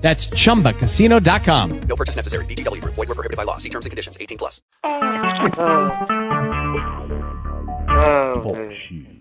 That's 0.00 0.28
chumbacasino.com. 0.28 1.80
No 1.82 1.94
purchase 1.96 2.16
necessary. 2.16 2.44
VGW 2.46 2.80
Group. 2.80 2.94
Void 2.94 3.08
were 3.08 3.14
prohibited 3.14 3.36
by 3.36 3.42
law. 3.44 3.58
See 3.58 3.68
terms 3.68 3.84
and 3.84 3.90
conditions. 3.90 4.16
18 4.20 4.38
plus. 4.38 4.62
Oh, 7.92 8.54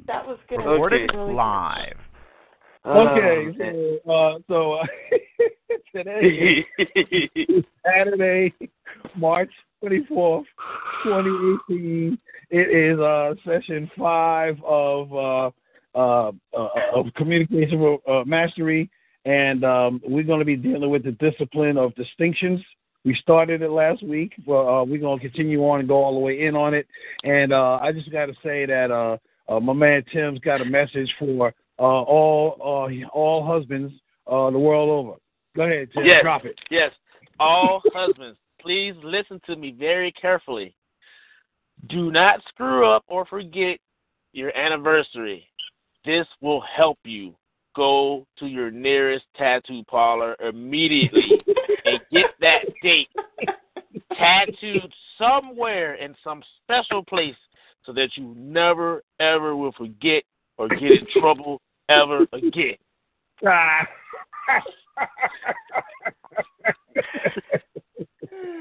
That 0.07 0.25
was 0.25 0.39
good. 0.47 0.57
Recorded 0.59 1.09
Really 1.13 1.27
good. 1.27 1.33
live. 1.35 1.97
Okay, 2.85 3.99
so 4.05 4.11
uh, 4.11 4.39
so 4.47 4.73
uh, 4.75 4.85
today 5.95 6.65
is 6.95 7.65
Saturday, 7.85 8.53
March 9.17 9.51
twenty 9.81 10.05
fourth, 10.07 10.45
twenty 11.03 11.29
eighteen. 11.29 12.17
It 12.49 12.93
is 12.93 12.97
uh, 12.99 13.33
session 13.45 13.91
five 13.97 14.55
of 14.65 15.13
uh, 15.13 15.51
uh, 15.93 16.31
uh, 16.57 16.69
of 16.95 17.07
communication 17.17 17.99
uh, 18.09 18.23
mastery, 18.25 18.89
and 19.25 19.63
um, 19.63 20.01
we're 20.05 20.23
going 20.23 20.39
to 20.39 20.45
be 20.45 20.55
dealing 20.55 20.89
with 20.89 21.03
the 21.03 21.11
discipline 21.13 21.77
of 21.77 21.95
distinctions. 21.95 22.61
We 23.05 23.15
started 23.15 23.61
it 23.61 23.71
last 23.71 24.03
week, 24.03 24.33
but 24.45 24.65
uh, 24.65 24.83
we're 24.83 24.99
going 24.99 25.19
to 25.19 25.27
continue 25.27 25.61
on 25.61 25.79
and 25.79 25.87
go 25.87 25.95
all 25.95 26.13
the 26.13 26.19
way 26.19 26.45
in 26.45 26.55
on 26.55 26.73
it. 26.73 26.85
And 27.23 27.53
uh, 27.53 27.79
I 27.81 27.91
just 27.91 28.11
got 28.11 28.25
to 28.25 28.33
say 28.43 28.65
that 28.65 28.91
uh, 28.91 29.17
uh, 29.51 29.59
my 29.59 29.73
man 29.73 30.03
Tim's 30.11 30.39
got 30.39 30.61
a 30.61 30.65
message 30.65 31.13
for 31.17 31.53
uh, 31.79 31.81
all 31.81 32.57
uh, 32.59 33.07
all 33.13 33.45
husbands 33.45 33.93
uh, 34.27 34.51
the 34.51 34.59
world 34.59 34.89
over. 34.89 35.17
Go 35.55 35.63
ahead, 35.63 35.89
Tim. 35.93 36.05
Yes. 36.05 36.21
Drop 36.23 36.45
it. 36.45 36.59
Yes. 36.69 36.91
All 37.39 37.81
husbands, 37.93 38.37
please 38.61 38.93
listen 39.03 39.41
to 39.45 39.55
me 39.55 39.71
very 39.77 40.11
carefully. 40.11 40.75
Do 41.87 42.11
not 42.11 42.41
screw 42.49 42.85
up 42.85 43.03
or 43.07 43.25
forget 43.25 43.79
your 44.33 44.55
anniversary. 44.57 45.47
This 46.05 46.27
will 46.41 46.61
help 46.61 46.99
you. 47.03 47.33
Go 47.79 48.27
to 48.39 48.45
your 48.45 48.69
nearest 48.71 49.23
tattoo 49.37 49.85
parlor 49.85 50.35
immediately 50.41 51.41
and 51.85 52.01
get 52.11 52.31
that 52.41 52.65
date 52.83 53.07
tattooed 54.17 54.93
somewhere 55.17 55.93
in 55.93 56.13
some 56.21 56.43
special 56.61 57.01
place 57.05 57.37
so 57.85 57.93
that 57.93 58.09
you 58.17 58.35
never, 58.37 59.01
ever 59.21 59.55
will 59.55 59.71
forget 59.71 60.23
or 60.57 60.67
get 60.67 60.91
in 60.91 61.07
trouble 61.21 61.61
ever 61.87 62.27
again. 62.33 62.75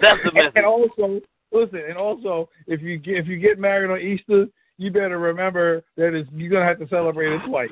That's 0.00 0.20
the 0.24 0.30
message. 0.32 0.52
And 0.54 0.64
also, 0.64 1.20
listen, 1.50 1.80
and 1.88 1.98
also, 1.98 2.48
if 2.68 2.80
you 2.82 2.98
get, 2.98 3.16
if 3.16 3.26
you 3.26 3.38
get 3.38 3.58
married 3.58 3.90
on 3.90 4.00
Easter, 4.00 4.46
you 4.76 4.92
better 4.92 5.18
remember 5.18 5.82
that 5.96 6.14
it's, 6.14 6.30
you're 6.32 6.50
gonna 6.50 6.64
have 6.64 6.78
to 6.78 6.86
celebrate 6.86 7.32
it 7.32 7.40
twice. 7.48 7.70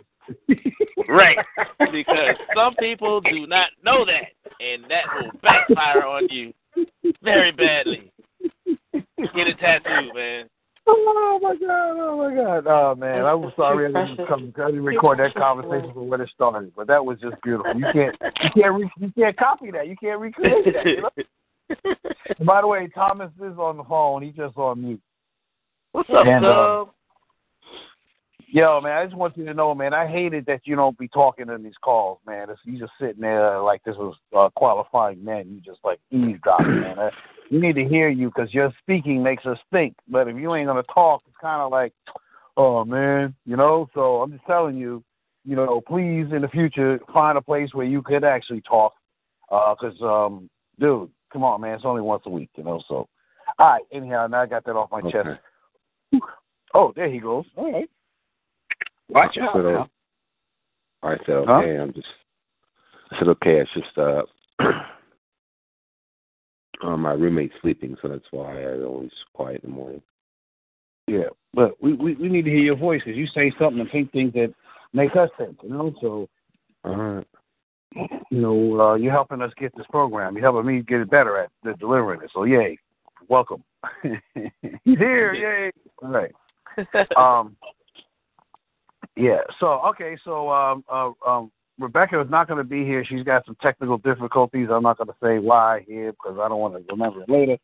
Right. 1.08 1.38
Because 1.92 2.36
some 2.54 2.74
people 2.76 3.20
do 3.20 3.46
not 3.46 3.68
know 3.84 4.04
that, 4.04 4.32
and 4.60 4.84
that 4.90 5.04
will 5.14 5.30
backfire 5.42 6.04
on 6.04 6.26
you 6.30 6.52
very 7.22 7.52
badly. 7.52 8.10
Get 8.64 9.46
a 9.46 9.54
tattoo, 9.54 10.12
man. 10.14 10.48
Oh 10.86 11.38
my 11.42 11.54
god! 11.54 11.96
Oh 11.98 12.16
my 12.16 12.34
god! 12.34 12.66
Oh 12.66 12.94
man, 12.94 13.24
I'm 13.24 13.52
sorry 13.56 13.86
I 13.86 14.06
didn't 14.06 14.26
come. 14.26 14.52
I 14.56 14.66
didn't 14.66 14.84
record 14.84 15.18
that 15.18 15.34
conversation 15.34 15.86
man. 15.86 15.94
from 15.94 16.08
when 16.08 16.20
it 16.20 16.30
started, 16.34 16.72
but 16.76 16.86
that 16.86 17.04
was 17.04 17.18
just 17.20 17.36
beautiful. 17.42 17.74
You 17.74 17.86
can't, 17.92 18.16
you 18.42 18.62
can't, 18.62 18.74
re, 18.74 18.90
you 18.98 19.12
can't 19.16 19.36
copy 19.36 19.70
that. 19.72 19.88
You 19.88 19.96
can't 19.96 20.20
recreate 20.20 20.64
that. 20.64 20.86
You 20.86 21.02
know? 21.02 21.94
By 22.46 22.60
the 22.60 22.66
way, 22.66 22.88
Thomas 22.94 23.30
is 23.36 23.58
on 23.58 23.76
the 23.76 23.84
phone. 23.84 24.22
He's 24.22 24.34
just 24.34 24.56
on 24.56 24.82
mute. 24.82 25.00
What's 25.92 26.10
up, 26.10 26.26
And, 26.26 26.44
uh, 26.44 26.84
Cub? 26.84 26.94
Yo, 28.48 28.80
man, 28.80 28.96
I 28.96 29.04
just 29.04 29.16
want 29.16 29.36
you 29.36 29.44
to 29.44 29.54
know, 29.54 29.74
man, 29.74 29.92
I 29.92 30.06
hated 30.06 30.46
that 30.46 30.60
you 30.64 30.76
don't 30.76 30.96
be 30.96 31.08
talking 31.08 31.48
in 31.48 31.62
these 31.64 31.74
calls, 31.82 32.18
man. 32.26 32.48
It's, 32.48 32.60
you 32.64 32.78
just 32.78 32.92
sitting 33.00 33.20
there 33.20 33.60
like 33.60 33.82
this 33.82 33.96
was 33.96 34.14
uh, 34.36 34.50
qualifying 34.54 35.24
men. 35.24 35.48
You 35.48 35.60
just 35.60 35.80
like 35.84 35.98
eavesdropping, 36.12 36.80
man. 36.80 36.98
Uh, 36.98 37.10
we 37.50 37.58
need 37.58 37.74
to 37.74 37.84
hear 37.84 38.08
you 38.08 38.28
because 38.28 38.54
your 38.54 38.72
speaking 38.82 39.22
makes 39.22 39.46
us 39.46 39.58
think. 39.72 39.96
But 40.08 40.28
if 40.28 40.36
you 40.36 40.54
ain't 40.54 40.68
gonna 40.68 40.84
talk, 40.84 41.22
it's 41.26 41.36
kind 41.40 41.60
of 41.60 41.72
like, 41.72 41.92
oh 42.56 42.84
man, 42.84 43.34
you 43.46 43.56
know. 43.56 43.88
So 43.94 44.22
I'm 44.22 44.30
just 44.30 44.46
telling 44.46 44.76
you, 44.76 45.02
you 45.44 45.56
know, 45.56 45.80
please 45.80 46.26
in 46.32 46.42
the 46.42 46.48
future 46.48 47.00
find 47.12 47.36
a 47.36 47.42
place 47.42 47.70
where 47.72 47.86
you 47.86 48.00
could 48.00 48.24
actually 48.24 48.62
talk, 48.62 48.94
because, 49.48 50.00
um, 50.02 50.48
dude, 50.78 51.10
come 51.32 51.42
on, 51.42 51.60
man, 51.60 51.74
it's 51.74 51.84
only 51.84 52.02
once 52.02 52.22
a 52.26 52.30
week, 52.30 52.50
you 52.56 52.62
know. 52.62 52.80
So, 52.88 53.08
all 53.58 53.68
right. 53.72 53.82
Anyhow, 53.92 54.28
now 54.28 54.42
I 54.42 54.46
got 54.46 54.64
that 54.64 54.76
off 54.76 54.90
my 54.92 55.02
chest. 55.10 55.28
Oh, 56.74 56.92
there 56.94 57.10
he 57.10 57.18
goes. 57.18 57.44
All 57.56 57.72
right. 57.72 57.90
Watch 59.08 59.38
out. 59.38 59.54
So, 59.54 59.62
now. 59.62 59.88
I 61.02 61.16
said 61.18 61.44
Huh? 61.46 61.58
okay. 61.58 61.78
I'm 61.78 61.92
just. 61.92 62.08
I 63.10 63.18
said 63.18 63.28
okay. 63.28 63.60
It's 63.60 63.70
just 63.72 63.96
uh, 63.98 64.22
uh, 66.82 66.96
my 66.96 67.12
roommate's 67.12 67.54
sleeping, 67.62 67.96
so 68.02 68.08
that's 68.08 68.26
why 68.30 68.62
I 68.62 68.82
always 68.82 69.12
quiet 69.32 69.62
in 69.62 69.70
the 69.70 69.76
morning. 69.76 70.02
Yeah, 71.06 71.28
but 71.54 71.80
we, 71.80 71.92
we, 71.92 72.14
we 72.14 72.28
need 72.28 72.44
to 72.46 72.50
hear 72.50 72.58
your 72.58 72.76
voice 72.76 73.00
because 73.04 73.16
you 73.16 73.28
say 73.28 73.52
something 73.58 73.80
and 73.80 73.90
think 73.90 74.10
things 74.10 74.32
that 74.34 74.52
make 74.92 75.14
us 75.14 75.30
think, 75.38 75.56
you 75.62 75.68
know. 75.68 75.94
So, 76.00 76.28
All 76.84 76.96
right. 76.96 77.26
you 78.30 78.40
know, 78.40 78.80
uh, 78.80 78.94
you're 78.94 79.12
helping 79.12 79.40
us 79.40 79.52
get 79.56 79.72
this 79.76 79.86
program. 79.88 80.34
You're 80.34 80.50
helping 80.50 80.66
me 80.66 80.82
get 80.82 81.00
it 81.00 81.10
better 81.10 81.38
at 81.38 81.50
the 81.62 81.74
delivering 81.74 82.22
it. 82.22 82.30
So, 82.34 82.42
yay, 82.42 82.76
welcome. 83.28 83.62
He's 84.02 84.98
here, 84.98 85.32
yay. 85.32 85.70
All 86.02 86.08
right. 86.08 86.34
Um, 87.16 87.56
yeah. 89.16 89.40
So, 89.58 89.80
okay. 89.88 90.16
So, 90.24 90.50
um, 90.50 90.84
uh, 90.90 91.10
um, 91.26 91.50
Rebecca 91.78 92.20
is 92.20 92.30
not 92.30 92.48
going 92.48 92.58
to 92.58 92.64
be 92.64 92.84
here. 92.84 93.04
She's 93.04 93.22
got 93.22 93.44
some 93.44 93.56
technical 93.60 93.98
difficulties. 93.98 94.68
I'm 94.70 94.82
not 94.82 94.98
going 94.98 95.08
to 95.08 95.14
say 95.22 95.38
why 95.38 95.84
here 95.86 96.12
because 96.12 96.38
I 96.40 96.48
don't 96.48 96.60
want 96.60 96.74
to 96.74 96.84
remember 96.92 97.22
it 97.22 97.28
later. 97.28 97.56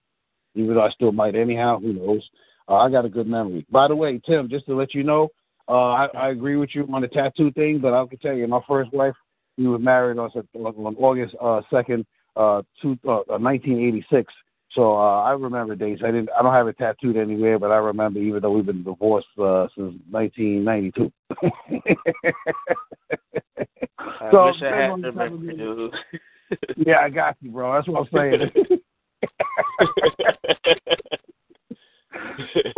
Even 0.54 0.74
though 0.74 0.82
I 0.82 0.90
still 0.90 1.12
might 1.12 1.34
anyhow. 1.34 1.80
Who 1.80 1.94
knows? 1.94 2.28
Uh, 2.68 2.76
I 2.76 2.90
got 2.90 3.04
a 3.04 3.08
good 3.08 3.26
memory. 3.26 3.66
By 3.70 3.88
the 3.88 3.96
way, 3.96 4.20
Tim, 4.24 4.48
just 4.48 4.66
to 4.66 4.74
let 4.74 4.94
you 4.94 5.02
know, 5.02 5.28
uh, 5.68 5.90
I, 5.90 6.06
I 6.14 6.28
agree 6.30 6.56
with 6.56 6.70
you 6.74 6.86
on 6.92 7.02
the 7.02 7.08
tattoo 7.08 7.50
thing, 7.52 7.78
but 7.80 7.94
I 7.94 8.04
can 8.06 8.18
tell 8.18 8.34
you, 8.34 8.46
my 8.46 8.60
first 8.68 8.92
wife, 8.92 9.14
we 9.56 9.66
were 9.66 9.78
married 9.78 10.18
on, 10.18 10.30
on 10.54 10.96
August 10.96 11.34
uh, 11.40 11.62
second, 11.70 12.04
uh, 12.36 12.62
two, 12.80 12.98
uh, 13.06 13.24
1986. 13.38 14.32
So 14.74 14.96
uh, 14.96 15.22
I 15.22 15.32
remember 15.32 15.74
dates. 15.74 16.00
I 16.02 16.06
didn't. 16.06 16.30
I 16.38 16.42
don't 16.42 16.54
have 16.54 16.66
it 16.66 16.78
tattooed 16.78 17.16
anywhere, 17.16 17.58
but 17.58 17.70
I 17.70 17.76
remember, 17.76 18.20
even 18.20 18.40
though 18.40 18.52
we've 18.52 18.64
been 18.64 18.82
divorced 18.82 19.26
uh, 19.38 19.66
since 19.76 19.94
1992. 20.10 21.12
I 23.98 24.30
so, 24.30 24.46
wish 24.46 24.62
I 24.62 24.74
had 24.74 24.90
on 24.90 25.02
the 25.02 25.10
the 25.10 25.16
memory, 25.16 25.56
dude. 25.56 25.94
yeah, 26.86 27.00
I 27.00 27.10
got 27.10 27.36
you, 27.40 27.50
bro. 27.50 27.74
That's 27.74 27.86
what 27.88 28.00
I'm 28.00 28.08
saying. 28.14 28.50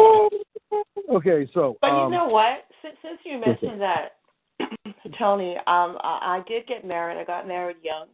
okay, 1.14 1.48
so 1.54 1.76
But 1.80 1.90
um, 1.90 2.12
you 2.12 2.18
know 2.18 2.26
what? 2.26 2.64
Since 2.82 2.96
since 3.02 3.20
you 3.24 3.38
mentioned 3.38 3.80
that, 3.80 4.16
Tony, 5.18 5.56
um, 5.58 5.98
I, 6.02 6.38
I 6.38 6.42
did 6.48 6.66
get 6.66 6.84
married. 6.84 7.18
I 7.18 7.24
got 7.24 7.46
married 7.46 7.76
young, 7.84 8.08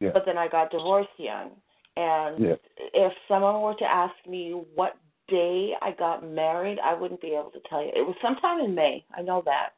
Yeah. 0.00 0.10
but 0.12 0.24
then 0.26 0.36
I 0.36 0.48
got 0.48 0.72
divorced 0.72 1.10
young. 1.16 1.50
And 1.96 2.38
Yeah. 2.38 2.56
if 2.94 3.12
someone 3.28 3.60
were 3.60 3.74
to 3.74 3.84
ask 3.84 4.14
me 4.26 4.52
what 4.74 4.96
day 5.28 5.76
I 5.80 5.92
got 5.92 6.24
married, 6.24 6.78
I 6.80 6.94
wouldn't 6.94 7.20
be 7.20 7.34
able 7.34 7.50
to 7.50 7.60
tell 7.60 7.82
you. 7.82 7.92
It 7.94 8.06
was 8.06 8.16
sometime 8.20 8.60
in 8.60 8.74
May. 8.74 9.04
I 9.14 9.22
know 9.22 9.42
that. 9.42 9.74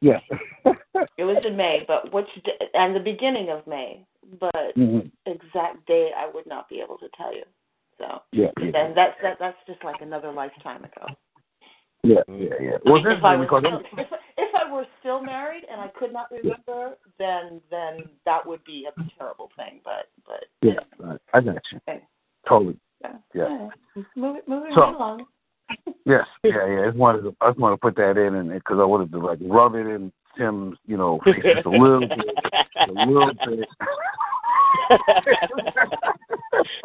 yeah. 0.00 0.20
It 1.16 1.24
was 1.24 1.44
in 1.44 1.56
May, 1.56 1.84
but 1.88 2.12
which 2.12 2.28
d 2.44 2.52
and 2.74 2.94
the 2.94 3.00
beginning 3.00 3.50
of 3.50 3.66
May, 3.66 4.06
but 4.38 4.76
Mhm. 4.76 5.10
exact 5.26 5.84
date 5.86 6.12
I 6.14 6.28
would 6.28 6.46
not 6.46 6.68
be 6.68 6.80
able 6.80 6.96
to 6.98 7.08
tell 7.16 7.34
you. 7.34 7.44
So, 7.98 8.22
Yeah, 8.30 8.52
yeah, 8.60 8.78
and 8.78 8.94
that's 8.96 9.20
that 9.22 9.40
that's 9.40 9.58
just 9.66 9.82
like 9.82 10.00
another 10.00 10.30
lifetime 10.30 10.84
ago. 10.84 11.08
Oh, 12.04 12.08
yeah, 12.08 12.20
yeah, 12.28 12.54
yeah. 12.60 12.70
Well, 12.84 13.02
this 13.02 13.14
if 13.18 13.24
I 13.24 13.36
was 13.36 13.48
still, 13.48 13.80
if, 13.98 14.06
if 14.36 14.54
I 14.54 14.72
were 14.72 14.86
still 15.00 15.22
married 15.22 15.64
and 15.70 15.80
I 15.80 15.88
could 15.88 16.12
not 16.12 16.30
remember, 16.30 16.96
then 17.18 17.60
then 17.70 18.04
that 18.24 18.46
would 18.46 18.62
be 18.64 18.86
a 18.86 19.02
terrible 19.18 19.50
thing. 19.56 19.80
But 19.84 20.08
but 20.26 20.44
yeah, 20.62 20.74
right. 20.98 21.20
I 21.34 21.40
got 21.40 21.56
you. 21.72 21.80
Okay. 21.88 22.02
Totally. 22.48 22.78
yeah, 23.02 23.12
Yeah. 23.34 23.68
moving 24.16 24.42
moving 24.46 24.72
So- 24.74 24.80
right 24.82 24.94
along. 24.94 25.26
Yes, 26.06 26.24
yeah, 26.42 26.66
yeah. 26.66 26.82
I 26.82 26.86
just 26.86 26.96
wanted 26.96 27.20
to, 27.22 27.36
I 27.42 27.50
just 27.50 27.58
wanted 27.58 27.76
to 27.76 27.80
put 27.80 27.94
that 27.96 28.16
in, 28.16 28.36
and 28.36 28.50
because 28.50 28.78
I 28.80 28.84
wanted 28.84 29.12
to 29.12 29.18
like 29.18 29.38
rub 29.42 29.74
it 29.74 29.86
in 29.86 30.10
Tim's, 30.38 30.78
you 30.86 30.96
know, 30.96 31.20
face 31.24 31.34
just 31.54 31.66
a 31.66 31.68
little 31.68 32.00
bit, 32.00 32.12
a 32.88 32.92
little 32.92 33.32
bit. 33.46 33.68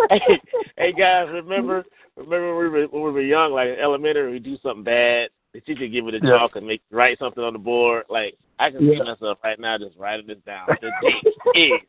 Hey, 0.09 0.39
hey 0.77 0.93
guys, 0.93 1.27
remember 1.31 1.83
remember 2.15 2.55
when 2.55 2.63
we 2.63 2.69
were 2.69 2.87
when 2.87 3.03
we 3.03 3.11
were 3.11 3.21
young, 3.21 3.51
like 3.53 3.69
in 3.69 3.79
elementary, 3.79 4.31
we 4.31 4.39
do 4.39 4.57
something 4.61 4.83
bad. 4.83 5.29
The 5.53 5.61
teacher 5.61 5.87
give 5.87 6.07
it 6.07 6.15
a 6.15 6.19
Yeah. 6.23 6.39
chalk 6.39 6.55
and 6.55 6.65
make 6.65 6.81
write 6.91 7.19
something 7.19 7.43
on 7.43 7.53
the 7.53 7.59
board. 7.59 8.05
Like 8.09 8.35
I 8.59 8.71
can 8.71 8.79
see 8.79 8.99
myself 8.99 9.37
right 9.43 9.59
now 9.59 9.77
just 9.77 9.97
writing 9.97 10.27
this 10.27 10.37
down. 10.45 10.67
The 10.81 10.89
date 11.01 11.23
is. 11.55 11.81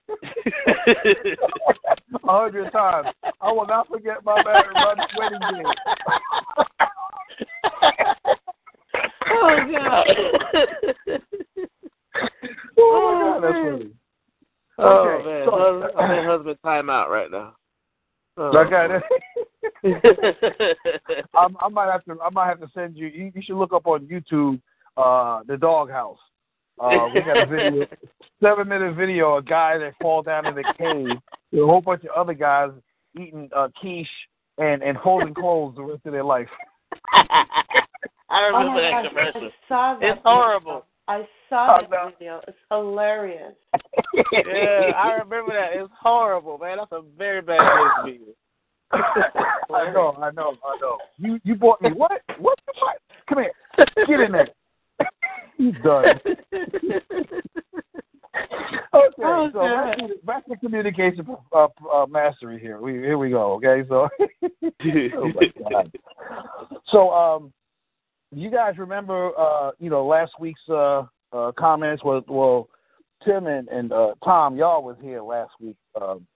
A 2.25 2.31
hundred 2.43 2.71
times. 2.73 3.09
I 3.41 3.51
will 3.53 3.67
not 3.67 3.89
forget 3.89 4.25
my 4.25 4.43
married 4.43 4.79
run 4.81 4.97
wedding 5.17 5.39
day. 5.51 5.65
oh 9.31 9.51
god. 9.71 10.07
Oh 12.79 13.19
god, 13.21 13.43
that's 13.43 13.55
funny. 13.55 13.91
Oh 14.79 15.07
Okay, 15.09 15.25
man, 15.25 15.47
so- 16.09 16.15
husband, 16.15 16.19
I'm 16.19 16.25
in 16.25 16.25
husband 16.31 16.59
timeout 16.65 17.09
right 17.09 17.31
now. 17.31 17.57
Oh, 18.37 18.59
Okay. 18.59 18.89
man. 18.89 20.01
I, 21.35 21.47
I 21.61 21.69
might 21.69 21.91
have 21.93 22.05
to. 22.05 22.17
I 22.23 22.31
might 22.31 22.49
have 22.49 22.61
to 22.61 22.69
send 22.75 22.97
you. 22.97 23.07
You, 23.07 23.31
you 23.35 23.43
should 23.43 23.57
look 23.57 23.73
up 23.73 23.87
on 23.87 24.07
YouTube 24.07 24.61
uh, 24.97 25.43
the 25.47 25.57
doghouse. 25.57 26.19
Uh, 26.81 27.07
we 27.15 27.21
got 27.21 27.43
a 27.43 27.47
video, 27.47 27.87
seven 28.43 28.69
minute 28.69 28.97
video. 28.97 29.37
A 29.37 29.43
guy 29.43 29.79
that 29.79 29.93
fall 30.03 30.23
down 30.23 30.47
in 30.47 30.59
a 30.59 30.75
cave 30.75 31.17
with 31.53 31.63
a 31.63 31.67
whole 31.67 31.81
bunch 31.81 32.03
of 32.05 32.11
other 32.17 32.35
guys 32.35 32.71
eating 33.17 33.49
uh, 33.55 33.69
quiche 33.81 34.09
and 34.59 34.83
and 34.83 34.99
folding 35.05 35.35
clothes 35.35 35.77
the 35.77 35.83
rest 35.83 36.05
of 36.05 36.13
their 36.13 36.25
life. 36.25 36.49
I 37.13 37.31
Oh 38.31 38.47
remember 38.59 38.75
my 38.75 38.81
that 38.83 38.91
gosh, 38.91 39.09
commercial. 39.11 39.43
I 39.45 39.51
saw 39.69 39.99
that. 40.01 40.09
It's 40.11 40.21
horrible. 40.25 40.87
I 41.07 41.29
saw 41.55 41.79
Oh, 41.79 41.81
that 41.83 41.91
no. 41.91 42.11
video. 42.19 42.41
It's 42.49 42.59
hilarious. 42.71 43.55
Yeah, 44.33 44.93
I 44.97 45.13
remember 45.23 45.53
that. 45.53 45.71
It's 45.75 45.93
horrible, 46.01 46.59
man. 46.59 46.79
That's 46.79 46.93
a 46.93 47.03
very 47.17 47.41
bad 47.43 47.59
place 47.59 48.19
to 48.19 48.25
be. 48.27 48.33
I 48.93 49.91
know, 49.93 50.15
I 50.21 50.31
know, 50.31 50.55
I 50.65 50.79
know. 50.81 50.99
You 51.19 51.39
you 51.45 51.55
bought 51.55 51.81
me 51.83 51.91
what? 51.91 52.21
What 52.39 52.59
the 52.67 52.73
fuck? 52.79 52.97
Come 53.29 53.39
here, 53.45 54.07
get 54.07 54.21
in 54.21 54.33
there. 54.33 54.49
He's 55.57 55.75
done. 55.83 56.05
Okay, 58.93 59.23
Oh, 59.25 59.49
so 59.53 59.61
back 59.61 59.99
to, 59.99 60.09
back 60.25 60.47
to 60.47 60.57
communication 60.57 61.27
uh, 61.53 61.67
uh, 61.93 62.07
mastery 62.07 62.59
here. 62.61 62.81
We 62.81 62.95
here 62.95 63.17
we 63.19 63.31
go. 63.31 63.53
Okay, 63.55 63.83
so 63.89 64.09
oh. 65.17 65.83
So 66.87 67.11
um, 67.11 67.53
you 68.33 68.51
guys 68.51 68.77
remember 68.79 69.31
uh, 69.39 69.71
you 69.79 69.89
know 69.91 70.05
last 70.07 70.33
week's 70.41 70.61
uh, 70.69 71.05
uh 71.35 71.53
comments 71.59 72.03
was 72.05 72.23
well 72.29 72.69
Tim 73.25 73.47
and 73.47 73.69
and 73.69 73.93
uh, 73.93 74.15
Tom 74.25 74.57
y'all 74.57 74.83
was 74.83 74.97
here 75.03 75.23
last 75.23 75.53
week. 75.61 75.77
Um, 76.01 76.27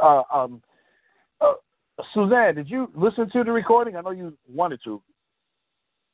uh, 0.00 0.22
um, 0.32 0.62
uh, 1.40 1.54
Suzanne, 2.14 2.54
did 2.54 2.70
you 2.70 2.90
listen 2.94 3.28
to 3.30 3.44
the 3.44 3.52
recording? 3.52 3.96
I 3.96 4.00
know 4.00 4.10
you 4.10 4.36
wanted 4.48 4.80
to. 4.84 5.02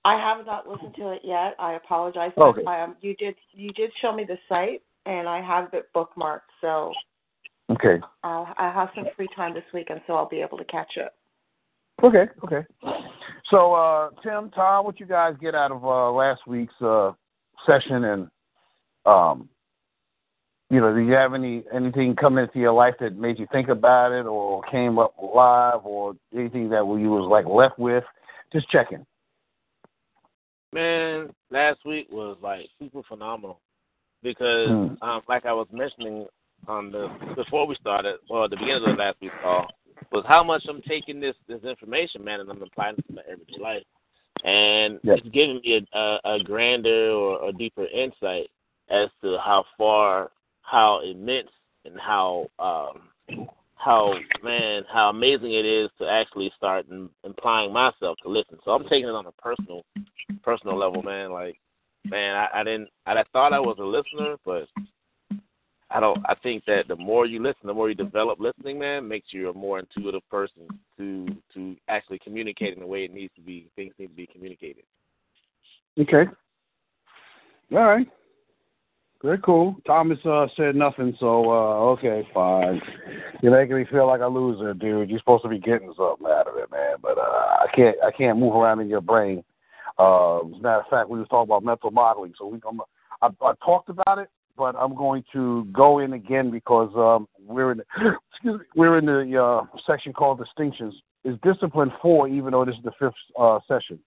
I 0.04 0.14
have 0.14 0.46
not 0.46 0.68
listened 0.68 0.94
to 0.96 1.12
it 1.12 1.22
yet. 1.24 1.56
I 1.58 1.74
apologize. 1.74 2.30
Okay. 2.38 2.62
I, 2.66 2.82
um, 2.82 2.96
you 3.00 3.14
did 3.16 3.34
you 3.52 3.70
did 3.72 3.90
show 4.00 4.14
me 4.14 4.24
the 4.24 4.38
site, 4.48 4.82
and 5.04 5.28
I 5.28 5.42
have 5.42 5.72
it 5.74 5.88
bookmarked. 5.94 6.40
So 6.60 6.92
Okay. 7.70 8.00
I'll 8.22 8.48
I 8.56 8.70
have 8.72 8.90
some 8.94 9.06
free 9.16 9.28
time 9.34 9.54
this 9.54 9.64
week, 9.74 9.88
and 9.90 10.00
so 10.06 10.14
I'll 10.14 10.28
be 10.28 10.40
able 10.40 10.58
to 10.58 10.64
catch 10.64 10.92
it. 10.96 11.12
Okay, 12.02 12.26
okay. 12.44 12.66
So, 13.50 13.74
uh, 13.74 14.10
Tim, 14.22 14.50
Tom, 14.50 14.84
what 14.84 15.00
you 15.00 15.06
guys 15.06 15.34
get 15.40 15.54
out 15.54 15.72
of 15.72 15.84
uh, 15.84 16.10
last 16.10 16.42
week's 16.46 16.74
uh, 16.80 17.12
session, 17.64 18.04
and 18.04 18.28
um, 19.04 19.48
you 20.70 20.80
know, 20.80 20.92
do 20.94 21.00
you 21.00 21.12
have 21.12 21.34
any 21.34 21.62
anything 21.72 22.16
come 22.16 22.38
into 22.38 22.58
your 22.58 22.72
life 22.72 22.94
that 23.00 23.16
made 23.16 23.38
you 23.38 23.46
think 23.52 23.68
about 23.68 24.12
it, 24.12 24.26
or 24.26 24.62
came 24.64 24.98
up 24.98 25.14
live, 25.18 25.84
or 25.84 26.14
anything 26.36 26.68
that 26.70 26.80
you 26.80 27.10
was 27.10 27.28
like 27.30 27.46
left 27.46 27.78
with? 27.78 28.04
Just 28.52 28.68
checking. 28.68 29.04
Man, 30.72 31.30
last 31.50 31.78
week 31.84 32.08
was 32.10 32.36
like 32.42 32.68
super 32.78 33.02
phenomenal 33.08 33.60
because, 34.22 34.68
Hmm. 34.68 34.94
um, 35.02 35.22
like 35.28 35.46
I 35.46 35.52
was 35.52 35.68
mentioning 35.72 36.26
on 36.66 36.90
the 36.90 37.08
before 37.34 37.66
we 37.66 37.76
started, 37.76 38.16
or 38.28 38.44
at 38.44 38.50
the 38.50 38.56
beginning 38.56 38.88
of 38.88 38.96
the 38.96 39.02
last 39.02 39.20
week's 39.20 39.34
call, 39.42 39.68
was 40.10 40.24
how 40.26 40.42
much 40.42 40.64
I'm 40.68 40.82
taking 40.82 41.20
this 41.20 41.36
this 41.46 41.62
information, 41.62 42.24
man, 42.24 42.40
and 42.40 42.50
I'm 42.50 42.62
applying 42.62 42.96
it 42.98 43.06
to 43.06 43.14
my 43.14 43.22
everyday 43.30 43.58
life, 43.60 43.82
and 44.44 45.00
Yeah. 45.02 45.14
it's 45.14 45.28
giving 45.28 45.60
me 45.64 45.86
a, 45.92 45.98
a, 45.98 46.34
a 46.36 46.42
grander 46.42 47.10
or 47.10 47.48
a 47.48 47.52
deeper 47.52 47.86
insight 47.86 48.48
as 48.88 49.08
to 49.22 49.38
how 49.38 49.64
far, 49.76 50.30
how 50.62 51.00
immense, 51.00 51.50
and 51.84 51.98
how 52.00 52.46
um, 52.58 53.08
how 53.74 54.14
man, 54.42 54.84
how 54.92 55.10
amazing 55.10 55.52
it 55.52 55.64
is 55.64 55.90
to 55.98 56.08
actually 56.08 56.50
start 56.56 56.88
in, 56.88 57.08
implying 57.24 57.72
myself 57.72 58.16
to 58.22 58.28
listen. 58.28 58.58
So 58.64 58.72
I'm 58.72 58.84
taking 58.84 59.08
it 59.08 59.14
on 59.14 59.26
a 59.26 59.32
personal 59.32 59.84
personal 60.42 60.76
level, 60.76 61.02
man. 61.02 61.32
Like, 61.32 61.58
man, 62.08 62.34
I, 62.34 62.60
I 62.60 62.64
didn't. 62.64 62.88
I, 63.06 63.12
I 63.12 63.24
thought 63.32 63.52
I 63.52 63.60
was 63.60 63.76
a 63.78 63.84
listener, 63.84 64.36
but 64.44 64.68
I 65.90 66.00
don't. 66.00 66.18
I 66.26 66.34
think 66.42 66.64
that 66.66 66.88
the 66.88 66.96
more 66.96 67.26
you 67.26 67.40
listen, 67.40 67.66
the 67.66 67.74
more 67.74 67.88
you 67.88 67.94
develop 67.94 68.40
listening, 68.40 68.78
man, 68.78 69.06
makes 69.06 69.28
you 69.30 69.50
a 69.50 69.54
more 69.54 69.78
intuitive 69.78 70.28
person 70.28 70.66
to 70.98 71.26
to 71.54 71.76
actually 71.88 72.18
communicate 72.18 72.74
in 72.74 72.80
the 72.80 72.86
way 72.86 73.04
it 73.04 73.14
needs 73.14 73.32
to 73.36 73.40
be. 73.40 73.68
Things 73.76 73.94
need 73.98 74.08
to 74.08 74.14
be 74.14 74.26
communicated. 74.26 74.82
Okay. 75.98 76.24
All 77.72 77.84
right. 77.84 78.06
Very 79.22 79.38
cool. 79.38 79.76
Thomas 79.86 80.18
uh, 80.26 80.46
said 80.56 80.76
nothing, 80.76 81.16
so 81.18 81.50
uh, 81.50 81.74
okay, 81.92 82.28
fine. 82.34 82.80
You're 83.42 83.52
making 83.52 83.76
me 83.76 83.86
feel 83.90 84.06
like 84.06 84.20
a 84.20 84.26
loser, 84.26 84.74
dude. 84.74 85.08
You're 85.08 85.18
supposed 85.20 85.42
to 85.44 85.48
be 85.48 85.58
getting 85.58 85.92
something 85.96 86.26
out 86.26 86.48
of 86.48 86.56
it, 86.56 86.70
man. 86.70 86.96
But 87.00 87.16
uh, 87.16 87.22
I 87.22 87.66
can't. 87.74 87.96
I 88.04 88.10
can't 88.10 88.38
move 88.38 88.54
around 88.54 88.80
in 88.80 88.88
your 88.88 89.00
brain. 89.00 89.42
Uh, 89.98 90.40
as 90.40 90.52
a 90.52 90.60
matter 90.60 90.80
of 90.80 90.90
fact, 90.90 91.08
we 91.08 91.18
was 91.18 91.28
talking 91.28 91.48
about 91.48 91.64
mental 91.64 91.90
modeling, 91.90 92.34
so 92.36 92.46
we. 92.46 92.60
I'm, 92.68 92.80
I, 93.22 93.28
I 93.40 93.52
talked 93.64 93.88
about 93.88 94.18
it, 94.18 94.28
but 94.56 94.74
I'm 94.76 94.94
going 94.94 95.24
to 95.32 95.66
go 95.72 95.98
in 95.98 96.14
again 96.14 96.50
because 96.50 96.90
um, 96.96 97.28
we're 97.46 97.72
in. 97.72 97.82
Excuse 98.32 98.60
me. 98.60 98.66
We're 98.74 98.98
in 98.98 99.06
the 99.06 99.42
uh, 99.42 99.62
section 99.86 100.12
called 100.12 100.38
distinctions. 100.38 100.94
Is 101.24 101.36
discipline 101.42 101.92
four, 102.00 102.28
even 102.28 102.52
though 102.52 102.64
this 102.64 102.76
is 102.76 102.84
the 102.84 102.92
fifth 103.00 103.14
uh, 103.38 103.58
session. 103.66 103.98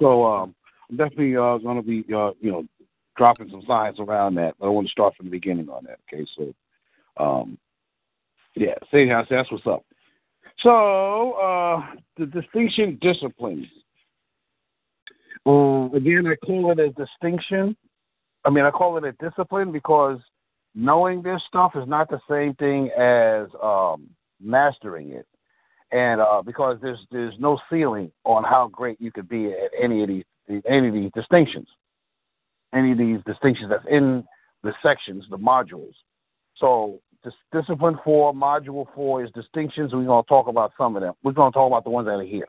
So 0.00 0.24
um, 0.26 0.54
I'm 0.90 0.96
definitely 0.96 1.36
uh, 1.36 1.58
going 1.58 1.76
to 1.76 1.82
be, 1.82 2.00
uh, 2.14 2.32
you 2.40 2.52
know, 2.52 2.64
dropping 3.16 3.48
some 3.50 3.62
science 3.66 3.98
around 3.98 4.34
that. 4.34 4.54
But 4.58 4.66
I 4.66 4.70
want 4.70 4.86
to 4.86 4.90
start 4.90 5.14
from 5.16 5.26
the 5.26 5.30
beginning 5.30 5.68
on 5.68 5.84
that. 5.84 5.98
Okay, 6.12 6.26
so, 6.36 6.54
um, 7.22 7.58
yeah, 8.54 8.74
say 8.90 9.08
that's 9.08 9.28
that's 9.30 9.50
what's 9.50 9.66
up. 9.66 9.84
So 10.60 11.32
uh, 11.32 11.82
the 12.16 12.26
distinction 12.26 12.98
disciplines. 13.00 13.66
Uh, 15.46 15.90
again, 15.94 16.26
I 16.26 16.36
call 16.36 16.70
it 16.72 16.78
a 16.78 16.90
distinction. 16.90 17.76
I 18.44 18.50
mean, 18.50 18.64
I 18.64 18.70
call 18.70 18.96
it 18.96 19.04
a 19.04 19.12
discipline 19.12 19.72
because 19.72 20.18
knowing 20.74 21.22
this 21.22 21.40
stuff 21.48 21.72
is 21.76 21.88
not 21.88 22.10
the 22.10 22.20
same 22.28 22.54
thing 22.54 22.90
as 22.90 23.46
um, 23.62 24.08
mastering 24.40 25.10
it 25.12 25.26
and 25.94 26.20
uh, 26.20 26.42
because 26.42 26.76
there's 26.82 26.98
there's 27.10 27.34
no 27.38 27.58
ceiling 27.70 28.10
on 28.24 28.42
how 28.42 28.68
great 28.68 29.00
you 29.00 29.12
could 29.12 29.28
be 29.28 29.46
at 29.46 29.70
any 29.80 30.02
of 30.02 30.08
these 30.08 30.24
any 30.68 30.88
of 30.88 30.94
these 30.94 31.10
distinctions, 31.14 31.68
any 32.74 32.92
of 32.92 32.98
these 32.98 33.20
distinctions 33.24 33.70
that's 33.70 33.84
in 33.88 34.24
the 34.64 34.74
sections, 34.82 35.24
the 35.30 35.38
modules. 35.38 35.94
So 36.56 37.00
dis- 37.22 37.32
discipline 37.52 37.98
four, 38.04 38.34
module 38.34 38.86
four 38.94 39.24
is 39.24 39.30
distinctions. 39.30 39.92
We're 39.92 40.04
going 40.04 40.24
to 40.24 40.28
talk 40.28 40.48
about 40.48 40.72
some 40.76 40.96
of 40.96 41.02
them. 41.02 41.14
We're 41.22 41.32
going 41.32 41.52
to 41.52 41.56
talk 41.56 41.68
about 41.68 41.84
the 41.84 41.90
ones 41.90 42.06
that 42.06 42.18
are 42.18 42.22
here. 42.22 42.48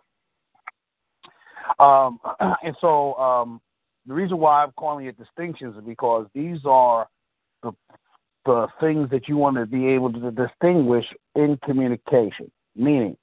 Um, 1.79 2.19
and 2.63 2.75
so 2.81 3.13
um, 3.15 3.61
the 4.07 4.13
reason 4.13 4.37
why 4.37 4.63
I'm 4.63 4.71
calling 4.73 5.05
it 5.05 5.17
distinctions 5.17 5.75
is 5.75 5.83
because 5.83 6.27
these 6.33 6.59
are 6.65 7.07
the 7.63 7.71
the 8.45 8.67
things 8.79 9.09
that 9.09 9.27
you 9.27 9.37
want 9.37 9.57
to 9.57 9.65
be 9.65 9.87
able 9.87 10.13
to 10.13 10.31
distinguish 10.31 11.05
in 11.33 11.57
communication. 11.63 12.51
Meaning, 12.75 13.17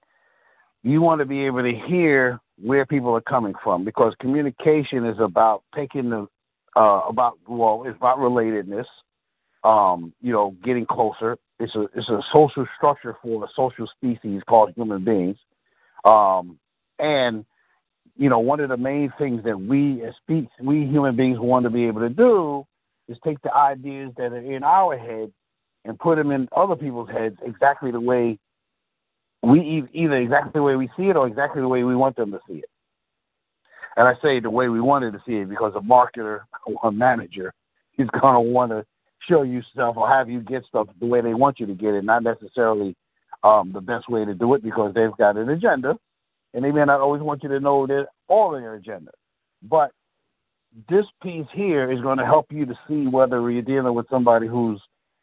you 0.82 1.00
want 1.00 1.20
to 1.20 1.24
be 1.24 1.46
able 1.46 1.62
to 1.62 1.72
hear 1.86 2.40
where 2.60 2.84
people 2.84 3.14
are 3.14 3.20
coming 3.20 3.54
from 3.62 3.84
because 3.84 4.14
communication 4.20 5.06
is 5.06 5.16
about 5.20 5.62
taking 5.74 6.10
the 6.10 6.26
uh, 6.74 7.02
about 7.08 7.38
well, 7.46 7.84
it's 7.86 7.96
about 7.96 8.18
relatedness. 8.18 8.86
Um, 9.64 10.12
you 10.20 10.32
know, 10.32 10.56
getting 10.64 10.86
closer. 10.86 11.38
It's 11.60 11.74
a 11.76 11.82
it's 11.94 12.08
a 12.08 12.20
social 12.32 12.66
structure 12.76 13.16
for 13.22 13.44
a 13.44 13.48
social 13.54 13.86
species 13.86 14.42
called 14.48 14.72
human 14.74 15.04
beings. 15.04 15.36
Um, 16.04 16.58
and 16.98 17.44
you 18.16 18.28
know, 18.28 18.38
one 18.38 18.60
of 18.60 18.68
the 18.68 18.76
main 18.76 19.12
things 19.18 19.42
that 19.44 19.58
we 19.58 20.02
as 20.04 20.14
speech, 20.22 20.48
we 20.60 20.86
human 20.86 21.16
beings 21.16 21.38
want 21.38 21.64
to 21.64 21.70
be 21.70 21.86
able 21.86 22.00
to 22.00 22.08
do 22.08 22.64
is 23.08 23.16
take 23.24 23.40
the 23.42 23.54
ideas 23.54 24.12
that 24.16 24.32
are 24.32 24.38
in 24.38 24.62
our 24.62 24.96
head 24.96 25.32
and 25.84 25.98
put 25.98 26.16
them 26.16 26.30
in 26.30 26.48
other 26.56 26.76
people's 26.76 27.10
heads 27.10 27.36
exactly 27.42 27.90
the 27.90 28.00
way 28.00 28.38
we 29.42 29.84
either 29.92 30.16
exactly 30.16 30.52
the 30.54 30.62
way 30.62 30.76
we 30.76 30.88
see 30.96 31.08
it 31.08 31.16
or 31.16 31.26
exactly 31.26 31.60
the 31.60 31.68
way 31.68 31.82
we 31.82 31.96
want 31.96 32.16
them 32.16 32.30
to 32.30 32.40
see 32.46 32.58
it. 32.58 32.68
And 33.96 34.06
I 34.06 34.14
say 34.22 34.40
the 34.40 34.50
way 34.50 34.68
we 34.68 34.80
wanted 34.80 35.12
to 35.12 35.22
see 35.26 35.34
it 35.36 35.48
because 35.48 35.72
a 35.74 35.80
marketer 35.80 36.42
or 36.66 36.88
a 36.88 36.92
manager 36.92 37.52
is 37.98 38.08
going 38.20 38.34
to 38.34 38.40
want 38.40 38.70
to 38.70 38.84
show 39.28 39.42
you 39.42 39.62
stuff 39.72 39.96
or 39.96 40.08
have 40.08 40.30
you 40.30 40.40
get 40.40 40.64
stuff 40.64 40.88
the 41.00 41.06
way 41.06 41.20
they 41.20 41.34
want 41.34 41.60
you 41.60 41.66
to 41.66 41.74
get 41.74 41.94
it, 41.94 42.04
not 42.04 42.22
necessarily 42.22 42.96
um, 43.42 43.72
the 43.72 43.80
best 43.80 44.08
way 44.08 44.24
to 44.24 44.34
do 44.34 44.54
it 44.54 44.62
because 44.62 44.94
they've 44.94 45.16
got 45.18 45.36
an 45.36 45.48
agenda, 45.48 45.98
and 46.54 46.64
they 46.64 46.70
may 46.70 46.84
not 46.84 47.00
always 47.00 47.22
want 47.22 47.42
you 47.42 47.48
to 47.48 47.60
know 47.60 47.86
that 47.86 48.08
all 48.28 48.54
of 48.54 48.60
their 48.60 48.74
agenda. 48.74 49.10
But 49.62 49.92
this 50.88 51.04
piece 51.22 51.46
here 51.52 51.90
is 51.90 52.00
going 52.00 52.18
to 52.18 52.24
help 52.24 52.46
you 52.50 52.66
to 52.66 52.74
see 52.88 53.06
whether 53.06 53.50
you're 53.50 53.62
dealing 53.62 53.94
with 53.94 54.08
somebody 54.10 54.46
who's 54.46 54.80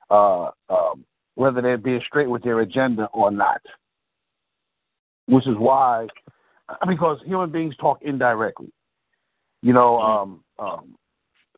uh, 0.09 0.49
um, 0.69 1.05
whether 1.35 1.61
they're 1.61 1.77
being 1.77 2.01
straight 2.07 2.29
with 2.29 2.43
their 2.43 2.59
agenda 2.59 3.05
or 3.13 3.31
not. 3.31 3.61
Which 5.27 5.47
is 5.47 5.55
why, 5.57 6.07
because 6.87 7.19
human 7.25 7.51
beings 7.51 7.75
talk 7.79 7.99
indirectly. 8.01 8.71
You 9.61 9.73
know, 9.73 9.99
um, 9.99 10.43
um, 10.57 10.95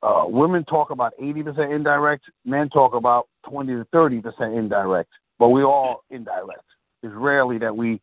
uh, 0.04 0.24
women 0.28 0.63
talk 0.66 0.90
about 0.90 1.13
80% 1.22 1.74
indirect, 1.74 2.25
men 2.46 2.70
talk 2.70 2.96
about 2.96 3.28
20 3.48 3.74
to 3.74 3.86
30% 3.94 4.58
indirect, 4.58 5.12
but 5.38 5.50
we 5.50 5.63
all 5.63 6.04
indirect. 6.10 6.63
It's 7.04 7.13
rarely 7.13 7.60
that 7.60 7.75
we 7.75 8.01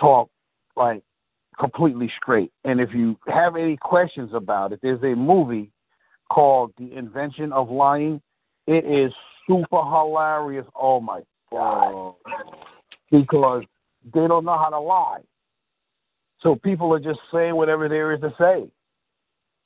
talk 0.00 0.30
like 0.78 1.02
completely 1.58 2.10
straight. 2.20 2.52
And 2.64 2.80
if 2.80 2.90
you 2.94 3.18
have 3.26 3.56
any 3.56 3.76
questions 3.76 4.30
about 4.32 4.72
it, 4.72 4.80
there's 4.82 5.02
a 5.02 5.14
movie 5.14 5.70
called 6.30 6.72
The 6.78 6.94
Invention 6.94 7.52
of 7.52 7.70
Lying. 7.70 8.20
It 8.66 8.84
is 8.84 9.12
super 9.46 9.82
hilarious. 9.82 10.66
Oh 10.74 11.00
my 11.00 11.20
god! 11.50 12.14
Because 13.10 13.64
they 14.14 14.26
don't 14.26 14.44
know 14.44 14.58
how 14.58 14.70
to 14.70 14.80
lie, 14.80 15.20
so 16.42 16.54
people 16.56 16.92
are 16.94 17.00
just 17.00 17.20
saying 17.32 17.54
whatever 17.54 17.88
there 17.88 18.12
is 18.12 18.20
to 18.20 18.32
say. 18.38 18.70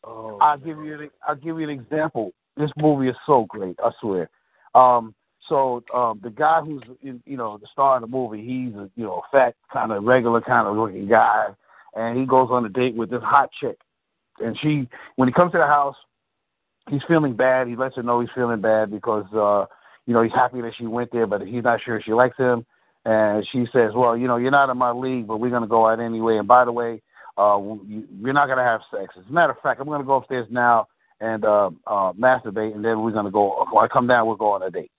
Oh, 0.05 0.39
I'll 0.41 0.59
give 0.59 0.79
you 0.79 0.95
an, 0.95 1.11
I'll 1.27 1.37
give 1.37 1.59
you 1.59 1.69
an 1.69 1.71
example. 1.71 2.33
This 2.57 2.71
movie 2.77 3.09
is 3.09 3.17
so 3.27 3.47
great, 3.49 3.77
I 3.83 3.91
swear. 4.01 4.29
Um, 4.75 5.15
so 5.53 5.85
um, 5.95 6.19
the 6.23 6.31
guy 6.31 6.63
who's 6.63 6.83
in, 7.03 7.23
you 7.27 7.37
know 7.37 7.59
the 7.59 7.67
star 7.71 7.97
of 7.97 8.01
the 8.01 8.07
movie, 8.07 8.41
he's 8.41 8.75
a 8.75 8.89
you 8.97 9.05
know 9.05 9.21
fat 9.31 9.55
kind 9.71 9.93
of 9.93 10.03
regular 10.03 10.41
kind 10.41 10.67
of 10.67 10.75
looking 10.75 11.07
guy, 11.07 11.49
and 11.95 12.19
he 12.19 12.25
goes 12.25 12.49
on 12.51 12.65
a 12.65 12.71
date 12.71 12.95
with 12.95 13.11
this 13.11 13.23
hot 13.23 13.51
chick, 13.61 13.77
and 14.43 14.59
she 14.63 14.89
when 15.17 15.29
he 15.29 15.33
comes 15.35 15.53
to 15.53 15.59
the 15.59 15.67
house, 15.67 15.97
he's 16.89 17.03
feeling 17.07 17.37
bad. 17.37 17.69
He 17.69 17.77
lets 17.77 17.97
her 17.97 18.03
know 18.03 18.21
he's 18.21 18.31
feeling 18.35 18.63
bad 18.63 18.91
because 18.91 19.27
uh, 19.35 19.67
you 20.07 20.15
know 20.15 20.23
he's 20.23 20.33
happy 20.33 20.63
that 20.63 20.73
she 20.79 20.87
went 20.87 21.13
there, 21.13 21.27
but 21.27 21.43
he's 21.43 21.65
not 21.65 21.81
sure 21.85 22.01
she 22.01 22.15
likes 22.15 22.39
him. 22.39 22.65
And 23.05 23.47
she 23.53 23.67
says, 23.75 23.93
"Well, 23.95 24.17
you 24.17 24.29
know, 24.29 24.37
you're 24.37 24.51
not 24.51 24.71
in 24.71 24.79
my 24.79 24.93
league, 24.93 25.27
but 25.27 25.37
we're 25.37 25.51
gonna 25.51 25.67
go 25.67 25.87
out 25.87 26.01
anyway. 26.01 26.39
And 26.39 26.49
by 26.49 26.65
the 26.65 26.73
way, 26.73 27.03
uh, 27.37 27.61
you, 27.87 28.09
you're 28.23 28.33
not 28.33 28.49
gonna 28.49 28.65
have 28.65 28.81
sex. 28.91 29.13
As 29.19 29.25
a 29.29 29.33
matter 29.33 29.53
of 29.53 29.61
fact, 29.61 29.83
I'm 29.83 29.87
gonna 29.87 30.03
go 30.03 30.15
upstairs 30.15 30.47
now 30.51 30.89
and 31.21 31.45
uh, 31.45 31.71
uh, 31.87 32.15
masturbate, 32.15 32.75
and 32.75 32.83
then 32.83 33.03
we're 33.03 33.11
gonna 33.11 33.31
go. 33.31 33.67
When 33.71 33.85
I 33.85 33.89
come 33.89 34.07
down, 34.07 34.27
we'll 34.27 34.37
go 34.37 34.53
on 34.53 34.63
a 34.63 34.71
date." 34.71 34.91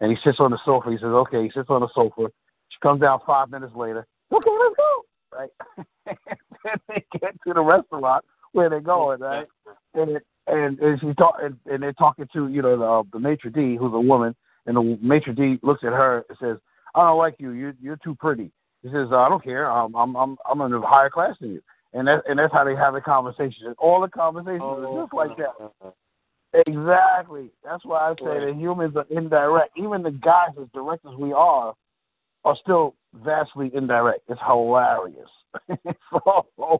And 0.00 0.10
he 0.10 0.16
sits 0.22 0.40
on 0.40 0.50
the 0.50 0.58
sofa. 0.64 0.90
He 0.90 0.96
says, 0.96 1.04
"Okay." 1.04 1.42
He 1.44 1.50
sits 1.50 1.70
on 1.70 1.80
the 1.80 1.88
sofa. 1.94 2.30
She 2.68 2.78
comes 2.82 3.00
down 3.00 3.20
five 3.26 3.50
minutes 3.50 3.74
later. 3.74 4.06
Okay, 4.32 4.50
let's 4.60 4.76
go. 4.76 5.02
Right. 5.32 5.50
and 6.06 6.80
they 6.88 7.04
get 7.18 7.34
to 7.46 7.54
the 7.54 7.60
restaurant 7.60 8.24
where 8.52 8.68
they're 8.68 8.80
going. 8.80 9.20
Right. 9.20 9.46
And 9.94 10.20
and 10.46 10.78
and 10.78 11.00
she 11.00 11.12
talk 11.14 11.36
and, 11.42 11.56
and 11.66 11.82
they're 11.82 11.92
talking 11.92 12.28
to 12.32 12.48
you 12.48 12.62
know 12.62 12.76
the 12.76 12.84
uh, 12.84 13.02
the 13.12 13.18
maitre 13.18 13.50
d 13.50 13.76
who's 13.76 13.94
a 13.94 14.00
woman, 14.00 14.34
and 14.66 14.76
the 14.76 14.98
maitre 15.00 15.34
d 15.34 15.58
looks 15.62 15.84
at 15.84 15.92
her 15.92 16.24
and 16.28 16.38
says, 16.38 16.56
"I 16.94 17.06
don't 17.06 17.18
like 17.18 17.36
you. 17.38 17.50
You 17.50 17.72
you're 17.80 17.98
too 18.02 18.14
pretty." 18.14 18.50
He 18.82 18.88
says, 18.88 19.08
"I 19.12 19.28
don't 19.28 19.42
care. 19.42 19.70
I'm 19.70 19.94
I'm 19.94 20.16
I'm 20.16 20.36
I'm 20.48 20.60
in 20.60 20.72
a 20.72 20.80
higher 20.80 21.10
class 21.10 21.36
than 21.40 21.52
you." 21.52 21.62
And 21.92 22.06
that 22.08 22.22
and 22.28 22.38
that's 22.38 22.52
how 22.52 22.64
they 22.64 22.76
have 22.76 22.94
the 22.94 23.00
conversation. 23.00 23.74
All 23.78 24.00
the 24.00 24.08
conversations 24.08 24.62
are 24.62 25.02
just 25.02 25.14
like 25.14 25.36
that. 25.38 25.54
Oh. 25.60 25.94
Exactly. 26.66 27.50
That's 27.64 27.84
why 27.84 28.10
I 28.10 28.14
say 28.14 28.46
that 28.46 28.54
humans 28.56 28.96
are 28.96 29.06
indirect. 29.10 29.76
Even 29.76 30.02
the 30.02 30.10
guys, 30.10 30.50
as 30.60 30.68
direct 30.72 31.04
as 31.04 31.14
we 31.18 31.32
are, 31.32 31.74
are 32.44 32.56
still 32.62 32.94
vastly 33.24 33.70
indirect. 33.74 34.20
It's 34.28 34.40
hilarious. 34.46 35.28
so, 36.10 36.78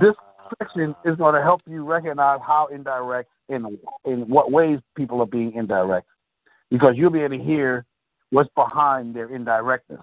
this 0.00 0.14
section 0.58 0.94
ah. 0.96 1.10
is 1.10 1.16
going 1.16 1.34
to 1.34 1.42
help 1.42 1.60
you 1.66 1.84
recognize 1.84 2.40
how 2.44 2.68
indirect 2.72 3.30
in 3.48 3.78
in 4.04 4.28
what 4.28 4.50
ways 4.50 4.80
people 4.96 5.20
are 5.20 5.26
being 5.26 5.52
indirect, 5.54 6.06
because 6.70 6.94
you'll 6.96 7.10
be 7.10 7.20
able 7.20 7.38
to 7.38 7.44
hear 7.44 7.84
what's 8.30 8.50
behind 8.56 9.14
their 9.14 9.32
indirectness 9.34 10.02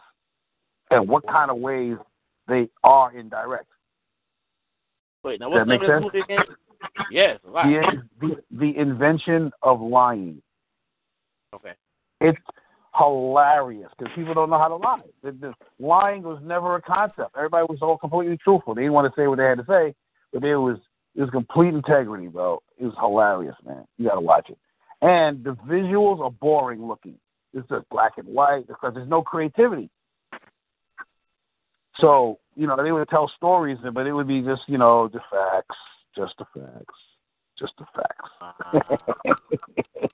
and 0.91 1.07
what 1.07 1.27
kind 1.27 1.51
of 1.51 1.57
ways 1.57 1.97
they 2.47 2.69
are 2.83 3.15
indirect. 3.17 3.67
Wait, 5.23 5.39
now 5.39 5.49
what's 5.49 5.61
that 5.61 5.65
the 5.65 5.79
make 5.79 5.81
name 5.81 6.37
of 6.37 6.45
sense? 6.45 6.57
Yes, 7.11 7.39
lot. 7.45 7.65
The, 7.65 8.01
the, 8.21 8.35
the 8.51 8.77
invention 8.77 9.51
of 9.63 9.81
lying. 9.81 10.41
Okay. 11.53 11.73
It's 12.21 12.37
hilarious 12.95 13.89
because 13.97 14.13
people 14.15 14.33
don't 14.33 14.49
know 14.49 14.59
how 14.59 14.67
to 14.67 14.75
lie. 14.75 15.01
The, 15.23 15.31
the, 15.31 15.53
lying 15.79 16.23
was 16.23 16.39
never 16.43 16.75
a 16.75 16.81
concept. 16.81 17.31
Everybody 17.35 17.65
was 17.69 17.79
all 17.81 17.97
completely 17.97 18.37
truthful. 18.37 18.75
They 18.75 18.81
didn't 18.81 18.93
want 18.93 19.13
to 19.13 19.19
say 19.19 19.27
what 19.27 19.37
they 19.37 19.45
had 19.45 19.57
to 19.59 19.65
say, 19.67 19.95
but 20.33 20.43
it 20.43 20.55
was 20.55 20.77
it 21.15 21.21
was 21.21 21.29
complete 21.31 21.73
integrity, 21.73 22.27
bro. 22.27 22.61
It 22.77 22.85
was 22.85 22.93
hilarious, 22.99 23.55
man. 23.65 23.85
You 23.97 24.07
got 24.07 24.15
to 24.15 24.21
watch 24.21 24.49
it. 24.49 24.57
And 25.01 25.43
the 25.43 25.51
visuals 25.67 26.19
are 26.19 26.31
boring 26.31 26.85
looking. 26.85 27.15
It's 27.53 27.67
just 27.67 27.89
black 27.89 28.13
and 28.17 28.27
white 28.27 28.67
because 28.67 28.93
there's 28.93 29.09
no 29.09 29.21
creativity. 29.21 29.89
So 31.99 32.39
you 32.55 32.67
know 32.67 32.81
they 32.81 32.91
would 32.91 33.09
tell 33.09 33.31
stories, 33.35 33.77
but 33.93 34.05
it 34.05 34.13
would 34.13 34.27
be 34.27 34.41
just 34.41 34.61
you 34.67 34.77
know 34.77 35.07
the 35.07 35.19
facts, 35.31 35.75
just 36.15 36.33
the 36.37 36.45
facts, 36.53 36.95
just 37.57 37.73
the 37.77 37.85
facts. 37.95 38.29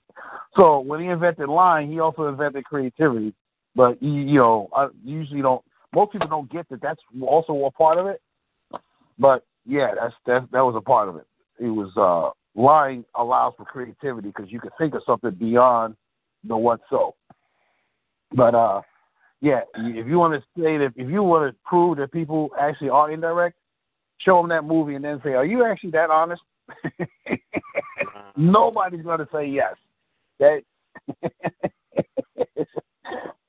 so 0.55 0.79
when 0.79 1.01
he 1.01 1.07
invented 1.07 1.49
lying, 1.49 1.91
he 1.91 1.99
also 1.99 2.27
invented 2.27 2.65
creativity. 2.65 3.33
But 3.75 4.01
you, 4.01 4.11
you 4.11 4.39
know, 4.39 4.69
I 4.75 4.87
usually 5.03 5.41
don't. 5.41 5.63
Most 5.93 6.11
people 6.11 6.27
don't 6.27 6.51
get 6.51 6.67
that. 6.69 6.81
That's 6.81 7.01
also 7.21 7.65
a 7.65 7.71
part 7.71 7.97
of 7.97 8.07
it. 8.07 8.21
But 9.17 9.45
yeah, 9.65 9.91
that's 9.99 10.15
that. 10.25 10.47
That 10.51 10.61
was 10.61 10.75
a 10.77 10.81
part 10.81 11.09
of 11.09 11.17
it. 11.17 11.27
It 11.59 11.69
was 11.69 11.91
uh, 11.97 12.31
lying 12.59 13.05
allows 13.15 13.53
for 13.57 13.65
creativity 13.65 14.29
because 14.29 14.51
you 14.51 14.59
can 14.59 14.71
think 14.77 14.93
of 14.93 15.01
something 15.05 15.31
beyond 15.31 15.95
the 16.43 16.55
what 16.55 16.81
so. 16.89 17.15
But 18.33 18.55
uh, 18.55 18.81
yeah, 19.41 19.61
if 19.75 20.07
you 20.07 20.17
want 20.17 20.33
to 20.33 20.61
say 20.61 20.77
that, 20.77 20.93
if 20.95 21.09
you 21.09 21.23
want 21.23 21.51
to 21.51 21.57
prove 21.65 21.97
that 21.97 22.11
people 22.11 22.49
actually 22.59 22.89
are 22.89 23.11
indirect, 23.11 23.57
show 24.19 24.41
them 24.41 24.49
that 24.49 24.63
movie 24.63 24.95
and 24.95 25.03
then 25.03 25.21
say, 25.23 25.33
"Are 25.33 25.45
you 25.45 25.65
actually 25.65 25.91
that 25.91 26.09
honest?" 26.09 26.41
Nobody's 28.37 29.03
going 29.03 29.19
to 29.19 29.27
say 29.31 29.45
yes. 29.45 29.75
That 30.39 30.61
it's 32.57 32.69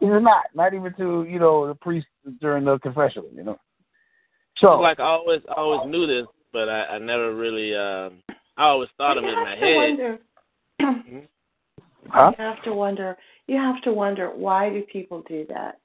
not, 0.01 0.45
not 0.55 0.75
even 0.75 0.93
to 0.95 1.27
you 1.29 1.39
know 1.39 1.67
the 1.67 1.75
priest 1.75 2.07
during 2.41 2.65
the 2.65 2.79
confessional. 2.79 3.29
You 3.35 3.45
know. 3.45 3.59
So 4.59 4.81
like 4.81 5.01
I 5.01 5.05
always 5.05 5.41
I 5.49 5.55
always 5.61 5.91
knew 5.91 6.07
this, 6.07 6.27
but 6.53 6.69
I, 6.69 6.85
I 6.85 6.99
never 6.99 7.35
really 7.35 7.75
um 7.75 8.23
I 8.57 8.65
always 8.65 8.89
thought 8.97 9.19
of 9.19 9.25
it 9.25 9.37
in 9.37 9.45
my 9.45 9.57
head. 9.57 9.77
wonder. 9.77 10.19
Huh? 12.09 12.33
You 12.39 12.45
have 12.45 12.63
to 12.63 12.73
wonder. 12.73 13.17
You 13.49 13.57
have 13.57 13.83
to 13.83 13.93
wonder 13.93 14.31
why 14.31 14.71
do 14.71 14.83
people 14.83 15.25
do 15.29 15.45
that? 15.49 15.79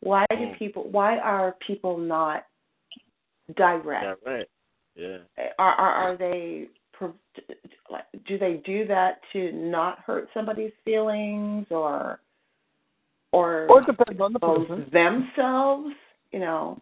Why 0.00 0.24
do 0.30 0.36
Mm. 0.36 0.58
people? 0.58 0.84
Why 0.90 1.18
are 1.18 1.56
people 1.66 1.98
not 1.98 2.46
direct? 3.54 4.20
Yeah. 4.26 4.42
Yeah. 4.96 5.18
Are 5.58 5.72
are, 5.72 5.92
are 5.92 6.16
they? 6.16 6.68
pro- 6.96 7.14
like, 7.90 8.04
Do 8.26 8.38
they 8.38 8.62
do 8.64 8.86
that 8.86 9.20
to 9.32 9.52
not 9.52 9.98
hurt 10.00 10.28
somebody's 10.34 10.72
feelings 10.84 11.66
or 11.70 12.20
or 13.32 13.66
Or 13.68 13.80
it 13.82 13.86
depends 13.86 14.20
on 14.20 14.32
the 14.32 14.38
person. 14.38 14.86
themselves? 14.92 15.94
You 16.32 16.40
know. 16.40 16.80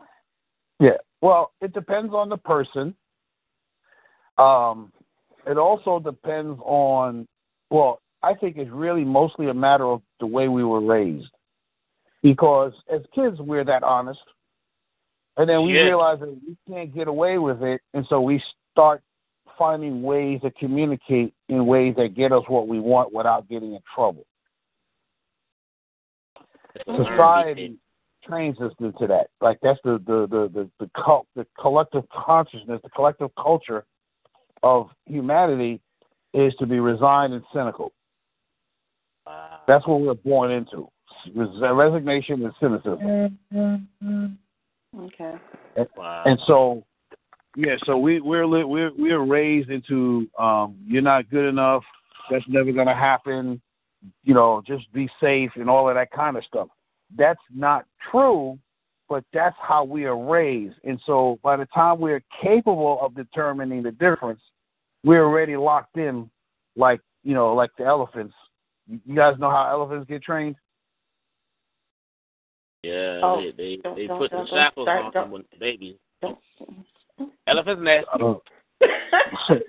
Yeah. 0.80 0.98
Well, 1.20 1.52
it 1.60 1.72
depends 1.72 2.12
on 2.12 2.28
the 2.28 2.36
person. 2.36 2.94
Um, 4.38 4.92
it 5.46 5.58
also 5.58 5.98
depends 5.98 6.58
on. 6.64 7.26
Well, 7.70 8.00
I 8.22 8.34
think 8.34 8.56
it's 8.56 8.70
really 8.70 9.04
mostly 9.04 9.48
a 9.48 9.54
matter 9.54 9.84
of 9.84 10.02
the 10.20 10.26
way 10.26 10.48
we 10.48 10.64
were 10.64 10.80
raised, 10.80 11.30
because 12.22 12.72
as 12.92 13.00
kids 13.14 13.38
we're 13.38 13.64
that 13.64 13.82
honest, 13.82 14.20
and 15.36 15.48
then 15.48 15.64
we 15.64 15.74
Yeah. 15.74 15.82
realize 15.82 16.20
that 16.20 16.28
we 16.28 16.56
can't 16.68 16.94
get 16.94 17.08
away 17.08 17.38
with 17.38 17.62
it, 17.62 17.80
and 17.92 18.06
so 18.06 18.20
we 18.20 18.42
start 18.72 19.02
finding 19.58 20.02
ways 20.02 20.40
to 20.42 20.50
communicate 20.52 21.32
in 21.48 21.66
ways 21.66 21.94
that 21.96 22.14
get 22.14 22.32
us 22.32 22.42
what 22.48 22.66
we 22.66 22.80
want 22.80 23.12
without 23.12 23.48
getting 23.48 23.74
in 23.74 23.82
trouble. 23.94 24.26
It's 26.74 26.88
a 26.88 26.92
learned 26.92 27.08
society 27.08 27.78
trains 28.24 28.60
us 28.60 28.72
into 28.80 29.06
that. 29.06 29.28
Like 29.40 29.58
that's 29.62 29.78
the 29.84 29.98
the 30.06 30.26
the 30.26 30.48
the 30.52 30.70
the, 30.80 30.90
cult, 30.96 31.26
the 31.36 31.46
collective 31.58 32.08
consciousness, 32.08 32.80
the 32.82 32.90
collective 32.90 33.30
culture 33.36 33.84
of 34.62 34.90
humanity 35.06 35.80
is 36.32 36.54
to 36.56 36.66
be 36.66 36.80
resigned 36.80 37.32
and 37.32 37.44
cynical. 37.52 37.92
Wow. 39.26 39.60
That's 39.66 39.86
what 39.86 40.00
we're 40.00 40.14
born 40.14 40.50
into: 40.50 40.88
Res- 41.34 41.60
resignation 41.60 42.44
and 42.44 42.52
cynicism. 42.60 42.98
Mm-hmm. 43.52 44.26
Okay. 44.98 45.34
Wow. 45.96 46.22
And 46.26 46.38
so, 46.46 46.84
yeah, 47.56 47.76
so 47.84 47.98
we 47.98 48.20
we're 48.20 48.46
li- 48.46 48.64
we're 48.64 48.92
we're 48.96 49.24
raised 49.24 49.70
into 49.70 50.28
um, 50.38 50.76
you're 50.86 51.02
not 51.02 51.30
good 51.30 51.48
enough. 51.48 51.82
That's 52.30 52.44
never 52.48 52.72
going 52.72 52.86
to 52.86 52.94
happen. 52.94 53.60
You 54.22 54.34
know, 54.34 54.62
just 54.66 54.92
be 54.92 55.08
safe 55.20 55.50
and 55.56 55.68
all 55.68 55.88
of 55.88 55.94
that 55.94 56.10
kind 56.10 56.36
of 56.36 56.44
stuff. 56.44 56.68
that's 57.16 57.40
not 57.54 57.86
true, 58.10 58.58
but 59.08 59.24
that's 59.32 59.56
how 59.60 59.84
we 59.84 60.04
are 60.04 60.18
raised. 60.18 60.76
And 60.84 61.00
so 61.06 61.38
by 61.42 61.56
the 61.56 61.66
time 61.66 61.98
we're 62.00 62.22
capable 62.42 62.98
of 63.00 63.14
determining 63.14 63.82
the 63.82 63.92
difference, 63.92 64.40
we're 65.04 65.24
already 65.24 65.56
locked 65.56 65.96
in 65.96 66.30
like, 66.76 67.00
you 67.22 67.34
know, 67.34 67.54
like 67.54 67.70
the 67.78 67.84
elephants. 67.84 68.34
You 68.88 69.14
guys 69.14 69.38
know 69.38 69.50
how 69.50 69.68
elephants 69.70 70.08
get 70.08 70.22
trained? 70.22 70.56
Yeah, 72.84 73.20
Oh, 73.22 73.40
they 73.40 73.52
they, 73.56 73.76
don't- 73.82 73.96
they 73.96 74.06
don't- 74.06 74.18
put 74.18 74.30
the 74.30 74.36
don't- 74.38 74.48
shackles 74.48 74.88
on 74.88 75.10
them 75.12 75.30
when 75.30 75.44
the 75.52 75.58
baby. 75.58 75.98
Don't. 76.20 76.38
Elephant's 77.46 77.82
nasty. 77.82 78.10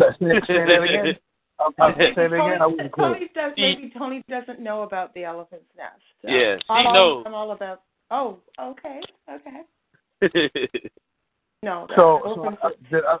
Uh, 0.00 0.12
say 0.20 0.28
that 0.46 0.80
again. 0.82 1.16
I'm, 1.58 1.72
I'm 1.80 1.94
say 1.98 2.12
that 2.14 2.26
again. 2.26 2.62
I 2.62 2.66
wasn't 2.66 2.92
clear. 2.92 3.08
Tony 3.14 3.30
does, 3.34 3.52
maybe 3.56 3.92
Tony 3.98 4.22
doesn't 4.28 4.60
know 4.60 4.82
about 4.82 5.12
the 5.14 5.24
elephant's 5.24 5.64
nest. 5.76 6.00
So 6.22 6.28
Yeah, 6.30 6.56
she 6.56 6.62
I'm 6.68 6.86
all, 6.86 6.94
knows. 6.94 7.24
I'm 7.26 7.34
all 7.34 7.50
about. 7.50 7.82
Oh, 8.12 8.38
okay, 8.60 9.00
okay. 9.28 9.62
No, 11.64 11.88
So, 11.96 12.20
so 12.36 12.56
I, 12.62 12.70
did 12.88 13.02
I, 13.04 13.18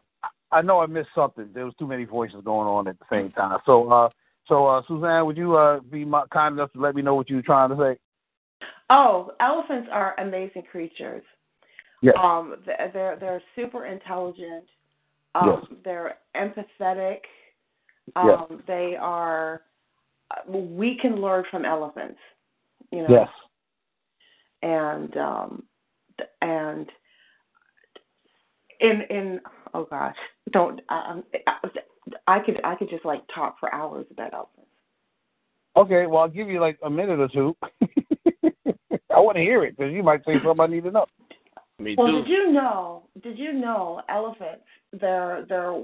I 0.52 0.62
know 0.62 0.78
I 0.80 0.86
missed 0.86 1.08
something. 1.16 1.48
There 1.52 1.64
was 1.64 1.74
too 1.80 1.88
many 1.88 2.04
voices 2.04 2.40
going 2.44 2.68
on 2.68 2.86
at 2.86 2.96
the 3.00 3.04
same 3.10 3.32
time. 3.32 3.58
So, 3.66 3.90
uh, 3.90 4.08
so 4.46 4.66
uh, 4.66 4.82
Suzanne, 4.86 5.26
would 5.26 5.36
you 5.36 5.56
uh, 5.56 5.80
be 5.80 6.04
my, 6.04 6.22
kind 6.32 6.54
enough 6.54 6.72
to 6.74 6.80
let 6.80 6.94
me 6.94 7.02
know 7.02 7.16
what 7.16 7.28
you 7.28 7.34
were 7.36 7.42
trying 7.42 7.70
to 7.70 7.76
say? 7.76 7.98
Oh, 8.90 9.32
elephants 9.40 9.88
are 9.92 10.14
amazing 10.18 10.62
creatures. 10.70 11.22
Yes. 12.02 12.14
Um, 12.22 12.56
th- 12.64 12.92
they're 12.92 13.16
they're 13.20 13.42
super 13.56 13.86
intelligent. 13.86 14.64
Um, 15.34 15.78
They're 15.84 16.16
empathetic. 16.36 17.18
Um, 18.16 18.46
Yes. 18.50 18.60
They 18.66 18.96
are. 18.98 19.62
uh, 20.30 20.50
We 20.50 20.98
can 21.00 21.16
learn 21.20 21.44
from 21.50 21.64
elephants. 21.64 22.18
You 22.90 23.02
know. 23.02 23.08
Yes. 23.10 23.28
And 24.62 25.16
um, 25.16 25.62
and 26.40 26.86
in 28.80 29.02
in 29.10 29.40
oh 29.74 29.84
gosh, 29.84 30.16
don't 30.52 30.80
um, 30.88 31.24
I, 31.46 31.68
I 32.26 32.38
could 32.40 32.60
I 32.64 32.74
could 32.74 32.90
just 32.90 33.04
like 33.04 33.22
talk 33.34 33.58
for 33.60 33.72
hours 33.74 34.06
about 34.10 34.32
elephants. 34.32 34.70
Okay. 35.76 36.06
Well, 36.06 36.22
I'll 36.22 36.28
give 36.28 36.48
you 36.48 36.60
like 36.60 36.78
a 36.82 36.90
minute 36.90 37.20
or 37.20 37.28
two. 37.28 37.56
I 39.18 39.20
want 39.20 39.36
to 39.36 39.42
hear 39.42 39.64
it 39.64 39.76
because 39.76 39.92
you 39.92 40.02
might 40.02 40.24
say 40.24 40.34
something 40.44 40.60
I 40.60 40.66
need 40.68 40.84
to 40.84 40.90
know. 40.92 41.06
Me 41.80 41.94
Well, 41.96 42.06
too. 42.06 42.22
did 42.22 42.28
you 42.28 42.52
know? 42.52 43.02
Did 43.22 43.38
you 43.38 43.52
know 43.52 44.00
elephants? 44.08 44.64
They're 44.92 45.44
they're 45.48 45.82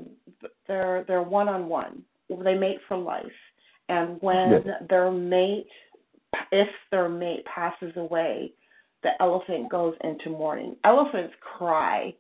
they're 0.69 1.05
they're 1.07 1.23
one 1.23 1.49
on 1.49 1.69
one. 1.69 2.03
They 2.29 2.55
mate 2.55 2.79
for 2.88 2.97
life, 2.97 3.25
and 3.88 4.21
when 4.23 4.62
Yeah. 4.67 4.79
their 4.88 5.11
mate, 5.11 5.67
if 6.53 6.69
their 6.91 7.09
mate 7.09 7.45
passes 7.45 7.93
away, 7.97 8.53
the 9.03 9.11
elephant 9.21 9.69
goes 9.69 9.95
into 10.03 10.31
mourning. 10.31 10.76
Elephants 10.85 11.35
cry, 11.41 12.14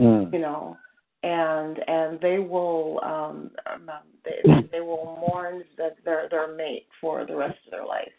Mm. 0.00 0.32
you 0.32 0.40
know, 0.40 0.76
and 1.22 1.78
and 1.88 2.20
they 2.20 2.38
will 2.38 2.98
um, 3.04 3.50
um 3.72 3.90
they 4.24 4.40
they 4.72 4.80
will 4.80 5.16
mourn 5.20 5.64
the, 5.76 5.94
their 6.04 6.28
their 6.30 6.48
mate 6.54 6.86
for 7.00 7.24
the 7.24 7.36
rest 7.36 7.58
of 7.66 7.70
their 7.70 7.86
life. 7.86 8.12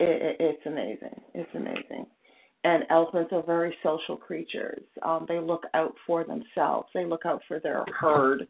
It, 0.00 0.22
it, 0.22 0.36
it's 0.40 0.66
amazing. 0.66 1.20
It's 1.34 1.54
amazing 1.54 2.06
and 2.64 2.84
elephants 2.90 3.32
are 3.32 3.42
very 3.42 3.74
social 3.82 4.16
creatures. 4.16 4.82
Um, 5.02 5.24
they 5.28 5.38
look 5.38 5.64
out 5.74 5.94
for 6.06 6.24
themselves. 6.24 6.88
They 6.92 7.04
look 7.06 7.24
out 7.24 7.42
for 7.48 7.58
their 7.58 7.84
herd. 7.98 8.46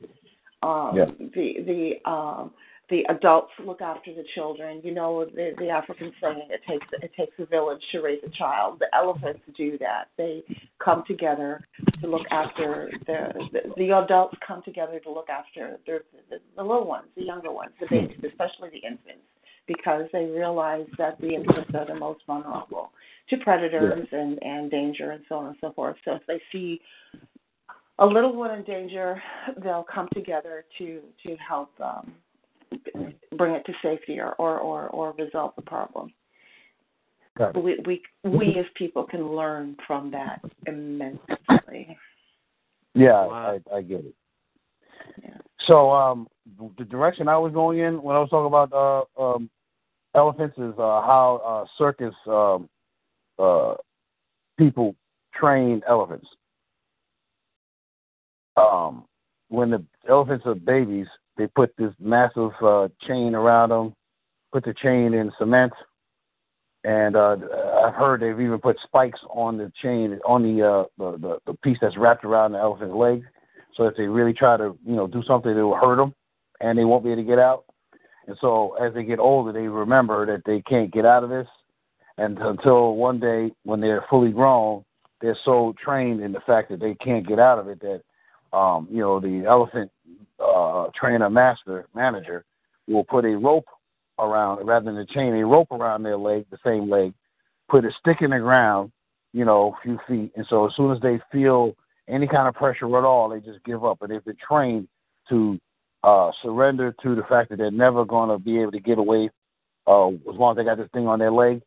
Um, 0.62 0.96
Yeah. 0.96 1.06
The 1.18 1.54
the 1.64 2.10
um, 2.10 2.50
the 2.90 3.04
adults 3.08 3.52
look 3.64 3.80
after 3.80 4.12
the 4.12 4.24
children. 4.34 4.80
You 4.82 4.92
know 4.92 5.24
the 5.24 5.52
the 5.58 5.68
African 5.68 6.12
saying 6.20 6.48
it 6.50 6.60
takes 6.68 6.86
it 7.00 7.12
takes 7.16 7.32
a 7.38 7.46
village 7.46 7.80
to 7.92 8.00
raise 8.00 8.20
a 8.26 8.30
child. 8.30 8.80
The 8.80 8.94
elephants 8.94 9.40
do 9.56 9.78
that. 9.78 10.08
They 10.18 10.42
come 10.84 11.04
together 11.06 11.64
to 12.00 12.06
look 12.08 12.26
after 12.32 12.90
the 13.06 13.48
the, 13.52 13.60
the 13.76 13.90
adults 13.96 14.36
come 14.46 14.62
together 14.64 14.98
to 15.00 15.10
look 15.10 15.28
after 15.30 15.78
their, 15.86 16.00
the, 16.28 16.38
the 16.56 16.62
little 16.62 16.86
ones, 16.86 17.06
the 17.16 17.22
younger 17.22 17.52
ones, 17.52 17.70
the 17.80 17.86
babies, 17.88 18.18
especially 18.26 18.70
the 18.70 18.84
infants, 18.86 19.22
because 19.70 20.06
they 20.12 20.24
realize 20.24 20.86
that 20.98 21.20
the 21.20 21.28
infants 21.28 21.70
are 21.74 21.86
the 21.86 21.94
most 21.94 22.20
vulnerable 22.26 22.90
to 23.28 23.36
predators 23.36 24.04
and, 24.10 24.36
and 24.42 24.68
danger 24.68 25.12
and 25.12 25.22
so 25.28 25.36
on 25.36 25.46
and 25.46 25.56
so 25.60 25.72
forth. 25.72 25.94
So 26.04 26.16
if 26.16 26.22
they 26.26 26.40
see 26.50 26.80
a 28.00 28.06
little 28.06 28.34
one 28.34 28.50
in 28.50 28.64
danger, 28.64 29.22
they'll 29.62 29.86
come 29.94 30.08
together 30.12 30.64
to 30.78 31.00
to 31.24 31.36
help 31.36 31.70
um, 31.80 32.12
bring 33.36 33.54
it 33.54 33.64
to 33.66 33.72
safety 33.80 34.18
or, 34.18 34.34
or, 34.36 34.58
or, 34.58 34.88
or 34.88 35.12
resolve 35.12 35.52
the 35.54 35.62
problem. 35.62 36.12
Got. 37.38 37.62
We 37.62 37.78
we 37.86 38.02
we 38.24 38.56
as 38.58 38.66
people 38.74 39.04
can 39.04 39.36
learn 39.36 39.76
from 39.86 40.10
that 40.10 40.40
immensely. 40.66 41.96
Yeah, 42.94 43.24
Wow. 43.26 43.60
I, 43.72 43.76
I 43.76 43.82
get 43.82 44.00
it. 44.00 44.14
Yeah. 45.22 45.38
So, 45.68 45.90
um, 45.90 46.26
the 46.78 46.84
direction 46.84 47.28
I 47.28 47.38
was 47.38 47.52
going 47.52 47.78
in 47.78 48.02
when 48.02 48.16
I 48.16 48.18
was 48.18 48.30
talking 48.30 48.46
about 48.46 48.72
uh, 49.18 49.22
um, 49.22 49.48
elephants 50.14 50.56
is 50.58 50.74
uh, 50.78 51.02
how 51.02 51.40
uh, 51.44 51.66
circus 51.78 52.14
um, 52.26 52.68
uh, 53.38 53.74
people 54.58 54.94
train 55.34 55.82
elephants. 55.88 56.26
Um, 58.56 59.04
when 59.48 59.70
the 59.70 59.84
elephants 60.08 60.44
are 60.46 60.54
babies, 60.54 61.06
they 61.36 61.46
put 61.46 61.74
this 61.76 61.92
massive 61.98 62.52
uh, 62.62 62.88
chain 63.06 63.34
around 63.34 63.70
them, 63.70 63.94
put 64.52 64.64
the 64.64 64.74
chain 64.74 65.14
in 65.14 65.32
cement, 65.38 65.72
and 66.84 67.16
uh, 67.16 67.36
I've 67.84 67.94
heard 67.94 68.20
they've 68.20 68.40
even 68.40 68.58
put 68.58 68.78
spikes 68.82 69.20
on 69.30 69.58
the 69.58 69.72
chain 69.82 70.18
on 70.24 70.42
the, 70.42 70.66
uh, 70.66 70.84
the 70.98 71.18
the 71.18 71.38
the 71.46 71.54
piece 71.58 71.78
that's 71.80 71.96
wrapped 71.96 72.24
around 72.24 72.52
the 72.52 72.58
elephant's 72.58 72.94
leg, 72.94 73.22
so 73.74 73.84
if 73.84 73.96
they 73.96 74.04
really 74.04 74.32
try 74.32 74.56
to 74.56 74.76
you 74.86 74.96
know 74.96 75.06
do 75.06 75.22
something, 75.26 75.50
it 75.50 75.62
will 75.62 75.76
hurt 75.76 75.96
them, 75.96 76.14
and 76.60 76.78
they 76.78 76.84
won't 76.84 77.04
be 77.04 77.10
able 77.10 77.22
to 77.22 77.28
get 77.28 77.38
out. 77.38 77.64
And 78.26 78.36
so 78.40 78.76
as 78.80 78.94
they 78.94 79.02
get 79.02 79.18
older, 79.18 79.52
they 79.52 79.66
remember 79.66 80.26
that 80.26 80.42
they 80.44 80.60
can't 80.62 80.92
get 80.92 81.06
out 81.06 81.24
of 81.24 81.30
this, 81.30 81.48
and 82.18 82.38
until 82.38 82.96
one 82.96 83.18
day 83.18 83.50
when 83.64 83.80
they're 83.80 84.04
fully 84.10 84.30
grown, 84.30 84.84
they're 85.20 85.38
so 85.44 85.74
trained 85.82 86.22
in 86.22 86.32
the 86.32 86.40
fact 86.40 86.70
that 86.70 86.80
they 86.80 86.94
can't 86.94 87.26
get 87.26 87.38
out 87.38 87.58
of 87.58 87.68
it 87.68 87.80
that 87.80 88.56
um, 88.56 88.88
you 88.90 88.98
know 88.98 89.20
the 89.20 89.44
elephant 89.46 89.90
uh, 90.38 90.86
trainer 90.98 91.30
master 91.30 91.86
manager 91.94 92.44
will 92.88 93.04
put 93.04 93.24
a 93.24 93.36
rope 93.36 93.66
around 94.18 94.66
rather 94.66 94.84
than 94.84 94.98
a 94.98 95.06
chain, 95.06 95.34
a 95.34 95.46
rope 95.46 95.70
around 95.70 96.02
their 96.02 96.16
leg, 96.16 96.44
the 96.50 96.58
same 96.64 96.90
leg, 96.90 97.14
put 97.68 97.84
a 97.84 97.90
stick 98.00 98.18
in 98.20 98.30
the 98.30 98.38
ground, 98.38 98.92
you 99.32 99.44
know, 99.44 99.74
a 99.78 99.82
few 99.82 99.98
feet, 100.06 100.32
and 100.36 100.46
so 100.48 100.66
as 100.66 100.72
soon 100.76 100.92
as 100.92 101.00
they 101.00 101.20
feel 101.32 101.74
any 102.08 102.26
kind 102.26 102.48
of 102.48 102.54
pressure 102.54 102.86
at 102.98 103.04
all, 103.04 103.28
they 103.28 103.40
just 103.40 103.64
give 103.64 103.84
up. 103.84 104.02
And 104.02 104.12
if 104.12 104.24
they've 104.24 104.36
been 104.36 104.46
trained 104.46 104.88
to 105.28 105.58
uh, 106.02 106.30
surrender 106.42 106.94
to 107.02 107.14
the 107.14 107.22
fact 107.24 107.50
that 107.50 107.56
they're 107.56 107.70
never 107.70 108.04
going 108.04 108.30
to 108.30 108.38
be 108.38 108.60
able 108.60 108.72
to 108.72 108.80
get 108.80 108.98
away 108.98 109.30
uh, 109.86 110.08
as 110.08 110.36
long 110.36 110.52
as 110.52 110.56
they 110.56 110.64
got 110.64 110.78
this 110.78 110.88
thing 110.92 111.06
on 111.06 111.18
their 111.18 111.32
leg. 111.32 111.62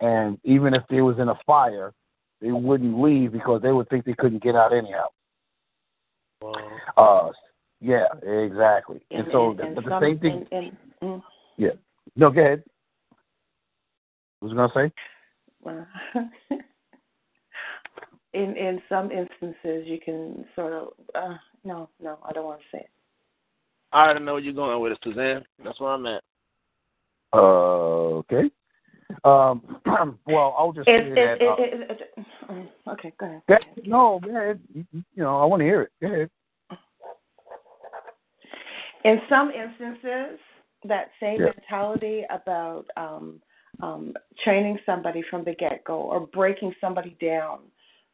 And 0.00 0.38
even 0.44 0.74
if 0.74 0.82
they 0.90 1.00
was 1.00 1.18
in 1.18 1.28
a 1.28 1.38
fire, 1.46 1.92
they 2.40 2.52
wouldn't 2.52 3.00
leave 3.00 3.32
because 3.32 3.62
they 3.62 3.72
would 3.72 3.88
think 3.88 4.04
they 4.04 4.14
couldn't 4.14 4.42
get 4.42 4.54
out 4.54 4.72
anyhow. 4.72 5.06
Wow. 6.42 6.78
Uh, 6.96 7.32
yeah, 7.80 8.06
exactly. 8.22 9.00
And, 9.10 9.20
And, 9.20 9.28
so, 9.32 9.50
and, 9.52 9.60
and 9.60 9.74
but 9.74 9.84
the 9.84 9.90
some, 9.90 10.02
same 10.02 10.18
thing. 10.18 10.46
And, 10.52 10.76
and, 11.00 11.22
Yeah. 11.56 11.70
No, 12.14 12.30
go 12.30 12.40
ahead. 12.40 12.62
What 14.40 14.52
was 14.52 14.52
I 14.52 14.80
gonna 14.80 14.88
say? 14.88 14.92
well, 15.62 15.86
in 18.34 18.56
in 18.56 18.80
some 18.88 19.10
instances, 19.10 19.86
you 19.86 19.98
can 20.02 20.44
sort 20.54 20.72
of 20.72 20.88
uh, 21.14 21.34
no, 21.64 21.88
no, 22.00 22.18
I 22.24 22.32
don't 22.32 22.44
want 22.44 22.60
to 22.60 22.66
say 22.76 22.82
it. 22.82 22.90
I 23.92 24.04
already 24.04 24.24
know 24.24 24.34
where 24.34 24.42
you're 24.42 24.52
going 24.52 24.80
with 24.80 24.92
it, 24.92 24.98
Suzanne. 25.02 25.44
That's 25.64 25.80
where 25.80 25.90
I'm 25.92 26.06
at. 26.06 26.22
Uh, 27.32 28.18
okay. 28.20 28.50
Um, 29.24 29.80
well, 30.26 30.54
I'll 30.58 30.72
just 30.72 30.86
say 30.86 30.94
It, 30.94 31.14
that. 31.14 31.42
it, 31.42 31.48
uh, 31.48 31.54
it, 31.58 31.90
it, 31.90 32.00
it, 32.50 32.70
okay, 32.88 33.12
go 33.18 33.26
ahead. 33.26 33.42
go 33.48 33.54
ahead. 33.54 33.66
No, 33.86 34.20
go 34.22 34.30
ahead. 34.30 34.60
You, 34.74 34.84
you 34.92 35.04
you 35.14 35.22
know, 35.22 35.40
I 35.40 35.44
want 35.44 35.60
to 35.60 35.64
hear 35.64 35.82
it. 35.82 35.90
Go 36.00 36.08
ahead. 36.08 36.30
In 39.04 39.20
some 39.28 39.50
instances, 39.50 40.40
that 40.84 41.10
same 41.20 41.40
Yeah. 41.40 41.52
mentality 41.56 42.24
about 42.30 42.86
um, 42.96 43.40
um, 43.80 44.14
training 44.42 44.78
somebody 44.84 45.22
from 45.22 45.44
the 45.44 45.54
get 45.54 45.84
go 45.84 46.00
or 46.00 46.26
breaking 46.26 46.74
somebody 46.80 47.16
down 47.20 47.60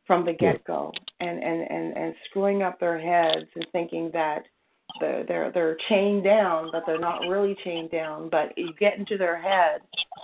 from 0.07 0.25
the 0.25 0.33
get 0.33 0.63
go 0.65 0.93
and, 1.21 1.43
and, 1.43 1.71
and, 1.71 1.97
and 1.97 2.15
screwing 2.29 2.63
up 2.63 2.79
their 2.81 2.99
heads 2.99 3.47
and 3.55 3.67
thinking 3.73 4.11
that 4.13 4.45
they're, 5.01 5.25
they're 5.27 5.53
they're 5.53 5.77
chained 5.89 6.25
down, 6.25 6.69
but 6.73 6.85
they're 6.87 6.99
not 6.99 7.21
really 7.29 7.57
chained 7.65 7.91
down. 7.91 8.29
But 8.29 8.57
you 8.57 8.71
get 8.79 8.99
into 8.99 9.17
their 9.19 9.41
head 9.41 9.81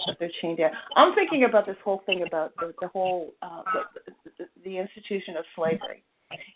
that 0.07 0.16
they're 0.18 0.31
chained 0.40 0.59
down. 0.59 0.70
I'm 0.96 1.14
thinking 1.14 1.44
about 1.44 1.66
this 1.66 1.76
whole 1.85 2.02
thing 2.07 2.24
about 2.26 2.54
the, 2.57 2.74
the 2.81 2.88
whole 2.88 3.35
uh, 3.42 3.62
the, 3.72 4.12
the, 4.38 4.44
the 4.64 4.78
institution 4.78 5.37
of 5.37 5.44
slavery 5.57 6.02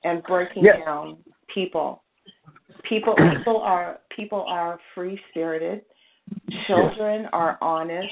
and 0.04 0.22
breaking 0.24 0.64
Yes. 0.64 0.76
down 0.84 1.16
people 1.52 2.02
people 2.88 3.14
people 3.38 3.58
are 3.58 4.00
people 4.14 4.44
are 4.46 4.78
free 4.94 5.18
spirited 5.30 5.82
children 6.66 7.26
are 7.32 7.58
honest 7.60 8.08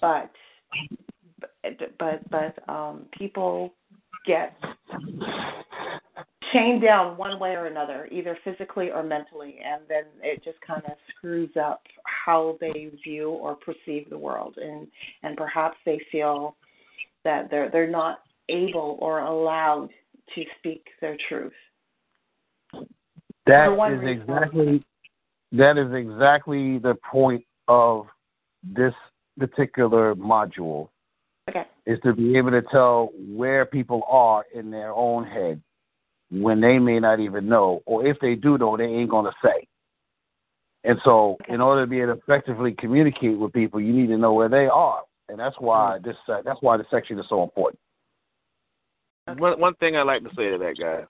but 0.00 0.30
but 1.98 2.28
but 2.30 2.68
um, 2.68 3.06
people 3.16 3.74
get 4.26 4.56
chained 6.52 6.82
down 6.82 7.16
one 7.16 7.38
way 7.38 7.50
or 7.50 7.66
another, 7.66 8.08
either 8.10 8.36
physically 8.44 8.90
or 8.90 9.02
mentally, 9.02 9.58
and 9.64 9.82
then 9.88 10.04
it 10.22 10.42
just 10.44 10.60
kind 10.60 10.84
of 10.84 10.92
screws 11.16 11.50
up 11.60 11.82
how 12.04 12.56
they 12.60 12.90
view 13.04 13.30
or 13.30 13.56
perceive 13.56 14.08
the 14.10 14.18
world, 14.18 14.56
and 14.56 14.86
and 15.22 15.36
perhaps 15.36 15.76
they 15.84 16.00
feel 16.10 16.56
that 17.24 17.50
they're 17.50 17.70
they're 17.70 17.90
not 17.90 18.20
able 18.48 18.98
or 19.00 19.20
allowed 19.20 19.88
to 20.34 20.44
speak 20.58 20.86
their 21.00 21.16
truth. 21.28 21.52
That 23.46 23.72
is 23.72 24.00
reason. 24.00 24.08
exactly 24.08 24.84
that 25.52 25.78
is 25.78 25.92
exactly 25.92 26.78
the 26.78 26.96
point 27.10 27.44
of 27.68 28.06
this 28.62 28.94
particular 29.38 30.14
module 30.14 30.88
Okay. 31.48 31.64
is 31.86 31.98
to 32.02 32.12
be 32.12 32.36
able 32.36 32.50
to 32.50 32.62
tell 32.62 33.10
where 33.16 33.64
people 33.64 34.02
are 34.08 34.44
in 34.52 34.70
their 34.70 34.92
own 34.92 35.24
head 35.24 35.62
when 36.30 36.60
they 36.60 36.78
may 36.78 36.98
not 36.98 37.20
even 37.20 37.48
know, 37.48 37.82
or 37.86 38.06
if 38.06 38.18
they 38.20 38.34
do 38.34 38.58
know, 38.58 38.76
they 38.76 38.84
ain't 38.84 39.10
gonna 39.10 39.32
say. 39.44 39.66
And 40.84 40.98
so, 41.04 41.36
in 41.48 41.60
order 41.60 41.84
to 41.84 41.86
be 41.90 42.00
able 42.00 42.14
to 42.14 42.20
effectively 42.20 42.72
communicate 42.78 43.38
with 43.38 43.52
people, 43.52 43.80
you 43.80 43.92
need 43.92 44.08
to 44.08 44.18
know 44.18 44.34
where 44.34 44.48
they 44.48 44.66
are, 44.66 45.02
and 45.28 45.38
that's 45.38 45.56
why 45.58 45.98
this 46.02 46.16
uh, 46.28 46.42
that's 46.44 46.60
why 46.62 46.76
the 46.76 46.84
section 46.90 47.18
is 47.18 47.26
so 47.28 47.42
important. 47.42 47.78
One 49.38 49.60
one 49.60 49.74
thing 49.74 49.96
I 49.96 50.02
like 50.02 50.22
to 50.22 50.30
say 50.36 50.50
to 50.50 50.58
that 50.58 50.76
guy 50.78 51.04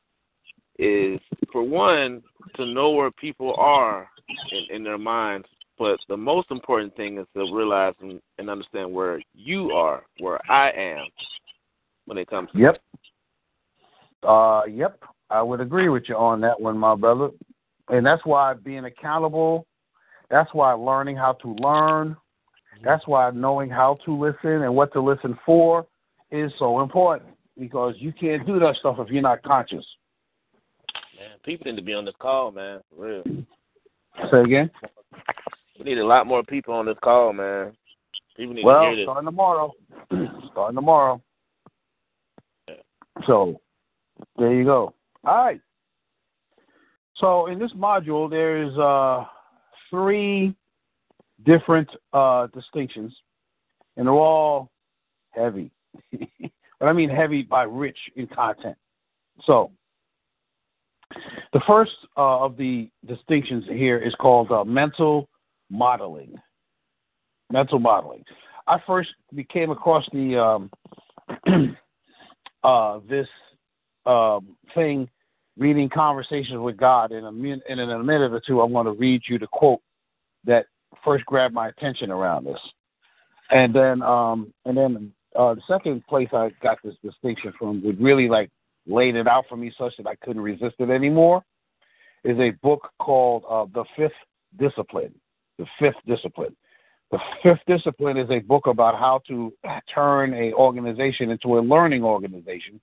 is, 0.79 1.21
for 1.53 1.63
one, 1.63 2.23
to 2.57 2.67
know 2.67 2.91
where 2.91 3.11
people 3.11 3.55
are 3.59 4.09
in, 4.53 4.77
in 4.77 4.85
their 4.85 4.99
minds. 4.99 5.47
But 5.79 5.99
the 6.09 6.17
most 6.17 6.51
important 6.51 6.97
thing 6.97 7.19
is 7.19 7.27
to 7.37 7.41
realize 7.55 7.95
and, 8.01 8.21
and 8.39 8.49
understand 8.49 8.91
where 8.91 9.21
you 9.35 9.73
are, 9.73 10.05
where 10.21 10.41
I 10.51 10.71
am, 10.71 11.07
when 12.07 12.17
it 12.17 12.29
comes. 12.29 12.51
to 12.53 12.59
Yep. 12.59 12.83
Uh, 14.23 14.63
yep. 14.69 15.01
I 15.31 15.43
would 15.43 15.61
agree 15.61 15.89
with 15.89 16.05
you 16.09 16.17
on 16.17 16.41
that 16.43 16.61
one, 16.61 16.79
my 16.79 16.95
brother. 16.95 17.31
And 17.89 18.05
that's 18.05 18.25
why 18.25 18.55
being 18.55 18.85
accountable, 18.85 19.67
that's 20.31 20.53
why 20.53 20.73
learning 20.73 21.17
how 21.17 21.35
to 21.35 21.55
learn, 21.61 22.17
that's 22.83 23.07
why 23.07 23.31
knowing 23.31 23.71
how 23.71 23.99
to 24.05 24.17
listen 24.17 24.63
and 24.63 24.75
what 24.75 24.93
to 24.93 25.01
listen 25.01 25.39
for 25.45 25.87
is 26.31 26.53
so 26.59 26.81
important 26.81 27.31
because 27.59 27.95
you 27.99 28.13
can't 28.13 28.47
do 28.47 28.59
that 28.59 28.77
stuff 28.77 28.97
if 28.99 29.09
you're 29.09 29.23
not 29.23 29.43
conscious. 29.43 29.85
Man, 31.19 31.31
people 31.45 31.71
need 31.71 31.77
to 31.77 31.85
be 31.85 31.95
on 31.95 32.05
this 32.05 32.15
call, 32.21 32.51
man. 32.51 32.81
For 32.95 33.07
real. 33.07 33.25
Say 34.31 34.41
again? 34.43 34.71
We 35.79 35.85
need 35.85 35.99
a 35.99 36.07
lot 36.07 36.27
more 36.27 36.43
people 36.43 36.75
on 36.75 36.87
this 36.87 36.97
call, 37.03 37.33
man. 37.33 37.73
People 38.37 38.55
need 38.55 38.65
Well, 38.65 38.83
to 38.83 38.87
hear 38.89 38.97
this. 38.97 39.05
starting 39.05 39.27
tomorrow. 39.27 39.73
starting 40.53 40.77
tomorrow. 40.77 41.23
So 43.27 43.61
there 44.37 44.53
you 44.53 44.65
go. 44.65 44.95
All 45.25 45.45
right. 45.45 45.61
So 47.17 47.47
in 47.47 47.59
this 47.59 47.73
module, 47.73 48.29
there's 48.29 48.77
uh, 48.79 49.25
three 49.91 50.55
different 51.45 51.89
uh, 52.13 52.49
distinctions, 52.49 53.15
and 53.97 54.07
they're 54.07 54.15
all 54.15 54.71
heavy. 55.31 55.71
but 56.13 56.87
I 56.89 56.93
mean 56.93 57.09
heavy 57.09 57.43
by 57.43 57.63
rich 57.63 57.99
in 58.17 58.27
content. 58.27 58.77
So 59.45 59.71
the 61.53 61.61
first 61.67 61.93
uh, 62.17 62.41
of 62.41 62.57
the 62.57 62.91
distinctions 63.07 63.65
here 63.69 63.99
is 63.99 64.15
called 64.21 64.51
uh, 64.51 64.65
mental 64.65 65.29
modeling. 65.71 66.35
Mental 67.51 67.79
modeling. 67.79 68.25
I 68.67 68.79
first 68.87 69.11
came 69.49 69.71
across 69.71 70.05
the 70.13 70.37
um, 70.37 70.71
uh, 72.65 73.01
this 73.09 73.29
um, 74.07 74.57
thing 74.75 75.09
reading 75.59 75.89
conversations 75.89 76.59
with 76.59 76.77
God. 76.77 77.13
In 77.13 77.25
a, 77.25 77.73
in 77.73 77.81
a 77.81 77.99
minute 78.03 78.33
or 78.33 78.41
two, 78.41 78.61
I'm 78.61 78.73
going 78.73 78.87
to 78.87 78.93
read 78.93 79.23
you 79.29 79.39
the 79.39 79.47
quote 79.47 79.81
that 80.45 80.67
first 81.05 81.25
grabbed 81.27 81.55
my 81.55 81.69
attention 81.69 82.11
around 82.11 82.45
this, 82.45 82.61
and 83.51 83.75
then 83.75 84.03
um, 84.03 84.53
and 84.65 84.77
then 84.77 85.13
uh, 85.35 85.55
the 85.55 85.63
second 85.69 86.07
place 86.07 86.29
I 86.33 86.51
got 86.63 86.79
this 86.83 86.95
distinction 87.03 87.53
from 87.59 87.83
would 87.85 88.01
really 88.01 88.29
like 88.29 88.51
laid 88.87 89.17
it 89.17 89.27
out 89.27 89.45
for 89.49 89.57
me 89.57 89.73
such 89.77 89.97
that 89.99 90.07
I 90.07 90.15
couldn't 90.17 90.43
resist 90.43 90.77
it 90.79 90.91
anymore. 90.91 91.45
Is 92.25 92.39
a 92.39 92.51
book 92.63 92.91
called 92.99 93.45
uh, 93.49 93.67
The 93.73 93.85
Fifth 93.97 94.13
Discipline. 94.59 95.15
The 95.59 95.67
Fifth 95.79 95.97
Discipline. 96.07 96.57
The 97.13 97.19
Fifth 97.43 97.61
Discipline 97.69 98.17
is 98.17 98.29
a 98.31 98.41
book 98.41 98.67
about 98.67 98.99
how 98.99 99.21
to 99.29 99.53
turn 99.93 100.35
a 100.35 100.53
organization 100.53 101.31
into 101.31 101.59
a 101.59 101.61
learning 101.61 102.03
organization 102.03 102.81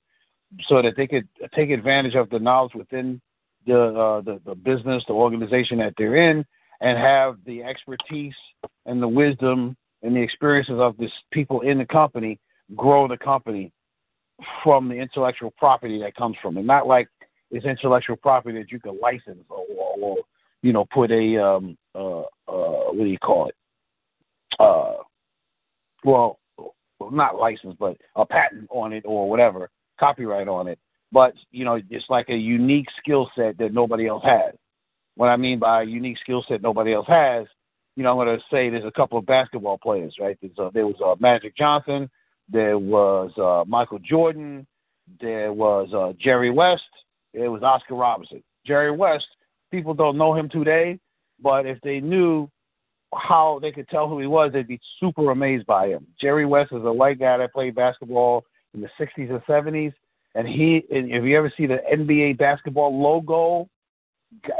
so 0.68 0.82
that 0.82 0.96
they 0.96 1.08
could 1.08 1.28
take 1.54 1.70
advantage 1.70 2.16
of 2.16 2.30
the 2.30 2.40
knowledge 2.40 2.74
within 2.76 3.22
the, 3.66 3.80
uh, 3.80 4.22
the 4.22 4.42
the 4.46 4.56
business, 4.56 5.04
the 5.08 5.14
organization 5.14 5.78
that 5.80 5.94
they're 5.98 6.16
in, 6.16 6.46
and 6.82 6.98
have 6.98 7.38
the 7.46 7.64
expertise 7.64 8.36
and 8.86 9.02
the 9.02 9.08
wisdom 9.08 9.76
and 10.02 10.16
the 10.16 10.22
experiences 10.22 10.80
of 10.80 10.98
this 10.98 11.12
people 11.32 11.62
in 11.62 11.78
the 11.78 11.86
company 11.86 12.40
grow 12.76 13.08
the 13.08 13.18
company 13.18 13.72
from 14.64 14.90
the 14.90 14.96
intellectual 14.96 15.52
property 15.58 16.00
that 16.00 16.16
comes 16.16 16.36
from 16.42 16.58
it. 16.58 16.66
Not 16.66 16.88
like 16.88 17.08
it's 17.52 17.66
intellectual 17.66 18.18
property 18.18 18.58
that 18.60 18.72
you 18.72 18.80
can 18.80 19.00
license 19.00 19.46
or, 19.50 19.66
or, 19.78 19.98
or 20.00 20.18
you 20.62 20.74
know 20.74 20.86
put 20.86 21.12
a 21.12 21.38
um 21.38 21.78
uh 21.96 22.22
uh 22.22 22.92
what 22.92 23.04
do 23.04 23.06
you 23.06 23.20
call 23.20 23.48
it 23.48 23.56
uh 24.60 24.96
well 26.04 26.40
not 27.12 27.38
license 27.38 27.76
but 27.80 27.98
a 28.16 28.26
patent 28.26 28.68
on 28.70 28.94
it 28.94 29.04
or 29.06 29.30
whatever 29.30 29.70
copyright 30.00 30.48
on 30.48 30.68
it 30.68 30.80
but 31.12 31.34
you 31.52 31.64
know 31.64 31.80
it's 31.90 32.10
like 32.10 32.30
a 32.30 32.36
unique 32.36 32.88
skill 33.00 33.30
set 33.36 33.58
that 33.58 33.74
nobody 33.74 34.08
else 34.08 34.24
has. 34.26 34.54
What 35.16 35.28
i 35.30 35.38
mean 35.38 35.60
by 35.60 35.84
a 35.84 35.86
unique 35.86 36.18
skill 36.20 36.44
set 36.48 36.62
nobody 36.62 36.94
else 36.94 37.08
has 37.08 37.46
you 37.96 38.04
know 38.04 38.12
i'm 38.20 38.26
going 38.26 38.38
to 38.38 38.44
say 38.52 38.70
there's 38.70 38.86
a 38.86 38.92
couple 38.92 39.18
of 39.18 39.26
basketball 39.26 39.78
players 39.78 40.16
right? 40.20 40.38
There's 40.42 40.58
uh, 40.58 40.72
there 40.74 40.88
was 40.88 40.96
uh, 41.04 41.16
magic 41.20 41.56
johnson 41.56 42.10
there 42.50 42.78
was 42.78 43.32
uh, 43.38 43.64
michael 43.68 44.00
jordan 44.00 44.66
there 45.22 45.54
was 45.54 45.94
uh, 45.94 46.14
jerry 46.20 46.50
west 46.50 46.84
there 47.34 47.52
was 47.52 47.64
oscar 47.64 47.96
robertson. 47.96 48.44
Jerry 48.66 48.92
west 48.92 49.28
people 49.72 49.94
don't 49.94 50.18
know 50.18 50.34
him 50.34 50.50
today 50.50 51.00
but 51.42 51.66
if 51.66 51.80
they 51.82 52.00
knew 52.00 52.50
how 53.16 53.60
they 53.62 53.72
could 53.72 53.88
tell 53.90 54.08
who 54.08 54.20
he 54.20 54.28
was, 54.28 54.52
they'd 54.52 54.68
be 54.68 54.80
super 55.00 55.32
amazed 55.32 55.66
by 55.66 55.88
him. 55.88 56.08
Jerry 56.20 56.46
West 56.46 56.72
is 56.72 56.84
a 56.84 56.92
white 56.92 57.20
guy 57.20 57.38
that 57.38 57.54
played 57.54 57.76
basketball 57.76 58.44
in 58.74 58.82
the 58.82 58.90
60s 59.00 59.30
and 59.30 59.42
70s. 59.44 59.94
And 60.36 60.48
he, 60.48 60.84
and 60.92 61.12
if 61.12 61.24
you 61.24 61.38
ever 61.38 61.52
see 61.56 61.68
the 61.68 61.80
NBA 61.94 62.38
basketball 62.38 63.00
logo 63.00 63.70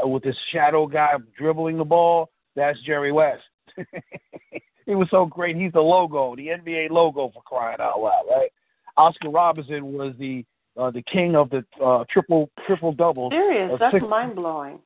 with 0.02 0.22
this 0.22 0.36
shadow 0.52 0.86
guy 0.86 1.14
dribbling 1.36 1.78
the 1.78 1.84
ball, 1.84 2.30
that's 2.54 2.78
Jerry 2.82 3.10
West. 3.10 3.42
he 4.86 4.94
was 4.94 5.08
so 5.10 5.26
great. 5.26 5.56
He's 5.56 5.72
the 5.72 5.80
logo, 5.80 6.36
the 6.36 6.48
NBA 6.48 6.90
logo 6.90 7.30
for 7.34 7.42
crying 7.42 7.80
out 7.80 8.00
loud, 8.00 8.24
right? 8.30 8.50
Oscar 8.96 9.30
Robertson 9.30 9.92
was 9.92 10.14
the 10.18 10.44
uh, 10.76 10.90
the 10.90 11.02
king 11.02 11.36
of 11.36 11.50
the 11.50 11.64
uh, 11.84 12.04
triple 12.10 12.50
triple 12.66 12.92
double. 12.92 13.30
Serious? 13.30 13.72
That's 13.78 13.94
six- 13.94 14.04
mind 14.08 14.36
blowing. 14.36 14.80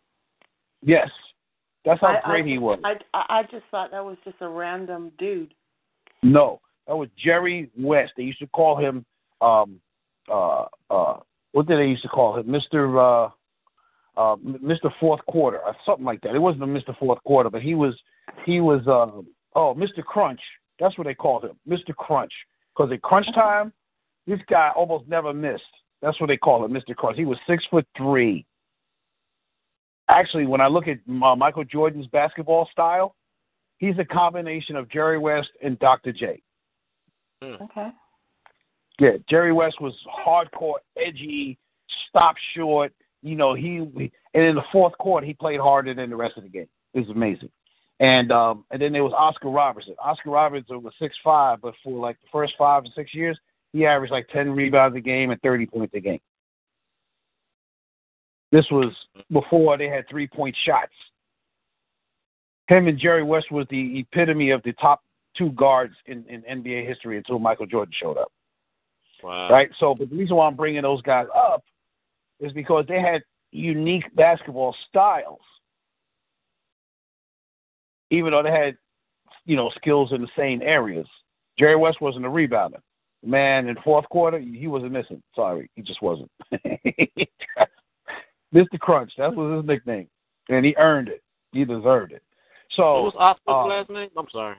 Yes, 0.82 1.08
that's 1.84 2.00
how 2.00 2.08
I, 2.08 2.20
great 2.24 2.44
I, 2.44 2.48
he 2.48 2.58
was. 2.58 2.78
I, 2.84 2.94
I 3.14 3.40
I 3.40 3.42
just 3.44 3.64
thought 3.70 3.90
that 3.90 4.04
was 4.04 4.16
just 4.24 4.36
a 4.40 4.48
random 4.48 5.12
dude. 5.18 5.54
No, 6.22 6.60
that 6.86 6.96
was 6.96 7.08
Jerry 7.22 7.70
West. 7.78 8.12
They 8.16 8.22
used 8.22 8.38
to 8.40 8.46
call 8.48 8.76
him 8.76 9.04
um 9.40 9.80
uh 10.30 10.64
uh 10.90 11.18
what 11.52 11.66
did 11.66 11.78
they 11.78 11.86
used 11.86 12.02
to 12.02 12.08
call 12.08 12.38
him? 12.38 12.46
Mr. 12.46 12.98
uh 12.98 13.30
uh 14.20 14.36
Mr. 14.36 14.90
Fourth 15.00 15.24
Quarter 15.26 15.58
or 15.58 15.74
something 15.84 16.04
like 16.04 16.20
that. 16.22 16.34
It 16.34 16.40
wasn't 16.40 16.64
a 16.64 16.66
Mr. 16.66 16.96
Fourth 16.98 17.22
Quarter, 17.24 17.50
but 17.50 17.62
he 17.62 17.74
was 17.74 17.94
he 18.44 18.60
was 18.60 18.86
uh 18.86 19.22
oh 19.54 19.74
Mr. 19.74 20.04
Crunch. 20.04 20.40
That's 20.78 20.96
what 20.96 21.06
they 21.06 21.14
called 21.14 21.44
him. 21.44 21.56
Mr. 21.68 21.94
Crunch. 21.94 22.32
Because 22.76 22.92
at 22.92 23.02
crunch 23.02 23.26
time, 23.34 23.72
this 24.26 24.38
guy 24.48 24.70
almost 24.76 25.08
never 25.08 25.32
missed. 25.32 25.62
That's 26.00 26.20
what 26.20 26.28
they 26.28 26.36
call 26.36 26.64
him, 26.64 26.72
Mr. 26.72 26.94
Crunch. 26.94 27.16
He 27.16 27.24
was 27.24 27.38
six 27.46 27.64
foot 27.70 27.86
three. 27.96 28.46
Actually, 30.08 30.46
when 30.46 30.60
I 30.60 30.68
look 30.68 30.86
at 30.88 30.98
uh, 31.08 31.36
Michael 31.36 31.64
Jordan's 31.64 32.06
basketball 32.06 32.68
style, 32.70 33.14
he's 33.78 33.98
a 33.98 34.04
combination 34.04 34.76
of 34.76 34.88
Jerry 34.88 35.18
West 35.18 35.50
and 35.62 35.78
Dr. 35.80 36.12
J. 36.12 36.40
Okay. 37.42 37.88
Yeah, 38.98 39.12
Jerry 39.28 39.52
West 39.52 39.80
was 39.80 39.94
hardcore, 40.26 40.78
edgy, 40.96 41.56
stop 42.08 42.36
short. 42.54 42.92
You 43.22 43.36
know, 43.36 43.54
he 43.54 43.78
and 43.78 44.10
in 44.34 44.54
the 44.54 44.62
fourth 44.72 44.96
quarter 44.98 45.26
he 45.26 45.34
played 45.34 45.60
harder 45.60 45.94
than 45.94 46.10
the 46.10 46.16
rest 46.16 46.36
of 46.36 46.42
the 46.42 46.48
game. 46.48 46.68
It 46.94 47.00
was 47.00 47.10
amazing. 47.10 47.50
And 48.00 48.30
um 48.32 48.64
and 48.70 48.80
then 48.80 48.92
there 48.92 49.04
was 49.04 49.12
Oscar 49.16 49.50
Robertson. 49.50 49.94
Oscar 50.02 50.30
Robertson 50.30 50.82
was 50.82 50.92
six 50.98 51.16
five, 51.22 51.60
but 51.60 51.74
for 51.82 51.98
like 51.98 52.20
the 52.20 52.28
first 52.32 52.54
five 52.58 52.84
or 52.84 52.88
six 52.94 53.14
years, 53.14 53.38
he 53.72 53.86
averaged 53.86 54.12
like 54.12 54.28
ten 54.28 54.50
rebounds 54.50 54.96
a 54.96 55.00
game 55.00 55.30
and 55.30 55.40
thirty 55.42 55.66
points 55.66 55.94
a 55.94 56.00
game. 56.00 56.20
This 58.50 58.66
was 58.70 58.92
before 59.30 59.76
they 59.76 59.88
had 59.88 60.08
three 60.08 60.26
point 60.26 60.56
shots. 60.64 60.92
Him 62.68 62.86
and 62.86 62.98
Jerry 62.98 63.22
West 63.22 63.50
was 63.50 63.66
the 63.70 64.00
epitome 64.00 64.50
of 64.50 64.62
the 64.62 64.72
top 64.74 65.02
two 65.36 65.50
guards 65.52 65.94
in, 66.06 66.24
in 66.28 66.42
NBA 66.42 66.86
history 66.86 67.16
until 67.16 67.38
Michael 67.38 67.66
Jordan 67.66 67.94
showed 67.98 68.18
up. 68.18 68.30
Wow. 69.22 69.50
Right. 69.50 69.70
So, 69.78 69.94
but 69.94 70.10
the 70.10 70.16
reason 70.16 70.36
why 70.36 70.46
I'm 70.46 70.56
bringing 70.56 70.82
those 70.82 71.02
guys 71.02 71.26
up 71.34 71.64
is 72.40 72.52
because 72.52 72.84
they 72.88 73.00
had 73.00 73.22
unique 73.50 74.04
basketball 74.14 74.74
styles, 74.88 75.40
even 78.10 78.32
though 78.32 78.42
they 78.42 78.50
had, 78.50 78.76
you 79.44 79.56
know, 79.56 79.70
skills 79.76 80.12
in 80.12 80.20
the 80.20 80.28
same 80.36 80.62
areas. 80.62 81.06
Jerry 81.58 81.76
West 81.76 82.00
wasn't 82.00 82.26
a 82.26 82.28
rebounder. 82.28 82.80
Man, 83.24 83.68
in 83.68 83.76
fourth 83.82 84.08
quarter, 84.10 84.38
he 84.38 84.68
wasn't 84.68 84.92
missing. 84.92 85.20
Sorry, 85.34 85.68
he 85.74 85.82
just 85.82 86.00
wasn't. 86.02 86.30
Mr. 88.54 88.78
Crunch, 88.78 89.12
that 89.18 89.34
was 89.34 89.56
his 89.58 89.66
nickname, 89.66 90.08
and 90.48 90.64
he 90.64 90.74
earned 90.78 91.08
it. 91.08 91.22
He 91.52 91.64
deserved 91.64 92.12
it. 92.12 92.22
So, 92.70 93.02
what 93.02 93.14
was 93.14 93.14
Oscar's 93.18 93.54
uh, 93.54 93.66
last 93.66 93.90
name? 93.90 94.10
I'm 94.16 94.28
sorry. 94.30 94.56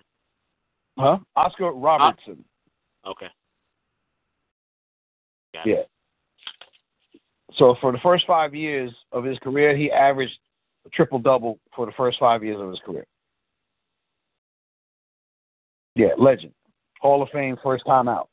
huh? 0.97 1.19
Oscar 1.35 1.71
Robertson. 1.71 2.43
Okay. 3.07 3.27
Yeah. 5.53 5.83
So 7.55 7.75
for 7.81 7.91
the 7.91 7.97
first 7.99 8.25
five 8.27 8.53
years 8.53 8.91
of 9.11 9.23
his 9.23 9.37
career, 9.39 9.75
he 9.75 9.91
averaged 9.91 10.37
a 10.85 10.89
triple 10.89 11.19
double 11.19 11.59
for 11.75 11.85
the 11.85 11.91
first 11.93 12.19
five 12.19 12.43
years 12.43 12.59
of 12.59 12.69
his 12.69 12.79
career. 12.85 13.05
Yeah, 15.95 16.09
legend, 16.17 16.53
Hall 17.01 17.21
of 17.21 17.29
Fame, 17.29 17.57
first 17.61 17.85
time 17.85 18.07
out. 18.07 18.29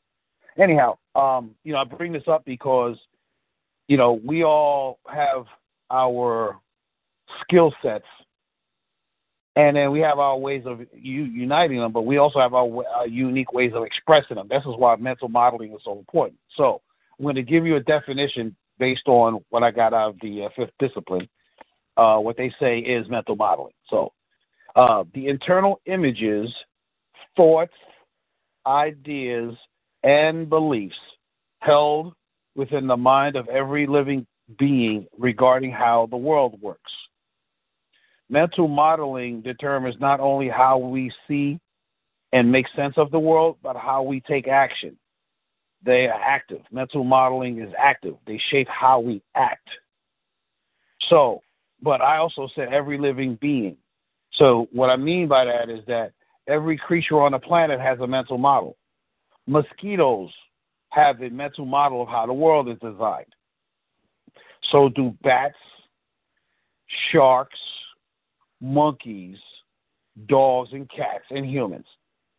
Anyhow, 0.57 0.97
um, 1.15 1.51
you 1.63 1.73
know, 1.73 1.79
I 1.79 1.83
bring 1.83 2.13
this 2.13 2.27
up 2.27 2.45
because, 2.45 2.97
you 3.87 3.97
know, 3.97 4.21
we 4.25 4.43
all 4.43 4.99
have 5.07 5.45
our 5.91 6.57
skill 7.41 7.73
sets, 7.81 8.05
and 9.55 9.75
then 9.75 9.91
we 9.91 9.99
have 9.99 10.19
our 10.19 10.37
ways 10.37 10.63
of 10.65 10.81
uniting 10.93 11.79
them, 11.79 11.91
but 11.91 12.03
we 12.03 12.17
also 12.17 12.39
have 12.39 12.53
our, 12.53 12.85
our 12.95 13.07
unique 13.07 13.51
ways 13.51 13.73
of 13.75 13.83
expressing 13.83 14.35
them. 14.35 14.47
This 14.47 14.61
is 14.61 14.75
why 14.77 14.95
mental 14.95 15.27
modeling 15.27 15.73
is 15.73 15.81
so 15.83 15.97
important. 15.97 16.39
So 16.55 16.81
I'm 17.17 17.23
going 17.23 17.35
to 17.35 17.43
give 17.43 17.65
you 17.65 17.75
a 17.75 17.81
definition 17.81 18.55
based 18.79 19.07
on 19.07 19.43
what 19.49 19.63
I 19.63 19.71
got 19.71 19.93
out 19.93 20.09
of 20.09 20.15
the 20.21 20.45
uh, 20.45 20.49
fifth 20.55 20.73
discipline. 20.79 21.27
Uh, 21.95 22.17
what 22.17 22.37
they 22.37 22.53
say 22.59 22.79
is 22.79 23.09
mental 23.09 23.35
modeling. 23.35 23.73
So 23.89 24.13
uh, 24.75 25.03
the 25.15 25.27
internal 25.27 25.81
images, 25.87 26.53
thoughts, 27.35 27.73
ideas, 28.67 29.55
and 30.03 30.47
beliefs 30.47 30.95
held 31.59 32.13
within 32.55 32.85
the 32.85 32.97
mind 32.97 33.35
of 33.35 33.47
every 33.47 33.87
living 33.87 34.27
being 34.59 35.07
regarding 35.17 35.71
how 35.71 36.07
the 36.11 36.17
world 36.17 36.61
works. 36.61 36.91
Mental 38.29 38.67
modeling 38.67 39.41
determines 39.41 39.95
not 39.99 40.19
only 40.19 40.49
how 40.49 40.77
we 40.77 41.11
see 41.27 41.59
and 42.33 42.51
make 42.51 42.67
sense 42.75 42.93
of 42.97 43.09
the 43.09 43.19
world, 43.19 43.57
but 43.63 43.75
how 43.75 44.03
we 44.03 44.19
take 44.21 44.47
action. 44.47 44.97
They 45.83 46.07
are 46.07 46.19
active. 46.19 46.61
Mental 46.71 47.03
modeling 47.03 47.59
is 47.59 47.73
active. 47.77 48.15
They 48.25 48.41
shape 48.49 48.67
how 48.67 48.99
we 48.99 49.21
act. 49.35 49.69
So, 51.09 51.41
but 51.81 52.01
I 52.01 52.17
also 52.17 52.49
said 52.55 52.73
every 52.73 52.97
living 52.97 53.37
being. 53.39 53.77
So, 54.33 54.67
what 54.71 54.89
I 54.89 54.95
mean 54.95 55.27
by 55.27 55.45
that 55.45 55.69
is 55.69 55.85
that 55.87 56.11
every 56.47 56.77
creature 56.77 57.21
on 57.21 57.31
the 57.31 57.39
planet 57.39 57.79
has 57.79 57.99
a 57.99 58.07
mental 58.07 58.37
model. 58.37 58.75
Mosquitoes 59.45 60.31
have 60.89 61.21
a 61.21 61.29
mental 61.29 61.65
model 61.65 62.01
of 62.01 62.07
how 62.07 62.25
the 62.25 62.33
world 62.33 62.67
is 62.69 62.77
designed. 62.79 63.33
So 64.71 64.89
do 64.89 65.15
bats, 65.23 65.55
sharks, 67.11 67.59
monkeys, 68.59 69.37
dogs, 70.27 70.69
and 70.73 70.89
cats, 70.89 71.25
and 71.29 71.45
humans. 71.45 71.85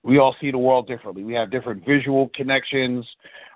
We 0.09 0.17
all 0.17 0.35
see 0.41 0.51
the 0.51 0.57
world 0.57 0.89
differently. 0.89 1.23
We 1.23 1.35
have 1.35 1.51
different 1.51 1.85
visual 1.85 2.31
connections. 2.35 3.07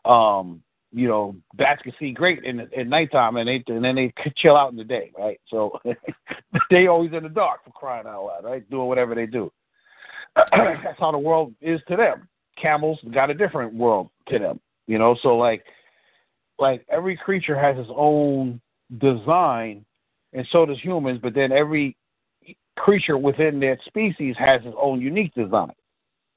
Um, 0.05 0.63
you 0.93 1.09
know, 1.09 1.35
bats 1.55 1.81
can 1.81 1.95
see 1.99 2.13
great 2.13 2.45
in 2.45 2.61
at 2.61 2.87
nighttime, 2.87 3.39
and 3.39 3.49
they 3.49 3.65
and 3.69 3.83
then 3.83 3.95
they 3.95 4.13
chill 4.37 4.55
out 4.55 4.71
in 4.71 4.77
the 4.77 4.85
day, 4.85 5.11
right? 5.17 5.41
So 5.49 5.81
they 6.71 6.89
always 6.89 7.15
in 7.15 7.23
the 7.23 7.31
dark 7.31 7.65
for 7.65 7.71
crying 7.71 8.07
out 8.07 8.27
loud, 8.27 8.45
right? 8.45 8.69
Doing 8.69 8.87
whatever 8.87 9.15
they 9.15 9.25
do. 9.25 9.51
That's 10.37 10.99
how 10.99 11.11
the 11.11 11.19
world 11.19 11.55
is 11.63 11.81
to 11.89 11.97
them. 11.97 12.29
Camels 12.61 12.99
got 13.15 13.31
a 13.31 13.35
different 13.35 13.73
world 13.73 14.11
to 14.29 14.39
them, 14.39 14.61
you 14.87 14.99
know. 14.99 15.17
So 15.23 15.39
like, 15.39 15.65
like 16.59 16.85
every 16.91 17.17
creature 17.17 17.59
has 17.59 17.79
its 17.79 17.91
own 17.97 18.61
design, 18.99 19.87
and 20.35 20.47
so 20.53 20.67
does 20.67 20.81
humans. 20.83 21.19
But 21.23 21.33
then 21.33 21.51
every 21.51 21.97
creature 22.77 23.17
within 23.17 23.59
that 23.61 23.79
species 23.87 24.37
has 24.39 24.61
its 24.67 24.77
own 24.79 25.01
unique 25.01 25.33
design 25.33 25.73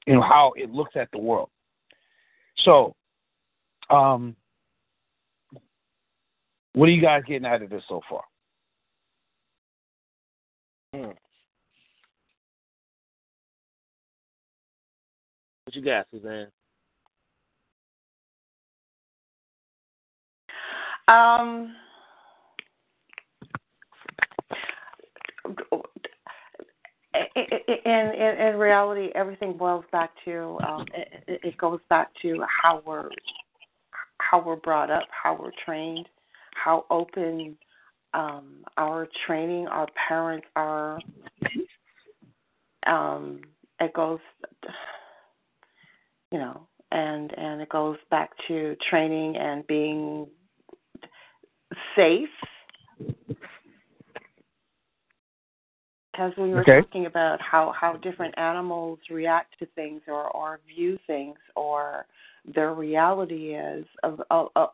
in 0.06 0.20
how 0.20 0.52
it 0.56 0.70
looks 0.70 0.96
at 0.96 1.08
the 1.12 1.18
world. 1.18 1.50
So, 2.64 2.94
um, 3.90 4.36
what 6.74 6.88
are 6.88 6.92
you 6.92 7.02
guys 7.02 7.22
getting 7.26 7.46
out 7.46 7.62
of 7.62 7.70
this 7.70 7.82
so 7.88 8.00
far? 8.08 8.22
Hmm. 10.94 11.10
What 15.64 15.74
you 15.74 15.82
got, 15.82 16.06
Suzanne? 16.10 16.48
Um, 21.08 21.74
in, 27.34 28.14
in, 28.14 28.40
in 28.40 28.56
reality, 28.56 29.10
everything 29.14 29.56
boils 29.56 29.84
back 29.92 30.10
to 30.24 30.58
um, 30.66 30.84
it, 30.94 31.40
it 31.42 31.56
goes 31.58 31.80
back 31.88 32.10
to 32.22 32.42
how 32.62 32.82
we're 32.86 33.10
how 34.18 34.42
we're 34.42 34.56
brought 34.56 34.90
up, 34.90 35.04
how 35.10 35.38
we're 35.40 35.52
trained, 35.64 36.08
how 36.54 36.84
open 36.90 37.56
um, 38.14 38.64
our 38.76 39.08
training, 39.26 39.66
our 39.68 39.86
parents 40.08 40.46
are. 40.56 40.98
Um, 42.86 43.40
it 43.80 43.92
goes, 43.92 44.20
you 46.32 46.38
know, 46.38 46.66
and 46.92 47.32
and 47.36 47.60
it 47.60 47.68
goes 47.68 47.98
back 48.10 48.30
to 48.48 48.76
training 48.88 49.36
and 49.36 49.66
being 49.66 50.26
safe. 51.94 52.28
Because 56.16 56.32
we 56.38 56.50
were 56.50 56.62
Okay. 56.62 56.80
talking 56.80 57.04
about 57.06 57.40
how, 57.42 57.72
how 57.78 57.98
different 57.98 58.36
animals 58.38 58.98
react 59.10 59.58
to 59.58 59.66
things 59.74 60.00
or, 60.08 60.30
or 60.30 60.60
view 60.66 60.98
things 61.06 61.36
or 61.56 62.06
their 62.54 62.72
reality 62.72 63.54
is, 63.54 63.84
of, 64.02 64.22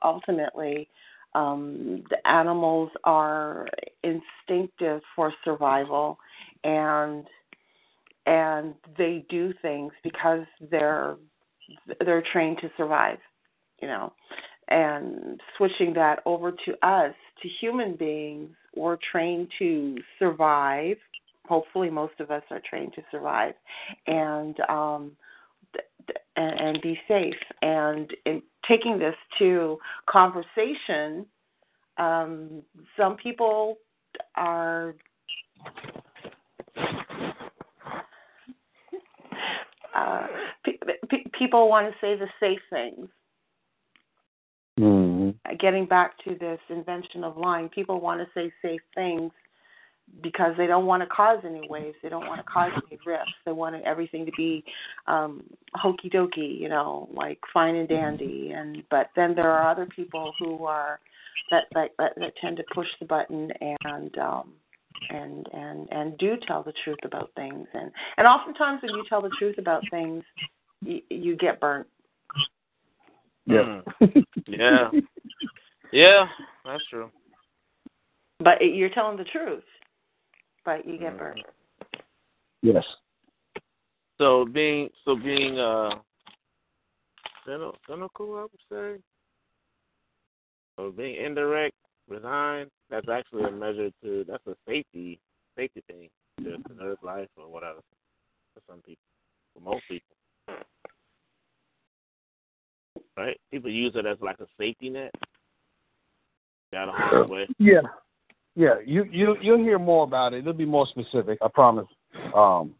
ultimately, 0.05 0.89
um, 1.35 2.05
the 2.11 2.29
animals 2.29 2.91
are 3.03 3.67
instinctive 4.05 5.01
for 5.17 5.35
survival 5.45 6.19
and 6.65 7.27
and 8.27 8.75
they 8.97 9.25
do 9.29 9.53
things 9.63 9.93
because 10.05 10.47
they're 10.71 11.17
they're 12.05 12.23
trained 12.33 12.59
to 12.61 12.71
survive, 12.77 13.19
you 13.81 13.89
know. 13.89 14.13
And 14.69 15.41
switching 15.57 15.93
that 15.95 16.21
over 16.25 16.53
to 16.53 16.87
us, 16.87 17.15
to 17.43 17.49
human 17.61 17.97
beings, 17.97 18.51
we're 18.77 18.99
trained 19.11 19.49
to 19.59 19.97
survive. 20.21 20.99
Hopefully, 21.49 21.91
most 21.91 22.19
of 22.21 22.31
us 22.31 22.43
are 22.51 22.61
trained 22.69 22.95
to 22.95 23.03
survive, 23.11 23.55
and 24.07 24.59
um, 24.69 25.13
and, 26.37 26.61
and 26.61 26.81
be 26.83 26.99
safe. 27.09 27.35
And 27.63 28.11
in 28.25 28.43
taking 28.69 28.99
this 28.99 29.17
to 29.39 29.79
conversation, 30.07 31.27
um, 31.99 32.63
some 32.97 33.17
people 33.17 33.79
are 34.37 34.95
uh, 39.95 40.27
pe- 40.65 40.79
pe- 41.09 41.25
people 41.39 41.69
want 41.69 41.93
to 41.93 41.95
say 42.01 42.17
the 42.17 42.29
safe 42.41 42.61
things. 42.71 43.09
Mm-hmm. 44.81 45.57
Getting 45.61 45.87
back 45.87 46.17
to 46.25 46.35
this 46.35 46.61
invention 46.71 47.25
of 47.25 47.37
lying, 47.37 47.69
people 47.69 48.01
want 48.01 48.21
to 48.21 48.27
say 48.35 48.51
safe 48.63 48.81
things 48.95 49.33
because 50.21 50.53
they 50.57 50.67
don't 50.67 50.87
want 50.87 51.03
to 51.03 51.07
cause 51.07 51.39
any 51.45 51.67
waves. 51.69 51.97
They 52.03 52.09
don't 52.09 52.27
want 52.27 52.41
to 52.41 52.53
cause 52.53 52.71
any 52.91 52.99
rifts. 53.07 53.33
They 53.47 53.53
want 53.53 53.77
everything 53.85 54.27
to 54.27 54.33
be 54.33 54.65
um, 55.07 55.45
hokey 55.75 56.11
dokey, 56.11 56.61
you 56.61 56.69
know, 56.69 57.09
like 57.15 57.39
fine 57.53 57.77
and 57.77 57.89
dandy. 57.89 58.53
And 58.55 58.83
but 58.91 59.11
then 59.17 59.35
there 59.35 59.51
are 59.51 59.71
other 59.71 59.87
people 59.87 60.33
who 60.39 60.65
are 60.65 61.01
that 61.51 61.65
that 61.75 61.91
that, 61.99 62.13
that 62.17 62.33
tend 62.41 62.57
to 62.59 62.65
push 62.75 62.89
the 63.01 63.07
button 63.07 63.51
and 63.85 64.19
um, 64.19 64.53
and 65.11 65.49
and 65.53 65.89
and 65.91 66.19
do 66.19 66.37
tell 66.47 66.63
the 66.63 66.75
truth 66.85 66.99
about 67.05 67.31
things. 67.35 67.67
And 67.73 67.91
and 68.19 68.27
oftentimes 68.27 68.83
when 68.83 68.95
you 68.95 69.05
tell 69.09 69.23
the 69.23 69.31
truth 69.39 69.57
about 69.59 69.83
things, 69.91 70.25
you, 70.83 71.01
you 71.09 71.37
get 71.37 71.61
burnt. 71.61 71.87
Yeah. 73.47 73.81
Mm. 74.01 74.25
Yeah. 74.49 74.91
Yeah, 75.93 76.27
that's 76.65 76.85
true. 76.89 77.11
But 78.41 78.61
it, 78.61 78.75
you're 78.75 78.89
telling 78.89 79.19
the 79.19 79.25
truth, 79.25 79.63
but 80.65 80.87
you 80.87 80.99
get 80.99 81.19
burnt. 81.19 81.41
yes. 82.63 82.85
So 84.19 84.45
being 84.45 84.89
so 85.05 85.17
being 85.17 85.59
uh 85.59 85.91
cynical, 87.45 87.77
cynical 87.89 88.37
I 88.37 88.43
would 88.43 88.51
say, 88.71 89.03
or 90.79 90.91
being 90.91 91.17
indirect, 91.25 91.75
resign. 92.09 92.67
That's 92.91 93.09
actually 93.09 93.45
a 93.45 93.51
measure 93.51 93.91
to. 94.05 94.25
That's 94.29 94.47
a 94.47 94.55
safety 94.67 95.19
safety 95.57 95.83
thing 95.87 96.09
to 96.45 96.59
preserve 96.67 96.99
life 97.03 97.29
or 97.37 97.51
whatever 97.51 97.81
for 98.55 98.63
some 98.69 98.81
people. 98.83 99.03
For 99.55 99.61
most 99.61 99.83
people, 99.89 100.17
right? 103.17 103.39
People 103.51 103.71
use 103.71 103.93
it 103.95 104.07
as 104.07 104.19
like 104.21 104.39
a 104.41 104.47
safety 104.59 104.91
net. 104.91 105.13
Got 106.73 106.89
a 106.89 106.93
harm's 106.93 107.31
way. 107.31 107.47
Yeah, 107.59 107.83
yeah. 108.55 108.75
You 108.85 109.05
you 109.11 109.37
you'll 109.41 109.59
hear 109.59 109.79
more 109.79 110.05
about 110.05 110.35
it. 110.35 110.39
It'll 110.39 110.53
be 110.53 110.65
more 110.65 110.87
specific. 110.87 111.39
I 111.43 111.49
promise. 111.49 111.87
Um. 112.35 112.75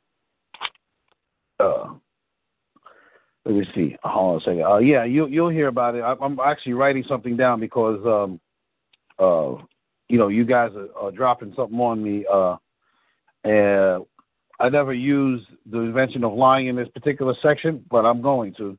Uh. 1.59 1.95
Let 3.45 3.55
me 3.57 3.67
see. 3.75 3.97
Hold 4.05 4.35
on 4.35 4.37
a 4.37 4.45
second. 4.45 4.63
Uh, 4.63 4.79
yeah, 4.79 5.05
you 5.05 5.27
you'll 5.27 5.49
hear 5.49 5.69
about 5.69 5.97
it. 5.97 6.01
I, 6.01 6.15
I'm 6.21 6.39
actually 6.39 6.75
writing 6.75 7.05
something 7.09 7.37
down 7.37 7.59
because 7.59 8.01
um, 8.07 8.41
uh, 9.19 9.63
you 10.09 10.19
know, 10.19 10.29
you 10.29 10.45
guys 10.45 10.71
are, 10.77 10.89
are 10.97 11.11
dropping 11.11 11.55
something 11.57 11.79
on 11.79 12.03
me. 12.03 12.27
Uh, 12.31 12.57
and 13.45 14.05
I 14.61 14.69
never 14.69 14.93
used 14.93 15.47
the 15.71 15.79
invention 15.79 16.23
of 16.23 16.35
lying 16.35 16.67
in 16.67 16.77
this 16.77 16.89
particular 16.89 17.35
section, 17.43 17.85
but 17.91 18.05
I'm 18.05 18.21
going 18.21 18.55
to. 18.55 18.79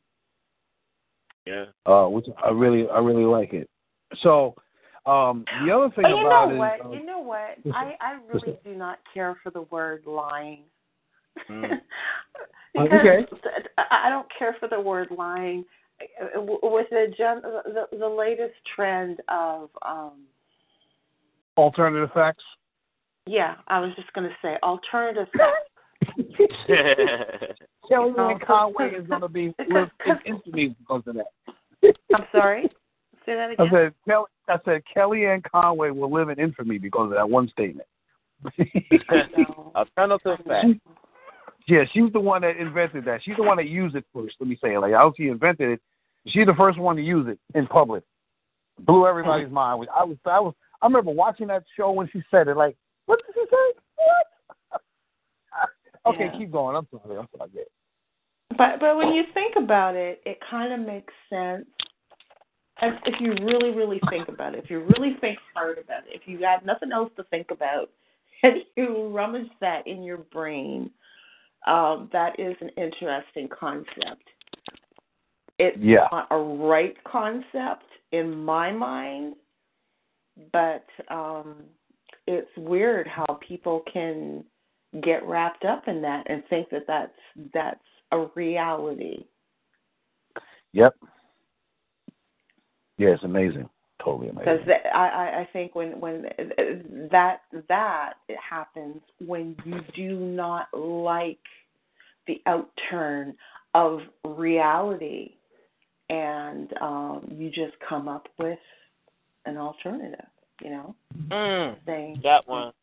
Yeah. 1.46 1.66
Uh, 1.86 2.08
which 2.08 2.28
I 2.42 2.52
really 2.52 2.88
I 2.88 3.00
really 3.00 3.26
like 3.26 3.52
it. 3.52 3.70
So 4.22 4.56
um, 5.06 5.46
the 5.66 5.72
other 5.72 5.90
thing 5.96 6.04
But 6.04 6.10
you 6.10 6.26
about 6.28 6.50
know 6.50 6.56
it, 6.56 6.58
what? 6.58 6.86
uh, 6.86 6.92
you 6.92 7.06
know 7.06 7.20
what? 7.20 7.58
I 7.74 7.96
I 8.00 8.20
really 8.34 8.58
do 8.64 8.76
not 8.76 9.00
care 9.14 9.38
for 9.44 9.50
the 9.50 9.64
word 9.64 10.04
lying. 10.06 10.64
Mm. 11.50 11.80
because 12.74 12.90
Okay. 12.92 13.26
I 13.78 14.08
I 14.08 14.10
don't 14.10 14.28
care 14.38 14.56
for 14.60 14.68
the 14.68 14.80
word 14.80 15.10
lying. 15.16 15.66
With 16.36 16.90
the 16.90 17.14
gen, 17.18 17.42
the, 17.42 17.88
the 17.98 18.08
latest 18.08 18.56
trend 18.76 19.20
of 19.30 19.70
um 19.84 20.24
alternative 21.58 22.10
facts. 22.14 22.44
yeah, 23.26 23.56
I 23.68 23.80
was 23.80 23.92
just 23.96 24.12
going 24.14 24.28
to 24.28 24.36
say 24.42 24.58
alternative 24.64 25.28
facts. 25.38 25.70
Kellyanne 27.90 28.46
Conway 28.46 28.92
is 28.96 29.08
going 29.08 29.22
to 29.22 29.30
be 29.30 29.54
live 29.70 29.90
in 30.06 30.18
infamy 30.26 30.76
because 30.80 31.04
of 31.08 31.16
that. 31.16 31.96
I'm 32.14 32.26
sorry. 32.32 32.70
Say 33.26 33.36
that 33.36 33.56
I 33.58 33.70
said, 33.70 33.94
Kelly, 34.06 34.26
I 34.50 34.58
said 34.66 34.82
Kellyanne 34.96 35.44
Conway 35.50 35.92
will 35.92 36.12
live 36.12 36.30
in 36.30 36.40
infamy 36.40 36.78
because 36.78 37.06
of 37.12 37.18
that 37.18 37.30
one 37.30 37.50
statement. 37.50 37.88
No. 39.38 39.72
Alternative 39.76 40.38
fact. 40.46 40.68
yeah, 41.68 41.84
she's 41.94 42.12
the 42.12 42.20
one 42.20 42.42
that 42.42 42.58
invented 42.58 43.06
that. 43.06 43.22
She's 43.24 43.36
the 43.38 43.44
one 43.44 43.58
that 43.58 43.68
used 43.68 43.96
it 43.96 44.06
first. 44.14 44.36
Let 44.40 44.50
me 44.50 44.58
say 44.62 44.74
it 44.74 44.80
like 44.80 44.94
how 44.94 45.14
she 45.16 45.28
invented 45.28 45.72
it. 45.72 45.82
She's 46.28 46.46
the 46.46 46.54
first 46.54 46.78
one 46.78 46.96
to 46.98 47.02
use 47.02 47.28
it 47.28 47.40
in 47.58 47.68
public. 47.68 48.04
Blew 48.80 49.08
everybody's 49.08 49.46
mm-hmm. 49.46 49.56
mind. 49.56 49.90
I 49.96 50.04
was, 50.04 50.18
I 50.26 50.40
was, 50.40 50.54
I 50.82 50.86
remember 50.86 51.12
watching 51.12 51.48
that 51.48 51.64
show 51.78 51.92
when 51.92 52.10
she 52.12 52.22
said 52.30 52.48
it. 52.48 52.58
Like, 52.58 52.76
what 53.06 53.20
did 53.26 53.34
she 53.34 53.46
say? 53.50 53.80
What? 54.72 54.82
okay, 56.14 56.26
Yeah. 56.26 56.38
keep 56.38 56.52
going. 56.52 56.76
I'm 56.76 56.88
sorry. 56.92 57.18
I'm 57.18 57.28
sorry. 57.38 57.50
But 58.58 58.80
but 58.80 58.98
when 58.98 59.14
you 59.14 59.24
think 59.34 59.56
about 59.58 59.96
it, 59.96 60.22
it 60.26 60.38
kind 60.50 60.74
of 60.74 60.86
makes 60.86 61.14
sense. 61.30 61.66
If, 62.82 62.96
if 63.06 63.22
you 63.22 63.34
really 63.46 63.72
really 63.72 64.02
think 64.10 64.30
about 64.30 64.56
it, 64.56 64.64
if 64.64 64.70
you 64.70 64.80
really 64.98 65.16
think 65.22 65.38
hard 65.54 65.78
about 65.78 66.08
it, 66.08 66.14
if 66.14 66.22
you 66.26 66.40
got 66.40 66.66
nothing 66.66 66.92
else 66.92 67.12
to 67.18 67.24
think 67.26 67.52
about, 67.52 67.90
and 68.44 68.58
you 68.76 69.10
rummage 69.10 69.50
that 69.62 69.88
in 69.88 70.04
your 70.04 70.18
brain, 70.18 70.90
um, 71.68 72.10
that 72.12 72.40
is 72.40 72.56
an 72.62 72.70
interesting 72.78 73.48
concept. 73.48 74.24
It's 75.60 75.78
Yeah. 75.78 76.08
not 76.12 76.28
a 76.32 76.38
right 76.38 76.96
concept 77.04 77.86
in 78.12 78.44
my 78.44 78.72
mind, 78.72 79.36
but 80.52 80.86
um, 81.10 81.64
it's 82.28 82.50
weird 82.58 83.08
how 83.08 83.26
people 83.48 83.84
can 83.92 84.44
get 85.02 85.24
wrapped 85.26 85.66
up 85.66 85.88
in 85.88 86.02
that 86.02 86.26
and 86.30 86.44
think 86.50 86.70
that 86.70 86.86
that's 86.88 87.18
that's 87.54 87.84
a 88.12 88.26
reality. 88.36 89.26
Yep. 90.74 90.96
Yeah, 93.04 93.16
it's 93.16 93.24
amazing. 93.24 93.70
Totally 94.04 94.30
amazing. 94.30 94.58
Because 94.58 94.74
I 94.94 95.42
I 95.42 95.50
think 95.54 95.76
when 95.76 96.00
when 96.00 96.26
that 97.12 97.42
that 97.70 98.14
happens 98.50 99.02
when 99.26 99.56
you 99.66 99.82
do 99.96 100.16
not 100.20 100.68
like 100.74 101.40
the 102.28 102.42
outturn 102.48 103.34
of 103.74 104.00
reality, 104.26 105.36
and 106.10 106.72
um, 106.82 107.28
you 107.32 107.50
just 107.50 107.74
come 107.88 108.08
up 108.08 108.28
with 108.38 108.60
an 109.46 109.58
alternative. 109.58 110.26
You 110.62 110.70
know, 110.70 110.96
Mm, 111.30 111.78
saying 111.86 112.22
that 112.24 112.48
one. 112.48 112.74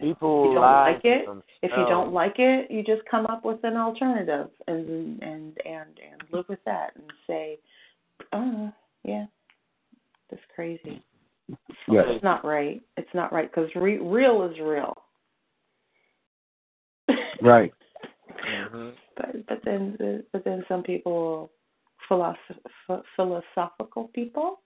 People 0.00 0.44
if 0.44 0.48
you 0.48 0.54
don't 0.54 0.62
lie 0.62 0.92
like 0.92 1.02
to 1.02 1.08
it, 1.08 1.28
if 1.62 1.70
you 1.76 1.84
don't 1.88 2.12
like 2.12 2.38
it, 2.38 2.70
you 2.70 2.82
just 2.82 3.02
come 3.10 3.26
up 3.26 3.44
with 3.44 3.62
an 3.64 3.76
alternative 3.76 4.48
and 4.66 5.22
and 5.22 5.58
and 5.66 5.98
and 5.98 6.22
live 6.32 6.48
with 6.48 6.62
that 6.64 6.92
and 6.96 7.04
say, 7.26 7.58
oh 8.32 8.72
yeah, 9.04 9.26
that's 10.30 10.42
crazy. 10.54 11.02
Yes. 11.88 12.04
It's 12.08 12.22
not 12.22 12.44
right. 12.44 12.80
It's 12.96 13.12
not 13.14 13.32
right 13.32 13.50
because 13.50 13.70
re- 13.74 13.98
real 13.98 14.48
is 14.50 14.58
real. 14.60 14.94
Right. 17.42 17.72
Mhm. 18.46 18.92
But 19.16 19.46
but 19.48 19.60
then 19.64 20.24
but 20.32 20.44
then 20.44 20.64
some 20.68 20.82
people, 20.82 21.50
philosoph- 22.08 23.04
philosophical 23.16 24.08
people, 24.14 24.60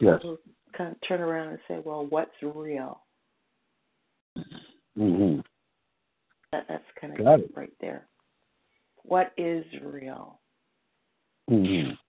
Yes. 0.00 0.22
will 0.22 0.38
kind 0.76 0.92
of 0.92 0.96
turn 1.06 1.20
around 1.20 1.48
and 1.48 1.58
say, 1.68 1.80
well, 1.84 2.06
what's 2.06 2.30
real? 2.42 3.00
hmm 4.96 5.40
That 6.52 6.66
that's 6.68 6.84
kind 7.00 7.12
of 7.12 7.18
Got 7.24 7.40
it. 7.40 7.50
right 7.54 7.72
there. 7.80 8.06
What 9.02 9.32
is 9.36 9.64
real? 9.82 10.40
hmm 11.48 11.90
I 11.90 12.03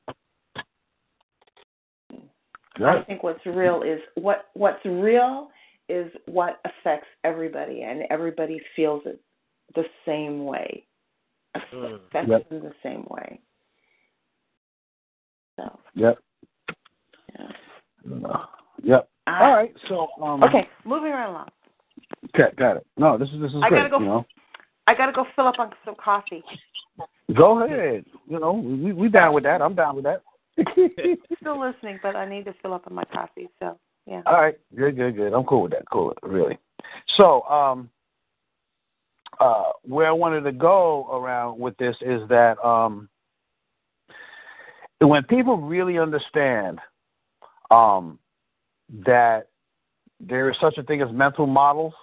Right. 2.79 3.07
think 3.07 3.23
what's 3.23 3.45
real 3.45 3.83
is 3.83 3.99
what 4.15 4.49
what's 4.53 4.83
real 4.85 5.49
is 5.87 6.11
what 6.25 6.59
affects 6.65 7.07
everybody, 7.23 7.83
and 7.83 8.03
everybody 8.09 8.59
feels 8.75 9.03
it 9.05 9.19
the 9.75 9.83
same 10.05 10.45
way. 10.45 10.85
Mm. 11.73 11.95
Affects 12.07 12.29
Yep. 12.29 12.49
them 12.49 12.63
the 12.63 12.73
same 12.83 13.05
way. 13.09 13.39
So 15.57 15.79
Yep. 15.93 16.19
yeah. 17.39 17.51
Uh, 18.27 18.45
yep. 18.83 19.09
Ah, 19.27 19.45
All 19.45 19.53
right. 19.55 19.73
So 19.87 20.07
um. 20.21 20.43
Okay, 20.43 20.67
moving 20.83 21.11
right 21.11 21.29
along. 21.29 21.49
Okay, 22.35 22.53
got 22.57 22.77
it. 22.77 22.85
No, 22.97 23.17
this 23.17 23.29
is 23.29 23.39
this 23.41 23.51
is 23.51 23.61
I 23.63 23.69
great. 23.69 23.79
gotta 23.79 23.89
go. 23.89 23.99
You 23.99 24.05
know, 24.05 24.25
I 24.87 24.95
gotta 24.95 25.11
go 25.13 25.25
fill 25.35 25.47
up 25.47 25.59
on 25.59 25.71
some 25.85 25.95
coffee. 25.95 26.43
go 27.35 27.63
ahead. 27.63 28.05
You 28.27 28.39
know, 28.39 28.53
we 28.53 28.91
we 28.91 29.07
down 29.09 29.33
with 29.33 29.43
that. 29.45 29.61
I'm 29.61 29.75
down 29.75 29.95
with 29.95 30.03
that. 30.05 30.21
Still 31.41 31.59
listening, 31.59 31.99
but 32.01 32.15
I 32.15 32.27
need 32.27 32.45
to 32.45 32.53
fill 32.61 32.73
up 32.73 32.87
on 32.87 32.93
my 32.93 33.03
coffee. 33.05 33.49
So 33.59 33.77
yeah. 34.05 34.21
All 34.25 34.41
right, 34.41 34.55
good, 34.75 34.95
good, 34.95 35.15
good. 35.15 35.33
I'm 35.33 35.43
cool 35.45 35.63
with 35.63 35.71
that. 35.71 35.89
Cool, 35.91 36.13
really. 36.21 36.57
So, 37.17 37.41
um, 37.43 37.89
uh, 39.39 39.71
where 39.83 40.07
I 40.07 40.11
wanted 40.11 40.41
to 40.41 40.51
go 40.51 41.07
around 41.11 41.59
with 41.59 41.75
this 41.77 41.95
is 42.01 42.21
that 42.29 42.63
um, 42.63 43.09
when 44.99 45.23
people 45.23 45.57
really 45.57 45.97
understand 45.97 46.79
um, 47.71 48.19
that 49.05 49.47
there 50.19 50.49
is 50.49 50.55
such 50.61 50.77
a 50.77 50.83
thing 50.83 51.01
as 51.01 51.11
mental 51.11 51.47
models, 51.47 51.93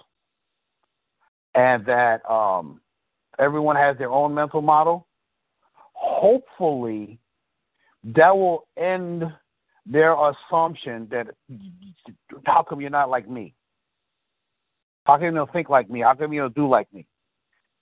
and 1.55 1.85
that 1.85 2.29
um, 2.29 2.81
everyone 3.39 3.75
has 3.75 3.97
their 3.97 4.11
own 4.11 4.33
mental 4.33 4.61
model, 4.61 5.07
hopefully 5.93 7.19
that 8.03 8.35
will 8.35 8.65
end 8.77 9.23
their 9.85 10.13
assumption 10.13 11.07
that 11.11 11.27
how 12.45 12.63
come 12.63 12.81
you're 12.81 12.89
not 12.89 13.09
like 13.09 13.29
me? 13.29 13.53
How 15.05 15.15
come 15.15 15.25
you 15.25 15.31
don't 15.31 15.51
think 15.51 15.69
like 15.69 15.89
me? 15.89 16.01
How 16.01 16.13
come 16.13 16.33
you 16.33 16.41
don't 16.41 16.55
do 16.55 16.67
like 16.67 16.91
me? 16.93 17.05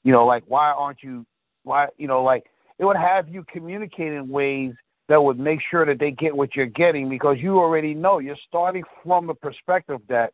You 0.04 0.12
know, 0.12 0.26
like 0.26 0.44
why 0.48 0.72
aren't 0.72 1.04
you? 1.04 1.26
Why 1.64 1.88
you 1.98 2.08
know, 2.08 2.24
like 2.24 2.46
it 2.80 2.86
would 2.86 2.98
have 2.98 3.30
you 3.30 3.46
communicate 3.52 4.14
in 4.14 4.28
ways 4.30 4.74
that 5.08 5.22
would 5.22 5.38
make 5.38 5.60
sure 5.70 5.86
that 5.86 6.00
they 6.00 6.12
get 6.12 6.36
what 6.36 6.56
you're 6.56 6.66
getting 6.66 7.10
because 7.10 7.38
you 7.40 7.60
already 7.60 7.94
know 7.94 8.20
you're 8.20 8.36
starting 8.48 8.84
from 9.04 9.30
a 9.30 9.36
perspective 9.36 10.00
that 10.10 10.34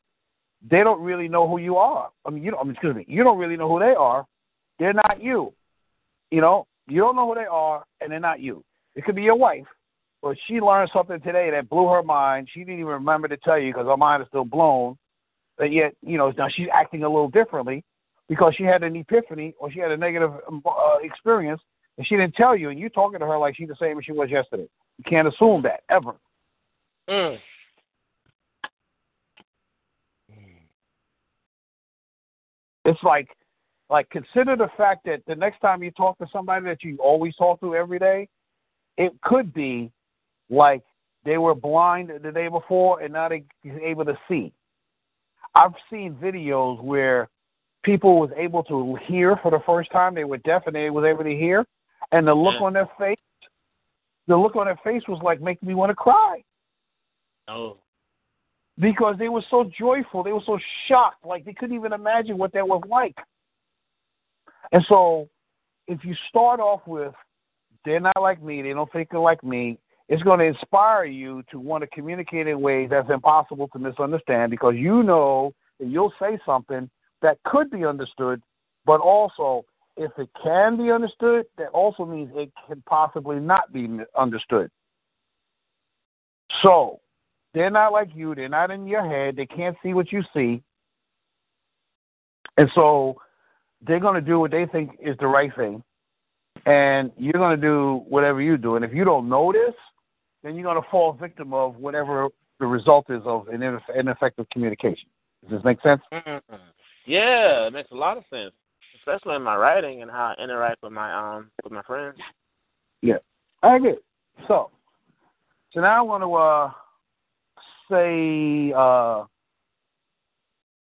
they 0.70 0.84
don't 0.84 1.02
really 1.02 1.28
know 1.28 1.48
who 1.48 1.58
you 1.58 1.78
are. 1.78 2.10
I 2.26 2.30
mean, 2.30 2.44
you 2.44 2.52
don't. 2.52 2.60
I 2.60 2.64
mean, 2.64 2.74
excuse 2.74 2.96
me, 2.96 3.06
you 3.08 3.24
don't 3.24 3.38
really 3.38 3.58
know 3.58 3.68
who 3.68 3.80
they 3.80 3.96
are. 3.96 4.26
They're 4.80 4.94
not 4.94 5.22
you. 5.22 5.54
You 6.32 6.42
know, 6.42 6.68
you 6.88 7.02
don't 7.02 7.16
know 7.16 7.28
who 7.28 7.36
they 7.36 7.46
are, 7.46 7.84
and 8.02 8.12
they're 8.12 8.20
not 8.20 8.40
you. 8.40 8.64
It 8.96 9.04
could 9.04 9.16
be 9.16 9.24
your 9.24 9.36
wife, 9.36 9.66
but 10.22 10.36
she 10.48 10.60
learned 10.60 10.90
something 10.94 11.22
today 11.22 11.50
that 11.52 11.70
blew 11.70 11.88
her 11.90 12.04
mind. 12.04 12.50
She 12.52 12.62
didn't 12.62 12.80
even 12.80 12.88
remember 12.88 13.28
to 13.28 13.38
tell 13.38 13.58
you 13.60 13.72
because 13.72 13.88
her 13.88 13.98
mind 13.98 14.24
is 14.24 14.28
still 14.30 14.46
blown. 14.46 14.98
But 15.58 15.72
yet, 15.72 15.94
you 16.02 16.18
know, 16.18 16.32
now 16.38 16.48
she's 16.50 16.68
acting 16.74 17.04
a 17.04 17.10
little 17.10 17.30
differently. 17.30 17.84
because 18.30 18.54
she 18.56 18.64
had 18.64 18.84
an 18.84 18.96
epiphany 18.96 19.56
or 19.60 19.72
she 19.72 19.80
had 19.80 19.92
a 19.92 19.98
negative 19.98 20.32
um, 20.48 20.62
uh, 20.66 20.98
experience 21.02 21.62
and 21.98 22.06
she 22.06 22.16
didn't 22.16 22.36
tell 22.36 22.56
you, 22.56 22.70
and 22.70 22.80
you're 22.80 22.90
talking 22.90 23.20
to 23.20 23.26
her 23.26 23.38
like 23.38 23.56
she's 23.56 23.70
the 23.70 23.76
same 23.80 23.98
as 23.98 24.06
she 24.06 24.12
was 24.12 24.30
yesterday. 24.30 24.68
You 24.98 25.04
can't 25.06 25.28
assume 25.28 25.64
that 25.64 25.82
ever. 25.90 26.16
Mm. 27.10 27.40
It's 32.86 33.02
like, 33.04 33.30
like 33.90 34.10
consider 34.10 34.56
the 34.56 34.70
fact 34.78 35.06
that 35.06 35.22
the 35.28 35.36
next 35.36 35.60
time 35.60 35.82
you 35.82 35.92
talk 35.92 36.18
to 36.20 36.28
somebody 36.32 36.66
that 36.66 36.84
you 36.84 36.98
always 37.02 37.36
talk 37.36 37.60
to 37.62 37.76
every 37.76 38.00
day, 38.00 38.28
it 38.98 39.14
could 39.22 39.54
be 39.54 39.92
like 40.50 40.84
they 41.26 41.38
were 41.38 41.56
blind 41.56 42.12
the 42.24 42.32
day 42.32 42.48
before 42.48 43.02
and 43.02 43.14
now 43.14 43.30
they 43.30 43.44
able 43.84 44.06
to 44.06 44.18
see. 44.28 44.52
I've 45.56 45.74
seen 45.90 46.16
videos 46.16 46.82
where 46.82 47.30
people 47.84 48.20
was 48.20 48.30
able 48.38 48.64
to 48.66 48.98
hear 49.08 49.38
for 49.42 49.52
the 49.52 49.62
first 49.66 49.92
time. 49.92 50.14
They 50.14 50.24
were 50.24 50.38
deaf 50.38 50.64
and 50.68 50.76
they 50.76 50.90
was 50.90 51.06
able 51.06 51.24
to 51.24 51.36
hear, 51.36 51.66
and 52.12 52.28
the 52.28 52.34
look 52.34 52.56
Yeah. 52.60 52.66
on 52.66 52.74
their 52.74 52.90
face, 52.98 53.18
the 54.28 54.36
look 54.38 54.56
on 54.56 54.66
their 54.66 54.78
face 54.78 55.08
was 55.08 55.22
like 55.24 55.42
making 55.42 55.68
me 55.68 55.74
want 55.74 55.90
to 55.90 55.96
cry 55.96 56.44
Oh. 57.48 57.78
because 58.78 59.18
they 59.18 59.30
were 59.30 59.44
so 59.50 59.64
joyful. 59.64 60.22
They 60.22 60.34
were 60.34 60.42
so 60.46 60.60
shocked, 60.88 61.26
like 61.26 61.46
they 61.46 61.54
couldn't 61.54 61.76
even 61.76 61.94
imagine 61.94 62.38
what 62.38 62.52
that 62.54 62.68
was 62.68 62.84
like. 62.88 63.18
And 64.72 64.84
so, 64.90 65.30
if 65.88 66.04
you 66.04 66.14
start 66.28 66.60
off 66.60 66.86
with, 66.86 67.14
they're 67.86 68.02
not 68.02 68.22
like 68.22 68.42
me, 68.42 68.62
they 68.62 68.74
don't 68.74 68.92
think 68.92 69.10
they're 69.10 69.20
like 69.20 69.44
me, 69.44 69.80
it's 70.10 70.24
going 70.24 70.40
to 70.40 70.46
inspire 70.46 71.06
you 71.06 71.44
to 71.52 71.60
want 71.60 71.82
to 71.82 71.88
communicate 71.88 72.48
in 72.48 72.62
ways 72.62 72.90
that's 72.90 73.10
impossible 73.10 73.68
to 73.70 73.80
misunderstand 73.80 74.52
because 74.52 74.76
you 74.76 75.04
know 75.04 75.54
that 75.80 75.88
you'll 75.88 76.14
say 76.20 76.40
something 76.46 76.90
that 77.22 77.38
could 77.46 77.70
be 77.70 77.86
understood, 77.86 78.42
but 78.86 79.02
also, 79.02 79.66
if 79.98 80.12
it 80.18 80.30
can 80.42 80.78
be 80.78 80.92
understood, 80.92 81.46
that 81.58 81.70
also 81.70 82.06
means 82.06 82.30
it 82.36 82.52
can 82.68 82.82
possibly 82.88 83.40
not 83.40 83.74
be 83.74 83.90
understood. 84.18 84.70
So, 86.62 87.00
they're 87.54 87.72
not 87.72 87.92
like 87.92 88.10
you. 88.14 88.36
They're 88.36 88.50
not 88.50 88.72
in 88.72 88.88
your 88.88 89.08
head. 89.08 89.36
They 89.36 89.48
can't 89.48 89.76
see 89.82 89.94
what 89.94 90.12
you 90.12 90.22
see. 90.34 90.62
And 92.58 92.70
so 92.76 93.18
they're 93.86 94.00
going 94.00 94.16
to 94.16 94.22
do 94.22 94.40
what 94.40 94.52
they 94.52 94.66
think 94.66 94.92
is 95.02 95.16
the 95.20 95.28
right 95.28 95.52
thing. 95.56 95.84
And 96.66 97.12
you're 97.18 97.34
going 97.34 97.60
to 97.60 97.62
do 97.62 98.04
whatever 98.08 98.42
you 98.42 98.58
do. 98.58 98.76
And 98.76 98.86
if 98.86 98.94
you 98.94 99.04
don't 99.06 99.30
know 99.30 99.52
this, 99.52 99.74
then 100.48 100.56
you're 100.56 100.64
going 100.64 100.82
to 100.82 100.90
fall 100.90 101.12
victim 101.12 101.54
of 101.54 101.76
whatever 101.76 102.30
the 102.60 102.66
result 102.66 103.10
is 103.10 103.22
of 103.26 103.50
an 103.50 103.62
ineffective 103.96 104.50
communication. 104.50 105.10
Does 105.44 105.52
this 105.52 105.66
make 105.66 105.82
sense? 105.82 106.02
Mm-mm. 106.14 106.42
Yeah, 107.06 107.68
it 107.68 107.74
makes 107.74 107.92
a 107.92 107.96
lot 107.96 108.18
of 108.18 108.24
sense, 108.30 108.54
especially 108.98 109.36
in 109.36 109.44
my 109.44 109.56
writing 109.56 110.02
and 110.02 110.10
how 110.10 110.34
I 110.38 110.44
interact 110.44 110.82
with 110.82 110.94
my 110.94 111.14
um 111.14 111.52
with 111.64 111.74
my 111.74 111.82
friends. 111.84 112.18
Yeah, 113.02 113.18
I 113.62 113.76
agree. 113.76 113.96
So, 114.48 114.72
so 115.74 115.82
now 115.82 115.98
I 115.98 116.02
want 116.02 116.24
to 116.24 116.34
uh, 116.34 116.72
say 117.90 118.74
uh, 118.74 119.26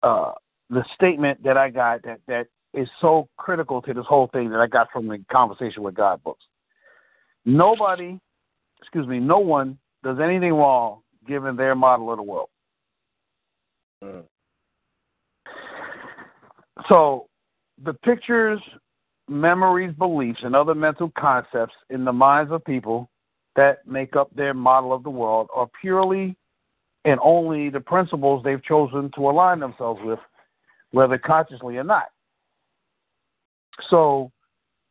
uh, 0.03 0.33
the 0.71 0.85
statement 0.95 1.43
that 1.45 1.57
I 1.57 1.71
got 1.71 2.03
that, 2.05 2.21
that 2.29 2.47
is 2.75 2.89
so 3.01 3.29
critical 3.37 3.81
to 3.83 3.95
this 3.95 4.07
whole 4.07 4.29
thing 4.33 4.51
that 4.51 4.61
I 4.61 4.67
got 4.67 4.91
from 4.93 5.09
the 5.09 5.23
conversation 5.31 5.83
with 5.83 5.95
God 5.95 6.23
books. 6.23 6.45
Nobody, 7.45 8.21
excuse 8.81 9.07
me, 9.07 9.19
no 9.19 9.39
one 9.39 9.79
does 10.03 10.19
anything 10.23 10.53
wrong 10.53 11.01
given 11.27 11.57
their 11.57 11.75
model 11.75 12.11
of 12.11 12.19
the 12.19 12.23
world. 12.23 12.49
Mm. 14.05 14.23
So, 16.89 17.27
the 17.83 17.95
pictures, 17.95 18.61
memories, 19.29 19.95
beliefs, 19.97 20.41
and 20.43 20.55
other 20.55 20.75
mental 20.75 21.13
concepts 21.19 21.75
in 21.91 22.05
the 22.05 22.13
minds 22.13 22.53
of 22.53 22.65
people 22.65 23.11
that 23.57 23.87
make 23.87 24.15
up 24.15 24.35
their 24.37 24.55
model 24.55 24.93
of 24.93 25.03
the 25.03 25.11
world 25.11 25.49
are 25.55 25.69
purely 25.81 26.37
and 27.05 27.19
only 27.23 27.71
the 27.71 27.81
principles 27.81 28.43
they've 28.45 28.63
chosen 28.65 29.11
to 29.15 29.31
align 29.31 29.61
themselves 29.61 30.01
with, 30.05 30.19
whether 30.91 31.19
consciously 31.19 31.77
or 31.77 31.85
not. 31.85 32.07
So, 33.89 34.31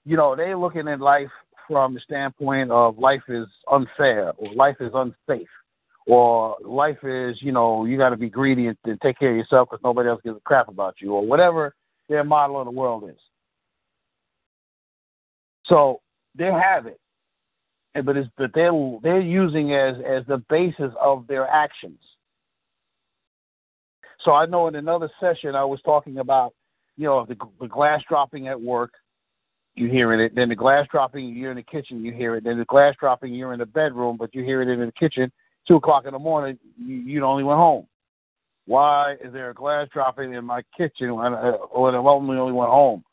you 0.05 0.17
know, 0.17 0.35
they're 0.35 0.57
looking 0.57 0.87
at 0.87 0.99
life 0.99 1.31
from 1.67 1.93
the 1.93 1.99
standpoint 1.99 2.71
of 2.71 2.97
life 2.97 3.23
is 3.27 3.47
unfair 3.71 4.33
or 4.37 4.53
life 4.53 4.77
is 4.79 4.91
unsafe 4.93 5.47
or 6.07 6.55
life 6.63 7.03
is, 7.03 7.37
you 7.41 7.51
know, 7.51 7.85
you 7.85 7.97
got 7.97 8.09
to 8.09 8.17
be 8.17 8.29
greedy 8.29 8.67
and, 8.67 8.77
and 8.85 9.01
take 9.01 9.17
care 9.17 9.31
of 9.31 9.37
yourself 9.37 9.69
because 9.69 9.83
nobody 9.83 10.09
else 10.09 10.21
gives 10.23 10.37
a 10.37 10.41
crap 10.41 10.67
about 10.67 10.95
you, 10.99 11.13
or 11.13 11.25
whatever 11.25 11.73
their 12.09 12.23
model 12.23 12.59
of 12.59 12.65
the 12.65 12.71
world 12.71 13.09
is. 13.09 13.17
So 15.65 16.01
they 16.35 16.45
have 16.45 16.85
it, 16.85 16.99
but 18.05 18.17
it's 18.17 18.29
but 18.37 18.51
they're 18.53 18.71
they're 19.01 19.19
using 19.19 19.73
as 19.73 19.95
as 20.05 20.23
the 20.27 20.43
basis 20.49 20.91
of 21.01 21.25
their 21.27 21.47
actions. 21.47 21.99
So 24.21 24.31
I 24.31 24.45
know 24.45 24.67
in 24.67 24.75
another 24.75 25.09
session 25.19 25.55
I 25.55 25.65
was 25.65 25.81
talking 25.83 26.19
about, 26.19 26.53
you 26.97 27.05
know, 27.05 27.25
the, 27.25 27.35
the 27.59 27.67
glass 27.67 28.01
dropping 28.07 28.47
at 28.47 28.59
work, 28.59 28.91
you 29.75 29.89
hearing 29.89 30.19
it. 30.19 30.35
Then 30.35 30.49
the 30.49 30.55
glass 30.55 30.87
dropping, 30.89 31.35
you're 31.35 31.51
in 31.51 31.57
the 31.57 31.63
kitchen, 31.63 32.03
you 32.03 32.13
hear 32.13 32.35
it. 32.35 32.43
Then 32.43 32.57
the 32.57 32.65
glass 32.65 32.95
dropping, 32.99 33.33
you're 33.33 33.53
in 33.53 33.59
the 33.59 33.65
bedroom, 33.65 34.17
but 34.17 34.33
you 34.33 34.43
hear 34.43 34.61
it 34.61 34.69
in 34.69 34.79
the 34.79 34.91
kitchen 34.91 35.31
two 35.67 35.75
o'clock 35.75 36.05
in 36.05 36.13
the 36.13 36.19
morning, 36.19 36.57
you, 36.77 36.95
you 36.95 37.23
only 37.23 37.43
went 37.43 37.57
home. 37.57 37.87
Why 38.65 39.13
is 39.23 39.31
there 39.31 39.51
a 39.51 39.53
glass 39.53 39.87
dropping 39.93 40.33
in 40.33 40.43
my 40.43 40.63
kitchen 40.75 41.15
when, 41.15 41.33
uh, 41.33 41.53
when 41.73 41.93
I 41.93 41.97
only 41.97 42.51
went 42.51 42.69
home? 42.69 43.03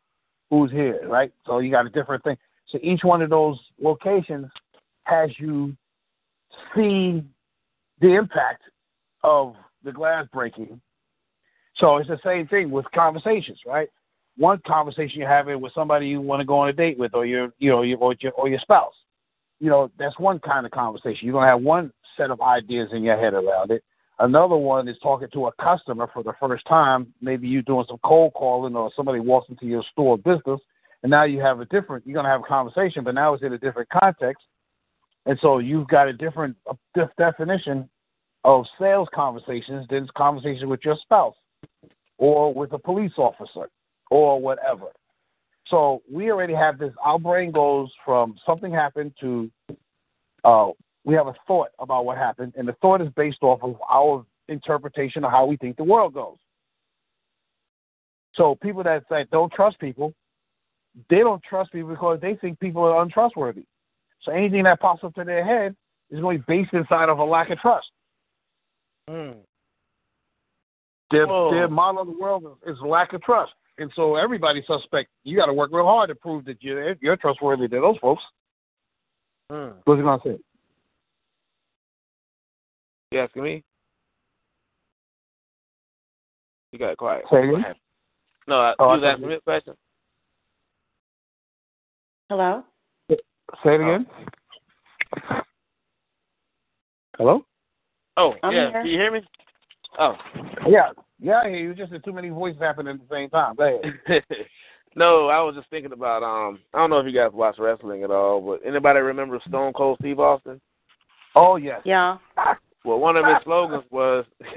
Who's 0.50 0.70
here, 0.70 1.00
right? 1.08 1.32
So 1.46 1.58
you 1.58 1.70
got 1.70 1.86
a 1.86 1.90
different 1.90 2.24
thing. 2.24 2.36
So 2.68 2.78
each 2.82 3.00
one 3.04 3.22
of 3.22 3.30
those 3.30 3.58
locations 3.80 4.46
has 5.04 5.30
you 5.38 5.74
see 6.74 7.22
the 8.00 8.14
impact 8.14 8.62
of 9.24 9.54
the 9.84 9.92
glass 9.92 10.26
breaking. 10.32 10.80
So 11.76 11.96
it's 11.96 12.08
the 12.08 12.20
same 12.24 12.46
thing 12.48 12.70
with 12.70 12.86
conversations, 12.94 13.58
right? 13.66 13.88
One 14.36 14.60
conversation 14.66 15.20
you're 15.20 15.28
having 15.28 15.60
with 15.60 15.74
somebody 15.74 16.08
you 16.08 16.20
want 16.20 16.40
to 16.40 16.46
go 16.46 16.58
on 16.58 16.68
a 16.68 16.72
date 16.72 16.98
with, 16.98 17.14
or 17.14 17.26
your, 17.26 17.52
you 17.58 17.70
know, 17.70 17.82
your, 17.82 17.98
or 17.98 18.14
your, 18.18 18.32
or 18.32 18.48
your 18.48 18.60
spouse. 18.60 18.94
You 19.60 19.70
know, 19.70 19.90
that's 19.98 20.18
one 20.18 20.38
kind 20.40 20.66
of 20.66 20.72
conversation. 20.72 21.26
You're 21.26 21.34
gonna 21.34 21.46
have 21.46 21.62
one 21.62 21.92
set 22.16 22.30
of 22.30 22.40
ideas 22.40 22.88
in 22.92 23.02
your 23.02 23.18
head 23.18 23.34
around 23.34 23.70
it. 23.70 23.84
Another 24.18 24.56
one 24.56 24.88
is 24.88 24.96
talking 25.02 25.28
to 25.32 25.46
a 25.46 25.52
customer 25.52 26.08
for 26.12 26.22
the 26.22 26.32
first 26.40 26.66
time. 26.66 27.12
Maybe 27.20 27.48
you're 27.48 27.62
doing 27.62 27.84
some 27.88 27.98
cold 28.04 28.34
calling, 28.34 28.74
or 28.74 28.90
somebody 28.94 29.20
walks 29.20 29.48
into 29.50 29.66
your 29.66 29.82
store 29.92 30.18
business, 30.18 30.60
and 31.02 31.10
now 31.10 31.24
you 31.24 31.40
have 31.40 31.60
a 31.60 31.64
different. 31.66 32.06
You're 32.06 32.14
gonna 32.14 32.28
have 32.28 32.40
a 32.40 32.44
conversation, 32.44 33.04
but 33.04 33.14
now 33.14 33.34
it's 33.34 33.42
in 33.42 33.52
a 33.52 33.58
different 33.58 33.88
context, 33.90 34.44
and 35.26 35.38
so 35.40 35.58
you've 35.58 35.88
got 35.88 36.08
a 36.08 36.12
different 36.12 36.56
a 36.68 36.76
diff- 36.94 37.16
definition 37.18 37.88
of 38.44 38.66
sales 38.78 39.08
conversations 39.14 39.86
than 39.88 40.08
conversations 40.16 40.64
with 40.64 40.80
your 40.84 40.96
spouse, 40.96 41.36
or 42.18 42.52
with 42.52 42.72
a 42.72 42.78
police 42.78 43.12
officer, 43.16 43.68
or 44.12 44.38
whatever. 44.38 44.88
So 45.68 46.02
we 46.10 46.30
already 46.30 46.54
have 46.54 46.78
this. 46.78 46.92
Our 47.02 47.18
brain 47.18 47.50
goes 47.50 47.90
from 48.04 48.36
something 48.44 48.70
happened 48.70 49.14
to 49.20 49.50
uh, 50.44 50.68
we 51.04 51.14
have 51.14 51.28
a 51.28 51.34
thought 51.46 51.70
about 51.78 52.04
what 52.04 52.18
happened, 52.18 52.52
and 52.56 52.68
the 52.68 52.74
thought 52.82 53.00
is 53.00 53.08
based 53.16 53.38
off 53.42 53.60
of 53.62 53.76
our 53.90 54.24
interpretation 54.48 55.24
of 55.24 55.30
how 55.30 55.46
we 55.46 55.56
think 55.56 55.76
the 55.76 55.84
world 55.84 56.12
goes. 56.12 56.36
So 58.34 58.54
people 58.62 58.82
that 58.82 59.04
say 59.10 59.24
don't 59.32 59.52
trust 59.52 59.78
people, 59.78 60.12
they 61.08 61.18
don't 61.18 61.42
trust 61.42 61.72
people 61.72 61.90
because 61.90 62.20
they 62.20 62.34
think 62.34 62.60
people 62.60 62.82
are 62.82 63.02
untrustworthy. 63.02 63.64
So 64.22 64.32
anything 64.32 64.64
that 64.64 64.80
pops 64.80 65.02
up 65.04 65.14
to 65.14 65.24
their 65.24 65.44
head 65.44 65.74
is 66.10 66.20
going 66.20 66.38
to 66.38 66.44
be 66.46 66.58
based 66.58 66.74
inside 66.74 67.08
of 67.08 67.18
a 67.18 67.24
lack 67.24 67.50
of 67.50 67.58
trust. 67.58 67.86
Mm. 69.08 69.36
Their 71.10 71.26
Whoa. 71.26 71.50
their 71.50 71.68
model 71.68 72.02
of 72.02 72.06
the 72.08 72.18
world 72.18 72.58
is 72.66 72.76
lack 72.84 73.12
of 73.12 73.22
trust, 73.22 73.52
and 73.78 73.90
so 73.94 74.16
everybody 74.16 74.62
suspect. 74.66 75.10
You 75.24 75.36
got 75.36 75.46
to 75.46 75.52
work 75.52 75.70
real 75.72 75.84
hard 75.84 76.08
to 76.08 76.14
prove 76.14 76.44
that 76.44 76.62
you're 76.62 76.94
you're 77.00 77.16
trustworthy 77.16 77.68
to 77.68 77.80
those 77.80 77.98
folks. 77.98 78.22
Mm. 79.50 79.74
What's 79.84 79.98
he 79.98 80.02
gonna 80.02 80.22
say? 80.24 80.38
You 83.10 83.20
asking 83.20 83.42
me? 83.42 83.64
You 86.72 86.78
got 86.78 86.96
quiet. 86.96 87.24
Say 87.30 87.38
again? 87.38 87.52
What 87.52 87.60
happened? 87.62 87.80
No, 88.48 88.56
I, 88.56 88.74
Oh, 88.78 88.84
you 88.86 88.90
was 88.92 89.00
thought 89.00 89.12
asking 89.12 89.28
me 89.28 89.34
a 89.34 89.40
question. 89.40 89.74
Hello? 92.30 92.64
Say 93.10 93.74
it 93.74 93.80
again. 93.80 94.06
Hello. 97.18 97.44
Oh, 98.16 98.34
I'm 98.42 98.52
yeah. 98.54 98.70
here. 98.70 98.82
Can 98.82 98.86
you 98.86 98.98
hear 98.98 99.12
me? 99.12 99.20
Oh. 99.98 100.14
Yeah, 100.66 100.90
yeah. 101.22 101.40
I 101.44 101.48
hear 101.48 101.58
you. 101.58 101.74
Just 101.74 101.92
had 101.92 102.04
too 102.04 102.12
many 102.12 102.28
voices 102.28 102.60
happening 102.60 102.94
at 102.94 103.08
the 103.08 103.14
same 103.14 103.30
time. 103.30 103.54
Go 103.54 103.80
ahead. 104.08 104.22
no, 104.96 105.28
I 105.28 105.40
was 105.40 105.54
just 105.54 105.70
thinking 105.70 105.92
about 105.92 106.22
um. 106.22 106.58
I 106.74 106.78
don't 106.78 106.90
know 106.90 106.98
if 106.98 107.06
you 107.06 107.18
guys 107.18 107.30
watch 107.32 107.56
wrestling 107.58 108.02
at 108.02 108.10
all, 108.10 108.40
but 108.40 108.60
anybody 108.66 109.00
remember 109.00 109.40
Stone 109.46 109.72
Cold 109.72 109.98
Steve 110.00 110.18
Austin? 110.18 110.60
Oh 111.34 111.56
yes. 111.56 111.80
Yeah. 111.84 112.18
Well, 112.84 112.98
one 112.98 113.16
of 113.16 113.24
his 113.24 113.36
slogans 113.44 113.84
was 113.92 114.24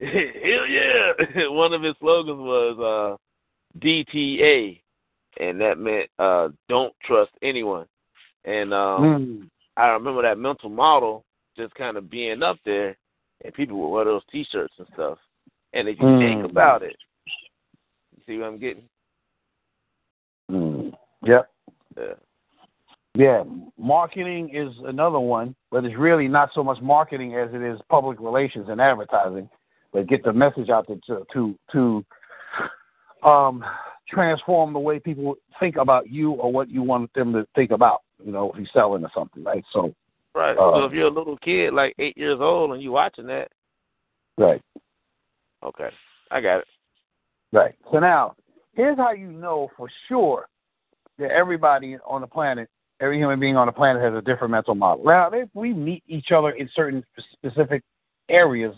yeah!" 0.00 1.12
one 1.48 1.74
of 1.74 1.82
his 1.82 1.94
slogans 2.00 2.38
was 2.38 3.18
uh, 3.76 3.78
DTA, 3.78 4.80
and 5.38 5.60
that 5.60 5.78
meant 5.78 6.08
uh, 6.18 6.48
don't 6.70 6.94
trust 7.04 7.32
anyone. 7.42 7.86
And 8.46 8.72
um, 8.72 9.02
Mm. 9.02 9.50
I 9.76 9.88
remember 9.88 10.22
that 10.22 10.38
mental 10.38 10.70
model 10.70 11.24
just 11.56 11.74
kind 11.74 11.98
of 11.98 12.08
being 12.08 12.42
up 12.42 12.56
there, 12.64 12.96
and 13.44 13.52
people 13.52 13.78
would 13.78 13.88
wear 13.88 14.04
those 14.06 14.22
T-shirts 14.32 14.74
and 14.78 14.88
stuff. 14.94 15.18
And 15.72 15.88
if 15.88 15.98
you 15.98 16.06
Mm. 16.06 16.18
think 16.18 16.44
about 16.44 16.82
it, 16.82 16.96
you 18.16 18.22
see 18.26 18.38
what 18.38 18.48
I'm 18.48 18.58
getting? 18.58 18.88
Mm. 20.50 20.96
Yep. 21.22 21.50
Yeah. 21.96 22.14
Yeah, 23.14 23.42
marketing 23.76 24.50
is 24.50 24.72
another 24.84 25.18
one, 25.18 25.56
but 25.72 25.84
it's 25.84 25.96
really 25.96 26.28
not 26.28 26.52
so 26.52 26.62
much 26.62 26.80
marketing 26.80 27.34
as 27.34 27.52
it 27.52 27.62
is 27.62 27.80
public 27.88 28.20
relations 28.20 28.68
and 28.68 28.80
advertising. 28.80 29.50
But 29.92 30.06
get 30.06 30.22
the 30.22 30.32
message 30.32 30.68
out 30.68 30.86
there 30.86 30.98
to 31.06 31.26
to 31.32 31.58
to 31.72 33.28
um, 33.28 33.64
transform 34.08 34.72
the 34.72 34.78
way 34.78 35.00
people 35.00 35.36
think 35.58 35.76
about 35.76 36.08
you 36.08 36.32
or 36.32 36.52
what 36.52 36.68
you 36.70 36.82
want 36.82 37.12
them 37.14 37.32
to 37.32 37.46
think 37.56 37.72
about. 37.72 38.02
You 38.24 38.30
know, 38.30 38.52
if 38.52 38.58
you're 38.58 38.66
selling 38.72 39.04
or 39.04 39.10
something, 39.14 39.42
right? 39.42 39.64
So, 39.72 39.94
Right. 40.34 40.56
Uh, 40.56 40.78
so 40.78 40.84
if 40.84 40.92
you're 40.92 41.08
a 41.08 41.10
little 41.10 41.36
kid, 41.38 41.74
like 41.74 41.94
eight 41.98 42.16
years 42.16 42.38
old, 42.40 42.70
and 42.70 42.80
you're 42.80 42.92
watching 42.92 43.26
that, 43.26 43.50
right, 44.36 44.62
okay, 45.64 45.90
I 46.30 46.40
got 46.40 46.58
it. 46.58 46.68
right. 47.52 47.74
So 47.92 47.98
now, 47.98 48.34
here's 48.74 48.96
how 48.96 49.12
you 49.12 49.30
know 49.30 49.68
for 49.76 49.88
sure 50.08 50.48
that 51.18 51.30
everybody 51.30 51.96
on 52.06 52.20
the 52.20 52.26
planet, 52.26 52.68
every 53.00 53.18
human 53.18 53.40
being 53.40 53.56
on 53.56 53.66
the 53.66 53.72
planet, 53.72 54.02
has 54.02 54.14
a 54.14 54.22
different 54.22 54.52
mental 54.52 54.74
model. 54.74 55.04
Now, 55.04 55.30
if 55.30 55.48
we 55.54 55.72
meet 55.72 56.02
each 56.06 56.32
other 56.32 56.50
in 56.50 56.68
certain 56.74 57.04
specific 57.40 57.82
areas 58.28 58.74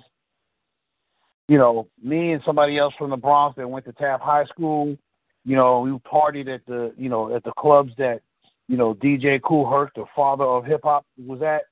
you 1.51 1.59
know, 1.59 1.89
me 2.01 2.31
and 2.31 2.41
somebody 2.47 2.79
else 2.79 2.95
from 2.97 3.11
the 3.11 3.17
Bronx 3.17 3.57
that 3.57 3.69
went 3.69 3.85
to 3.87 3.93
Taft 3.93 4.23
High 4.23 4.45
School, 4.45 4.97
you 5.45 5.57
know, 5.57 5.81
we 5.81 5.91
partied 6.09 6.49
at 6.49 6.65
the, 6.65 6.95
you 6.97 7.09
know, 7.09 7.35
at 7.35 7.43
the 7.43 7.51
clubs 7.59 7.91
that, 7.99 8.21
you 8.69 8.77
know, 8.77 8.95
DJ 8.95 9.43
Kool 9.43 9.69
Herc, 9.69 9.93
the 9.95 10.05
father 10.15 10.45
of 10.45 10.65
hip 10.65 10.83
hop, 10.85 11.05
was 11.19 11.43
at. 11.43 11.63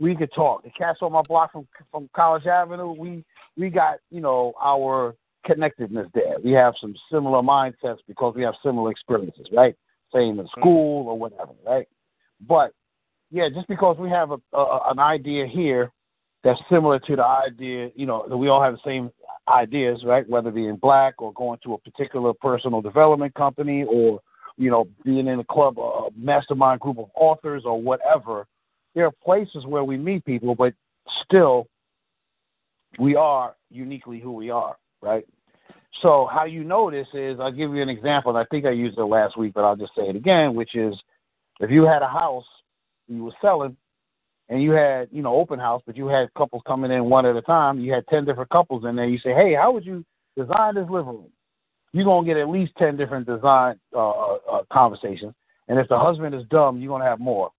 We 0.00 0.16
could 0.16 0.32
talk. 0.32 0.64
The 0.64 0.70
cats 0.70 0.98
on 1.02 1.12
my 1.12 1.22
block 1.22 1.52
from 1.52 1.68
from 1.92 2.08
College 2.14 2.46
Avenue, 2.46 2.92
we 2.92 3.24
we 3.56 3.70
got, 3.70 3.98
you 4.10 4.20
know, 4.20 4.54
our 4.60 5.14
connectedness 5.46 6.08
there. 6.14 6.36
We 6.42 6.52
have 6.52 6.74
some 6.80 6.94
similar 7.12 7.42
mindsets 7.42 7.98
because 8.08 8.34
we 8.34 8.42
have 8.42 8.54
similar 8.62 8.90
experiences, 8.90 9.46
right? 9.52 9.76
Same 10.12 10.40
in 10.40 10.46
mm-hmm. 10.46 10.60
school 10.60 11.06
or 11.08 11.18
whatever, 11.18 11.52
right? 11.66 11.86
But 12.48 12.72
yeah, 13.30 13.48
just 13.48 13.68
because 13.68 13.96
we 13.98 14.10
have 14.10 14.30
a, 14.32 14.38
a 14.56 14.90
an 14.90 14.98
idea 14.98 15.46
here 15.46 15.92
that's 16.42 16.60
similar 16.70 16.98
to 16.98 17.16
the 17.16 17.24
idea, 17.24 17.90
you 17.94 18.06
know, 18.06 18.24
that 18.28 18.36
we 18.36 18.48
all 18.48 18.62
have 18.62 18.72
the 18.72 18.80
same 18.84 19.10
ideas, 19.48 20.02
right? 20.04 20.28
Whether 20.28 20.50
being 20.50 20.76
black 20.76 21.20
or 21.20 21.32
going 21.34 21.58
to 21.64 21.74
a 21.74 21.78
particular 21.78 22.32
personal 22.32 22.80
development 22.80 23.34
company 23.34 23.84
or, 23.84 24.20
you 24.56 24.70
know, 24.70 24.88
being 25.04 25.26
in 25.26 25.40
a 25.40 25.44
club, 25.44 25.78
a 25.78 26.08
mastermind 26.16 26.80
group 26.80 26.98
of 26.98 27.10
authors 27.14 27.64
or 27.64 27.80
whatever. 27.80 28.46
There 28.94 29.06
are 29.06 29.12
places 29.24 29.66
where 29.66 29.84
we 29.84 29.96
meet 29.96 30.24
people, 30.24 30.54
but 30.54 30.74
still 31.24 31.66
we 32.98 33.14
are 33.14 33.54
uniquely 33.70 34.18
who 34.18 34.32
we 34.32 34.50
are, 34.50 34.76
right? 35.00 35.24
So 36.02 36.28
how 36.32 36.44
you 36.44 36.64
know 36.64 36.90
this 36.90 37.06
is, 37.14 37.38
I'll 37.40 37.52
give 37.52 37.74
you 37.74 37.82
an 37.82 37.88
example, 37.88 38.30
and 38.30 38.38
I 38.38 38.46
think 38.50 38.64
I 38.64 38.70
used 38.70 38.98
it 38.98 39.04
last 39.04 39.36
week, 39.36 39.54
but 39.54 39.64
I'll 39.64 39.76
just 39.76 39.94
say 39.94 40.08
it 40.08 40.16
again, 40.16 40.54
which 40.54 40.74
is 40.74 40.94
if 41.60 41.70
you 41.70 41.84
had 41.84 42.02
a 42.02 42.08
house 42.08 42.44
you 43.08 43.24
were 43.24 43.32
selling 43.40 43.76
and 44.48 44.62
you 44.62 44.70
had, 44.70 45.08
you 45.12 45.22
know, 45.22 45.34
open 45.34 45.58
house, 45.58 45.82
but 45.84 45.96
you 45.96 46.06
had 46.06 46.32
couples 46.34 46.62
coming 46.66 46.90
in 46.90 47.04
one 47.04 47.26
at 47.26 47.36
a 47.36 47.42
time, 47.42 47.78
you 47.80 47.92
had 47.92 48.06
10 48.08 48.24
different 48.24 48.50
couples 48.50 48.84
in 48.84 48.96
there, 48.96 49.06
you 49.06 49.18
say, 49.18 49.32
hey, 49.34 49.54
how 49.54 49.72
would 49.72 49.84
you 49.84 50.04
design 50.36 50.74
this 50.74 50.88
living 50.88 51.08
room? 51.08 51.32
You're 51.92 52.04
going 52.04 52.24
to 52.24 52.32
get 52.32 52.40
at 52.40 52.48
least 52.48 52.72
10 52.78 52.96
different 52.96 53.26
design 53.26 53.78
uh, 53.94 54.10
uh, 54.10 54.38
uh, 54.50 54.62
conversations. 54.72 55.34
And 55.68 55.78
if 55.78 55.88
the 55.88 55.98
husband 55.98 56.34
is 56.34 56.44
dumb, 56.50 56.78
you're 56.78 56.88
going 56.88 57.02
to 57.02 57.08
have 57.08 57.20
more 57.20 57.50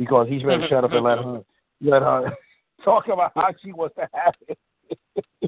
because 0.00 0.26
he's 0.30 0.42
ready 0.44 0.62
to 0.62 0.68
shut 0.68 0.82
up 0.82 0.92
and 0.92 1.04
let 1.04 1.18
her, 1.18 1.42
let 1.82 2.00
her 2.00 2.32
talk 2.84 3.08
about 3.08 3.32
how 3.34 3.52
she 3.62 3.70
wants 3.70 3.94
to 3.96 4.08
have 4.14 4.34
it. 4.48 4.58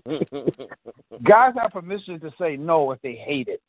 Guys 1.25 1.55
have 1.61 1.73
permission 1.73 2.21
to 2.21 2.31
say 2.39 2.59
no 2.59 2.93
if 2.93 3.01
they 3.01 3.15
hate 3.15 3.49
it. 3.49 3.63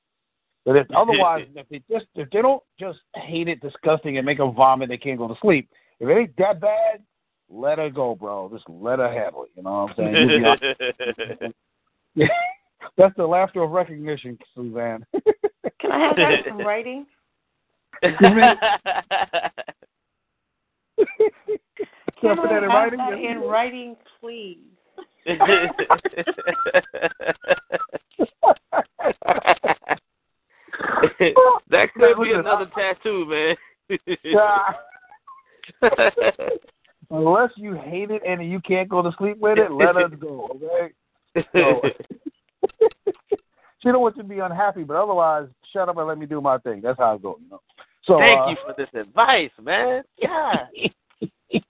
But 0.66 0.76
if 0.76 0.88
otherwise, 0.96 1.48
if 1.56 1.70
they 1.70 1.82
just 1.90 2.08
if 2.16 2.30
they 2.32 2.42
don't 2.42 2.62
just 2.78 3.00
hate 3.16 3.48
it, 3.48 3.62
disgusting, 3.62 4.18
and 4.18 4.26
make 4.26 4.40
them 4.40 4.54
vomit, 4.54 4.90
they 4.90 4.98
can't 4.98 5.18
go 5.18 5.30
to 5.30 5.36
sleep. 5.42 5.70
If 6.02 6.10
it 6.10 6.18
ain't 6.18 6.36
that 6.38 6.60
bad, 6.60 7.02
let 7.50 7.78
her 7.78 7.90
go, 7.90 8.14
bro. 8.14 8.50
Just 8.54 8.68
let 8.68 9.00
her 9.00 9.08
have 9.08 9.36
it. 9.38 9.52
You 9.56 9.64
know 9.64 9.86
what 9.86 9.92
I'm 9.92 10.14
saying? 10.14 10.30
You'll 10.30 10.58
be. 12.18 12.28
That's 12.98 13.16
the 13.16 13.26
laughter 13.26 13.64
of 13.64 13.72
recognition, 13.72 14.38
Suzanne. 14.54 15.06
Can 15.80 15.92
I 15.94 16.08
have 16.08 16.18
that 16.18 16.46
in 16.46 16.58
writing? 16.58 17.06
Can 20.98 22.32
I 22.32 22.36
put 22.36 22.50
that 22.50 22.64
in 22.64 22.70
have 22.70 22.92
writing? 22.92 22.98
that 23.00 23.14
in 23.14 23.40
writing, 23.42 23.96
please? 24.20 24.58
that 31.70 31.94
could 31.94 32.24
be 32.24 32.32
another 32.34 32.70
tattoo, 32.76 33.26
man. 33.26 33.56
Unless 37.10 37.52
you 37.56 37.74
hate 37.74 38.12
it 38.12 38.22
and 38.28 38.50
you 38.50 38.60
can't 38.62 38.90
go 38.90 39.02
to 39.02 39.12
sleep 39.18 39.38
with 39.40 39.58
it, 39.58 39.72
let 39.72 39.96
us 39.96 40.12
go, 40.20 40.50
okay? 40.56 40.94
So, 41.54 41.82
she 43.82 43.90
don't 43.90 44.02
want 44.02 44.18
you 44.18 44.24
to 44.24 44.28
be 44.28 44.40
unhappy, 44.40 44.84
but 44.84 44.96
otherwise, 44.96 45.48
shut 45.72 45.90
up 45.90 45.98
and 45.98 46.08
let 46.08 46.18
me 46.18 46.26
do 46.26 46.42
my 46.42 46.58
thing. 46.60 46.82
That's 46.82 46.98
how 46.98 47.14
I 47.14 47.18
go, 47.18 47.38
you 47.42 47.50
know. 47.50 47.62
So 48.06 48.20
Thank 48.20 48.40
uh, 48.40 48.48
you 48.50 48.58
for 48.66 48.76
this 48.78 48.90
advice, 48.94 49.52
man. 49.62 50.04
Yeah. 50.18 50.68
oh, 51.54 51.62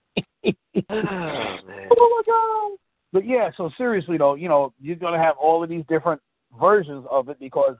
man. 0.89 1.89
Oh 1.97 2.09
my 2.09 2.21
god! 2.25 2.77
But 3.11 3.27
yeah, 3.27 3.51
so 3.55 3.69
seriously 3.77 4.17
though, 4.17 4.35
you 4.35 4.49
know, 4.49 4.73
you're 4.81 4.95
gonna 4.95 5.21
have 5.21 5.35
all 5.39 5.63
of 5.63 5.69
these 5.69 5.83
different 5.87 6.21
versions 6.59 7.05
of 7.09 7.29
it 7.29 7.39
because 7.39 7.75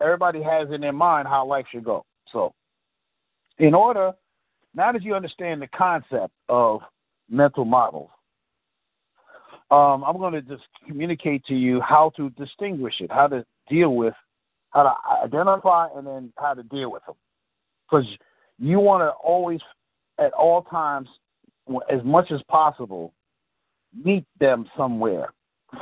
everybody 0.00 0.42
has 0.42 0.70
in 0.70 0.80
their 0.80 0.92
mind 0.92 1.26
how 1.26 1.44
life 1.46 1.66
should 1.70 1.84
go. 1.84 2.04
So, 2.32 2.54
in 3.58 3.74
order, 3.74 4.12
now 4.74 4.92
that 4.92 5.02
you 5.02 5.14
understand 5.14 5.60
the 5.60 5.66
concept 5.68 6.32
of 6.48 6.80
mental 7.28 7.64
models, 7.64 8.10
um, 9.70 10.04
I'm 10.04 10.16
going 10.16 10.32
to 10.32 10.42
just 10.42 10.62
communicate 10.86 11.44
to 11.46 11.54
you 11.54 11.80
how 11.80 12.12
to 12.16 12.30
distinguish 12.30 12.94
it, 13.00 13.10
how 13.12 13.26
to 13.26 13.44
deal 13.68 13.94
with, 13.94 14.14
how 14.70 14.84
to 14.84 15.24
identify, 15.24 15.88
and 15.94 16.06
then 16.06 16.32
how 16.38 16.54
to 16.54 16.62
deal 16.62 16.90
with 16.90 17.04
them. 17.06 17.16
Because 17.88 18.06
you 18.58 18.80
want 18.80 19.02
to 19.02 19.10
always, 19.10 19.60
at 20.18 20.32
all 20.32 20.62
times, 20.62 21.08
as 21.90 22.02
much 22.04 22.30
as 22.30 22.40
possible, 22.48 23.12
meet 24.04 24.24
them 24.38 24.68
somewhere, 24.76 25.32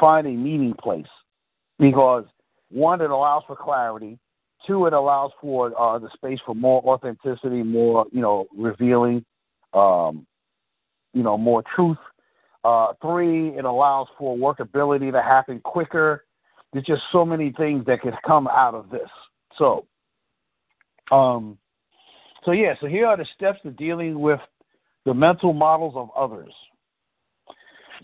find 0.01 0.27
a 0.27 0.31
meeting 0.31 0.75
place, 0.75 1.07
because 1.79 2.25
one, 2.71 3.01
it 3.01 3.11
allows 3.11 3.43
for 3.47 3.57
clarity. 3.57 4.19
Two, 4.67 4.87
it 4.87 4.93
allows 4.93 5.31
for 5.41 5.79
uh, 5.81 5.99
the 5.99 6.11
space 6.15 6.41
for 6.45 6.55
more 6.55 6.83
authenticity, 6.85 7.63
more 7.63 8.07
you 8.11 8.21
know, 8.21 8.47
revealing, 8.57 9.25
um, 9.75 10.27
you 11.13 11.23
know, 11.23 11.39
more 11.39 11.63
truth. 11.75 11.99
Uh, 12.65 12.93
three, 13.01 13.51
it 13.51 13.65
allows 13.65 14.09
for 14.19 14.37
workability 14.37 15.13
to 15.13 15.23
happen 15.23 15.61
quicker. 15.61 16.25
There's 16.73 16.85
just 16.85 17.03
so 17.13 17.25
many 17.25 17.53
things 17.53 17.87
that 17.87 18.01
could 18.01 18.15
come 18.27 18.49
out 18.49 18.75
of 18.75 18.91
this. 18.91 19.09
So, 19.57 19.87
um, 21.13 21.59
so 22.47 22.53
yeah, 22.53 22.75
so 22.81 22.87
here 22.87 23.07
are 23.07 23.17
the 23.17 23.27
steps 23.35 23.59
to 23.65 23.73
dealing 23.73 24.21
with 24.21 24.41
the 25.05 25.13
mental 25.13 25.53
models 25.53 25.95
of 25.97 26.09
others. 26.17 26.53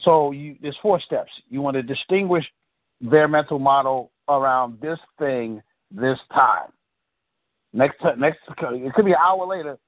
So 0.02 0.32
you, 0.32 0.56
there's 0.60 0.76
four 0.82 1.00
steps. 1.00 1.30
You 1.48 1.62
want 1.62 1.76
to 1.76 1.82
distinguish 1.82 2.44
their 3.00 3.28
mental 3.28 3.60
model 3.60 4.10
around 4.28 4.80
this 4.80 4.98
thing, 5.18 5.62
this 5.92 6.18
time. 6.34 6.70
Next, 7.72 8.00
next, 8.18 8.40
it 8.48 8.94
could 8.94 9.04
be 9.04 9.12
an 9.12 9.18
hour 9.24 9.46
later. 9.46 9.78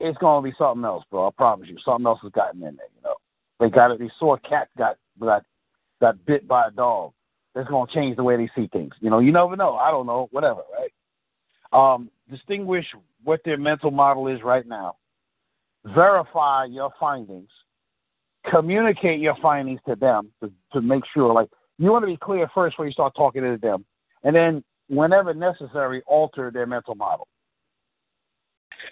It's 0.00 0.18
to 0.42 0.50
be 0.50 0.54
something 0.58 0.84
else, 0.84 1.04
bro. 1.08 1.28
I 1.28 1.30
promise 1.30 1.68
you, 1.68 1.76
something 1.84 2.04
else 2.06 2.18
has 2.22 2.32
gotten 2.32 2.62
in 2.64 2.76
there. 2.76 2.88
You 2.96 3.02
know, 3.04 3.14
they 3.60 3.70
got 3.70 3.92
it. 3.92 4.00
They 4.00 4.10
saw 4.18 4.34
a 4.34 4.40
cat 4.40 4.68
got 4.76 4.96
got 5.20 5.44
got 6.00 6.26
bit 6.26 6.48
by 6.48 6.66
a 6.66 6.70
dog. 6.72 7.12
That's 7.54 7.68
to 7.86 7.94
change 7.94 8.16
the 8.16 8.24
way 8.24 8.36
they 8.36 8.50
see 8.56 8.68
things. 8.72 8.92
You 9.00 9.08
know, 9.08 9.20
you 9.20 9.30
never 9.30 9.54
know. 9.54 9.76
I 9.76 9.92
don't 9.92 10.06
know. 10.06 10.28
Whatever, 10.32 10.62
right? 10.76 10.90
Um, 11.72 12.10
distinguish 12.30 12.86
what 13.22 13.40
their 13.44 13.56
mental 13.56 13.90
model 13.90 14.28
is 14.28 14.42
right 14.42 14.66
now. 14.66 14.96
Verify 15.84 16.64
your 16.64 16.90
findings. 16.98 17.50
Communicate 18.50 19.20
your 19.20 19.36
findings 19.40 19.80
to 19.88 19.96
them 19.96 20.30
to, 20.42 20.50
to 20.72 20.80
make 20.80 21.04
sure. 21.12 21.32
Like 21.32 21.48
you 21.78 21.90
want 21.90 22.02
to 22.02 22.06
be 22.06 22.16
clear 22.16 22.48
first 22.54 22.78
when 22.78 22.88
you 22.88 22.92
start 22.92 23.14
talking 23.16 23.42
to 23.42 23.58
them, 23.60 23.84
and 24.22 24.34
then 24.34 24.64
whenever 24.88 25.34
necessary, 25.34 26.02
alter 26.06 26.50
their 26.50 26.66
mental 26.66 26.94
model. 26.94 27.26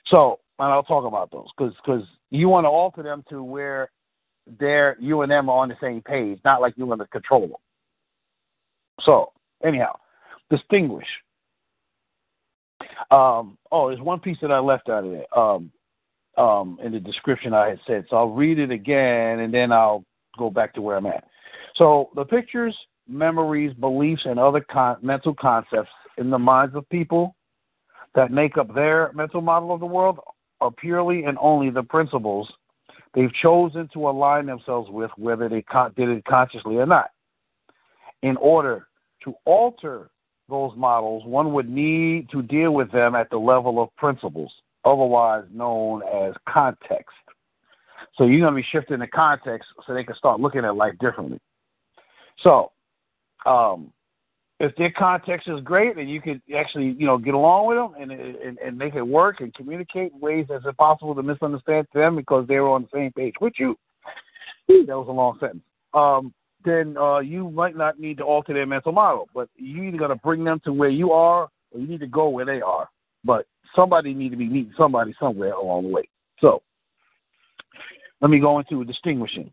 So, 0.07 0.41
and 0.59 0.73
I'll 0.73 0.83
talk 0.83 1.05
about 1.05 1.31
those 1.31 1.49
because 1.57 1.75
because 1.85 2.05
you 2.31 2.49
want 2.49 2.65
to 2.65 2.69
alter 2.69 3.03
them 3.03 3.25
to 3.29 3.43
where 3.43 3.91
they're 4.59 4.97
you 5.01 5.23
and 5.23 5.31
them 5.31 5.49
are 5.49 5.59
on 5.59 5.69
the 5.69 5.77
same 5.81 6.03
page, 6.03 6.39
not 6.45 6.61
like 6.61 6.75
you 6.77 6.87
want 6.87 7.01
to 7.01 7.07
control 7.09 7.43
them. 7.49 7.57
So, 9.03 9.33
anyhow, 9.65 9.97
distinguish. 10.51 11.07
Um, 13.11 13.59
oh, 13.71 13.89
there's 13.89 14.01
one 14.01 14.21
piece 14.21 14.39
that 14.43 14.53
I 14.53 14.59
left 14.59 14.89
out 14.89 15.05
of 15.05 15.11
there. 15.11 15.39
Um, 15.39 15.71
um, 16.37 16.79
in 16.83 16.93
the 16.93 17.01
description 17.01 17.55
I 17.55 17.71
had 17.71 17.81
said. 17.87 18.07
So 18.09 18.17
I'll 18.17 18.31
read 18.31 18.59
it 18.59 18.71
again 18.71 19.41
and 19.41 19.53
then 19.53 19.73
I'll 19.73 20.05
go 20.39 20.51
back 20.51 20.75
to 20.75 20.83
where 20.83 20.97
I'm 20.97 21.07
at. 21.07 21.25
So 21.77 22.11
the 22.15 22.25
pictures, 22.25 22.77
memories, 23.09 23.75
beliefs, 23.75 24.23
and 24.25 24.39
other 24.39 24.61
con- 24.61 24.99
mental 25.03 25.35
concepts 25.35 25.91
in 26.19 26.31
the 26.31 26.39
minds 26.39 26.75
of 26.75 26.89
people 26.89 27.35
that 28.15 28.31
make 28.31 28.59
up 28.59 28.75
their 28.75 29.11
mental 29.15 29.41
model 29.41 29.73
of 29.73 29.81
the 29.81 29.87
world 29.87 30.19
are 30.61 30.71
purely 30.71 31.25
and 31.25 31.39
only 31.41 31.71
the 31.71 31.83
principles 31.83 32.51
they've 33.15 33.33
chosen 33.43 33.89
to 33.93 34.09
align 34.09 34.47
themselves 34.47 34.91
with, 34.91 35.11
whether 35.17 35.49
they 35.49 35.63
con- 35.63 35.93
did 35.97 36.09
it 36.09 36.25
consciously 36.25 36.77
or 36.77 36.87
not. 36.87 37.11
In 38.23 38.37
order 38.37 38.87
to 39.25 39.35
alter 39.45 40.11
those 40.53 40.73
models, 40.77 41.25
one 41.25 41.53
would 41.53 41.69
need 41.69 42.31
to 42.31 42.43
deal 42.43 42.73
with 42.73 42.93
them 42.93 43.17
at 43.17 43.31
the 43.31 43.37
level 43.37 43.83
of 43.83 43.95
principles, 43.97 44.53
otherwise 44.85 45.45
known 45.53 46.03
as 46.03 46.35
context. 46.49 47.17
So 48.17 48.25
you're 48.25 48.41
going 48.41 48.53
to 48.53 48.61
be 48.61 48.67
shifting 48.71 49.01
the 49.01 49.07
context 49.07 49.69
so 49.85 49.95
they 49.95 50.05
can 50.05 50.15
start 50.17 50.39
looking 50.39 50.65
at 50.65 50.77
life 50.77 50.95
differently. 51.01 51.41
So, 52.43 52.71
um, 53.47 53.93
if 54.61 54.77
their 54.77 54.93
context 54.93 55.49
is 55.49 55.59
great 55.65 55.97
and 55.97 56.09
you 56.09 56.21
can 56.21 56.41
actually, 56.57 56.95
you 56.97 57.05
know, 57.05 57.19
get 57.19 57.35
along 57.35 57.67
with 57.67 57.79
them 57.79 57.95
and, 58.01 58.13
and 58.13 58.59
and 58.59 58.79
make 58.79 58.95
it 58.95 59.03
work 59.03 59.41
and 59.41 59.53
communicate 59.55 60.13
in 60.13 60.21
ways 60.21 60.47
that's 60.49 60.65
impossible 60.65 61.17
to 61.17 61.23
misunderstand 61.23 61.89
them 61.93 62.15
because 62.15 62.47
they 62.47 62.61
were 62.61 62.71
on 62.71 62.83
the 62.83 62.89
same 62.95 63.11
page 63.13 63.35
with 63.41 63.55
you. 63.59 63.77
That 64.69 64.97
was 64.97 65.09
a 65.09 65.13
long 65.13 65.37
sentence. 65.41 65.65
Um, 65.95 66.33
then 66.65 66.97
uh, 66.97 67.19
you 67.19 67.51
might 67.51 67.77
not 67.77 67.99
need 67.99 68.19
to 68.19 68.25
alter 68.25 68.53
their 68.53 68.67
mental 68.67 68.93
model, 68.93 69.29
but 69.35 69.49
you 69.57 69.83
either 69.85 69.99
got 69.99 70.09
to 70.09 70.17
bring 70.17 70.45
them 70.45 70.61
to 70.65 70.73
where 70.73 70.89
you 70.89 71.13
are 71.13 71.49
or 71.71 71.81
you 71.81 71.87
need 71.87 72.01
to 72.01 72.07
go 72.07 72.29
where 72.29 72.45
they 72.45 72.61
are. 72.61 72.89
But 73.25 73.47
somebody 73.75 74.15
need 74.15 74.31
to 74.31 74.37
be 74.37 74.49
meeting 74.49 74.75
somebody 74.77 75.15
somewhere 75.19 75.53
along 75.53 75.85
the 75.85 75.89
way. 75.91 76.09
So 76.41 76.63
let 78.21 78.31
me 78.31 78.41
go 78.41 78.59
into 78.59 78.85
distinguishing. 78.85 79.51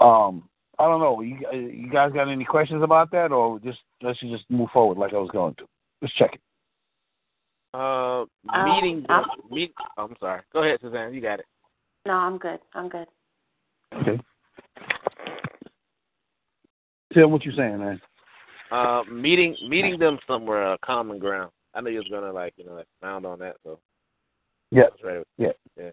Um, 0.00 0.48
I 0.78 0.84
don't 0.84 1.00
know. 1.00 1.20
You, 1.20 1.38
you 1.52 1.90
guys 1.90 2.12
got 2.12 2.28
any 2.28 2.44
questions 2.44 2.82
about 2.82 3.10
that, 3.12 3.30
or 3.30 3.60
just 3.60 3.78
let's 4.02 4.18
just 4.20 4.44
move 4.50 4.70
forward 4.72 4.98
like 4.98 5.12
I 5.12 5.18
was 5.18 5.30
going 5.30 5.54
to? 5.56 5.66
Let's 6.02 6.14
check 6.14 6.34
it. 6.34 6.40
Uh, 7.72 8.24
Um, 8.52 8.64
meeting. 8.64 9.06
I'm- 9.08 9.24
meet. 9.50 9.72
Oh, 9.96 10.04
I'm 10.04 10.16
sorry. 10.18 10.42
Go 10.52 10.62
ahead, 10.62 10.80
Suzanne. 10.80 11.14
You 11.14 11.20
got 11.20 11.40
it. 11.40 11.46
No, 12.06 12.14
I'm 12.14 12.38
good. 12.38 12.60
I'm 12.74 12.88
good. 12.88 13.06
Okay. 13.94 14.20
Tim, 17.14 17.30
what 17.30 17.44
you 17.44 17.52
saying, 17.52 17.78
man? 17.78 18.00
Uh, 18.70 19.02
meeting 19.10 19.56
meeting 19.68 19.98
them 19.98 20.18
somewhere, 20.26 20.72
uh, 20.72 20.76
common 20.84 21.18
ground. 21.18 21.50
I 21.74 21.80
know 21.80 21.90
you 21.90 21.98
was 21.98 22.08
gonna 22.10 22.32
like 22.32 22.54
you 22.56 22.66
know 22.66 22.74
like 22.74 22.88
pound 23.00 23.24
on 23.24 23.38
that, 23.38 23.56
so 23.64 23.78
Yeah. 24.70 24.84
Ready. 25.02 25.24
Yeah. 25.38 25.52
Yeah. 25.76 25.90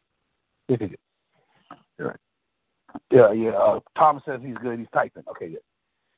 You're 1.97 2.07
right. 2.07 2.17
Yeah, 3.11 3.31
yeah. 3.31 3.51
Uh, 3.51 3.79
Thomas 3.97 4.23
says 4.25 4.41
he's 4.43 4.57
good. 4.57 4.79
He's 4.79 4.87
typing. 4.93 5.23
Okay, 5.29 5.49
good. 5.49 5.59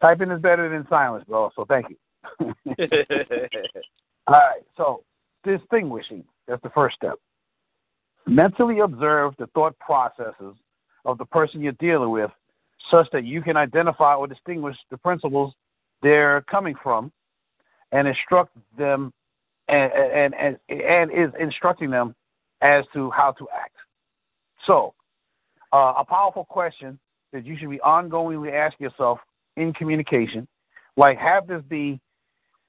Typing 0.01 0.31
is 0.31 0.41
better 0.41 0.69
than 0.69 0.87
silence, 0.89 1.25
bro. 1.27 1.51
So 1.55 1.65
thank 1.65 1.87
you. 1.89 1.97
All 4.27 4.33
right. 4.33 4.61
So 4.77 5.03
distinguishing. 5.43 6.23
That's 6.47 6.61
the 6.61 6.69
first 6.69 6.95
step. 6.95 7.15
Mentally 8.25 8.79
observe 8.79 9.33
the 9.37 9.47
thought 9.47 9.77
processes 9.79 10.55
of 11.05 11.17
the 11.17 11.25
person 11.25 11.61
you're 11.61 11.73
dealing 11.73 12.11
with, 12.11 12.31
such 12.89 13.07
that 13.11 13.23
you 13.23 13.41
can 13.41 13.57
identify 13.57 14.13
or 14.15 14.27
distinguish 14.27 14.75
the 14.89 14.97
principles 14.97 15.53
they're 16.01 16.41
coming 16.41 16.75
from, 16.81 17.11
and 17.91 18.07
instruct 18.07 18.55
them, 18.77 19.13
and 19.67 19.91
and 19.93 20.33
and, 20.35 20.57
and 20.69 21.11
is 21.11 21.31
instructing 21.39 21.89
them 21.89 22.15
as 22.61 22.85
to 22.93 23.09
how 23.11 23.31
to 23.33 23.47
act. 23.55 23.75
So, 24.65 24.93
uh, 25.71 25.93
a 25.97 26.05
powerful 26.05 26.45
question 26.45 26.99
that 27.31 27.45
you 27.45 27.57
should 27.57 27.69
be 27.69 27.79
ongoingly 27.79 28.53
asking 28.53 28.85
yourself 28.85 29.19
in 29.57 29.73
communication, 29.73 30.47
like 30.97 31.17
have 31.17 31.47
this 31.47 31.61
be, 31.69 31.99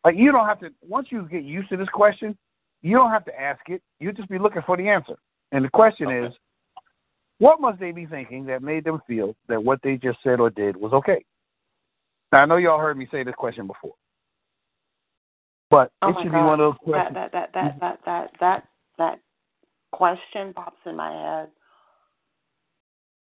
like 0.04 0.16
you 0.16 0.32
don't 0.32 0.46
have 0.46 0.60
to. 0.60 0.70
Once 0.86 1.08
you 1.10 1.28
get 1.30 1.44
used 1.44 1.68
to 1.70 1.76
this 1.76 1.88
question, 1.88 2.36
you 2.82 2.96
don't 2.96 3.10
have 3.10 3.24
to 3.24 3.40
ask 3.40 3.60
it. 3.68 3.82
You 4.00 4.12
just 4.12 4.28
be 4.28 4.38
looking 4.38 4.62
for 4.66 4.76
the 4.76 4.88
answer. 4.88 5.16
And 5.52 5.64
the 5.64 5.70
question 5.70 6.08
Okay. 6.08 6.26
is, 6.26 6.32
what 7.38 7.60
must 7.60 7.80
they 7.80 7.92
be 7.92 8.06
thinking 8.06 8.46
that 8.46 8.62
made 8.62 8.84
them 8.84 9.00
feel 9.06 9.34
that 9.48 9.62
what 9.62 9.80
they 9.82 9.96
just 9.96 10.18
said 10.22 10.40
or 10.40 10.50
did 10.50 10.76
was 10.76 10.92
okay? 10.92 11.24
Now 12.32 12.42
I 12.42 12.46
know 12.46 12.56
y'all 12.56 12.78
heard 12.78 12.96
me 12.96 13.08
say 13.10 13.22
this 13.22 13.34
question 13.36 13.66
before, 13.66 13.94
but 15.70 15.90
Oh 16.02 16.10
it 16.10 16.16
should 16.22 16.32
God. 16.32 16.38
be 16.38 16.44
one 16.44 16.60
of 16.60 16.74
those 16.74 16.78
questions. 16.82 17.14
that 17.14 17.32
that 17.32 17.52
that 17.54 17.80
that 17.80 18.00
that 18.04 18.30
that 18.40 18.68
that 18.98 19.18
question 19.92 20.52
pops 20.54 20.80
in 20.86 20.96
my 20.96 21.10
head 21.10 21.48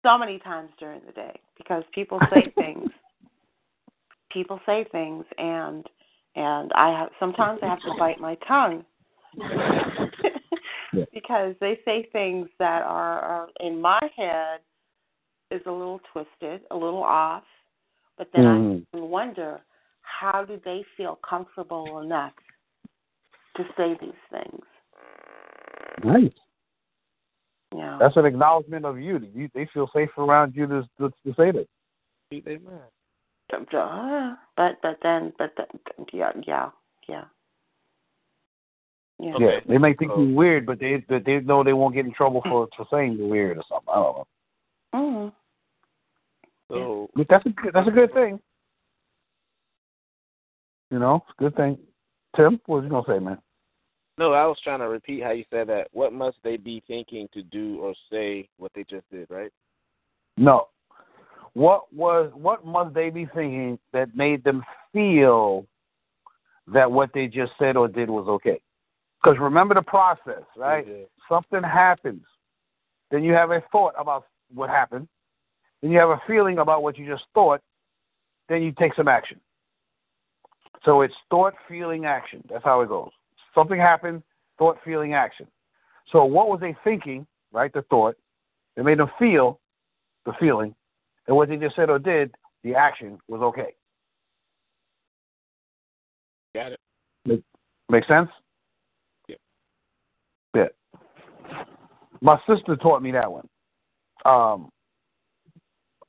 so 0.04 0.16
many 0.16 0.38
times 0.38 0.70
during 0.78 1.00
the 1.06 1.12
day 1.12 1.38
because 1.56 1.82
people 1.94 2.20
say 2.30 2.50
things. 2.56 2.90
People 4.32 4.60
say 4.66 4.84
things, 4.92 5.24
and 5.38 5.86
and 6.34 6.70
I 6.74 6.90
have 6.98 7.08
sometimes 7.18 7.60
I 7.62 7.66
have 7.66 7.80
to 7.82 7.94
bite 7.98 8.20
my 8.20 8.36
tongue 8.46 8.84
Yeah. 10.96 11.04
because 11.12 11.54
they 11.60 11.78
say 11.84 12.08
things 12.12 12.48
that 12.58 12.82
are, 12.82 13.20
are 13.20 13.48
in 13.60 13.80
my 13.80 14.00
head 14.16 14.60
is 15.50 15.62
a 15.66 15.70
little 15.70 16.00
twisted, 16.12 16.62
a 16.70 16.76
little 16.76 17.02
off, 17.02 17.44
but 18.16 18.28
then 18.32 18.44
Mhm. 18.44 18.86
I 18.94 18.98
wonder 18.98 19.60
how 20.02 20.44
do 20.44 20.56
they 20.64 20.82
feel 20.96 21.16
comfortable 21.16 21.98
enough 22.00 22.32
to 23.56 23.64
say 23.76 23.94
these 24.00 24.22
things? 24.30 24.64
Right. 26.02 26.34
Yeah. 27.74 27.98
That's 27.98 28.16
an 28.16 28.26
acknowledgement 28.26 28.84
of 28.84 28.98
you. 28.98 29.18
you 29.18 29.48
they 29.54 29.66
feel 29.66 29.88
safe 29.88 30.16
around 30.18 30.54
you 30.54 30.66
to, 30.66 30.88
to, 30.98 31.10
to 31.24 31.34
say 31.34 31.50
that. 31.50 31.68
Keep 32.30 32.44
their. 32.44 32.58
Uh, 33.52 34.34
but 34.56 34.80
but 34.82 34.98
then 35.02 35.32
but 35.38 35.54
the, 35.56 35.66
yeah 36.12 36.32
yeah 36.46 36.70
yeah 37.08 37.24
yeah. 39.18 39.34
Okay. 39.34 39.44
Yeah, 39.44 39.60
they 39.66 39.78
may 39.78 39.94
think 39.94 40.12
So- 40.12 40.20
you're 40.20 40.34
weird, 40.36 40.66
but 40.66 40.78
they 40.78 40.96
but 41.08 41.24
they 41.24 41.40
know 41.40 41.62
they 41.62 41.72
won't 41.72 41.94
get 41.94 42.06
in 42.06 42.12
trouble 42.12 42.42
for 42.42 42.68
for 42.76 42.86
saying 42.90 43.14
you're 43.14 43.28
weird 43.28 43.58
or 43.58 43.64
something. 43.68 43.88
I 43.92 43.94
don't 43.96 44.16
know. 44.16 44.26
Mhm. 44.94 45.32
So 46.68 47.10
But 47.14 47.28
that's 47.28 47.46
a 47.46 47.50
good, 47.50 47.72
that's 47.72 47.88
a 47.88 47.92
good 47.92 48.12
thing. 48.12 48.40
You 50.90 50.98
know, 50.98 51.16
it's 51.16 51.38
a 51.38 51.42
good 51.42 51.56
thing. 51.56 51.78
Tim, 52.36 52.60
what 52.66 52.76
was 52.76 52.84
you 52.84 52.90
gonna 52.90 53.06
say, 53.06 53.18
man? 53.18 53.38
no, 54.18 54.32
I 54.32 54.46
was 54.46 54.58
trying 54.60 54.80
to 54.80 54.88
repeat 54.88 55.22
how 55.22 55.30
you 55.30 55.44
said 55.50 55.68
that. 55.68 55.88
What 55.92 56.12
must 56.12 56.38
they 56.42 56.56
be 56.56 56.82
thinking 56.86 57.28
to 57.34 57.42
do 57.42 57.80
or 57.80 57.94
say 58.10 58.48
what 58.56 58.72
they 58.74 58.84
just 58.84 59.08
did, 59.10 59.28
right? 59.30 59.52
No. 60.36 60.68
What 61.54 61.92
was 61.92 62.30
what 62.34 62.64
must 62.66 62.94
they 62.94 63.10
be 63.10 63.26
thinking 63.26 63.78
that 63.92 64.14
made 64.16 64.42
them 64.44 64.64
feel 64.92 65.66
that 66.68 66.90
what 66.90 67.12
they 67.14 67.26
just 67.26 67.52
said 67.58 67.76
or 67.76 67.88
did 67.88 68.10
was 68.10 68.26
okay? 68.28 68.60
Because 69.26 69.40
remember 69.40 69.74
the 69.74 69.82
process, 69.82 70.44
right? 70.56 70.86
Yeah. 70.86 71.02
Something 71.28 71.64
happens, 71.64 72.22
then 73.10 73.24
you 73.24 73.32
have 73.32 73.50
a 73.50 73.60
thought 73.72 73.94
about 73.98 74.24
what 74.54 74.70
happened, 74.70 75.08
then 75.82 75.90
you 75.90 75.98
have 75.98 76.10
a 76.10 76.20
feeling 76.28 76.58
about 76.58 76.84
what 76.84 76.96
you 76.96 77.04
just 77.08 77.24
thought, 77.34 77.60
then 78.48 78.62
you 78.62 78.70
take 78.78 78.94
some 78.94 79.08
action. 79.08 79.40
So 80.84 81.00
it's 81.00 81.14
thought, 81.28 81.54
feeling, 81.68 82.04
action. 82.04 82.44
That's 82.48 82.62
how 82.62 82.82
it 82.82 82.88
goes. 82.88 83.10
Something 83.52 83.80
happened, 83.80 84.22
thought, 84.60 84.78
feeling, 84.84 85.14
action. 85.14 85.48
So 86.12 86.24
what 86.24 86.48
was 86.48 86.60
they 86.60 86.76
thinking, 86.84 87.26
right? 87.50 87.72
The 87.72 87.82
thought, 87.90 88.14
it 88.76 88.84
made 88.84 89.00
them 89.00 89.10
feel 89.18 89.58
the 90.24 90.34
feeling, 90.38 90.72
and 91.26 91.36
what 91.36 91.48
they 91.48 91.56
just 91.56 91.74
said 91.74 91.90
or 91.90 91.98
did, 91.98 92.32
the 92.62 92.76
action 92.76 93.18
was 93.26 93.40
okay. 93.40 93.74
Got 96.54 96.74
it. 96.74 97.42
Make 97.88 98.04
sense? 98.06 98.28
Yeah. 99.28 99.36
Yeah. 100.54 100.68
My 102.20 102.38
sister 102.48 102.76
taught 102.76 103.02
me 103.02 103.12
that 103.12 103.30
one. 103.30 103.48
Um. 104.24 104.70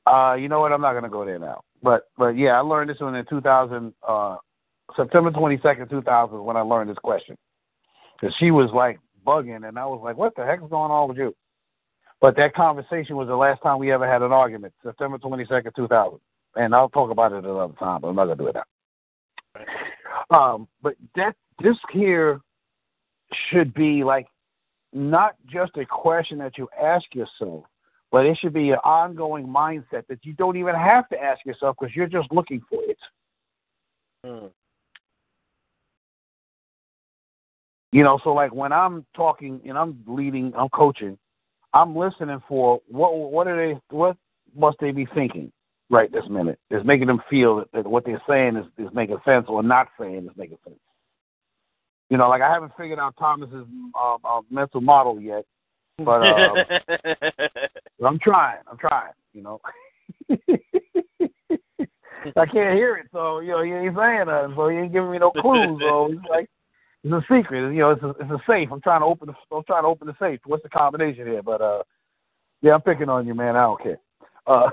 Uh, 0.06 0.34
you 0.34 0.48
know 0.48 0.60
what? 0.60 0.72
I'm 0.72 0.80
not 0.80 0.94
gonna 0.94 1.10
go 1.10 1.24
there 1.24 1.38
now. 1.38 1.60
But 1.82 2.08
but 2.16 2.36
yeah, 2.36 2.52
I 2.52 2.60
learned 2.60 2.90
this 2.90 3.00
one 3.00 3.14
in 3.14 3.24
2000, 3.26 3.92
uh, 4.06 4.36
September 4.96 5.30
22nd, 5.30 5.90
2000, 5.90 6.44
when 6.44 6.56
I 6.56 6.60
learned 6.60 6.90
this 6.90 6.98
question. 6.98 7.36
Cause 8.20 8.34
she 8.38 8.50
was 8.50 8.70
like 8.72 8.98
bugging, 9.24 9.68
and 9.68 9.78
I 9.78 9.86
was 9.86 10.00
like, 10.02 10.16
"What 10.16 10.34
the 10.34 10.44
heck 10.44 10.62
is 10.62 10.70
going 10.70 10.90
on 10.90 11.08
with 11.08 11.18
you?" 11.18 11.34
But 12.20 12.36
that 12.36 12.54
conversation 12.54 13.16
was 13.16 13.28
the 13.28 13.36
last 13.36 13.62
time 13.62 13.78
we 13.78 13.92
ever 13.92 14.10
had 14.10 14.22
an 14.22 14.32
argument, 14.32 14.74
September 14.82 15.18
22nd, 15.18 15.72
2000. 15.76 16.18
And 16.56 16.74
I'll 16.74 16.88
talk 16.88 17.10
about 17.10 17.30
it 17.30 17.44
another 17.44 17.74
time, 17.74 18.00
but 18.00 18.08
I'm 18.08 18.16
not 18.16 18.24
gonna 18.24 18.36
do 18.36 18.48
it 18.48 18.56
now. 18.56 20.36
Um, 20.36 20.68
but 20.82 20.94
that 21.14 21.36
this 21.62 21.76
here 21.92 22.40
should 23.50 23.72
be 23.74 24.02
like 24.02 24.26
not 24.92 25.34
just 25.46 25.76
a 25.76 25.84
question 25.84 26.38
that 26.38 26.58
you 26.58 26.68
ask 26.80 27.14
yourself, 27.14 27.64
but 28.10 28.24
it 28.24 28.38
should 28.40 28.54
be 28.54 28.70
an 28.70 28.78
ongoing 28.84 29.46
mindset 29.46 30.06
that 30.08 30.18
you 30.22 30.32
don't 30.32 30.56
even 30.56 30.74
have 30.74 31.08
to 31.10 31.22
ask 31.22 31.44
yourself 31.44 31.76
because 31.78 31.94
you're 31.94 32.06
just 32.06 32.30
looking 32.32 32.62
for 32.68 32.82
it. 32.84 32.98
Mm. 34.24 34.50
You 37.92 38.02
know, 38.02 38.18
so 38.22 38.32
like 38.32 38.52
when 38.52 38.72
I'm 38.72 39.04
talking 39.14 39.60
and 39.66 39.78
I'm 39.78 40.02
leading, 40.06 40.52
I'm 40.56 40.68
coaching, 40.70 41.18
I'm 41.72 41.96
listening 41.96 42.42
for 42.48 42.80
what 42.88 43.14
what 43.14 43.46
are 43.46 43.56
they 43.56 43.80
what 43.90 44.16
must 44.56 44.78
they 44.80 44.90
be 44.90 45.06
thinking 45.14 45.52
right 45.90 46.10
this 46.12 46.28
minute? 46.28 46.58
Is 46.70 46.84
making 46.84 47.06
them 47.06 47.22
feel 47.30 47.56
that, 47.56 47.72
that 47.72 47.86
what 47.86 48.04
they're 48.04 48.22
saying 48.28 48.56
is, 48.56 48.66
is 48.78 48.92
making 48.92 49.18
sense 49.24 49.46
or 49.48 49.62
not 49.62 49.88
saying 49.98 50.26
is 50.26 50.36
making 50.36 50.58
sense. 50.64 50.78
You 52.10 52.16
know, 52.16 52.28
like 52.28 52.42
I 52.42 52.52
haven't 52.52 52.72
figured 52.78 52.98
out 52.98 53.14
Thomas's 53.18 53.66
uh, 53.94 54.16
uh, 54.24 54.40
mental 54.50 54.80
model 54.80 55.20
yet, 55.20 55.44
but 55.98 56.22
uh, 56.22 56.64
I'm 58.04 58.18
trying. 58.18 58.58
I'm 58.70 58.78
trying. 58.78 59.12
You 59.34 59.42
know, 59.42 59.60
I 62.36 62.46
can't 62.46 62.76
hear 62.76 62.96
it, 62.96 63.08
so 63.12 63.40
you 63.40 63.50
know 63.50 63.62
he 63.62 63.72
ain't 63.72 63.96
saying 63.96 64.24
nothing, 64.26 64.54
so 64.56 64.68
he 64.68 64.78
ain't 64.78 64.92
giving 64.92 65.10
me 65.10 65.18
no 65.18 65.30
clues. 65.30 65.80
So 65.80 66.08
he's 66.12 66.30
like, 66.30 66.48
it's 67.04 67.12
a 67.12 67.20
secret. 67.30 67.72
You 67.72 67.80
know, 67.80 67.90
it's 67.90 68.02
a, 68.02 68.08
it's 68.10 68.30
a 68.30 68.40
safe. 68.48 68.70
I'm 68.72 68.80
trying 68.80 69.02
to 69.02 69.06
open 69.06 69.28
the 69.28 69.34
I'm 69.54 69.64
trying 69.64 69.82
to 69.82 69.88
open 69.88 70.06
the 70.06 70.16
safe. 70.18 70.40
What's 70.46 70.62
the 70.62 70.70
combination 70.70 71.26
here? 71.26 71.42
But 71.42 71.60
uh, 71.60 71.82
yeah, 72.62 72.74
I'm 72.74 72.80
picking 72.80 73.08
on 73.08 73.26
you, 73.26 73.34
man. 73.34 73.54
I 73.54 73.62
don't 73.62 73.82
care. 73.82 73.98
Uh, 74.46 74.70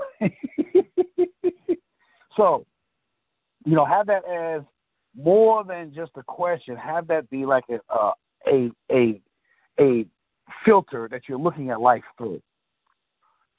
so, 2.36 2.64
you 3.64 3.74
know, 3.74 3.84
have 3.84 4.06
that 4.06 4.24
as 4.24 4.62
more 5.16 5.64
than 5.64 5.92
just 5.94 6.12
a 6.16 6.22
question. 6.22 6.76
Have 6.76 7.06
that 7.08 7.28
be 7.30 7.46
like 7.46 7.64
a 7.70 7.80
uh, 7.92 8.12
a 8.46 8.70
a 8.90 9.20
a 9.80 10.06
filter 10.64 11.08
that 11.10 11.22
you're 11.28 11.38
looking 11.38 11.70
at 11.70 11.80
life 11.80 12.04
through. 12.16 12.40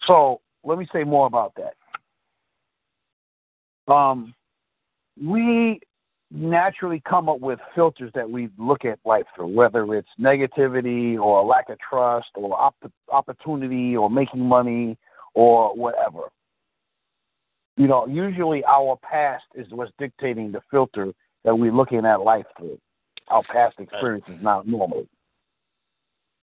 So 0.05 0.41
let 0.63 0.77
me 0.77 0.87
say 0.93 1.03
more 1.03 1.27
about 1.27 1.53
that. 1.55 1.73
Um, 3.91 4.33
we 5.21 5.79
naturally 6.29 7.01
come 7.07 7.29
up 7.29 7.39
with 7.39 7.59
filters 7.73 8.11
that 8.13 8.29
we 8.29 8.49
look 8.57 8.83
at 8.83 8.99
life 9.05 9.25
through, 9.35 9.47
whether 9.47 9.95
it's 9.95 10.09
negativity 10.19 11.17
or 11.17 11.43
lack 11.45 11.69
of 11.69 11.77
trust 11.79 12.27
or 12.35 12.59
op- 12.59 12.91
opportunity 13.11 13.95
or 13.95 14.09
making 14.09 14.41
money 14.41 14.97
or 15.33 15.73
whatever. 15.75 16.29
You 17.77 17.87
know, 17.87 18.07
usually 18.07 18.63
our 18.65 18.97
past 19.01 19.45
is 19.55 19.67
what's 19.69 19.91
dictating 19.97 20.51
the 20.51 20.61
filter 20.69 21.13
that 21.47 21.55
we're 21.55 21.71
looking 21.71 22.05
at 22.05 22.19
life 22.19 22.45
through. 22.57 22.77
Our 23.29 23.41
past 23.43 23.79
experiences, 23.79 24.35
not 24.41 24.67
normally. 24.67 25.07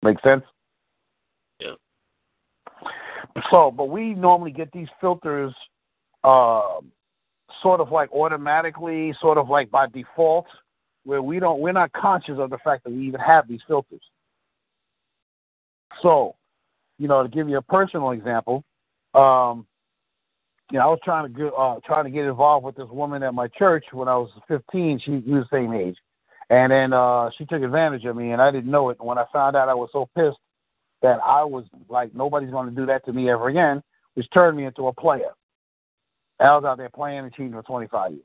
Make 0.00 0.20
sense? 0.20 0.44
Yeah. 1.58 1.74
So, 3.50 3.72
but 3.72 3.86
we 3.86 4.14
normally 4.14 4.52
get 4.52 4.70
these 4.70 4.86
filters 5.00 5.52
uh, 6.22 6.78
sort 7.62 7.80
of 7.80 7.90
like 7.90 8.12
automatically, 8.12 9.12
sort 9.20 9.38
of 9.38 9.48
like 9.48 9.72
by 9.72 9.88
default, 9.88 10.46
where 11.02 11.20
we 11.20 11.40
don't, 11.40 11.58
we're 11.58 11.72
not 11.72 11.92
conscious 11.92 12.38
of 12.38 12.50
the 12.50 12.58
fact 12.58 12.84
that 12.84 12.92
we 12.92 13.04
even 13.04 13.20
have 13.20 13.48
these 13.48 13.60
filters. 13.66 14.02
So, 16.00 16.36
you 17.00 17.08
know, 17.08 17.24
to 17.24 17.28
give 17.28 17.48
you 17.48 17.56
a 17.56 17.62
personal 17.62 18.12
example, 18.12 18.62
um, 19.14 19.66
you 20.72 20.78
know, 20.78 20.86
I 20.86 20.88
was 20.88 21.00
trying 21.04 21.30
to 21.30 21.38
get, 21.38 21.52
uh, 21.56 21.76
trying 21.84 22.04
to 22.04 22.10
get 22.10 22.24
involved 22.24 22.64
with 22.64 22.76
this 22.76 22.88
woman 22.90 23.22
at 23.22 23.34
my 23.34 23.46
church 23.48 23.84
when 23.92 24.08
I 24.08 24.16
was 24.16 24.30
15. 24.48 25.00
She, 25.04 25.10
we 25.10 25.34
was 25.34 25.44
the 25.50 25.56
same 25.56 25.74
age, 25.74 25.96
and 26.48 26.72
then 26.72 26.94
uh, 26.94 27.28
she 27.36 27.44
took 27.44 27.62
advantage 27.62 28.06
of 28.06 28.16
me, 28.16 28.32
and 28.32 28.40
I 28.40 28.50
didn't 28.50 28.70
know 28.70 28.88
it. 28.88 28.96
And 28.98 29.06
when 29.06 29.18
I 29.18 29.26
found 29.34 29.54
out, 29.54 29.68
I 29.68 29.74
was 29.74 29.90
so 29.92 30.08
pissed 30.16 30.38
that 31.02 31.20
I 31.24 31.44
was 31.44 31.64
like, 31.90 32.14
nobody's 32.14 32.50
going 32.50 32.70
to 32.70 32.74
do 32.74 32.86
that 32.86 33.04
to 33.04 33.12
me 33.12 33.28
ever 33.28 33.48
again, 33.48 33.82
which 34.14 34.26
turned 34.32 34.56
me 34.56 34.64
into 34.64 34.86
a 34.86 34.92
player. 34.94 35.32
I 36.40 36.56
was 36.56 36.64
out 36.64 36.78
there 36.78 36.88
playing 36.88 37.18
and 37.18 37.32
cheating 37.34 37.52
for 37.52 37.62
25 37.62 38.12
years. 38.12 38.22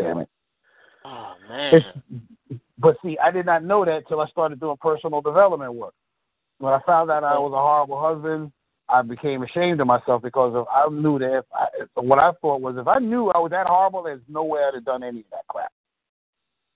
Damn 0.00 0.18
it. 0.18 0.28
Oh 1.04 1.34
man. 1.48 1.74
It's, 1.74 2.60
but 2.78 2.96
see, 3.04 3.18
I 3.22 3.30
did 3.30 3.44
not 3.44 3.62
know 3.62 3.84
that 3.84 4.08
till 4.08 4.20
I 4.20 4.26
started 4.28 4.58
doing 4.58 4.76
personal 4.80 5.20
development 5.20 5.74
work. 5.74 5.94
When 6.58 6.72
I 6.72 6.80
found 6.86 7.10
out 7.10 7.24
I 7.24 7.38
was 7.38 7.52
a 7.52 7.56
horrible 7.56 8.00
husband, 8.00 8.52
I 8.94 9.02
became 9.02 9.42
ashamed 9.42 9.80
of 9.80 9.88
myself 9.88 10.22
because 10.22 10.54
of, 10.54 10.68
I 10.70 10.88
knew 10.88 11.18
that 11.18 11.38
if 11.38 11.44
I, 11.52 11.66
what 12.00 12.20
I 12.20 12.30
thought 12.40 12.60
was 12.60 12.76
if 12.78 12.86
I 12.86 13.00
knew 13.00 13.28
I 13.30 13.38
was 13.38 13.50
that 13.50 13.66
horrible, 13.66 14.04
there's 14.04 14.20
no 14.28 14.44
way 14.44 14.60
I'd 14.60 14.74
have 14.74 14.84
done 14.84 15.02
any 15.02 15.18
of 15.20 15.24
that 15.32 15.48
crap. 15.48 15.72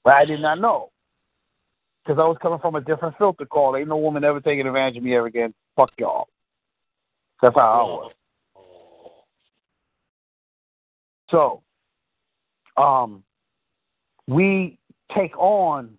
But 0.02 0.14
I 0.14 0.24
did 0.24 0.40
not 0.40 0.60
know 0.60 0.90
because 2.02 2.18
I 2.18 2.26
was 2.26 2.36
coming 2.42 2.58
from 2.58 2.74
a 2.74 2.80
different 2.80 3.16
filter 3.18 3.46
called 3.46 3.76
"Ain't 3.76 3.88
no 3.88 3.98
woman 3.98 4.24
ever 4.24 4.40
taking 4.40 4.66
advantage 4.66 4.96
of 4.96 5.04
me 5.04 5.14
ever 5.14 5.26
again." 5.26 5.54
Fuck 5.76 5.90
y'all. 5.96 6.26
That's 7.40 7.54
how 7.54 7.70
I 7.70 7.82
was. 7.84 8.12
So, 11.30 11.62
um, 12.82 13.22
we 14.26 14.76
take 15.16 15.38
on 15.38 15.96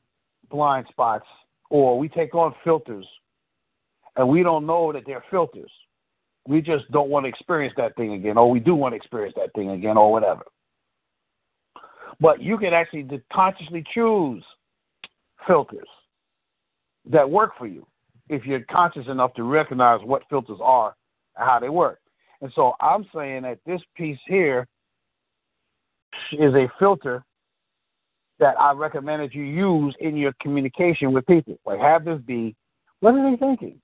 blind 0.49 0.88
spots 0.89 1.28
or 1.70 1.97
we 1.97 2.09
take 2.09 2.36
on 2.36 2.53
filters, 2.65 3.07
and 4.17 4.28
we 4.28 4.43
don't 4.43 4.65
know 4.65 4.91
that 4.91 5.03
they're 5.05 5.24
filters. 5.32 5.72
We 6.50 6.62
just 6.62 6.89
don't 6.91 7.12
want 7.12 7.26
to 7.26 7.30
experience 7.30 7.76
that 7.78 7.95
thing 7.95 8.14
again, 8.14 8.36
or 8.36 8.50
we 8.50 8.60
do 8.60 8.74
want 8.74 8.93
to 8.93 8.95
experience 8.95 9.36
that 9.38 9.54
thing 9.54 9.70
again, 9.70 9.97
or 9.97 10.12
whatever. 10.12 10.41
But 12.20 12.41
you 12.41 12.58
can 12.58 12.74
actually 12.74 13.08
consciously 13.32 13.84
choose 13.93 14.43
filters 15.45 15.88
that 17.06 17.30
work 17.30 17.52
for 17.56 17.68
you 17.68 17.86
if 18.30 18.47
you're 18.47 18.62
conscious 18.62 19.06
enough 19.08 19.36
to 19.36 19.43
recognize 19.43 20.00
what 20.04 20.24
filters 20.28 20.58
are 20.60 20.95
and 21.38 21.47
how 21.47 21.60
they 21.60 21.70
work. 21.70 22.00
And 22.41 22.52
so 22.56 22.74
I'm 22.82 23.06
saying 23.14 23.43
that 23.43 23.60
this 23.68 23.82
piece 23.95 24.20
here 24.26 24.68
is 26.32 26.56
a 26.56 26.68
filter 26.80 27.24
that 28.39 28.60
I 28.60 28.72
recommend 28.72 29.22
that 29.22 29.36
you 29.36 29.43
use 29.43 29.95
in 30.00 30.18
your 30.18 30.34
communication 30.41 31.14
with 31.14 31.28
people. 31.28 31.60
Like 31.64 31.80
have 31.80 32.06
this 32.06 32.20
be, 32.26 32.56
what 33.02 33.14
are 33.14 33.30
they 33.30 33.38
thinking? 33.38 33.80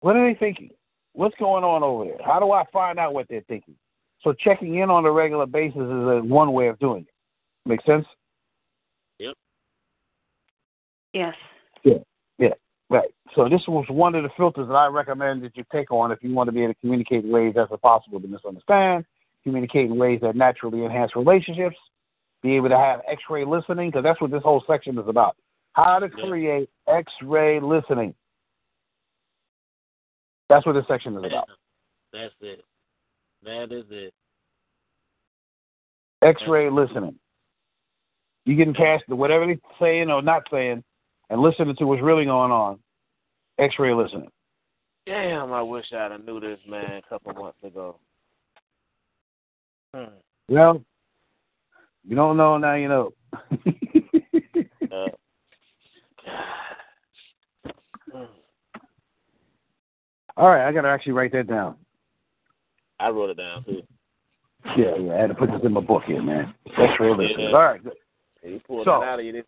What 0.00 0.16
are 0.16 0.26
they 0.26 0.38
thinking? 0.38 0.70
What's 1.12 1.36
going 1.38 1.64
on 1.64 1.82
over 1.82 2.04
there? 2.04 2.18
How 2.24 2.40
do 2.40 2.52
I 2.52 2.64
find 2.72 2.98
out 2.98 3.14
what 3.14 3.26
they're 3.28 3.42
thinking? 3.48 3.74
So 4.22 4.32
checking 4.32 4.76
in 4.76 4.90
on 4.90 5.04
a 5.04 5.10
regular 5.10 5.46
basis 5.46 5.76
is 5.76 5.82
a, 5.82 6.20
one 6.22 6.52
way 6.52 6.68
of 6.68 6.78
doing 6.78 7.02
it. 7.02 7.68
Make 7.68 7.82
sense? 7.82 8.06
Yep. 9.18 9.34
Yes. 11.12 11.34
Yeah. 11.84 11.98
Yeah. 12.38 12.54
Right. 12.88 13.08
So 13.34 13.48
this 13.48 13.62
was 13.68 13.86
one 13.88 14.14
of 14.14 14.22
the 14.22 14.30
filters 14.36 14.68
that 14.68 14.74
I 14.74 14.86
recommend 14.86 15.42
that 15.44 15.56
you 15.56 15.64
take 15.72 15.90
on 15.90 16.12
if 16.12 16.18
you 16.22 16.34
want 16.34 16.48
to 16.48 16.52
be 16.52 16.62
able 16.62 16.74
to 16.74 16.80
communicate 16.80 17.24
in 17.24 17.30
ways 17.30 17.54
that's 17.56 17.70
possible 17.82 18.20
to 18.20 18.26
misunderstand, 18.26 19.04
communicate 19.42 19.90
in 19.90 19.96
ways 19.96 20.20
that 20.22 20.36
naturally 20.36 20.84
enhance 20.84 21.14
relationships, 21.16 21.76
be 22.42 22.56
able 22.56 22.68
to 22.68 22.78
have 22.78 23.00
X-ray 23.08 23.44
listening 23.44 23.90
because 23.90 24.02
that's 24.02 24.20
what 24.20 24.30
this 24.30 24.42
whole 24.42 24.64
section 24.66 24.98
is 24.98 25.06
about. 25.06 25.36
How 25.72 25.98
to 25.98 26.08
create 26.08 26.68
X-ray 26.88 27.60
listening. 27.60 28.14
That's 30.50 30.66
what 30.66 30.72
this 30.72 30.84
section 30.88 31.16
is 31.16 31.24
about. 31.24 31.48
That's 32.12 32.34
it. 32.40 32.64
That 33.44 33.68
is 33.70 33.84
it. 33.88 34.12
X-ray 36.22 36.68
listening. 36.68 37.14
You 38.44 38.56
can 38.56 38.74
cast 38.74 39.08
whatever 39.08 39.46
they're 39.46 39.56
saying 39.80 40.10
or 40.10 40.20
not 40.20 40.42
saying, 40.50 40.82
and 41.30 41.40
listening 41.40 41.76
to 41.76 41.86
what's 41.86 42.02
really 42.02 42.24
going 42.24 42.50
on. 42.50 42.80
X-ray 43.60 43.94
listening. 43.94 44.28
Damn, 45.06 45.52
I 45.52 45.62
wish 45.62 45.86
I'd 45.92 46.10
have 46.10 46.24
knew 46.24 46.40
this 46.40 46.58
man 46.68 47.00
a 47.04 47.08
couple 47.08 47.32
months 47.32 47.62
ago. 47.62 47.96
Hmm. 49.94 50.04
Well, 50.48 50.84
you 52.04 52.16
don't 52.16 52.36
know 52.36 52.58
now. 52.58 52.74
You 52.74 52.88
know. 52.88 53.12
Uh, 54.92 55.06
hmm. 58.12 58.24
All 60.40 60.48
right, 60.48 60.66
I 60.66 60.72
got 60.72 60.82
to 60.82 60.88
actually 60.88 61.12
write 61.12 61.32
that 61.32 61.48
down. 61.48 61.76
I 62.98 63.10
wrote 63.10 63.28
it 63.28 63.36
down 63.36 63.62
too. 63.64 63.82
Yeah, 64.76 64.96
yeah, 64.96 65.14
I 65.14 65.20
had 65.20 65.26
to 65.28 65.34
put 65.34 65.50
this 65.50 65.60
in 65.62 65.72
my 65.72 65.80
book 65.82 66.02
here, 66.06 66.22
man. 66.22 66.54
X-ray 66.78 67.10
listening. 67.10 67.48
Yeah. 67.50 67.56
All 67.56 67.62
right, 67.62 67.84
good. 67.84 67.92
You 68.42 68.60
pulled 68.66 68.86
So- 68.86 69.00
that 69.00 69.06
out 69.06 69.18
of 69.20 69.24
you. 69.26 69.42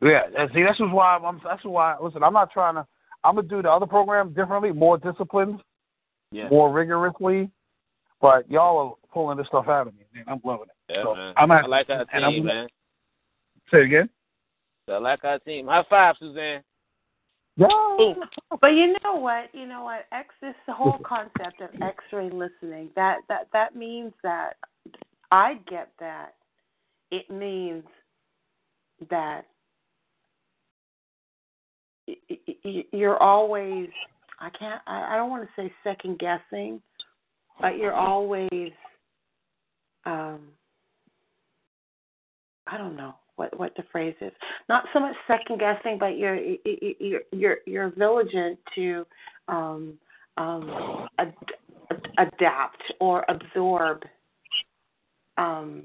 Yeah, 0.00 0.22
and 0.36 0.50
see, 0.54 0.62
this 0.62 0.76
is 0.76 0.90
why 0.90 1.16
I'm. 1.16 1.40
That's 1.44 1.64
why. 1.64 1.96
Listen, 2.02 2.22
I'm 2.22 2.32
not 2.32 2.50
trying 2.50 2.74
to. 2.74 2.86
I'm 3.22 3.36
gonna 3.36 3.46
do 3.48 3.62
the 3.62 3.70
other 3.70 3.86
program 3.86 4.32
differently, 4.34 4.72
more 4.72 4.98
disciplined, 4.98 5.62
yeah. 6.30 6.48
more 6.48 6.70
rigorously. 6.72 7.50
But 8.20 8.50
y'all 8.50 8.78
are 8.78 8.94
pulling 9.12 9.38
this 9.38 9.46
stuff 9.46 9.68
out 9.68 9.86
of 9.86 9.94
me, 9.94 10.04
man. 10.14 10.24
I'm 10.26 10.40
loving 10.44 10.66
it. 10.66 10.92
yeah, 10.94 11.02
so 11.04 11.14
man. 11.14 11.34
I'm 11.36 11.50
at, 11.50 11.64
I 11.64 11.66
like 11.68 11.88
our 11.90 12.04
and 12.12 12.24
I'm 12.24 12.32
team, 12.32 12.42
gonna- 12.46 12.54
man. 12.54 12.68
Say 13.70 13.78
it 13.80 13.84
again. 13.84 14.10
I 14.88 14.98
like 14.98 15.24
our 15.24 15.38
team. 15.38 15.66
High 15.68 15.84
five, 15.88 16.16
Suzanne. 16.18 16.62
Yeah. 17.56 17.68
But 18.60 18.68
you 18.68 18.94
know 19.04 19.16
what? 19.16 19.50
You 19.52 19.66
know 19.66 19.84
what? 19.84 20.06
X 20.12 20.28
this 20.40 20.54
whole 20.68 20.98
concept 21.04 21.60
of 21.60 21.70
X-ray 21.82 22.30
listening. 22.30 22.90
That 22.96 23.18
that 23.28 23.48
that 23.52 23.76
means 23.76 24.12
that 24.22 24.54
I 25.30 25.58
get 25.68 25.90
that. 25.98 26.34
It 27.10 27.28
means 27.28 27.84
that 29.10 29.46
you're 32.92 33.22
always. 33.22 33.88
I 34.40 34.50
can't. 34.50 34.80
I 34.86 35.14
I 35.14 35.16
don't 35.16 35.30
want 35.30 35.42
to 35.42 35.48
say 35.60 35.72
second 35.82 36.18
guessing, 36.18 36.80
but 37.60 37.76
you're 37.76 37.94
always. 37.94 38.72
Um. 40.06 40.40
I 42.66 42.78
don't 42.78 42.96
know. 42.96 43.14
What 43.36 43.58
what 43.58 43.74
the 43.76 43.84
phrase 43.90 44.14
is. 44.20 44.32
Not 44.68 44.84
so 44.92 45.00
much 45.00 45.14
second 45.26 45.58
guessing, 45.58 45.98
but 45.98 46.18
you're 46.18 46.38
you're 46.64 47.22
you're 47.32 47.58
you're 47.66 47.90
vigilant 47.90 48.58
to 48.74 49.06
um, 49.48 49.94
um, 50.36 51.08
ad, 51.18 51.34
adapt 52.18 52.82
or 53.00 53.24
absorb 53.28 54.02
um, 55.36 55.82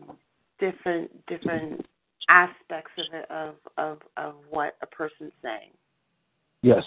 different 0.60 1.10
different 1.28 1.86
aspects 2.30 2.92
of 2.98 3.14
it 3.14 3.32
of 3.32 3.56
of 3.78 4.00
of 4.18 4.36
what 4.50 4.76
a 4.82 4.86
person's 4.88 5.34
saying. 5.42 5.72
Yes. 6.62 6.84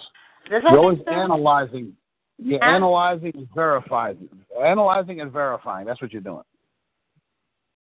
Does 0.51 0.63
You're 0.69 0.79
always 0.79 0.99
sense? 0.99 1.09
analyzing. 1.11 1.93
You're 2.39 2.63
An- 2.63 2.77
analyzing 2.77 3.33
and 3.35 3.49
verifying. 3.55 4.29
Analyzing 4.63 5.21
and 5.21 5.31
verifying. 5.31 5.87
That's 5.87 6.03
what 6.03 6.13
you're 6.13 6.21
doing. 6.23 6.43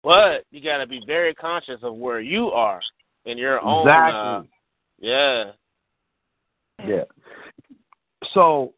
But 0.03 0.45
you 0.51 0.61
got 0.61 0.79
to 0.79 0.87
be 0.87 1.01
very 1.07 1.35
conscious 1.35 1.81
of 1.83 1.95
where 1.95 2.21
you 2.21 2.51
are 2.51 2.81
in 3.25 3.39
your 3.39 3.63
own. 3.63 3.87
Exactly. 3.87 4.21
Uh, 4.21 4.43
yeah. 4.99 5.45
Yeah. 6.87 7.05
So 8.35 8.75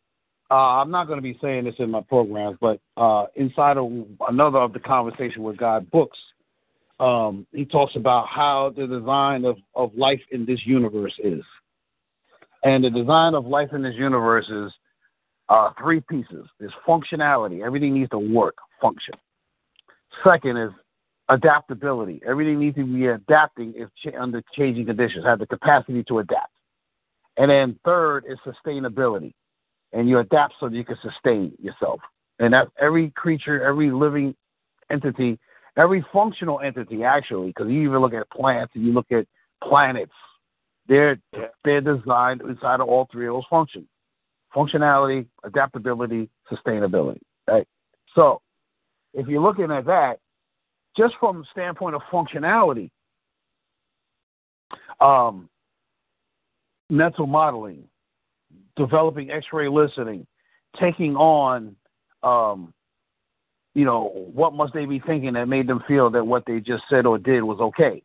uh, 0.51 0.81
I'm 0.81 0.91
not 0.91 1.07
going 1.07 1.19
to 1.19 1.23
be 1.23 1.39
saying 1.41 1.65
this 1.65 1.75
in 1.79 1.91
my 1.91 2.03
programs, 2.03 2.59
but 2.61 2.79
uh, 2.97 3.27
inside 3.37 3.77
of 3.79 3.91
another 4.29 4.59
of 4.59 4.73
the 4.73 4.81
conversation 4.81 5.43
with 5.43 5.57
God 5.57 5.91
books, 5.91 6.19
um, 7.01 7.47
he 7.53 7.65
talks 7.65 7.97
about 7.97 8.29
how 8.29 8.73
the 8.77 8.87
design 8.87 9.45
of, 9.45 9.57
of 9.75 9.95
life 9.97 10.21
in 10.31 10.45
this 10.45 10.61
universe 10.65 11.15
is. 11.23 11.43
And 12.63 12.85
the 12.85 12.91
design 12.91 13.35
of 13.35 13.47
life 13.47 13.71
in 13.73 13.83
this 13.83 13.95
universe 13.97 14.49
is 14.49 14.73
uh, 15.49 15.71
three 15.79 16.01
pieces. 16.01 16.47
There's 16.59 16.73
functionality. 16.87 17.65
Everything 17.65 17.95
needs 17.95 18.11
to 18.11 18.19
work, 18.19 18.57
function. 18.81 19.15
Second 20.23 20.57
is 20.57 20.71
adaptability. 21.29 22.21
Everything 22.27 22.59
needs 22.59 22.77
to 22.77 22.85
be 22.85 23.07
adapting 23.07 23.75
if 23.77 23.89
ch- 24.03 24.15
under 24.19 24.43
changing 24.57 24.87
conditions, 24.87 25.25
have 25.25 25.39
the 25.39 25.47
capacity 25.47 26.03
to 26.05 26.19
adapt. 26.19 26.53
And 27.37 27.51
then 27.51 27.79
third 27.85 28.25
is 28.29 28.39
sustainability. 28.47 29.33
And 29.93 30.09
you 30.09 30.19
adapt 30.19 30.55
so 30.61 30.69
that 30.69 30.77
you 30.77 30.85
can 30.85 30.99
sustain 31.03 31.53
yourself. 31.61 32.01
And 32.39 32.53
that 32.53 32.69
every 32.81 33.11
creature, 33.11 33.63
every 33.63 33.91
living 33.91 34.35
entity, 34.91 35.39
every 35.77 36.05
functional 36.13 36.61
entity 36.61 37.05
actually, 37.05 37.49
because 37.49 37.69
you 37.69 37.83
even 37.83 37.99
look 37.99 38.15
at 38.15 38.29
plants 38.31 38.73
and 38.75 38.85
you 38.85 38.93
look 38.93 39.11
at 39.13 39.27
planets, 39.63 40.13
they're 40.89 41.19
they're 41.65 41.81
designed 41.81 42.43
inside 42.43 42.81
of 42.81 42.89
all 42.89 43.09
three 43.11 43.27
of 43.27 43.35
those 43.35 43.45
functions. 43.49 43.87
Functionality, 44.55 45.27
adaptability, 45.45 46.29
sustainability. 46.53 47.21
Right? 47.49 47.67
So 48.15 48.43
if 49.15 49.27
you're 49.29 49.43
looking 49.43 49.71
at 49.71 49.87
that, 49.87 50.19
just 50.97 51.15
from 51.21 51.39
the 51.39 51.45
standpoint 51.53 51.95
of 51.95 52.03
functionality, 52.13 52.91
um, 55.01 55.49
mental 56.91 57.27
modeling, 57.27 57.85
developing 58.77 59.31
X-ray 59.31 59.69
listening, 59.69 60.27
taking 60.81 61.17
on, 61.17 61.77
um, 62.23 62.73
you 63.75 63.85
know, 63.85 64.31
what 64.33 64.55
must 64.55 64.73
they 64.73 64.85
be 64.87 65.01
thinking 65.01 65.33
that 65.33 65.47
made 65.47 65.67
them 65.67 65.83
feel 65.89 66.11
that 66.11 66.25
what 66.25 66.45
they 66.47 66.61
just 66.61 66.85
said 66.89 67.07
or 67.07 67.19
did 67.19 67.43
was 67.43 67.59
okay? 67.61 68.03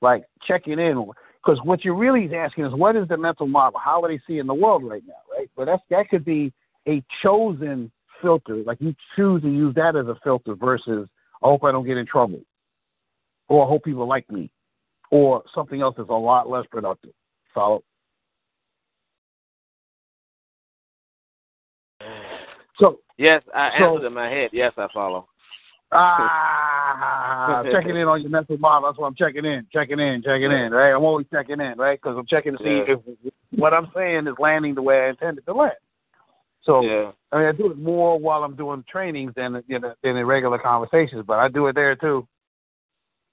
Like 0.00 0.24
checking 0.46 0.78
in, 0.78 1.10
because 1.42 1.58
what 1.64 1.84
you're 1.84 1.96
really 1.96 2.32
asking 2.36 2.66
is 2.66 2.72
what 2.72 2.94
is 2.94 3.08
the 3.08 3.16
mental 3.16 3.48
model? 3.48 3.80
How 3.82 4.02
are 4.02 4.08
they 4.08 4.20
seeing 4.26 4.46
the 4.46 4.54
world 4.54 4.84
right 4.84 5.02
now, 5.06 5.14
right? 5.36 5.50
But 5.56 5.64
that's 5.64 5.82
that 5.90 6.08
could 6.08 6.24
be 6.24 6.52
a 6.86 7.02
chosen 7.22 7.90
filter, 8.22 8.56
like 8.64 8.78
you 8.80 8.94
choose 9.16 9.42
to 9.42 9.48
use 9.48 9.74
that 9.74 9.96
as 9.96 10.06
a 10.06 10.16
filter 10.22 10.54
versus 10.54 11.08
I 11.42 11.46
hope 11.48 11.64
I 11.64 11.72
don't 11.72 11.86
get 11.86 11.96
in 11.96 12.06
trouble, 12.06 12.40
or 13.48 13.64
I 13.64 13.68
hope 13.68 13.84
people 13.84 14.06
like 14.06 14.30
me, 14.30 14.50
or 15.10 15.42
something 15.54 15.80
else 15.80 15.94
that's 15.96 16.08
a 16.08 16.12
lot 16.12 16.48
less 16.48 16.66
productive. 16.70 17.12
Follow? 17.54 17.82
So 22.78 23.00
Yes, 23.18 23.42
I 23.52 23.76
So- 23.76 23.94
answered 23.96 24.06
in 24.06 24.14
my 24.14 24.28
head. 24.28 24.50
Yes, 24.52 24.72
I 24.78 24.86
follow. 24.94 25.28
ah, 25.90 27.62
checking 27.72 27.96
in 27.96 28.06
on 28.06 28.20
your 28.20 28.30
mental 28.30 28.56
model. 28.58 28.88
That's 28.88 28.98
what 28.98 29.08
I'm 29.08 29.14
checking 29.16 29.44
in, 29.44 29.66
checking 29.72 29.98
in, 29.98 30.22
checking 30.22 30.52
in. 30.52 30.72
Right? 30.72 30.92
I'm 30.92 31.02
always 31.02 31.26
checking 31.32 31.60
in, 31.60 31.76
right? 31.78 31.98
Because 32.00 32.16
I'm 32.16 32.26
checking 32.26 32.56
to 32.56 32.62
see 32.62 32.76
Yeah. 32.78 32.94
if 32.94 33.00
what 33.56 33.74
I'm 33.74 33.90
saying 33.94 34.26
is 34.28 34.34
landing 34.38 34.74
the 34.76 34.82
way 34.82 35.06
I 35.06 35.08
intended 35.08 35.44
to 35.46 35.52
land. 35.54 35.74
So 36.62 36.80
Yeah. 36.82 37.12
I 37.30 37.38
mean, 37.38 37.46
I 37.46 37.52
do 37.52 37.70
it 37.70 37.78
more 37.78 38.18
while 38.18 38.42
I'm 38.42 38.56
doing 38.56 38.84
trainings 38.90 39.32
than 39.36 39.62
you 39.66 39.78
know, 39.78 39.94
than 40.02 40.16
in 40.16 40.26
regular 40.26 40.58
conversations, 40.58 41.24
but 41.26 41.38
I 41.38 41.48
do 41.48 41.66
it 41.66 41.74
there 41.74 41.94
too. 41.94 42.26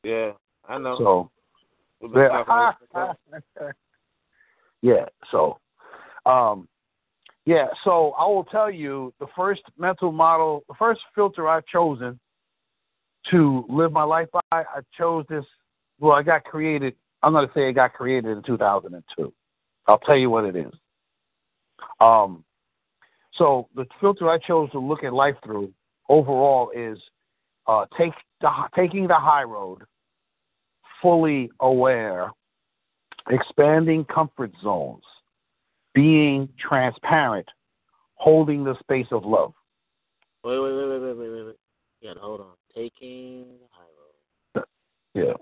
Yeah. 0.04 0.32
I 0.68 0.78
know. 0.78 0.98
So 0.98 1.32
yeah, 2.14 2.74
yeah. 4.82 5.06
So, 5.32 5.60
um, 6.26 6.68
yeah. 7.46 7.68
So 7.84 8.12
I 8.18 8.26
will 8.26 8.44
tell 8.46 8.70
you 8.70 9.14
the 9.20 9.28
first 9.36 9.62
mental 9.78 10.12
model, 10.12 10.64
the 10.68 10.76
first 10.78 11.02
filter 11.14 11.48
I've 11.48 11.66
chosen 11.66 12.20
to 13.32 13.66
live 13.70 13.92
my 13.92 14.04
life 14.04 14.28
by. 14.32 14.42
I 14.52 14.82
chose 14.98 15.26
this. 15.30 15.46
Well, 16.00 16.14
I 16.14 16.24
got 16.24 16.44
created. 16.44 16.96
I'm 17.24 17.34
going 17.34 17.48
to 17.48 17.54
say 17.54 17.70
it 17.70 17.74
got 17.74 17.94
created 17.94 18.38
in 18.38 18.44
2002. 18.44 19.34
I'll 19.88 20.00
tell 20.00 20.18
you 20.18 20.30
what 20.30 20.46
it 20.46 20.56
is. 20.56 20.74
Um, 22.00 22.44
so 23.38 23.68
the 23.76 23.86
filter 24.00 24.30
I 24.30 24.38
chose 24.38 24.72
to 24.72 24.80
look 24.80 25.04
at 25.04 25.14
life 25.14 25.36
through 25.44 25.74
overall 26.10 26.72
is 26.76 26.98
uh, 27.68 27.86
take 27.98 28.14
the, 28.42 28.50
taking 28.76 29.08
the 29.08 29.16
high 29.16 29.44
road, 29.44 29.84
fully 31.02 31.50
aware, 31.60 32.32
expanding 33.30 34.06
comfort 34.06 34.52
zones, 34.64 35.04
being 35.94 36.48
transparent, 36.60 37.48
holding 38.16 38.64
the 38.64 38.78
space 38.80 39.08
of 39.12 39.26
love. 39.26 39.54
Wait, 40.44 40.60
wait, 40.60 40.74
wait, 40.74 40.88
wait, 40.88 41.00
wait, 41.00 41.18
wait, 41.18 41.30
wait, 41.30 41.46
wait. 41.48 41.56
You 42.02 42.14
hold 42.20 42.42
on. 42.42 42.48
Taking 42.76 43.46
the 43.46 43.68
high 43.72 44.60
road. 44.60 44.66
Yeah. 45.16 45.34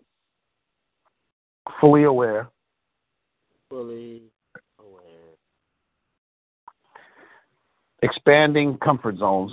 Fully 1.82 2.04
aware, 2.04 2.50
Fully 3.70 4.22
aware. 4.80 5.02
Expanding 8.04 8.78
comfort 8.78 9.18
zones. 9.18 9.52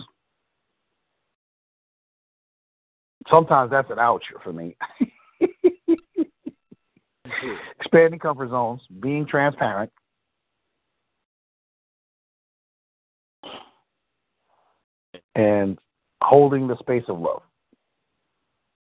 Sometimes 3.30 3.70
that's 3.70 3.90
an 3.90 3.98
ouch 3.98 4.24
for 4.42 4.52
me. 4.52 4.76
expanding 7.78 8.18
comfort 8.18 8.50
zones, 8.50 8.80
being 9.00 9.24
transparent, 9.26 9.92
and 15.36 15.78
holding 16.20 16.66
the 16.66 16.76
space 16.78 17.04
of 17.08 17.18
love. 17.18 17.42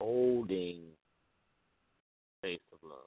Holding 0.01 0.81
space 2.41 2.61
of 2.73 2.79
love. 2.89 3.07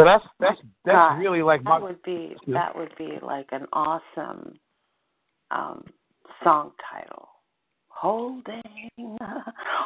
So 0.00 0.04
that's 0.04 0.24
that's 0.40 0.60
that's 0.86 0.96
God, 0.96 1.18
really 1.18 1.42
like 1.42 1.62
my 1.62 1.78
That 1.78 1.82
would 1.82 2.02
be 2.02 2.34
Yeah. 2.46 2.54
that 2.54 2.74
would 2.76 2.96
be 2.96 3.18
like 3.20 3.48
an 3.52 3.66
awesome 3.74 4.58
um 5.50 5.84
song 6.42 6.72
title. 6.90 7.28
Holding 7.88 8.62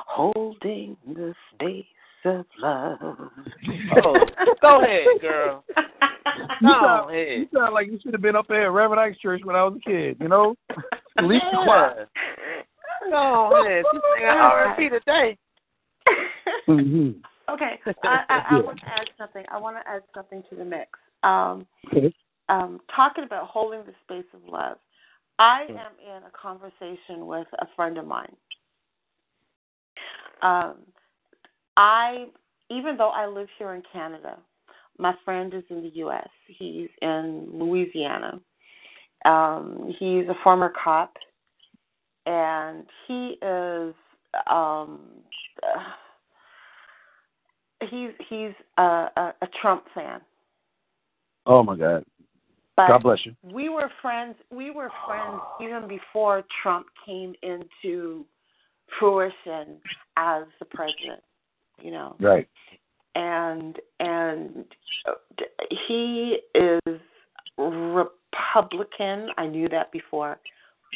holding 0.06 0.96
the 1.04 1.34
space 1.52 1.84
of 2.24 2.46
love. 2.58 2.98
Oh, 4.04 4.14
go 4.62 4.82
ahead, 4.82 5.20
girl. 5.20 5.64
You 6.60 6.68
Go 6.68 6.80
sound, 6.80 7.10
ahead. 7.10 7.38
you 7.38 7.48
sound 7.54 7.74
like 7.74 7.86
you 7.86 7.98
should 8.02 8.12
have 8.12 8.22
been 8.22 8.34
up 8.34 8.48
there 8.48 8.64
at 8.64 8.72
Reverend 8.72 8.98
Ike's 8.98 9.20
church 9.20 9.42
when 9.44 9.54
I 9.54 9.62
was 9.62 9.76
a 9.76 9.88
kid, 9.88 10.16
you 10.20 10.26
know? 10.26 10.56
At 11.18 11.24
least 11.24 11.44
the 11.52 11.58
Yeah. 11.58 11.64
choir. 11.64 12.08
Go 13.08 13.64
ahead. 13.64 13.84
She's 13.92 14.00
singing 14.16 14.28
R&B 14.30 14.88
today. 14.88 15.38
hmm 16.66 17.10
Okay, 17.50 17.80
I, 18.04 18.24
I, 18.28 18.42
I 18.50 18.60
want 18.60 18.80
to 18.80 18.86
add 18.86 19.08
something. 19.18 19.44
I 19.50 19.58
want 19.58 19.76
to 19.76 19.90
add 19.90 20.02
something 20.14 20.42
to 20.50 20.56
the 20.56 20.64
mix. 20.64 20.90
Um, 21.22 21.66
um, 22.48 22.80
talking 22.94 23.24
about 23.24 23.46
holding 23.48 23.80
the 23.80 23.94
space 24.04 24.28
of 24.34 24.40
love, 24.46 24.78
I 25.38 25.66
am 25.68 25.92
in 26.06 26.22
a 26.22 26.30
conversation 26.40 27.26
with 27.26 27.46
a 27.58 27.66
friend 27.74 27.98
of 27.98 28.06
mine. 28.06 28.34
Um, 30.42 30.76
I, 31.76 32.26
even 32.70 32.96
though 32.96 33.10
I 33.10 33.26
live 33.26 33.48
here 33.58 33.74
in 33.74 33.82
Canada, 33.92 34.38
my 34.98 35.14
friend 35.24 35.52
is 35.54 35.64
in 35.70 35.82
the 35.82 35.90
U.S. 35.96 36.28
He's 36.46 36.88
in 37.02 37.48
Louisiana. 37.52 38.40
Um, 39.24 39.92
he's 39.98 40.28
a 40.28 40.34
former 40.44 40.72
cop, 40.82 41.14
and 42.26 42.84
he 43.06 43.38
is. 43.42 43.94
Um, 44.50 45.00
he's 47.82 48.10
he's 48.28 48.52
a, 48.78 48.82
a, 48.82 49.34
a 49.42 49.48
Trump 49.60 49.84
fan. 49.94 50.20
Oh 51.46 51.62
my 51.62 51.76
God. 51.76 52.04
But 52.76 52.88
God 52.88 53.02
bless 53.02 53.24
you. 53.24 53.36
we 53.52 53.68
were 53.68 53.90
friends. 54.02 54.34
We 54.50 54.70
were 54.70 54.90
friends 55.06 55.40
even 55.60 55.86
before 55.86 56.42
Trump 56.62 56.86
came 57.06 57.34
into 57.42 58.24
fruition 58.98 59.80
as 60.16 60.44
the 60.58 60.64
president. 60.64 61.22
you 61.80 61.90
know. 61.90 62.16
Right. 62.20 62.48
And 63.14 63.78
and 64.00 64.64
he 65.86 66.38
is 66.54 67.00
Republican. 67.56 69.28
I 69.38 69.46
knew 69.46 69.68
that 69.68 69.92
before, 69.92 70.38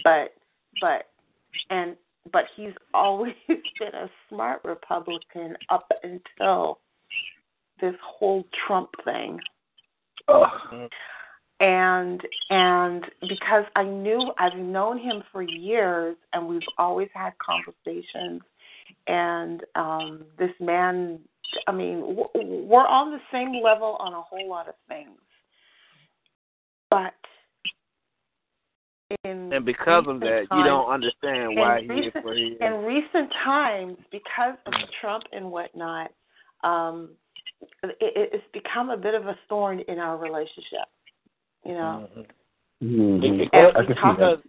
but 0.03 0.35
but 0.81 1.07
and 1.71 1.97
but 2.33 2.45
he's 2.57 2.73
always 2.95 3.35
been 3.49 3.95
a 3.95 4.11
smart 4.29 4.61
Republican 4.65 5.57
up 5.71 5.91
until 6.03 6.81
this 7.81 7.95
whole 8.05 8.45
Trump 8.67 8.91
thing. 9.05 9.39
Ugh. 10.29 10.91
And 11.61 12.21
and 12.51 13.05
because 13.21 13.65
I 13.75 13.83
knew 13.83 14.33
I've 14.39 14.57
known 14.57 14.99
him 14.99 15.23
for 15.33 15.43
years 15.43 16.17
and 16.33 16.47
we've 16.47 16.61
always 16.77 17.09
had 17.15 17.33
conversations 17.39 18.43
and 19.09 19.65
um 19.75 20.25
this 20.39 20.53
man 20.61 21.19
I 21.67 21.73
mean 21.73 22.17
we're 22.35 22.87
on 22.87 23.11
the 23.11 23.19
same 23.33 23.61
level 23.63 23.97
on 23.99 24.13
a 24.13 24.23
whole 24.23 24.49
lot 24.49 24.69
of 24.69 24.75
things. 24.89 25.19
But 26.91 27.15
in 29.25 29.53
And 29.53 29.65
because 29.65 30.05
of 30.07 30.21
recent 30.21 30.51
that, 30.51 30.57
you 30.57 30.65
don't 30.65 30.89
understand 30.91 31.57
why 31.57 31.79
in 31.79 31.85
he 31.91 32.01
is 32.01 32.05
recent, 32.07 32.25
where 32.25 32.35
he 32.37 32.45
is. 32.45 32.61
in 32.61 32.73
recent 32.85 33.33
times, 33.45 33.97
because 34.11 34.57
of 34.67 34.75
Trump 35.01 35.25
and 35.33 35.51
whatnot, 35.51 36.11
um, 36.65 37.11
it, 37.83 37.97
it- 38.01 38.31
it's 38.35 38.45
become 38.53 38.91
a 38.91 38.97
bit 38.97 39.15
of 39.15 39.27
a 39.27 39.37
thorn 39.49 39.81
in 39.81 39.99
our 39.99 40.17
relationship. 40.17 40.89
You 41.65 41.73
know, 41.75 42.09
Mhm. 42.83 43.51
and, 43.53 43.77
I 43.77 43.81
we 43.81 43.87
can 43.87 43.97
talk, 43.97 44.19
that. 44.19 44.43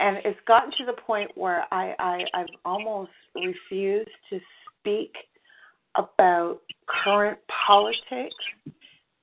and 0.00 0.16
it's 0.24 0.40
gotten 0.46 0.72
to 0.72 0.84
the 0.86 0.94
point 0.94 1.30
where 1.36 1.66
I, 1.72 1.94
I 2.00 2.24
I've 2.34 2.48
almost 2.64 3.12
refused 3.36 4.10
to 4.30 4.40
speak 4.80 5.14
about 5.94 6.60
current 6.86 7.38
politics 7.66 8.34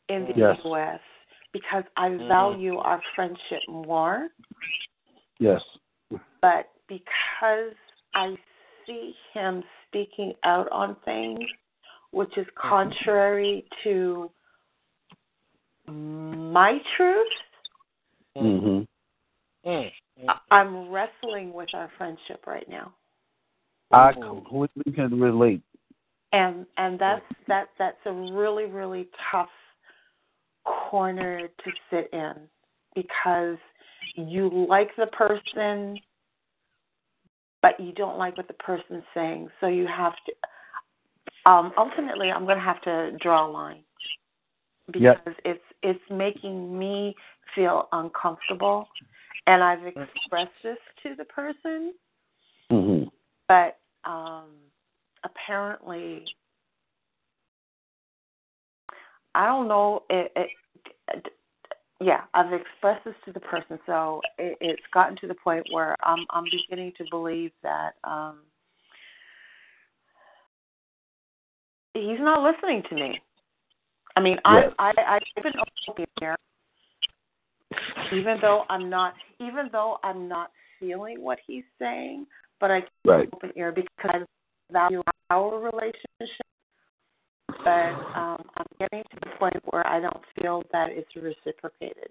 in 0.07 0.25
the 0.25 0.33
Yes. 0.37 0.57
U.S. 0.63 1.01
because 1.51 1.83
I 1.97 2.09
Mhm. 2.09 2.27
value 2.29 2.77
our 2.77 3.01
friendship 3.15 3.61
more 3.67 4.29
Yes. 5.39 5.61
but 6.41 6.69
because 6.87 7.73
I 8.15 8.35
see 8.85 9.13
him 9.33 9.63
speaking 9.87 10.33
out 10.43 10.69
on 10.71 10.95
things, 11.05 11.39
which 12.11 12.35
is 12.37 12.47
contrary 12.55 13.65
to 13.83 14.31
my 15.87 16.77
truth, 16.95 17.27
hmm 18.35 18.83
Mm. 19.65 19.91
I- 20.29 20.39
I'm 20.51 20.89
wrestling 20.89 21.51
with 21.51 21.73
our 21.73 21.89
friendship 21.97 22.47
right 22.47 22.67
now, 22.69 22.93
I 23.91 24.13
completely 24.13 24.93
can 24.93 25.19
relate. 25.19 25.61
and 26.31 26.65
and 26.77 26.99
that's 26.99 27.25
that 27.47 27.69
that's 27.77 28.05
a 28.05 28.11
really 28.11 28.65
really 28.65 29.09
tough 29.31 29.49
corner 30.63 31.47
to 31.47 31.71
sit 31.89 32.09
in 32.13 32.49
because 32.95 33.57
you 34.17 34.65
like 34.67 34.89
the 34.97 35.07
person 35.07 35.97
but 37.61 37.79
you 37.79 37.91
don't 37.93 38.17
like 38.17 38.37
what 38.37 38.47
the 38.47 38.53
person's 38.55 39.03
saying. 39.13 39.49
So 39.59 39.67
you 39.67 39.87
have 39.87 40.13
to 40.25 41.49
um 41.49 41.71
ultimately 41.77 42.29
i'm 42.29 42.45
going 42.45 42.57
to 42.57 42.63
have 42.63 42.81
to 42.81 43.11
draw 43.21 43.47
a 43.47 43.51
line. 43.51 43.83
Because 44.91 45.17
Yep. 45.25 45.37
it's 45.45 45.63
it's 45.83 46.11
making 46.11 46.77
me 46.77 47.15
feel 47.55 47.87
uncomfortable 47.91 48.87
and 49.45 49.63
i've 49.63 49.85
expressed 49.85 50.51
this 50.63 50.77
to 51.03 51.15
the 51.15 51.25
person. 51.25 51.93
Hmm 52.69 53.03
but 53.47 53.77
um 54.05 54.49
apparently 55.23 56.25
I 59.35 59.45
don't 59.45 59.67
know 59.67 60.03
it, 60.09 60.31
it 60.35 61.27
yeah, 61.99 62.21
I've 62.33 62.53
expressed 62.53 63.05
this 63.05 63.15
to 63.25 63.31
the 63.31 63.39
person 63.39 63.79
so 63.85 64.21
it, 64.37 64.57
it's 64.61 64.81
gotten 64.93 65.17
to 65.17 65.27
the 65.27 65.35
point 65.35 65.65
where 65.71 65.95
I'm 66.03 66.25
I'm 66.29 66.43
beginning 66.45 66.93
to 66.97 67.05
believe 67.09 67.51
that 67.63 67.93
um 68.03 68.39
he's 71.93 72.19
not 72.19 72.43
listening 72.43 72.83
to 72.89 72.95
me. 72.95 73.21
I 74.15 74.21
mean, 74.21 74.37
Yes. 74.45 74.73
I 74.79 74.93
I 74.97 75.41
been 75.41 75.53
open 75.89 76.05
here 76.19 76.35
even 78.11 78.37
though 78.41 78.63
I'm 78.69 78.89
not 78.89 79.13
even 79.39 79.69
though 79.71 79.97
I'm 80.03 80.27
not 80.27 80.51
feeling 80.79 81.21
what 81.21 81.39
he's 81.45 81.63
saying, 81.79 82.27
but 82.59 82.71
I 82.71 82.83
Right. 83.05 83.29
open 83.33 83.51
ear 83.55 83.71
because 83.71 83.89
I 84.03 84.25
value 84.71 85.01
our 85.29 85.59
relationship. 85.59 86.46
But 87.63 87.93
um, 88.15 88.43
I'm 88.57 88.65
getting 88.79 89.03
to 89.03 89.19
the 89.23 89.29
point 89.39 89.61
where 89.65 89.85
I 89.85 89.99
don't 89.99 90.23
feel 90.39 90.63
that 90.71 90.89
it's 90.91 91.09
reciprocated. 91.15 92.09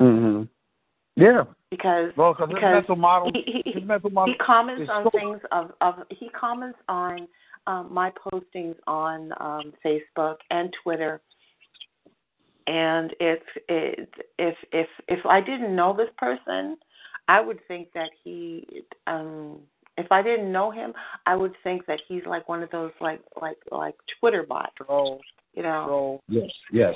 Hmm 0.00 0.42
Yeah. 1.16 1.44
because 1.70 2.12
Well, 2.16 2.34
because 2.34 2.50
his 2.50 2.62
mental 2.62 2.96
model, 2.96 3.30
he, 3.32 3.62
he, 3.64 3.72
his 3.72 3.84
mental 3.84 4.10
model, 4.10 4.32
he 4.32 4.38
comments 4.38 4.90
on 4.90 5.04
so- 5.04 5.10
things 5.10 5.40
of, 5.52 5.72
of 5.80 5.94
he 6.10 6.28
comments 6.30 6.78
on 6.88 7.28
um, 7.66 7.88
my 7.92 8.10
postings 8.10 8.74
on 8.86 9.32
um, 9.38 9.72
Facebook 9.84 10.36
and 10.50 10.72
Twitter, 10.82 11.20
and 12.66 13.14
it's 13.20 13.44
it, 13.68 14.08
if 14.38 14.56
if 14.72 14.88
if 15.08 15.24
I 15.26 15.40
didn't 15.40 15.76
know 15.76 15.94
this 15.96 16.10
person, 16.18 16.76
I 17.28 17.40
would 17.40 17.60
think 17.68 17.92
that 17.94 18.10
he 18.24 18.82
um 19.06 19.58
if 19.96 20.10
I 20.10 20.22
didn't 20.22 20.50
know 20.50 20.70
him, 20.70 20.92
I 21.26 21.36
would 21.36 21.54
think 21.62 21.86
that 21.86 22.00
he's 22.08 22.22
like 22.26 22.48
one 22.48 22.62
of 22.62 22.70
those 22.70 22.92
like 23.00 23.20
like 23.40 23.58
like 23.70 23.94
Twitter 24.20 24.44
bots, 24.48 24.72
Troll, 24.76 25.20
you 25.54 25.62
know. 25.62 25.84
troll. 25.86 26.20
Yes. 26.28 26.50
Yes. 26.72 26.94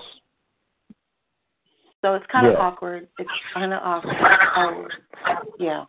So 2.02 2.14
it's 2.14 2.26
kind 2.30 2.46
of 2.46 2.52
Yeah. 2.52 2.60
awkward. 2.60 3.08
It's 3.18 3.30
kind 3.52 3.72
of 3.72 3.80
awkward. 3.82 4.16
Um, 4.56 4.88
yeah. 5.58 5.84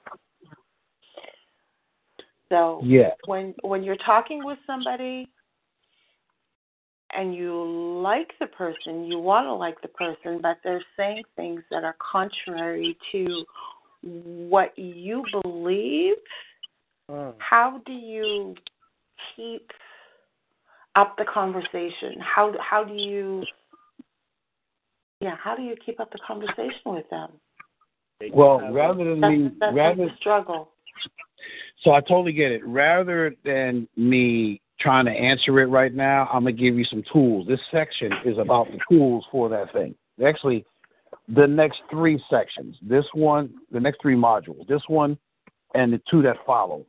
So 2.50 2.82
Yeah. 2.84 3.12
when 3.26 3.54
when 3.62 3.84
you're 3.84 3.98
talking 3.98 4.44
with 4.44 4.58
somebody 4.66 5.30
and 7.14 7.34
you 7.36 7.64
like 8.02 8.34
the 8.40 8.48
person, 8.48 9.06
you 9.06 9.20
want 9.20 9.46
to 9.46 9.54
like 9.54 9.80
the 9.82 9.88
person, 9.90 10.40
but 10.42 10.58
they're 10.64 10.84
saying 10.98 11.24
things 11.36 11.64
that 11.72 11.84
are 11.84 11.96
contrary 12.00 12.98
to 13.12 13.46
what 14.02 14.78
you 14.78 15.24
believe, 15.42 16.16
Mm. 17.10 17.36
how 17.40 17.82
do 17.86 17.94
you 17.94 18.54
keep 19.34 19.72
up 20.96 21.16
the 21.18 21.24
conversation? 21.24 22.20
How 22.20 22.54
how 22.60 22.84
do 22.84 22.94
you 22.94 23.44
yeah, 25.22 25.36
how 25.42 25.56
do 25.56 25.62
you 25.62 25.76
keep 25.86 26.02
up 26.02 26.12
the 26.12 26.20
conversation 26.26 26.82
with 26.86 27.10
them? 27.10 27.32
Well, 28.34 28.74
rather 28.74 29.06
than 29.06 29.22
That's, 29.22 29.32
me, 29.32 29.52
that's 29.60 29.76
rather 29.76 30.06
the 30.06 30.12
struggle. 30.20 30.72
So 31.82 31.92
I 31.92 32.02
totally 32.02 32.34
get 32.34 32.52
it. 32.52 32.66
Rather 32.66 33.34
than 33.46 33.88
me 33.96 34.62
trying 34.80 35.06
to 35.06 35.12
answer 35.12 35.60
it 35.62 35.68
right 35.68 35.94
now, 35.94 36.28
I'm 36.34 36.44
gonna 36.44 36.52
give 36.52 36.76
you 36.76 36.84
some 36.86 37.04
tools. 37.14 37.48
This 37.48 37.62
section 37.72 38.12
is 38.26 38.38
about 38.38 38.68
the 38.68 38.80
tools 38.90 39.26
for 39.32 39.48
that 39.48 39.72
thing. 39.72 39.96
Actually, 40.26 40.66
the 41.30 41.48
next 41.48 41.80
three 41.90 42.22
sections. 42.30 42.76
This 42.82 43.06
one, 43.14 43.54
the 43.72 43.80
next 43.80 44.02
three 44.02 44.16
modules. 44.16 44.68
This 44.68 44.82
one, 44.88 45.18
and 45.74 45.94
the 45.94 46.02
two 46.10 46.22
that 46.24 46.36
follow 46.46 46.86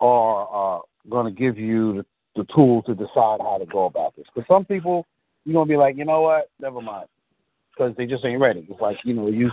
are 0.00 0.78
uh, 0.78 0.80
going 1.08 1.26
to 1.26 1.38
give 1.38 1.58
you 1.58 1.94
the, 1.94 2.06
the 2.42 2.54
tools 2.54 2.84
to 2.86 2.94
decide 2.94 3.40
how 3.40 3.56
to 3.58 3.66
go 3.66 3.84
about 3.86 4.14
this. 4.16 4.26
Because 4.34 4.46
some 4.48 4.64
people, 4.64 5.06
you're 5.44 5.54
gonna 5.54 5.66
be 5.66 5.76
like, 5.76 5.96
you 5.96 6.04
know 6.04 6.22
what, 6.22 6.50
never 6.60 6.82
mind, 6.82 7.06
because 7.70 7.94
they 7.96 8.06
just 8.06 8.24
ain't 8.24 8.40
ready. 8.40 8.66
It's 8.68 8.80
like 8.80 8.98
you 9.04 9.14
know 9.14 9.28
you 9.28 9.50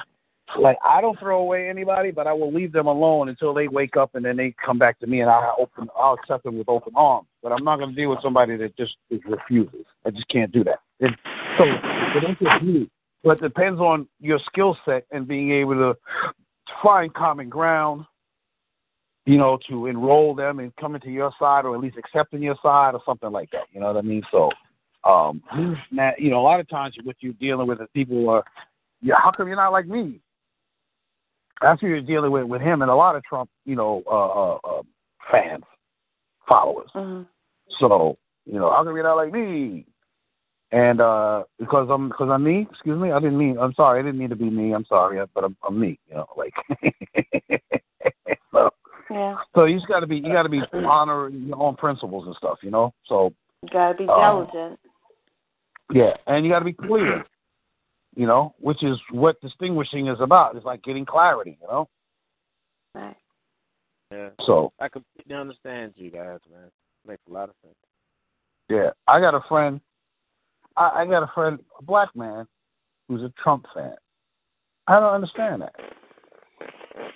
like 0.59 0.77
I 0.85 1.01
don't 1.01 1.17
throw 1.19 1.39
away 1.39 1.69
anybody, 1.69 2.11
but 2.11 2.27
I 2.27 2.33
will 2.33 2.53
leave 2.53 2.71
them 2.71 2.87
alone 2.87 3.29
until 3.29 3.53
they 3.53 3.67
wake 3.67 3.97
up 3.97 4.15
and 4.15 4.23
then 4.23 4.37
they 4.37 4.53
come 4.63 4.77
back 4.77 4.99
to 4.99 5.07
me 5.07 5.21
and 5.21 5.29
I 5.29 5.51
open 5.57 5.87
I'll 5.97 6.13
accept 6.13 6.43
them 6.43 6.57
with 6.57 6.69
open 6.69 6.93
arms. 6.95 7.27
But 7.41 7.51
I'm 7.51 7.63
not 7.63 7.77
going 7.77 7.89
to 7.91 7.95
deal 7.95 8.09
with 8.09 8.21
somebody 8.21 8.57
that 8.57 8.75
just 8.77 8.95
refuses. 9.09 9.85
I 10.05 10.11
just 10.11 10.27
can't 10.27 10.51
do 10.51 10.63
that. 10.63 10.79
It, 10.99 11.11
so 11.57 11.65
but 13.23 13.37
it 13.37 13.41
depends 13.41 13.79
on 13.79 14.07
your 14.19 14.39
skill 14.45 14.77
set 14.85 15.05
and 15.11 15.27
being 15.27 15.51
able 15.51 15.75
to 15.75 15.97
find 16.81 17.13
common 17.13 17.49
ground. 17.49 18.05
You 19.25 19.37
know, 19.37 19.57
to 19.69 19.87
enroll 19.87 20.35
them 20.35 20.59
and 20.59 20.75
coming 20.75 20.99
to 21.01 21.09
your 21.09 21.31
side, 21.39 21.65
or 21.65 21.75
at 21.75 21.81
least 21.81 21.97
accepting 21.97 22.41
your 22.43 22.57
side, 22.61 22.93
or 22.93 23.01
something 23.05 23.31
like 23.31 23.49
that. 23.51 23.67
You 23.71 23.79
know 23.79 23.87
what 23.87 23.97
I 23.97 24.01
mean? 24.01 24.21
So, 24.31 24.49
um, 25.05 25.41
Matt, 25.91 26.19
you 26.19 26.29
know, 26.29 26.39
a 26.39 26.41
lot 26.41 26.59
of 26.59 26.67
times 26.69 26.95
what 27.03 27.15
you're 27.21 27.33
dealing 27.33 27.67
with 27.67 27.81
is 27.81 27.87
people 27.93 28.29
are, 28.29 28.43
yeah, 29.01 29.15
how 29.21 29.31
come 29.31 29.47
you're 29.47 29.55
not 29.55 29.71
like 29.71 29.87
me? 29.87 30.19
That's 31.61 31.79
who 31.79 31.87
you're 31.87 32.01
dealing 32.01 32.31
with 32.31 32.43
with 32.45 32.61
him 32.61 32.81
and 32.81 32.91
a 32.91 32.95
lot 32.95 33.15
of 33.15 33.23
Trump, 33.23 33.49
you 33.65 33.75
know, 33.75 34.03
uh, 34.05 34.09
uh, 34.09 34.79
uh, 34.79 34.83
fans, 35.31 35.63
followers. 36.47 36.89
Mhm. 36.93 37.25
So, 37.79 38.17
you 38.45 38.59
know, 38.59 38.69
how 38.69 38.83
come 38.83 38.95
you're 38.95 39.03
not 39.03 39.15
like 39.15 39.31
me? 39.31 39.85
And 40.71 40.99
uh 41.01 41.43
because 41.59 41.87
I'm 41.89 42.09
because 42.09 42.29
I'm 42.31 42.43
me. 42.43 42.67
Excuse 42.69 42.99
me. 42.99 43.11
I 43.11 43.19
didn't 43.19 43.37
mean. 43.37 43.57
I'm 43.59 43.73
sorry. 43.75 43.99
I 43.99 44.03
didn't 44.03 44.19
mean 44.19 44.29
to 44.29 44.35
be 44.35 44.49
me. 44.49 44.73
I'm 44.73 44.85
sorry, 44.85 45.23
but 45.33 45.43
I'm, 45.43 45.55
I'm 45.65 45.79
me. 45.79 45.99
You 46.09 46.15
know, 46.15 46.27
like. 46.35 46.53
so, 49.13 49.19
Yeah. 49.19 49.35
So 49.55 49.65
you 49.65 49.75
just 49.77 49.87
got 49.87 49.99
to 50.01 50.07
be 50.07 50.17
you 50.17 50.31
got 50.31 50.43
to 50.43 50.49
be 50.49 50.61
honor 50.73 51.29
your 51.29 51.61
own 51.61 51.75
principles 51.75 52.25
and 52.25 52.35
stuff, 52.35 52.59
you 52.61 52.71
know. 52.71 52.93
So 53.05 53.33
You 53.61 53.69
gotta 53.71 53.97
be 53.97 54.07
Um, 54.07 54.45
diligent. 54.47 54.79
yeah, 55.91 56.15
and 56.27 56.45
you 56.45 56.51
got 56.51 56.59
to 56.59 56.65
be 56.65 56.73
clear, 56.73 57.25
you 58.15 58.25
know, 58.27 58.53
which 58.59 58.83
is 58.83 58.97
what 59.11 59.39
distinguishing 59.41 60.07
is 60.07 60.19
about. 60.19 60.55
It's 60.55 60.65
like 60.65 60.83
getting 60.83 61.05
clarity, 61.05 61.57
you 61.61 61.67
know. 61.67 61.87
Right. 62.95 63.15
Yeah. 64.11 64.29
So 64.41 64.71
I 64.79 64.89
completely 64.89 65.35
understand 65.35 65.93
you 65.95 66.11
guys, 66.11 66.39
man. 66.51 66.69
Makes 67.07 67.23
a 67.29 67.33
lot 67.33 67.49
of 67.49 67.55
sense. 67.63 67.75
yeah, 68.69 68.91
I 69.07 69.19
got 69.19 69.33
a 69.35 69.41
friend. 69.49 69.81
I, 70.77 71.01
I 71.01 71.05
got 71.05 71.23
a 71.23 71.31
friend, 71.33 71.59
a 71.79 71.83
black 71.83 72.15
man, 72.15 72.47
who's 73.07 73.21
a 73.21 73.31
Trump 73.41 73.65
fan. 73.73 73.95
I 74.87 74.99
don't 74.99 75.13
understand 75.13 75.61
that. 75.61 75.75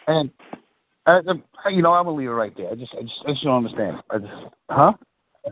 And 0.08 0.30
you 1.70 1.82
know, 1.82 1.94
I'm 1.94 2.06
gonna 2.06 2.18
leave 2.18 2.30
it 2.30 2.32
right 2.32 2.56
there. 2.56 2.72
I 2.72 2.76
just, 2.76 2.94
I 2.94 3.02
just, 3.02 3.16
I 3.26 3.32
just 3.32 3.44
don't 3.44 3.66
understand. 3.66 3.98
I 4.10 4.18
just, 4.18 4.34
huh? 4.70 4.94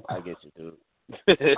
I 0.10 0.20
get 0.20 0.38
you, 0.42 0.52
dude. 0.58 1.58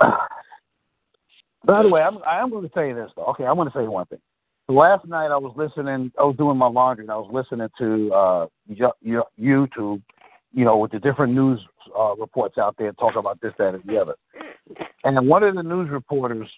By 1.64 1.82
the 1.82 1.88
way, 1.88 2.02
I'm, 2.02 2.18
I 2.26 2.38
am 2.38 2.50
going 2.50 2.62
to 2.62 2.68
tell 2.68 2.84
you 2.84 2.94
this 2.94 3.10
though. 3.16 3.24
Okay, 3.26 3.44
I'm 3.44 3.56
going 3.56 3.70
to 3.70 3.76
say 3.76 3.86
one 3.86 4.06
thing. 4.06 4.20
Last 4.68 5.06
night 5.06 5.30
I 5.30 5.36
was 5.36 5.54
listening. 5.56 6.12
I 6.18 6.22
was 6.22 6.36
doing 6.36 6.56
my 6.56 6.68
laundry 6.68 7.04
and 7.04 7.10
I 7.10 7.16
was 7.16 7.28
listening 7.32 7.68
to 7.78 8.12
uh, 8.14 8.46
Yo- 8.68 8.92
Yo- 9.00 9.28
YouTube. 9.40 10.02
You 10.54 10.64
know, 10.64 10.78
with 10.78 10.92
the 10.92 10.98
different 10.98 11.34
news 11.34 11.60
uh, 11.98 12.14
reports 12.16 12.56
out 12.56 12.74
there 12.78 12.92
talking 12.92 13.18
about 13.18 13.40
this, 13.40 13.52
that, 13.58 13.74
and 13.74 13.84
the 13.84 13.98
other. 13.98 14.14
And 15.04 15.28
one 15.28 15.42
of 15.42 15.54
the 15.54 15.62
news 15.62 15.90
reporters 15.90 16.48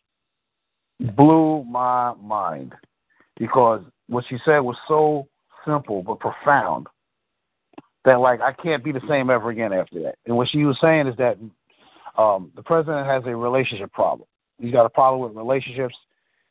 blew 1.16 1.64
my 1.64 2.14
mind 2.22 2.72
because 3.36 3.82
what 4.08 4.24
she 4.28 4.36
said 4.44 4.60
was 4.60 4.76
so 4.86 5.26
simple 5.64 6.02
but 6.02 6.20
profound 6.20 6.86
that 8.04 8.20
like 8.20 8.40
I 8.40 8.52
can't 8.52 8.84
be 8.84 8.92
the 8.92 9.00
same 9.08 9.30
ever 9.30 9.50
again 9.50 9.72
after 9.72 10.02
that. 10.02 10.16
And 10.26 10.36
what 10.36 10.48
she 10.48 10.64
was 10.64 10.78
saying 10.80 11.06
is 11.06 11.16
that 11.16 11.38
um, 12.16 12.50
the 12.56 12.62
president 12.62 13.06
has 13.06 13.22
a 13.26 13.36
relationship 13.36 13.92
problem. 13.92 14.26
He's 14.58 14.72
got 14.72 14.86
a 14.86 14.90
problem 14.90 15.22
with 15.22 15.36
relationships, 15.36 15.94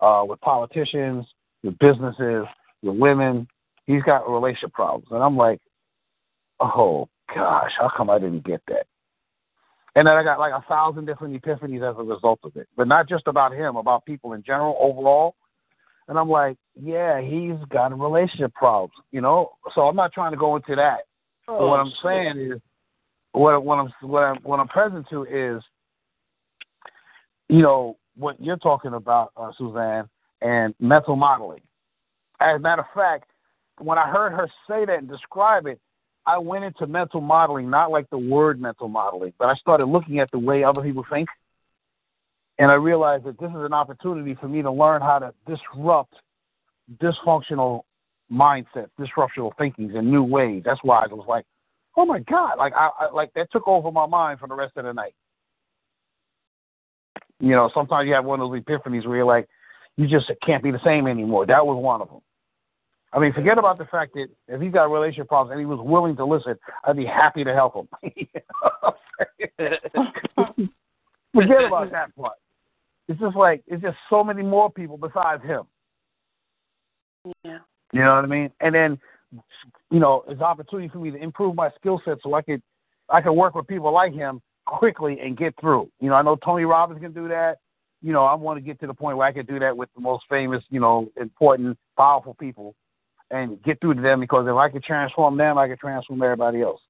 uh, 0.02 0.24
with 0.28 0.39
politicians, 0.41 1.26
with 1.64 1.78
businesses, 1.80 2.45
with 2.82 2.97
women. 2.97 3.47
He's 3.86 4.04
got 4.04 4.30
relationship 4.30 4.74
problems, 4.74 5.08
and 5.12 5.24
I'm 5.24 5.38
like, 5.38 5.60
oh 6.60 7.10
gosh, 7.34 7.72
how 7.80 7.91
come 7.95 8.10
I 8.10 8.20
didn't 8.20 8.43
get 8.43 8.62
that? 8.68 8.86
And 9.95 10.08
then 10.08 10.16
I 10.16 10.24
got 10.24 10.39
like 10.39 10.54
a 10.54 10.64
thousand 10.68 11.06
different 11.06 11.41
epiphanies 11.41 11.89
as 11.89 11.97
a 11.97 12.04
result 12.04 12.39
of 12.43 12.56
it, 12.56 12.68
but 12.78 12.88
not 12.88 13.10
just 13.10 13.28
about 13.28 13.54
him, 13.54 13.76
about 13.76 14.06
people 14.06 14.34
in 14.34 14.43
general, 14.43 14.78
overall. 14.80 15.36
And 16.08 16.18
I'm 16.18 16.30
like, 16.30 16.58
yeah, 16.80 17.22
he's 17.22 17.58
got 17.70 17.91
a 17.91 17.95
relationship 17.95 18.54
problems, 18.54 18.93
you 19.12 19.22
know. 19.22 19.52
So 19.76 19.82
I'm 19.82 19.95
not 19.95 20.14
trying 20.14 20.32
to 20.32 20.38
go 20.38 20.56
into 20.56 20.76
that. 20.76 21.02
What 21.58 21.80
I'm 21.80 21.93
saying 22.04 22.38
is, 22.38 22.62
what 23.32 23.64
what 23.64 23.80
I'm 23.80 23.93
what 24.02 24.24
I'm 24.24 24.38
what 24.43 24.60
I'm 24.60 24.68
present 24.68 25.06
to 25.10 25.24
is, 25.24 25.64
you 27.47 27.62
know, 27.62 27.97
what 28.16 28.39
you're 28.41 28.58
talking 28.58 28.93
about, 28.93 29.32
uh, 29.36 29.52
Suzanne, 29.58 30.08
and 30.41 30.76
mental 30.80 31.16
modeling. 31.16 31.62
As 32.39 32.56
a 32.56 32.60
matter 32.60 32.82
of 32.82 32.88
fact, 32.93 33.30
when 33.80 33.97
I 33.97 34.10
heard 34.10 34.32
her 34.32 34.50
say 34.68 34.86
that 34.86 35.00
and 35.00 35.10
describe 35.10 35.66
it, 35.66 35.80
I 36.26 36.38
went 36.38 36.64
into 36.64 36.86
mental 36.86 37.22
modeling, 37.22 37.70
not 37.70 37.91
like 37.91 38.10
the 38.10 38.18
word 38.18 38.62
mental 38.62 38.88
modeling, 38.88 39.34
but 39.39 39.47
I 39.47 39.56
started 39.56 39.86
looking 39.86 40.20
at 40.20 40.30
the 40.32 40.39
way 40.39 40.64
other 40.64 40.82
people 40.82 41.06
think. 41.10 41.28
And 42.60 42.70
I 42.70 42.76
realized 42.76 43.24
that 43.24 43.39
this 43.39 43.50
is 43.50 43.56
an 43.56 43.74
opportunity 43.74 44.36
for 44.36 44.47
me 44.47 44.62
to 44.62 44.72
learn 44.72 45.02
how 45.02 45.20
to 45.20 45.34
disrupt 45.47 46.14
dysfunctional 47.02 47.84
mindsets, 48.32 48.89
disruptional 48.99 49.51
thinkings 49.57 49.93
in 49.95 50.09
new 50.09 50.23
ways. 50.23 50.63
That's 50.65 50.80
why 50.84 51.03
I 51.03 51.13
was 51.13 51.25
like, 51.27 51.45
oh 51.97 52.05
my 52.05 52.19
God, 52.19 52.57
like 52.57 52.73
I, 52.73 52.89
I 52.99 53.11
like 53.11 53.34
that 53.34 53.51
took 53.51 53.67
over 53.67 53.91
my 53.91 54.05
mind 54.05 54.39
for 54.39 54.47
the 54.47 54.55
rest 54.55 54.77
of 54.77 54.86
the 54.86 54.93
night. 54.93 55.13
You 57.39 57.51
know, 57.51 57.69
sometimes 57.73 58.07
you 58.07 58.13
have 58.13 58.25
one 58.25 58.41
of 58.41 58.49
those 58.49 58.61
epiphanies 58.61 59.07
where 59.07 59.17
you're 59.17 59.25
like, 59.25 59.47
you 59.97 60.07
just 60.07 60.32
can't 60.45 60.63
be 60.63 60.71
the 60.71 60.84
same 60.84 61.07
anymore. 61.07 61.45
That 61.45 61.65
was 61.65 61.82
one 61.82 62.01
of 62.01 62.09
them. 62.09 62.19
I 63.11 63.19
mean, 63.19 63.34
forget 63.34 63.57
about 63.57 63.80
the 63.80 63.86
fact 63.86 64.13
that 64.13 64.27
if 64.47 64.61
he's 64.61 64.71
got 64.71 64.91
relationship 64.91 65.30
problems 65.30 65.51
and 65.51 65.59
he 65.59 65.65
was 65.65 65.80
willing 65.82 66.15
to 66.17 66.25
listen, 66.25 66.55
I'd 66.84 66.95
be 66.95 67.05
happy 67.05 67.43
to 67.43 67.53
help 67.53 67.75
him. 67.75 67.88
Forget 71.34 71.63
about 71.65 71.91
that 71.91 72.15
part. 72.15 72.38
It's 73.07 73.19
just 73.19 73.36
like 73.36 73.63
it's 73.67 73.82
just 73.82 73.97
so 74.09 74.23
many 74.23 74.43
more 74.43 74.71
people 74.71 74.97
besides 74.97 75.43
him. 75.43 75.63
Yeah. 77.43 77.59
You 77.92 78.02
know 78.02 78.16
what 78.16 78.24
I 78.24 78.28
mean? 78.28 78.52
And 78.60 78.74
then, 78.74 79.00
you 79.92 80.00
know, 80.00 80.24
it's 80.28 80.40
an 80.40 80.44
opportunity 80.44 80.90
for 80.90 81.00
me 81.00 81.12
to 81.12 81.18
improve 81.18 81.56
my 81.56 81.70
skill 81.80 82.02
set 82.06 82.18
so 82.24 82.34
I 82.34 82.42
could, 82.42 82.62
I 83.10 83.22
could 83.22 83.34
work 83.34 83.56
with 83.56 83.68
people 83.68 83.92
like 83.92 84.14
him 84.14 84.42
quickly 84.66 85.20
and 85.20 85.38
get 85.38 85.56
through. 85.60 85.90
You 86.00 86.10
know, 86.10 86.16
I 86.16 86.22
know 86.22 86.36
Tony 86.36 86.66
Robbins 86.66 87.02
can 87.02 87.14
do 87.14 87.28
that. 87.28 87.58
You 88.02 88.14
know, 88.14 88.24
I 88.24 88.34
want 88.36 88.58
to 88.58 88.62
get 88.62 88.80
to 88.82 88.88
the 88.88 88.94
point 88.94 89.18
where 89.18 89.28
I 89.28 89.32
can 89.32 89.46
do 89.46 89.60
that 89.60 89.76
with 89.76 89.90
the 89.96 90.02
most 90.02 90.24
famous, 90.30 90.64
you 90.70 90.80
know, 90.80 91.12
important, 91.20 91.78
powerful 91.98 92.34
people, 92.36 92.76
and 93.32 93.62
get 93.64 93.82
through 93.82 93.96
to 93.96 94.02
them 94.02 94.20
because 94.22 94.48
if 94.48 94.56
I 94.56 94.70
could 94.70 94.84
transform 94.84 95.38
them, 95.38 95.58
I 95.58 95.68
could 95.68 95.80
transform 95.80 96.22
everybody 96.22 96.62
else. 96.62 96.82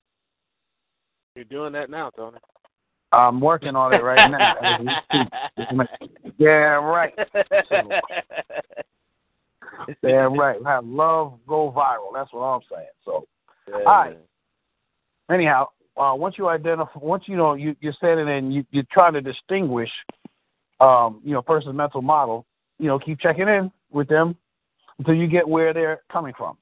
You're 1.36 1.46
doing 1.46 1.74
that 1.74 1.90
now, 1.90 2.12
Tony. 2.12 2.38
I'm 3.12 3.40
working 3.40 3.76
on 3.76 3.94
it 3.94 4.04
right 4.04 4.30
now. 4.30 4.56
as 4.62 4.80
we 5.76 5.86
speak. 6.00 6.12
yeah, 6.38 6.76
right. 6.76 7.14
Yeah, 10.04 10.28
right. 10.38 10.58
Have 10.66 10.86
love 10.86 11.40
go 11.48 11.72
viral. 11.72 12.14
That's 12.14 12.32
what 12.34 12.42
I'm 12.42 12.62
saying. 12.72 12.88
So. 13.06 13.28
Yeah. 13.68 13.84
right. 13.84 14.18
anyhow, 15.32 15.68
uh, 15.98 16.14
once 16.16 16.36
you 16.38 16.48
identify, 16.48 16.90
once 16.96 17.24
you 17.28 17.36
know 17.36 17.54
you 17.54 17.76
you're 17.82 17.94
standing 17.94 18.30
and 18.30 18.54
you 18.54 18.66
you're 18.72 18.86
trying 18.92 19.14
to 19.14 19.22
distinguish, 19.22 19.90
um, 20.80 21.22
you 21.24 21.34
know, 21.34 21.42
person's 21.42 21.76
mental 21.76 22.02
model. 22.02 22.46
You 22.80 22.88
know, 22.88 22.98
keep 22.98 23.20
checking 23.20 23.48
in 23.48 23.72
with 23.92 24.08
them 24.08 24.36
until 24.98 25.14
you 25.14 25.28
get 25.28 25.48
where 25.48 25.74
they're 25.74 26.02
coming 26.12 26.34
from, 26.38 26.58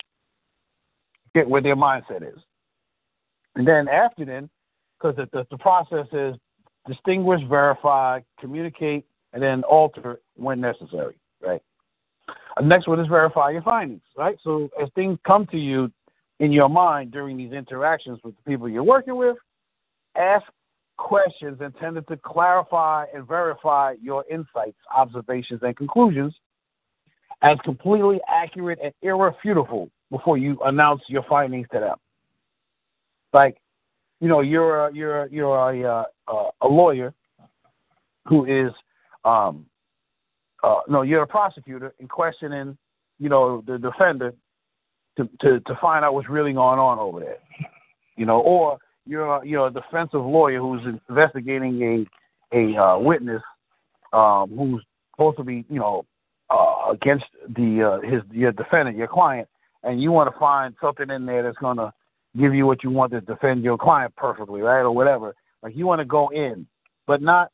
get 1.35 1.47
where 1.47 1.61
their 1.61 1.75
mindset 1.75 2.23
is, 2.23 2.39
and 3.55 3.67
then 3.67 3.87
after 3.87 4.25
then, 4.25 4.49
because 4.99 5.15
the, 5.15 5.29
the 5.31 5.45
the 5.51 5.57
process 5.57 6.07
is 6.11 6.35
distinguish, 6.87 7.41
verify, 7.47 8.19
communicate, 8.39 9.05
and 9.33 9.43
then 9.43 9.63
alter 9.63 10.19
when 10.35 10.59
necessary. 10.59 11.15
Next 12.61 12.87
one 12.87 12.99
is 12.99 13.07
verify 13.07 13.51
your 13.51 13.61
findings. 13.61 14.01
Right. 14.15 14.37
So 14.43 14.69
as 14.81 14.89
things 14.95 15.17
come 15.25 15.45
to 15.47 15.57
you 15.57 15.91
in 16.39 16.51
your 16.51 16.69
mind 16.69 17.11
during 17.11 17.37
these 17.37 17.51
interactions 17.51 18.19
with 18.23 18.35
the 18.35 18.41
people 18.49 18.69
you're 18.69 18.83
working 18.83 19.15
with, 19.15 19.37
ask 20.15 20.45
questions 20.97 21.59
intended 21.61 22.07
to 22.07 22.17
clarify 22.17 23.05
and 23.13 23.27
verify 23.27 23.93
your 24.01 24.25
insights, 24.29 24.77
observations, 24.95 25.61
and 25.63 25.75
conclusions 25.75 26.33
as 27.41 27.57
completely 27.63 28.19
accurate 28.27 28.79
and 28.83 28.93
irrefutable 29.01 29.89
before 30.09 30.37
you 30.37 30.57
announce 30.65 31.01
your 31.07 31.23
findings 31.29 31.67
to 31.71 31.79
them. 31.79 31.97
Like, 33.33 33.57
you 34.19 34.27
know, 34.27 34.41
you're 34.41 34.87
a, 34.87 34.93
you're 34.93 35.23
a, 35.23 35.29
you're 35.29 35.55
a, 35.55 36.05
uh, 36.27 36.49
a 36.61 36.67
lawyer 36.67 37.13
who 38.25 38.45
is, 38.45 38.71
um, 39.23 39.65
uh, 40.67 40.81
no, 40.87 41.01
you're 41.01 41.23
a 41.23 41.27
prosecutor 41.27 41.93
and 41.99 42.09
questioning, 42.09 42.77
you 43.19 43.29
know, 43.29 43.63
the 43.65 43.77
defendant 43.77 44.35
to, 45.17 45.29
to, 45.41 45.59
to 45.61 45.75
find 45.81 46.03
out 46.03 46.13
what's 46.13 46.29
really 46.29 46.53
going 46.53 46.79
on 46.79 46.99
over 46.99 47.19
there. 47.19 47.37
You 48.17 48.25
know, 48.25 48.39
or 48.39 48.77
you're 49.05 49.27
a, 49.27 49.45
you're 49.47 49.67
a 49.67 49.71
defensive 49.71 50.25
lawyer 50.25 50.59
who's 50.59 50.81
investigating 51.09 51.81
a 51.81 52.05
a 52.53 52.81
uh, 52.81 52.97
witness 52.97 53.41
um, 54.13 54.49
who's 54.57 54.83
supposed 55.11 55.37
to 55.37 55.43
be, 55.43 55.65
you 55.69 55.79
know, 55.79 56.05
uh, 56.49 56.91
against 56.91 57.25
the 57.55 57.83
uh, 57.83 58.07
his 58.07 58.21
your 58.31 58.51
defendant, 58.51 58.97
your 58.97 59.07
client, 59.07 59.47
and 59.83 60.01
you 60.01 60.11
want 60.11 60.33
to 60.33 60.39
find 60.39 60.75
something 60.81 61.09
in 61.09 61.25
there 61.25 61.43
that's 61.43 61.57
going 61.57 61.77
to 61.77 61.93
give 62.37 62.53
you 62.53 62.65
what 62.65 62.83
you 62.83 62.89
want 62.89 63.11
to 63.11 63.21
defend 63.21 63.63
your 63.63 63.77
client 63.77 64.15
perfectly, 64.15 64.61
right, 64.61 64.81
or 64.81 64.91
whatever. 64.91 65.35
Like 65.61 65.75
you 65.75 65.85
want 65.85 65.99
to 65.99 66.05
go 66.05 66.29
in, 66.29 66.65
but 67.05 67.21
not 67.21 67.51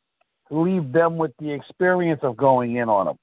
leave 0.50 0.92
them 0.92 1.18
with 1.18 1.32
the 1.40 1.52
experience 1.52 2.20
of 2.24 2.38
going 2.38 2.76
in 2.76 2.90
on 2.90 3.08
them. 3.08 3.18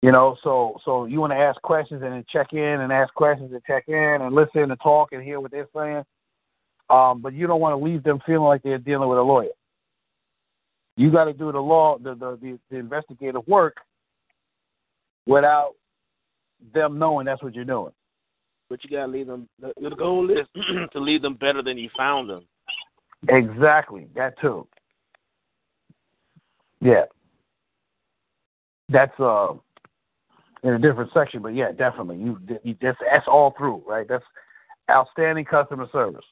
You 0.00 0.12
know, 0.12 0.36
so 0.44 0.78
so 0.84 1.06
you 1.06 1.20
want 1.20 1.32
to 1.32 1.36
ask 1.36 1.60
questions 1.62 2.02
and 2.02 2.12
then 2.12 2.24
check 2.32 2.52
in 2.52 2.58
and 2.58 2.92
ask 2.92 3.12
questions 3.14 3.52
and 3.52 3.62
check 3.66 3.84
in 3.88 4.18
and 4.22 4.34
listen 4.34 4.70
and 4.70 4.80
talk 4.80 5.12
and 5.12 5.22
hear 5.22 5.40
what 5.40 5.50
they're 5.50 5.68
saying. 5.74 6.04
Um, 6.88 7.20
but 7.20 7.34
you 7.34 7.46
don't 7.46 7.60
want 7.60 7.78
to 7.78 7.84
leave 7.84 8.04
them 8.04 8.20
feeling 8.24 8.46
like 8.46 8.62
they're 8.62 8.78
dealing 8.78 9.08
with 9.08 9.18
a 9.18 9.22
lawyer. 9.22 9.48
You 10.96 11.10
got 11.10 11.24
to 11.24 11.32
do 11.32 11.50
the 11.52 11.58
law, 11.58 11.98
the, 11.98 12.14
the 12.14 12.38
the 12.40 12.58
the 12.70 12.76
investigative 12.76 13.46
work, 13.48 13.76
without 15.26 15.72
them 16.72 16.98
knowing 16.98 17.26
that's 17.26 17.42
what 17.42 17.54
you're 17.54 17.64
doing. 17.64 17.92
But 18.70 18.84
you 18.84 18.90
gotta 18.90 19.10
leave 19.10 19.26
them. 19.26 19.48
The, 19.60 19.72
the 19.80 19.90
goal 19.90 20.30
is 20.30 20.46
to 20.92 21.00
leave 21.00 21.22
them 21.22 21.34
better 21.34 21.62
than 21.62 21.78
you 21.78 21.90
found 21.96 22.30
them. 22.30 22.46
Exactly, 23.26 24.06
that 24.14 24.38
too. 24.40 24.66
Yeah, 26.80 27.04
that's 28.88 29.18
uh 29.18 29.54
in 30.62 30.74
a 30.74 30.78
different 30.78 31.10
section, 31.12 31.42
but 31.42 31.54
yeah, 31.54 31.72
definitely. 31.72 32.18
You, 32.18 32.38
you 32.62 32.76
that's 32.80 32.98
that's 33.10 33.26
all 33.26 33.54
through, 33.56 33.82
right? 33.86 34.06
That's 34.08 34.24
outstanding 34.90 35.44
customer 35.44 35.88
service. 35.92 36.24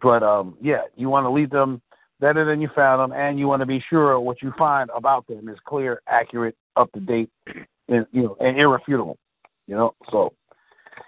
But 0.00 0.22
um, 0.22 0.56
yeah, 0.60 0.82
you 0.96 1.08
want 1.08 1.24
to 1.24 1.30
leave 1.30 1.50
them 1.50 1.82
better 2.20 2.44
than 2.44 2.60
you 2.60 2.68
found 2.74 3.00
them, 3.00 3.18
and 3.18 3.38
you 3.38 3.46
want 3.48 3.60
to 3.60 3.66
be 3.66 3.82
sure 3.88 4.18
what 4.20 4.42
you 4.42 4.52
find 4.58 4.90
about 4.94 5.26
them 5.26 5.48
is 5.48 5.58
clear, 5.66 6.00
accurate, 6.08 6.56
up 6.76 6.90
to 6.92 7.00
date, 7.00 7.30
and 7.88 8.06
you 8.12 8.22
know, 8.22 8.36
and 8.40 8.58
irrefutable. 8.58 9.18
You 9.66 9.74
know, 9.76 9.94
so 10.10 10.32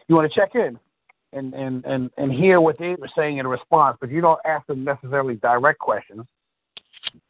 you 0.09 0.15
want 0.15 0.31
to 0.31 0.39
check 0.39 0.55
in 0.55 0.79
and 1.32 1.55
and 1.55 1.85
and 1.85 2.11
and 2.16 2.32
hear 2.32 2.61
what 2.61 2.78
they 2.78 2.94
were 2.94 3.09
saying 3.16 3.39
in 3.39 3.47
response, 3.47 3.97
but 4.01 4.11
you 4.11 4.20
don't 4.20 4.40
ask 4.44 4.66
them 4.66 4.85
necessarily 4.85 5.36
direct 5.36 5.78
questions. 5.78 6.27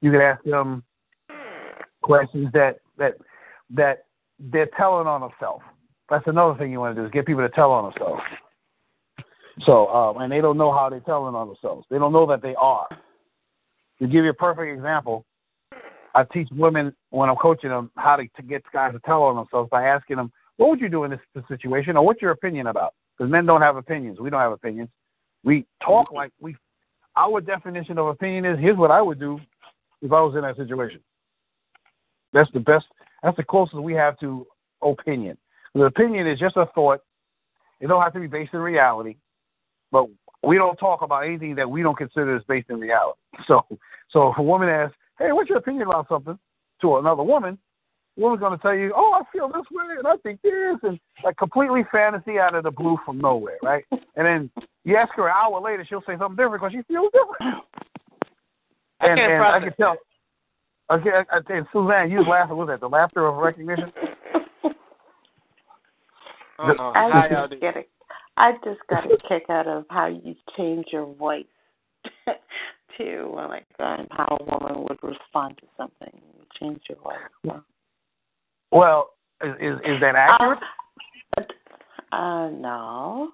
You 0.00 0.10
can 0.10 0.20
ask 0.20 0.42
them 0.44 0.82
questions 2.02 2.48
that 2.52 2.78
that 2.98 3.16
that 3.70 4.04
they're 4.38 4.70
telling 4.76 5.06
on 5.06 5.20
themselves. 5.20 5.62
That's 6.08 6.26
another 6.26 6.58
thing 6.58 6.72
you 6.72 6.80
want 6.80 6.96
to 6.96 7.02
do 7.02 7.06
is 7.06 7.12
get 7.12 7.26
people 7.26 7.42
to 7.42 7.54
tell 7.54 7.70
on 7.70 7.90
themselves. 7.90 8.22
So, 9.64 9.88
um, 9.88 10.22
and 10.22 10.32
they 10.32 10.40
don't 10.40 10.56
know 10.56 10.72
how 10.72 10.88
they're 10.88 11.00
telling 11.00 11.34
on 11.34 11.48
themselves. 11.48 11.86
They 11.90 11.98
don't 11.98 12.12
know 12.12 12.26
that 12.26 12.42
they 12.42 12.54
are. 12.54 12.88
To 14.00 14.06
give 14.06 14.24
you 14.24 14.30
a 14.30 14.34
perfect 14.34 14.74
example, 14.74 15.26
I 16.14 16.24
teach 16.24 16.48
women 16.50 16.94
when 17.10 17.28
I'm 17.28 17.36
coaching 17.36 17.70
them 17.70 17.90
how 17.96 18.16
to, 18.16 18.26
to 18.36 18.42
get 18.42 18.62
guys 18.72 18.92
to 18.94 19.00
tell 19.00 19.22
on 19.22 19.36
themselves 19.36 19.68
by 19.70 19.86
asking 19.86 20.16
them, 20.16 20.32
"What 20.56 20.70
would 20.70 20.80
you 20.80 20.88
do 20.88 21.04
in 21.04 21.10
this 21.10 21.20
situation?" 21.46 21.96
or 21.96 22.04
"What's 22.04 22.22
your 22.22 22.30
opinion 22.30 22.68
about?" 22.68 22.94
Because 23.20 23.30
men 23.30 23.44
don't 23.44 23.60
have 23.60 23.76
opinions. 23.76 24.18
We 24.18 24.30
don't 24.30 24.40
have 24.40 24.52
opinions. 24.52 24.88
We 25.44 25.66
talk 25.84 26.06
mm-hmm. 26.06 26.16
like 26.16 26.32
we. 26.40 26.56
Our 27.18 27.42
definition 27.42 27.98
of 27.98 28.06
opinion 28.06 28.46
is: 28.46 28.58
Here's 28.58 28.78
what 28.78 28.90
I 28.90 29.02
would 29.02 29.20
do 29.20 29.38
if 30.00 30.10
I 30.10 30.22
was 30.22 30.34
in 30.36 30.40
that 30.40 30.56
situation. 30.56 31.00
That's 32.32 32.50
the 32.52 32.60
best. 32.60 32.86
That's 33.22 33.36
the 33.36 33.44
closest 33.44 33.76
we 33.76 33.92
have 33.92 34.18
to 34.20 34.46
opinion. 34.82 35.36
The 35.74 35.82
opinion 35.82 36.26
is 36.28 36.38
just 36.38 36.56
a 36.56 36.64
thought. 36.74 37.02
It 37.82 37.88
don't 37.88 38.00
have 38.00 38.14
to 38.14 38.20
be 38.20 38.26
based 38.26 38.54
in 38.54 38.60
reality, 38.60 39.16
but 39.92 40.06
we 40.42 40.56
don't 40.56 40.76
talk 40.76 41.02
about 41.02 41.26
anything 41.26 41.54
that 41.56 41.70
we 41.70 41.82
don't 41.82 41.98
consider 41.98 42.34
is 42.34 42.42
based 42.48 42.70
in 42.70 42.80
reality. 42.80 43.18
So, 43.46 43.66
so 44.10 44.32
if 44.32 44.38
a 44.38 44.42
woman 44.42 44.70
asks, 44.70 44.96
"Hey, 45.18 45.32
what's 45.32 45.50
your 45.50 45.58
opinion 45.58 45.88
about 45.88 46.08
something?" 46.08 46.38
to 46.80 46.96
another 46.96 47.22
woman, 47.22 47.58
woman's 48.16 48.40
going 48.40 48.56
to 48.56 48.62
tell 48.62 48.74
you, 48.74 48.94
"Oh, 48.96 49.12
I 49.12 49.19
feel 49.32 49.48
this 49.48 49.62
way, 49.70 49.84
and 49.98 50.06
I 50.06 50.16
think 50.22 50.40
this," 50.42 50.76
and 50.82 50.98
like 51.24 51.36
completely 51.36 51.82
fantasy 51.90 52.38
out 52.38 52.54
of 52.54 52.64
the 52.64 52.70
blue 52.70 52.98
from 53.04 53.18
nowhere, 53.18 53.58
right? 53.62 53.84
And 54.16 54.26
then 54.26 54.50
you 54.84 54.96
ask 54.96 55.14
her 55.14 55.28
an 55.28 55.34
hour 55.34 55.60
later, 55.60 55.86
she'll 55.88 56.02
say 56.02 56.18
something 56.18 56.36
different 56.36 56.60
because 56.60 56.72
she 56.72 56.82
feels 56.92 57.10
different. 57.12 57.64
I 59.00 59.06
And, 59.06 59.18
can't 59.18 59.32
and 59.32 59.42
I 59.42 59.60
can 59.60 59.72
tell. 59.78 59.96
Okay, 60.90 61.10
I, 61.10 61.36
I, 61.36 61.40
and 61.56 61.66
Suzanne, 61.72 62.10
you 62.10 62.18
was 62.18 62.26
laughing. 62.28 62.56
Was 62.56 62.68
that 62.68 62.80
the 62.80 62.88
laughter 62.88 63.26
of 63.26 63.36
recognition? 63.36 63.92
Uh-uh. 66.58 66.92
I 66.92 67.28
just 67.30 67.50
do? 67.52 67.60
get 67.60 67.76
a, 67.76 67.82
I 68.36 68.52
just 68.64 68.80
got 68.90 69.06
a 69.06 69.16
kick 69.28 69.44
out 69.48 69.66
of 69.66 69.86
how 69.88 70.06
you 70.06 70.34
change 70.56 70.86
your 70.92 71.06
voice 71.14 71.46
to 72.98 73.32
like 73.48 73.66
um, 73.78 74.06
how 74.10 74.36
a 74.40 74.44
woman 74.44 74.86
would 74.88 74.98
respond 75.02 75.58
to 75.58 75.66
something. 75.76 76.10
You 76.12 76.44
change 76.58 76.80
your 76.88 76.98
voice. 76.98 77.16
So. 77.46 77.62
Well, 78.72 79.10
is 79.42 79.54
is, 79.60 79.78
is 79.84 80.00
that 80.00 80.14
accurate? 80.16 80.58
Uh, 81.38 81.42
uh, 82.16 82.48
no. 82.50 83.30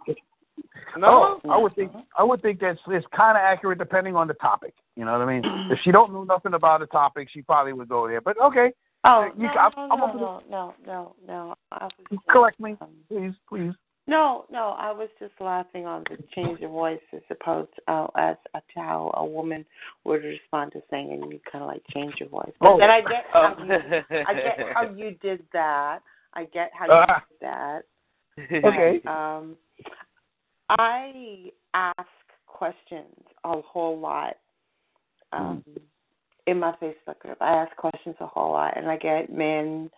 No. 0.96 1.40
Oh, 1.44 1.50
I 1.50 1.58
would 1.58 1.74
think 1.74 1.92
I 2.18 2.22
would 2.24 2.40
think 2.42 2.60
that's 2.60 2.78
it's 2.88 3.06
kind 3.14 3.36
of 3.36 3.42
accurate 3.42 3.78
depending 3.78 4.16
on 4.16 4.28
the 4.28 4.34
topic. 4.34 4.74
You 4.96 5.04
know 5.04 5.12
what 5.12 5.20
I 5.20 5.26
mean? 5.26 5.42
if 5.70 5.78
she 5.84 5.90
don't 5.90 6.12
know 6.12 6.24
nothing 6.24 6.54
about 6.54 6.80
the 6.80 6.86
topic, 6.86 7.28
she 7.30 7.42
probably 7.42 7.72
would 7.72 7.88
go 7.88 8.06
there. 8.08 8.20
But 8.20 8.40
okay, 8.40 8.72
Oh 9.06 9.30
You- 9.36 9.44
no, 9.44 9.48
I'm- 9.50 9.72
no, 9.76 9.82
I'm 9.82 9.98
no, 9.98 10.06
no, 10.16 10.42
no, 10.50 10.74
no, 10.86 11.14
no. 11.26 11.54
I 11.70 11.88
correct 12.28 12.58
me, 12.58 12.76
please, 13.08 13.34
please. 13.48 13.72
No, 14.08 14.44
no, 14.52 14.76
I 14.78 14.92
was 14.92 15.08
just 15.18 15.32
laughing 15.40 15.84
on 15.84 16.04
the 16.08 16.16
change 16.34 16.60
of 16.60 16.70
voice 16.70 17.00
as 17.12 17.22
opposed 17.28 17.70
uh, 17.88 18.06
as 18.16 18.36
uh, 18.54 18.60
to 18.74 18.80
how 18.80 19.10
a 19.14 19.24
woman 19.24 19.64
would 20.04 20.22
respond 20.22 20.72
to 20.72 20.82
saying, 20.90 21.10
and 21.12 21.32
you 21.32 21.40
kind 21.50 21.62
of 21.64 21.68
like 21.68 21.82
change 21.92 22.14
your 22.20 22.28
voice. 22.28 22.52
But 22.60 22.68
Oh. 22.74 22.78
then 22.78 22.90
I 22.90 23.00
get 23.00 23.24
Oh. 23.34 23.54
how 23.56 23.64
you, 23.64 24.24
I 24.28 24.34
get 24.34 24.58
how 24.74 24.82
you 24.96 25.10
did 25.20 25.42
that. 25.52 26.00
I 26.34 26.44
get 26.44 26.70
how 26.72 26.86
you 26.86 26.92
Ah. 26.92 27.24
did 27.28 27.40
that. 27.40 27.82
Okay. 28.64 29.00
Um, 29.06 29.56
I 30.68 31.50
ask 31.74 32.08
questions 32.46 33.24
a 33.44 33.60
whole 33.60 33.98
lot 33.98 34.36
um, 35.32 35.64
in 36.46 36.58
my 36.60 36.72
Facebook 36.80 37.18
group. 37.18 37.38
I 37.40 37.52
ask 37.54 37.74
questions 37.76 38.16
a 38.20 38.26
whole 38.26 38.52
lot, 38.52 38.76
and 38.76 38.88
I 38.88 38.96
get 38.96 39.32
men 39.32 39.90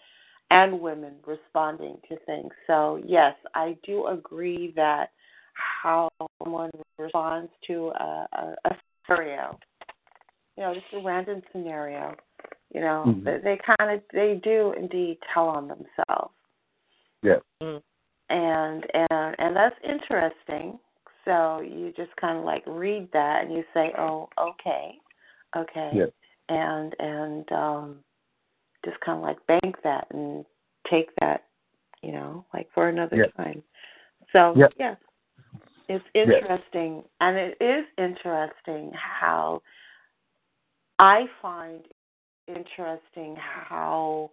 and 0.50 0.80
women 0.80 1.14
responding 1.26 1.98
to 2.08 2.16
things. 2.26 2.52
So, 2.66 3.00
yes, 3.04 3.34
I 3.54 3.76
do 3.84 4.06
agree 4.06 4.72
that 4.76 5.10
how 5.54 6.08
someone 6.42 6.70
responds 6.98 7.50
to 7.66 7.88
a, 7.98 8.26
a, 8.32 8.54
a 8.64 8.76
scenario, 9.06 9.58
you 10.56 10.62
know, 10.62 10.74
just 10.74 10.86
a 10.94 11.00
random 11.04 11.42
scenario, 11.52 12.14
you 12.72 12.80
know, 12.80 13.04
Mhm. 13.06 13.24
they, 13.24 13.38
they 13.38 13.58
kind 13.78 13.90
of 13.90 14.02
they 14.12 14.40
do 14.42 14.72
indeed 14.72 15.18
tell 15.32 15.48
on 15.48 15.68
themselves 15.68 16.34
Yeah. 17.22 17.38
and 18.30 18.84
and 18.94 19.34
and 19.38 19.56
that's 19.56 19.76
interesting. 19.82 20.78
So 21.24 21.60
you 21.60 21.92
just 21.96 22.14
kind 22.16 22.38
of 22.38 22.44
like 22.44 22.62
read 22.66 23.10
that 23.12 23.44
and 23.44 23.52
you 23.52 23.64
say, 23.74 23.92
"Oh, 23.98 24.28
okay, 24.38 24.98
okay," 25.56 25.90
Yeah. 25.94 26.06
and 26.48 26.94
and 26.98 27.52
um, 27.52 28.04
just 28.88 29.00
kind 29.00 29.18
of 29.18 29.22
like 29.22 29.38
bank 29.46 29.76
that 29.84 30.06
and 30.10 30.44
take 30.90 31.08
that, 31.20 31.44
you 32.02 32.12
know, 32.12 32.44
like 32.54 32.68
for 32.74 32.88
another 32.88 33.26
time. 33.36 33.62
So 34.32 34.54
Yeah. 34.56 34.94
it's 35.88 36.04
interesting, 36.14 37.04
and 37.20 37.36
it 37.36 37.56
is 37.60 37.86
interesting 37.96 38.92
how 38.92 39.62
I 40.98 41.26
find 41.40 41.84
interesting 42.46 43.36
how 43.36 44.30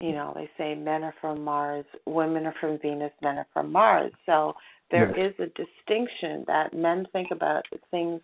you 0.00 0.12
know, 0.12 0.32
they 0.34 0.48
say 0.56 0.74
men 0.76 1.02
are 1.02 1.14
from 1.20 1.42
Mars, 1.42 1.84
women 2.06 2.46
are 2.46 2.54
from 2.60 2.78
Venus, 2.78 3.10
men 3.20 3.36
are 3.38 3.46
from 3.52 3.72
Mars. 3.72 4.12
So 4.26 4.54
there 4.92 5.10
is 5.18 5.34
a 5.40 5.46
distinction 5.46 6.44
that 6.46 6.72
men 6.72 7.04
think 7.12 7.32
about 7.32 7.64
things 7.90 8.20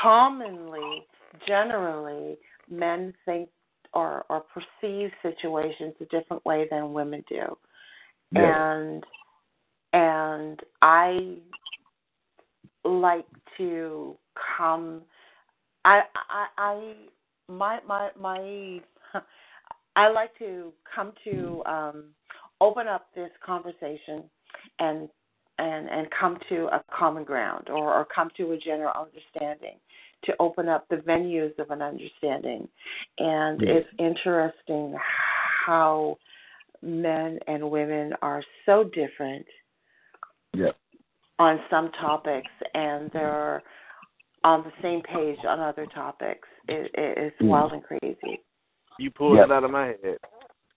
commonly, 0.00 1.06
generally, 1.46 2.38
men 2.70 3.14
think 3.24 3.48
or, 3.94 4.24
or 4.28 4.44
perceive 4.52 5.10
situations 5.22 5.94
a 6.00 6.04
different 6.06 6.44
way 6.44 6.66
than 6.70 6.92
women 6.92 7.24
do. 7.28 7.56
And 8.34 9.04
and 9.94 10.60
I 10.82 11.36
like 12.84 13.26
to 13.56 14.16
come 14.56 15.02
I 15.84 16.02
I 16.14 16.46
I 16.58 16.94
my 17.48 17.78
my 17.86 18.10
my 18.20 18.80
I 19.96 20.08
like 20.08 20.36
to 20.38 20.72
come 20.94 21.12
to 21.24 21.62
um, 21.66 22.04
open 22.60 22.86
up 22.86 23.06
this 23.14 23.30
conversation 23.44 24.24
and 24.78 25.08
and 25.58 25.88
and 25.88 26.08
come 26.18 26.38
to 26.50 26.66
a 26.66 26.84
common 26.96 27.24
ground 27.24 27.68
or, 27.68 27.94
or 27.94 28.06
come 28.14 28.30
to 28.36 28.52
a 28.52 28.58
general 28.58 28.92
understanding 28.94 29.78
to 30.24 30.34
open 30.40 30.68
up 30.68 30.86
the 30.88 30.96
venues 30.96 31.56
of 31.58 31.70
an 31.70 31.82
understanding. 31.82 32.68
And 33.18 33.60
Yeah. 33.60 33.74
it's 33.74 33.88
interesting 33.98 34.94
how 35.66 36.18
men 36.82 37.38
and 37.46 37.70
women 37.70 38.14
are 38.22 38.42
so 38.66 38.84
different 38.84 39.46
Yeah. 40.52 40.72
on 41.38 41.60
some 41.70 41.90
topics 41.92 42.50
and 42.74 43.10
they're 43.10 43.62
on 44.44 44.62
the 44.62 44.72
same 44.82 45.02
page 45.02 45.44
on 45.44 45.60
other 45.60 45.86
topics. 45.86 46.48
It, 46.68 46.90
it, 46.94 47.18
it's 47.18 47.38
Mm. 47.40 47.48
wild 47.48 47.72
and 47.72 47.82
crazy. 47.82 48.42
You 48.98 49.10
pulled 49.10 49.36
Yeah. 49.36 49.44
it 49.44 49.52
out 49.52 49.64
of 49.64 49.70
my 49.70 49.86
head. 50.02 50.18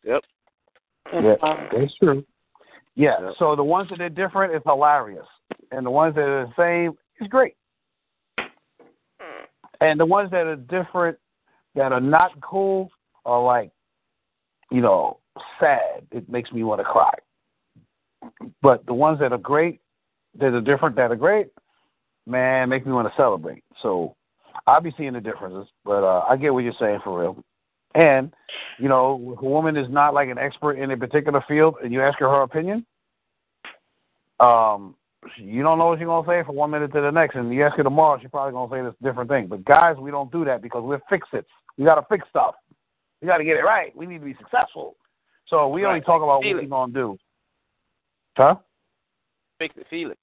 Yep. 0.03 0.23
It's 1.13 1.13
Yeah, 1.13 1.35
wild 1.41 1.71
that's 1.71 1.95
true. 1.97 2.25
Yeah. 2.95 3.19
Yep. 3.21 3.35
So 3.37 3.55
the 3.55 3.63
ones 3.63 3.89
that 3.89 4.01
are 4.01 4.09
different 4.09 4.53
is 4.53 4.61
hilarious, 4.63 5.27
and 5.71 5.85
the 5.85 5.91
ones 5.91 6.15
that 6.15 6.27
are 6.27 6.45
the 6.45 6.53
same 6.55 6.97
is 7.19 7.27
great. 7.27 7.55
And 9.81 9.99
the 9.99 10.05
ones 10.05 10.31
that 10.31 10.45
are 10.45 10.55
different, 10.55 11.17
that 11.75 11.91
are 11.91 11.99
not 11.99 12.39
cool, 12.41 12.89
are 13.25 13.43
like, 13.43 13.71
you 14.71 14.81
know, 14.81 15.19
sad. 15.59 16.05
It 16.11 16.29
makes 16.29 16.51
me 16.51 16.63
want 16.63 16.79
to 16.79 16.85
cry. 16.85 17.13
But 18.61 18.85
the 18.85 18.93
ones 18.93 19.19
that 19.19 19.33
are 19.33 19.37
great, 19.37 19.81
that 20.39 20.53
are 20.53 20.61
different, 20.61 20.95
that 20.95 21.11
are 21.11 21.15
great, 21.15 21.47
man, 22.27 22.69
make 22.69 22.85
me 22.85 22.93
want 22.93 23.07
to 23.07 23.13
celebrate. 23.17 23.63
So 23.81 24.15
I'll 24.67 24.81
be 24.81 24.93
seeing 24.97 25.13
the 25.13 25.21
differences, 25.21 25.67
but 25.83 26.03
uh, 26.03 26.25
I 26.29 26.37
get 26.37 26.53
what 26.53 26.63
you're 26.63 26.73
saying 26.79 26.99
for 27.03 27.19
real. 27.19 27.43
And 27.95 28.31
you 28.79 28.87
know, 28.87 29.33
if 29.35 29.41
a 29.41 29.45
woman 29.45 29.75
is 29.75 29.87
not 29.89 30.13
like 30.13 30.29
an 30.29 30.37
expert 30.37 30.73
in 30.73 30.91
a 30.91 30.97
particular 30.97 31.43
field, 31.47 31.75
and 31.83 31.91
you 31.91 32.01
ask 32.01 32.19
her 32.19 32.29
her 32.29 32.43
opinion, 32.43 32.85
um, 34.39 34.95
you 35.37 35.61
don't 35.63 35.77
know 35.77 35.87
what 35.87 35.99
she's 35.99 36.05
gonna 36.05 36.27
say 36.27 36.43
from 36.45 36.55
one 36.55 36.71
minute 36.71 36.91
to 36.93 37.01
the 37.01 37.11
next, 37.11 37.35
and 37.35 37.53
you 37.53 37.65
ask 37.65 37.77
her 37.77 37.83
tomorrow, 37.83 38.19
she's 38.19 38.29
probably 38.29 38.53
gonna 38.53 38.71
say 38.71 38.81
this 38.81 38.95
different 39.03 39.29
thing. 39.29 39.47
But 39.47 39.65
guys, 39.65 39.97
we 39.97 40.11
don't 40.11 40.31
do 40.31 40.45
that 40.45 40.61
because 40.61 40.83
we're 40.83 40.99
fix 41.09 41.27
it. 41.33 41.45
We 41.77 41.85
gotta 41.85 42.05
fix 42.09 42.27
stuff. 42.29 42.55
We 43.21 43.27
gotta 43.27 43.43
get 43.43 43.57
it 43.57 43.63
right. 43.63 43.95
We 43.95 44.05
need 44.05 44.19
to 44.19 44.25
be 44.25 44.35
successful. 44.35 44.95
So 45.47 45.67
we 45.67 45.85
only 45.85 46.01
talk 46.01 46.23
about 46.23 46.41
Feel 46.41 46.55
what 46.55 46.63
it. 46.63 46.69
we're 46.69 46.69
gonna 46.69 46.93
do. 46.93 47.17
Huh? 48.37 48.55
Fix 49.59 49.75
It 49.77 49.85
Felix. 49.89 50.19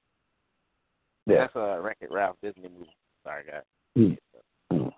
Yeah. 1.26 1.40
That's 1.40 1.56
a 1.56 1.92
It 2.00 2.10
Ralph 2.10 2.36
Disney 2.42 2.68
movie. 2.68 2.96
Sorry, 3.24 3.44
guys. 3.44 3.62
Mm. 3.96 4.16
Mm. 4.72 4.92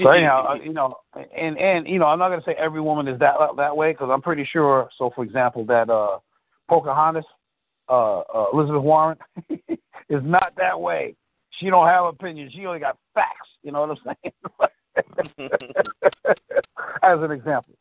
So 0.00 0.10
anyhow, 0.10 0.46
uh, 0.50 0.54
you 0.54 0.72
know, 0.72 0.96
and 1.36 1.58
and 1.58 1.88
you 1.88 1.98
know, 1.98 2.06
I'm 2.06 2.18
not 2.18 2.28
gonna 2.28 2.42
say 2.44 2.54
every 2.58 2.80
woman 2.80 3.08
is 3.08 3.18
that 3.20 3.34
that 3.56 3.76
way 3.76 3.92
because 3.92 4.10
I'm 4.12 4.22
pretty 4.22 4.46
sure. 4.50 4.88
So, 4.98 5.10
for 5.14 5.24
example, 5.24 5.64
that 5.66 5.90
uh, 5.90 6.18
Pocahontas, 6.68 7.24
uh, 7.88 8.20
uh, 8.20 8.46
Elizabeth 8.52 8.82
Warren, 8.82 9.18
is 9.48 10.22
not 10.22 10.52
that 10.56 10.80
way. 10.80 11.14
She 11.58 11.70
don't 11.70 11.86
have 11.86 12.04
opinions. 12.06 12.52
She 12.54 12.66
only 12.66 12.80
got 12.80 12.98
facts. 13.14 13.48
You 13.62 13.72
know 13.72 13.86
what 13.86 13.98
I'm 14.06 14.16
saying? 14.22 14.34
As 17.02 17.18
an 17.20 17.30
example, 17.30 17.74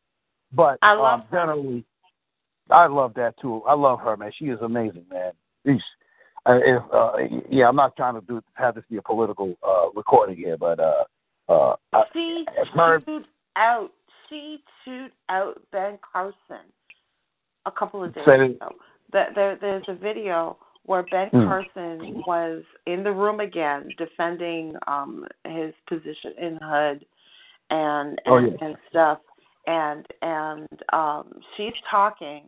but 0.52 0.78
I 0.82 0.94
love 0.94 1.22
um, 1.22 1.26
generally, 1.32 1.86
I 2.70 2.88
love 2.88 3.14
that 3.16 3.38
too. 3.40 3.62
I 3.68 3.74
love 3.74 4.00
her, 4.00 4.18
man. 4.18 4.32
She 4.38 4.46
is 4.46 4.60
amazing, 4.62 5.06
man. 5.12 5.32
She's, 5.66 5.82
uh, 6.46 6.60
if, 6.64 6.82
uh, 6.92 7.12
yeah, 7.50 7.68
I'm 7.68 7.76
not 7.76 7.96
trying 7.96 8.16
to 8.16 8.22
do 8.22 8.42
have 8.54 8.76
this 8.76 8.84
be 8.90 8.98
a 8.98 9.02
political 9.02 9.56
uh, 9.68 9.90
recording 9.96 10.36
here, 10.36 10.58
but 10.58 10.80
uh, 10.80 11.04
uh, 11.50 11.76
I, 11.94 12.04
She 12.14 12.46
I've 12.76 13.06
chewed 13.06 13.26
out. 13.56 13.92
She 14.30 14.64
chewed 14.84 15.12
out 15.30 15.62
Ben 15.72 16.00
Carson 16.12 16.66
a 17.66 17.72
couple 17.72 18.04
of 18.04 18.14
days 18.14 18.24
Said 18.26 18.40
it- 18.42 18.60
ago. 19.14 19.32
There, 19.36 19.58
there, 19.58 19.58
there's 19.62 19.86
a 19.88 19.96
video 19.96 20.58
where 20.86 21.04
Ben 21.04 21.30
Hmm. 21.30 21.48
Carson 21.48 22.24
was 22.26 22.64
in 22.86 23.04
the 23.04 23.12
room 23.12 23.40
again 23.40 23.90
defending 23.98 24.76
um 24.88 25.26
his 25.46 25.74
position 25.88 26.34
in 26.38 26.58
HUD 26.58 27.06
and 27.70 28.22
and, 28.26 28.60
Oh, 28.62 28.66
and 28.66 28.78
stuff 28.90 29.20
and 29.68 30.06
and 30.22 30.68
um 30.92 31.42
she's 31.56 31.74
talking 31.90 32.44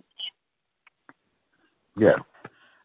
yeah, 1.97 2.17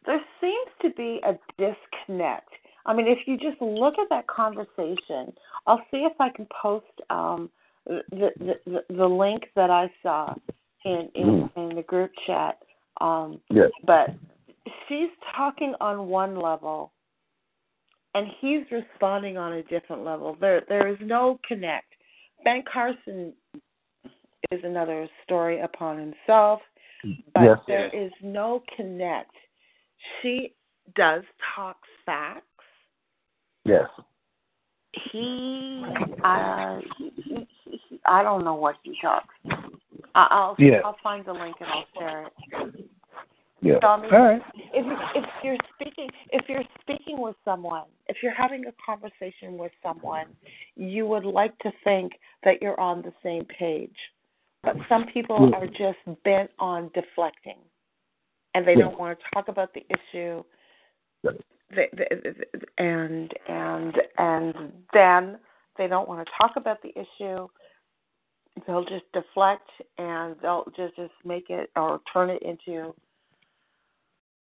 there 0.07 0.21
seems 0.41 0.69
to 0.83 0.91
be 0.91 1.21
a 1.25 1.35
disconnect. 1.59 2.51
I 2.87 2.95
mean, 2.95 3.09
if 3.09 3.19
you 3.27 3.37
just 3.37 3.61
look 3.61 3.99
at 3.99 4.09
that 4.09 4.27
conversation, 4.29 5.33
I'll 5.67 5.83
see 5.91 5.99
if 5.99 6.13
I 6.21 6.31
can 6.31 6.47
post 6.63 6.87
um, 7.11 7.51
the, 7.87 8.03
the 8.11 8.55
the 8.67 8.95
the 8.95 9.07
link 9.07 9.45
that 9.57 9.71
I 9.71 9.91
saw 10.03 10.35
in 10.85 11.09
in, 11.15 11.51
in 11.57 11.77
the 11.77 11.83
group 11.83 12.13
chat. 12.27 12.59
Um, 13.01 13.41
yeah, 13.51 13.69
but 13.87 14.11
she's 14.89 15.11
talking 15.37 15.75
on 15.81 16.09
one 16.09 16.39
level, 16.39 16.93
and 18.15 18.27
he's 18.41 18.63
responding 18.71 19.37
on 19.37 19.55
a 19.55 19.63
different 19.65 20.05
level. 20.05 20.37
There 20.41 20.63
there 20.69 20.89
is 20.89 20.99
no 21.01 21.39
connect. 21.47 21.87
Ben 22.45 22.63
Carson 22.71 23.33
is 24.51 24.61
another 24.65 25.09
story 25.25 25.61
upon 25.61 25.99
himself 25.99 26.61
but 27.35 27.43
Yes. 27.43 27.59
there 27.67 27.89
is 27.89 28.13
no 28.23 28.63
connect. 28.77 29.35
She 30.21 30.55
does 30.95 31.25
talk 31.55 31.79
facts. 32.05 32.47
yes. 33.65 33.89
He, 35.13 35.85
uh, 36.25 36.81
he, 36.99 37.13
he, 37.23 37.49
he, 37.65 38.01
I 38.07 38.25
don't 38.25 38.45
know 38.45 38.55
what 38.57 38.77
he 38.83 38.99
talks. 39.01 39.33
I- 40.17 40.27
I'll 40.31 40.57
Yeah. 40.59 40.81
I'll 40.85 40.97
find 41.01 41.25
the 41.25 41.33
link 41.33 41.57
and 41.61 41.71
I'll 41.71 41.87
share 41.97 42.27
it. 42.27 42.90
Yeah. 43.63 43.75
So, 43.83 43.87
I 43.89 44.01
mean, 44.01 44.15
All 44.15 44.21
right. 44.25 44.43
if 44.73 44.87
if 45.15 45.25
you're 45.45 45.57
speaking 45.75 46.09
if 46.33 46.49
you're 46.49 46.65
speaking 46.81 47.21
with 47.21 47.37
someone, 47.45 47.85
if 48.09 48.17
you're 48.23 48.35
having 48.35 48.65
a 48.67 48.73
conversation 48.85 49.59
with 49.59 49.73
someone, 49.83 50.27
you 50.77 51.07
would 51.07 51.25
like 51.27 51.57
to 51.61 51.73
think 51.85 52.13
that 52.43 52.63
you're 52.63 52.79
on 52.81 53.03
the 53.03 53.13
same 53.23 53.45
page. 53.47 53.97
But 54.63 54.77
some 54.89 55.07
people 55.07 55.51
Yeah. 55.51 55.59
are 55.59 55.67
just 55.67 55.99
bent 56.25 56.51
on 56.59 56.91
deflecting, 56.95 57.59
and 58.55 58.67
they 58.67 58.75
Yeah. 58.75 58.85
don't 58.85 58.99
want 58.99 59.19
to 59.19 59.25
talk 59.35 59.49
about 59.49 59.75
the 59.75 59.85
issue. 59.91 60.43
Right. 61.23 61.41
They, 61.71 61.89
they, 61.93 62.09
they- 62.31 62.61
and 62.79 63.33
and 63.47 64.01
and 64.19 64.85
then 64.93 65.39
they 65.77 65.87
don't 65.87 66.09
want 66.09 66.27
to 66.27 66.33
talk 66.41 66.57
about 66.57 66.83
the 66.83 66.93
issue. 66.99 67.47
They'll 68.67 68.85
just 68.85 69.11
deflect 69.13 69.71
and 69.99 70.35
they'll 70.41 70.65
just 70.77 70.97
just 70.97 71.13
make 71.25 71.51
it 71.51 71.71
or 71.77 72.01
turn 72.13 72.31
it 72.31 72.43
into 72.43 72.95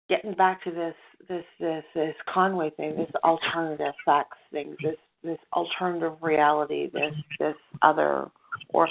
getting 0.08 0.34
back 0.34 0.62
to 0.64 0.70
this 0.70 0.94
this 1.28 1.44
this 1.58 1.84
this 1.94 2.14
Conway 2.32 2.70
thing, 2.70 2.96
this 2.96 3.10
alternative 3.22 3.94
facts 4.04 4.38
thing, 4.50 4.76
this 4.82 4.96
this 5.22 5.38
alternative 5.52 6.14
reality, 6.22 6.90
this 6.92 7.14
this 7.38 7.56
other 7.82 8.30
or 8.70 8.88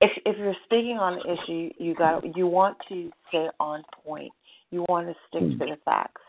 if 0.00 0.10
if 0.24 0.38
you're 0.38 0.54
speaking 0.64 0.98
on 0.98 1.14
an 1.14 1.20
issue, 1.20 1.70
you 1.78 1.94
got 1.94 2.36
you 2.36 2.46
want 2.46 2.76
to 2.88 3.10
stay 3.28 3.48
on 3.58 3.82
point. 4.04 4.32
You 4.70 4.84
want 4.88 5.08
to 5.08 5.14
stick 5.28 5.58
to 5.58 5.66
the 5.66 5.76
facts. 5.84 6.22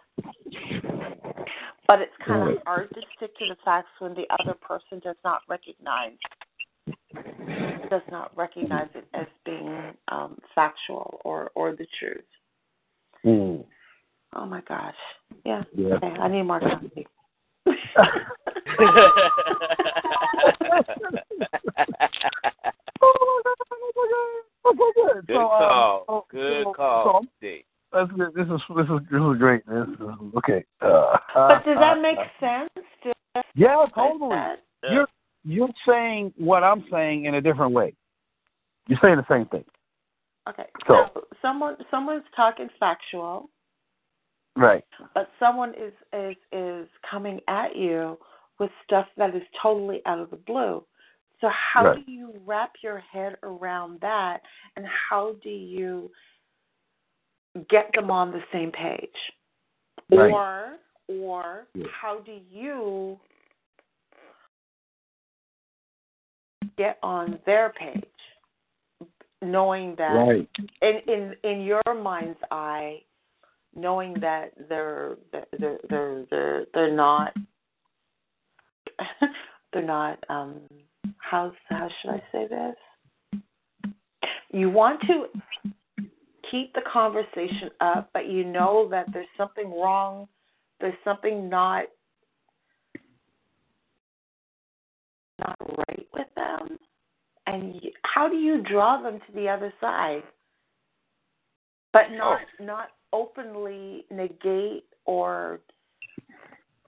But 1.87 1.99
it's 1.99 2.13
kind 2.25 2.51
of 2.51 2.57
hard 2.65 2.89
to 2.89 3.01
stick 3.15 3.37
to 3.37 3.45
the 3.49 3.55
facts 3.63 3.89
when 3.99 4.15
the 4.15 4.25
other 4.39 4.55
person 4.55 4.99
does 5.03 5.15
not 5.23 5.41
recognize 5.47 6.13
does 7.89 8.01
not 8.09 8.35
recognize 8.35 8.87
it 8.95 9.05
as 9.13 9.27
being 9.45 9.93
um, 10.07 10.39
factual 10.55 11.19
or 11.23 11.51
or 11.55 11.71
the 11.75 11.85
truth. 11.99 12.23
Mm. 13.25 13.63
Oh 14.33 14.45
my 14.45 14.61
gosh. 14.61 14.95
Yeah. 15.45 15.63
Yeah. 15.75 15.95
Okay, 15.95 16.07
I 16.07 16.27
need 16.27 16.43
more 16.43 16.59
coffee. 16.59 17.07
Good 25.27 25.35
So, 25.35 25.47
uh, 25.47 25.59
call. 25.59 26.05
oh, 26.07 26.25
Good 26.29 26.63
so- 26.63 26.73
call, 26.73 27.21
so 27.41 27.47
That's 27.91 28.11
good. 28.11 28.33
This 28.33 28.45
is 28.47 28.61
this 28.75 28.85
is 28.85 28.99
this 29.11 29.21
is 29.21 29.37
great. 29.37 29.65
This 29.67 29.87
is, 29.87 30.07
okay. 30.37 30.63
Uh, 30.81 31.17
But 31.33 31.65
does 31.65 31.77
that 31.79 31.97
uh, 31.97 32.01
make 32.01 32.17
uh, 32.17 32.39
sense? 32.39 32.69
Does 33.03 33.13
that 33.35 33.45
Yeah, 33.55 33.85
totally. 33.93 34.31
sense? 34.31 34.61
You're 34.91 35.07
you're 35.43 35.69
saying 35.87 36.33
what 36.37 36.63
I'm 36.63 36.85
saying 36.91 37.25
in 37.25 37.35
a 37.35 37.41
different 37.41 37.73
way. 37.73 37.93
You're 38.87 38.99
saying 39.01 39.17
the 39.17 39.25
same 39.29 39.45
thing. 39.47 39.65
Okay. 40.49 40.65
So- 40.87 41.09
So 41.13 41.21
someone 41.41 41.75
someone's 41.91 42.23
talking 42.35 42.69
factual, 42.79 43.49
Right. 44.55 44.83
but 45.13 45.29
someone 45.39 45.73
is 45.73 45.93
is 46.13 46.35
is 46.51 46.87
coming 47.09 47.39
at 47.47 47.75
you 47.75 48.17
with 48.59 48.69
stuff 48.83 49.07
that 49.17 49.35
is 49.35 49.41
totally 49.61 50.01
out 50.05 50.19
of 50.19 50.29
the 50.29 50.35
blue. 50.35 50.85
So 51.39 51.49
how 51.49 51.85
Right. 51.85 52.05
do 52.05 52.11
you 52.11 52.33
wrap 52.45 52.73
your 52.83 52.99
head 52.99 53.37
around 53.41 53.99
that 54.01 54.41
and 54.75 54.85
how 54.85 55.33
do 55.41 55.49
you 55.49 56.11
get 57.69 57.91
them 57.93 58.11
on 58.11 58.31
the 58.31 58.43
same 58.51 58.71
page? 58.71 59.15
Right. 60.11 60.31
Or 60.31 60.77
or 61.07 61.67
Yeah. 61.73 61.87
how 61.87 62.19
do 62.19 62.33
you 62.49 63.19
get 66.77 66.99
on 67.01 67.39
their 67.45 67.69
page 67.69 68.03
knowing 69.41 69.95
that 69.95 70.13
Right. 70.13 70.49
in 70.81 70.97
in 71.09 71.35
in 71.43 71.61
your 71.61 71.81
mind's 71.95 72.39
eye, 72.51 73.03
knowing 73.75 74.15
that 74.21 74.51
they're 74.69 75.17
they're 75.31 75.77
they're 75.89 76.25
they're 76.29 76.65
they're 76.73 76.95
not 76.95 77.33
they're 79.73 79.83
not 79.83 80.19
um 80.29 80.61
how 81.17 81.51
how 81.69 81.89
should 82.01 82.11
I 82.11 82.23
say 82.31 82.47
this? 82.47 83.41
You 84.51 84.69
want 84.69 85.01
to 85.01 85.25
keep 86.51 86.73
the 86.73 86.81
conversation 86.91 87.69
up, 87.79 88.09
but 88.13 88.27
you 88.27 88.43
know 88.43 88.89
that 88.91 89.05
there's 89.13 89.25
something 89.37 89.71
wrong, 89.71 90.27
there's 90.81 90.93
something 91.05 91.49
not 91.49 91.85
not 95.39 95.55
right 95.87 96.07
with 96.13 96.27
them. 96.35 96.77
And 97.47 97.75
you, 97.75 97.91
how 98.03 98.27
do 98.27 98.35
you 98.35 98.61
draw 98.61 99.01
them 99.01 99.19
to 99.19 99.33
the 99.33 99.47
other 99.47 99.73
side? 99.79 100.23
But 101.93 102.11
not 102.11 102.41
not 102.59 102.87
openly 103.13 104.05
negate 104.09 104.85
or 105.05 105.59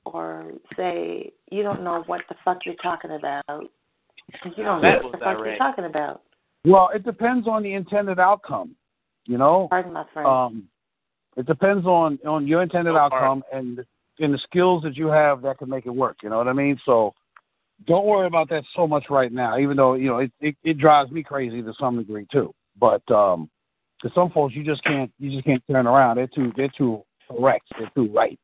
or 0.05 0.51
say 0.75 1.31
you 1.51 1.63
don't 1.63 1.83
know 1.83 2.03
what 2.07 2.21
the 2.29 2.35
fuck 2.43 2.59
you're 2.65 2.75
talking 2.75 3.11
about. 3.11 3.69
You 4.57 4.63
don't 4.63 4.81
know 4.81 4.99
what 5.03 5.11
the 5.11 5.17
was 5.17 5.19
fuck 5.19 5.37
you're 5.45 5.57
talking 5.57 5.85
about. 5.85 6.21
Well, 6.65 6.89
it 6.93 7.03
depends 7.03 7.47
on 7.47 7.63
the 7.63 7.73
intended 7.73 8.19
outcome. 8.19 8.75
You 9.25 9.37
know. 9.37 9.67
Pardon 9.69 9.93
my 9.93 10.05
French. 10.13 10.27
Um, 10.27 10.67
it 11.35 11.45
depends 11.45 11.85
on 11.85 12.19
on 12.25 12.47
your 12.47 12.61
intended 12.61 12.93
So 12.93 12.97
outcome 12.97 13.43
and 13.51 13.83
and 14.19 14.33
the 14.33 14.39
skills 14.39 14.83
that 14.83 14.95
you 14.95 15.07
have 15.07 15.41
that 15.41 15.57
can 15.57 15.69
make 15.69 15.85
it 15.85 15.91
work. 15.91 16.17
You 16.21 16.29
know 16.29 16.37
what 16.37 16.47
I 16.47 16.53
mean? 16.53 16.79
So 16.85 17.13
don't 17.87 18.05
worry 18.05 18.27
about 18.27 18.49
that 18.49 18.63
so 18.75 18.87
much 18.87 19.05
right 19.09 19.31
now. 19.31 19.57
Even 19.57 19.77
though 19.77 19.95
you 19.95 20.07
know 20.07 20.19
it 20.19 20.31
it, 20.39 20.55
it 20.63 20.77
drives 20.77 21.11
me 21.11 21.23
crazy 21.23 21.61
to 21.61 21.73
some 21.79 21.97
degree 21.97 22.27
too. 22.31 22.53
But 22.79 23.09
um, 23.11 23.49
to 24.03 24.11
some 24.13 24.29
folks, 24.29 24.53
you 24.53 24.63
just 24.63 24.83
can't 24.83 25.11
you 25.17 25.31
just 25.31 25.45
can't 25.45 25.63
turn 25.69 25.87
around. 25.87 26.17
They're 26.17 26.27
too 26.27 26.51
they're 26.55 26.71
too 26.77 27.03
correct. 27.29 27.65
They're 27.79 27.91
too 27.95 28.11
right. 28.13 28.39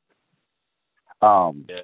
Um, 1.22 1.65
Yeah. 1.69 1.81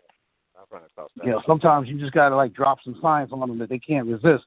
I've 0.60 0.72
run 0.72 0.84
across 0.84 1.12
that. 1.18 1.26
you 1.26 1.32
know, 1.32 1.42
sometimes 1.46 1.88
you 1.90 2.00
just 2.00 2.14
gotta 2.14 2.36
like 2.36 2.54
drop 2.54 2.80
some 2.84 2.98
science 3.02 3.32
on 3.34 3.42
them 3.42 3.60
that 3.60 3.70
they 3.70 3.80
can't 3.80 4.08
resist. 4.08 4.46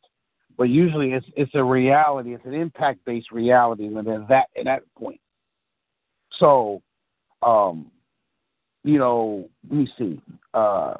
But 0.56 0.70
usually 0.70 1.12
it's 1.12 1.26
it's 1.36 1.54
a 1.54 1.62
reality, 1.62 2.34
it's 2.34 2.44
an 2.46 2.54
impact 2.54 3.04
based 3.04 3.30
reality 3.30 3.88
when 3.88 4.04
they're 4.04 4.26
that 4.28 4.48
at 4.58 4.64
that 4.64 4.82
point. 4.96 5.20
So, 6.38 6.82
um, 7.42 7.90
you 8.82 8.98
know, 8.98 9.48
let 9.68 9.78
me 9.78 9.88
see. 9.98 10.20
Uh, 10.54 10.94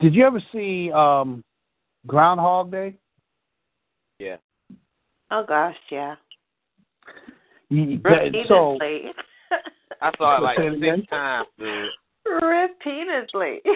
did 0.00 0.14
you 0.14 0.24
ever 0.24 0.40
see 0.52 0.92
um, 0.92 1.42
Groundhog 2.06 2.70
Day? 2.70 2.94
Yeah. 4.20 4.36
Oh 5.30 5.44
gosh, 5.46 5.76
yeah. 5.90 6.14
You- 7.70 8.00
that- 8.04 8.32
so 8.48 8.72
Repeatedly. 8.80 9.12
I 10.00 10.12
saw 10.16 10.38
it 10.38 10.42
like 10.42 10.58
Say 10.58 10.66
it 10.66 10.74
again? 10.74 11.00
six 11.00 11.10
times, 11.10 11.48
dude. 11.58 11.88
Repeatedly. 12.24 13.60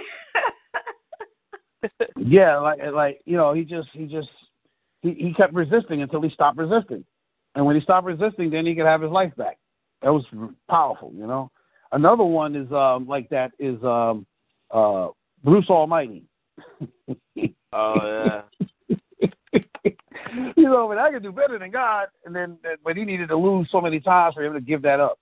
yeah, 2.17 2.59
like 2.59 2.81
like 2.93 3.21
you 3.25 3.37
know, 3.37 3.55
he 3.55 3.65
just 3.65 3.89
he 3.93 4.07
just 4.07 4.29
he, 5.01 5.15
he 5.15 5.35
kept 5.35 5.53
resisting 5.53 6.03
until 6.03 6.23
he 6.23 6.31
stopped 6.31 6.59
resisting, 6.59 7.05
and 7.55 7.67
when 7.67 7.75
he 7.75 7.83
stopped 7.83 8.07
resisting, 8.07 8.51
then 8.51 8.67
he 8.67 8.75
could 8.75 8.87
have 8.87 9.03
his 9.03 9.11
life 9.11 9.35
back. 9.37 9.59
That 10.03 10.13
was 10.13 10.25
powerful, 10.69 11.13
you 11.15 11.27
know. 11.27 11.51
Another 11.93 12.25
one 12.25 12.55
is 12.55 12.71
um 12.73 13.09
like 13.09 13.29
that 13.31 13.53
is 13.59 13.83
um 13.83 14.27
uh 14.71 15.09
Bruce 15.43 15.69
Almighty. 15.69 16.25
Oh 17.75 18.01
yeah. 18.05 18.43
you 20.57 20.65
know, 20.65 20.89
but 20.89 20.99
I 20.99 21.11
could 21.11 21.23
do 21.23 21.33
better 21.33 21.59
than 21.59 21.71
God, 21.71 22.09
and 22.25 22.35
then 22.35 22.59
but 22.85 22.97
he 22.97 23.05
needed 23.05 23.29
to 23.29 23.37
lose 23.37 23.69
so 23.71 23.81
many 23.81 24.01
times 24.01 24.35
for 24.35 24.45
him 24.45 24.55
to 24.55 24.61
give 24.61 24.83
that 24.83 25.01
up. 25.01 25.19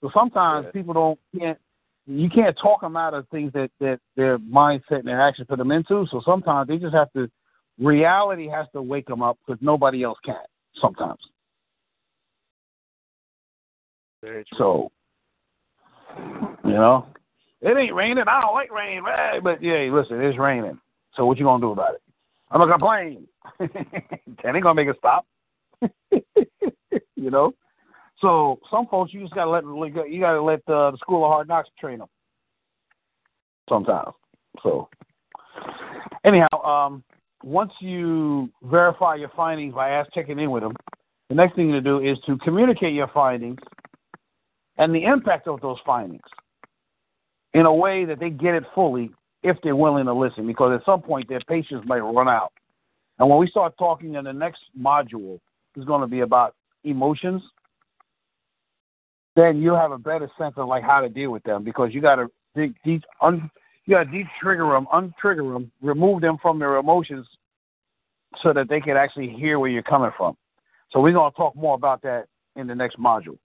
So 0.00 0.10
sometimes 0.12 0.66
Yeah. 0.66 0.72
people 0.72 0.94
don't 0.94 1.18
can't 1.38 1.58
you 2.06 2.28
can't 2.28 2.56
talk 2.58 2.80
them 2.80 2.96
out 2.96 3.14
of 3.14 3.28
things 3.28 3.52
that 3.52 3.70
that 3.80 4.00
their 4.16 4.38
mindset 4.38 5.00
and 5.00 5.08
their 5.08 5.20
action 5.20 5.46
put 5.46 5.58
them 5.58 5.70
into. 5.70 6.06
So 6.10 6.20
sometimes 6.24 6.68
they 6.68 6.78
just 6.78 6.94
have 6.94 7.12
to 7.12 7.30
reality 7.78 8.48
has 8.48 8.66
to 8.72 8.82
wake 8.82 9.06
them 9.06 9.22
up 9.22 9.38
because 9.46 9.60
nobody 9.62 10.02
else 10.02 10.18
can. 10.24 10.36
Sometimes. 10.80 11.20
Very 14.22 14.44
true. 14.44 14.58
So 14.58 14.92
you 16.64 16.72
know, 16.72 17.06
it 17.60 17.76
ain't 17.76 17.94
raining. 17.94 18.24
I 18.26 18.40
don't 18.40 18.54
like 18.54 18.70
rain, 18.70 19.02
but 19.42 19.62
yeah, 19.62 19.88
listen, 19.92 20.20
it's 20.20 20.38
raining. 20.38 20.78
So 21.14 21.26
what 21.26 21.38
you 21.38 21.44
gonna 21.44 21.60
do 21.60 21.72
about 21.72 21.94
it? 21.94 22.02
I'm 22.50 22.60
gonna 22.60 22.72
complain. 22.72 23.26
that 23.58 24.54
ain't 24.54 24.62
gonna 24.62 24.74
make 24.74 24.88
it 24.88 24.96
stop. 24.98 25.26
you 27.16 27.30
know. 27.30 27.54
So 28.20 28.58
some 28.70 28.86
folks, 28.86 29.14
you 29.14 29.20
just 29.20 29.34
gotta 29.34 29.50
let 29.50 29.64
you 29.64 30.20
gotta 30.20 30.42
let 30.42 30.64
the 30.66 30.96
school 30.98 31.24
of 31.24 31.30
hard 31.30 31.48
knocks 31.48 31.68
train 31.78 32.00
them. 32.00 32.08
Sometimes. 33.68 34.14
So 34.62 34.88
anyhow, 36.24 36.62
um, 36.64 37.04
once 37.42 37.72
you 37.80 38.50
verify 38.64 39.14
your 39.14 39.30
findings 39.36 39.74
by 39.74 39.90
ask 39.90 40.12
checking 40.12 40.38
in 40.38 40.50
with 40.50 40.62
them, 40.62 40.74
the 41.28 41.34
next 41.34 41.54
thing 41.54 41.72
to 41.72 41.80
do 41.80 42.00
is 42.00 42.18
to 42.26 42.36
communicate 42.38 42.92
your 42.92 43.08
findings 43.08 43.60
and 44.76 44.94
the 44.94 45.04
impact 45.04 45.46
of 45.46 45.60
those 45.60 45.78
findings 45.86 46.20
in 47.54 47.66
a 47.66 47.74
way 47.74 48.04
that 48.04 48.18
they 48.18 48.30
get 48.30 48.54
it 48.54 48.64
fully 48.74 49.10
if 49.42 49.56
they're 49.62 49.76
willing 49.76 50.06
to 50.06 50.12
listen, 50.12 50.46
because 50.46 50.78
at 50.78 50.84
some 50.84 51.00
point 51.02 51.28
their 51.28 51.40
patience 51.40 51.82
might 51.86 52.00
run 52.00 52.28
out. 52.28 52.52
And 53.18 53.28
when 53.28 53.38
we 53.38 53.48
start 53.48 53.74
talking 53.78 54.14
in 54.14 54.24
the 54.24 54.32
next 54.32 54.62
module, 54.78 55.40
is 55.76 55.84
going 55.84 56.00
to 56.00 56.06
be 56.06 56.20
about 56.20 56.54
emotions, 56.84 57.42
then 59.36 59.60
you'll 59.60 59.76
have 59.76 59.92
a 59.92 59.98
better 59.98 60.28
sense 60.36 60.54
of 60.56 60.66
like 60.66 60.82
how 60.82 61.00
to 61.00 61.08
deal 61.08 61.30
with 61.30 61.42
them 61.44 61.62
because 61.62 61.90
you 61.92 62.00
got 62.00 62.16
to 62.16 62.26
de- 62.54 62.74
de- 62.84 63.02
un- 63.20 63.50
you 63.84 63.94
got 63.94 64.04
to 64.04 64.10
de-trigger 64.10 64.66
them, 64.66 64.86
untrigger 64.92 65.52
them, 65.52 65.70
remove 65.80 66.20
them 66.20 66.38
from 66.42 66.58
their 66.58 66.76
emotions, 66.76 67.26
so 68.42 68.52
that 68.52 68.68
they 68.68 68.80
can 68.80 68.96
actually 68.96 69.28
hear 69.28 69.58
where 69.58 69.70
you're 69.70 69.82
coming 69.82 70.10
from. 70.16 70.36
So 70.90 71.00
we're 71.00 71.12
going 71.12 71.30
to 71.30 71.36
talk 71.36 71.54
more 71.56 71.74
about 71.74 72.02
that 72.02 72.26
in 72.56 72.66
the 72.66 72.74
next 72.74 72.98
module. 72.98 73.38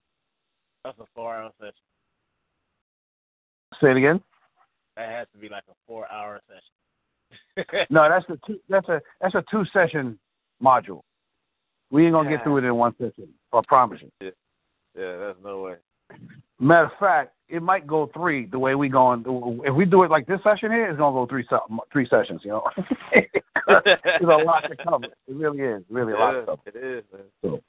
That's 0.84 0.98
a 0.98 1.04
four-hour 1.14 1.50
session. 1.58 1.72
Say 3.80 3.90
it 3.90 3.96
again. 3.96 4.20
That 4.96 5.10
has 5.10 5.26
to 5.32 5.38
be 5.38 5.48
like 5.48 5.64
a 5.68 5.74
four-hour 5.86 6.40
session. 6.48 6.62
No, 7.90 8.08
that's 8.08 8.24
a 8.28 8.38
two, 8.46 8.60
that's 8.68 8.88
a 8.88 9.00
that's 9.20 9.34
a 9.34 9.42
two 9.50 9.64
session 9.72 10.18
module. 10.62 11.00
We 11.90 12.04
ain't 12.04 12.12
gonna 12.12 12.30
get 12.30 12.42
through 12.44 12.58
it 12.58 12.64
in 12.64 12.74
one 12.76 12.92
session. 12.98 13.28
I 13.52 13.60
promise 13.66 14.00
you. 14.00 14.10
yeah, 14.96 15.16
that's 15.16 15.38
no 15.42 15.62
way. 15.62 15.74
Matter 16.60 16.84
of 16.86 16.92
fact, 17.00 17.34
it 17.48 17.62
might 17.62 17.86
go 17.86 18.10
three 18.14 18.46
the 18.46 18.58
way 18.58 18.74
we 18.74 18.88
going. 18.88 19.24
If 19.64 19.74
we 19.74 19.84
do 19.86 20.02
it 20.04 20.10
like 20.10 20.26
this 20.26 20.40
session 20.44 20.70
here, 20.70 20.88
it's 20.88 20.98
gonna 20.98 21.14
go 21.14 21.26
three 21.26 21.44
three 21.92 22.06
sessions. 22.08 22.42
You 22.44 22.50
know, 22.50 22.64
there's 23.84 24.20
a 24.22 24.44
lot 24.44 24.60
to 24.68 24.76
cover. 24.76 25.06
It 25.06 25.34
really 25.34 25.60
is, 25.60 25.82
really 25.90 26.12
a 26.12 26.16
lot 26.16 26.32
to 26.32 26.38
Yeah, 26.38 26.44
cover. 26.46 26.60
it 26.66 26.76
is, 26.76 27.04
man. 27.12 27.22
So, 27.42 27.60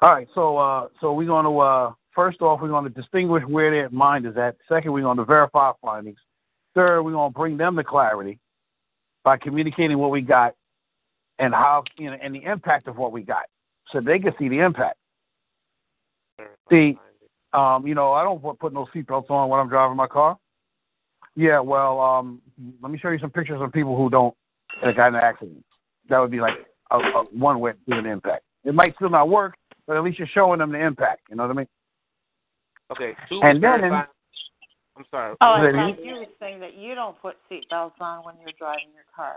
All 0.00 0.12
right, 0.14 0.28
so 0.34 0.56
uh, 0.56 0.88
so 1.00 1.12
we're 1.12 1.26
going 1.26 1.44
to 1.44 1.58
uh, 1.58 1.92
first 2.14 2.40
off 2.40 2.60
we're 2.60 2.68
going 2.68 2.84
to 2.84 2.90
distinguish 2.90 3.42
where 3.46 3.70
their 3.70 3.90
mind 3.90 4.26
is 4.26 4.36
at. 4.36 4.56
Second, 4.68 4.92
we're 4.92 5.02
going 5.02 5.16
to 5.16 5.24
verify 5.24 5.72
findings. 5.80 6.18
Third, 6.74 7.02
we're 7.02 7.12
going 7.12 7.32
to 7.32 7.38
bring 7.38 7.56
them 7.56 7.76
to 7.76 7.84
clarity 7.84 8.38
by 9.24 9.36
communicating 9.36 9.98
what 9.98 10.10
we 10.10 10.20
got 10.20 10.54
and 11.38 11.54
how 11.54 11.84
you 11.96 12.10
know 12.10 12.16
and 12.22 12.34
the 12.34 12.42
impact 12.44 12.88
of 12.88 12.96
what 12.96 13.12
we 13.12 13.22
got, 13.22 13.44
so 13.90 14.00
they 14.00 14.18
can 14.18 14.32
see 14.38 14.48
the 14.48 14.60
impact. 14.60 14.96
See, 16.70 16.98
um, 17.52 17.86
you 17.86 17.94
know, 17.94 18.12
I 18.12 18.24
don't 18.24 18.40
put, 18.40 18.58
put 18.58 18.72
no 18.72 18.86
seatbelts 18.94 19.30
on 19.30 19.48
when 19.48 19.60
I'm 19.60 19.68
driving 19.68 19.96
my 19.96 20.06
car. 20.06 20.38
Yeah, 21.34 21.60
well, 21.60 22.00
um, 22.00 22.40
let 22.82 22.90
me 22.92 22.98
show 22.98 23.10
you 23.10 23.18
some 23.18 23.30
pictures 23.30 23.60
of 23.60 23.72
people 23.72 23.96
who 23.96 24.10
don't 24.10 24.34
that 24.82 24.96
got 24.96 25.08
in 25.08 25.14
an 25.14 25.20
accident. 25.22 25.64
That 26.08 26.18
would 26.18 26.30
be 26.30 26.40
like 26.40 26.54
a, 26.90 26.96
a, 26.96 27.24
one 27.32 27.60
way 27.60 27.72
to 27.88 27.98
an 27.98 28.06
impact. 28.06 28.44
It 28.64 28.74
might 28.74 28.94
still 28.96 29.10
not 29.10 29.28
work, 29.28 29.54
but 29.86 29.96
at 29.96 30.02
least 30.02 30.18
you're 30.18 30.28
showing 30.28 30.58
them 30.58 30.72
the 30.72 30.78
impact. 30.78 31.22
You 31.30 31.36
know 31.36 31.44
what 31.44 31.50
I 31.50 31.54
mean? 31.54 31.68
Okay, 32.92 33.14
two 33.28 33.40
And 33.42 33.58
was 33.58 33.62
then- 33.62 33.80
verified- 33.80 34.08
I'm 34.96 35.04
sorry. 35.10 35.34
Oh, 35.40 35.46
I 35.46 35.62
Ready? 35.62 35.94
thought 35.94 36.04
you 36.04 36.14
were 36.16 36.26
saying 36.38 36.60
that 36.60 36.74
you 36.74 36.94
don't 36.94 37.18
put 37.22 37.36
seatbelts 37.50 37.98
on 38.00 38.24
when 38.24 38.34
you're 38.40 38.52
driving 38.58 38.92
your 38.94 39.04
car. 39.16 39.34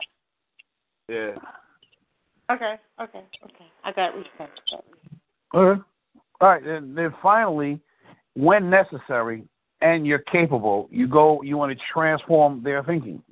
Yeah. 1.07 1.35
Okay, 2.51 2.75
okay, 3.01 3.23
okay. 3.45 3.65
I 3.85 3.91
got 3.93 4.13
respect. 4.15 4.59
Okay. 5.53 5.81
All 6.41 6.49
right. 6.49 6.61
And 6.61 6.95
then 6.97 7.13
finally, 7.21 7.79
when 8.33 8.69
necessary 8.69 9.47
and 9.81 10.05
you're 10.05 10.19
capable, 10.19 10.89
you 10.91 11.07
go. 11.07 11.41
You 11.41 11.55
want 11.57 11.71
to 11.77 11.83
transform 11.91 12.61
their 12.61 12.83
thinking. 12.83 13.23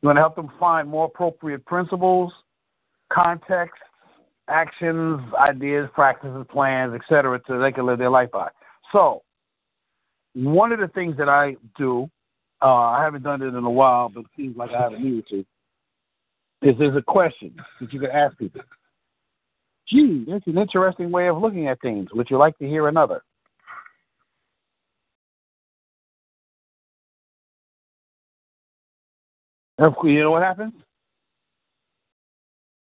You 0.00 0.06
want 0.06 0.16
to 0.16 0.20
help 0.20 0.36
them 0.36 0.50
find 0.60 0.88
more 0.88 1.06
appropriate 1.06 1.64
principles, 1.66 2.32
contexts, 3.12 3.82
actions, 4.48 5.20
ideas, 5.34 5.88
practices, 5.92 6.46
plans, 6.50 6.94
etc., 6.94 7.40
so 7.48 7.58
they 7.58 7.72
can 7.72 7.84
live 7.86 7.98
their 7.98 8.10
life 8.10 8.30
by. 8.30 8.48
So, 8.92 9.22
one 10.34 10.72
of 10.72 10.80
the 10.80 10.88
things 10.88 11.16
that 11.18 11.28
I 11.28 11.56
do, 11.76 12.10
uh, 12.62 12.74
I 12.74 13.02
haven't 13.02 13.22
done 13.22 13.42
it 13.42 13.54
in 13.54 13.64
a 13.64 13.70
while, 13.70 14.08
but 14.08 14.20
it 14.20 14.26
seems 14.36 14.56
like 14.56 14.70
I 14.70 14.82
haven't 14.82 15.02
needed 15.02 15.26
to, 15.28 15.44
is 16.62 16.78
there's 16.78 16.96
a 16.96 17.02
question 17.02 17.54
that 17.80 17.92
you 17.92 18.00
can 18.00 18.10
ask 18.10 18.36
people. 18.38 18.62
Gee, 19.88 20.24
that's 20.28 20.46
an 20.46 20.58
interesting 20.58 21.10
way 21.10 21.28
of 21.28 21.38
looking 21.38 21.68
at 21.68 21.80
things. 21.80 22.08
Would 22.14 22.30
you 22.30 22.38
like 22.38 22.56
to 22.58 22.66
hear 22.66 22.88
another? 22.88 23.22
You 29.78 30.20
know 30.20 30.30
what 30.30 30.42
happens? 30.42 30.74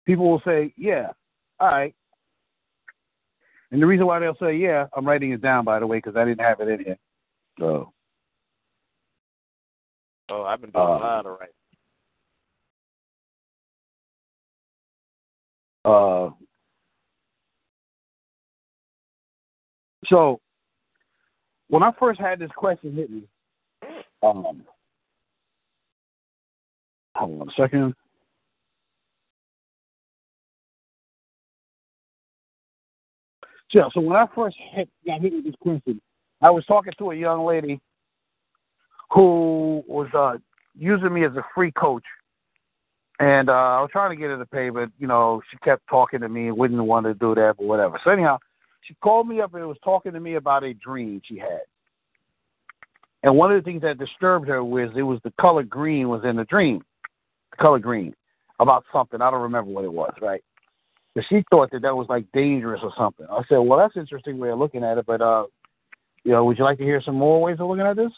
People 0.05 0.30
will 0.30 0.41
say, 0.45 0.73
"Yeah, 0.77 1.11
all 1.59 1.68
right," 1.68 1.93
and 3.72 3.81
the 3.81 3.85
reason 3.85 4.05
why 4.05 4.19
they'll 4.19 4.38
say, 4.38 4.55
"Yeah," 4.55 4.88
I'm 4.95 5.05
writing 5.05 5.31
it 5.31 5.41
down 5.41 5.65
by 5.65 5.80
the 5.80 5.88
way 5.88 5.97
because 5.97 6.15
I 6.15 6.23
didn't 6.23 6.39
have 6.39 6.61
it 6.61 6.69
in 6.69 6.85
here. 6.85 6.97
So, 7.59 7.93
Oh, 10.29 10.43
I've 10.43 10.59
been 10.59 10.71
doing 10.71 10.85
Uh, 10.85 10.89
a 10.89 10.99
lot 10.99 11.25
of 11.25 11.39
right. 11.39 11.53
uh, 15.85 16.31
so 20.07 20.41
when 21.69 21.81
I 21.81 21.91
first 21.93 22.19
had 22.19 22.39
this 22.39 22.51
question 22.51 22.93
hit 22.93 23.09
me, 23.09 23.23
um, 24.21 24.65
hold 27.15 27.41
on 27.41 27.47
a 27.47 27.51
second. 27.53 27.95
So, 33.71 33.89
so 33.93 34.01
when 34.01 34.17
I 34.17 34.27
first 34.35 34.57
hit, 34.57 34.89
got 35.05 35.21
hit 35.21 35.34
with 35.34 35.45
this 35.45 35.55
question, 35.61 36.01
I 36.41 36.49
was 36.49 36.65
talking 36.65 36.93
to 36.97 37.11
a 37.11 37.15
young 37.15 37.45
lady 37.45 37.80
who 39.09 39.84
was 39.88 40.07
uh, 40.14 40.38
using 40.77 41.14
me 41.14 41.26
as 41.26 41.35
a 41.35 41.45
free 41.55 41.72
coach, 41.72 42.03
and 43.19 43.49
uh, 43.49 43.53
I 43.53 43.81
was 43.81 43.89
trying 43.91 44.11
to 44.11 44.15
get 44.15 44.30
her 44.30 44.38
to 44.38 44.45
pay, 44.45 44.69
but 44.69 44.89
you 44.99 45.07
know 45.07 45.41
she 45.49 45.57
kept 45.57 45.88
talking 45.89 46.19
to 46.22 46.30
me 46.30 46.47
and 46.47 46.57
wouldn't 46.57 46.84
want 46.84 47.05
to 47.05 47.14
do 47.14 47.34
that, 47.35 47.55
but 47.57 47.65
whatever. 47.65 47.99
So 48.03 48.11
anyhow, 48.11 48.38
she 48.81 48.95
called 49.01 49.27
me 49.27 49.41
up 49.41 49.53
and 49.53 49.68
was 49.68 49.77
talking 49.84 50.14
to 50.14 50.19
me 50.19 50.35
about 50.35 50.64
a 50.64 50.73
dream 50.73 51.22
she 51.26 51.38
had. 51.38 51.61
And 53.23 53.35
one 53.35 53.51
of 53.51 53.61
the 53.61 53.69
things 53.69 53.81
that 53.81 53.97
disturbed 53.97 54.47
her 54.47 54.64
was 54.64 54.89
it 54.95 55.01
was 55.01 55.19
the 55.23 55.34
color 55.41 55.64
green 55.64 56.09
was 56.09 56.23
in 56.23 56.35
the 56.35 56.45
dream, 56.45 56.84
the 57.51 57.57
color 57.57 57.80
green, 57.80 58.14
about 58.59 58.85
something. 58.93 59.22
I 59.22 59.31
don't 59.31 59.41
remember 59.41 59.72
what 59.72 59.85
it 59.85 59.91
was, 59.91 60.14
right? 60.22 60.43
But 61.15 61.26
she 61.27 61.43
thought 61.49 61.72
that 61.72 61.81
that 61.81 61.95
was 61.95 62.07
like 62.09 62.26
dangerous 62.31 62.81
or 62.84 62.93
something. 62.95 63.26
I 63.30 63.41
said, 63.49 63.57
well, 63.57 63.80
that's 63.80 63.97
interesting 63.97 64.38
way 64.38 64.51
of 64.51 64.59
looking 64.59 64.84
at 64.84 64.99
it, 64.99 65.05
but 65.07 65.22
uh, 65.22 65.45
you 66.28 66.34
know, 66.34 66.44
would 66.44 66.58
you 66.58 66.66
like 66.66 66.78
to 66.78 66.84
hear 66.84 67.02
some 67.02 67.16
more 67.16 67.41
ways 67.41 67.56
of 67.58 67.70
looking 67.70 67.86
at 67.86 67.95
this? 67.95 68.12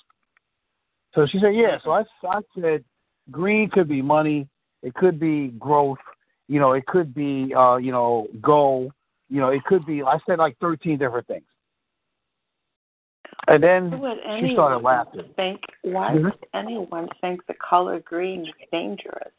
So 1.14 1.28
she 1.28 1.38
said, 1.40 1.54
yeah. 1.54 1.78
So 1.84 1.92
I, 1.92 2.04
I 2.28 2.42
said, 2.60 2.84
green 3.30 3.70
could 3.70 3.88
be 3.88 4.02
money. 4.02 4.48
It 4.82 4.96
could 4.96 5.20
be 5.20 5.50
growth. 5.60 6.00
You 6.48 6.60
know, 6.60 6.72
it 6.72 6.88
could 6.88 7.14
be, 7.14 7.54
uh, 7.56 7.76
you 7.76 7.92
know, 7.92 8.28
go. 8.42 8.92
You 9.30 9.42
know, 9.42 9.50
it 9.50 9.64
could 9.66 9.86
be. 9.86 10.02
I 10.02 10.18
said 10.26 10.40
like 10.40 10.58
thirteen 10.60 10.98
different 10.98 11.28
things. 11.28 11.44
And 13.48 13.62
then 13.62 13.92
she 14.40 14.54
started 14.54 14.80
laughing. 14.80 15.32
think? 15.36 15.62
Why 15.84 16.14
Mhm. 16.14 16.24
would 16.24 16.46
anyone 16.56 17.10
think 17.22 17.46
the 17.46 17.54
color 17.54 18.00
green 18.00 18.48
is 18.48 18.54
dangerous? 18.72 19.34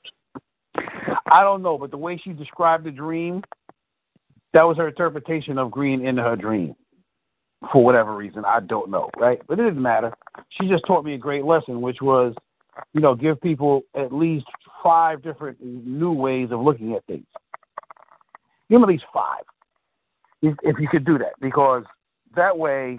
I 1.26 1.42
don't 1.42 1.62
know, 1.62 1.76
but 1.76 1.90
the 1.90 1.98
way 1.98 2.18
she 2.18 2.32
described 2.32 2.84
the 2.84 2.92
dream, 2.92 3.42
that 4.52 4.62
was 4.62 4.76
her 4.76 4.86
interpretation 4.86 5.58
of 5.58 5.72
green 5.72 6.06
in 6.06 6.16
her 6.16 6.36
dream. 6.36 6.76
For 7.72 7.84
whatever 7.84 8.16
reason, 8.16 8.44
I 8.46 8.60
don't 8.60 8.90
know, 8.90 9.10
right? 9.18 9.40
But 9.46 9.60
it 9.60 9.64
didn't 9.64 9.82
matter. 9.82 10.12
She 10.48 10.66
just 10.66 10.84
taught 10.86 11.04
me 11.04 11.14
a 11.14 11.18
great 11.18 11.44
lesson, 11.44 11.82
which 11.82 11.98
was, 12.00 12.34
you 12.94 13.00
know, 13.00 13.14
give 13.14 13.40
people 13.40 13.82
at 13.94 14.12
least 14.12 14.46
five 14.82 15.22
different 15.22 15.62
new 15.62 16.12
ways 16.12 16.48
of 16.52 16.60
looking 16.60 16.94
at 16.94 17.04
things. 17.04 17.26
Give 18.70 18.76
them 18.76 18.84
at 18.84 18.88
least 18.88 19.04
five, 19.12 19.42
if, 20.40 20.56
if 20.62 20.78
you 20.78 20.88
could 20.88 21.04
do 21.04 21.18
that, 21.18 21.32
because 21.40 21.84
that 22.34 22.56
way, 22.56 22.96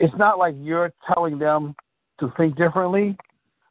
it's 0.00 0.14
not 0.18 0.38
like 0.38 0.54
you're 0.58 0.92
telling 1.12 1.38
them 1.38 1.74
to 2.20 2.32
think 2.36 2.56
differently, 2.56 3.16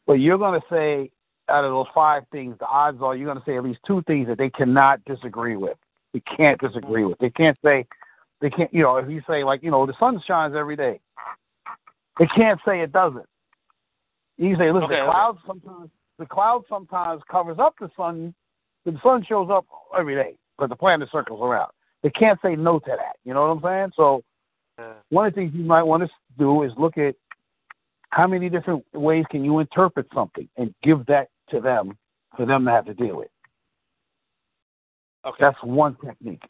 but 0.08 0.14
you're 0.14 0.38
going 0.38 0.60
to 0.60 0.66
say 0.70 1.12
out 1.50 1.64
of 1.64 1.72
those 1.72 1.88
five 1.94 2.24
things, 2.32 2.56
the 2.60 2.66
odds 2.66 3.02
are 3.02 3.16
you're 3.16 3.32
going 3.32 3.38
to 3.38 3.46
say 3.46 3.58
at 3.58 3.64
least 3.64 3.80
two 3.86 4.02
things 4.08 4.28
that 4.28 4.38
they 4.38 4.50
cannot 4.50 5.04
disagree 5.06 5.58
with. 5.58 5.78
They 6.14 6.22
can't 6.22 6.60
disagree 6.60 7.04
with. 7.06 7.20
They 7.20 7.30
can't 7.30 7.58
say 7.64 7.86
they 8.44 8.50
can't. 8.50 8.72
You 8.74 8.84
know, 8.84 8.98
if 8.98 9.10
you 9.10 9.22
say 9.26 9.46
like, 9.46 9.64
you 9.64 9.72
know, 9.72 9.86
the 9.86 9.94
sun 9.98 10.22
shines 10.28 10.54
every 10.54 10.76
day, 10.76 11.00
they 12.20 12.28
can't 12.28 12.60
say 12.68 12.82
it 12.82 12.92
doesn't. 12.92 13.26
You 14.38 14.58
say, 14.58 14.70
listen, 14.70 14.84
Okay, 14.84 14.96
the 14.96 15.02
okay. 15.04 15.12
clouds 15.12 15.40
sometimes 15.48 15.90
the 16.20 16.26
cloud 16.26 16.64
sometimes 16.68 17.22
covers 17.32 17.58
up 17.58 17.76
the 17.80 17.90
sun, 17.96 18.36
but 18.84 18.96
the 18.96 19.00
sun 19.02 19.24
shows 19.28 19.50
up 19.50 19.66
every 19.98 20.14
day, 20.14 20.36
but 20.58 20.68
the 20.68 20.76
planet 20.76 21.08
circles 21.10 21.40
around. 21.42 21.72
They 22.04 22.10
can't 22.10 22.38
say 22.44 22.58
no 22.58 22.80
to 22.80 22.86
that. 22.90 23.16
You 23.24 23.34
know 23.34 23.48
what 23.48 23.58
I'm 23.58 23.64
saying? 23.64 23.92
So 23.96 24.24
one 25.10 25.26
of 25.26 25.34
the 25.34 25.40
things 25.40 25.54
you 25.56 25.64
might 25.64 25.84
want 25.84 26.04
to 26.04 26.10
do 26.38 26.64
is 26.64 26.72
look 26.78 26.98
at 26.98 27.16
how 28.10 28.28
many 28.28 28.50
different 28.50 28.84
ways 28.94 29.24
can 29.32 29.46
you 29.46 29.60
interpret 29.60 30.08
something 30.14 30.50
and 30.58 30.76
give 30.84 31.06
that 31.06 31.30
to 31.52 31.62
them 31.62 31.98
for 32.36 32.46
them 32.46 32.66
to 32.66 32.72
have 32.72 32.86
to 32.86 32.94
deal 32.94 33.18
with. 33.18 33.30
Okay. 35.26 35.38
That's 35.40 35.58
one 35.64 35.96
technique. 36.04 36.44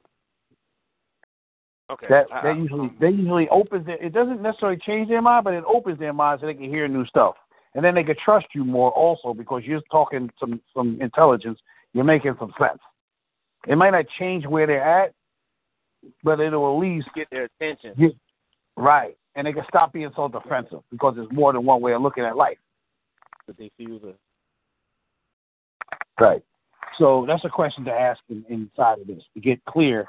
Okay. 1.91 2.07
That 2.10 2.27
that 2.30 2.45
I- 2.45 2.51
usually 2.53 2.91
they 2.99 3.10
usually 3.10 3.47
opens 3.49 3.88
it. 3.88 3.99
It 4.01 4.14
doesn't 4.14 4.41
necessarily 4.41 4.77
change 4.77 5.10
their 5.10 5.22
mind, 5.22 5.43
but 5.43 5.53
it 5.53 5.64
opens 5.65 5.99
their 5.99 6.14
mind 6.14 6.39
so 6.39 6.47
they 6.47 6.53
can 6.53 6.69
hear 6.69 6.88
new 6.88 7.05
stuff, 7.05 7.35
and 7.76 7.84
then 7.84 7.95
they 7.95 8.03
can 8.03 8.15
trust 8.23 8.47
you 8.53 8.64
more 8.65 8.91
also 8.91 9.34
because 9.34 9.64
you're 9.65 9.81
talking 9.91 10.30
some 10.39 10.61
some 10.73 10.99
intelligence. 11.01 11.60
You're 11.93 12.03
making 12.03 12.35
some 12.39 12.53
sense. 12.60 12.80
It 13.68 13.77
might 13.77 13.91
not 13.91 14.05
change 14.19 14.45
where 14.45 14.68
they're 14.68 14.84
at, 14.84 15.14
but 16.23 16.39
it'll 16.39 16.76
at 16.76 16.80
least 16.80 17.07
get 17.15 17.27
their 17.30 17.45
attention. 17.45 17.93
get 17.97 18.15
right, 18.76 19.15
and 19.35 19.47
they 19.47 19.53
can 19.53 19.64
stop 19.68 19.93
being 19.93 20.11
so 20.15 20.27
defensive 20.27 20.81
because 20.91 21.15
there's 21.15 21.31
more 21.31 21.53
than 21.53 21.65
one 21.65 21.81
way 21.81 21.93
of 21.93 22.01
looking 22.01 22.23
at 22.23 22.35
life. 22.35 22.57
But 23.45 23.57
they 23.57 23.72
feel 23.77 23.99
the 23.99 24.15
Right. 26.19 26.43
So 26.97 27.26
that's 27.27 27.43
a 27.43 27.49
question 27.49 27.84
to 27.85 27.91
ask 27.91 28.19
in, 28.30 28.45
inside 28.49 28.99
of 28.99 29.07
this 29.07 29.23
to 29.34 29.39
get 29.39 29.64
clear 29.65 30.07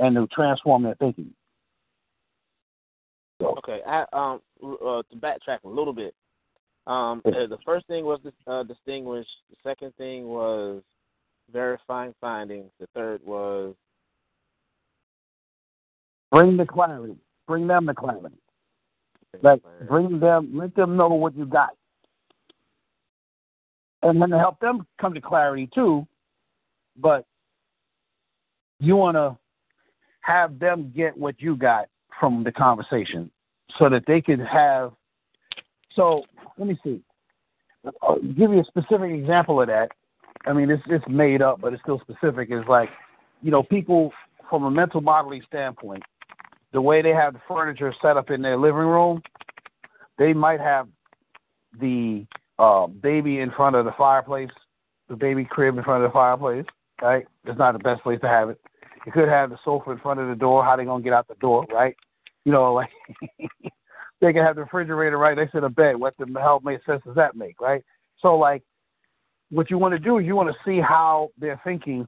and 0.00 0.14
to 0.16 0.26
transform 0.28 0.82
their 0.82 0.94
thinking. 0.96 1.32
So, 3.40 3.56
Okay, 3.58 3.80
I, 3.86 4.04
um, 4.12 4.40
uh, 4.62 5.02
to 5.10 5.16
backtrack 5.16 5.58
a 5.64 5.68
little 5.68 5.92
bit. 5.92 6.14
Um, 6.86 7.20
uh, 7.26 7.46
the 7.46 7.58
first 7.64 7.86
thing 7.86 8.04
was 8.04 8.18
uh, 8.46 8.62
distinguish. 8.62 9.26
The 9.50 9.56
second 9.62 9.94
thing 9.96 10.26
was 10.26 10.82
verifying 11.52 12.14
findings. 12.20 12.70
The 12.80 12.86
third 12.94 13.20
was 13.24 13.74
bring 16.32 16.56
the 16.56 16.64
clarity. 16.64 17.16
Bring 17.46 17.66
them 17.66 17.86
the 17.86 17.94
clarity. 17.94 18.36
Like 19.42 19.62
bring 19.86 20.18
them, 20.18 20.52
let 20.54 20.74
them 20.74 20.96
know 20.96 21.08
what 21.08 21.36
you 21.36 21.44
got, 21.44 21.70
and 24.02 24.20
then 24.20 24.30
to 24.30 24.38
help 24.38 24.58
them 24.58 24.86
come 24.98 25.12
to 25.12 25.20
clarity 25.20 25.68
too. 25.74 26.06
But 26.96 27.26
you 28.80 28.96
want 28.96 29.16
to 29.16 29.36
have 30.20 30.58
them 30.58 30.92
get 30.94 31.16
what 31.16 31.40
you 31.40 31.56
got 31.56 31.88
from 32.20 32.44
the 32.44 32.52
conversation, 32.52 33.30
so 33.78 33.88
that 33.88 34.04
they 34.06 34.20
can 34.20 34.40
have. 34.40 34.92
So 35.94 36.24
let 36.56 36.68
me 36.68 36.78
see. 36.84 37.02
I'll 38.02 38.20
give 38.20 38.50
you 38.50 38.60
a 38.60 38.64
specific 38.64 39.10
example 39.10 39.60
of 39.60 39.68
that. 39.68 39.90
I 40.46 40.52
mean, 40.52 40.70
it's 40.70 40.82
it's 40.86 41.04
made 41.08 41.42
up, 41.42 41.60
but 41.60 41.72
it's 41.72 41.82
still 41.82 42.00
specific. 42.00 42.50
Is 42.50 42.64
like, 42.68 42.90
you 43.42 43.50
know, 43.50 43.62
people 43.62 44.12
from 44.48 44.64
a 44.64 44.70
mental 44.70 45.00
modeling 45.00 45.42
standpoint, 45.46 46.02
the 46.72 46.80
way 46.80 47.02
they 47.02 47.10
have 47.10 47.34
the 47.34 47.40
furniture 47.46 47.94
set 48.00 48.16
up 48.16 48.30
in 48.30 48.42
their 48.42 48.56
living 48.56 48.80
room, 48.80 49.22
they 50.18 50.32
might 50.32 50.60
have 50.60 50.88
the 51.80 52.26
uh, 52.58 52.86
baby 52.86 53.40
in 53.40 53.50
front 53.50 53.76
of 53.76 53.84
the 53.84 53.92
fireplace, 53.92 54.50
the 55.08 55.16
baby 55.16 55.44
crib 55.44 55.76
in 55.76 55.84
front 55.84 56.04
of 56.04 56.10
the 56.10 56.12
fireplace. 56.12 56.66
Right? 57.00 57.26
It's 57.44 57.58
not 57.58 57.72
the 57.72 57.78
best 57.78 58.02
place 58.02 58.20
to 58.22 58.28
have 58.28 58.50
it. 58.50 58.60
You 59.06 59.12
could 59.12 59.28
have 59.28 59.50
the 59.50 59.58
sofa 59.64 59.90
in 59.90 59.98
front 59.98 60.20
of 60.20 60.28
the 60.28 60.34
door. 60.34 60.64
How 60.64 60.76
they 60.76 60.84
gonna 60.84 61.02
get 61.02 61.12
out 61.12 61.28
the 61.28 61.34
door? 61.36 61.66
Right? 61.72 61.96
You 62.44 62.52
know, 62.52 62.74
like 62.74 62.90
they 64.20 64.32
can 64.32 64.44
have 64.44 64.56
the 64.56 64.62
refrigerator 64.62 65.18
right 65.18 65.36
next 65.36 65.52
to 65.52 65.60
the 65.60 65.68
bed. 65.68 65.96
What 65.96 66.14
the 66.18 66.26
hell 66.38 66.60
makes 66.64 66.84
sense 66.86 67.02
does 67.04 67.14
that 67.16 67.36
make? 67.36 67.60
Right? 67.60 67.84
So 68.20 68.36
like, 68.36 68.62
what 69.50 69.70
you 69.70 69.78
want 69.78 69.92
to 69.92 69.98
do 69.98 70.18
is 70.18 70.26
you 70.26 70.36
want 70.36 70.48
to 70.48 70.56
see 70.64 70.80
how 70.80 71.30
they're 71.38 71.60
thinking 71.64 72.06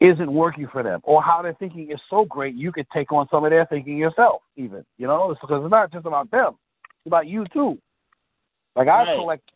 isn't 0.00 0.32
working 0.32 0.66
for 0.72 0.82
them, 0.82 1.00
or 1.04 1.22
how 1.22 1.42
their 1.42 1.54
thinking 1.54 1.90
is 1.92 2.00
so 2.10 2.24
great 2.24 2.56
you 2.56 2.72
could 2.72 2.86
take 2.92 3.12
on 3.12 3.28
some 3.30 3.44
of 3.44 3.50
their 3.50 3.64
thinking 3.66 3.96
yourself. 3.96 4.42
Even 4.56 4.84
you 4.98 5.06
know, 5.06 5.30
it's 5.30 5.40
because 5.40 5.62
it's 5.64 5.70
not 5.70 5.92
just 5.92 6.06
about 6.06 6.30
them; 6.30 6.54
it's 6.84 7.06
about 7.06 7.28
you 7.28 7.46
too. 7.52 7.78
Like 8.74 8.88
I 8.88 9.04
Right. 9.04 9.14
collect, 9.14 9.50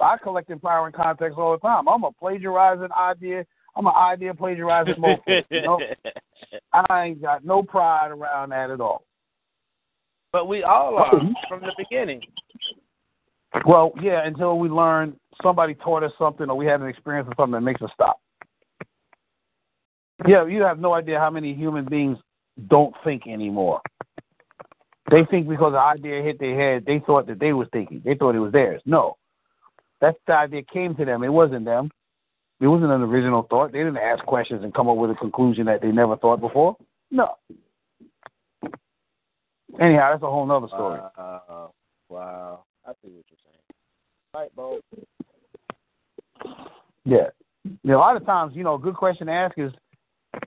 I 0.00 0.18
collect 0.18 0.50
empowering 0.50 0.92
context 0.92 1.38
all 1.38 1.52
the 1.52 1.58
time. 1.58 1.88
I'm 1.88 2.04
a 2.04 2.12
plagiarizing 2.12 2.92
idea. 2.92 3.46
I'm 3.76 3.86
an 3.86 3.94
idea 3.94 4.34
plagiarizing 4.34 4.94
mofo. 4.98 5.42
You 5.50 5.62
know, 5.62 5.80
I 6.72 7.04
ain't 7.04 7.22
got 7.22 7.44
no 7.44 7.62
pride 7.62 8.10
around 8.10 8.50
that 8.50 8.70
at 8.70 8.80
all. 8.80 9.04
but 10.32 10.48
we 10.48 10.62
all 10.62 10.96
are 10.96 11.14
oh, 11.14 11.20
from 11.48 11.60
the 11.60 11.72
beginning. 11.76 12.22
Well, 13.64 13.92
yeah, 14.02 14.26
until 14.26 14.58
we 14.58 14.68
learn 14.68 15.16
somebody 15.42 15.74
taught 15.74 16.02
us 16.02 16.12
something 16.18 16.50
or 16.50 16.56
we 16.56 16.66
had 16.66 16.80
an 16.80 16.88
experience 16.88 17.28
with 17.28 17.36
something 17.36 17.52
that 17.52 17.60
makes 17.60 17.82
us 17.82 17.90
stop. 17.94 18.20
Yeah, 20.26 20.46
you 20.46 20.62
have 20.62 20.78
no 20.78 20.94
idea 20.94 21.18
how 21.18 21.30
many 21.30 21.54
human 21.54 21.84
beings 21.84 22.18
don't 22.68 22.94
think 23.04 23.26
anymore. 23.26 23.80
They 25.10 25.24
think 25.30 25.48
because 25.48 25.72
the 25.72 25.78
idea 25.78 26.22
hit 26.22 26.40
their 26.40 26.58
head, 26.58 26.84
they 26.86 27.00
thought 27.06 27.26
that 27.28 27.38
they 27.38 27.52
was 27.52 27.68
thinking. 27.72 28.02
They 28.04 28.14
thought 28.14 28.34
it 28.34 28.40
was 28.40 28.52
theirs. 28.52 28.82
No. 28.86 29.16
That 30.00 30.16
the 30.26 30.34
idea 30.34 30.62
came 30.62 30.94
to 30.96 31.04
them. 31.04 31.22
It 31.22 31.28
wasn't 31.28 31.64
them. 31.64 31.90
It 32.60 32.66
wasn't 32.66 32.92
an 32.92 33.02
original 33.02 33.46
thought. 33.50 33.72
They 33.72 33.78
didn't 33.78 33.98
ask 33.98 34.24
questions 34.24 34.64
and 34.64 34.72
come 34.72 34.88
up 34.88 34.96
with 34.96 35.10
a 35.10 35.14
conclusion 35.14 35.66
that 35.66 35.82
they 35.82 35.92
never 35.92 36.16
thought 36.16 36.40
before. 36.40 36.76
No. 37.10 37.36
Anyhow, 39.78 40.10
that's 40.12 40.22
a 40.22 40.30
whole 40.30 40.46
nother 40.46 40.68
story. 40.68 41.00
Wow. 41.18 41.72
Wow. 42.08 42.64
I 42.86 42.92
see 43.02 43.10
what 43.10 43.24
you're 43.28 43.38
saying. 43.44 43.62
Right, 44.34 44.54
Bo. 44.56 44.80
Yeah. 47.04 47.28
You 47.64 47.78
know, 47.84 47.98
a 47.98 47.98
lot 47.98 48.16
of 48.16 48.24
times, 48.24 48.54
you 48.54 48.64
know, 48.64 48.74
a 48.74 48.78
good 48.78 48.94
question 48.94 49.26
to 49.26 49.32
ask 49.32 49.58
is, 49.58 49.72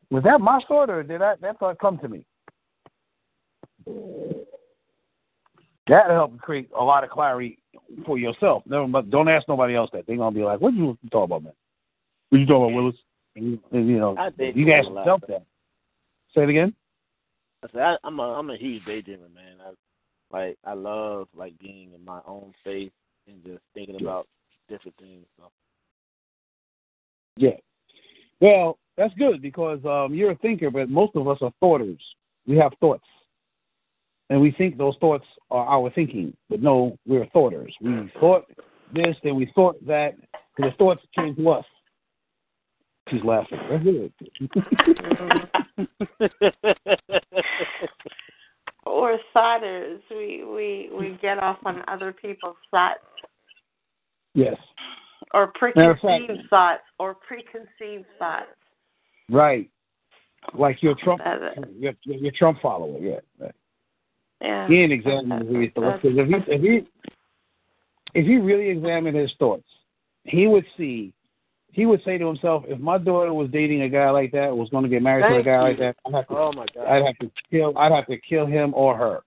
was 0.10 0.24
that 0.24 0.42
my 0.42 0.60
thought 0.68 0.90
or 0.90 1.04
did 1.04 1.22
that, 1.22 1.42
that 1.42 1.60
thought 1.60 1.78
come 1.80 2.00
to 2.00 2.08
me? 2.08 2.26
That'll 5.88 6.16
help 6.16 6.40
create 6.40 6.70
a 6.78 6.84
lot 6.84 7.04
of 7.04 7.10
clarity 7.10 7.58
for 8.06 8.18
yourself. 8.18 8.64
Never, 8.66 8.88
but 8.88 9.10
don't 9.10 9.28
ask 9.28 9.48
nobody 9.48 9.76
else 9.76 9.90
that. 9.94 10.06
They're 10.06 10.18
gonna 10.18 10.36
be 10.36 10.44
like, 10.44 10.62
"What 10.62 10.74
you 10.74 10.98
talking 11.12 11.24
about, 11.24 11.44
man? 11.44 11.54
What 12.30 12.40
you 12.40 12.46
talking 12.46 12.64
about, 12.64 12.74
Willis?" 12.74 12.96
You- 13.36 13.60
know, 13.72 14.16
you 14.38 14.66
can 14.66 14.74
ask 14.74 14.90
yourself 14.90 15.22
that. 15.28 15.46
Say 16.36 16.44
it 16.44 16.50
again. 16.50 16.74
I 17.64 17.68
said 17.72 17.82
I, 17.82 17.98
I'm 18.04 18.20
a 18.20 18.34
I'm 18.34 18.50
a 18.50 18.58
huge 18.58 18.84
daydreamer, 18.84 19.34
man. 19.34 19.58
I 19.66 20.36
like 20.36 20.58
I 20.66 20.74
love 20.74 21.28
like 21.36 21.58
being 21.60 21.94
in 21.94 22.04
my 22.04 22.20
own 22.28 22.54
space 22.62 22.92
and 23.28 23.44
just 23.44 23.62
thinking 23.74 24.00
about 24.02 24.28
different 24.68 24.98
things. 24.98 25.26
So. 25.38 25.52
Yeah. 27.38 27.58
Well, 28.42 28.78
that's 28.98 29.14
good 29.16 29.42
because 29.42 29.80
um, 29.86 30.14
you're 30.14 30.32
a 30.32 30.38
thinker, 30.38 30.70
but 30.70 30.90
most 30.90 31.16
of 31.16 31.28
us 31.28 31.38
are 31.42 31.54
thoughters. 31.60 32.00
We 32.46 32.58
have 32.58 32.74
thoughts. 32.80 33.06
And 34.30 34.40
we 34.40 34.52
think 34.52 34.78
those 34.78 34.96
thoughts 35.00 35.26
are 35.50 35.66
our 35.66 35.90
thinking, 35.92 36.36
but 36.50 36.62
no, 36.62 36.98
we're 37.08 37.26
thoughters. 37.28 37.74
We 37.82 38.12
thought 38.20 38.46
this, 38.94 39.16
then 39.24 39.36
we 39.36 39.52
thought 39.56 39.84
that, 39.88 40.16
and 40.58 40.68
the 40.68 40.76
thoughts 40.78 41.02
came 41.18 41.36
to 41.36 41.50
us. 41.50 41.66
She's 43.10 43.24
laughing. 43.24 43.60
Or 48.86 49.02
we're 49.02 49.20
thoughters. 49.34 50.02
We 50.10 50.44
we 50.44 50.90
we 50.98 51.20
get 51.22 51.38
off 51.38 51.58
on 51.64 51.84
other 51.88 52.12
people's 52.12 52.56
thoughts 52.72 53.00
Yes. 54.34 54.58
or 55.34 55.52
preconceived 55.54 56.50
thoughts 56.50 56.82
or 56.98 57.14
preconceived 57.16 58.06
thoughts. 58.18 58.48
Right. 59.30 59.70
Like 60.54 60.82
your 60.82 60.96
Trump, 60.96 61.22
your, 61.78 61.94
your 62.04 62.32
Trump 62.32 62.62
follower. 62.62 62.98
Yeah. 63.00 63.20
Right. 63.40 63.56
Yeah. 64.42 64.68
He 64.68 64.82
ain't 64.82 64.94
examining 64.94 65.62
his 65.62 65.72
thoughts. 65.76 66.00
If 66.04 66.28
he, 66.28 66.54
if 66.54 66.62
he, 66.62 66.88
if 68.14 68.26
he 68.26 68.38
really 68.38 68.70
examined 68.70 69.18
his 69.18 69.32
thoughts, 69.38 69.68
he 70.24 70.48
would 70.48 70.66
see. 70.78 71.14
He 71.72 71.86
would 71.86 72.02
say 72.04 72.18
to 72.18 72.26
himself, 72.28 72.64
if 72.68 72.80
my 72.80 72.98
daughter 72.98 73.34
was 73.34 73.50
dating 73.52 73.84
a 73.84 73.90
guy 73.90 74.10
like 74.10 74.32
that, 74.32 74.56
was 74.56 74.70
going 74.70 74.84
to 74.84 74.90
get 74.90 75.04
married 75.04 75.24
to 75.30 75.40
a 75.40 75.44
guy 75.44 75.62
you. 75.62 75.70
like 75.70 75.80
that, 75.80 75.96
I'd 76.06 76.14
have 76.14 76.28
to, 76.28 76.34
Oh 76.36 76.52
my 76.52 76.66
God. 76.74 76.88
I'd 76.88 77.06
have 77.06 77.18
to 77.20 77.32
kill, 77.52 77.78
I'd 77.78 77.92
have 77.92 78.08
to 78.08 78.18
kill 78.18 78.46
him 78.46 78.74
or 78.74 78.98
her. 78.98 79.20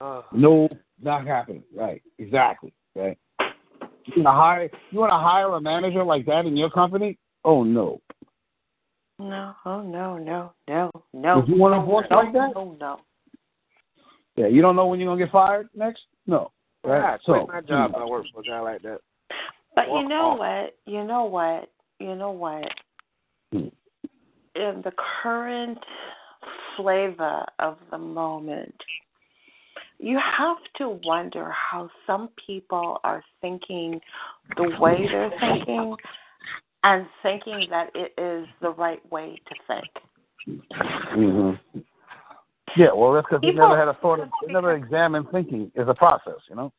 Uh, 0.00 0.22
No, 0.32 0.68
not 1.02 1.26
happening. 1.26 1.62
Right. 1.74 2.02
Exactly. 2.18 2.72
Right. 2.94 3.18
You 4.06 4.22
want 4.22 4.26
to 4.26 4.30
hire, 4.32 4.70
you 4.90 4.98
want 4.98 5.10
to 5.10 5.18
hire 5.18 5.48
a 5.54 5.60
manager 5.60 6.04
like 6.04 6.26
that 6.26 6.46
in 6.46 6.56
your 6.56 6.70
company? 6.70 7.18
Oh 7.44 7.64
no. 7.64 8.00
No, 9.18 9.54
oh 9.64 9.80
no, 9.82 10.18
no, 10.18 10.52
no, 10.68 10.90
no. 11.12 11.38
If 11.40 11.48
you 11.48 11.56
want 11.56 11.74
a 11.74 11.78
no, 11.78 11.86
boss 11.86 12.04
no, 12.10 12.16
like 12.16 12.32
that? 12.32 12.50
No, 12.54 12.76
no. 12.80 13.00
Yeah. 14.36 14.48
You 14.48 14.60
don't 14.60 14.76
know 14.76 14.86
when 14.86 15.00
you're 15.00 15.08
gonna 15.08 15.24
get 15.24 15.32
fired 15.32 15.68
next? 15.74 16.02
No. 16.26 16.50
Right. 16.84 17.14
I 17.14 17.18
so 17.24 17.44
quit 17.44 17.48
my 17.48 17.60
job. 17.60 17.90
if 17.90 17.96
I 17.96 18.04
work 18.04 18.26
for 18.32 18.40
a 18.40 18.44
guy 18.44 18.60
like 18.60 18.82
that. 18.82 19.00
But 19.74 19.88
you 19.88 20.08
know 20.08 20.32
off. 20.32 20.38
what? 20.38 20.76
You 20.86 21.04
know 21.04 21.24
what? 21.24 21.70
You 21.98 22.14
know 22.14 22.30
what? 22.30 22.68
Hmm. 23.52 23.68
In 24.56 24.82
the 24.84 24.92
current 25.22 25.78
flavor 26.76 27.44
of 27.58 27.76
the 27.90 27.98
moment, 27.98 28.74
you 29.98 30.18
have 30.18 30.58
to 30.76 31.00
wonder 31.04 31.50
how 31.50 31.88
some 32.06 32.28
people 32.46 33.00
are 33.04 33.22
thinking 33.40 34.00
the 34.56 34.76
way 34.78 35.06
they're 35.10 35.32
thinking 35.40 35.96
and 36.84 37.06
thinking 37.22 37.66
that 37.70 37.90
it 37.94 38.12
is 38.20 38.46
the 38.60 38.70
right 38.70 39.00
way 39.10 39.40
to 39.48 39.54
think. 39.66 40.64
hmm 40.76 41.50
Yeah, 42.76 42.92
well, 42.94 43.12
that's 43.12 43.26
because 43.28 43.40
they 43.40 43.52
never 43.52 43.78
had 43.78 43.88
a 43.88 43.94
thought. 43.94 44.20
Of, 44.20 44.28
they 44.46 44.52
never 44.52 44.74
examined 44.76 45.26
thinking 45.32 45.72
as 45.76 45.88
a 45.88 45.94
process. 45.94 46.38
You 46.48 46.56
know. 46.56 46.72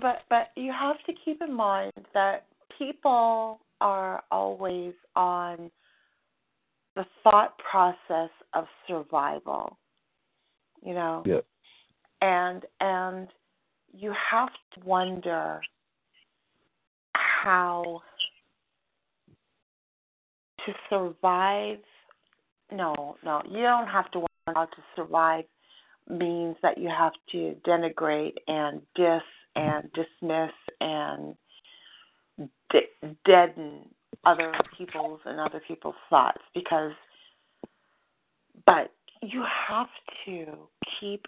But 0.00 0.22
but 0.28 0.48
you 0.56 0.72
have 0.72 0.96
to 1.06 1.12
keep 1.24 1.42
in 1.42 1.52
mind 1.52 1.92
that 2.14 2.46
people 2.78 3.60
are 3.80 4.22
always 4.30 4.94
on 5.16 5.70
the 6.96 7.04
thought 7.22 7.54
process 7.58 8.30
of 8.54 8.64
survival. 8.86 9.78
You 10.82 10.94
know? 10.94 11.22
Yeah. 11.26 11.40
And 12.20 12.64
and 12.80 13.28
you 13.92 14.14
have 14.30 14.50
to 14.74 14.80
wonder 14.86 15.60
how 17.14 18.02
to 20.64 20.72
survive 20.88 21.78
no, 22.70 23.16
no, 23.22 23.42
you 23.48 23.62
don't 23.62 23.86
have 23.86 24.10
to 24.12 24.20
wonder 24.20 24.30
how 24.54 24.64
to 24.64 24.82
survive 24.96 25.44
means 26.08 26.56
that 26.62 26.78
you 26.78 26.88
have 26.88 27.12
to 27.32 27.54
denigrate 27.66 28.34
and 28.48 28.80
dis 28.96 29.22
and 29.56 29.90
dismiss 29.92 30.52
and 30.80 31.36
de- 32.70 33.16
deaden 33.26 33.88
other 34.24 34.52
people's 34.76 35.20
and 35.24 35.40
other 35.40 35.60
people's 35.66 35.94
thoughts 36.08 36.42
because 36.54 36.92
but 38.66 38.92
you 39.22 39.44
have 39.68 39.88
to 40.24 40.46
keep 41.00 41.26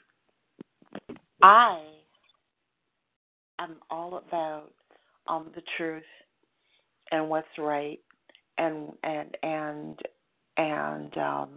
I 1.42 1.80
am 3.58 3.76
all 3.90 4.22
about 4.26 4.70
um 5.26 5.50
the 5.54 5.62
truth 5.76 6.02
and 7.10 7.28
what's 7.28 7.46
right 7.58 8.00
and 8.58 8.92
and 9.02 9.36
and 9.42 9.98
and 10.56 11.18
um 11.18 11.50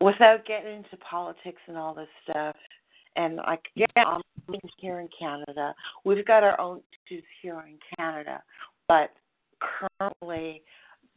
without 0.00 0.44
getting 0.46 0.76
into 0.76 0.96
politics 0.98 1.60
and 1.66 1.76
all 1.76 1.94
this 1.94 2.08
stuff 2.28 2.56
and 3.16 3.36
like 3.36 3.62
yeah. 3.74 3.86
i'm 3.96 4.20
here 4.78 5.00
in 5.00 5.08
canada 5.18 5.74
we've 6.04 6.26
got 6.26 6.42
our 6.42 6.60
own 6.60 6.80
issues 7.08 7.24
here 7.42 7.62
in 7.66 7.78
canada 7.96 8.42
but 8.88 9.10
currently 9.60 10.62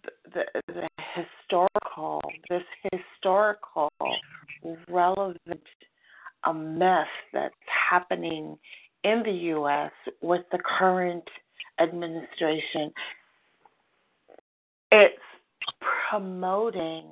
the, 0.03 0.43
the, 0.67 0.73
the 0.73 0.87
historical 1.15 2.21
this 2.49 2.63
historical 2.93 3.91
relevant 4.89 5.61
a 6.45 6.53
mess 6.53 7.07
that's 7.33 7.53
happening 7.89 8.57
in 9.03 9.21
the 9.23 9.31
us 9.31 9.91
with 10.21 10.41
the 10.51 10.59
current 10.79 11.27
administration 11.81 12.91
it's 14.91 15.15
promoting 16.09 17.05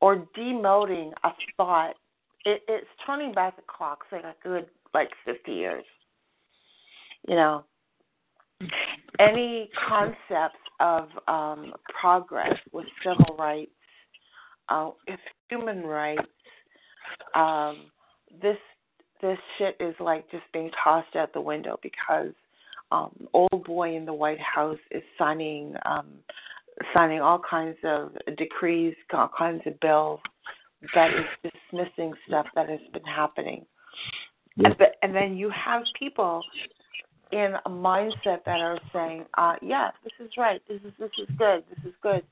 or 0.00 0.26
demoting 0.36 1.12
a 1.24 1.30
thought. 1.56 1.94
It, 2.44 2.62
it's 2.68 2.86
turning 3.06 3.32
back 3.32 3.56
the 3.56 3.62
clock, 3.66 4.00
say 4.10 4.18
a 4.18 4.34
good 4.42 4.66
like 4.94 5.10
fifty 5.24 5.52
years. 5.52 5.84
You 7.26 7.34
know, 7.34 7.64
any 9.18 9.70
concepts 9.88 10.58
of 10.80 11.08
um, 11.26 11.72
progress 12.00 12.54
with 12.72 12.86
civil 13.02 13.36
rights, 13.36 13.72
uh, 14.68 14.90
with 15.06 15.20
human 15.48 15.82
rights, 15.82 16.22
um, 17.34 17.90
this 18.40 18.56
this 19.20 19.38
shit 19.58 19.76
is 19.80 19.94
like 19.98 20.30
just 20.30 20.44
being 20.52 20.70
tossed 20.82 21.16
out 21.16 21.32
the 21.32 21.40
window 21.40 21.78
because 21.82 22.32
um, 22.92 23.10
old 23.32 23.64
boy 23.64 23.96
in 23.96 24.04
the 24.04 24.14
White 24.14 24.40
House 24.40 24.78
is 24.90 25.02
signing 25.18 25.74
um, 25.84 26.06
signing 26.94 27.20
all 27.20 27.40
kinds 27.48 27.76
of 27.84 28.12
decrees, 28.36 28.94
all 29.12 29.30
kinds 29.36 29.62
of 29.66 29.78
bills 29.80 30.20
that 30.94 31.10
is 31.12 31.50
dismissing 31.70 32.12
stuff 32.26 32.46
that 32.54 32.68
has 32.68 32.80
been 32.92 33.04
happening. 33.04 33.64
And, 34.58 34.74
and 35.02 35.14
then 35.14 35.36
you 35.36 35.50
have 35.50 35.82
people 35.98 36.42
in 37.32 37.54
a 37.66 37.70
mindset 37.70 38.44
that 38.46 38.60
are 38.60 38.78
saying, 38.92 39.24
uh, 39.36 39.56
"Yeah, 39.62 39.90
this 40.02 40.12
is 40.20 40.30
right. 40.36 40.60
This 40.68 40.80
is 40.84 40.92
this 40.98 41.10
is 41.18 41.28
good. 41.36 41.64
This 41.68 41.84
is 41.84 41.94
good." 42.02 42.24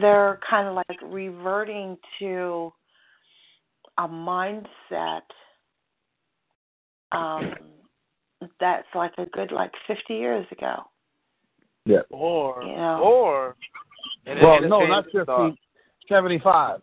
They're 0.00 0.38
kind 0.48 0.68
of 0.68 0.74
like 0.74 1.00
reverting 1.02 1.96
to 2.18 2.72
a 3.98 4.08
mindset 4.08 5.22
um, 7.12 7.54
that's 8.58 8.86
like 8.94 9.12
a 9.18 9.26
good 9.26 9.52
like 9.52 9.72
50 9.86 10.14
years 10.14 10.46
ago. 10.50 10.84
Yeah. 11.84 12.00
Or 12.10 12.62
You 12.62 12.76
know. 12.76 13.00
or 13.02 13.56
and 14.26 14.40
Well, 14.40 14.58
and 14.58 14.68
no, 14.68 14.86
not 14.86 15.04
saying, 15.12 15.24
50, 15.26 15.32
uh, 15.32 15.50
75. 16.08 16.80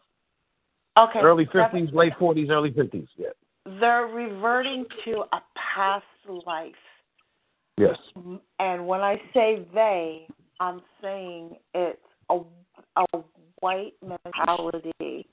Okay. 0.98 1.20
Early 1.20 1.46
50s, 1.46 1.94
late 1.94 2.14
40s, 2.20 2.50
early 2.50 2.72
50s. 2.72 3.08
Yeah. 3.18 3.28
They're 3.80 4.08
reverting 4.08 4.86
to 5.06 5.24
a 5.32 5.42
past 5.76 6.06
life. 6.46 6.74
Yes. 7.78 7.98
And 8.60 8.88
when 8.88 9.02
I 9.02 9.22
say 9.34 9.66
they, 9.74 10.28
I'm 10.60 10.82
saying 11.02 11.58
it's 11.76 12.00
a, 12.30 12.40
a 12.96 13.20
white 13.60 13.94
mentality 14.02 15.28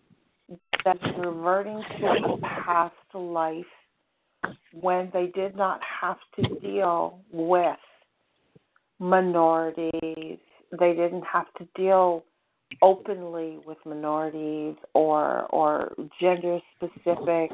that's 0.84 1.18
reverting 1.18 1.82
to 1.98 2.06
a 2.06 2.38
past 2.38 2.94
life 3.14 3.64
when 4.72 5.10
they 5.14 5.28
did 5.28 5.56
not 5.56 5.80
have 6.02 6.18
to 6.36 6.60
deal 6.60 7.20
with 7.32 7.76
minorities. 9.04 10.38
They 10.78 10.94
didn't 10.94 11.24
have 11.30 11.46
to 11.58 11.68
deal 11.76 12.24
openly 12.82 13.58
with 13.66 13.78
minorities 13.84 14.74
or 14.94 15.42
or 15.50 15.94
gender 16.20 16.58
specific 16.76 17.50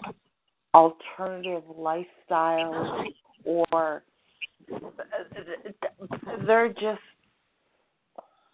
alternative 0.72 1.64
lifestyles 1.76 3.06
or 3.44 4.02
they're 6.46 6.68
just 6.68 7.00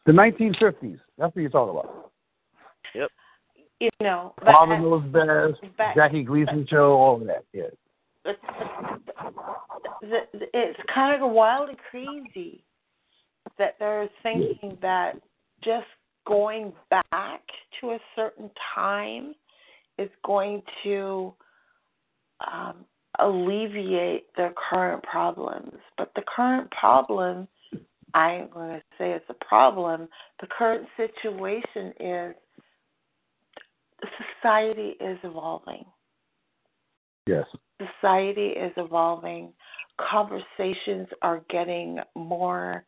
The 0.07 0.13
1950s. 0.13 0.99
That's 1.19 1.35
what 1.35 1.37
you're 1.37 1.51
talking 1.51 1.79
about. 1.79 2.11
Yep. 2.95 3.11
You 3.81 3.91
know 4.01 4.33
Marvin 4.43 4.83
Knows 4.83 5.03
Best, 5.13 5.77
back- 5.77 5.95
Jackie 5.95 6.23
Gleason 6.25 6.67
Show, 6.69 6.93
all 6.93 7.21
of 7.21 7.27
that. 7.27 7.45
Yeah. 7.53 7.65
it's, 10.03 10.27
it's 10.33 10.81
kind 10.93 11.23
of 11.23 11.31
wild 11.31 11.69
and 11.69 11.79
crazy 11.91 12.65
that 13.59 13.77
they're 13.79 14.09
thinking 14.23 14.77
that 14.83 15.13
just 15.63 15.87
going 16.27 16.73
back 16.91 17.41
to 17.81 17.91
a 17.91 17.99
certain 18.15 18.51
time 18.75 19.35
is 19.99 20.11
going 20.25 20.63
to 20.83 21.33
um, 22.53 22.85
alleviate 23.19 24.27
their 24.37 24.53
current 24.71 25.03
problems. 25.03 25.73
But 25.97 26.11
the 26.15 26.23
current 26.35 26.71
problem, 26.71 27.49
I 28.15 28.35
ain't 28.35 28.53
going 28.53 28.71
to 28.71 28.83
say 28.99 29.13
it's 29.13 29.25
a 29.29 29.45
problem. 29.45 30.09
The 30.41 30.47
current 30.47 30.87
situation 30.97 31.93
is 32.01 32.35
society 34.43 34.95
is 35.01 35.19
evolving. 35.23 35.85
Yes. 37.27 37.47
Society 38.01 38.49
is 38.49 38.73
evolving. 38.77 39.53
Conversations 40.11 41.09
are 41.23 41.43
getting 41.51 41.99
more 42.15 42.85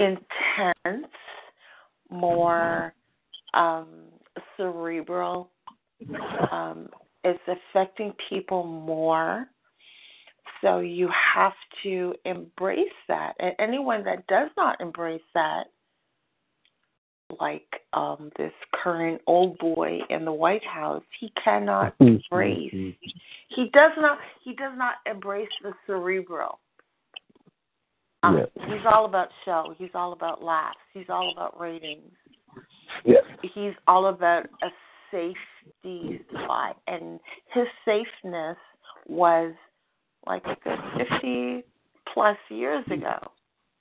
intense, 0.00 1.06
more 2.10 2.94
um, 3.54 3.88
cerebral. 4.56 5.50
Um, 6.50 6.88
it's 7.24 7.40
affecting 7.46 8.12
people 8.28 8.64
more. 8.64 9.46
So 10.60 10.80
you 10.80 11.08
have 11.34 11.52
to 11.84 12.14
embrace 12.24 12.86
that. 13.08 13.34
And 13.38 13.52
anyone 13.58 14.04
that 14.04 14.26
does 14.26 14.50
not 14.56 14.80
embrace 14.80 15.22
that, 15.34 15.64
like 17.40 17.66
um, 17.92 18.30
this 18.38 18.52
current 18.72 19.20
old 19.26 19.58
boy 19.58 19.98
in 20.10 20.24
the 20.24 20.32
White 20.32 20.64
House, 20.64 21.02
he 21.20 21.30
cannot 21.42 21.94
embrace. 22.00 22.72
He 22.72 23.70
does 23.72 23.92
not. 23.98 24.18
He 24.42 24.54
does 24.54 24.72
not 24.76 24.96
embrace 25.06 25.48
the 25.62 25.72
cerebral. 25.86 26.58
Um, 28.22 28.38
Yeah. 28.38 28.46
He's 28.66 28.84
all 28.86 29.04
about 29.04 29.28
show. 29.44 29.74
He's 29.78 29.90
all 29.94 30.12
about 30.12 30.42
laughs. 30.42 30.78
He's 30.92 31.08
all 31.08 31.30
about 31.32 31.58
ratings. 31.60 32.12
Yes. 33.04 33.22
He's 33.42 33.74
all 33.86 34.06
about 34.06 34.46
a 34.62 34.68
safety 35.10 36.20
spot, 36.30 36.76
and 36.86 37.20
his 37.54 37.66
safeness 37.84 38.56
was 39.06 39.54
like 40.26 40.44
a 40.46 40.56
good 40.64 40.78
fifty 40.96 41.62
plus 42.12 42.36
years 42.50 42.84
ago 42.90 43.30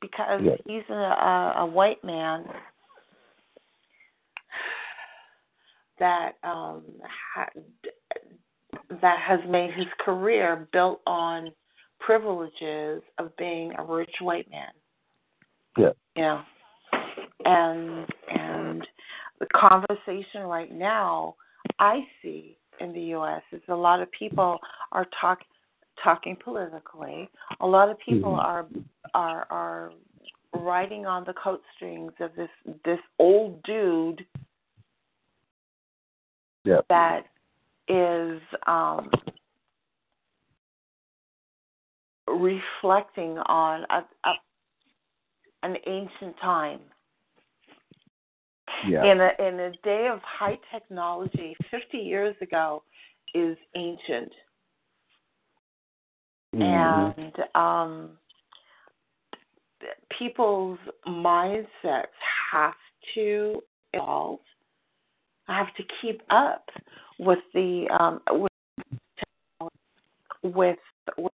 because 0.01 0.41
Yeah. 0.43 0.55
he's 0.65 0.87
a, 0.89 0.93
a, 0.93 1.53
a 1.59 1.65
white 1.65 2.03
man 2.03 2.45
that 5.99 6.33
um 6.43 6.83
ha- 7.33 7.49
that 9.01 9.19
has 9.19 9.39
made 9.49 9.71
his 9.73 9.87
career 9.99 10.67
built 10.71 11.01
on 11.07 11.51
privileges 11.99 13.01
of 13.17 13.35
being 13.37 13.73
a 13.77 13.83
rich 13.83 14.13
white 14.21 14.49
man. 14.49 14.71
Yeah. 15.77 15.91
Yeah. 16.15 16.43
And 17.45 18.05
and 18.29 18.87
the 19.39 19.47
conversation 19.55 20.41
right 20.43 20.71
now 20.71 21.35
I 21.79 21.99
see 22.21 22.57
in 22.79 22.93
the 22.93 23.01
US 23.15 23.41
is 23.51 23.61
a 23.67 23.75
lot 23.75 24.01
of 24.01 24.11
people 24.11 24.59
are 24.91 25.05
talk 25.19 25.39
talking 26.03 26.37
politically. 26.43 27.29
A 27.59 27.67
lot 27.67 27.89
of 27.89 27.97
people 27.99 28.31
Mhm. 28.31 28.43
are 28.43 28.65
are 29.13 29.47
are 29.49 29.91
riding 30.53 31.05
on 31.05 31.23
the 31.25 31.33
coat 31.33 31.63
strings 31.75 32.13
of 32.19 32.35
this 32.35 32.49
this 32.83 32.99
old 33.19 33.61
dude 33.63 34.25
Yeah. 36.63 36.81
that 36.89 37.25
is 37.87 38.41
um, 38.65 39.09
reflecting 42.27 43.37
on 43.37 43.85
a, 43.89 44.05
a, 44.27 44.33
an 45.63 45.75
ancient 45.85 46.35
time. 46.41 46.79
Yeah. 48.87 49.11
In 49.11 49.19
a 49.21 49.31
in 49.39 49.59
a 49.59 49.71
day 49.83 50.07
of 50.11 50.19
high 50.21 50.59
technology, 50.71 51.55
fifty 51.71 51.97
years 51.97 52.35
ago 52.41 52.83
is 53.33 53.57
ancient, 53.75 54.31
Mhm. 56.53 57.17
and 57.17 57.33
um, 57.55 58.17
people's 60.17 60.79
mindsets 61.07 62.07
have 62.51 62.75
to 63.15 63.61
evolve, 63.93 64.39
I 65.47 65.57
have 65.57 65.73
to 65.75 65.83
keep 66.01 66.21
up 66.29 66.69
with 67.19 67.39
the 67.53 67.87
um, 67.99 68.21
with, 68.31 69.71
with 70.43 70.79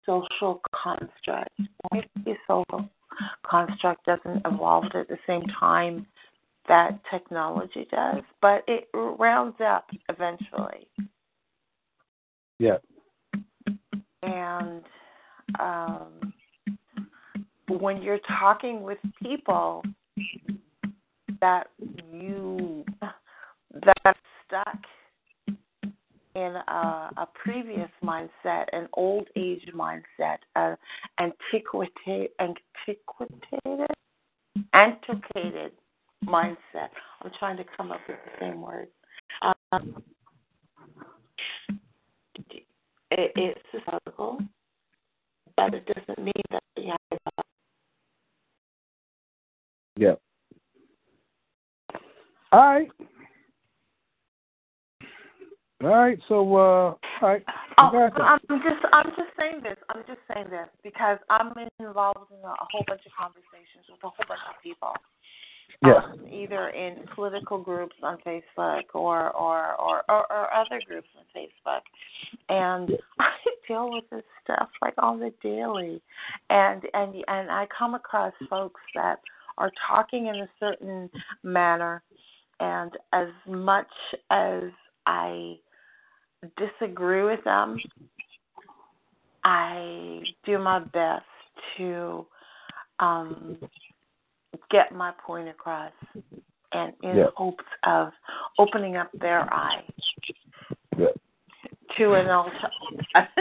social 0.05 0.61
construct. 0.73 1.49
The 1.91 2.35
social 2.47 2.89
construct 3.45 4.05
doesn't 4.05 4.41
evolve 4.45 4.85
at 4.93 5.07
the 5.07 5.17
same 5.27 5.43
time 5.59 6.05
that 6.67 6.99
technology 7.11 7.87
does, 7.91 8.23
but 8.41 8.63
it 8.67 8.87
rounds 8.93 9.57
up 9.63 9.89
eventually. 10.09 10.87
Yeah. 12.59 12.77
And 14.21 14.83
um, 15.59 16.33
when 17.67 18.01
you're 18.01 18.21
talking 18.39 18.81
with 18.81 18.97
people 19.21 19.83
that 21.41 21.67
you 22.11 22.85
that 23.73 23.97
are 24.05 24.15
stuck 24.45 24.79
in 26.35 26.55
a, 26.67 27.11
a 27.17 27.27
previous 27.33 27.89
mindset, 28.03 28.65
an 28.73 28.87
old 28.93 29.27
age 29.35 29.67
mindset, 29.73 30.37
a 30.55 30.75
antiquated, 31.19 32.29
antiquated, 32.39 33.87
antiquated 34.73 35.71
mindset. 36.25 36.89
I'm 37.21 37.31
trying 37.39 37.57
to 37.57 37.65
come 37.77 37.91
up 37.91 37.99
with 38.07 38.17
the 38.25 38.45
same 38.45 38.61
word. 38.61 38.87
Um, 39.41 40.03
it, 42.49 43.31
it's 43.35 43.61
historical, 43.71 44.39
but 45.55 45.73
it 45.73 45.85
doesn't 45.85 46.23
mean 46.23 46.33
that 46.51 46.63
you 46.77 46.89
have 46.89 47.19
to 47.19 47.43
Yeah. 49.95 50.15
All 52.51 52.59
right. 52.59 52.89
All 55.83 55.89
right. 55.89 56.17
So, 56.29 56.35
uh, 56.55 56.59
all 56.61 56.97
right. 57.21 57.43
Oh, 57.77 57.91
I'm 58.21 58.39
just 58.47 58.85
I'm 58.93 59.09
just 59.09 59.35
saying 59.37 59.61
this. 59.63 59.75
I'm 59.89 60.03
just 60.07 60.19
saying 60.33 60.47
this 60.49 60.69
because 60.81 61.17
I'm 61.29 61.51
involved 61.79 62.31
in 62.31 62.37
a, 62.43 62.51
a 62.51 62.67
whole 62.71 62.85
bunch 62.87 63.01
of 63.05 63.11
conversations 63.19 63.83
with 63.89 63.99
a 64.03 64.07
whole 64.07 64.25
bunch 64.27 64.39
of 64.47 64.63
people. 64.63 64.93
Yes. 65.85 65.97
Um, 66.05 66.25
either 66.31 66.69
in 66.69 67.03
political 67.13 67.61
groups 67.61 67.95
on 68.01 68.17
Facebook 68.25 68.83
or 68.93 69.31
or, 69.31 69.73
or 69.75 70.03
or 70.07 70.31
or 70.31 70.53
other 70.53 70.79
groups 70.87 71.09
on 71.17 71.25
Facebook, 71.35 71.81
and 72.47 72.91
I 73.19 73.31
deal 73.67 73.91
with 73.91 74.09
this 74.09 74.23
stuff 74.43 74.69
like 74.81 74.93
on 74.97 75.19
the 75.19 75.33
daily, 75.41 76.01
and 76.49 76.83
and 76.93 77.15
and 77.27 77.51
I 77.51 77.67
come 77.77 77.93
across 77.93 78.33
folks 78.49 78.81
that 78.95 79.19
are 79.57 79.71
talking 79.89 80.27
in 80.27 80.35
a 80.35 80.49
certain 80.61 81.09
manner, 81.43 82.01
and 82.61 82.91
as 83.11 83.27
much 83.45 83.91
as 84.31 84.63
I 85.05 85.57
disagree 86.57 87.23
with 87.23 87.43
them, 87.43 87.77
I 89.43 90.21
do 90.45 90.57
my 90.57 90.79
best 90.79 91.25
to 91.77 92.25
um, 92.99 93.57
get 94.69 94.93
my 94.93 95.11
point 95.25 95.49
across, 95.49 95.91
and 96.71 96.93
in 97.03 97.17
Yeah. 97.17 97.27
hopes 97.35 97.65
of 97.83 98.13
opening 98.57 98.95
up 98.95 99.11
their 99.13 99.51
eyes 99.53 99.83
Yeah. 100.97 101.07
to 101.97 102.13
an 102.13 102.29
alter- 102.29 102.71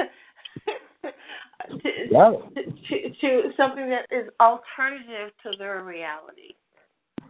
to, 1.83 2.09
Got 2.11 2.55
to, 2.55 3.11
to 3.20 3.53
something 3.57 3.89
that 3.89 4.07
is 4.11 4.29
alternative 4.41 5.33
to 5.45 5.57
their 5.59 5.85
reality. 5.85 6.55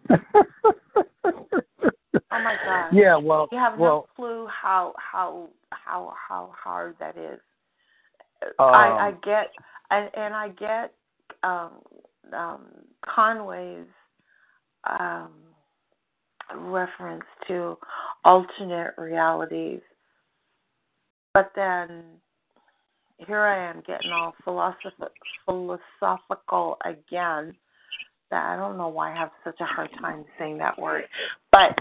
Oh 2.15 2.21
my 2.31 2.57
God! 2.65 2.91
Yeah. 2.93 3.17
Well. 3.17 3.49
You 3.53 3.59
have 3.59 3.79
well. 3.79 4.07
no 4.19 4.25
clue 4.25 4.47
how 4.47 4.95
how 4.97 5.49
how 5.71 6.15
how 6.29 6.53
hard 6.57 6.97
that 7.01 7.17
is. 7.17 7.41
Um, 8.59 8.69
I, 8.75 9.09
I 9.09 9.13
get 9.25 9.51
and 9.91 10.11
and 10.15 10.35
I 10.35 10.49
get 10.49 10.93
um, 11.43 11.71
um, 12.37 12.67
Conway's 13.07 13.87
um, 14.89 15.31
reference 16.55 17.25
to 17.49 17.77
alternate 18.25 18.95
realities, 18.99 19.81
but 21.35 21.53
then 21.55 22.03
here 23.19 23.41
I 23.41 23.71
am 23.71 23.83
getting 23.87 24.11
all 24.11 24.35
philosoph- 24.45 25.11
philosophical 25.47 26.79
again. 26.85 27.55
That 28.31 28.47
I 28.47 28.57
don't 28.57 28.79
know 28.79 28.89
why 28.89 29.13
I 29.13 29.19
have 29.19 29.31
such 29.45 29.61
a 29.61 29.67
hard 29.67 29.91
time 30.01 30.25
saying 30.39 30.57
that 30.59 30.79
word, 30.79 31.05
but 31.51 31.79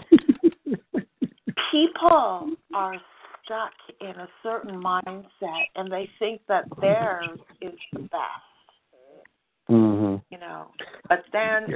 people 1.72 2.52
are 2.74 2.96
stuck 3.44 3.74
in 4.00 4.20
a 4.20 4.28
certain 4.44 4.82
mindset 4.82 5.66
and 5.76 5.92
they 5.92 6.10
think 6.20 6.42
that 6.48 6.66
theirs 6.82 7.40
is 7.62 7.74
the 7.94 8.00
best, 8.00 8.18
hmm 9.68 10.16
you 10.30 10.38
know. 10.38 10.68
But 11.10 11.24
then 11.34 11.68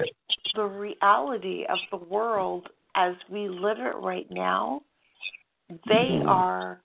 the 0.55 0.63
reality 0.63 1.65
of 1.69 1.79
the 1.91 2.05
world 2.05 2.69
as 2.95 3.15
we 3.29 3.49
live 3.49 3.79
it 3.79 3.95
right 3.97 4.29
now, 4.31 4.81
they 5.87 6.19
Mhm. 6.21 6.27
are 6.27 6.81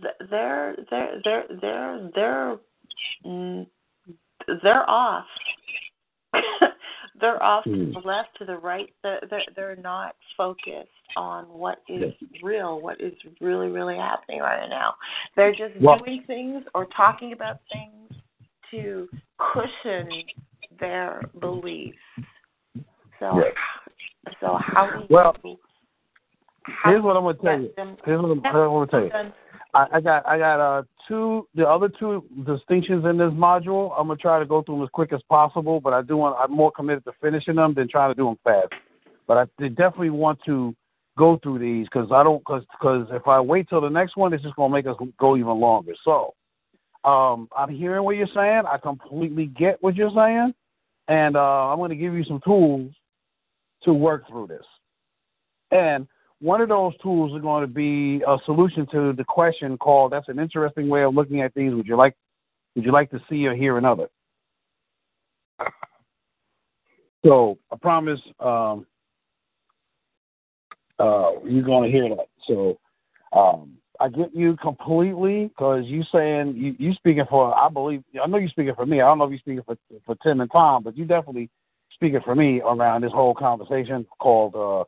th- 0.00 0.14
they're 0.30 0.76
they're 0.90 1.20
they're 1.22 1.46
they're 1.60 2.10
they're 2.14 2.58
mm, 3.24 3.66
they're 4.62 4.88
off. 4.88 5.26
They're 7.20 7.42
off 7.42 7.64
to 7.64 7.70
Hmm. 7.70 7.92
the 7.92 8.00
left, 8.00 8.36
to 8.38 8.44
the 8.44 8.56
right. 8.56 8.92
They're, 9.02 9.20
they're 9.30 9.44
they're 9.54 9.76
not 9.76 10.16
focused 10.36 10.88
on 11.16 11.44
what 11.44 11.78
is 11.88 12.12
real, 12.42 12.80
what 12.80 13.00
is 13.00 13.14
really 13.40 13.68
really 13.68 13.96
happening 13.96 14.40
right 14.40 14.68
now. 14.68 14.94
They're 15.36 15.52
just 15.54 15.80
Well- 15.80 15.98
doing 15.98 16.22
things 16.26 16.64
or 16.74 16.86
talking 16.86 17.32
about 17.32 17.58
things 17.72 18.20
to 18.72 19.08
cushion 19.38 20.24
their 20.80 21.22
beliefs. 21.38 21.98
So, 23.20 23.38
Yes. 23.38 23.54
so 24.40 24.56
how 24.60 24.90
do 24.90 25.00
you? 25.00 25.06
Well, 25.08 25.36
how 26.66 26.90
Here's 26.90 27.02
what 27.02 27.16
I'm 27.16 27.22
gonna 27.24 27.34
tell 27.38 27.60
you. 27.60 27.72
Here's 28.04 28.20
what 28.20 28.30
I'm, 28.30 28.44
I'm 28.44 28.52
gonna 28.52 28.86
tell 28.86 29.04
you. 29.04 29.32
I 29.74 30.00
got 30.00 30.26
I 30.26 30.38
got 30.38 30.60
uh 30.60 30.82
two 31.08 31.48
the 31.54 31.68
other 31.68 31.88
two 31.88 32.24
distinctions 32.46 33.04
in 33.04 33.18
this 33.18 33.32
module. 33.32 33.92
I'm 33.98 34.06
gonna 34.06 34.18
try 34.18 34.38
to 34.38 34.46
go 34.46 34.62
through 34.62 34.76
them 34.76 34.84
as 34.84 34.90
quick 34.92 35.12
as 35.12 35.20
possible, 35.28 35.80
but 35.80 35.92
I 35.92 36.02
do 36.02 36.16
want 36.16 36.36
I'm 36.38 36.52
more 36.52 36.70
committed 36.70 37.04
to 37.04 37.12
finishing 37.20 37.56
them 37.56 37.74
than 37.74 37.88
trying 37.88 38.10
to 38.10 38.14
do 38.14 38.26
them 38.26 38.38
fast. 38.44 38.72
But 39.26 39.36
I 39.38 39.68
definitely 39.68 40.10
want 40.10 40.38
to 40.46 40.74
go 41.18 41.38
through 41.42 41.58
these 41.58 41.86
because 41.86 42.10
I 42.12 42.22
don't 42.22 42.38
because 42.38 42.64
because 42.72 43.08
if 43.10 43.26
I 43.26 43.40
wait 43.40 43.68
till 43.68 43.80
the 43.80 43.88
next 43.88 44.16
one, 44.16 44.32
it's 44.32 44.42
just 44.42 44.56
gonna 44.56 44.72
make 44.72 44.86
us 44.86 44.96
go 45.18 45.36
even 45.36 45.58
longer. 45.58 45.94
So, 46.04 46.34
um, 47.04 47.48
I'm 47.56 47.74
hearing 47.74 48.04
what 48.04 48.16
you're 48.16 48.28
saying. 48.34 48.62
I 48.70 48.78
completely 48.78 49.46
get 49.46 49.82
what 49.82 49.96
you're 49.96 50.14
saying, 50.14 50.54
and 51.08 51.36
uh, 51.36 51.68
I'm 51.68 51.78
gonna 51.78 51.96
give 51.96 52.14
you 52.14 52.24
some 52.24 52.40
tools 52.44 52.92
to 53.82 53.92
work 53.92 54.28
through 54.28 54.46
this. 54.46 54.64
And 55.70 56.06
one 56.44 56.60
of 56.60 56.68
those 56.68 56.92
tools 57.02 57.34
is 57.34 57.40
going 57.40 57.62
to 57.62 57.66
be 57.66 58.22
a 58.28 58.36
solution 58.44 58.86
to 58.92 59.14
the 59.14 59.24
question 59.24 59.78
called 59.78 60.12
that's 60.12 60.28
an 60.28 60.38
interesting 60.38 60.90
way 60.90 61.02
of 61.02 61.14
looking 61.14 61.40
at 61.40 61.54
things. 61.54 61.74
Would 61.74 61.86
you 61.86 61.96
like 61.96 62.14
would 62.76 62.84
you 62.84 62.92
like 62.92 63.10
to 63.12 63.20
see 63.30 63.46
or 63.46 63.54
hear 63.54 63.78
another? 63.78 64.08
So 67.24 67.58
i 67.72 67.76
promise 67.80 68.20
um 68.40 68.86
uh 70.98 71.30
you're 71.46 71.62
going 71.62 71.90
to 71.90 71.96
hear 71.96 72.10
that. 72.10 72.26
So 72.46 72.78
um 73.32 73.78
i 73.98 74.08
get 74.08 74.34
you 74.34 74.54
completely 74.56 75.46
because 75.46 75.84
you 75.86 76.04
saying 76.12 76.54
you 76.56 76.76
you 76.78 76.92
speaking 76.92 77.24
for 77.30 77.58
i 77.58 77.70
believe 77.70 78.04
i 78.22 78.26
know 78.26 78.36
you're 78.36 78.50
speaking 78.50 78.74
for 78.74 78.84
me. 78.84 79.00
I 79.00 79.06
don't 79.06 79.16
know 79.16 79.24
if 79.24 79.30
you're 79.30 79.38
speaking 79.38 79.62
for 79.64 79.78
for 80.04 80.14
tim 80.16 80.42
and 80.42 80.50
tom 80.52 80.82
but 80.82 80.94
you 80.94 81.06
definitely 81.06 81.48
speaking 81.94 82.20
for 82.22 82.34
me 82.34 82.60
around 82.60 83.00
this 83.00 83.12
whole 83.12 83.34
conversation 83.34 84.06
called 84.20 84.54
uh 84.54 84.84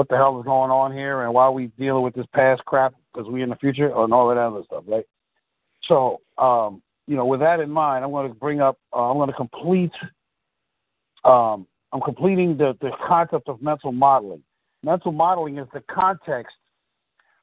what 0.00 0.08
the 0.08 0.16
hell 0.16 0.40
is 0.40 0.46
going 0.46 0.70
on 0.70 0.94
here 0.94 1.24
and 1.24 1.34
why 1.34 1.42
are 1.42 1.52
we 1.52 1.66
dealing 1.78 2.02
with 2.02 2.14
this 2.14 2.24
past 2.34 2.64
crap 2.64 2.94
because 3.12 3.30
we 3.30 3.42
in 3.42 3.50
the 3.50 3.56
future 3.56 3.92
and 3.94 4.14
all 4.14 4.30
that 4.30 4.38
other 4.38 4.62
stuff, 4.64 4.82
right? 4.86 5.04
So, 5.82 6.22
um, 6.38 6.80
you 7.06 7.16
know, 7.16 7.26
with 7.26 7.40
that 7.40 7.60
in 7.60 7.68
mind, 7.68 8.02
I'm 8.02 8.10
going 8.10 8.26
to 8.26 8.34
bring 8.34 8.62
up, 8.62 8.78
uh, 8.94 9.10
I'm 9.10 9.18
going 9.18 9.28
to 9.28 9.34
complete, 9.34 9.92
um, 11.22 11.66
I'm 11.92 12.00
completing 12.00 12.56
the, 12.56 12.78
the 12.80 12.92
concept 13.06 13.46
of 13.50 13.60
mental 13.60 13.92
modeling. 13.92 14.42
Mental 14.82 15.12
modeling 15.12 15.58
is 15.58 15.68
the 15.74 15.82
context 15.82 16.56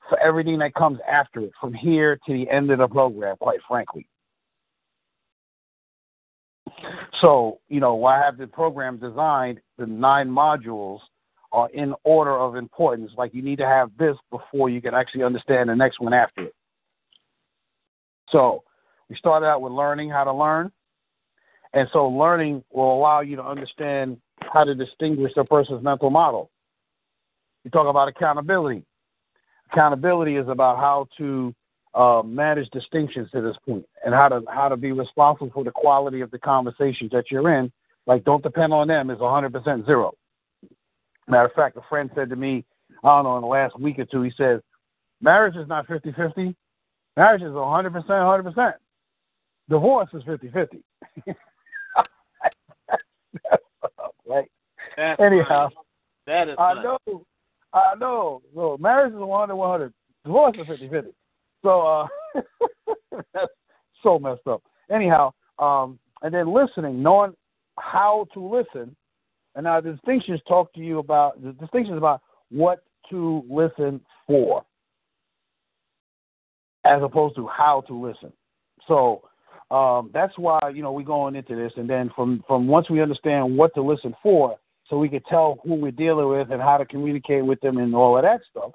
for 0.09 0.19
everything 0.19 0.57
that 0.57 0.73
comes 0.73 0.97
after 1.07 1.41
it, 1.41 1.51
from 1.61 1.75
here 1.75 2.17
to 2.25 2.33
the 2.33 2.49
end 2.49 2.71
of 2.71 2.79
the 2.79 2.87
program, 2.87 3.35
quite 3.37 3.59
frankly. 3.67 4.07
So, 7.21 7.59
you 7.69 7.79
know, 7.79 8.03
I 8.05 8.17
have 8.17 8.37
the 8.39 8.47
program 8.47 8.97
designed, 8.97 9.59
the 9.77 9.85
nine 9.85 10.27
modules 10.27 11.01
are 11.51 11.69
in 11.69 11.93
order 12.03 12.37
of 12.37 12.55
importance. 12.55 13.11
Like 13.17 13.33
you 13.33 13.41
need 13.41 13.57
to 13.57 13.65
have 13.65 13.91
this 13.97 14.15
before 14.31 14.69
you 14.69 14.81
can 14.81 14.93
actually 14.93 15.23
understand 15.23 15.69
the 15.69 15.75
next 15.75 15.99
one 15.99 16.13
after 16.13 16.43
it. 16.43 16.55
So 18.29 18.63
we 19.09 19.15
started 19.15 19.45
out 19.45 19.61
with 19.61 19.71
learning 19.71 20.09
how 20.09 20.25
to 20.25 20.33
learn. 20.33 20.71
And 21.73 21.87
so 21.93 22.07
learning 22.07 22.63
will 22.71 22.97
allow 22.97 23.21
you 23.21 23.35
to 23.35 23.43
understand 23.43 24.17
how 24.41 24.63
to 24.63 24.75
distinguish 24.75 25.31
a 25.37 25.43
person's 25.43 25.83
mental 25.83 26.09
model. 26.09 26.49
You 27.63 27.71
talk 27.71 27.87
about 27.87 28.07
accountability. 28.07 28.85
Accountability 29.71 30.37
is 30.37 30.47
about 30.47 30.77
how 30.77 31.07
to 31.17 31.53
uh, 31.93 32.21
manage 32.23 32.69
distinctions 32.69 33.29
to 33.31 33.41
this 33.41 33.55
point 33.65 33.85
and 34.05 34.13
how 34.13 34.29
to 34.29 34.41
how 34.49 34.69
to 34.69 34.77
be 34.77 34.91
responsible 34.91 35.49
for 35.53 35.63
the 35.63 35.71
quality 35.71 36.21
of 36.21 36.31
the 36.31 36.39
conversations 36.39 37.11
that 37.11 37.25
you're 37.31 37.53
in. 37.57 37.71
Like 38.05 38.23
don't 38.23 38.43
depend 38.43 38.71
on 38.71 38.87
them 38.87 39.09
is 39.09 39.17
100% 39.17 39.85
zero. 39.85 40.13
Matter 41.27 41.45
of 41.45 41.53
fact, 41.53 41.77
a 41.77 41.81
friend 41.89 42.09
said 42.15 42.29
to 42.29 42.35
me, 42.35 42.63
I 43.03 43.07
don't 43.09 43.25
know, 43.25 43.35
in 43.37 43.41
the 43.41 43.47
last 43.47 43.79
week 43.79 43.99
or 43.99 44.05
two, 44.05 44.21
he 44.21 44.31
says, 44.37 44.61
marriage 45.21 45.55
is 45.55 45.67
not 45.67 45.87
50 45.87 46.11
50. 46.13 46.55
Marriage 47.15 47.41
is 47.41 47.49
100%, 47.49 48.05
100%. 48.07 48.73
Divorce 49.69 50.09
is 50.13 50.23
50 50.23 50.49
50. 50.49 50.83
right? 54.27 54.45
That's 54.95 55.19
Anyhow, 55.19 55.69
funny. 55.69 55.75
that 56.27 56.49
is 56.49 56.55
I 56.57 56.73
funny. 56.73 56.83
know. 56.83 57.25
I 57.73 57.95
know. 57.99 58.41
So 58.55 58.77
marriage 58.79 59.13
is 59.13 59.19
100 59.19 59.55
100. 59.55 59.93
Divorce 60.25 60.55
is 60.59 60.67
50 60.67 60.89
50. 60.89 61.09
So 61.63 61.81
uh, 61.81 62.07
that's 63.33 63.51
so 64.03 64.19
messed 64.19 64.47
up. 64.47 64.63
Anyhow, 64.89 65.33
um, 65.59 65.99
and 66.21 66.33
then 66.33 66.53
listening, 66.53 67.01
knowing 67.03 67.33
how 67.77 68.27
to 68.33 68.39
listen. 68.39 68.95
And 69.57 69.63
now 69.63 69.81
the 69.81 69.93
distinctions 69.93 70.39
talk 70.47 70.71
to 70.75 70.79
you 70.79 70.99
about 70.99 71.43
the 71.43 71.51
distinctions 71.51 71.97
about 71.97 72.21
what 72.51 72.83
to 73.09 73.43
listen 73.49 73.99
for, 74.27 74.63
as 76.85 77.01
opposed 77.01 77.35
to 77.37 77.47
how 77.47 77.81
to 77.87 77.93
listen. 77.95 78.31
So 78.87 79.23
um, 79.71 80.11
that's 80.13 80.37
why 80.37 80.59
you 80.71 80.83
know 80.83 80.91
we're 80.91 81.01
going 81.01 81.35
into 81.35 81.55
this, 81.55 81.71
and 81.75 81.89
then 81.89 82.11
from 82.15 82.43
from 82.47 82.67
once 82.67 82.87
we 82.87 83.01
understand 83.01 83.57
what 83.57 83.73
to 83.73 83.81
listen 83.81 84.15
for, 84.21 84.57
so 84.87 84.99
we 84.99 85.09
can 85.09 85.23
tell 85.23 85.57
who 85.63 85.73
we're 85.73 85.91
dealing 85.91 86.27
with 86.27 86.51
and 86.51 86.61
how 86.61 86.77
to 86.77 86.85
communicate 86.85 87.43
with 87.43 87.59
them 87.61 87.79
and 87.79 87.95
all 87.95 88.15
of 88.15 88.23
that 88.23 88.41
stuff. 88.51 88.73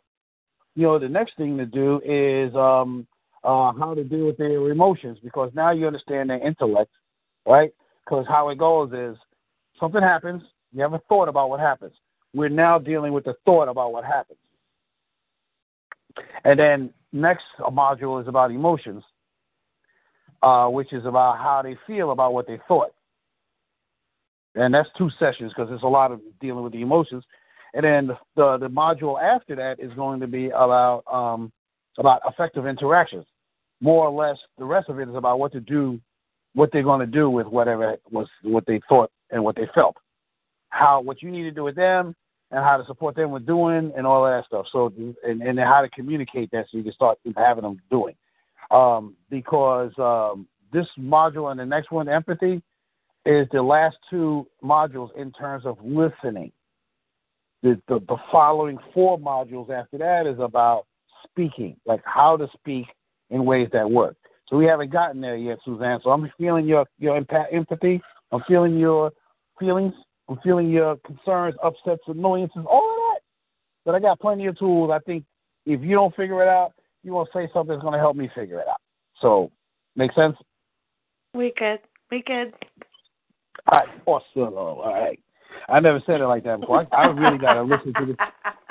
You 0.75 0.83
know, 0.83 0.99
the 0.99 1.09
next 1.09 1.37
thing 1.37 1.57
to 1.59 1.67
do 1.67 2.01
is 2.05 2.53
um, 2.57 3.07
uh, 3.45 3.73
how 3.79 3.95
to 3.95 4.03
deal 4.03 4.27
with 4.27 4.37
their 4.37 4.69
emotions 4.69 5.19
because 5.23 5.53
now 5.55 5.71
you 5.71 5.87
understand 5.87 6.31
their 6.31 6.45
intellect, 6.45 6.91
right? 7.47 7.73
Because 8.05 8.27
how 8.29 8.49
it 8.49 8.59
goes 8.59 8.93
is 8.93 9.17
something 9.79 10.03
happens, 10.03 10.43
you 10.73 10.83
have 10.83 10.95
a 10.95 11.01
thought 11.09 11.29
about 11.29 11.51
what 11.51 11.61
happens. 11.61 11.93
We're 12.35 12.49
now 12.49 12.79
dealing 12.79 13.13
with 13.13 13.25
the 13.25 13.35
thought 13.45 13.69
about 13.69 13.93
what 13.93 14.05
happens. 14.05 14.39
And 16.45 16.59
then 16.59 16.91
next 17.13 17.45
module 17.61 18.21
is 18.21 18.29
about 18.29 18.51
emotions, 18.51 19.03
uh, 20.43 20.67
which 20.69 20.93
is 20.93 21.05
about 21.05 21.39
how 21.39 21.63
they 21.63 21.77
feel 21.87 22.11
about 22.11 22.33
what 22.33 22.47
they 22.47 22.59
thought. 22.69 22.93
And 24.55 24.75
that's 24.75 24.89
two 24.99 25.11
sessions 25.19 25.53
because 25.55 25.69
there's 25.69 25.83
a 25.83 25.89
lot 25.89 26.13
of 26.13 26.21
dealing 26.41 26.63
with 26.65 26.73
the 26.73 26.83
emotions. 26.83 27.25
And 27.75 27.85
then 27.85 28.07
the, 28.07 28.19
the, 28.37 28.59
the 28.59 28.69
module 28.69 29.23
after 29.23 29.55
that 29.57 29.81
is 29.81 29.93
going 29.95 30.21
to 30.21 30.27
be 30.27 30.49
about 30.49 31.05
um, 31.11 31.53
about 31.99 32.21
effective 32.29 32.67
interactions. 32.67 33.25
More 33.81 34.07
or 34.07 34.11
less, 34.11 34.39
the 34.59 34.65
rest 34.65 34.89
of 34.89 34.99
it 35.01 35.09
is 35.09 35.15
about 35.15 35.39
what 35.39 35.53
to 35.53 35.61
do, 35.61 36.01
what 36.55 36.71
they're 36.73 36.83
going 36.83 37.01
to 37.01 37.07
do 37.07 37.29
with 37.31 37.47
whatever 37.47 37.97
was 38.11 38.29
what 38.43 38.67
they 38.67 38.81
thought 38.89 39.11
and 39.31 39.43
what 39.43 39.57
they 39.57 39.69
felt. 39.75 39.97
How 40.73 41.01
what 41.01 41.23
you 41.23 41.31
need 41.31 41.43
to 41.43 41.51
do 41.51 41.65
with 41.65 41.77
them 41.77 42.17
and 42.51 42.65
how 42.65 42.77
to 42.77 42.85
support 42.87 43.15
them 43.15 43.31
with 43.31 43.47
doing 43.47 43.93
and 43.97 44.07
all 44.07 44.25
that 44.25 44.47
stuff. 44.47 44.67
So 44.73 44.93
and 45.25 45.43
and 45.43 45.59
how 45.59 45.83
to 45.83 45.89
communicate 45.91 46.51
that 46.53 46.67
so 46.71 46.79
you 46.79 46.85
can 46.85 46.93
start 46.93 47.19
having 47.37 47.63
them 47.63 47.81
doing. 47.91 48.15
Um, 48.71 49.15
because 49.29 49.93
um, 49.99 50.49
this 50.73 50.87
module 50.99 51.51
and 51.51 51.61
the 51.61 51.67
next 51.67 51.91
one, 51.91 52.09
empathy, 52.09 52.63
is 53.27 53.47
the 53.53 53.63
last 53.63 53.97
two 54.09 54.47
modules 54.65 55.15
in 55.17 55.31
terms 55.33 55.67
of 55.67 55.77
listening. 55.85 56.53
The, 57.63 57.81
the, 57.87 58.01
the 58.09 58.17
following 58.33 58.79
four 58.93 59.19
modules 59.19 59.71
after 59.71 59.99
that 59.99 60.27
is 60.27 60.39
about 60.41 60.87
speaking, 61.25 61.77
like 61.87 62.01
how 62.05 62.37
to 62.37 62.49
speak 62.55 62.87
in 63.31 63.45
ways 63.45 63.69
that 63.73 63.89
work. 63.89 64.17
So 64.49 64.57
we 64.57 64.65
haven't 64.65 64.91
gotten 64.91 65.21
there 65.21 65.37
yet, 65.37 65.59
Suzanne. 65.65 66.01
So 66.03 66.11
I'm 66.11 66.31
feeling 66.39 66.67
your 66.67 66.87
your 66.99 67.21
empa- 67.21 67.53
empathy. 67.53 68.03
I'm 68.33 68.43
feeling 68.49 68.79
your 68.79 69.13
feelings. 69.59 69.95
I'm 70.33 70.39
feeling 70.43 70.71
your 70.71 70.97
concerns, 71.07 71.55
upsets, 71.63 72.01
annoyances, 72.07 72.65
all 72.69 72.79
of 72.91 72.97
that. 72.97 73.21
But 73.85 73.95
I 73.95 74.01
got 74.01 74.19
plenty 74.19 74.47
of 74.47 74.59
tools. 74.59 74.91
I 74.93 74.99
think 75.01 75.25
if 75.67 75.83
you 75.83 75.95
don't 75.95 76.15
figure 76.17 76.43
it 76.43 76.49
out, 76.49 76.73
you 77.03 77.13
want 77.13 77.29
to 77.33 77.39
say 77.39 77.51
something 77.53 77.75
that's 77.75 77.83
going 77.83 77.93
to 77.93 77.99
help 77.99 78.17
me 78.17 78.31
figure 78.35 78.59
it 78.61 78.69
out. 78.69 78.81
So, 79.21 79.51
make 79.95 80.13
sense? 80.15 80.37
We 81.35 81.53
could. 81.57 81.81
We 82.11 82.23
could. 82.23 82.55
All 83.71 83.79
right, 83.81 83.89
awesome. 84.07 84.55
All 84.55 84.83
right. 84.93 85.19
I 85.69 85.81
never 85.81 86.03
said 86.07 86.21
it 86.23 86.27
like 86.27 86.45
that 86.45 86.61
before. 86.61 86.87
I, 86.93 87.03
I 87.03 87.07
really 87.09 87.39
got 87.39 87.55
to 87.55 87.63
listen 87.63 87.93
to 87.95 88.07
this. 88.07 88.17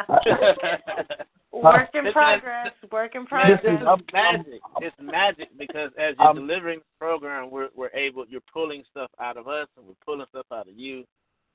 Work 1.52 1.90
in 1.94 2.06
This 2.06 2.10
is- 2.10 2.14
progress. 2.14 2.68
Work 2.92 3.16
in 3.16 3.26
progress. 3.26 3.60
Listen, 3.64 3.82
is 3.82 3.88
I'm- 3.88 4.04
magic. 4.14 4.62
It's 4.80 4.96
magic 5.00 5.50
because 5.60 5.92
as 6.00 6.16
you're 6.18 6.28
I'm- 6.28 6.36
delivering 6.36 6.80
the 6.80 6.86
program, 7.00 7.52
we're 7.52 7.70
we're 7.76 7.92
able. 7.94 8.26
You're 8.28 8.42
pulling 8.52 8.84
stuff 8.90 9.12
out 9.20 9.38
of 9.38 9.48
us, 9.48 9.68
and 9.78 9.86
we're 9.86 9.94
pulling 10.06 10.26
stuff 10.30 10.46
out 10.52 10.68
of 10.68 10.74
you, 10.76 11.04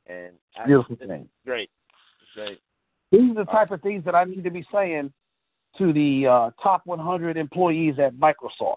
and 0.07 0.33
I, 0.59 0.67
Beautiful 0.67 0.97
thing. 0.97 1.29
great. 1.45 1.71
Great. 2.35 2.61
These 3.13 3.31
are 3.31 3.45
the 3.45 3.51
type 3.51 3.71
of 3.71 3.81
things 3.83 4.05
that 4.05 4.15
I 4.15 4.25
need 4.25 4.45
to 4.45 4.51
be 4.51 4.67
saying 4.73 5.13
to 5.79 5.93
the 5.93 6.27
uh, 6.27 6.51
top 6.63 6.83
100 6.85 7.37
employees 7.37 7.95
at 7.99 8.15
Microsoft, 8.15 8.77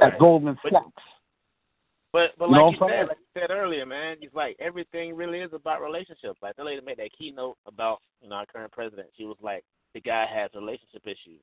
at 0.00 0.18
Goldman 0.18 0.58
Sachs. 0.62 1.02
But 2.12 2.32
but 2.38 2.50
You 2.50 2.56
know 2.56 2.66
like 2.66 2.80
you 2.80 2.88
said, 2.88 3.08
like 3.08 3.18
you 3.18 3.40
said 3.40 3.50
earlier, 3.50 3.86
man, 3.86 4.16
it's 4.20 4.34
like 4.34 4.56
everything 4.60 5.16
really 5.16 5.40
is 5.40 5.52
about 5.54 5.80
relationships. 5.80 6.38
Like 6.42 6.56
the 6.56 6.64
lady 6.64 6.82
made 6.84 6.98
that 6.98 7.10
keynote 7.18 7.56
about 7.66 8.00
you 8.20 8.28
know 8.28 8.36
our 8.36 8.46
current 8.46 8.70
president. 8.70 9.08
She 9.16 9.24
was 9.24 9.38
like, 9.40 9.64
the 9.94 10.00
guy 10.00 10.26
has 10.26 10.50
relationship 10.54 11.02
issues. 11.04 11.40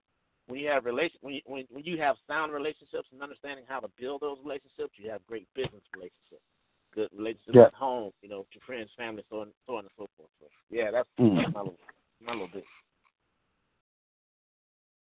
When 0.48 0.60
you 0.60 0.68
have 0.70 0.86
relation 0.86 1.18
when 1.22 1.34
you, 1.36 1.42
when 1.46 1.66
when 1.72 1.84
you 1.86 1.98
have 1.98 2.18
sound 2.28 2.54
relationships 2.54 3.08
and 3.12 3.22
understanding 3.22 3.66
how 3.68 3.80
to 3.80 3.90
build 4.00 4.22
those 4.22 4.38
relationships, 4.44 4.94
you 4.98 5.10
have 5.10 5.26
great 5.26 5.48
business 5.56 5.82
relationships, 5.96 6.46
good 6.94 7.10
relationships 7.16 7.56
Yeah. 7.56 7.66
at 7.66 7.74
home, 7.74 8.12
you 8.22 8.30
know, 8.30 8.40
with 8.40 8.48
your 8.54 8.62
friends, 8.66 8.90
family, 8.98 9.24
so 9.30 9.42
on, 9.42 9.52
so 9.66 9.74
on 9.76 9.80
and 9.80 9.90
so 9.98 10.08
forth. 10.18 10.30
So 10.40 10.48
yeah, 10.70 10.92
that's, 10.92 11.10
Mm. 11.20 11.38
that's 11.38 11.54
my 11.54 11.62
little 11.62 11.78
my 12.22 12.34
little 12.34 12.48
bit. 12.48 12.66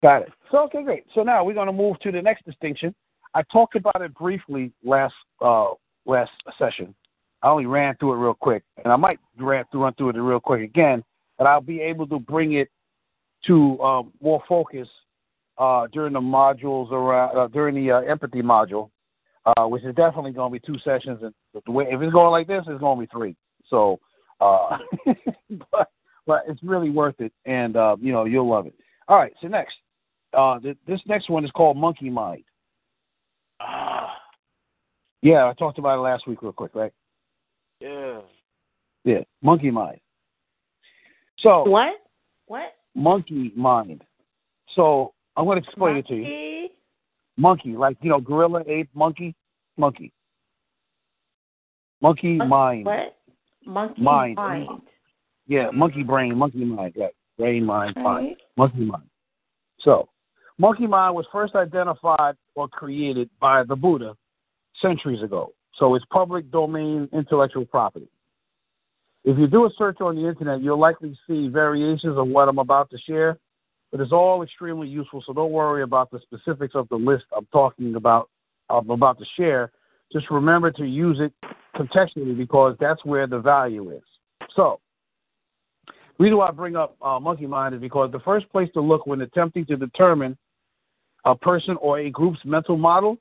Got 0.02 0.22
it. 0.22 0.32
So 0.50 0.58
okay, 0.64 0.82
great. 0.82 1.04
So 1.14 1.22
now 1.22 1.44
we're 1.44 1.54
going 1.54 1.66
to 1.66 1.72
move 1.72 1.98
to 2.00 2.10
the 2.10 2.20
next 2.20 2.44
distinction. 2.44 2.94
I 3.34 3.42
talked 3.52 3.76
about 3.76 4.00
it 4.02 4.12
briefly 4.14 4.72
last 4.82 5.14
uh, 5.40 5.70
last 6.06 6.32
session. 6.58 6.94
I 7.42 7.48
only 7.48 7.66
ran 7.66 7.96
through 7.96 8.14
it 8.14 8.16
real 8.16 8.34
quick, 8.34 8.62
and 8.84 8.92
I 8.92 8.96
might 8.96 9.18
ran 9.38 9.64
through 9.70 9.82
run 9.82 9.94
through 9.94 10.10
it 10.10 10.16
real 10.16 10.40
quick 10.40 10.62
again. 10.62 11.04
But 11.38 11.46
I'll 11.46 11.60
be 11.60 11.80
able 11.80 12.06
to 12.08 12.18
bring 12.18 12.54
it 12.54 12.68
to 13.46 13.80
um, 13.80 14.12
more 14.20 14.42
focus 14.48 14.88
uh, 15.58 15.86
during 15.92 16.12
the 16.12 16.20
modules 16.20 16.90
around 16.90 17.36
uh, 17.36 17.48
during 17.48 17.74
the 17.74 17.92
uh, 17.92 18.00
empathy 18.00 18.42
module, 18.42 18.90
uh, 19.44 19.66
which 19.66 19.84
is 19.84 19.94
definitely 19.94 20.32
going 20.32 20.52
to 20.52 20.60
be 20.60 20.66
two 20.66 20.78
sessions. 20.80 21.20
And 21.22 21.34
if 21.54 22.02
it's 22.02 22.12
going 22.12 22.30
like 22.30 22.46
this, 22.46 22.64
it's 22.66 22.80
going 22.80 22.98
to 22.98 23.00
be 23.00 23.10
three. 23.12 23.36
So, 23.68 23.98
uh, 24.40 24.78
but 25.70 25.90
but 26.26 26.44
it's 26.46 26.62
really 26.62 26.90
worth 26.90 27.20
it, 27.20 27.32
and 27.46 27.76
uh, 27.76 27.96
you 28.00 28.12
know 28.12 28.24
you'll 28.24 28.48
love 28.48 28.66
it. 28.66 28.74
All 29.08 29.16
right. 29.16 29.32
So 29.40 29.48
next, 29.48 29.74
uh, 30.36 30.58
th- 30.60 30.76
this 30.86 31.00
next 31.06 31.28
one 31.28 31.44
is 31.44 31.50
called 31.50 31.76
Monkey 31.76 32.10
Mind. 32.10 32.44
Ah, 33.60 34.14
Yeah, 35.22 35.48
I 35.48 35.52
talked 35.54 35.78
about 35.78 35.98
it 35.98 36.02
last 36.02 36.26
week, 36.26 36.42
real 36.42 36.52
quick, 36.52 36.74
right? 36.74 36.92
yeah. 37.80 38.20
Yeah, 39.04 39.22
Monkey 39.42 39.70
Mind. 39.72 39.98
So 41.40 41.64
What? 41.64 41.94
What? 42.46 42.74
Monkey 42.94 43.52
Mind. 43.56 44.04
So 44.76 45.14
I'm 45.36 45.44
going 45.44 45.60
to 45.60 45.66
explain 45.66 45.96
it 45.96 46.06
to 46.06 46.14
you. 46.14 46.24
Monkey? 47.36 47.76
Like 47.76 47.96
you 48.00 48.10
know, 48.10 48.20
gorilla, 48.20 48.62
ape, 48.66 48.90
monkey, 48.94 49.34
monkey. 49.76 50.12
Monkey 52.00 52.36
Mon- 52.36 52.48
mind. 52.48 52.86
What? 52.86 53.16
Monkey 53.64 54.02
Mind. 54.02 54.36
mind. 54.36 54.68
Yeah, 55.46 55.70
monkey 55.72 56.02
brain, 56.02 56.36
monkey 56.36 56.64
mind. 56.64 56.94
Yeah, 56.96 57.08
brain, 57.38 57.64
mind, 57.64 57.94
mind. 57.96 58.36
Monkey 58.56 58.84
mind. 58.84 59.04
So, 59.80 60.08
monkey 60.58 60.86
mind 60.86 61.14
was 61.14 61.26
first 61.32 61.54
identified 61.54 62.36
or 62.54 62.68
created 62.68 63.30
by 63.40 63.64
the 63.64 63.76
Buddha 63.76 64.14
centuries 64.80 65.22
ago. 65.22 65.52
So 65.78 65.94
it's 65.94 66.04
public 66.10 66.50
domain 66.50 67.08
intellectual 67.12 67.64
property. 67.64 68.08
If 69.24 69.38
you 69.38 69.46
do 69.46 69.66
a 69.66 69.70
search 69.78 70.00
on 70.00 70.16
the 70.16 70.28
internet, 70.28 70.62
you'll 70.62 70.78
likely 70.78 71.16
see 71.26 71.48
variations 71.48 72.18
of 72.18 72.28
what 72.28 72.48
I'm 72.48 72.58
about 72.58 72.90
to 72.90 72.98
share, 72.98 73.38
but 73.92 74.00
it's 74.00 74.10
all 74.10 74.42
extremely 74.42 74.88
useful. 74.88 75.22
So 75.24 75.34
don't 75.34 75.52
worry 75.52 75.82
about 75.82 76.10
the 76.10 76.18
specifics 76.20 76.74
of 76.74 76.88
the 76.88 76.96
list 76.96 77.26
I'm 77.36 77.46
talking 77.52 77.94
about. 77.94 78.30
I'm 78.70 78.90
about 78.90 79.18
to 79.18 79.26
share. 79.36 79.70
Just 80.10 80.30
remember 80.30 80.70
to 80.72 80.84
use 80.84 81.20
it 81.20 81.32
contextually 81.76 82.36
because 82.36 82.74
that's 82.80 83.04
where 83.04 83.26
the 83.26 83.38
value 83.38 83.90
is. 83.90 84.02
So, 84.56 84.80
the 85.86 86.24
reason 86.24 86.38
why 86.38 86.48
I 86.48 86.50
bring 86.52 86.76
up 86.76 86.96
uh, 87.02 87.20
monkey 87.20 87.46
mind 87.46 87.74
is 87.74 87.80
because 87.80 88.10
the 88.12 88.20
first 88.20 88.48
place 88.50 88.68
to 88.74 88.80
look 88.80 89.06
when 89.06 89.20
attempting 89.20 89.66
to 89.66 89.76
determine 89.76 90.36
a 91.24 91.34
person 91.34 91.76
or 91.80 91.98
a 92.00 92.10
group's 92.10 92.40
mental 92.44 92.76
model 92.76 93.18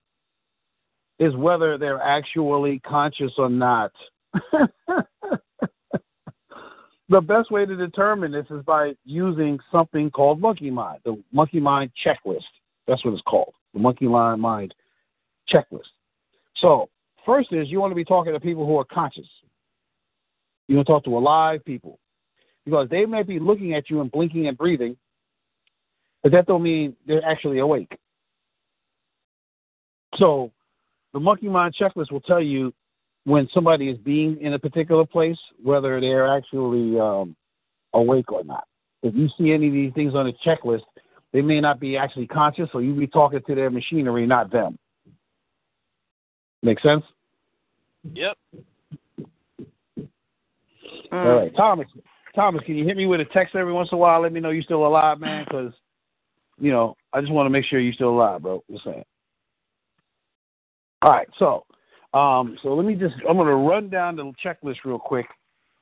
is 1.20 1.36
whether 1.36 1.78
they're 1.78 2.02
actually 2.02 2.80
conscious 2.80 3.32
or 3.38 3.50
not. 3.50 3.92
the 7.12 7.20
best 7.20 7.52
way 7.52 7.66
to 7.66 7.76
determine 7.76 8.32
this 8.32 8.46
is 8.50 8.64
by 8.64 8.94
using 9.04 9.60
something 9.70 10.10
called 10.10 10.40
monkey 10.40 10.72
mind, 10.72 11.02
the 11.04 11.22
monkey 11.34 11.60
mind 11.60 11.92
checklist. 12.06 12.46
That's 12.88 13.04
what 13.04 13.14
it's 13.14 13.22
called, 13.24 13.54
the 13.74 13.82
monkey 13.82 14.08
mind 14.08 14.74
checklist. 15.52 15.90
So, 16.56 16.90
first 17.26 17.52
is 17.52 17.68
you 17.68 17.82
want 17.82 17.92
to 17.92 17.96
be 17.96 18.06
talking 18.06 18.32
to 18.32 18.40
people 18.40 18.66
who 18.66 18.80
are 18.80 18.86
conscious. 18.86 19.28
You 20.70 20.78
want 20.78 20.88
to 20.88 20.94
talk 20.94 21.04
to 21.04 21.18
alive 21.18 21.66
people 21.66 22.00
because 22.64 22.88
they 22.90 23.06
may 23.06 23.24
be 23.24 23.40
looking 23.40 23.74
at 23.74 23.90
you 23.90 24.00
and 24.00 24.10
blinking 24.10 24.48
and 24.48 24.58
breathing, 24.58 24.96
but 26.24 26.32
that 26.32 26.48
don't 26.48 26.64
mean 26.64 26.96
they're 27.06 27.26
actually 27.26 27.60
awake. 27.60 27.92
So, 30.16 30.54
the 31.12 31.20
monkey 31.20 31.50
mind 31.50 31.76
checklist 31.78 32.10
will 32.10 32.22
tell 32.22 32.42
you 32.42 32.74
when 33.26 33.48
somebody 33.54 33.90
is 33.90 33.98
being 34.00 34.40
in 34.42 34.54
a 34.54 34.60
particular 34.60 35.06
place, 35.06 35.38
whether 35.62 36.00
they're 36.02 36.36
actually 36.36 37.00
um, 37.00 37.36
awake 37.94 38.32
or 38.32 38.44
not. 38.44 38.66
If 39.04 39.16
you 39.16 39.30
see 39.38 39.52
any 39.52 39.68
of 39.68 39.74
these 39.74 39.94
things 39.94 40.16
on 40.16 40.26
the 40.26 40.34
checklist, 40.46 40.84
they 41.34 41.42
may 41.42 41.62
not 41.62 41.80
be 41.80 41.98
actually 41.98 42.28
conscious, 42.28 42.70
so 42.72 42.80
you 42.80 42.94
be 42.94 43.08
talking 43.08 43.42
to 43.46 43.56
their 43.56 43.70
machinery, 43.70 44.26
not 44.26 44.52
them. 44.52 44.78
Make 46.64 46.80
sense? 46.82 47.04
Yep. 48.14 48.38
All 51.12 51.36
right, 51.36 51.56
Thomas. 51.56 51.88
Thomas, 52.36 52.64
can 52.66 52.76
you 52.76 52.86
hit 52.86 52.96
me 52.96 53.06
with 53.06 53.20
a 53.20 53.26
text 53.26 53.56
every 53.56 53.74
once 53.74 53.90
in 53.92 53.96
a 53.96 54.00
while? 54.00 54.22
Let 54.22 54.32
me 54.32 54.40
know 54.40 54.52
you're 54.52 54.64
still 54.64 54.86
alive, 54.86 55.20
man, 55.20 55.46
because 55.46 55.74
you 56.60 56.72
know 56.72 56.96
I 57.12 57.20
just 57.20 57.32
want 57.32 57.46
to 57.46 57.50
make 57.50 57.66
sure 57.66 57.80
you're 57.80 57.94
still 57.94 58.10
alive, 58.10 58.42
bro. 58.42 58.64
Just 58.72 58.86
saying. 58.86 59.04
All 61.02 61.12
right, 61.12 61.28
so 61.38 61.66
um, 62.14 62.58
so 62.62 62.74
let 62.74 62.86
me 62.86 62.96
just 62.96 63.16
I'm 63.28 63.38
going 63.38 63.48
to 63.48 63.56
run 63.56 63.90
down 63.90 64.16
the 64.16 64.34
checklist 64.44 64.78
real 64.84 65.00
quick, 65.00 65.28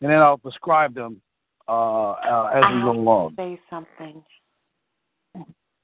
and 0.01 0.11
then 0.11 0.19
I'll 0.19 0.37
describe 0.37 0.93
them 0.93 1.21
uh, 1.67 2.11
uh, 2.11 2.51
as 2.53 2.63
we 2.73 2.81
go 2.81 2.91
along. 2.91 3.33
say 3.37 3.59
something. 3.69 4.23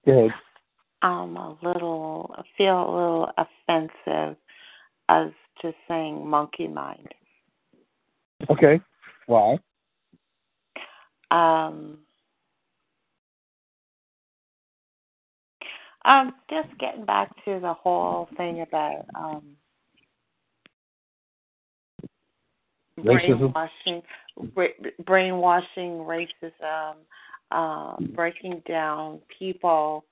Go 0.05 0.11
ahead. 0.11 0.31
I'm 1.01 1.38
a 1.38 1.57
little 1.61 2.34
I 2.38 2.43
feel 2.57 2.80
a 2.80 2.91
little 2.91 3.31
offensive 3.38 4.38
as 5.09 5.30
to 5.61 5.73
saying 5.88 6.27
monkey 6.27 6.67
mind. 6.67 7.07
Okay. 8.49 8.81
Why? 9.27 9.57
Um 11.31 11.99
um 16.05 16.34
just 16.49 16.69
getting 16.80 17.05
back 17.05 17.30
to 17.45 17.59
the 17.59 17.73
whole 17.73 18.30
thing 18.38 18.61
about 18.61 19.05
um 19.15 19.43
Racism? 22.99 23.53
brainwashing 23.53 24.01
bra- 24.53 24.89
brainwashing 25.05 26.05
racism 26.05 26.95
uh, 27.51 27.95
breaking 28.15 28.61
down 28.67 29.19
people 29.38 30.05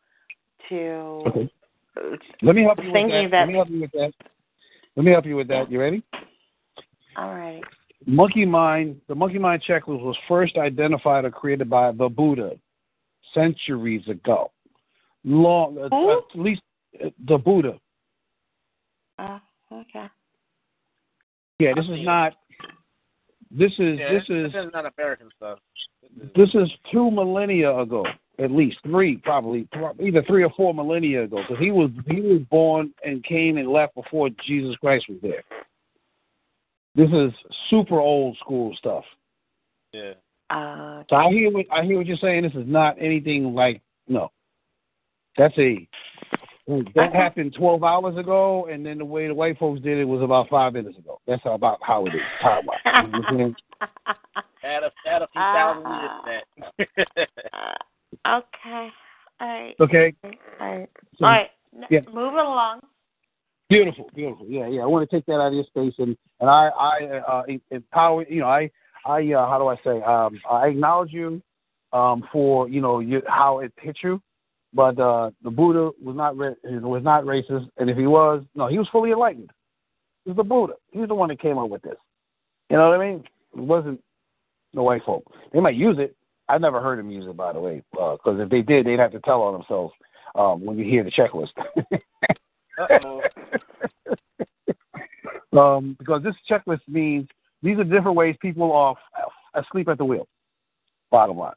to 0.69 1.23
Okay. 1.27 1.49
Let 2.41 2.55
me 2.55 2.63
help 2.63 2.79
you 2.79 2.85
with 2.85 2.93
Thinking 2.93 3.29
that. 3.29 3.39
Let 3.39 3.47
me 3.47 3.53
help 3.55 3.69
you 3.69 3.81
with 3.81 3.91
that. 3.91 4.11
Let 4.95 5.05
me 5.05 5.11
help 5.11 5.25
you 5.25 5.35
with 5.35 5.47
that. 5.47 5.71
You 5.71 5.79
ready? 5.79 6.03
all 7.15 7.33
right 7.33 7.63
Monkey 8.05 8.45
Mind, 8.45 8.99
the 9.07 9.15
Monkey 9.15 9.39
Mind 9.39 9.63
checklist 9.67 10.01
was 10.01 10.17
first 10.27 10.57
identified 10.57 11.25
or 11.25 11.31
created 11.31 11.69
by 11.69 11.91
the 11.91 12.09
Buddha 12.09 12.51
centuries 13.33 14.05
ago. 14.07 14.51
Long, 15.23 15.77
uh, 15.77 15.89
Who? 15.89 16.11
at 16.11 16.23
least 16.35 16.61
uh, 17.03 17.09
the 17.27 17.37
Buddha. 17.37 17.79
uh, 19.19 19.39
okay 19.71 20.07
Yeah, 21.59 21.73
this 21.75 21.85
is 21.85 22.03
not. 22.03 22.33
This 23.55 23.71
is 23.77 23.99
Yeah, 23.99 24.13
this 24.13 24.23
is 24.29 24.51
this 24.51 24.65
is 24.65 24.71
not 24.73 24.91
American 24.97 25.29
stuff. 25.37 25.59
this 26.35 26.49
is 26.55 26.69
two 26.91 27.11
millennia 27.11 27.75
ago, 27.77 28.05
at 28.39 28.51
least 28.51 28.77
three, 28.83 29.17
probably 29.17 29.67
either 30.01 30.23
three 30.23 30.43
or 30.43 30.49
four 30.57 30.73
millennia 30.73 31.23
ago, 31.23 31.41
because 31.47 31.63
he 31.63 31.71
was 31.71 31.91
he 32.07 32.19
was 32.21 32.41
born 32.49 32.91
and 33.05 33.23
came 33.23 33.57
and 33.57 33.69
left 33.69 33.93
before 33.95 34.29
Jesus 34.45 34.75
Christ 34.77 35.05
was 35.07 35.19
there. 35.21 35.43
This 36.95 37.09
is 37.11 37.31
super 37.69 37.99
old 37.99 38.37
school 38.37 38.75
stuff. 38.77 39.03
Yeah. 39.93 40.13
uh, 40.49 41.03
So 41.09 41.15
I 41.15 41.29
hear 41.29 41.51
what 41.51 41.65
I 41.71 41.83
hear 41.83 41.97
what 41.97 42.07
you're 42.07 42.17
saying. 42.17 42.43
This 42.43 42.53
is 42.53 42.67
not 42.67 42.95
anything 42.99 43.53
like 43.53 43.81
no. 44.07 44.31
That's 45.37 45.57
a 45.57 45.87
that 46.67 47.13
happened 47.13 47.55
12 47.57 47.83
hours 47.83 48.17
ago, 48.17 48.67
and 48.71 48.85
then 48.85 48.97
the 48.97 49.05
way 49.05 49.27
the 49.27 49.33
white 49.33 49.57
folks 49.57 49.81
did 49.81 49.97
it 49.97 50.05
was 50.05 50.21
about 50.21 50.49
five 50.49 50.73
minutes 50.73 50.97
ago. 50.97 51.19
That's 51.27 51.41
about 51.45 51.79
how 51.81 52.05
it 52.05 52.15
is 52.15 52.21
time 52.41 52.65
wise. 52.65 52.77
You 52.85 52.91
know 52.91 53.19
what 53.19 53.27
I'm 53.29 53.37
saying? 53.37 53.55
Add 54.63 54.83
a, 54.83 54.91
add 55.05 55.21
a 55.21 55.27
few 55.27 55.41
thousand 55.41 55.91
years 55.91 56.11
to 56.23 57.15
that. 57.17 57.29
Uh, 57.51 58.37
okay 58.39 58.89
all 59.41 59.47
right 59.47 59.75
Okay, 59.81 60.15
all 60.23 60.31
right 60.61 60.89
So, 61.19 61.25
all 61.25 61.31
right 61.31 61.49
N- 61.75 61.83
yeah. 61.89 61.99
moving 62.13 62.39
along 62.39 62.79
beautiful, 63.73 64.09
beautiful. 64.13 64.45
Yeah, 64.47 64.67
yeah. 64.67 64.81
I 64.81 64.85
want 64.85 65.09
to 65.09 65.15
take 65.15 65.25
that 65.25 65.33
out 65.39 65.47
of 65.47 65.53
your 65.53 65.63
space, 65.65 65.93
and 65.97 66.15
and 66.39 66.49
I 66.49 66.67
I 66.67 67.05
uh, 67.27 67.43
empower. 67.71 68.25
You 68.27 68.41
know, 68.41 68.47
I 68.47 68.69
I 69.05 69.33
uh, 69.33 69.47
how 69.47 69.57
do 69.57 69.67
I 69.67 69.75
say? 69.83 70.01
Um, 70.03 70.39
I 70.49 70.67
acknowledge 70.67 71.11
you 71.11 71.41
um, 71.91 72.23
for 72.31 72.69
you 72.69 72.81
know 72.81 72.99
you, 72.99 73.21
how 73.27 73.59
it 73.59 73.73
hit 73.81 73.97
you. 74.03 74.21
But 74.73 74.99
uh, 74.99 75.31
the 75.43 75.51
Buddha 75.51 75.91
was 76.01 76.15
not 76.15 76.35
ra- 76.35 76.55
was 76.63 77.03
not 77.03 77.25
racist, 77.25 77.69
and 77.77 77.89
if 77.89 77.97
he 77.97 78.07
was, 78.07 78.43
no, 78.55 78.67
he 78.67 78.79
was 78.79 78.87
fully 78.91 79.11
enlightened. 79.11 79.51
It's 80.25 80.35
the 80.35 80.43
Buddha. 80.43 80.73
He's 80.91 81.07
the 81.07 81.15
one 81.15 81.29
that 81.29 81.39
came 81.39 81.57
up 81.57 81.69
with 81.69 81.81
this. 81.83 81.97
You 82.69 82.77
know 82.77 82.89
what 82.89 82.99
I 82.99 83.05
mean? 83.05 83.23
It 83.55 83.59
wasn't 83.59 84.01
the 84.73 84.81
white 84.81 85.03
folk. 85.05 85.23
They 85.51 85.59
might 85.59 85.75
use 85.75 85.97
it. 85.99 86.15
I 86.49 86.57
never 86.57 86.81
heard 86.81 86.99
them 86.99 87.11
use 87.11 87.25
it, 87.27 87.37
by 87.37 87.53
the 87.53 87.59
way, 87.59 87.83
because 87.91 88.39
if 88.39 88.49
they 88.49 88.61
did, 88.61 88.85
they'd 88.85 88.99
have 88.99 89.11
to 89.11 89.19
tell 89.19 89.41
on 89.41 89.53
themselves 89.53 89.93
um, 90.35 90.65
when 90.65 90.77
you 90.77 90.85
hear 90.85 91.03
the 91.03 91.11
checklist. 91.11 91.53
um, 95.57 95.95
because 95.99 96.23
this 96.23 96.35
checklist 96.49 96.81
means 96.87 97.27
these 97.61 97.77
are 97.77 97.83
different 97.83 98.17
ways 98.17 98.35
people 98.41 98.73
are 98.73 98.95
asleep 99.53 99.87
at 99.87 99.97
the 99.97 100.05
wheel. 100.05 100.27
Bottom 101.11 101.37
line. 101.37 101.53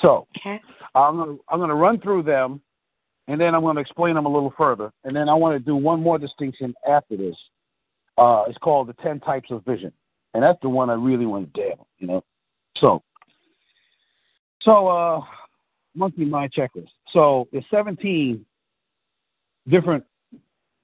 So 0.00 0.26
Okay. 0.36 0.60
I'm 0.94 1.16
gonna 1.16 1.36
I'm 1.48 1.58
gonna 1.58 1.74
run 1.74 2.00
through 2.00 2.22
them, 2.22 2.60
and 3.26 3.40
then 3.40 3.54
I'm 3.54 3.62
gonna 3.62 3.80
explain 3.80 4.14
them 4.14 4.26
a 4.26 4.32
little 4.32 4.52
further, 4.56 4.92
and 5.04 5.14
then 5.14 5.28
I 5.28 5.34
want 5.34 5.54
to 5.54 5.64
do 5.64 5.76
one 5.76 6.02
more 6.02 6.18
distinction 6.18 6.74
after 6.88 7.16
this. 7.16 7.36
Uh, 8.16 8.44
it's 8.48 8.58
called 8.58 8.88
the 8.88 8.94
ten 8.94 9.20
types 9.20 9.50
of 9.50 9.64
vision, 9.64 9.92
and 10.34 10.42
that's 10.42 10.58
the 10.62 10.68
one 10.68 10.90
I 10.90 10.94
really 10.94 11.26
want 11.26 11.52
to 11.54 11.60
down. 11.60 11.84
You 11.98 12.06
know, 12.08 12.24
so 12.78 13.02
so 14.62 14.88
uh, 14.88 15.20
monkey 15.94 16.24
mind 16.24 16.52
checklist. 16.56 16.88
So 17.12 17.48
there's 17.52 17.64
17 17.70 18.44
different 19.68 20.04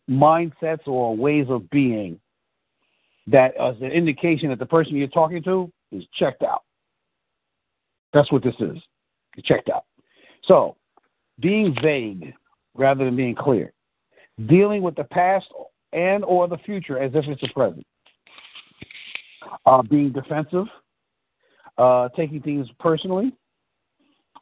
mindsets 0.08 0.86
or 0.86 1.16
ways 1.16 1.46
of 1.48 1.68
being 1.70 2.20
that 3.26 3.56
as 3.56 3.76
an 3.80 3.90
indication 3.90 4.50
that 4.50 4.58
the 4.58 4.66
person 4.66 4.96
you're 4.96 5.08
talking 5.08 5.42
to 5.42 5.72
is 5.92 6.04
checked 6.18 6.42
out. 6.42 6.62
That's 8.12 8.30
what 8.30 8.42
this 8.42 8.54
is. 8.60 8.76
Checked 9.42 9.68
out. 9.68 9.84
So, 10.44 10.76
being 11.40 11.74
vague 11.82 12.34
rather 12.74 13.04
than 13.04 13.16
being 13.16 13.34
clear. 13.34 13.72
Dealing 14.46 14.82
with 14.82 14.96
the 14.96 15.04
past 15.04 15.46
and 15.92 16.24
or 16.24 16.48
the 16.48 16.58
future 16.58 16.98
as 16.98 17.12
if 17.14 17.24
it's 17.26 17.40
the 17.40 17.48
present. 17.48 17.86
Uh, 19.66 19.82
being 19.82 20.12
defensive. 20.12 20.66
Uh, 21.78 22.08
taking 22.16 22.40
things 22.40 22.68
personally. 22.78 23.32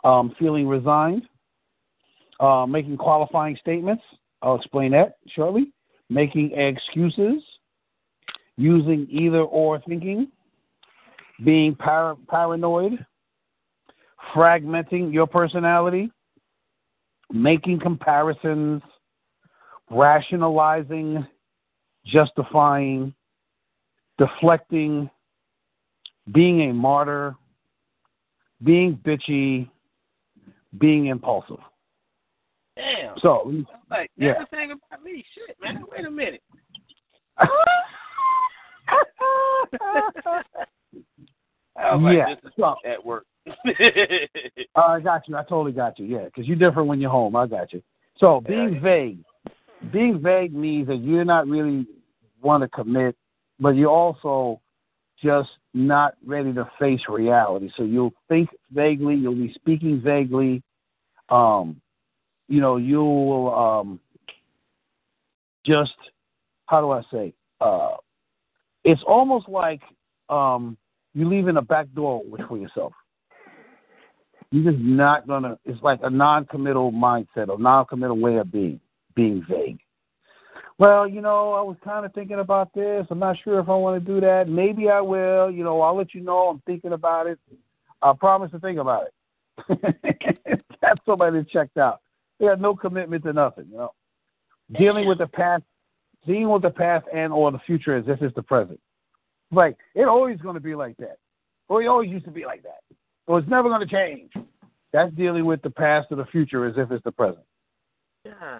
Um, 0.05 0.35
feeling 0.39 0.66
resigned. 0.66 1.23
Uh, 2.40 2.66
making 2.66 2.97
qualifying 2.97 3.56
statements. 3.60 4.02
I'll 4.43 4.56
explain 4.56 4.93
that 4.93 5.16
shortly. 5.28 5.73
Making 6.10 6.52
excuses. 6.52 7.43
Using 8.56 9.06
either 9.10 9.43
or 9.43 9.81
thinking. 9.86 10.28
Being 11.44 11.74
par- 11.74 12.16
paranoid 12.28 13.05
fragmenting 14.35 15.12
your 15.12 15.27
personality, 15.27 16.11
making 17.32 17.81
comparisons, 17.81 18.82
rationalizing, 19.90 21.27
justifying, 22.05 23.15
deflecting, 24.19 25.11
being 26.32 26.70
a 26.70 26.73
martyr, 26.73 27.35
being 28.62 28.97
bitchy, 29.05 29.69
being 30.78 31.07
impulsive. 31.07 31.59
Damn. 32.77 33.19
So, 33.19 33.53
Like 33.90 34.11
Yeah. 34.16 34.31
everything 34.31 34.70
about 34.73 35.03
me. 35.03 35.24
Shit, 35.35 35.61
man. 35.61 35.85
Wait 35.90 36.07
a 36.07 36.11
minute. 36.11 36.43
I 41.77 41.94
was 41.94 42.03
like, 42.03 42.40
this 42.40 42.51
is 42.51 42.53
So, 42.57 42.77
at 42.85 43.05
work. 43.05 43.27
Uh, 43.47 43.52
I 44.77 45.01
got 45.01 45.28
you. 45.28 45.36
I 45.36 45.43
totally 45.43 45.73
got 45.73 45.98
you. 45.98 46.06
Yeah, 46.06 46.24
because 46.24 46.47
you're 46.47 46.56
different 46.56 46.89
when 46.89 47.01
you're 47.01 47.10
home. 47.10 47.36
I 47.36 47.47
got 47.47 47.73
you. 47.73 47.82
So 48.19 48.40
being 48.40 48.81
vague, 48.81 49.19
being 49.93 50.20
vague 50.20 50.55
means 50.55 50.86
that 50.89 50.97
you're 50.97 51.24
not 51.24 51.48
really 51.48 51.86
want 52.40 52.62
to 52.62 52.69
commit, 52.69 53.16
but 53.59 53.70
you're 53.70 53.90
also 53.90 54.60
just 55.23 55.51
not 55.74 56.14
ready 56.24 56.52
to 56.52 56.69
face 56.78 57.01
reality. 57.09 57.70
So 57.77 57.85
you'll 57.85 58.12
think 58.28 58.51
vaguely. 58.73 59.14
You'll 59.14 59.35
be 59.35 59.52
speaking 59.55 60.01
vaguely. 60.01 60.62
Um, 61.28 61.81
you 62.48 62.60
know, 62.60 62.77
you'll 62.77 63.52
um, 63.55 64.01
just 65.64 65.94
how 66.66 66.81
do 66.81 66.90
I 66.90 67.02
say? 67.12 67.35
Uh, 67.60 67.97
it's 68.85 69.02
almost 69.06 69.48
like 69.48 69.81
um, 70.28 70.77
you 71.14 71.28
leaving 71.28 71.56
a 71.56 71.62
back 71.62 71.86
door 71.94 72.23
for 72.48 72.59
yourself. 72.59 72.93
You're 74.53 74.70
just 74.70 74.85
not 74.85 75.27
gonna. 75.27 75.59
It's 75.65 75.83
like 75.83 76.01
a 76.03 76.11
non-committal 76.11 76.93
mindset, 76.93 77.53
a 77.53 77.61
non-committal 77.61 78.19
way 78.19 78.37
of 78.37 78.53
being, 78.53 78.79
being 79.16 79.43
vague. 79.49 79.81
Well, 80.79 81.09
you 81.09 81.23
know, 81.23 81.55
I 81.55 81.62
was 81.62 81.77
kind 81.83 82.05
of 82.05 82.12
thinking 82.12 82.39
about 82.39 82.74
this. 82.74 83.07
I'm 83.11 83.19
not 83.19 83.37
sure 83.43 83.59
if 83.61 83.69
I 83.70 83.74
want 83.74 84.05
to 84.05 84.12
do 84.12 84.20
that. 84.20 84.49
Maybe 84.49 84.91
I 84.91 85.01
will. 85.01 85.51
You 85.51 85.65
know, 85.65 85.81
I'll 85.81 85.97
let 85.97 86.15
you 86.15 86.20
know. 86.20 86.49
I'm 86.49 86.62
thinking 86.66 86.93
about 86.93 87.27
it. 87.27 87.39
I 88.03 88.12
promise 88.12 88.51
to 88.51 88.59
think 88.59 88.79
about 88.79 89.05
it. 89.07 89.15
That's 90.83 91.01
somebody 91.07 91.39
that 91.39 91.49
checked 91.49 91.79
out. 91.79 92.03
They 92.39 92.45
had 92.45 92.61
no 92.61 92.77
commitment 92.77 93.24
to 93.24 93.33
nothing. 93.33 93.69
You 93.70 93.79
know, 93.79 93.95
dealing 94.79 95.09
with 95.09 95.16
the 95.16 95.29
past, 95.29 95.62
dealing 96.27 96.51
with 96.51 96.62
the 96.62 96.70
past 96.70 97.07
and 97.15 97.33
or 97.33 97.51
the 97.53 97.61
future 97.61 97.97
as 97.97 98.05
if 98.07 98.20
it's 98.20 98.35
the 98.35 98.43
present. 98.43 98.81
Like 99.51 99.79
it 99.95 100.05
always 100.05 100.39
going 100.41 100.57
to 100.57 100.61
be 100.61 100.74
like 100.74 100.99
that. 100.99 101.16
Or 101.69 101.83
it 101.83 101.87
always 101.87 102.11
used 102.11 102.27
to 102.27 102.31
be 102.31 102.45
like 102.45 102.65
that. 102.65 102.81
So 103.27 103.36
it's 103.36 103.49
never 103.49 103.69
going 103.69 103.86
to 103.86 103.94
change. 103.94 104.32
That's 104.93 105.12
dealing 105.15 105.44
with 105.47 105.62
the 105.62 105.70
past 105.70 106.09
or 106.11 106.16
the 106.16 106.27
future 106.27 106.66
as 106.66 106.74
if 106.77 106.90
it's 106.90 107.05
the 107.05 107.12
present. 107.12 107.44
Yeah. 108.24 108.59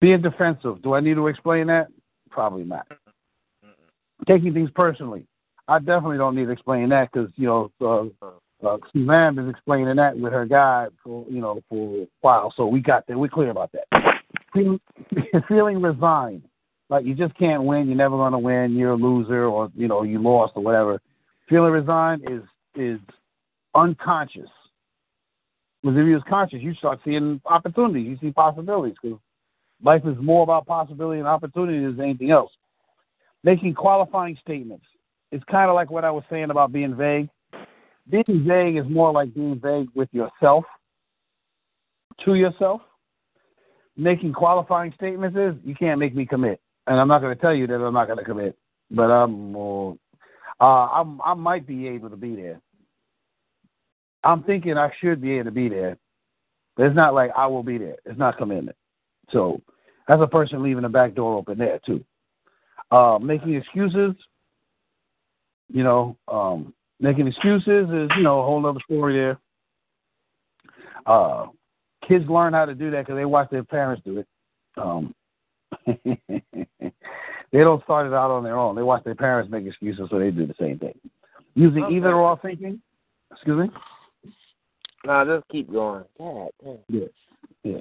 Being 0.00 0.20
defensive. 0.20 0.82
Do 0.82 0.94
I 0.94 1.00
need 1.00 1.14
to 1.14 1.28
explain 1.28 1.68
that? 1.68 1.88
Probably 2.30 2.64
not. 2.64 2.86
Taking 4.26 4.52
things 4.52 4.70
personally. 4.74 5.26
I 5.68 5.78
definitely 5.78 6.18
don't 6.18 6.34
need 6.34 6.46
to 6.46 6.50
explain 6.50 6.88
that 6.90 7.10
because 7.12 7.30
you 7.36 7.46
know 7.46 7.70
uh, 7.80 8.66
uh, 8.66 8.78
Suzanne 8.92 9.38
is 9.38 9.48
explaining 9.48 9.96
that 9.96 10.18
with 10.18 10.32
her 10.32 10.44
guy 10.44 10.88
for 11.02 11.24
you 11.28 11.40
know 11.40 11.60
for 11.68 12.02
a 12.02 12.06
while, 12.20 12.52
so 12.56 12.66
we 12.66 12.80
got 12.80 13.06
that. 13.06 13.18
We're 13.18 13.28
clear 13.28 13.50
about 13.50 13.70
that. 13.72 14.20
Feeling, 14.52 14.80
feeling 15.48 15.80
resigned, 15.80 16.42
like 16.88 17.04
you 17.04 17.14
just 17.14 17.36
can't 17.38 17.64
win. 17.64 17.86
You're 17.86 17.96
never 17.96 18.16
going 18.16 18.32
to 18.32 18.38
win. 18.38 18.76
You're 18.76 18.92
a 18.92 18.96
loser, 18.96 19.46
or 19.46 19.70
you 19.74 19.88
know 19.88 20.02
you 20.02 20.20
lost, 20.20 20.52
or 20.56 20.62
whatever. 20.62 21.00
Feeling 21.48 21.72
resigned 21.72 22.22
is 22.30 22.42
is 22.74 23.00
unconscious. 23.74 24.50
Because 25.82 25.98
if 25.98 26.06
you 26.06 26.14
was 26.14 26.22
conscious, 26.28 26.60
you 26.62 26.74
start 26.74 27.00
seeing 27.04 27.40
opportunities. 27.46 28.06
You 28.06 28.18
see 28.20 28.32
possibilities. 28.32 28.96
Because 29.02 29.18
life 29.82 30.02
is 30.04 30.16
more 30.20 30.42
about 30.42 30.66
possibility 30.66 31.18
and 31.18 31.28
opportunity 31.28 31.84
than 31.84 32.00
anything 32.00 32.30
else. 32.30 32.52
Making 33.42 33.74
qualifying 33.74 34.38
statements. 34.40 34.84
It's 35.32 35.44
kind 35.50 35.68
of 35.68 35.74
like 35.74 35.90
what 35.90 36.04
I 36.04 36.10
was 36.10 36.22
saying 36.30 36.50
about 36.50 36.72
being 36.72 36.94
vague. 36.94 37.28
Being 38.08 38.44
vague 38.46 38.76
is 38.76 38.84
more 38.88 39.12
like 39.12 39.34
being 39.34 39.58
vague 39.58 39.88
with 39.94 40.08
yourself, 40.12 40.64
to 42.24 42.34
yourself. 42.34 42.82
Making 43.96 44.32
qualifying 44.32 44.92
statements 44.94 45.36
is 45.36 45.54
you 45.64 45.74
can't 45.74 45.98
make 45.98 46.14
me 46.14 46.26
commit, 46.26 46.60
and 46.86 46.98
I'm 46.98 47.08
not 47.08 47.20
going 47.20 47.34
to 47.34 47.40
tell 47.40 47.54
you 47.54 47.66
that 47.66 47.74
I'm 47.74 47.94
not 47.94 48.06
going 48.06 48.18
to 48.18 48.24
commit. 48.24 48.56
But 48.90 49.10
I'm, 49.10 49.54
uh, 49.56 49.92
uh, 50.62 50.86
I'm, 50.92 51.20
I 51.22 51.34
might 51.34 51.66
be 51.66 51.88
able 51.88 52.08
to 52.08 52.16
be 52.16 52.36
there. 52.36 52.60
I'm 54.22 54.44
thinking 54.44 54.78
I 54.78 54.92
should 55.00 55.20
be 55.20 55.32
able 55.32 55.46
to 55.46 55.50
be 55.50 55.68
there, 55.68 55.98
but 56.76 56.86
it's 56.86 56.94
not 56.94 57.14
like 57.14 57.32
I 57.36 57.48
will 57.48 57.64
be 57.64 57.78
there. 57.78 57.96
It's 58.06 58.18
not 58.18 58.38
commitment. 58.38 58.76
So 59.30 59.60
that's 60.06 60.22
a 60.22 60.26
person 60.28 60.62
leaving 60.62 60.84
the 60.84 60.88
back 60.88 61.16
door 61.16 61.36
open 61.36 61.58
there 61.58 61.80
too. 61.84 62.04
Uh, 62.92 63.18
making 63.20 63.54
excuses, 63.54 64.14
you 65.68 65.82
know, 65.82 66.16
um, 66.28 66.72
making 67.00 67.26
excuses 67.26 67.88
is 67.88 68.10
you 68.16 68.22
know 68.22 68.38
a 68.38 68.44
whole 68.44 68.64
other 68.64 68.80
story 68.84 69.14
there. 69.14 69.38
Uh, 71.06 71.46
kids 72.06 72.28
learn 72.28 72.52
how 72.52 72.66
to 72.66 72.74
do 72.74 72.92
that 72.92 73.00
because 73.06 73.16
they 73.16 73.24
watch 73.24 73.50
their 73.50 73.64
parents 73.64 74.02
do 74.04 74.18
it. 74.18 74.28
Um, 74.76 75.12
they 77.52 77.58
don't 77.58 77.82
start 77.84 78.06
it 78.06 78.14
out 78.14 78.30
on 78.30 78.42
their 78.42 78.58
own. 78.58 78.74
They 78.74 78.82
watch 78.82 79.04
their 79.04 79.14
parents 79.14 79.50
make 79.50 79.66
excuses, 79.66 80.08
so 80.10 80.18
they 80.18 80.30
do 80.30 80.46
the 80.46 80.54
same 80.58 80.78
thing. 80.78 80.98
Using 81.54 81.84
Okay. 81.84 81.96
either 81.96 82.14
or 82.14 82.38
thinking. 82.38 82.80
Excuse 83.30 83.68
me. 83.68 84.30
Nah, 85.04 85.24
just 85.24 85.46
keep 85.48 85.70
going. 85.70 86.04
God 86.18 86.50
damn. 86.62 86.78
Yeah, 86.88 87.06
yeah. 87.62 87.80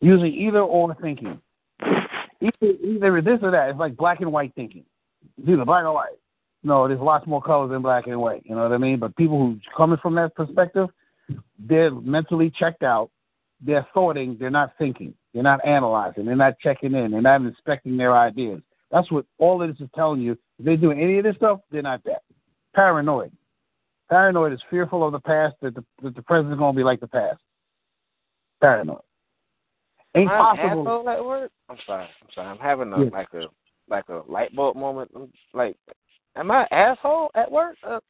Using 0.00 0.32
either 0.32 0.60
or 0.60 0.94
thinking. 0.96 1.40
Either, 2.40 2.72
either 2.84 3.20
this 3.22 3.38
or 3.42 3.50
that. 3.50 3.70
It's 3.70 3.78
like 3.78 3.96
black 3.96 4.20
and 4.20 4.30
white 4.32 4.54
thinking. 4.54 4.84
It's 5.38 5.48
either 5.48 5.64
black 5.64 5.84
or 5.84 5.94
white. 5.94 6.18
No, 6.62 6.86
there's 6.88 7.00
lots 7.00 7.26
more 7.26 7.42
colors 7.42 7.70
than 7.70 7.82
black 7.82 8.06
and 8.06 8.20
white. 8.20 8.42
You 8.44 8.56
know 8.56 8.62
what 8.62 8.72
I 8.72 8.78
mean? 8.78 8.98
But 8.98 9.16
people 9.16 9.38
who 9.38 9.58
coming 9.76 9.98
from 9.98 10.14
that 10.16 10.34
perspective, 10.34 10.88
they're 11.58 11.92
mentally 11.92 12.50
checked 12.50 12.82
out. 12.82 13.10
They're 13.60 13.86
sorting. 13.94 14.36
They're 14.38 14.50
not 14.50 14.72
thinking. 14.78 15.14
They're 15.32 15.42
not 15.42 15.64
analyzing. 15.64 16.24
They're 16.26 16.36
not 16.36 16.58
checking 16.58 16.94
in. 16.94 17.12
They're 17.12 17.22
not 17.22 17.42
inspecting 17.42 17.96
their 17.96 18.16
ideas. 18.16 18.60
That's 18.90 19.10
what 19.10 19.26
all 19.38 19.62
of 19.62 19.68
this 19.68 19.80
is 19.80 19.90
telling 19.94 20.20
you. 20.20 20.32
If 20.32 20.64
they're 20.64 20.76
doing 20.76 21.00
any 21.00 21.18
of 21.18 21.24
this 21.24 21.36
stuff, 21.36 21.60
they're 21.70 21.82
not 21.82 22.02
that. 22.04 22.22
Paranoid. 22.74 23.32
Paranoid 24.08 24.52
is 24.52 24.60
fearful 24.70 25.04
of 25.04 25.12
the 25.12 25.20
past 25.20 25.56
that 25.60 25.74
the, 25.74 25.84
that 26.02 26.14
the 26.14 26.22
present 26.22 26.52
is 26.52 26.58
going 26.58 26.74
to 26.74 26.76
be 26.76 26.84
like 26.84 27.00
the 27.00 27.06
past. 27.06 27.40
Paranoid. 28.60 29.00
Ain't 30.14 30.30
I 30.30 30.50
an 30.50 30.56
possible. 30.56 31.08
at 31.08 31.24
work? 31.24 31.50
I'm 31.68 31.76
sorry. 31.86 32.04
I'm 32.04 32.28
sorry. 32.34 32.48
I'm 32.48 32.58
having 32.58 32.92
a 32.92 33.04
Yeah. 33.04 33.10
like 33.12 33.32
a 33.34 33.46
like 33.90 34.08
a 34.08 34.22
light 34.28 34.54
bulb 34.54 34.76
moment. 34.76 35.10
I'm 35.14 35.30
like, 35.54 35.76
am 36.36 36.50
I 36.50 36.62
an 36.62 36.68
asshole 36.72 37.30
at 37.34 37.50
work? 37.50 37.76
Uh, 37.86 38.00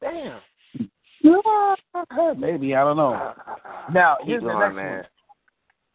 damn. 0.00 0.40
Maybe 2.36 2.74
I 2.74 2.84
don't 2.84 2.96
know. 2.96 3.34
Now 3.92 4.16
Keep 4.20 4.28
here's 4.28 4.42
the 4.42 4.48
going, 4.48 4.60
next 4.60 4.76
man. 4.76 4.96
one. 4.96 5.06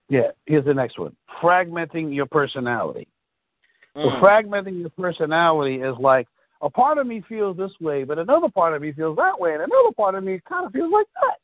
Yeah, 0.10 0.32
here's 0.46 0.66
the 0.66 0.74
next 0.74 0.98
one. 0.98 1.16
Fragmenting 1.42 2.14
your 2.14 2.26
personality. 2.26 3.08
So 4.02 4.10
Mm. 4.10 4.22
fragmenting 4.22 4.80
your 4.80 4.90
personality 4.92 5.82
is 5.82 5.98
like 5.98 6.28
a 6.62 6.70
part 6.70 6.98
of 6.98 7.08
me 7.08 7.22
feels 7.22 7.58
this 7.58 7.72
way, 7.82 8.04
but 8.06 8.18
another 8.18 8.50
part 8.50 8.74
of 8.74 8.82
me 8.82 8.94
feels 8.94 9.18
that 9.18 9.38
way, 9.38 9.54
and 9.54 9.62
another 9.62 9.92
part 9.96 10.16
of 10.16 10.24
me 10.24 10.40
kind 10.48 10.66
of 10.66 10.72
feels 10.72 10.92
like 10.92 11.08
that. 11.22 11.38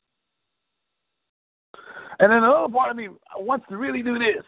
And 2.19 2.31
then 2.31 2.43
another 2.43 2.71
part 2.71 2.91
of 2.91 2.97
me 2.97 3.09
wants 3.37 3.65
to 3.69 3.77
really 3.77 4.01
do 4.01 4.17
this. 4.17 4.43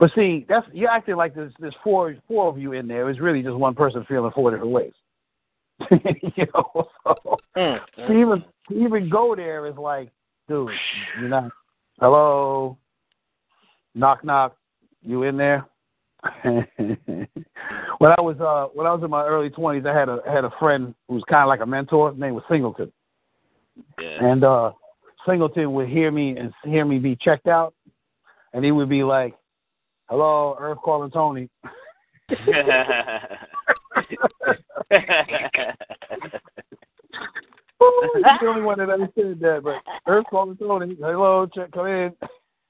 But 0.00 0.12
see, 0.14 0.44
that's 0.48 0.66
you're 0.72 0.90
acting 0.90 1.14
like 1.14 1.34
there's 1.34 1.52
there's 1.60 1.76
four 1.84 2.16
four 2.26 2.48
of 2.48 2.58
you 2.58 2.72
in 2.72 2.88
there. 2.88 3.08
It's 3.08 3.20
really 3.20 3.42
just 3.42 3.56
one 3.56 3.74
person 3.74 4.04
feeling 4.08 4.32
four 4.32 4.50
different 4.50 4.72
ways. 4.72 4.92
you 5.90 6.46
know, 6.54 6.88
so 7.04 7.38
Mm. 7.56 7.80
to 7.96 8.12
even 8.12 8.44
to 8.68 8.84
even 8.84 9.08
go 9.08 9.36
there 9.36 9.66
is 9.66 9.76
like, 9.76 10.10
dude, 10.48 10.72
you're 11.20 11.28
not. 11.28 11.52
Hello, 12.00 12.76
knock 13.94 14.24
knock, 14.24 14.56
you 15.02 15.22
in 15.22 15.36
there? 15.36 15.64
when 16.42 18.10
I 18.10 18.20
was 18.20 18.36
uh 18.40 18.68
when 18.74 18.86
I 18.86 18.94
was 18.94 19.02
in 19.02 19.10
my 19.10 19.24
early 19.24 19.50
twenties, 19.50 19.84
I 19.86 19.94
had 19.94 20.08
a 20.08 20.20
had 20.26 20.44
a 20.44 20.50
friend 20.58 20.94
who 21.08 21.14
was 21.14 21.24
kind 21.28 21.42
of 21.42 21.48
like 21.48 21.60
a 21.60 21.66
mentor. 21.66 22.12
His 22.12 22.20
name 22.20 22.34
was 22.34 22.44
Singleton, 22.50 22.90
Yeah. 24.00 24.24
and 24.24 24.44
uh 24.44 24.72
Singleton 25.26 25.72
would 25.74 25.88
hear 25.88 26.10
me 26.10 26.36
and 26.36 26.52
hear 26.64 26.84
me 26.84 26.98
be 26.98 27.16
checked 27.16 27.46
out, 27.46 27.74
and 28.52 28.64
he 28.64 28.72
would 28.72 28.88
be 28.88 29.04
like, 29.04 29.34
"Hello, 30.08 30.56
Earth 30.58 30.78
calling 30.82 31.10
Tony." 31.10 31.50
He's 32.28 32.38
the 32.46 33.28
only 38.46 38.62
one 38.62 38.78
that 38.78 38.90
understood 38.90 39.40
that, 39.40 39.60
but 39.62 39.82
Earth 40.06 40.24
calling 40.30 40.56
Tony. 40.56 40.96
Hello, 40.98 41.46
check, 41.54 41.70
come 41.72 41.86
in. 41.86 42.16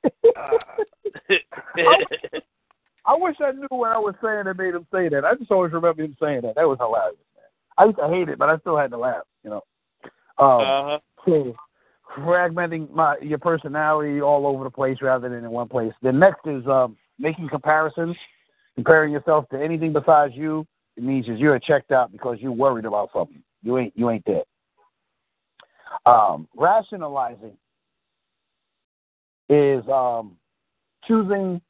I 3.06 3.16
wish 3.16 3.36
I 3.40 3.52
knew 3.52 3.66
what 3.70 3.92
I 3.92 3.98
was 3.98 4.14
saying 4.22 4.44
that 4.44 4.56
made 4.56 4.74
him 4.74 4.86
say 4.92 5.08
that. 5.08 5.24
I 5.24 5.34
just 5.34 5.50
always 5.50 5.72
remember 5.72 6.02
him 6.02 6.16
saying 6.20 6.42
that. 6.42 6.54
That 6.54 6.68
was 6.68 6.78
hilarious, 6.80 7.18
man. 7.36 7.44
I 7.76 7.84
used 7.84 7.98
to 7.98 8.08
hate 8.08 8.28
it, 8.28 8.38
but 8.38 8.48
I 8.48 8.58
still 8.58 8.78
had 8.78 8.90
to 8.92 8.98
laugh, 8.98 9.24
you 9.42 9.50
know. 9.50 9.62
Um, 10.38 10.60
uh-huh. 10.60 10.98
so 11.26 11.54
fragmenting 12.16 12.90
my 12.90 13.16
your 13.20 13.38
personality 13.38 14.20
all 14.20 14.46
over 14.46 14.64
the 14.64 14.70
place 14.70 14.98
rather 15.02 15.28
than 15.28 15.44
in 15.44 15.50
one 15.50 15.68
place. 15.68 15.92
The 16.02 16.12
next 16.12 16.46
is 16.46 16.66
um, 16.66 16.96
making 17.18 17.48
comparisons, 17.48 18.16
comparing 18.74 19.12
yourself 19.12 19.48
to 19.50 19.62
anything 19.62 19.92
besides 19.92 20.34
you. 20.34 20.66
It 20.96 21.02
means 21.02 21.26
that 21.26 21.38
you're 21.38 21.58
checked 21.58 21.92
out 21.92 22.12
because 22.12 22.38
you're 22.40 22.52
worried 22.52 22.84
about 22.84 23.10
something. 23.12 23.42
You 23.62 23.78
ain't 23.78 23.92
you 23.96 24.10
ain't 24.10 24.24
there. 24.26 24.44
Um, 26.06 26.48
rationalizing 26.56 27.56
is 29.48 29.86
um, 29.88 30.36
choosing 31.06 31.60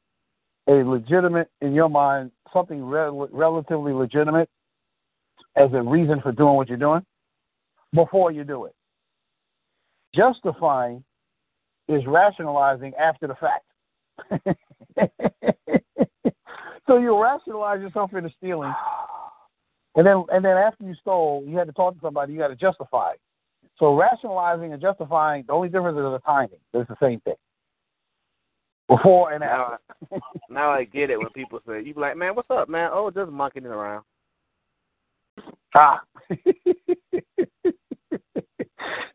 a 0.67 0.83
legitimate, 0.83 1.49
in 1.61 1.73
your 1.73 1.89
mind, 1.89 2.31
something 2.51 2.83
rel- 2.83 3.29
relatively 3.31 3.93
legitimate 3.93 4.49
as 5.55 5.69
a 5.73 5.81
reason 5.81 6.21
for 6.21 6.31
doing 6.31 6.55
what 6.55 6.67
you're 6.67 6.77
doing 6.77 7.05
before 7.93 8.31
you 8.31 8.43
do 8.43 8.65
it. 8.65 8.75
Justifying 10.13 11.03
is 11.87 12.05
rationalizing 12.07 12.93
after 12.99 13.27
the 13.27 13.35
fact. 13.35 13.65
so 16.87 16.97
you 16.97 17.21
rationalize 17.21 17.81
yourself 17.81 18.13
into 18.13 18.31
stealing, 18.37 18.73
and 19.95 20.05
then 20.05 20.23
and 20.31 20.43
then 20.43 20.57
after 20.57 20.83
you 20.85 20.95
stole, 21.01 21.43
you 21.45 21.57
had 21.57 21.67
to 21.67 21.73
talk 21.73 21.93
to 21.93 21.99
somebody. 22.01 22.33
You 22.33 22.39
got 22.39 22.47
to 22.47 22.55
justify. 22.55 23.13
So 23.77 23.95
rationalizing 23.95 24.71
and 24.71 24.81
justifying, 24.81 25.43
the 25.47 25.53
only 25.53 25.67
difference 25.67 25.97
is 25.97 26.03
the 26.03 26.19
timing. 26.25 26.59
It's 26.73 26.87
the 26.87 26.95
same 27.01 27.19
thing. 27.21 27.35
Before 28.87 29.33
and 29.33 29.43
after. 29.43 29.79
Now, 30.11 30.19
now 30.49 30.69
I 30.69 30.83
get 30.83 31.09
it 31.09 31.17
when 31.17 31.29
people 31.33 31.59
say, 31.67 31.81
you 31.81 31.93
be 31.93 31.99
like, 31.99 32.17
man, 32.17 32.35
what's 32.35 32.49
up, 32.51 32.69
man? 32.69 32.91
Oh, 32.93 33.09
just 33.09 33.31
monkeying 33.31 33.65
around. 33.65 34.03
Ah. 35.73 36.01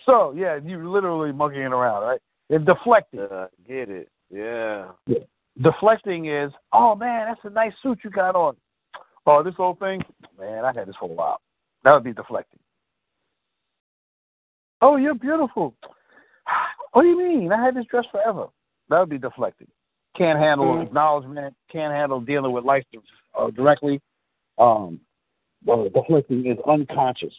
so 0.04 0.34
yeah, 0.36 0.58
you 0.62 0.90
literally 0.90 1.32
monkeying 1.32 1.66
around, 1.66 2.02
right? 2.02 2.20
And 2.50 2.66
deflecting. 2.66 3.20
Uh, 3.20 3.46
get 3.66 3.88
it. 3.88 4.08
Yeah. 4.30 4.88
Deflecting 5.62 6.26
is, 6.26 6.52
oh 6.72 6.94
man, 6.94 7.28
that's 7.28 7.40
a 7.44 7.50
nice 7.50 7.72
suit 7.82 8.00
you 8.04 8.10
got 8.10 8.34
on. 8.34 8.56
Oh, 9.26 9.42
this 9.42 9.54
whole 9.54 9.74
thing, 9.76 10.02
man, 10.38 10.64
I 10.64 10.72
had 10.74 10.88
this 10.88 10.96
for 10.98 11.08
a 11.08 11.12
while. 11.12 11.40
That 11.84 11.92
would 11.92 12.04
be 12.04 12.12
deflecting. 12.12 12.58
Oh, 14.80 14.96
you're 14.96 15.14
beautiful. 15.14 15.74
What 16.92 17.02
do 17.02 17.08
you 17.08 17.16
mean? 17.16 17.52
I 17.52 17.64
had 17.64 17.76
this 17.76 17.84
dress 17.84 18.04
forever. 18.10 18.48
That 18.90 18.98
would 18.98 19.08
be 19.08 19.18
deflecting. 19.18 19.68
Can't 20.16 20.38
handle 20.38 20.74
Mhm. 20.74 20.82
acknowledgement. 20.82 21.56
Can't 21.68 21.94
handle 21.94 22.20
dealing 22.20 22.52
with 22.52 22.64
life 22.64 22.84
uh, 23.34 23.50
directly. 23.50 24.00
Um, 24.58 25.00
uh, 25.68 25.88
deflecting 25.88 26.46
is 26.46 26.58
unconscious. 26.66 27.34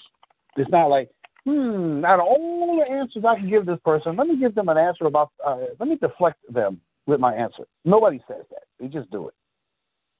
It's 0.55 0.71
not 0.71 0.87
like, 0.87 1.11
hmm, 1.43 2.03
out 2.05 2.19
of 2.19 2.25
all 2.25 2.79
the 2.79 2.89
answers 2.89 3.25
I 3.25 3.35
can 3.35 3.49
give 3.49 3.65
this 3.65 3.79
person, 3.81 4.15
let 4.15 4.27
me 4.27 4.37
give 4.37 4.55
them 4.55 4.69
an 4.69 4.77
answer 4.77 5.05
about, 5.05 5.31
uh, 5.45 5.65
let 5.79 5.89
me 5.89 5.97
deflect 5.97 6.39
them 6.51 6.79
with 7.07 7.19
my 7.19 7.33
answer. 7.35 7.67
Nobody 7.83 8.23
says 8.27 8.45
that. 8.49 8.63
They 8.79 8.87
just 8.87 9.11
do 9.11 9.27
it. 9.27 9.33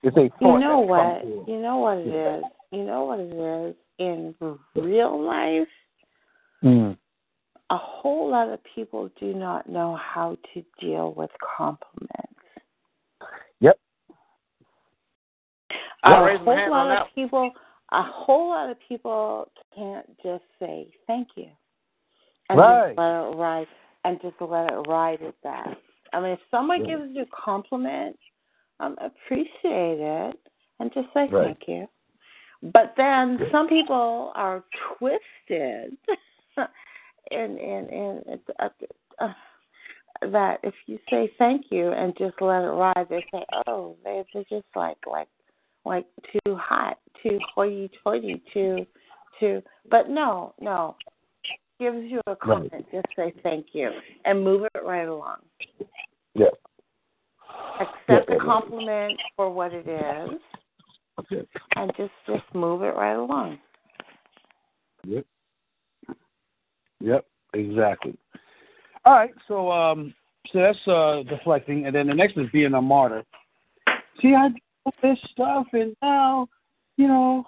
It's 0.04 0.18
a 0.18 0.30
You 0.42 0.60
know 0.60 0.80
what? 0.80 1.24
You 1.48 1.60
know 1.62 1.78
what 1.78 2.00
it 2.00 2.08
is. 2.08 2.44
You 2.72 2.84
know 2.84 3.06
what 3.06 3.20
it 3.20 3.34
is 3.34 3.76
in 4.00 4.36
real 4.76 5.22
life. 5.22 5.68
through. 6.62 6.98
A 7.72 7.78
whole 7.78 8.30
lot 8.30 8.50
of 8.50 8.60
people 8.76 9.10
do 9.20 9.34
not 9.34 9.68
know 9.68 9.96
how 9.96 10.38
to 10.54 10.64
deal 10.80 11.14
with 11.14 11.32
compliments. 11.58 12.10
Yep. 13.62 13.80
A 16.04 16.38
whole 16.38 16.70
lot 16.70 16.92
of 16.92 16.98
that. 16.98 17.16
people. 17.16 17.52
A 17.94 18.04
whole 18.04 18.50
lot 18.50 18.70
of 18.70 18.78
people 18.88 19.50
can't 19.76 20.06
just 20.22 20.44
say 20.60 20.88
thank 21.08 21.30
you 21.36 21.50
and 22.50 22.60
Right. 22.60 22.88
just 22.88 22.98
let 22.98 23.12
it 23.12 23.36
ride 23.38 23.68
and 24.04 24.22
just 24.22 24.36
let 24.42 24.72
it 24.72 24.76
ride 24.88 25.22
at 25.22 25.36
that. 25.44 25.78
I 26.14 26.20
mean, 26.20 26.32
if 26.32 26.40
someone 26.50 26.82
Yeah. 26.82 26.98
gives 26.98 27.16
you 27.16 27.24
a 27.24 27.26
compliment, 27.28 28.20
um, 28.82 28.98
appreciate 29.00 30.00
it 30.00 30.40
and 30.80 30.92
just 30.94 31.08
say 31.14 31.28
Right. 31.28 31.46
thank 31.46 31.68
you. 31.68 31.88
But 32.64 32.96
then 32.96 33.50
some 33.52 33.68
people 33.68 34.32
are 34.36 34.64
twisted, 34.98 35.98
and 37.30 37.58
and 37.60 37.90
and 37.90 38.40
uh, 38.60 38.70
uh, 39.20 39.34
that 40.32 40.60
if 40.64 40.74
you 40.88 41.00
say 41.10 41.32
thank 41.38 41.66
you 41.70 41.92
and 41.92 42.16
just 42.18 42.36
let 42.42 42.64
it 42.64 42.68
ride, 42.68 43.08
they 43.10 43.26
say, 43.32 43.44
oh, 43.68 43.96
they 44.04 44.24
they're 44.34 44.44
just 44.50 44.66
like 44.76 44.98
like 45.06 45.28
like 45.86 46.06
too 46.32 46.56
hot, 46.56 46.98
too 47.24 47.40
hoity-toity, 47.56 48.42
too 48.54 48.86
too. 49.40 49.62
But 49.90 50.10
no, 50.10 50.54
no. 50.60 50.96
Gives 51.80 52.04
you 52.04 52.22
a 52.28 52.36
compliment, 52.36 52.86
just 52.92 53.08
say 53.16 53.34
thank 53.42 53.68
you 53.74 53.90
and 54.26 54.44
move 54.44 54.68
it 54.76 54.84
right 54.86 55.08
along. 55.08 55.38
Yeah. 56.36 56.46
Accept 57.80 58.08
Yeah, 58.08 58.20
the 58.28 58.34
yeah. 58.34 58.40
compliment 58.46 59.20
for 59.36 59.50
what 59.50 59.74
it 59.74 59.88
is, 59.88 60.40
and 61.76 61.92
just 61.98 62.12
just 62.28 62.44
move 62.54 62.84
it 62.84 62.96
right 62.96 63.16
along. 63.16 63.58
Yep. 65.06 65.26
Yep. 67.02 67.26
Exactly. 67.54 68.18
All 69.06 69.14
right. 69.14 69.34
So 69.48 69.72
um, 69.72 70.14
so 70.52 70.60
that's 70.60 70.88
uh 70.88 71.24
deflecting, 71.30 71.86
and 71.86 71.96
then 71.96 72.08
the 72.08 72.14
next 72.14 72.38
is 72.38 72.50
being 72.52 72.74
a 72.74 72.82
martyr. 72.82 73.24
See, 74.22 74.36
I 74.36 74.50
do 74.50 74.92
this 75.02 75.18
stuff, 75.32 75.68
and 75.74 75.96
now, 76.02 76.48
you 76.98 77.08
know, 77.08 77.46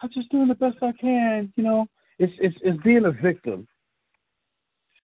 I'm 0.00 0.10
just 0.12 0.30
doing 0.30 0.48
the 0.48 0.54
best 0.54 0.76
I 0.82 0.92
can. 0.92 1.52
You 1.56 1.64
know, 1.64 1.86
it's 2.18 2.32
it's 2.38 2.56
it's 2.62 2.82
being 2.82 3.04
a 3.04 3.12
victim. 3.12 3.66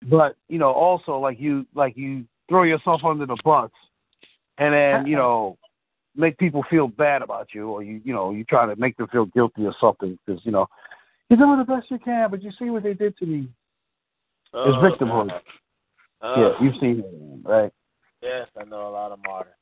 But 0.04 0.36
you 0.48 0.60
know, 0.60 0.72
also 0.72 1.18
like 1.18 1.40
you 1.40 1.66
like 1.76 1.98
you 1.98 2.26
throw 2.48 2.64
yourself 2.64 3.02
under 3.04 3.26
the 3.26 3.38
bus, 3.44 3.72
and 4.58 4.74
then 4.74 5.06
you 5.06 5.16
know 5.16 5.58
make 6.16 6.38
people 6.38 6.64
feel 6.70 6.88
bad 6.88 7.22
about 7.22 7.50
you, 7.54 7.70
or 7.70 7.84
you 7.84 8.02
you 8.04 8.14
know 8.14 8.32
you 8.32 8.44
try 8.46 8.66
to 8.66 8.76
make 8.76 8.98
them 8.98 9.08
feel 9.08 9.26
guilty 9.26 9.66
or 9.66 9.76
something 9.80 10.18
because 10.26 10.42
you 10.46 10.52
know 10.52 10.68
you're 11.30 11.38
doing 11.38 11.60
the 11.60 11.66
best 11.66 11.92
you 11.92 12.00
can, 12.00 12.32
but 12.32 12.42
you 12.42 12.52
see 12.58 12.70
what 12.70 12.84
they 12.84 12.94
did 12.94 13.18
to 13.18 13.26
me. 13.26 13.50
It's 14.54 14.78
Oh, 14.78 14.82
victimhood. 14.82 15.30
God. 15.30 15.42
yeah, 16.22 16.44
Oh, 16.44 16.58
you've 16.62 16.76
seen 16.82 17.00
it, 17.00 17.48
right? 17.48 17.72
Yes, 18.22 18.48
I 18.60 18.64
know 18.66 18.88
a 18.88 18.90
lot 18.90 19.12
of 19.12 19.20
martyrs. 19.26 19.54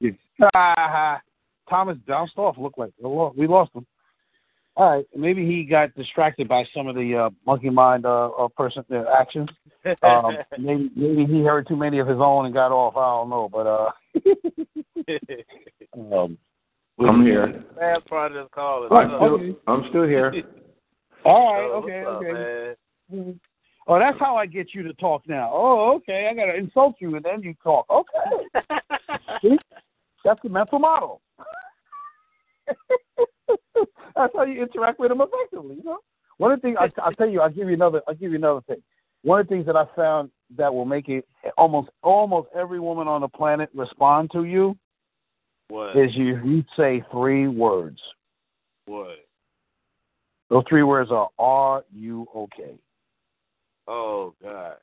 It's, 0.00 0.18
ah, 0.54 1.20
Thomas 1.70 1.96
Downstoff 2.06 2.58
looked 2.58 2.78
like 2.78 2.90
we 3.00 3.46
lost, 3.46 3.74
him. 3.74 3.86
All 4.76 4.90
right, 4.90 5.06
maybe 5.14 5.46
he 5.46 5.64
got 5.64 5.94
distracted 5.94 6.48
by 6.48 6.64
some 6.74 6.88
of 6.88 6.96
the 6.96 7.14
uh, 7.16 7.30
monkey 7.46 7.70
mind 7.70 8.04
uh, 8.04 8.30
uh, 8.30 8.48
person 8.48 8.84
uh, 8.92 9.04
actions. 9.16 9.48
Um, 10.02 10.36
maybe 10.58 10.90
maybe 10.96 11.24
he 11.26 11.44
heard 11.44 11.68
too 11.68 11.76
many 11.76 12.00
of 12.00 12.08
his 12.08 12.18
own 12.18 12.46
and 12.46 12.52
got 12.52 12.72
off. 12.72 12.96
I 12.96 13.20
don't 13.20 13.30
know, 13.30 13.48
but 13.48 13.66
uh, 13.68 13.92
um, 16.16 16.36
I'm 16.98 17.22
here. 17.24 17.62
Bad 17.78 18.04
part 18.06 18.32
of 18.32 18.44
this 18.44 18.50
call 18.52 18.84
is 18.84 18.90
Right, 18.90 19.08
up. 19.08 19.20
Still- 19.20 19.56
I'm 19.68 19.84
still 19.90 20.04
here. 20.08 20.34
all 21.24 21.54
right, 21.54 21.70
okay, 21.70 22.02
up, 22.04 22.22
okay. 22.22 22.74
man? 23.12 23.40
Oh, 23.86 23.98
that's 23.98 24.18
how 24.18 24.36
I 24.36 24.46
get 24.46 24.68
you 24.72 24.82
to 24.82 24.94
talk 24.94 25.22
now. 25.28 25.50
Oh, 25.52 25.94
okay. 25.96 26.28
I 26.30 26.34
gotta 26.34 26.56
insult 26.56 26.96
you 27.00 27.16
and 27.16 27.24
then 27.24 27.42
you 27.42 27.54
talk. 27.62 27.86
Okay, 27.90 28.62
See? 29.42 29.58
that's 30.24 30.40
the 30.42 30.48
mental 30.48 30.78
model. 30.78 31.20
that's 34.16 34.32
how 34.34 34.44
you 34.44 34.62
interact 34.62 34.98
with 34.98 35.10
them 35.10 35.20
effectively. 35.20 35.76
You 35.76 35.84
know, 35.84 35.98
one 36.38 36.52
of 36.52 36.60
the 36.60 36.62
things 36.62 36.78
I, 36.80 36.88
I'll 37.02 37.12
tell 37.12 37.28
you, 37.28 37.40
I'll 37.40 37.50
give 37.50 37.68
you 37.68 37.74
another. 37.74 38.00
I'll 38.08 38.14
give 38.14 38.30
you 38.30 38.38
another 38.38 38.62
thing. 38.62 38.82
One 39.22 39.40
of 39.40 39.46
the 39.46 39.54
things 39.54 39.66
that 39.66 39.76
I 39.76 39.84
found 39.94 40.30
that 40.56 40.72
will 40.72 40.84
make 40.84 41.08
it 41.08 41.26
almost 41.58 41.90
almost 42.02 42.48
every 42.54 42.80
woman 42.80 43.08
on 43.08 43.20
the 43.20 43.28
planet 43.28 43.68
respond 43.74 44.30
to 44.32 44.44
you 44.44 44.76
What? 45.68 45.96
is 45.96 46.14
you 46.14 46.40
you 46.44 46.64
say 46.76 47.02
three 47.10 47.48
words. 47.48 48.00
What? 48.86 49.18
Those 50.50 50.64
three 50.68 50.82
words 50.82 51.10
are 51.10 51.28
"Are 51.38 51.84
you 51.92 52.26
okay?" 52.34 52.78
Oh 53.86 54.34
God. 54.42 54.76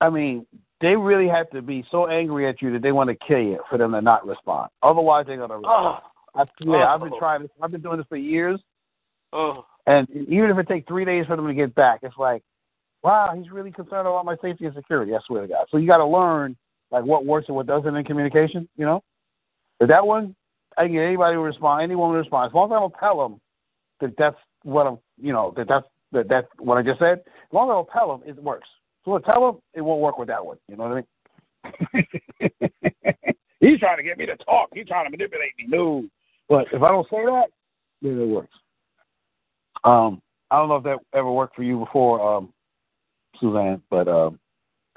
I 0.00 0.10
mean, 0.10 0.46
they 0.80 0.96
really 0.96 1.28
have 1.28 1.48
to 1.50 1.62
be 1.62 1.84
so 1.90 2.08
angry 2.08 2.48
at 2.48 2.60
you 2.60 2.72
that 2.72 2.82
they 2.82 2.92
want 2.92 3.08
to 3.08 3.26
kill 3.26 3.38
you 3.38 3.60
for 3.70 3.78
them 3.78 3.92
to 3.92 4.02
not 4.02 4.26
respond. 4.26 4.70
Otherwise, 4.82 5.26
they're 5.26 5.36
gonna. 5.36 5.60
Oh. 5.64 5.98
I 6.34 6.44
swear, 6.60 6.86
I've 6.86 7.00
been 7.00 7.12
Oh. 7.12 7.18
trying 7.18 7.42
this. 7.42 7.50
I've 7.62 7.70
been 7.70 7.80
doing 7.80 7.98
this 7.98 8.06
for 8.08 8.16
years, 8.16 8.60
Oh. 9.32 9.64
and 9.86 10.10
even 10.10 10.50
if 10.50 10.58
it 10.58 10.66
takes 10.66 10.86
three 10.88 11.04
days 11.04 11.26
for 11.26 11.36
them 11.36 11.46
to 11.46 11.54
get 11.54 11.74
back, 11.74 12.00
it's 12.02 12.16
like, 12.18 12.42
wow, 13.02 13.32
he's 13.36 13.52
really 13.52 13.70
concerned 13.70 14.08
about 14.08 14.24
my 14.24 14.36
safety 14.38 14.66
and 14.66 14.74
security. 14.74 15.14
I 15.14 15.20
swear 15.26 15.42
to 15.42 15.48
God. 15.48 15.66
So 15.70 15.76
you 15.76 15.86
got 15.86 15.98
to 15.98 16.06
learn 16.06 16.56
like 16.90 17.04
what 17.04 17.24
works 17.24 17.46
and 17.48 17.56
what 17.56 17.66
doesn't 17.66 17.94
in 17.94 18.04
communication. 18.04 18.68
You 18.76 18.84
know, 18.84 19.04
but 19.78 19.88
that 19.88 20.04
one, 20.04 20.34
I 20.76 20.84
can 20.84 20.92
get 20.92 21.02
anybody 21.02 21.36
to 21.36 21.40
respond, 21.40 21.82
any 21.82 21.94
woman 21.94 22.14
to 22.14 22.20
respond. 22.20 22.50
As 22.50 22.54
long 22.54 22.72
as 22.72 22.76
I 22.76 22.80
don't 22.80 22.94
tell 22.98 23.22
them 23.22 23.40
that 24.00 24.16
that's 24.18 24.36
what 24.64 24.88
I'm, 24.88 24.98
you 25.20 25.32
know, 25.32 25.54
that 25.56 25.68
that's 25.68 25.86
that 26.14 26.28
that's 26.28 26.46
what 26.58 26.78
I 26.78 26.82
just 26.82 26.98
said. 26.98 27.18
As 27.26 27.52
long 27.52 27.68
as 27.68 27.72
I 27.72 27.74
don't 27.74 27.88
tell 27.92 28.16
them, 28.16 28.28
it 28.28 28.42
works. 28.42 28.68
So 29.04 29.16
I 29.16 29.20
tell 29.20 29.46
them, 29.46 29.60
it 29.74 29.82
won't 29.82 30.00
work 30.00 30.18
with 30.18 30.28
that 30.28 30.44
one. 30.44 30.56
You 30.68 30.76
know 30.76 30.88
what 30.88 31.04
I 31.94 32.00
mean? 32.00 32.06
He's 33.60 33.78
trying 33.78 33.98
to 33.98 34.02
get 34.02 34.18
me 34.18 34.26
to 34.26 34.36
talk. 34.36 34.70
He's 34.74 34.86
trying 34.86 35.04
to 35.04 35.10
manipulate 35.10 35.52
me. 35.58 35.66
No. 35.68 36.04
But 36.48 36.66
if 36.72 36.82
I 36.82 36.88
don't 36.88 37.08
say 37.10 37.24
that, 37.24 37.46
then 38.02 38.18
it 38.20 38.26
works. 38.26 38.52
Um, 39.84 40.22
I 40.50 40.56
don't 40.56 40.68
know 40.68 40.76
if 40.76 40.84
that 40.84 40.98
ever 41.14 41.30
worked 41.30 41.56
for 41.56 41.62
you 41.62 41.78
before, 41.78 42.36
um, 42.36 42.52
Suzanne, 43.40 43.82
but 43.90 44.08
um, 44.08 44.38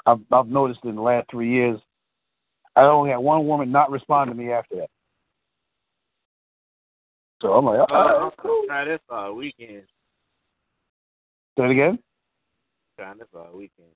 I've, 0.06 0.20
I've 0.32 0.48
noticed 0.48 0.82
in 0.84 0.96
the 0.96 1.02
last 1.02 1.30
three 1.32 1.50
years, 1.52 1.80
I 2.76 2.82
only 2.84 3.10
had 3.10 3.18
one 3.18 3.48
woman 3.48 3.72
not 3.72 3.92
respond 3.92 4.30
to 4.30 4.36
me 4.36 4.52
after 4.52 4.76
that. 4.76 4.90
So 7.42 7.54
I'm 7.54 7.66
like, 7.66 7.80
all 7.80 7.88
right, 7.90 8.16
Oh, 8.16 8.24
that's 8.26 8.36
cool. 8.40 8.64
try 8.68 8.86
this 8.86 9.00
all 9.10 9.34
weekend. 9.34 9.84
Say 11.58 11.64
it 11.66 11.72
again. 11.72 12.00
Trying 12.98 13.18
this 13.18 13.28
all 13.36 13.50
weekend. 13.56 13.90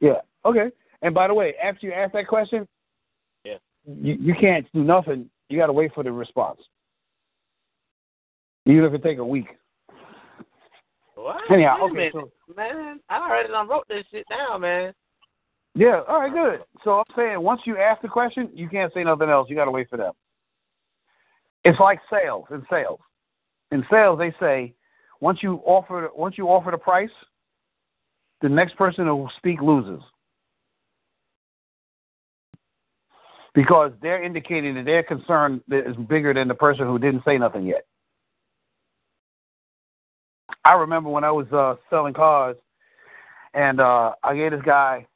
Yeah. 0.00 0.20
Okay. 0.44 0.70
And 1.02 1.14
by 1.14 1.28
the 1.28 1.34
way, 1.34 1.54
after 1.62 1.86
you 1.86 1.92
ask 1.92 2.12
that 2.12 2.26
question, 2.26 2.66
Yeah. 3.44 3.56
you, 3.86 4.14
you 4.20 4.34
can't 4.40 4.66
do 4.72 4.82
nothing. 4.84 5.28
You 5.48 5.58
got 5.58 5.66
to 5.66 5.72
wait 5.72 5.92
for 5.94 6.02
the 6.02 6.10
response, 6.12 6.60
even 8.66 8.84
if 8.84 8.94
it 8.94 9.02
take 9.02 9.18
a 9.18 9.24
week. 9.24 9.48
What? 11.14 11.36
Anyhow, 11.52 11.76
okay. 11.90 12.10
So, 12.12 12.30
man. 12.56 12.98
I 13.08 13.16
already 13.28 13.48
done 13.50 13.68
wrote 13.68 13.86
this 13.88 14.04
shit 14.10 14.24
down, 14.28 14.62
man. 14.62 14.92
yeah. 15.74 16.00
All 16.08 16.20
right. 16.20 16.32
Good. 16.32 16.60
So 16.84 16.98
I'm 16.98 17.04
saying 17.16 17.40
once 17.40 17.60
you 17.66 17.76
ask 17.78 18.00
the 18.02 18.08
question, 18.08 18.48
you 18.54 18.68
can't 18.68 18.92
say 18.94 19.04
nothing 19.04 19.28
else. 19.28 19.48
You 19.50 19.56
got 19.56 19.66
to 19.66 19.70
wait 19.70 19.88
for 19.90 19.98
them. 19.98 20.12
It's 21.64 21.78
like 21.78 22.00
sales. 22.10 22.46
In 22.50 22.64
sales, 22.70 22.98
in 23.70 23.84
sales, 23.90 24.18
they 24.18 24.34
say 24.40 24.74
once 25.22 25.38
you 25.40 25.62
offer 25.64 26.10
once 26.16 26.36
you 26.36 26.48
offer 26.48 26.72
the 26.72 26.76
price, 26.76 27.08
the 28.42 28.48
next 28.48 28.76
person 28.76 29.06
who 29.06 29.28
speak 29.38 29.62
loses. 29.62 30.02
Because 33.54 33.92
they're 34.02 34.22
indicating 34.22 34.74
that 34.74 34.84
their 34.84 35.04
concern 35.04 35.62
is 35.70 35.94
bigger 36.08 36.34
than 36.34 36.48
the 36.48 36.54
person 36.54 36.86
who 36.86 36.98
didn't 36.98 37.22
say 37.24 37.38
nothing 37.38 37.66
yet. 37.66 37.84
I 40.64 40.72
remember 40.74 41.08
when 41.08 41.22
I 41.22 41.30
was 41.30 41.46
uh, 41.52 41.76
selling 41.88 42.14
cars, 42.14 42.56
and 43.54 43.80
uh, 43.80 44.12
I 44.24 44.34
gave 44.34 44.50
this 44.50 44.62
guy, 44.64 45.06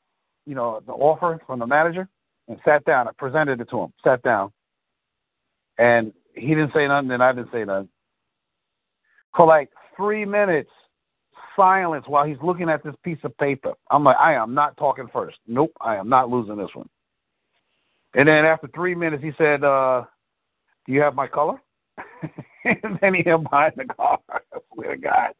you 0.47 0.55
know, 0.55 0.83
the 0.87 0.93
offer 0.93 1.41
from 1.47 1.59
the 1.59 1.66
manager, 1.66 2.09
and 2.47 2.59
sat 2.65 2.85
down. 2.85 3.09
I 3.09 3.12
presented 3.19 3.61
it 3.61 3.70
to 3.70 3.81
him. 3.81 3.93
Sat 4.05 4.23
down, 4.23 4.53
and 5.78 6.12
he 6.35 6.49
didn't 6.49 6.74
say 6.74 6.87
nothing, 6.87 7.11
and 7.11 7.23
I 7.23 7.33
didn't 7.33 7.51
say 7.51 7.65
nothing. 7.65 7.89
For 9.35 9.47
like 9.47 9.70
three 9.97 10.24
minutes, 10.24 10.70
silence 11.56 12.05
while 12.06 12.27
he's 12.27 12.36
looking 12.43 12.68
at 12.68 12.85
this 12.85 12.94
piece 13.02 13.18
of 13.24 13.36
paper. 13.39 13.73
I'm 13.90 14.05
like, 14.05 14.16
I 14.18 14.35
am 14.35 14.55
not 14.55 14.77
talking 14.77 15.09
first. 15.12 15.39
Nope, 15.47 15.73
I 15.81 15.97
am 15.97 16.09
not 16.09 16.31
losing 16.31 16.56
this 16.56 16.74
one. 16.74 16.89
And 18.14 18.28
then 18.28 18.44
after 18.44 18.68
three 18.74 18.94
minutes, 18.94 19.23
he 19.23 19.32
said, 19.36 19.62
uh, 19.62 20.05
"Do 20.86 20.93
you 20.93 21.01
have 21.02 21.14
my 21.14 21.27
color?" 21.27 21.60
and 22.64 22.98
then 23.01 23.14
he 23.14 23.23
held 23.24 23.44
behind 23.44 23.74
the 23.77 23.85
car. 23.85 24.18
I 24.31 24.40
swear 24.74 24.97
to 24.97 25.01
God. 25.01 25.31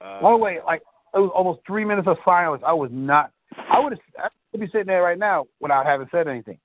Uh, 0.00 0.20
By 0.20 0.30
the 0.30 0.36
way, 0.36 0.58
like 0.64 0.82
it 1.14 1.18
was 1.18 1.30
almost 1.34 1.60
three 1.66 1.84
minutes 1.84 2.08
of 2.08 2.18
silence. 2.24 2.62
I 2.66 2.74
was 2.74 2.90
not. 2.92 3.32
I 3.56 3.80
would 3.80 3.92
have. 3.92 4.00
I 4.18 4.28
would 4.52 4.60
be 4.60 4.66
sitting 4.66 4.86
there 4.86 5.02
right 5.02 5.18
now 5.18 5.46
without 5.60 5.86
having 5.86 6.08
said 6.10 6.28
anything. 6.28 6.58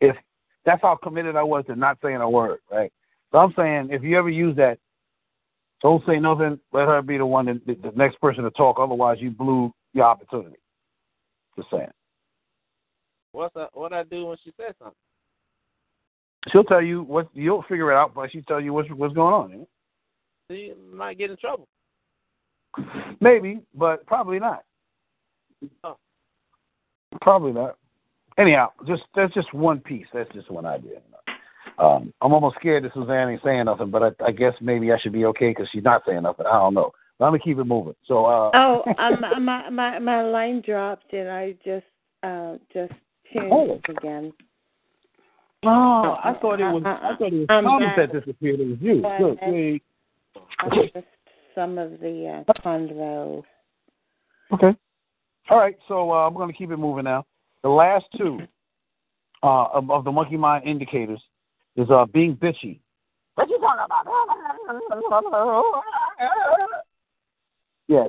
If 0.00 0.16
that's 0.64 0.82
how 0.82 0.96
committed 1.02 1.34
I 1.34 1.42
was 1.42 1.64
to 1.66 1.74
not 1.74 1.98
saying 2.02 2.16
a 2.16 2.30
word, 2.30 2.58
right? 2.70 2.92
So 3.32 3.38
I'm 3.38 3.52
saying, 3.56 3.88
if 3.90 4.02
you 4.02 4.16
ever 4.18 4.28
use 4.28 4.56
that, 4.56 4.78
don't 5.82 6.04
say 6.06 6.18
nothing. 6.18 6.58
Let 6.72 6.88
her 6.88 7.02
be 7.02 7.18
the 7.18 7.26
one, 7.26 7.46
that, 7.46 7.66
the, 7.66 7.92
next 7.94 8.20
person 8.20 8.44
to 8.44 8.50
talk. 8.50 8.76
Otherwise, 8.78 9.18
you 9.20 9.30
blew 9.30 9.72
your 9.92 10.06
opportunity. 10.06 10.56
Just 11.56 11.70
saying. 11.70 11.88
what's 13.32 13.54
that, 13.54 13.70
what 13.72 13.92
I 13.92 14.02
do 14.04 14.26
when 14.26 14.36
she 14.42 14.52
says 14.58 14.74
something? 14.78 14.94
She'll 16.52 16.64
tell 16.64 16.82
you 16.82 17.02
what 17.02 17.28
you'll 17.34 17.62
figure 17.62 17.90
it 17.90 17.96
out, 17.96 18.14
but 18.14 18.30
she'll 18.30 18.42
tell 18.42 18.60
you 18.60 18.72
what's 18.72 18.88
what's 18.90 19.14
going 19.14 19.34
on. 19.34 19.50
You 19.50 19.56
know? 19.58 19.68
She 20.50 20.72
might 20.94 21.18
get 21.18 21.30
in 21.30 21.36
trouble. 21.36 21.66
Maybe, 23.20 23.60
but 23.74 24.06
probably 24.06 24.38
not. 24.38 24.62
Oh. 25.82 25.96
Probably 27.20 27.52
not. 27.52 27.76
Anyhow, 28.38 28.70
just 28.86 29.02
that's 29.14 29.32
just 29.34 29.52
one 29.54 29.80
piece. 29.80 30.06
That's 30.12 30.32
just 30.32 30.50
one 30.50 30.66
idea. 30.66 31.00
Um, 31.78 32.12
I'm 32.22 32.32
almost 32.32 32.56
scared 32.56 32.84
that 32.84 32.94
Suzanne 32.94 33.28
ain't 33.28 33.42
saying 33.44 33.66
nothing, 33.66 33.90
but 33.90 34.02
I, 34.02 34.24
I 34.24 34.30
guess 34.32 34.54
maybe 34.60 34.92
I 34.92 34.98
should 34.98 35.12
be 35.12 35.26
okay 35.26 35.50
because 35.50 35.68
she's 35.70 35.84
not 35.84 36.02
saying 36.06 36.22
nothing. 36.22 36.46
I 36.46 36.52
don't 36.58 36.74
know. 36.74 36.92
But 37.18 37.26
I'm 37.26 37.32
gonna 37.32 37.40
keep 37.42 37.58
it 37.58 37.64
moving. 37.64 37.94
So, 38.06 38.24
uh, 38.26 38.50
Oh, 38.54 38.82
um, 38.98 39.44
my 39.44 39.68
my 39.70 39.98
my 39.98 40.22
line 40.22 40.62
dropped 40.64 41.12
and 41.12 41.28
I 41.28 41.54
just 41.64 41.84
uh 42.22 42.56
just 42.72 42.92
tuned 43.32 43.52
Oh. 43.52 43.80
again. 43.88 44.32
oh, 45.64 46.16
I 46.22 46.34
thought 46.40 46.60
it 46.60 46.64
was. 46.64 46.82
I 46.84 47.16
thought 47.16 47.32
it 47.32 47.34
was 47.34 47.46
Thomas 47.48 47.88
that 47.96 48.12
disappeared. 48.12 48.60
It 48.60 48.68
was 48.68 48.78
you. 48.80 49.02
But 49.02 49.18
Good. 49.18 49.38
I- 49.42 49.50
Yay. 49.50 49.80
I 50.60 50.76
missed 50.76 51.06
some 51.54 51.78
of 51.78 51.98
the 52.00 52.44
uh, 52.46 52.52
convo. 52.62 53.42
Okay. 54.52 54.76
All 55.50 55.58
right. 55.58 55.76
So 55.88 56.12
uh, 56.12 56.26
I'm 56.26 56.34
going 56.34 56.48
to 56.48 56.54
keep 56.56 56.70
it 56.70 56.76
moving 56.76 57.04
now. 57.04 57.24
The 57.62 57.68
last 57.70 58.04
two 58.16 58.40
uh, 59.42 59.64
of, 59.72 59.90
of 59.90 60.04
the 60.04 60.12
monkey 60.12 60.36
mind 60.36 60.66
indicators 60.66 61.20
is 61.76 61.90
uh, 61.90 62.04
being 62.06 62.36
bitchy. 62.36 62.78
What 63.34 63.48
you 63.48 63.58
talking 63.58 63.84
about? 63.84 64.06
Yeah. 67.88 68.06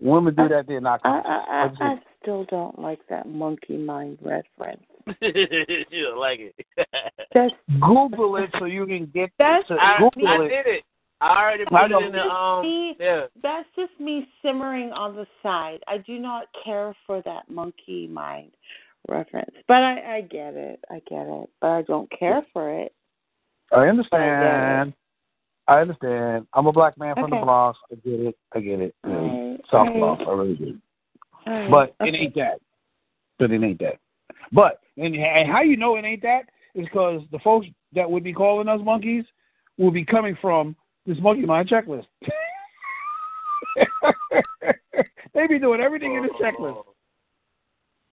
Women 0.00 0.34
do 0.34 0.48
that, 0.48 0.66
they're 0.68 0.82
not. 0.82 1.00
I 1.02 1.08
I, 1.08 1.70
I, 1.80 1.84
I 1.92 1.94
still 2.22 2.44
don't 2.44 2.78
like 2.78 3.00
that 3.08 3.26
monkey 3.26 3.76
mind 3.78 4.18
reference. 4.20 4.82
you 5.22 6.04
don't 6.04 6.18
like 6.18 6.40
it. 6.40 6.54
That's 7.34 7.54
Google 7.80 8.36
it 8.36 8.50
so 8.58 8.66
you 8.66 8.86
can 8.86 9.06
get. 9.06 9.30
That's- 9.38 9.66
to, 9.68 9.74
I, 9.74 9.96
Google 9.98 10.28
I 10.28 10.34
it. 10.44 10.48
did 10.48 10.66
it. 10.66 10.84
I 11.20 11.42
already 11.42 11.64
put 11.64 11.88
know. 11.88 11.98
it 12.00 12.06
in 12.06 12.12
the 12.12 12.20
um. 12.20 12.62
Me- 12.62 12.96
Yeah. 13.00 13.26
that's 13.42 13.66
just 13.74 13.90
me 13.98 14.28
simmering 14.40 14.92
on 14.92 15.16
the 15.16 15.26
side. 15.42 15.78
I 15.88 15.98
do 15.98 16.18
not 16.18 16.44
care 16.64 16.94
for 17.06 17.20
that 17.22 17.50
monkey 17.50 18.06
mind 18.06 18.52
reference, 19.08 19.54
but 19.66 19.78
I 19.78 20.16
I 20.16 20.20
get 20.22 20.54
it. 20.54 20.80
I 20.90 21.00
get 21.08 21.26
it, 21.26 21.50
but 21.60 21.68
I 21.68 21.82
don't 21.82 22.10
care 22.16 22.42
for 22.52 22.70
it. 22.82 22.92
I 23.72 23.86
understand. 23.86 24.94
I 25.66 25.80
understand. 25.80 26.46
I'm 26.54 26.66
a 26.66 26.72
black 26.72 26.96
man 26.98 27.14
from 27.14 27.30
the 27.30 27.36
Bronx. 27.36 27.78
I 27.92 27.96
get 27.96 28.20
it. 28.20 28.38
I 28.54 28.60
get 28.60 28.80
it. 28.80 28.94
Yeah. 29.06 29.12
Alright, 29.12 29.60
South 29.70 29.88
alright, 29.88 29.98
Bronx. 29.98 30.24
I 30.26 30.30
really 30.32 30.54
do. 30.54 30.78
alright, 31.46 31.70
But 31.70 32.06
it 32.06 32.14
ain't 32.14 32.34
that. 32.36 32.60
But 33.38 33.50
it 33.50 33.62
ain't 33.62 33.78
that. 33.80 33.98
But 34.50 34.80
and, 34.96 35.14
and 35.14 35.50
how 35.50 35.60
you 35.60 35.76
know 35.76 35.96
it 35.96 36.04
ain't 36.06 36.22
that 36.22 36.44
is 36.74 36.86
because 36.86 37.20
the 37.32 37.38
folks 37.40 37.66
that 37.94 38.10
would 38.10 38.24
be 38.24 38.32
calling 38.32 38.68
us 38.68 38.80
monkeys 38.82 39.24
will 39.76 39.90
be 39.90 40.04
coming 40.04 40.36
from 40.40 40.74
this 41.06 41.18
monkey 41.20 41.44
mind 41.44 41.68
checklist. 41.68 42.06
they 45.34 45.46
be 45.46 45.58
doing 45.58 45.60
doing 45.60 45.80
everything 45.80 46.14
in 46.14 46.22
the 46.22 46.30
checklist. 46.42 46.82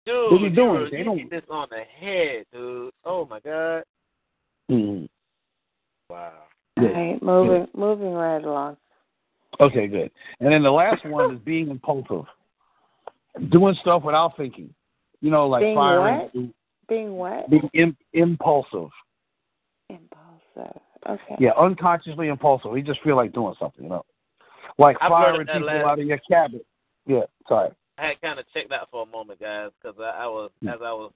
Dude, 0.08 0.32
What 0.32 0.40
you 0.40 0.50
doing? 0.50 0.68
were- 0.70 0.90
They 0.90 0.98
you 0.98 1.04
don't- 1.04 1.18
hit 1.18 1.30
this 1.30 1.44
on 1.50 1.68
the 1.70 1.82
head, 1.84 2.46
dude. 2.50 2.92
Oh 3.04 3.26
my 3.26 3.40
god. 3.40 3.84
Mhm. 4.70 5.06
Wow. 6.08 6.32
All 6.78 6.84
right, 6.88 7.22
moving 7.22 7.68
moving 7.74 8.12
right 8.14 8.42
along. 8.42 8.78
Okay, 9.60 9.86
good. 9.86 10.10
And 10.40 10.50
then 10.52 10.62
the 10.62 10.70
last 10.72 11.04
one 11.04 11.34
is 11.34 11.40
being 11.40 11.68
impulsive, 11.68 12.24
doing 13.50 13.74
stuff 13.74 14.02
without 14.02 14.34
thinking. 14.36 14.72
You 15.20 15.30
know, 15.30 15.46
like 15.46 15.60
Being 15.62 15.74
firing. 15.74 16.54
Being 16.88 17.16
what? 17.16 17.50
Being 17.50 17.68
Im- 17.74 17.96
impulsive. 18.14 18.90
Impulsive. 19.90 20.80
Okay. 21.06 21.36
Yeah, 21.38 21.52
unconsciously 21.58 22.28
impulsive. 22.28 22.74
You 22.76 22.82
just 22.82 23.00
feel 23.02 23.16
like 23.16 23.32
doing 23.32 23.54
something. 23.58 23.84
You 23.84 23.90
know, 23.90 24.04
like 24.78 24.96
I've 25.02 25.10
firing 25.10 25.32
heard 25.32 25.40
of 25.42 25.46
that 25.48 25.52
people 25.54 25.66
last- 25.68 25.84
out 25.86 25.98
of 25.98 26.06
your 26.06 26.18
cabin. 26.30 26.60
Yeah, 27.06 27.24
sorry. 27.46 27.70
I 27.98 28.06
had 28.08 28.20
kind 28.20 28.38
of 28.38 28.46
checked 28.54 28.72
out 28.72 28.88
for 28.90 29.02
a 29.02 29.06
moment, 29.06 29.40
guys, 29.40 29.70
because 29.80 29.98
I, 30.00 30.24
I 30.24 30.26
was 30.26 30.50
Hmm. 30.60 30.68
as 30.68 30.80
I 30.82 30.92
was 30.92 31.12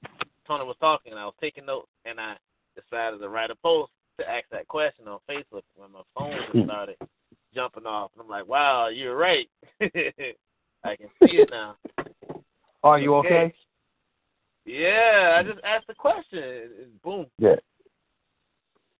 Tony 0.46 0.64
was 0.64 0.76
talking, 0.80 1.12
and 1.12 1.20
I 1.20 1.24
was 1.24 1.34
taking 1.40 1.66
notes, 1.66 1.88
and 2.04 2.20
I 2.20 2.36
decided 2.74 3.20
to 3.20 3.28
write 3.28 3.50
a 3.50 3.54
post 3.54 3.92
to 4.18 4.28
ask 4.28 4.44
that 4.50 4.66
question 4.66 5.06
on 5.06 5.20
Facebook 5.28 5.62
when 5.76 5.92
my 5.92 6.02
phone 6.14 6.32
Hmm. 6.32 6.52
just 6.52 6.64
started 6.66 6.96
jumping 7.54 7.86
off. 7.86 8.10
And 8.14 8.22
I'm 8.22 8.28
like, 8.28 8.46
wow, 8.46 8.88
you're 8.88 9.16
right. 9.16 9.48
I 9.80 10.96
can 10.96 11.08
see 11.20 11.36
it 11.36 11.50
now. 11.50 11.76
Are 12.82 12.98
you 12.98 13.14
okay? 13.16 13.54
Yeah, 14.64 15.36
I 15.38 15.42
just 15.42 15.60
asked 15.64 15.86
the 15.86 15.94
question. 15.94 16.98
Boom. 17.02 17.26
Yeah. 17.38 17.56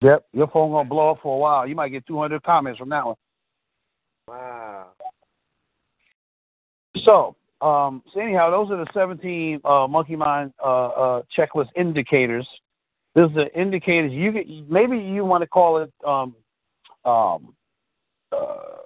Yep, 0.01 0.27
your 0.33 0.49
phone 0.49 0.73
gonna 0.73 0.89
blow 0.89 1.13
up 1.13 1.19
for 1.23 1.37
a 1.37 1.39
while. 1.39 1.67
You 1.67 1.77
might 1.77 1.91
get 1.91 2.07
200 2.07 2.43
comments 2.43 2.79
from 2.79 2.89
that 2.91 3.07
one. 3.07 3.17
Wow. 4.27 4.89
So, 7.05 7.37
um, 7.63 8.03
so 8.13 8.21
anyhow, 8.21 8.51
those 8.51 8.71
are 8.71 8.85
the 8.85 8.91
17 8.93 9.61
uh, 9.65 9.87
Monkey 9.89 10.17
Mind 10.17 10.53
uh, 10.63 10.89
uh, 10.89 11.23
checklist 11.37 11.69
indicators. 11.77 12.47
Those 13.15 13.31
are 13.33 13.45
the 13.45 13.61
indicators. 13.61 14.13
You 14.13 14.33
get, 14.33 14.47
maybe 14.69 14.99
you 14.99 15.25
want 15.25 15.43
to 15.43 15.47
call 15.47 15.79
it 15.79 15.93
um, 16.07 16.35
um, 17.05 17.55
uh, 18.33 18.83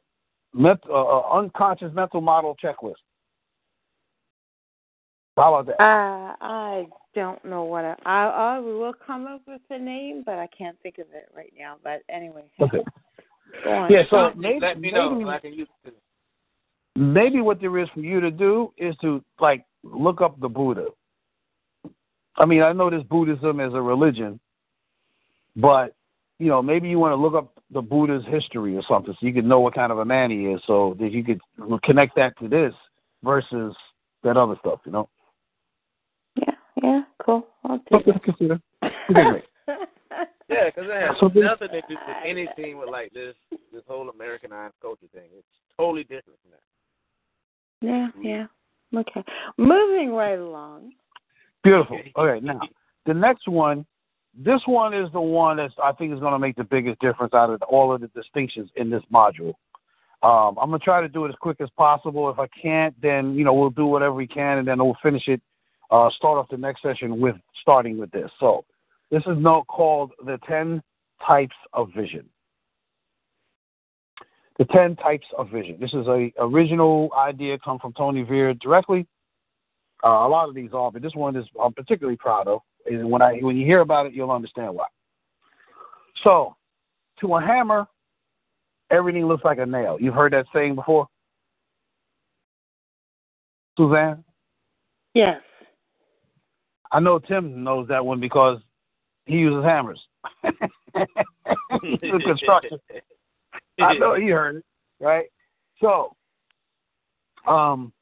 ment- 0.53 0.85
uh, 0.89 1.05
uh, 1.05 1.39
unconscious 1.39 1.93
mental 1.95 2.21
model 2.21 2.57
checklist. 2.63 2.95
How 5.37 5.55
about 5.55 5.67
that? 5.67 5.83
Uh, 5.83 6.35
I 6.41 6.89
don't 7.15 7.45
know 7.45 7.65
what 7.65 7.85
I, 7.85 7.95
I 8.07 8.25
I 8.25 8.59
will 8.59 8.95
come 9.07 9.27
up 9.27 9.43
with 9.47 9.61
a 9.71 9.79
name, 9.79 10.23
but 10.25 10.39
I 10.39 10.49
can't 10.49 10.79
think 10.83 10.99
of 10.99 11.07
it 11.13 11.29
right 11.37 11.53
now. 11.59 11.77
But 11.85 12.03
anyway, 12.09 12.45
Okay. 12.61 12.79
Yeah. 13.91 14.03
So 14.11 14.17
Let 14.17 14.39
maybe, 14.39 14.81
me 14.81 14.91
know 14.91 15.11
maybe 15.11 15.25
so 15.25 15.31
I 15.31 15.39
can 15.39 15.53
use 15.53 15.69
it. 15.85 15.95
Maybe 16.97 17.41
what 17.41 17.61
there 17.61 17.79
is 17.79 17.89
for 17.95 18.01
you 18.01 18.21
to 18.21 18.31
do 18.31 18.73
is 18.79 18.97
to 19.03 19.23
like 19.41 19.65
look 19.83 20.21
up 20.21 20.41
the 20.41 20.49
Buddha. 20.49 20.87
I 22.37 22.45
mean, 22.45 22.63
I 22.63 22.73
know 22.73 22.91
this 22.91 23.03
Buddhism 23.05 23.61
is 23.61 23.73
a 23.73 23.81
religion, 23.81 24.41
but 25.57 25.95
you 26.39 26.49
know, 26.49 26.61
maybe 26.63 26.89
you 26.89 26.99
want 26.99 27.13
to 27.13 27.17
look 27.17 27.35
up 27.35 27.53
the 27.71 27.81
Buddha's 27.81 28.25
history 28.29 28.77
or 28.77 28.83
something 28.87 29.15
so 29.19 29.27
you 29.27 29.33
can 29.33 29.49
know 29.49 29.61
what 29.61 29.75
kind 29.75 29.91
of 29.91 29.99
a 29.99 30.05
man 30.05 30.31
he 30.31 30.47
is, 30.47 30.61
so 30.67 30.97
that 31.01 31.13
you 31.13 31.25
could 31.25 31.41
connect 31.83 32.15
that 32.17 32.39
to 32.39 32.49
this 32.49 32.75
versus 33.25 33.75
that 34.23 34.37
other 34.37 34.57
stuff. 34.61 34.81
You 34.85 34.93
know, 34.93 35.09
Yeah, 36.37 36.55
yeah, 36.83 37.03
cool. 37.25 37.47
I'll 37.65 37.79
do 37.79 37.85
something 37.91 38.13
to 38.13 38.21
consider. 38.21 38.61
Okay, 38.83 39.45
Yeah, 40.49 40.67
because 40.67 40.85
it 40.87 41.09
has 41.09 41.17
So 41.19 41.27
nothing 41.27 41.69
to 41.69 41.81
do 41.89 41.95
with 41.95 42.17
anything 42.25 42.79
with 42.79 42.89
like 42.89 43.13
this 43.13 43.35
this 43.73 43.83
whole 43.89 44.11
Americanized 44.11 44.75
culture 44.81 45.07
thing. 45.13 45.29
It's 45.37 45.47
totally 45.77 46.03
different 46.03 46.39
from 46.43 46.53
that. 46.53 46.61
Yeah, 47.81 48.09
yeah. 48.21 48.47
Okay. 48.95 49.25
Moving 49.59 50.13
right 50.13 50.39
along. 50.39 50.93
Beautiful. 51.63 51.99
Okay, 52.17 52.45
now 52.45 52.61
the 53.07 53.15
next 53.15 53.49
one. 53.49 53.85
This 54.39 54.61
one 54.67 54.93
is 54.93 55.11
the 55.13 55.21
one 55.21 55.57
that 55.57 55.71
I 55.83 55.93
think 55.93 56.13
is 56.13 56.21
going 56.21 56.33
to 56.33 56.39
make 56.39 56.57
the 56.57 56.65
biggest 56.65 57.01
difference 57.01 57.33
out 57.33 57.49
of 57.49 57.63
all 57.63 57.95
of 57.95 58.03
the 58.03 58.09
distinctions 58.09 58.69
in 58.77 58.91
this 58.91 59.03
module. 59.11 59.55
Um, 60.23 60.59
I'm 60.61 60.69
going 60.69 60.79
to 60.79 60.85
try 60.85 61.01
to 61.01 61.09
do 61.09 61.25
it 61.25 61.31
as 61.31 61.35
quick 61.41 61.59
as 61.61 61.71
possible. 61.77 62.29
If 62.29 62.39
I 62.39 62.47
can't, 62.61 62.95
then 63.01 63.35
you 63.35 63.45
know 63.45 63.55
we'll 63.55 63.71
do 63.71 63.87
whatever 63.87 64.15
we 64.15 64.27
can, 64.27 64.59
and 64.59 64.69
then 64.69 64.79
we'll 64.79 64.97
finish 65.03 65.27
it. 65.29 65.41
Uh, 65.91 66.11
start 66.11 66.37
off 66.37 66.49
the 66.51 66.57
next 66.57 66.83
session 66.83 67.19
with 67.19 67.37
starting 67.63 67.97
with 67.97 68.11
this. 68.11 68.31
So 68.41 68.65
this 69.11 69.23
is 69.23 69.39
now 69.39 69.65
called 69.69 70.13
the 70.25 70.39
ten 70.49 70.83
types 71.27 71.57
of 71.73 71.91
vision. 71.97 72.29
The 74.59 74.65
ten 74.67 74.97
types 74.97 75.27
of 75.37 75.51
vision. 75.51 75.77
This 75.81 75.93
is 75.93 76.07
a 76.07 76.33
original 76.39 77.11
idea 77.17 77.59
come 77.59 77.79
from 77.79 77.93
Tony 77.93 78.23
Veer 78.23 78.55
directly. 78.55 79.07
Uh, 80.03 80.09
a 80.09 80.29
lot 80.29 80.49
of 80.49 80.55
these 80.55 80.71
are, 80.73 80.91
but 80.91 81.03
this 81.03 81.15
one 81.15 81.37
is 81.37 81.47
I'm 81.63 81.73
particularly 81.75 82.17
proud 82.17 82.49
of. 82.49 82.61
And 82.87 83.11
when 83.11 83.21
I 83.23 83.35
when 83.41 83.57
you 83.57 83.67
hear 83.67 83.81
about 83.81 84.07
it, 84.07 84.15
you'll 84.15 84.31
understand 84.31 84.75
why. 84.75 84.87
So, 86.25 86.57
to 87.21 87.35
a 87.35 87.41
hammer, 87.41 87.87
everything 88.91 89.27
looks 89.27 89.45
like 89.45 89.59
a 89.59 89.67
nail. 89.67 89.99
You've 90.01 90.15
heard 90.15 90.33
that 90.33 90.47
saying 90.55 90.75
before, 90.75 91.07
Suzanne. 93.77 94.25
Yes. 95.15 95.41
I 96.93 97.01
know 97.01 97.19
Tim 97.19 97.65
knows 97.65 97.89
that 97.89 98.05
one 98.05 98.21
because 98.21 98.61
he 99.27 99.35
uses 99.35 99.65
hammers. 99.65 100.01
Construction. 102.01 102.79
I 103.81 103.95
know 103.95 104.15
he 104.15 104.29
heard 104.29 104.57
it, 104.57 104.65
right? 105.01 105.27
So, 105.81 106.15
um, 107.47 107.93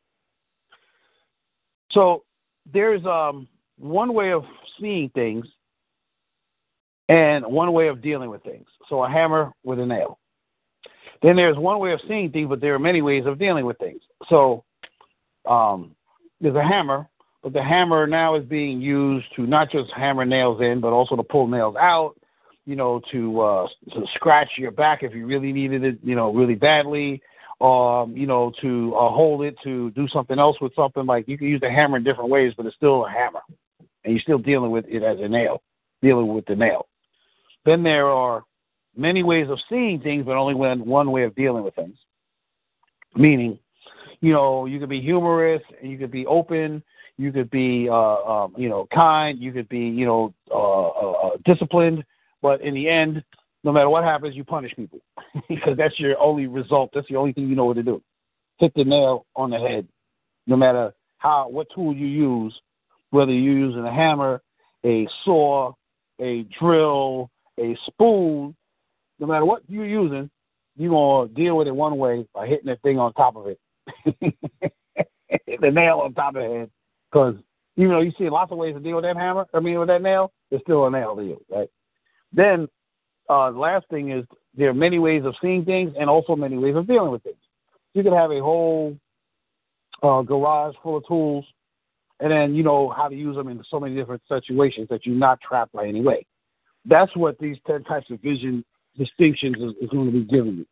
so 1.90 2.24
there's 2.72 3.04
um 3.04 3.48
one 3.78 4.14
way 4.14 4.32
of 4.32 4.44
seeing 4.80 5.08
things 5.10 5.46
and 7.08 7.44
one 7.44 7.72
way 7.72 7.88
of 7.88 8.00
dealing 8.00 8.30
with 8.30 8.42
things. 8.42 8.66
So 8.88 9.04
a 9.04 9.10
hammer 9.10 9.52
with 9.64 9.78
a 9.78 9.86
nail. 9.86 10.18
Then 11.22 11.36
there's 11.36 11.56
one 11.56 11.78
way 11.78 11.92
of 11.92 12.00
seeing 12.06 12.30
things, 12.30 12.48
but 12.48 12.60
there 12.60 12.74
are 12.74 12.78
many 12.78 13.02
ways 13.02 13.24
of 13.26 13.38
dealing 13.38 13.64
with 13.64 13.78
things. 13.78 14.00
So 14.28 14.64
um, 15.46 15.94
there's 16.40 16.54
a 16.54 16.62
hammer, 16.62 17.08
but 17.42 17.52
the 17.52 17.62
hammer 17.62 18.06
now 18.06 18.34
is 18.36 18.44
being 18.44 18.80
used 18.80 19.26
to 19.36 19.46
not 19.46 19.70
just 19.70 19.90
hammer 19.92 20.24
nails 20.24 20.60
in, 20.60 20.80
but 20.80 20.92
also 20.92 21.16
to 21.16 21.22
pull 21.22 21.46
nails 21.46 21.76
out. 21.76 22.14
You 22.66 22.76
know, 22.76 23.00
to 23.12 23.40
uh, 23.40 23.68
to 23.92 24.06
scratch 24.14 24.52
your 24.56 24.70
back 24.70 25.02
if 25.02 25.14
you 25.14 25.26
really 25.26 25.52
needed 25.52 25.84
it. 25.84 25.98
You 26.02 26.14
know, 26.14 26.32
really 26.32 26.54
badly. 26.54 27.22
Um, 27.60 28.16
you 28.16 28.26
know, 28.26 28.52
to 28.62 28.94
uh, 28.96 29.10
hold 29.10 29.42
it, 29.42 29.56
to 29.62 29.90
do 29.92 30.08
something 30.08 30.38
else 30.38 30.60
with 30.60 30.74
something 30.74 31.06
like 31.06 31.28
you 31.28 31.38
can 31.38 31.46
use 31.46 31.60
the 31.60 31.70
hammer 31.70 31.96
in 31.96 32.04
different 32.04 32.28
ways, 32.28 32.52
but 32.56 32.66
it's 32.66 32.74
still 32.74 33.06
a 33.06 33.10
hammer, 33.10 33.40
and 34.04 34.12
you're 34.12 34.20
still 34.20 34.38
dealing 34.38 34.72
with 34.72 34.84
it 34.88 35.04
as 35.04 35.20
a 35.20 35.28
nail, 35.28 35.62
dealing 36.02 36.34
with 36.34 36.44
the 36.46 36.56
nail. 36.56 36.88
Then 37.64 37.84
there 37.84 38.08
are 38.08 38.42
many 38.96 39.22
ways 39.22 39.48
of 39.50 39.58
seeing 39.68 40.00
things, 40.00 40.24
but 40.26 40.36
only 40.36 40.54
one 40.54 40.84
one 40.84 41.12
way 41.12 41.22
of 41.22 41.34
dealing 41.36 41.62
with 41.62 41.74
things. 41.74 41.96
Meaning, 43.14 43.58
you 44.20 44.32
know, 44.32 44.66
you 44.66 44.80
could 44.80 44.88
be 44.88 45.00
humorous, 45.00 45.62
and 45.80 45.90
you 45.90 45.96
could 45.96 46.10
be 46.10 46.26
open, 46.26 46.82
you 47.16 47.30
could 47.30 47.50
be, 47.50 47.88
uh, 47.88 47.94
um, 47.94 48.54
you 48.56 48.68
know, 48.68 48.88
kind, 48.92 49.38
you 49.38 49.52
could 49.52 49.68
be, 49.68 49.78
you 49.78 50.04
know, 50.04 50.34
uh, 50.50 50.88
uh, 50.88 51.12
uh, 51.12 51.30
disciplined, 51.44 52.04
but 52.44 52.60
in 52.60 52.74
the 52.74 52.90
end, 52.90 53.24
no 53.64 53.72
matter 53.72 53.88
what 53.88 54.04
happens, 54.04 54.36
you 54.36 54.44
punish 54.44 54.76
people 54.76 54.98
because 55.48 55.78
that's 55.78 55.98
your 55.98 56.20
only 56.20 56.46
result. 56.46 56.90
That's 56.92 57.08
the 57.08 57.16
only 57.16 57.32
thing 57.32 57.48
you 57.48 57.56
know 57.56 57.64
what 57.64 57.76
to 57.76 57.82
do. 57.82 58.02
Hit 58.58 58.74
the 58.76 58.84
nail 58.84 59.24
on 59.34 59.48
the 59.48 59.58
head, 59.58 59.88
no 60.46 60.54
matter 60.54 60.92
how 61.16 61.48
what 61.48 61.68
tool 61.74 61.94
you 61.94 62.06
use, 62.06 62.54
whether 63.08 63.32
you're 63.32 63.56
using 63.56 63.86
a 63.86 63.90
hammer, 63.90 64.42
a 64.84 65.08
saw, 65.24 65.72
a 66.20 66.42
drill, 66.60 67.30
a 67.58 67.74
spoon, 67.86 68.54
no 69.18 69.26
matter 69.26 69.46
what 69.46 69.62
you're 69.66 69.86
using, 69.86 70.28
you're 70.76 71.26
to 71.26 71.32
deal 71.32 71.56
with 71.56 71.66
it 71.66 71.74
one 71.74 71.96
way 71.96 72.26
by 72.34 72.46
hitting 72.46 72.66
that 72.66 72.82
thing 72.82 72.98
on 72.98 73.14
top 73.14 73.36
of 73.36 73.46
it. 73.46 73.58
the 75.62 75.70
nail 75.70 76.00
on 76.00 76.12
top 76.12 76.36
of 76.36 76.42
the 76.42 76.58
head. 76.58 76.70
Because 77.10 77.36
even 77.78 77.92
though 77.92 78.02
you 78.02 78.12
see 78.18 78.28
lots 78.28 78.52
of 78.52 78.58
ways 78.58 78.74
to 78.74 78.80
deal 78.80 78.96
with 78.96 79.04
that 79.04 79.16
hammer, 79.16 79.46
I 79.54 79.60
mean, 79.60 79.78
with 79.78 79.88
that 79.88 80.02
nail, 80.02 80.30
it's 80.50 80.62
still 80.62 80.84
a 80.84 80.90
nail 80.90 81.16
to 81.16 81.24
you, 81.24 81.40
right? 81.50 81.70
Then, 82.34 82.68
uh, 83.28 83.50
the 83.52 83.58
last 83.58 83.88
thing 83.88 84.10
is 84.10 84.24
there 84.56 84.68
are 84.68 84.74
many 84.74 84.98
ways 84.98 85.24
of 85.24 85.34
seeing 85.40 85.64
things 85.64 85.92
and 85.98 86.10
also 86.10 86.36
many 86.36 86.58
ways 86.58 86.76
of 86.76 86.86
dealing 86.86 87.10
with 87.10 87.22
things. 87.22 87.36
You 87.94 88.02
could 88.02 88.12
have 88.12 88.30
a 88.30 88.40
whole 88.40 88.98
uh, 90.02 90.22
garage 90.22 90.74
full 90.82 90.98
of 90.98 91.06
tools 91.06 91.44
and 92.20 92.30
then 92.30 92.54
you 92.54 92.62
know 92.62 92.88
how 92.90 93.08
to 93.08 93.14
use 93.14 93.36
them 93.36 93.48
in 93.48 93.62
so 93.70 93.80
many 93.80 93.94
different 93.94 94.22
situations 94.28 94.88
that 94.90 95.04
you're 95.04 95.16
not 95.16 95.40
trapped 95.40 95.72
by 95.72 95.86
any 95.86 96.00
way. 96.00 96.26
That's 96.84 97.14
what 97.16 97.38
these 97.38 97.56
10 97.66 97.84
types 97.84 98.10
of 98.10 98.20
vision 98.20 98.64
distinctions 98.96 99.56
is, 99.56 99.72
is 99.80 99.90
going 99.90 100.06
to 100.06 100.12
be 100.12 100.24
giving 100.24 100.56
you. 100.58 100.66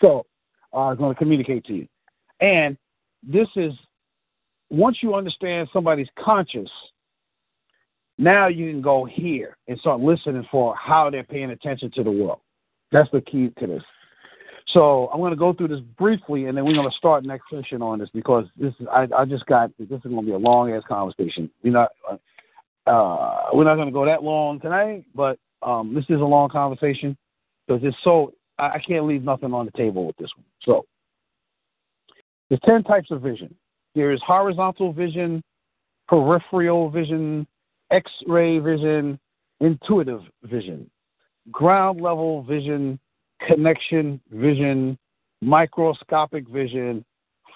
So, 0.00 0.26
uh, 0.72 0.88
I'm 0.88 0.96
going 0.96 1.14
to 1.14 1.18
communicate 1.18 1.64
to 1.66 1.74
you. 1.74 1.88
And 2.40 2.76
this 3.22 3.48
is, 3.56 3.72
once 4.70 4.98
you 5.02 5.14
understand 5.14 5.68
somebody's 5.72 6.08
conscious, 6.18 6.70
now 8.20 8.48
you 8.48 8.70
can 8.70 8.82
go 8.82 9.06
here 9.06 9.56
and 9.66 9.78
start 9.78 10.00
listening 10.00 10.46
for 10.50 10.74
how 10.76 11.08
they're 11.08 11.24
paying 11.24 11.50
attention 11.50 11.90
to 11.92 12.04
the 12.04 12.10
world. 12.10 12.40
That's 12.92 13.10
the 13.12 13.22
key 13.22 13.50
to 13.58 13.66
this. 13.66 13.82
So 14.68 15.08
I'm 15.12 15.20
going 15.20 15.32
to 15.32 15.36
go 15.36 15.52
through 15.54 15.68
this 15.68 15.80
briefly, 15.98 16.44
and 16.46 16.56
then 16.56 16.64
we're 16.64 16.74
going 16.74 16.88
to 16.88 16.96
start 16.96 17.24
next 17.24 17.44
session 17.50 17.82
on 17.82 17.98
this 17.98 18.10
because 18.12 18.44
this 18.56 18.74
is 18.78 18.86
I, 18.92 19.08
I 19.16 19.24
just 19.24 19.46
got 19.46 19.70
this 19.78 19.88
is 19.90 20.02
going 20.02 20.16
to 20.16 20.22
be 20.22 20.32
a 20.32 20.38
long 20.38 20.70
ass 20.70 20.82
conversation. 20.86 21.50
We're 21.64 21.72
not 21.72 21.90
uh, 22.86 23.46
we're 23.54 23.64
not 23.64 23.76
going 23.76 23.88
to 23.88 23.92
go 23.92 24.04
that 24.04 24.22
long 24.22 24.60
tonight, 24.60 25.04
but 25.14 25.38
um, 25.62 25.94
this 25.94 26.04
is 26.08 26.20
a 26.20 26.24
long 26.24 26.50
conversation 26.50 27.16
because 27.66 27.82
it's 27.82 27.96
so 28.04 28.34
I, 28.58 28.72
I 28.72 28.78
can't 28.86 29.06
leave 29.06 29.24
nothing 29.24 29.54
on 29.54 29.64
the 29.64 29.72
table 29.72 30.06
with 30.06 30.16
this 30.18 30.30
one. 30.36 30.44
So 30.62 30.84
there's 32.48 32.60
ten 32.64 32.84
types 32.84 33.10
of 33.10 33.22
vision. 33.22 33.54
There 33.94 34.12
is 34.12 34.20
horizontal 34.24 34.92
vision, 34.92 35.42
peripheral 36.06 36.90
vision, 36.90 37.46
X-ray 37.90 38.58
vision, 38.58 39.18
intuitive 39.60 40.22
vision, 40.44 40.88
ground 41.50 42.00
level 42.00 42.42
vision, 42.42 42.98
connection 43.46 44.20
vision, 44.30 44.98
microscopic 45.40 46.48
vision, 46.48 47.04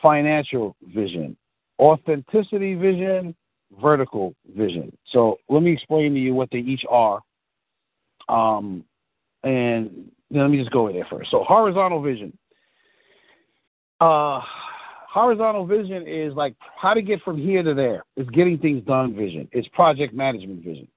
financial 0.02 0.76
vision, 0.94 1.36
authenticity 1.78 2.74
vision, 2.74 3.34
vertical 3.80 4.34
vision. 4.56 4.96
So 5.10 5.38
let 5.48 5.62
me 5.62 5.72
explain 5.72 6.14
to 6.14 6.20
you 6.20 6.34
what 6.34 6.50
they 6.50 6.58
each 6.58 6.84
are. 6.88 7.20
Um, 8.28 8.84
and 9.42 10.10
let 10.30 10.48
me 10.48 10.58
just 10.58 10.70
go 10.70 10.82
over 10.82 10.92
there 10.92 11.06
first. 11.10 11.30
So 11.30 11.44
horizontal 11.44 12.02
vision. 12.02 12.36
Uh, 14.00 14.40
horizontal 15.14 15.64
vision 15.64 16.08
is 16.08 16.34
like 16.34 16.56
how 16.76 16.92
to 16.92 17.00
get 17.00 17.22
from 17.22 17.38
here 17.38 17.62
to 17.62 17.72
there. 17.72 18.02
It's 18.16 18.28
getting 18.30 18.58
things 18.58 18.84
done 18.84 19.14
vision. 19.14 19.48
It's 19.52 19.68
project 19.68 20.12
management 20.12 20.64
vision. 20.64 20.88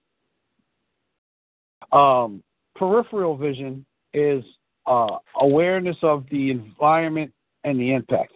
Um, 1.92 2.44
peripheral 2.76 3.38
vision 3.38 3.86
is 4.16 4.44
uh, 4.88 5.18
awareness 5.40 5.98
of 6.02 6.26
the 6.32 6.50
environment 6.50 7.32
and 7.64 7.80
the 7.80 7.94
impact. 7.94 8.34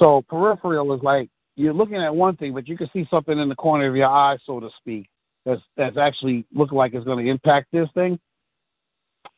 So 0.00 0.22
peripheral 0.28 0.92
is 0.94 1.02
like 1.02 1.30
you're 1.54 1.72
looking 1.72 1.96
at 1.96 2.14
one 2.14 2.36
thing, 2.36 2.52
but 2.52 2.66
you 2.66 2.76
can 2.76 2.90
see 2.92 3.06
something 3.08 3.38
in 3.38 3.48
the 3.48 3.54
corner 3.54 3.88
of 3.88 3.94
your 3.94 4.08
eye, 4.08 4.36
so 4.44 4.58
to 4.58 4.68
speak, 4.80 5.08
that's 5.44 5.62
that's 5.76 5.96
actually 5.96 6.44
looking 6.52 6.76
like 6.76 6.92
it's 6.92 7.04
going 7.04 7.24
to 7.24 7.30
impact 7.30 7.68
this 7.72 7.88
thing. 7.94 8.18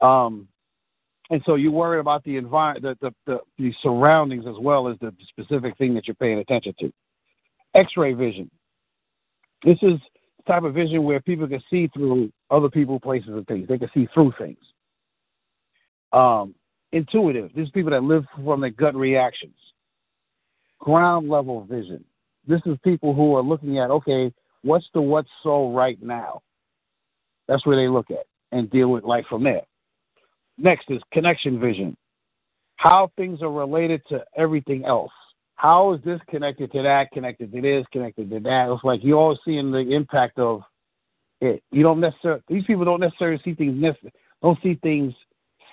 Um, 0.00 0.48
and 1.30 1.42
so 1.44 1.56
you 1.56 1.70
worry 1.70 2.00
about 2.00 2.24
the 2.24 2.36
environment, 2.36 2.98
the, 3.00 3.10
the, 3.10 3.14
the, 3.26 3.40
the 3.58 3.74
surroundings 3.82 4.46
as 4.46 4.54
well 4.58 4.88
as 4.88 4.96
the 5.00 5.12
specific 5.28 5.76
thing 5.76 5.94
that 5.94 6.06
you're 6.06 6.14
paying 6.14 6.38
attention 6.38 6.74
to. 6.80 6.92
X-ray 7.74 8.14
vision. 8.14 8.50
This 9.64 9.78
is 9.82 9.98
type 10.46 10.62
of 10.62 10.74
vision 10.74 11.04
where 11.04 11.20
people 11.20 11.46
can 11.46 11.62
see 11.68 11.88
through 11.88 12.32
other 12.50 12.70
people, 12.70 12.98
places, 12.98 13.28
and 13.28 13.46
things. 13.46 13.68
They 13.68 13.78
can 13.78 13.90
see 13.92 14.08
through 14.14 14.32
things. 14.38 14.58
Um, 16.12 16.54
intuitive. 16.92 17.50
These 17.54 17.70
people 17.70 17.90
that 17.90 18.02
live 18.02 18.24
from 18.42 18.62
their 18.62 18.70
gut 18.70 18.94
reactions. 18.94 19.54
Ground 20.78 21.28
level 21.28 21.64
vision. 21.64 22.02
This 22.46 22.62
is 22.64 22.78
people 22.82 23.14
who 23.14 23.36
are 23.36 23.42
looking 23.42 23.78
at, 23.78 23.90
okay, 23.90 24.32
what's 24.62 24.86
the 24.94 25.02
what's 25.02 25.28
so 25.42 25.70
right 25.72 26.00
now? 26.02 26.40
That's 27.46 27.66
where 27.66 27.76
they 27.76 27.88
look 27.88 28.10
at 28.10 28.26
and 28.52 28.70
deal 28.70 28.88
with 28.88 29.04
life 29.04 29.26
from 29.28 29.44
there. 29.44 29.62
Next 30.58 30.90
is 30.90 31.00
connection 31.12 31.60
vision. 31.60 31.96
How 32.76 33.10
things 33.16 33.42
are 33.42 33.50
related 33.50 34.02
to 34.08 34.24
everything 34.36 34.84
else. 34.84 35.12
How 35.54 35.92
is 35.92 36.00
this 36.04 36.20
connected 36.28 36.70
to 36.72 36.82
that, 36.82 37.10
connected 37.12 37.52
to 37.52 37.60
this, 37.60 37.84
connected 37.92 38.30
to 38.30 38.40
that? 38.40 38.70
It's 38.70 38.84
like 38.84 39.00
you're 39.02 39.18
always 39.18 39.38
seeing 39.44 39.72
the 39.72 39.78
impact 39.78 40.38
of 40.38 40.62
it. 41.40 41.62
You 41.72 41.82
don't 41.82 42.00
necessarily, 42.00 42.42
these 42.48 42.64
people 42.64 42.84
don't 42.84 43.00
necessarily 43.00 43.40
see 43.44 43.54
things, 43.54 43.84
don't 44.42 44.58
see 44.62 44.78
things 44.82 45.14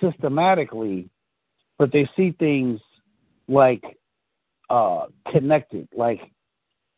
systematically, 0.02 1.10
but 1.78 1.91
they 1.91 2.10
see 2.16 2.32
things 2.40 2.80
like 3.48 3.84
uh, 4.70 5.06
connected, 5.32 5.88
like 5.95 6.22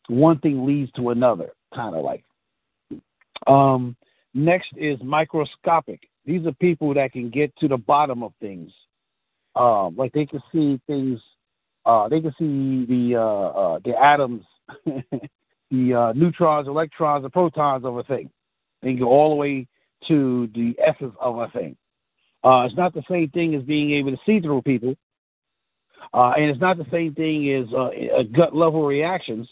one 0.08 0.38
thing 0.38 0.66
leads 0.66 0.90
to 0.92 1.10
another, 1.10 1.50
kind 1.74 1.94
of 1.94 2.02
like. 2.02 2.24
Um, 3.46 3.96
next 4.34 4.70
is 4.76 4.98
microscopic. 5.02 6.07
These 6.28 6.44
are 6.44 6.52
people 6.52 6.92
that 6.92 7.12
can 7.12 7.30
get 7.30 7.56
to 7.56 7.68
the 7.68 7.78
bottom 7.78 8.22
of 8.22 8.34
things. 8.38 8.70
Um, 9.56 9.96
like 9.96 10.12
they 10.12 10.26
can 10.26 10.42
see 10.52 10.78
things. 10.86 11.18
Uh, 11.86 12.06
they 12.06 12.20
can 12.20 12.34
see 12.38 12.84
the 12.84 13.16
uh, 13.18 13.48
uh, 13.48 13.78
the 13.82 13.96
atoms, 13.96 14.44
the 15.70 15.94
uh, 15.94 16.12
neutrons, 16.12 16.68
electrons, 16.68 17.24
and 17.24 17.32
protons 17.32 17.86
of 17.86 17.96
a 17.96 18.02
thing. 18.02 18.28
They 18.82 18.90
can 18.90 18.98
go 18.98 19.08
all 19.08 19.30
the 19.30 19.36
way 19.36 19.66
to 20.08 20.50
the 20.54 20.76
essence 20.86 21.14
of 21.18 21.38
a 21.38 21.48
thing. 21.48 21.74
Uh, 22.44 22.66
it's 22.66 22.76
not 22.76 22.92
the 22.92 23.04
same 23.10 23.30
thing 23.30 23.54
as 23.54 23.62
being 23.62 23.92
able 23.92 24.10
to 24.10 24.20
see 24.26 24.38
through 24.38 24.60
people, 24.60 24.94
uh, 26.12 26.32
and 26.36 26.50
it's 26.50 26.60
not 26.60 26.76
the 26.76 26.86
same 26.90 27.14
thing 27.14 27.50
as 27.54 28.26
gut 28.32 28.54
level 28.54 28.84
reactions. 28.84 29.48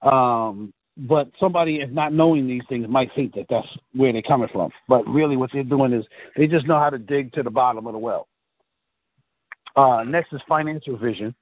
Um, 0.00 0.72
but 0.96 1.30
somebody 1.40 1.76
is 1.76 1.92
not 1.92 2.12
knowing 2.12 2.46
these 2.46 2.62
things 2.68 2.86
might 2.88 3.10
think 3.14 3.34
that 3.34 3.46
that's 3.48 3.66
where 3.94 4.12
they're 4.12 4.22
coming 4.22 4.48
from. 4.52 4.70
But 4.88 5.06
really, 5.08 5.36
what 5.36 5.50
they're 5.52 5.64
doing 5.64 5.92
is 5.92 6.04
they 6.36 6.46
just 6.46 6.66
know 6.66 6.78
how 6.78 6.90
to 6.90 6.98
dig 6.98 7.32
to 7.32 7.42
the 7.42 7.50
bottom 7.50 7.86
of 7.86 7.92
the 7.92 7.98
well. 7.98 8.28
Uh, 9.74 10.04
next 10.04 10.32
is 10.32 10.40
financial 10.46 10.98
vision. 10.98 11.34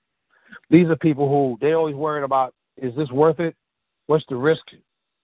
These 0.71 0.89
are 0.89 0.97
people 0.97 1.29
who 1.29 1.59
they 1.61 1.73
always 1.73 1.97
worried 1.97 2.25
about: 2.25 2.55
is 2.77 2.95
this 2.95 3.11
worth 3.11 3.41
it? 3.41 3.57
What's 4.07 4.25
the 4.29 4.37
risk? 4.37 4.63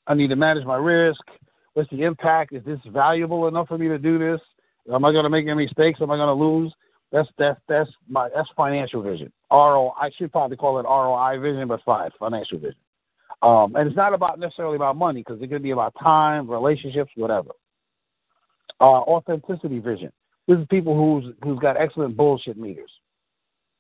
I 0.07 0.15
need 0.15 0.29
to 0.29 0.37
manage 0.37 0.65
my 0.65 0.77
risk. 0.77 1.21
What's 1.75 1.91
the 1.91 2.03
impact? 2.03 2.53
Is 2.53 2.65
this 2.65 2.81
valuable 2.87 3.49
enough 3.49 3.69
for 3.69 3.79
me 3.79 3.89
to 3.89 3.99
do 3.99 4.19
this? 4.19 4.41
Am 4.93 5.05
I 5.05 5.13
going 5.13 5.25
to 5.25 5.31
make 5.31 5.47
any 5.47 5.67
mistakes? 5.67 6.01
Am 6.01 6.11
I 6.11 6.17
going 6.17 6.29
to 6.29 6.45
lose? 6.45 6.73
That's 7.13 7.29
that's 7.39 7.61
that's 7.69 7.91
my 8.09 8.29
that's 8.35 8.49
financial 8.57 9.03
vision. 9.03 9.33
RO 9.51 9.95
I 10.01 10.11
should 10.17 10.33
probably 10.33 10.57
call 10.57 10.81
it 10.81 10.83
ROI 10.83 11.39
vision, 11.41 11.69
but 11.69 11.81
fine, 11.85 12.11
financial 12.19 12.59
vision. 12.59 12.77
Um, 13.43 13.77
and 13.77 13.87
it's 13.87 13.97
not 13.97 14.15
about 14.15 14.39
necessarily 14.39 14.77
about 14.77 14.97
money 14.97 15.21
because 15.21 15.41
it 15.43 15.49
could 15.49 15.63
be 15.63 15.71
about 15.71 15.95
time, 16.03 16.51
relationships, 16.51 17.11
whatever. 17.17 17.51
Uh, 18.81 19.01
authenticity 19.03 19.79
vision. 19.79 20.13
This 20.49 20.59
is 20.59 20.67
people 20.71 20.97
who's 20.97 21.35
who's 21.43 21.59
got 21.59 21.77
excellent 21.77 22.17
bullshit 22.17 22.57
meters. 22.57 22.91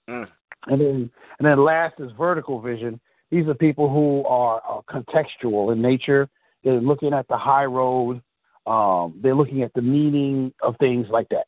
Mm. 0.08 0.26
And 0.66 0.80
then 0.80 1.10
and 1.38 1.46
then 1.46 1.64
last 1.64 1.94
is 2.00 2.10
vertical 2.18 2.60
vision. 2.60 3.00
These 3.30 3.46
are 3.48 3.54
people 3.54 3.88
who 3.88 4.24
are 4.26 4.62
uh, 4.68 4.80
contextual 4.90 5.72
in 5.72 5.82
nature. 5.82 6.28
They're 6.64 6.80
looking 6.80 7.12
at 7.12 7.28
the 7.28 7.36
high 7.36 7.64
road. 7.64 8.20
Um, 8.66 9.18
they're 9.22 9.34
looking 9.34 9.62
at 9.62 9.72
the 9.74 9.82
meaning 9.82 10.52
of 10.62 10.76
things 10.78 11.06
like 11.10 11.28
that. 11.30 11.46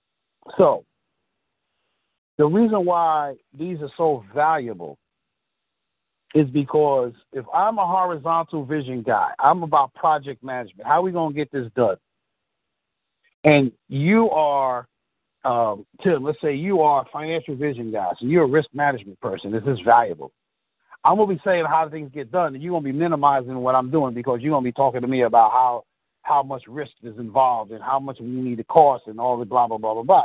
So, 0.56 0.84
the 2.36 2.46
reason 2.46 2.84
why 2.84 3.34
these 3.56 3.78
are 3.80 3.90
so 3.96 4.24
valuable 4.34 4.98
is 6.34 6.48
because 6.50 7.12
if 7.32 7.44
I'm 7.54 7.78
a 7.78 7.86
horizontal 7.86 8.64
vision 8.64 9.02
guy, 9.02 9.30
I'm 9.38 9.62
about 9.62 9.94
project 9.94 10.42
management. 10.42 10.86
How 10.86 11.00
are 11.00 11.02
we 11.02 11.12
going 11.12 11.32
to 11.32 11.36
get 11.36 11.50
this 11.50 11.70
done? 11.74 11.96
And 13.44 13.72
you 13.88 14.30
are, 14.30 14.86
um, 15.44 15.86
Tim, 16.02 16.24
let's 16.24 16.40
say 16.40 16.54
you 16.54 16.82
are 16.82 17.02
a 17.02 17.10
financial 17.10 17.54
vision 17.54 17.90
guy, 17.90 18.10
so 18.18 18.26
you're 18.26 18.44
a 18.44 18.48
risk 18.48 18.68
management 18.74 19.18
person. 19.20 19.52
This 19.52 19.62
is 19.66 19.78
valuable. 19.84 20.32
I'm 21.04 21.16
going 21.16 21.28
to 21.28 21.34
be 21.36 21.40
saying 21.44 21.64
how 21.64 21.88
things 21.88 22.10
get 22.12 22.30
done, 22.30 22.54
and 22.54 22.62
you're 22.62 22.72
going 22.72 22.82
to 22.82 22.92
be 22.92 22.98
minimizing 22.98 23.56
what 23.56 23.74
I'm 23.74 23.90
doing 23.90 24.14
because 24.14 24.40
you're 24.42 24.50
going 24.50 24.64
to 24.64 24.68
be 24.68 24.72
talking 24.72 25.00
to 25.00 25.06
me 25.06 25.22
about 25.22 25.52
how 25.52 25.84
how 26.22 26.42
much 26.42 26.64
risk 26.68 26.92
is 27.02 27.16
involved 27.18 27.70
and 27.70 27.82
how 27.82 27.98
much 27.98 28.18
we 28.20 28.26
need 28.26 28.56
to 28.56 28.64
cost 28.64 29.06
and 29.06 29.18
all 29.18 29.38
the 29.38 29.46
blah 29.46 29.66
blah 29.66 29.78
blah 29.78 29.94
blah 29.94 30.02
blah. 30.02 30.24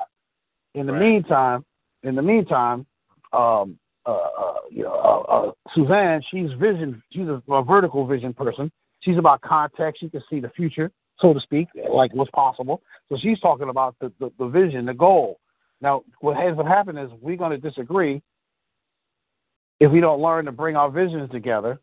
In 0.73 0.85
the 0.85 0.93
right. 0.93 1.01
meantime, 1.01 1.63
in 2.01 2.15
the 2.15 2.21
meantime, 2.21 2.85
um, 3.31 3.77
uh, 4.05 4.11
uh, 4.11 4.53
you 4.69 4.83
know, 4.83 4.93
uh, 4.93 5.33
uh, 5.33 5.51
Suzanne, 5.73 6.21
she's 6.29 6.51
vision, 6.59 7.01
she's 7.11 7.27
a, 7.27 7.41
a 7.51 7.63
vertical 7.63 8.05
vision 8.05 8.33
person. 8.33 8.71
She's 8.99 9.17
about 9.17 9.41
context. 9.41 10.01
She 10.01 10.09
can 10.09 10.23
see 10.29 10.39
the 10.39 10.49
future, 10.49 10.91
so 11.19 11.33
to 11.33 11.39
speak, 11.39 11.67
like 11.89 12.13
what's 12.13 12.31
possible. 12.31 12.81
So 13.09 13.17
she's 13.21 13.39
talking 13.39 13.69
about 13.69 13.95
the, 13.99 14.11
the, 14.19 14.31
the 14.39 14.47
vision, 14.47 14.85
the 14.85 14.93
goal. 14.93 15.39
Now, 15.81 16.03
what 16.21 16.37
has 16.37 16.55
what 16.55 16.65
happened 16.65 16.99
is 16.99 17.09
we're 17.21 17.35
going 17.35 17.51
to 17.51 17.57
disagree 17.57 18.21
if 19.79 19.91
we 19.91 19.99
don't 19.99 20.21
learn 20.21 20.45
to 20.45 20.51
bring 20.51 20.77
our 20.77 20.89
visions 20.89 21.29
together 21.31 21.79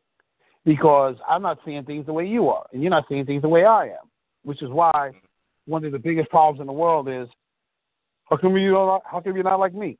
because 0.65 1.17
I'm 1.29 1.43
not 1.43 1.59
seeing 1.65 1.85
things 1.85 2.07
the 2.07 2.13
way 2.13 2.27
you 2.27 2.49
are, 2.49 2.67
and 2.73 2.83
you're 2.83 2.91
not 2.91 3.05
seeing 3.09 3.27
things 3.27 3.43
the 3.43 3.49
way 3.49 3.65
I 3.65 3.87
am, 3.87 4.09
which 4.43 4.63
is 4.63 4.71
why 4.71 5.11
one 5.67 5.85
of 5.85 5.93
the 5.93 5.99
biggest 5.99 6.31
problems 6.31 6.61
in 6.61 6.67
the 6.67 6.73
world 6.73 7.09
is 7.09 7.29
how 8.31 8.37
come 8.37 8.57
you 8.57 8.71
don't, 8.71 9.03
how 9.05 9.21
come 9.21 9.35
you're 9.35 9.45
not 9.45 9.61
like 9.61 9.75
me? 9.75 9.99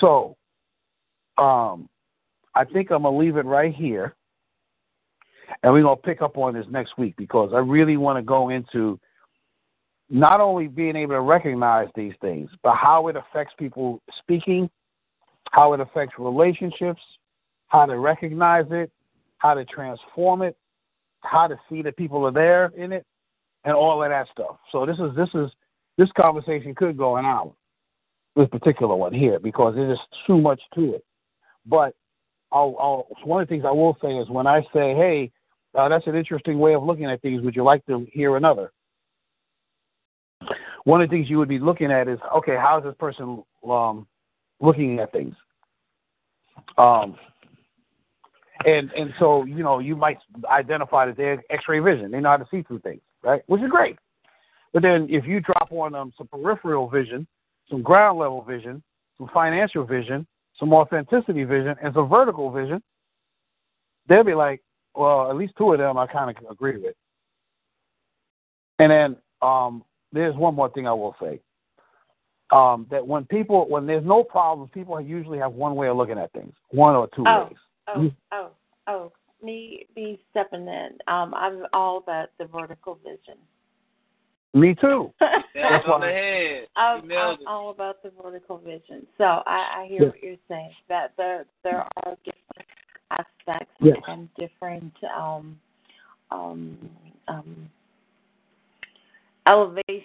So, 0.00 0.36
um, 1.38 1.88
I 2.54 2.64
think 2.64 2.90
I'm 2.90 3.02
gonna 3.02 3.16
leave 3.16 3.36
it 3.36 3.44
right 3.44 3.74
here, 3.74 4.16
and 5.62 5.72
we're 5.72 5.82
gonna 5.82 5.96
pick 5.96 6.22
up 6.22 6.36
on 6.36 6.54
this 6.54 6.66
next 6.70 6.98
week 6.98 7.14
because 7.16 7.52
I 7.54 7.58
really 7.58 7.96
want 7.96 8.18
to 8.18 8.22
go 8.22 8.48
into 8.48 8.98
not 10.08 10.40
only 10.40 10.66
being 10.66 10.96
able 10.96 11.14
to 11.14 11.20
recognize 11.20 11.88
these 11.94 12.14
things, 12.20 12.50
but 12.62 12.74
how 12.74 13.06
it 13.08 13.16
affects 13.16 13.54
people 13.58 14.02
speaking, 14.18 14.68
how 15.52 15.72
it 15.72 15.80
affects 15.80 16.16
relationships, 16.18 17.00
how 17.68 17.86
to 17.86 17.98
recognize 17.98 18.66
it, 18.70 18.90
how 19.38 19.54
to 19.54 19.64
transform 19.64 20.42
it, 20.42 20.56
how 21.20 21.46
to 21.46 21.56
see 21.68 21.82
that 21.82 21.96
people 21.96 22.26
are 22.26 22.32
there 22.32 22.72
in 22.76 22.92
it, 22.92 23.06
and 23.64 23.74
all 23.74 24.02
of 24.02 24.10
that 24.10 24.26
stuff. 24.32 24.56
So 24.72 24.84
this 24.84 24.98
is 24.98 25.14
this 25.14 25.28
is 25.34 25.50
this 25.96 26.10
conversation 26.16 26.74
could 26.74 26.96
go 26.96 27.16
an 27.16 27.24
hour, 27.24 27.52
this 28.36 28.48
particular 28.48 28.94
one 28.94 29.12
here, 29.12 29.38
because 29.38 29.74
there's 29.74 29.98
just 29.98 30.08
too 30.26 30.40
much 30.40 30.60
to 30.74 30.94
it. 30.94 31.04
But 31.66 31.94
I'll, 32.52 32.76
I'll, 32.78 33.06
one 33.24 33.42
of 33.42 33.48
the 33.48 33.52
things 33.52 33.64
I 33.66 33.70
will 33.70 33.96
say 34.02 34.16
is 34.16 34.28
when 34.28 34.46
I 34.46 34.62
say, 34.72 34.94
"Hey, 34.94 35.30
uh, 35.74 35.88
that's 35.88 36.06
an 36.06 36.16
interesting 36.16 36.58
way 36.58 36.74
of 36.74 36.82
looking 36.82 37.06
at 37.06 37.22
things. 37.22 37.42
Would 37.42 37.56
you 37.56 37.64
like 37.64 37.84
to 37.86 38.06
hear 38.12 38.36
another?" 38.36 38.72
One 40.84 41.02
of 41.02 41.10
the 41.10 41.14
things 41.14 41.28
you 41.28 41.38
would 41.38 41.48
be 41.48 41.58
looking 41.58 41.92
at 41.92 42.08
is, 42.08 42.18
okay, 42.36 42.56
how 42.56 42.78
is 42.78 42.84
this 42.84 42.94
person 42.98 43.44
um, 43.68 44.06
looking 44.60 44.98
at 44.98 45.12
things? 45.12 45.34
Um, 46.78 47.16
and 48.66 48.90
and 48.92 49.12
so 49.18 49.44
you 49.44 49.62
know 49.62 49.78
you 49.78 49.96
might 49.96 50.18
identify 50.50 51.06
that 51.06 51.16
they're 51.16 51.42
X-ray 51.50 51.80
vision. 51.80 52.10
They 52.10 52.20
know 52.20 52.30
how 52.30 52.36
to 52.36 52.46
see 52.50 52.62
through 52.62 52.80
things, 52.80 53.00
right? 53.22 53.42
Which 53.46 53.62
is 53.62 53.70
great. 53.70 53.98
But 54.72 54.82
then 54.82 55.06
if 55.10 55.26
you 55.26 55.40
drop 55.40 55.70
on 55.72 55.92
them 55.92 56.12
some 56.16 56.28
peripheral 56.28 56.88
vision, 56.88 57.26
some 57.70 57.82
ground 57.82 58.18
level 58.18 58.42
vision, 58.42 58.82
some 59.16 59.30
financial 59.32 59.84
vision, 59.84 60.26
some 60.58 60.72
authenticity 60.72 61.44
vision, 61.44 61.76
and 61.82 61.94
some 61.94 62.08
vertical 62.08 62.50
vision, 62.50 62.82
they'll 64.08 64.24
be 64.24 64.34
like, 64.34 64.60
well, 64.94 65.30
at 65.30 65.36
least 65.36 65.54
two 65.56 65.72
of 65.72 65.78
them 65.78 65.96
I 65.96 66.06
kind 66.06 66.36
of 66.36 66.50
agree 66.50 66.78
with. 66.78 66.94
And 68.78 68.90
then 68.90 69.16
um, 69.40 69.84
there's 70.12 70.34
one 70.34 70.54
more 70.54 70.70
thing 70.70 70.86
I 70.86 70.92
will 70.92 71.14
say. 71.22 71.40
Um, 72.52 72.86
that 72.90 73.06
when 73.06 73.24
people, 73.26 73.68
when 73.68 73.86
there's 73.86 74.04
no 74.04 74.24
problems, 74.24 74.70
people 74.74 75.00
usually 75.00 75.38
have 75.38 75.52
one 75.52 75.76
way 75.76 75.88
of 75.88 75.96
looking 75.96 76.18
at 76.18 76.32
things, 76.32 76.52
one 76.70 76.96
or 76.96 77.08
two 77.14 77.24
Oh. 77.26 77.44
ways. 77.44 77.56
Oh, 77.86 78.10
oh, 78.32 78.50
oh. 78.88 79.12
Me, 79.42 79.86
me 79.96 80.20
stepping 80.30 80.66
in. 80.68 80.98
Um, 81.06 81.32
I'm 81.34 81.64
all 81.72 81.96
about 81.98 82.28
the 82.38 82.44
vertical 82.44 82.98
vision. 83.02 83.38
Me 84.52 84.74
too. 84.74 85.12
Nailed 85.54 85.86
on 85.86 86.00
the 86.00 86.06
head. 86.08 86.66
I'm, 86.76 87.10
I'm 87.12 87.38
all 87.46 87.70
about 87.70 88.02
the 88.02 88.10
vertical 88.20 88.58
vision. 88.58 89.06
So 89.16 89.24
I, 89.24 89.82
I 89.82 89.86
hear 89.88 90.02
Yeah. 90.02 90.08
what 90.08 90.22
you're 90.22 90.36
saying. 90.48 90.72
That 90.88 91.12
there 91.16 91.46
there 91.62 91.86
are 92.04 92.16
different 92.24 92.68
aspects 93.10 93.72
Yes. 93.80 93.98
and 94.08 94.28
different 94.34 94.92
um 95.16 95.60
um 96.32 96.90
um 97.28 97.70
elevations. 99.48 100.04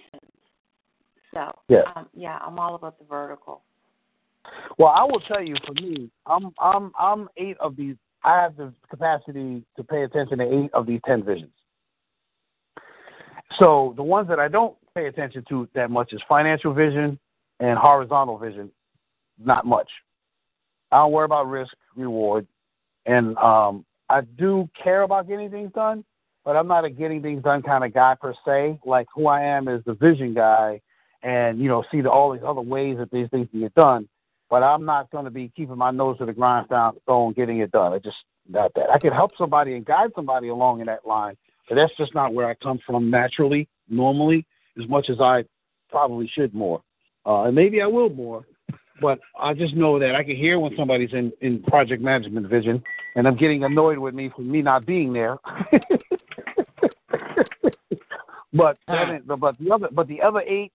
So 1.34 1.51
Yes. 1.67 1.85
um, 1.95 2.07
yeah, 2.13 2.38
I'm 2.41 2.59
all 2.59 2.76
about 2.76 2.99
the 2.99 3.05
vertical. 3.05 3.63
Well, 4.77 4.93
I 4.95 5.03
will 5.03 5.22
tell 5.22 5.41
you, 5.41 5.55
for 5.65 5.73
me, 5.73 6.11
I'm 6.27 6.53
I'm 6.59 6.91
I'm 6.99 7.30
eight 7.38 7.57
of 7.59 7.76
these. 7.76 7.95
I 8.23 8.41
have 8.41 8.57
the 8.57 8.73
capacity 8.89 9.63
to 9.76 9.84
pay 9.84 10.03
attention 10.03 10.38
to 10.38 10.45
eight 10.65 10.72
of 10.73 10.85
these 10.85 11.01
ten 11.05 11.23
visions. 11.23 11.51
So 13.59 13.93
the 13.95 14.03
ones 14.03 14.27
that 14.30 14.39
I 14.39 14.47
don't 14.47 14.76
pay 14.95 15.07
attention 15.07 15.43
to 15.49 15.67
that 15.76 15.89
much 15.89 16.13
is 16.13 16.22
financial 16.27 16.73
vision 16.73 17.19
and 17.59 17.77
horizontal 17.77 18.38
vision. 18.38 18.72
Not 19.43 19.65
much. 19.65 19.89
I 20.91 20.97
don't 20.97 21.11
worry 21.11 21.26
about 21.26 21.49
risk 21.49 21.73
reward, 21.95 22.47
and 23.05 23.38
um, 23.38 23.85
I 24.09 24.22
do 24.22 24.69
care 24.81 25.01
about 25.01 25.27
getting 25.27 25.49
things 25.51 25.72
done, 25.73 26.05
but 26.45 26.55
I'm 26.55 26.67
not 26.67 26.85
a 26.85 26.89
getting 26.89 27.22
things 27.22 27.43
done 27.43 27.61
kind 27.61 27.84
of 27.84 27.93
guy 27.93 28.15
per 28.19 28.34
se. 28.45 28.80
Like 28.85 29.07
who 29.13 29.27
I 29.27 29.41
am 29.41 29.67
is 29.67 29.84
the 29.85 29.93
vision 29.93 30.34
guy, 30.34 30.80
and 31.22 31.59
you 31.59 31.67
know 31.67 31.84
see 31.91 32.01
the, 32.01 32.09
all 32.09 32.31
these 32.31 32.43
other 32.45 32.61
ways 32.61 32.97
that 32.99 33.11
these 33.11 33.30
things 33.30 33.49
can 33.51 33.61
get 33.61 33.76
done 33.76 34.07
but 34.49 34.63
I'm 34.63 34.85
not 34.85 35.09
going 35.11 35.26
to 35.26 35.31
be 35.31 35.51
keeping 35.55 35.77
my 35.77 35.91
nose 35.91 36.17
to 36.19 36.26
the 36.26 36.34
grindstone 36.34 37.34
getting 37.34 37.59
it 37.59 37.72
done. 37.72 37.93
I 37.93 37.99
just 37.99 38.17
not 38.47 38.73
that. 38.76 38.89
I 38.89 38.99
can 38.99 39.11
help 39.11 39.31
somebody 39.38 39.73
and 39.73 39.85
guide 39.85 40.11
somebody 40.15 40.49
along 40.49 40.81
in 40.81 40.85
that 40.88 41.05
line, 41.05 41.35
but 41.68 41.76
that's 41.76 41.96
just 41.98 42.14
not 42.14 42.34
where 42.34 42.48
I 42.48 42.54
come 42.56 42.80
from 42.86 43.10
naturally, 43.10 43.68
normally, 43.90 44.46
as 44.82 44.88
much 44.88 45.10
as 45.10 45.20
I 45.20 45.46
probably 45.90 46.30
should 46.34 46.54
more. 46.54 46.82
Uh, 47.26 47.44
and 47.44 47.56
maybe 47.56 47.82
I 47.82 47.88
will 47.88 48.10
more, 48.10 48.46
but 49.02 49.20
I 49.40 49.54
just 49.54 49.76
know 49.76 49.98
that 50.00 50.16
I 50.16 50.24
can 50.24 50.36
hear 50.36 50.60
when 50.60 50.76
somebody's 50.77 51.14
in, 51.14 51.32
in 51.42 51.64
project 51.64 52.02
management 52.02 52.48
vision, 52.48 52.84
and 53.16 53.27
I'm 53.27 53.35
getting 53.35 53.64
annoyed 53.64 53.98
with 53.98 54.14
me 54.14 54.30
for 54.35 54.42
me 54.42 54.61
not 54.61 54.85
being 54.85 55.11
there. 55.11 55.38
but 58.53 58.77
that 58.88 59.27
but 59.27 59.58
the 59.58 59.72
other 59.72 59.90
but 59.92 60.08
the 60.08 60.22
other 60.22 60.42
eight, 60.42 60.72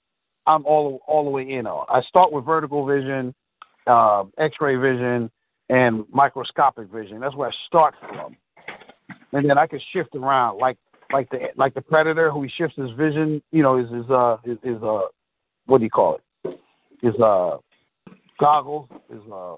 I'm 0.46 0.66
all 0.66 1.00
all 1.06 1.24
the 1.24 1.30
way 1.30 1.50
in 1.50 1.66
on. 1.66 1.86
I 1.88 2.02
start 2.02 2.32
with 2.32 2.44
vertical 2.44 2.84
vision, 2.84 3.34
uh, 3.86 4.24
X-ray 4.38 4.76
vision, 4.76 5.30
and 5.68 6.04
microscopic 6.12 6.88
vision. 6.88 7.20
That's 7.20 7.36
where 7.36 7.48
I 7.48 7.52
start 7.68 7.94
from, 8.08 8.36
and 9.32 9.48
then 9.48 9.58
I 9.58 9.66
can 9.66 9.80
shift 9.92 10.14
around 10.14 10.58
like 10.58 10.76
like 11.12 11.28
the 11.30 11.48
like 11.56 11.74
the 11.74 11.80
predator 11.80 12.30
who 12.30 12.42
he 12.42 12.50
shifts 12.50 12.76
his 12.76 12.90
vision. 12.92 13.42
You 13.52 13.62
know, 13.62 13.76
his 13.76 13.90
his 13.90 14.10
uh 14.10 14.38
his, 14.44 14.58
his 14.62 14.82
uh 14.82 15.02
what 15.66 15.78
do 15.78 15.84
you 15.84 15.90
call 15.90 16.16
it? 16.16 16.58
His 17.02 17.14
uh 17.20 17.58
goggles, 18.38 18.88
his 19.10 19.20
uh 19.30 19.54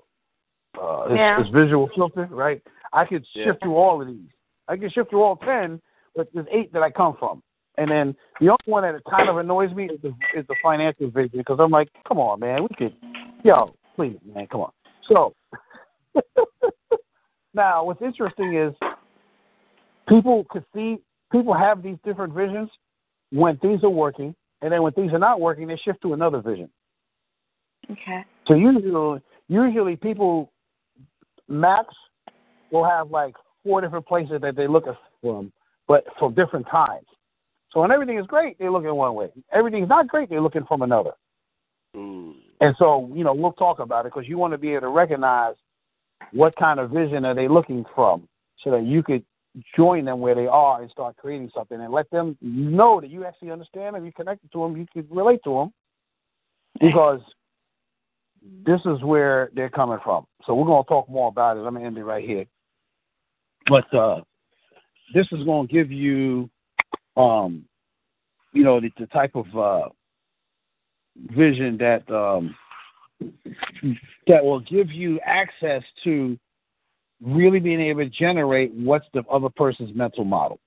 uh 0.80 1.08
his, 1.10 1.18
Yeah. 1.18 1.38
his 1.38 1.48
visual 1.48 1.90
filter, 1.94 2.28
right? 2.30 2.62
I 2.92 3.04
could 3.04 3.24
Yeah. 3.34 3.44
shift 3.44 3.62
through 3.62 3.76
all 3.76 4.00
of 4.00 4.08
these. 4.08 4.30
I 4.68 4.76
can 4.76 4.90
shift 4.90 5.10
through 5.10 5.22
all 5.22 5.36
ten, 5.36 5.80
but 6.14 6.28
there's 6.32 6.46
eight 6.50 6.72
that 6.72 6.82
I 6.82 6.90
come 6.90 7.16
from. 7.18 7.42
And 7.78 7.90
then 7.90 8.14
the 8.38 8.48
only 8.48 8.58
one 8.66 8.82
that 8.82 9.02
kind 9.10 9.30
of 9.30 9.38
annoys 9.38 9.74
me 9.74 9.86
is 9.86 10.00
the 10.02 10.14
is 10.34 10.46
the 10.46 10.54
financial 10.62 11.10
vision 11.10 11.38
because 11.38 11.58
I'm 11.58 11.70
like, 11.70 11.88
come 12.06 12.18
on, 12.18 12.40
man, 12.40 12.62
we 12.62 12.68
could, 12.76 12.94
yo, 13.44 13.74
please, 13.96 14.18
man, 14.34 14.46
come 14.46 14.60
on. 14.60 14.72
So 15.08 15.34
now, 17.54 17.84
what's 17.84 18.02
interesting 18.02 18.56
is 18.56 18.74
people 20.08 20.44
could 20.50 20.64
see 20.74 20.98
people 21.30 21.54
have 21.54 21.82
these 21.82 21.96
different 22.04 22.34
visions 22.34 22.70
when 23.30 23.56
things 23.58 23.82
are 23.82 23.90
working, 23.90 24.34
and 24.60 24.72
then 24.72 24.82
when 24.82 24.92
things 24.92 25.12
are 25.12 25.18
not 25.18 25.40
working, 25.40 25.66
they 25.66 25.76
shift 25.76 26.02
to 26.02 26.12
another 26.12 26.40
vision. 26.40 26.68
Okay. 27.90 28.24
So 28.46 28.54
usually, 28.54 29.20
usually 29.48 29.96
people 29.96 30.52
max 31.48 31.86
will 32.70 32.84
have 32.84 33.10
like 33.10 33.34
four 33.64 33.80
different 33.80 34.06
places 34.06 34.40
that 34.42 34.56
they 34.56 34.66
look 34.66 34.86
at 34.86 34.96
from, 35.20 35.52
but 35.88 36.04
from 36.18 36.34
different 36.34 36.66
times. 36.70 37.06
So 37.72 37.80
when 37.80 37.90
everything 37.90 38.18
is 38.18 38.26
great, 38.26 38.58
they 38.58 38.68
look 38.68 38.84
in 38.84 38.94
one 38.94 39.14
way. 39.14 39.30
Everything's 39.52 39.88
not 39.88 40.08
great, 40.08 40.28
they're 40.28 40.40
looking 40.40 40.64
from 40.66 40.82
another. 40.82 41.12
Mm. 41.96 42.34
And 42.60 42.74
so, 42.78 43.10
you 43.14 43.24
know, 43.24 43.32
we'll 43.34 43.52
talk 43.52 43.78
about 43.78 44.06
it 44.06 44.12
because 44.12 44.28
you 44.28 44.38
want 44.38 44.52
to 44.52 44.58
be 44.58 44.70
able 44.72 44.82
to 44.82 44.88
recognize 44.88 45.54
what 46.32 46.54
kind 46.56 46.78
of 46.78 46.90
vision 46.90 47.24
are 47.24 47.34
they 47.34 47.48
looking 47.48 47.84
from, 47.94 48.28
so 48.62 48.70
that 48.70 48.84
you 48.84 49.02
could 49.02 49.24
join 49.76 50.04
them 50.04 50.20
where 50.20 50.34
they 50.34 50.46
are 50.46 50.80
and 50.80 50.90
start 50.90 51.16
creating 51.16 51.50
something, 51.54 51.80
and 51.80 51.92
let 51.92 52.10
them 52.10 52.36
know 52.40 53.00
that 53.00 53.10
you 53.10 53.24
actually 53.24 53.50
understand 53.50 53.94
them, 53.94 54.04
you 54.04 54.12
connected 54.12 54.50
to 54.52 54.60
them, 54.60 54.76
you 54.76 54.86
can 54.92 55.06
relate 55.14 55.40
to 55.44 55.54
them, 55.54 55.72
because 56.80 57.20
this 58.64 58.80
is 58.86 59.02
where 59.02 59.50
they're 59.54 59.70
coming 59.70 59.98
from. 60.02 60.26
So 60.44 60.54
we're 60.54 60.66
going 60.66 60.82
to 60.82 60.88
talk 60.88 61.08
more 61.08 61.28
about 61.28 61.56
it. 61.56 61.60
Let 61.60 61.72
me 61.72 61.84
end 61.84 61.98
it 61.98 62.04
right 62.04 62.26
here. 62.26 62.46
But 63.68 63.92
uh, 63.94 64.22
this 65.14 65.26
is 65.32 65.44
going 65.44 65.68
to 65.68 65.72
give 65.72 65.92
you, 65.92 66.50
um, 67.16 67.64
you 68.52 68.64
know, 68.64 68.80
the, 68.80 68.90
the 68.98 69.06
type 69.06 69.36
of 69.36 69.46
uh, 69.56 69.88
vision 71.36 71.78
that 71.78 72.10
um, 72.10 72.54
that 74.26 74.44
will 74.44 74.60
give 74.60 74.90
you 74.90 75.20
access 75.20 75.82
to 76.02 76.36
really 77.24 77.60
being 77.60 77.80
able 77.80 78.04
to 78.04 78.10
generate 78.10 78.72
what's 78.74 79.06
the 79.14 79.22
other 79.30 79.48
person's 79.48 79.94
mental 79.94 80.24
model. 80.24 80.58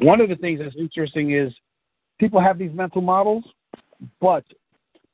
One 0.00 0.20
of 0.20 0.28
the 0.28 0.36
things 0.36 0.60
that's 0.60 0.76
interesting 0.76 1.32
is 1.32 1.52
people 2.18 2.40
have 2.40 2.58
these 2.58 2.72
mental 2.72 3.00
models, 3.00 3.44
but 4.20 4.44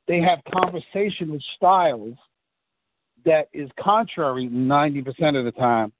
they 0.07 0.19
have 0.19 0.39
conversational 0.51 1.39
styles 1.55 2.15
that 3.25 3.47
is 3.53 3.69
contrary 3.79 4.49
90% 4.49 5.37
of 5.37 5.45
the 5.45 5.51
time 5.51 5.93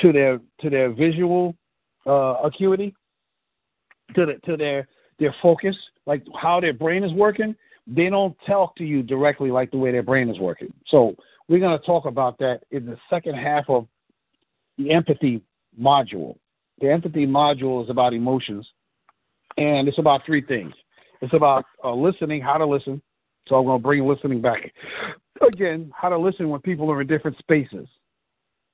to 0.00 0.12
their 0.12 0.40
to 0.60 0.70
their 0.70 0.92
visual 0.92 1.54
uh, 2.06 2.36
acuity, 2.44 2.94
to 4.14 4.26
the, 4.26 4.34
to 4.44 4.56
their 4.56 4.86
their 5.18 5.34
focus, 5.40 5.76
like 6.06 6.22
how 6.40 6.60
their 6.60 6.72
brain 6.72 7.04
is 7.04 7.12
working. 7.12 7.54
They 7.86 8.08
don't 8.08 8.36
talk 8.46 8.76
to 8.76 8.84
you 8.84 9.02
directly 9.02 9.50
like 9.50 9.70
the 9.70 9.76
way 9.76 9.90
their 9.90 10.02
brain 10.02 10.28
is 10.28 10.38
working. 10.38 10.72
So 10.86 11.16
we're 11.48 11.58
going 11.58 11.78
to 11.78 11.84
talk 11.84 12.06
about 12.06 12.38
that 12.38 12.60
in 12.70 12.86
the 12.86 12.96
second 13.10 13.34
half 13.34 13.64
of 13.68 13.86
the 14.78 14.92
empathy 14.92 15.42
module. 15.80 16.36
The 16.80 16.90
empathy 16.90 17.26
module 17.26 17.82
is 17.82 17.90
about 17.90 18.14
emotions, 18.14 18.66
and 19.56 19.88
it's 19.88 19.98
about 19.98 20.22
three 20.24 20.42
things. 20.42 20.72
It's 21.20 21.34
about 21.34 21.64
uh, 21.84 21.94
listening, 21.94 22.40
how 22.40 22.58
to 22.58 22.66
listen. 22.66 23.02
So 23.48 23.56
I'm 23.56 23.64
going 23.64 23.78
to 23.78 23.82
bring 23.82 24.06
listening 24.06 24.40
back 24.40 24.72
again. 25.46 25.92
How 25.94 26.08
to 26.08 26.18
listen 26.18 26.48
when 26.48 26.60
people 26.60 26.90
are 26.90 27.00
in 27.00 27.06
different 27.06 27.38
spaces 27.38 27.88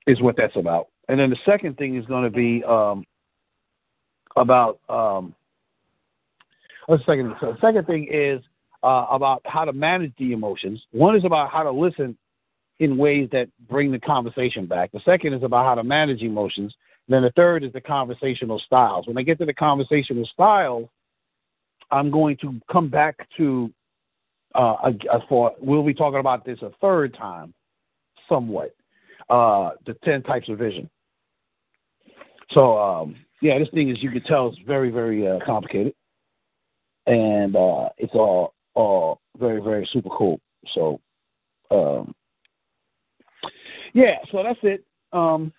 is 0.07 0.21
what 0.21 0.35
that's 0.37 0.55
about. 0.55 0.87
And 1.07 1.19
then 1.19 1.29
the 1.29 1.37
second 1.45 1.77
thing 1.77 1.95
is 1.95 2.05
going 2.05 2.23
to 2.23 2.29
be 2.29 2.63
um, 2.63 3.05
about. 4.35 4.79
Um, 4.89 5.35
the 6.87 6.97
second? 7.05 7.35
So 7.39 7.53
the 7.53 7.59
second 7.61 7.85
thing 7.85 8.07
is 8.11 8.41
uh, 8.83 9.07
about 9.09 9.41
how 9.45 9.65
to 9.65 9.73
manage 9.73 10.13
the 10.17 10.31
emotions. 10.33 10.81
One 10.91 11.15
is 11.15 11.25
about 11.25 11.51
how 11.51 11.63
to 11.63 11.71
listen 11.71 12.17
in 12.79 12.97
ways 12.97 13.27
that 13.31 13.49
bring 13.69 13.91
the 13.91 13.99
conversation 13.99 14.65
back. 14.65 14.91
The 14.91 15.01
second 15.03 15.33
is 15.33 15.43
about 15.43 15.65
how 15.65 15.75
to 15.75 15.83
manage 15.83 16.21
emotions. 16.21 16.73
And 17.07 17.13
Then 17.13 17.23
the 17.23 17.31
third 17.31 17.63
is 17.63 17.73
the 17.73 17.81
conversational 17.81 18.59
styles. 18.59 19.07
When 19.07 19.17
I 19.17 19.21
get 19.21 19.37
to 19.39 19.45
the 19.45 19.53
conversational 19.53 20.25
styles, 20.33 20.87
I'm 21.91 22.11
going 22.11 22.37
to 22.37 22.59
come 22.71 22.87
back 22.87 23.27
to 23.37 23.71
uh, 24.55 24.91
a, 25.11 25.19
for 25.27 25.53
we'll 25.59 25.83
be 25.83 25.93
talking 25.93 26.19
about 26.19 26.45
this 26.45 26.59
a 26.61 26.71
third 26.81 27.15
time, 27.15 27.53
somewhat. 28.27 28.75
Uh, 29.29 29.71
the 29.85 29.93
ten 30.03 30.23
types 30.23 30.49
of 30.49 30.57
vision. 30.57 30.89
So 32.51 32.79
um, 32.79 33.15
yeah, 33.41 33.59
this 33.59 33.69
thing 33.73 33.89
is 33.89 34.01
you 34.01 34.09
can 34.09 34.23
tell 34.23 34.47
it's 34.47 34.57
very 34.65 34.89
very 34.89 35.27
uh, 35.27 35.37
complicated, 35.45 35.93
and 37.05 37.55
uh, 37.55 37.89
it's 37.97 38.13
all 38.15 38.53
all 38.79 39.21
very 39.37 39.61
very 39.61 39.87
super 39.91 40.09
cool. 40.09 40.39
So 40.73 40.99
um, 41.71 42.13
yeah, 43.93 44.17
so 44.31 44.43
that's 44.43 44.59
it. 44.63 44.83
Um, 45.13 45.53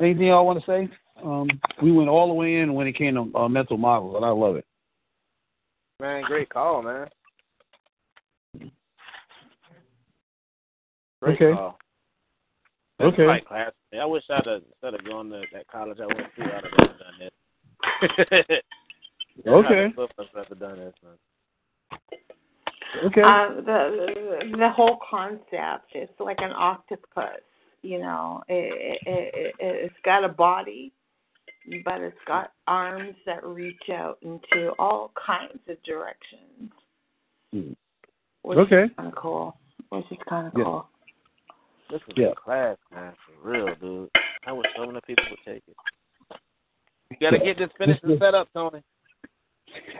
anything 0.00 0.26
y'all 0.26 0.46
want 0.46 0.60
to 0.60 0.66
say? 0.66 0.88
Um, 1.24 1.48
we 1.82 1.92
went 1.92 2.08
all 2.08 2.28
the 2.28 2.34
way 2.34 2.56
in 2.56 2.74
when 2.74 2.86
it 2.86 2.96
came 2.96 3.14
to 3.14 3.38
uh, 3.38 3.48
mental 3.48 3.78
models, 3.78 4.16
and 4.16 4.24
I 4.24 4.30
love 4.30 4.56
it. 4.56 4.66
Man, 6.00 6.24
great 6.24 6.50
call, 6.50 6.82
man. 6.82 7.08
Great 11.22 11.40
Okay. 11.40 11.54
call. 11.54 11.78
That's 12.98 13.12
Okay. 13.14 13.26
Like 13.26 13.46
class. 13.46 13.72
I 13.98 14.04
wish 14.04 14.24
I'd 14.28 14.46
have 14.46 14.62
instead 14.70 14.94
of 14.94 15.04
going 15.04 15.30
to 15.30 15.42
that 15.52 15.66
college 15.68 15.98
I 16.00 16.06
went 16.06 16.34
to, 16.36 16.42
I'd 16.42 16.64
have 16.64 16.76
done 16.76 17.14
that. 17.20 17.32
Okay. 18.02 18.62
I'd 19.46 20.48
have 20.48 20.58
done 20.58 20.78
that. 20.78 20.94
Man. 21.02 21.18
Okay. 23.04 23.22
Uh, 23.22 23.60
the 23.60 24.56
the 24.58 24.70
whole 24.70 24.98
concept 25.08 25.94
is 25.94 26.08
like 26.18 26.38
an 26.40 26.52
octopus. 26.52 27.40
You 27.82 28.00
know, 28.00 28.42
it, 28.48 28.98
it, 29.06 29.34
it 29.34 29.54
it's 29.60 29.94
got 30.04 30.24
a 30.24 30.28
body, 30.28 30.92
but 31.84 32.00
it's 32.00 32.16
got 32.26 32.52
arms 32.66 33.14
that 33.26 33.44
reach 33.44 33.90
out 33.92 34.18
into 34.22 34.72
all 34.78 35.12
kinds 35.24 35.60
of 35.68 35.76
directions. 35.84 36.72
Hmm. 37.52 37.72
Which 38.42 38.58
Okay. 38.58 38.84
is 38.84 38.90
kind 38.96 39.08
of 39.08 39.14
cool. 39.14 39.56
Which 39.90 40.04
is 40.10 40.18
kind 40.28 40.46
of 40.46 40.52
Yeah. 40.56 40.64
cool. 40.64 40.88
This 41.90 42.02
is 42.08 42.16
Yeah. 42.16 42.28
a 42.28 42.34
class, 42.34 42.76
man, 42.90 43.14
for 43.24 43.48
real, 43.50 43.74
dude. 43.76 44.10
I 44.46 44.52
wish 44.52 44.66
so 44.74 44.86
many 44.86 45.00
people 45.06 45.24
would 45.30 45.38
take 45.44 45.62
it. 45.68 45.76
You 47.10 47.16
gotta 47.20 47.38
get 47.38 47.58
this 47.58 47.70
finished 47.78 48.02
and 48.02 48.18
set 48.18 48.34
up, 48.34 48.48
Tony. 48.52 48.82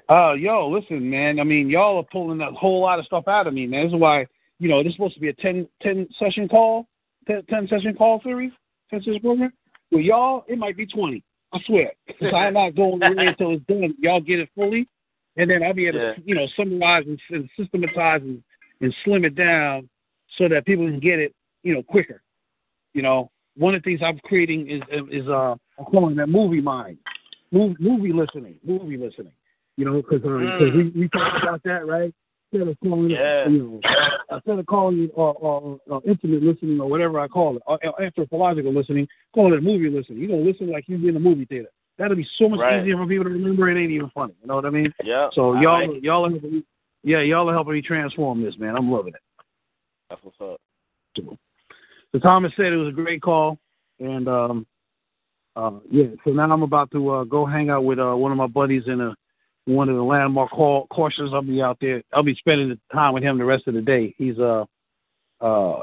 Uh, 0.09 0.35
yo, 0.35 0.69
listen, 0.69 1.09
man. 1.09 1.41
I 1.41 1.45
mean, 1.45 1.69
y'all 1.69 1.99
are 1.99 2.07
pulling 2.13 2.41
a 2.41 2.51
whole 2.53 2.81
lot 2.81 2.99
of 2.99 3.07
stuff 3.07 3.27
out 3.29 3.47
of 3.47 3.55
me, 3.55 3.67
man. 3.67 3.85
This 3.87 3.95
is 3.95 4.01
why, 4.01 4.27
you 4.59 4.69
know, 4.69 4.83
this 4.83 4.91
is 4.91 4.97
supposed 4.97 5.15
to 5.15 5.21
be 5.21 5.29
a 5.29 5.35
10, 5.35 5.69
10 5.83 6.09
session 6.19 6.49
call, 6.49 6.87
10, 7.27 7.43
10 7.49 7.69
session 7.69 7.95
call 7.95 8.21
series, 8.23 8.53
10 8.91 9.01
session 9.01 9.21
program. 9.21 9.53
With 9.91 10.03
y'all, 10.05 10.45
it 10.49 10.59
might 10.59 10.77
be 10.77 10.87
20. 10.87 11.23
I 11.53 11.61
swear. 11.67 11.93
Because 12.07 12.33
I'm 12.35 12.55
not 12.55 12.75
going 12.75 13.03
away 13.03 13.27
until 13.27 13.53
it's 13.53 13.65
done. 13.67 13.95
Y'all 14.01 14.21
get 14.21 14.41
it 14.41 14.49
fully, 14.55 14.87
and 15.37 15.51
then 15.51 15.63
I'll 15.63 15.75
be 15.75 15.87
able 15.89 15.99
Yeah. 16.01 16.15
to, 16.15 16.23
you 16.25 16.35
know, 16.35 16.47
summarize 16.57 17.05
and, 17.07 17.21
and 17.31 17.49
systematize 17.57 18.23
and, 18.23 18.43
and 18.81 18.95
slim 19.05 19.25
it 19.25 19.35
down 19.35 19.89
so 20.39 20.49
that 20.49 20.67
people 20.67 20.87
can 20.87 21.01
get 21.01 21.19
it, 21.19 21.35
you 21.63 21.75
know, 21.75 21.83
quicker. 21.83 22.23
You 22.95 23.03
know, 23.03 23.31
one 23.57 23.75
of 23.75 23.83
the 23.83 23.91
things 23.91 24.01
I'm 24.05 24.19
creating 24.21 24.69
is 24.71 24.83
is 25.11 25.27
uh, 25.29 25.55
I'm 25.79 25.85
calling 25.87 26.17
that 26.17 26.29
movie 26.29 26.61
mind, 26.61 26.99
movie, 27.53 27.77
movie 27.79 28.13
listening, 28.13 28.57
movie 28.65 28.97
listening. 28.97 29.33
You 29.77 29.85
know, 29.85 29.97
because 29.97 30.25
um, 30.25 30.31
Mm. 30.41 30.75
we 30.75 31.01
we 31.03 31.09
talked 31.09 31.43
about 31.43 31.63
that, 31.65 31.87
right? 31.87 32.13
Instead 32.53 32.69
of 32.69 32.81
calling 32.81 33.11
Yeah. 33.11 33.49
you 33.49 33.81
know, 33.83 34.35
instead 34.35 34.59
of 34.59 34.67
calling 34.67 35.05
it 35.05 35.11
uh, 35.17 35.31
uh, 35.31 35.77
uh, 35.91 36.01
intimate 36.07 36.43
listening 36.43 36.81
or 36.81 36.89
whatever 36.89 37.21
I 37.21 37.29
call 37.29 37.57
it, 37.59 37.63
anthropological 38.01 38.73
listening, 38.73 39.07
call 39.35 39.53
it 39.53 39.63
movie 39.63 39.91
listening. 39.91 40.21
You 40.21 40.29
know, 40.29 40.37
listen 40.39 40.71
like 40.71 40.85
you're 40.89 41.09
in 41.09 41.17
a 41.17 41.21
movie 41.21 41.45
theater. 41.45 41.69
That'll 41.99 42.17
be 42.17 42.29
so 42.39 42.49
much 42.49 42.61
Right. 42.61 42.81
easier 42.81 42.97
for 42.97 43.07
people 43.07 43.25
to 43.25 43.31
remember. 43.31 43.69
It 43.71 43.81
ain't 43.81 43.91
even 43.91 44.11
funny. 44.11 44.35
You 44.41 44.49
know 44.49 44.57
what 44.57 44.67
I 44.67 44.71
mean? 44.71 44.93
Yeah. 45.03 45.29
So 45.33 45.53
I 45.53 45.63
y'all, 45.63 45.93
like 45.93 46.03
y'all 46.03 46.27
are 46.27 46.31
helping 46.31 46.53
me, 46.53 46.65
yeah, 47.03 47.21
y'all 47.21 47.49
are 47.51 47.55
helping 47.55 47.75
me 47.75 47.83
transform 47.83 48.43
this, 48.43 48.57
man. 48.59 48.77
I'm 48.77 48.91
loving 48.91 49.15
it. 49.15 49.21
That's 50.09 50.23
what's 50.23 50.41
up. 50.41 50.61
So 52.13 52.19
Thomas 52.19 52.53
said 52.57 52.73
it 52.73 52.77
was 52.77 52.89
a 52.89 52.93
great 52.97 53.21
call, 53.23 53.59
and 53.99 54.29
um, 54.29 54.67
uh, 55.57 55.73
yeah. 55.91 56.09
So 56.25 56.31
now 56.31 56.51
I'm 56.51 56.63
about 56.63 56.91
to 56.93 57.11
uh, 57.11 57.25
go 57.25 57.45
hang 57.45 57.71
out 57.71 57.85
with 57.85 57.99
uh, 57.99 58.15
one 58.15 58.31
of 58.33 58.39
my 58.39 58.47
buddies 58.47 58.85
in 58.87 59.01
a 59.01 59.15
one 59.67 59.89
of 59.89 59.97
the 59.97 60.03
landmark 60.03 60.51
call 60.51 60.87
courses. 60.89 61.31
I'll 61.33 61.43
be 61.43 61.61
out 61.61 61.79
there. 61.81 62.03
I'll 62.13 62.23
be 62.23 62.35
spending 62.35 62.71
the 62.71 62.79
time 62.93 63.13
with 63.13 63.23
him 63.23 63.39
the 63.39 63.45
rest 63.45 63.69
of 63.69 63.75
the 63.75 63.83
day. 63.83 64.15
He's 64.19 64.39
uh 64.39 64.65
uh 65.41 65.83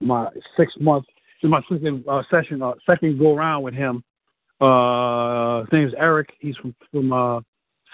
my 0.00 0.28
six 0.56 0.74
month. 0.80 1.06
Is 1.42 1.48
my 1.48 1.62
second 1.70 2.04
uh, 2.06 2.22
session, 2.30 2.60
uh, 2.60 2.74
second 2.84 3.18
go 3.18 3.34
around 3.34 3.62
with 3.62 3.72
him. 3.72 4.04
Uh, 4.60 5.60
his 5.60 5.72
name's 5.72 5.94
Eric. 5.96 6.28
He's 6.38 6.54
from 6.56 6.74
from 6.90 7.14
uh, 7.14 7.40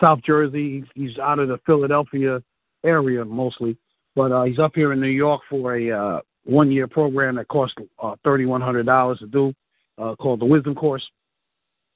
South 0.00 0.18
Jersey. 0.26 0.84
He's, 0.96 1.10
he's 1.10 1.18
out 1.20 1.38
of 1.38 1.46
the 1.46 1.58
Philadelphia 1.64 2.42
area 2.84 3.24
mostly, 3.24 3.76
but 4.16 4.32
uh, 4.32 4.42
he's 4.42 4.58
up 4.58 4.72
here 4.74 4.92
in 4.92 5.00
New 5.00 5.06
York 5.06 5.42
for 5.48 5.76
a 5.76 5.92
uh, 5.92 6.20
one 6.42 6.72
year 6.72 6.88
program 6.88 7.36
that 7.36 7.46
costs 7.46 7.76
uh, 8.02 8.16
thirty 8.24 8.46
one 8.46 8.60
hundred 8.60 8.86
dollars 8.86 9.20
to 9.20 9.26
do, 9.28 9.54
uh, 9.96 10.16
called 10.16 10.40
the 10.40 10.44
Wisdom 10.44 10.74
Course. 10.74 11.08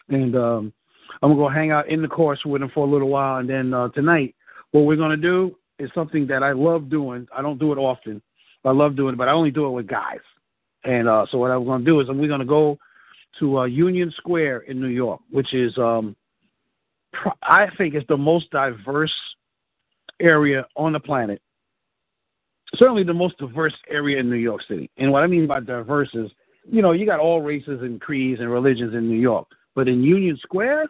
And 0.09 0.37
um, 0.37 0.73
I'm 1.23 1.31
gonna 1.31 1.37
go 1.37 1.49
hang 1.49 1.71
out 1.71 1.89
in 1.89 2.03
the 2.03 2.09
course 2.09 2.41
with 2.45 2.63
him 2.63 2.71
for 2.73 2.87
a 2.87 2.91
little 2.91 3.09
while, 3.09 3.39
and 3.39 3.49
then 3.49 3.75
uh, 3.75 3.89
tonight, 3.89 4.35
what 4.73 4.85
we're 4.85 4.97
gonna 4.97 5.17
do 5.17 5.57
is 5.79 5.91
something 5.95 6.27
that 6.29 6.43
I 6.43 6.53
love 6.53 6.91
doing. 6.91 7.27
I 7.37 7.43
don't 7.43 7.59
do 7.59 7.73
it 7.73 7.79
often. 7.79 8.23
I 8.65 8.71
love 8.71 8.97
doing 8.97 9.15
it, 9.15 9.19
but 9.19 9.29
I 9.29 9.33
only 9.33 9.51
do 9.51 9.67
it 9.67 9.71
with 9.71 9.87
guys. 9.87 10.21
And 10.85 11.09
uh, 11.09 11.27
so 11.31 11.39
what 11.39 11.51
I'm 11.51 11.65
gonna 11.65 11.85
do 11.85 12.01
is 12.01 12.09
we're 12.09 12.29
gonna 12.29 12.45
go 12.45 12.79
to 13.39 13.61
uh, 13.61 13.65
Union 13.65 14.13
Square 14.17 14.61
in 14.61 14.81
New 14.81 14.89
York, 14.89 15.21
which 15.31 15.55
is 15.55 15.77
um, 15.79 16.17
I 17.43 17.67
think 17.77 17.95
is 17.95 18.03
the 18.09 18.17
most 18.17 18.51
diverse 18.51 19.15
area 20.21 20.67
on 20.77 20.93
the 20.93 21.01
planet 21.01 21.41
certainly 22.77 23.03
the 23.03 23.15
most 23.15 23.39
diverse 23.39 23.75
area 23.89 24.19
in 24.19 24.31
New 24.31 24.37
York 24.37 24.63
City. 24.69 24.91
And 24.97 25.11
what 25.11 25.23
I 25.23 25.27
mean 25.27 25.47
by 25.47 25.61
diverse 25.61 26.11
is, 26.15 26.31
you 26.71 26.83
know, 26.83 26.93
you 26.93 27.07
got 27.07 27.21
all 27.21 27.41
races 27.41 27.81
and 27.83 28.01
creeds 28.01 28.41
and 28.41 28.51
religions 28.51 28.95
in 28.95 29.09
New 29.09 29.19
York, 29.19 29.49
but 29.75 29.89
in 29.89 30.03
Union 30.03 30.39
Square, 30.43 30.87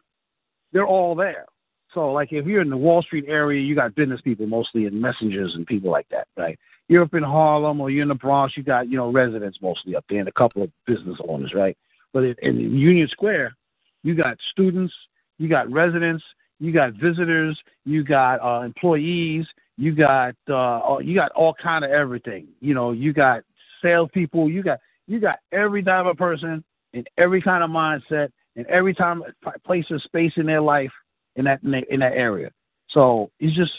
they're 0.72 0.86
all 0.86 1.14
there. 1.14 1.46
So, 1.92 2.12
like, 2.12 2.32
if 2.32 2.46
you're 2.46 2.62
in 2.62 2.70
the 2.70 2.76
Wall 2.76 3.02
Street 3.02 3.24
area, 3.26 3.60
you 3.60 3.74
got 3.74 3.94
business 3.96 4.20
people 4.20 4.46
mostly 4.46 4.86
and 4.86 5.00
messengers 5.00 5.54
and 5.54 5.66
people 5.66 5.90
like 5.90 6.08
that, 6.10 6.28
right? 6.36 6.58
You're 6.88 7.02
up 7.02 7.14
in 7.14 7.22
Harlem 7.22 7.80
or 7.80 7.90
you're 7.90 8.02
in 8.02 8.08
the 8.08 8.14
Bronx, 8.14 8.56
you 8.56 8.62
got, 8.62 8.88
you 8.88 8.96
know, 8.96 9.10
residents 9.10 9.58
mostly 9.60 9.96
up 9.96 10.04
there 10.08 10.20
and 10.20 10.28
a 10.28 10.32
couple 10.32 10.62
of 10.62 10.70
business 10.86 11.18
owners, 11.26 11.52
right? 11.54 11.76
But 12.12 12.24
in, 12.24 12.34
in 12.42 12.58
Union 12.76 13.08
Square, 13.08 13.56
you 14.02 14.14
got 14.14 14.36
students, 14.52 14.94
you 15.38 15.48
got 15.48 15.70
residents, 15.70 16.22
you 16.58 16.72
got 16.72 16.92
visitors, 16.94 17.58
you 17.84 18.04
got 18.04 18.40
uh, 18.40 18.64
employees, 18.64 19.46
you 19.76 19.94
got 19.94 20.34
uh, 20.48 20.98
you 21.02 21.14
got 21.14 21.32
all 21.32 21.54
kind 21.54 21.84
of 21.84 21.90
everything. 21.90 22.48
You 22.60 22.74
know, 22.74 22.92
you 22.92 23.12
got 23.12 23.42
salespeople, 23.82 24.50
you 24.50 24.62
got 24.62 24.78
you 25.06 25.20
got 25.20 25.38
every 25.52 25.82
type 25.82 26.06
of 26.06 26.16
person 26.16 26.62
in 26.92 27.04
every 27.16 27.40
kind 27.40 27.64
of 27.64 27.70
mindset 27.70 28.30
and 28.60 28.68
every 28.68 28.94
time 28.94 29.22
place 29.64 29.86
of 29.90 30.02
space 30.02 30.32
in 30.36 30.44
their 30.44 30.60
life 30.60 30.92
in 31.36 31.44
that 31.46 31.62
in 31.62 32.00
that, 32.00 32.12
area. 32.12 32.50
So 32.90 33.30
it's 33.40 33.56
just 33.56 33.72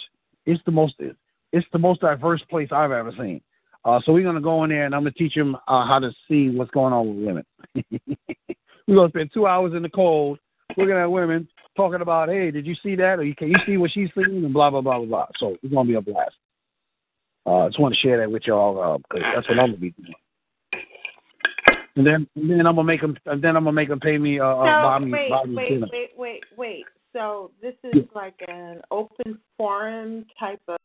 it's 0.46 0.62
the 0.66 0.72
most 0.72 0.96
it's 1.52 1.68
the 1.72 1.80
most 1.80 2.02
diverse 2.02 2.42
place 2.50 2.70
I've 2.72 2.92
ever 2.92 3.12
seen. 3.18 3.42
Uh, 3.86 4.00
so 4.04 4.12
we're 4.12 4.24
gonna 4.24 4.42
go 4.42 4.64
in 4.64 4.72
there 4.72 4.86
and 4.86 4.96
I'm 4.96 5.02
gonna 5.02 5.12
teach 5.12 5.36
them 5.36 5.56
uh, 5.68 5.86
how 5.86 6.00
to 6.00 6.12
see 6.28 6.50
what's 6.50 6.72
going 6.72 6.94
on 6.94 7.08
with 7.10 7.26
women. 7.26 7.46
we're 8.88 8.96
gonna 8.96 9.10
spend 9.10 9.32
two 9.34 9.46
hours 9.46 9.74
in 9.76 9.84
the 9.84 9.90
cold 9.90 10.40
looking 10.78 10.96
at 10.96 11.06
women, 11.06 11.48
talking 11.76 12.02
about, 12.02 12.30
hey, 12.30 12.50
did 12.50 12.66
you 12.66 12.76
see 12.82 12.96
that? 12.96 13.20
Or 13.20 13.34
can 13.38 13.50
you 13.50 13.58
see 13.66 13.78
what 13.78 13.92
she's 13.92 14.10
seeing? 14.16 14.46
And 14.46 14.54
blah 14.54 14.72
blah 14.72 14.82
blah 14.82 14.98
blah 14.98 15.08
blah. 15.08 15.28
So 15.38 15.58
it's 15.62 15.74
gonna 15.74 15.88
be 15.88 15.96
a 15.96 16.02
blast. 16.02 16.36
Uh, 17.46 17.66
I 17.66 17.68
just 17.68 17.80
want 17.80 17.94
to 17.94 18.00
share 18.00 18.18
that 18.20 18.32
with 18.32 18.48
y'all 18.48 18.98
because 18.98 19.24
that's 19.36 19.48
what 19.48 19.60
I'm 19.60 19.68
gonna 19.68 19.78
be 19.78 19.92
doing. 19.92 20.14
And 21.96 22.08
then, 22.08 22.28
and 22.36 22.50
then 22.50 22.66
I'm 22.66 22.76
gonna 22.76 22.84
make 22.84 23.02
them. 23.02 23.18
And 23.26 23.44
then 23.44 23.58
I'm 23.58 23.64
gonna 23.64 23.74
make 23.74 23.90
them 23.90 24.00
pay 24.00 24.18
me. 24.18 24.40
Uh, 24.40 24.46
uh, 24.46 25.00
So 25.00 25.06
me, 25.06 25.12
wait, 25.12 25.48
me 25.48 25.56
wait, 25.56 25.82
wait, 25.92 26.10
wait, 26.18 26.44
wait. 26.58 26.86
So 27.14 27.52
this 27.62 27.76
is 27.84 27.96
Yeah. 27.96 28.02
like 28.16 28.36
an 28.48 28.82
open 28.92 29.40
forum 29.58 30.26
type 30.40 30.62
of 30.68 30.78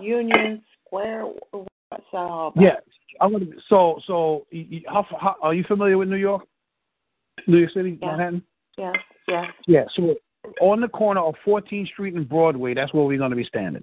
Union 0.00 0.62
Square. 0.86 1.24
What's 1.50 1.66
that 1.90 2.18
all 2.18 2.48
about? 2.48 2.62
Yeah, 2.62 2.76
I'm 3.20 3.32
gonna. 3.32 3.46
So, 3.68 4.00
so, 4.06 4.46
how, 4.86 5.04
how 5.18 5.36
are 5.42 5.54
you 5.54 5.64
familiar 5.64 5.98
with 5.98 6.08
New 6.08 6.16
York? 6.16 6.46
New 7.46 7.58
York 7.58 7.72
City, 7.72 7.98
Yeah. 8.00 8.06
Manhattan. 8.08 8.42
Yes, 8.78 8.94
yes. 9.26 9.46
Yeah. 9.66 9.84
So, 9.96 10.14
on 10.60 10.80
the 10.80 10.88
corner 10.88 11.20
of 11.20 11.34
14th 11.44 11.88
Street 11.88 12.14
and 12.14 12.28
Broadway, 12.28 12.74
that's 12.74 12.94
where 12.94 13.04
we're 13.04 13.18
gonna 13.18 13.34
be 13.34 13.44
standing 13.44 13.82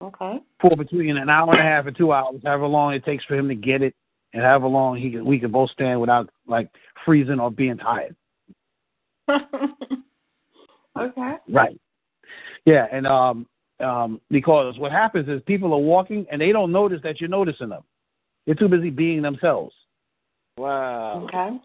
Okay. 0.00 0.38
for 0.60 0.76
between 0.76 1.16
an 1.16 1.28
hour 1.28 1.50
and 1.50 1.60
a 1.60 1.62
half 1.62 1.86
and 1.86 1.96
two 1.96 2.12
hours, 2.12 2.40
however 2.44 2.66
long 2.66 2.94
it 2.94 3.04
takes 3.04 3.24
for 3.24 3.34
him 3.34 3.48
to 3.48 3.54
get 3.54 3.82
it, 3.82 3.94
and 4.32 4.42
however 4.42 4.68
long 4.68 4.96
he 4.96 5.10
can, 5.10 5.24
we 5.24 5.40
can 5.40 5.50
both 5.50 5.70
stand 5.70 6.00
without 6.00 6.30
like 6.46 6.68
freezing 7.04 7.40
or 7.40 7.50
being 7.50 7.78
tired. 7.78 8.14
okay. 10.98 11.34
Right. 11.48 11.80
Yeah, 12.64 12.86
and 12.92 13.06
um, 13.06 13.46
um, 13.80 14.20
because 14.30 14.78
what 14.78 14.92
happens 14.92 15.28
is 15.28 15.42
people 15.46 15.72
are 15.72 15.78
walking 15.78 16.26
and 16.30 16.40
they 16.40 16.52
don't 16.52 16.70
notice 16.72 17.00
that 17.02 17.20
you're 17.20 17.28
noticing 17.28 17.68
them. 17.68 17.82
They're 18.46 18.54
too 18.54 18.68
busy 18.68 18.90
being 18.90 19.20
themselves. 19.20 19.74
Wow. 20.56 21.24
Okay. 21.24 21.58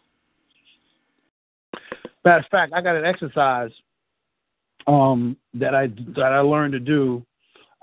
Matter 2.26 2.40
of 2.40 2.46
fact, 2.50 2.74
I 2.74 2.82
got 2.82 2.96
an 2.96 3.06
exercise 3.06 3.72
um, 4.88 5.38
that 5.54 5.76
I 5.76 5.88
that 6.16 6.32
I 6.34 6.40
learned 6.40 6.74
to 6.74 6.80
do 6.80 7.26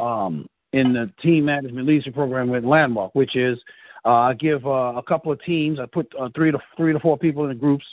um, 0.00 0.46
in 0.72 0.92
the 0.92 1.10
team 1.22 1.44
management 1.44 1.86
leadership 1.86 2.14
program 2.14 2.48
with 2.48 2.64
Landmark, 2.64 3.14
which 3.14 3.36
is 3.36 3.58
uh, 4.04 4.08
I 4.08 4.34
give 4.34 4.66
uh, 4.66 4.94
a 4.96 5.02
couple 5.02 5.30
of 5.32 5.42
teams. 5.42 5.78
I 5.78 5.86
put 5.86 6.10
uh, 6.18 6.28
three 6.34 6.50
to 6.50 6.58
three 6.76 6.92
to 6.92 7.00
four 7.00 7.18
people 7.18 7.42
in 7.44 7.50
the 7.50 7.54
groups, 7.54 7.84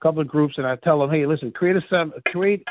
a 0.00 0.02
couple 0.02 0.20
of 0.20 0.28
groups, 0.28 0.58
and 0.58 0.66
I 0.66 0.76
tell 0.76 1.00
them, 1.00 1.10
hey, 1.10 1.26
listen, 1.26 1.50
create 1.50 1.76
a 1.76 1.82
sem- 1.90 2.12
create. 2.26 2.64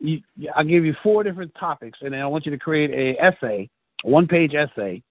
You, 0.00 0.20
I 0.54 0.64
give 0.64 0.84
you 0.84 0.94
four 1.02 1.22
different 1.22 1.54
topics, 1.58 1.98
and 2.02 2.12
then 2.12 2.20
I 2.20 2.26
want 2.26 2.44
you 2.44 2.50
to 2.50 2.58
create 2.58 2.90
a 2.90 3.22
essay, 3.22 3.70
one 4.02 4.26
page 4.26 4.54
essay 4.54 5.02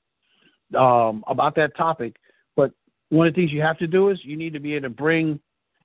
um, 0.78 1.24
about 1.28 1.56
that 1.56 1.76
topic. 1.78 2.18
But 2.56 2.72
one 3.10 3.26
of 3.26 3.34
the 3.34 3.42
things 3.42 3.54
you 3.54 3.62
have 3.62 3.78
to 3.80 3.88
do 3.88 4.10
is 4.10 4.20
you 4.24 4.36
need 4.36 4.54
to 4.54 4.60
be 4.60 4.76
able 4.76 4.90
to 4.90 4.96
bring 4.96 5.40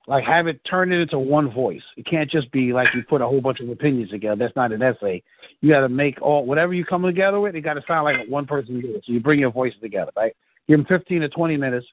like 0.07 0.23
have 0.23 0.47
it 0.47 0.63
turn 0.63 0.91
it 0.91 1.01
into 1.01 1.19
one 1.19 1.51
voice. 1.51 1.81
It 1.97 2.05
can't 2.05 2.31
just 2.31 2.49
be 2.51 2.71
like 2.71 2.87
you 2.95 3.03
put 3.03 3.21
a 3.21 3.27
whole 3.27 3.41
bunch 3.41 3.59
of 3.59 3.69
opinions 3.69 4.09
together. 4.09 4.37
That's 4.37 4.55
not 4.55 4.71
an 4.71 4.81
essay. 4.81 5.21
You 5.59 5.69
got 5.69 5.81
to 5.81 5.89
make 5.89 6.21
all 6.21 6.45
whatever 6.45 6.73
you 6.73 6.85
come 6.85 7.03
together 7.03 7.41
with. 7.41 7.55
It 7.55 7.61
got 7.61 7.73
to 7.73 7.83
sound 7.87 8.05
like 8.05 8.27
one 8.27 8.45
person 8.45 8.79
did 8.79 8.91
it. 8.91 9.03
So 9.05 9.11
you 9.11 9.19
bring 9.19 9.39
your 9.39 9.51
voices 9.51 9.79
together, 9.81 10.11
right? 10.15 10.35
Give 10.67 10.77
them 10.77 10.85
15 10.87 11.21
to 11.21 11.29
20 11.29 11.57
minutes, 11.57 11.85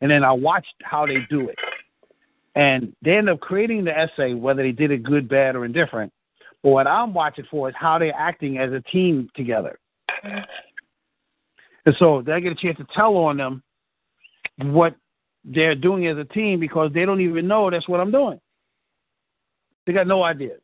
and 0.00 0.10
then 0.10 0.24
I 0.24 0.32
watch 0.32 0.66
how 0.82 1.06
they 1.06 1.18
do 1.30 1.48
it. 1.48 1.56
And 2.56 2.94
they 3.02 3.16
end 3.16 3.28
up 3.28 3.40
creating 3.40 3.84
the 3.84 3.96
essay, 3.96 4.34
whether 4.34 4.62
they 4.62 4.72
did 4.72 4.90
it 4.90 5.02
good, 5.02 5.28
bad, 5.28 5.56
or 5.56 5.64
indifferent. 5.64 6.12
But 6.62 6.70
what 6.70 6.86
I'm 6.86 7.12
watching 7.12 7.44
for 7.50 7.68
is 7.68 7.74
how 7.78 7.98
they're 7.98 8.14
acting 8.16 8.58
as 8.58 8.72
a 8.72 8.80
team 8.80 9.28
together. 9.36 9.78
Mm-hmm. 10.24 10.38
And 11.86 11.96
so 11.98 12.22
they 12.22 12.40
get 12.40 12.52
a 12.52 12.54
chance 12.54 12.78
to 12.78 12.86
tell 12.94 13.16
on 13.16 13.36
them 13.36 13.62
what 14.58 14.94
they're 15.44 15.74
doing 15.74 16.06
as 16.06 16.16
a 16.16 16.24
team 16.24 16.60
because 16.60 16.90
they 16.92 17.04
don't 17.04 17.20
even 17.20 17.46
know 17.46 17.70
that's 17.70 17.88
what 17.88 18.00
I'm 18.00 18.10
doing. 18.10 18.40
They 19.86 19.92
got 19.92 20.06
no 20.06 20.22
idea. 20.22 20.56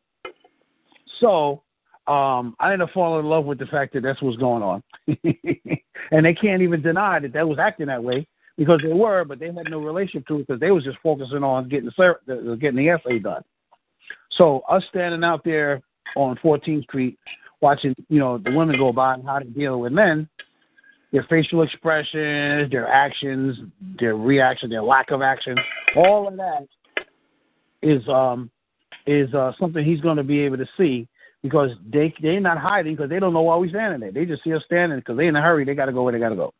So 1.20 1.62
um, 2.06 2.56
I 2.58 2.72
ended 2.72 2.88
up 2.88 2.94
falling 2.94 3.24
in 3.24 3.30
love 3.30 3.44
with 3.44 3.58
the 3.58 3.66
fact 3.66 3.92
that 3.92 4.02
that's 4.02 4.22
what's 4.22 4.38
going 4.38 4.62
on, 4.62 4.82
and 6.10 6.26
they 6.26 6.34
can't 6.34 6.62
even 6.62 6.82
deny 6.82 7.20
that 7.20 7.32
they 7.32 7.42
was 7.42 7.58
acting 7.58 7.86
that 7.86 8.02
way 8.02 8.26
because 8.56 8.80
they 8.82 8.92
were, 8.92 9.24
but 9.24 9.38
they 9.38 9.46
had 9.46 9.70
no 9.70 9.80
relationship 9.80 10.26
to 10.26 10.36
it 10.36 10.46
because 10.46 10.60
they 10.60 10.70
was 10.70 10.84
just 10.84 10.98
focusing 11.02 11.44
on 11.44 11.68
getting 11.68 11.90
the 11.96 12.58
getting 12.60 12.76
the 12.76 12.88
essay 12.88 13.18
done. 13.18 13.42
So 14.32 14.60
us 14.68 14.82
standing 14.88 15.24
out 15.24 15.44
there 15.44 15.82
on 16.16 16.36
14th 16.42 16.84
Street, 16.84 17.18
watching 17.60 17.94
you 18.08 18.18
know 18.18 18.38
the 18.38 18.50
women 18.50 18.78
go 18.78 18.92
by 18.92 19.14
and 19.14 19.24
how 19.24 19.38
they 19.38 19.46
deal 19.46 19.80
with 19.80 19.92
men, 19.92 20.28
their 21.12 21.24
facial 21.28 21.62
expressions, 21.62 22.70
their 22.70 22.88
actions, 22.88 23.56
their 23.98 24.16
reaction, 24.16 24.70
their 24.70 24.82
lack 24.82 25.10
of 25.10 25.22
action, 25.22 25.56
all 25.96 26.28
of 26.28 26.36
that 26.36 26.66
is 27.82 28.06
um 28.08 28.50
is 29.06 29.32
uh, 29.34 29.52
something 29.58 29.84
he's 29.84 30.00
going 30.00 30.18
to 30.18 30.22
be 30.22 30.40
able 30.40 30.58
to 30.58 30.68
see 30.76 31.08
because 31.42 31.70
they 31.90 32.14
they're 32.20 32.40
not 32.40 32.58
hiding 32.58 32.94
because 32.94 33.10
they 33.10 33.18
don't 33.18 33.32
know 33.32 33.42
why 33.42 33.56
we're 33.56 33.68
standing 33.70 34.00
there. 34.00 34.12
They 34.12 34.26
just 34.26 34.44
see 34.44 34.54
us 34.54 34.62
standing 34.66 34.98
because 34.98 35.16
they're 35.16 35.28
in 35.28 35.36
a 35.36 35.42
hurry. 35.42 35.64
They 35.64 35.74
got 35.74 35.86
to 35.86 35.92
go 35.92 36.02
where 36.04 36.12
they 36.12 36.18
got 36.18 36.28
to 36.28 36.36
go. 36.36 36.52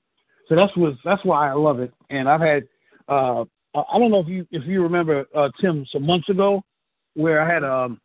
So 0.48 0.56
that's 0.56 0.74
what 0.76 0.94
that's 1.04 1.24
why 1.24 1.50
I 1.50 1.52
love 1.52 1.80
it. 1.80 1.92
And 2.08 2.28
I've 2.28 2.40
had 2.40 2.64
uh 3.08 3.44
I 3.74 3.98
don't 3.98 4.10
know 4.10 4.20
if 4.20 4.28
you 4.28 4.46
if 4.50 4.64
you 4.66 4.82
remember 4.82 5.26
uh, 5.34 5.50
Tim 5.60 5.86
some 5.92 6.04
months 6.04 6.28
ago 6.28 6.62
where 7.14 7.40
I 7.40 7.52
had 7.52 7.62
um 7.62 8.00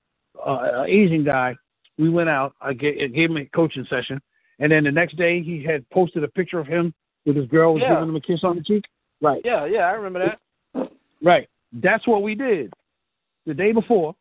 uh, 0.46 0.84
an 0.84 0.90
Asian 0.90 1.24
guy. 1.24 1.56
We 1.98 2.10
went 2.10 2.28
out. 2.28 2.54
I 2.60 2.74
gave, 2.74 2.98
I 3.02 3.08
gave 3.08 3.30
him 3.30 3.38
a 3.38 3.46
coaching 3.46 3.88
session 3.90 4.22
and 4.60 4.72
then 4.72 4.84
the 4.84 4.92
next 4.92 5.16
day, 5.18 5.42
he 5.42 5.64
had 5.64 5.88
posted 5.90 6.24
a 6.24 6.28
picture 6.28 6.60
of 6.60 6.68
him 6.68 6.94
with 7.26 7.36
his 7.36 7.48
girl 7.48 7.74
was 7.74 7.82
Yeah. 7.82 7.96
giving 7.96 8.10
him 8.10 8.16
a 8.16 8.22
kiss 8.22 8.44
on 8.44 8.56
the 8.58 8.64
cheek. 8.64 8.86
Right. 9.22 9.42
Yeah, 9.44 9.66
yeah, 9.66 9.88
I 9.88 9.92
remember 9.94 10.38
that. 10.74 10.92
Right. 11.24 11.48
That's 11.74 12.06
what 12.08 12.22
we 12.24 12.36
did. 12.36 12.74
The 13.46 13.54
day 13.54 13.72
before, 13.72 14.16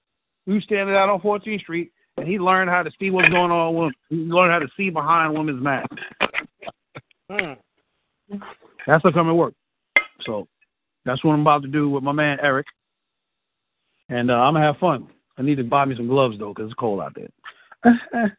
we 0.47 0.55
were 0.55 0.61
standing 0.61 0.95
out 0.95 1.09
on 1.09 1.21
14th 1.21 1.61
Street, 1.61 1.93
and 2.17 2.27
he 2.27 2.39
learned 2.39 2.71
how 2.71 2.83
to 2.83 2.91
see 2.99 3.11
what's 3.11 3.29
going 3.29 3.51
on. 3.51 3.75
With, 3.75 3.95
he 4.09 4.17
learned 4.17 4.53
how 4.53 4.59
to 4.61 4.69
see 4.77 4.91
behind 4.91 5.35
women's 5.37 5.63
masks. 5.63 5.97
Hmm. 7.31 7.53
That's 8.87 9.03
how 9.03 9.11
come 9.13 9.29
it 9.29 9.33
worked. 9.35 9.57
So 10.23 10.47
that's 11.05 11.23
what 11.25 11.33
I'm 11.33 11.41
about 11.41 11.63
to 11.63 11.69
do 11.69 11.89
with 11.91 12.03
my 12.03 12.13
man 12.13 12.39
Eric, 12.43 12.67
and 14.09 14.31
uh, 14.31 14.35
I'm 14.35 14.55
gonna 14.55 14.65
have 14.67 14.79
fun. 14.79 15.09
I 15.39 15.43
need 15.43 15.57
to 15.57 15.65
buy 15.65 15.85
me 15.85 15.97
some 15.97 16.07
gloves 16.07 16.39
though, 16.39 16.55
'cause 16.55 16.67
it's 16.67 16.75
cold 16.75 17.01
out 17.01 17.15
there. 17.15 17.29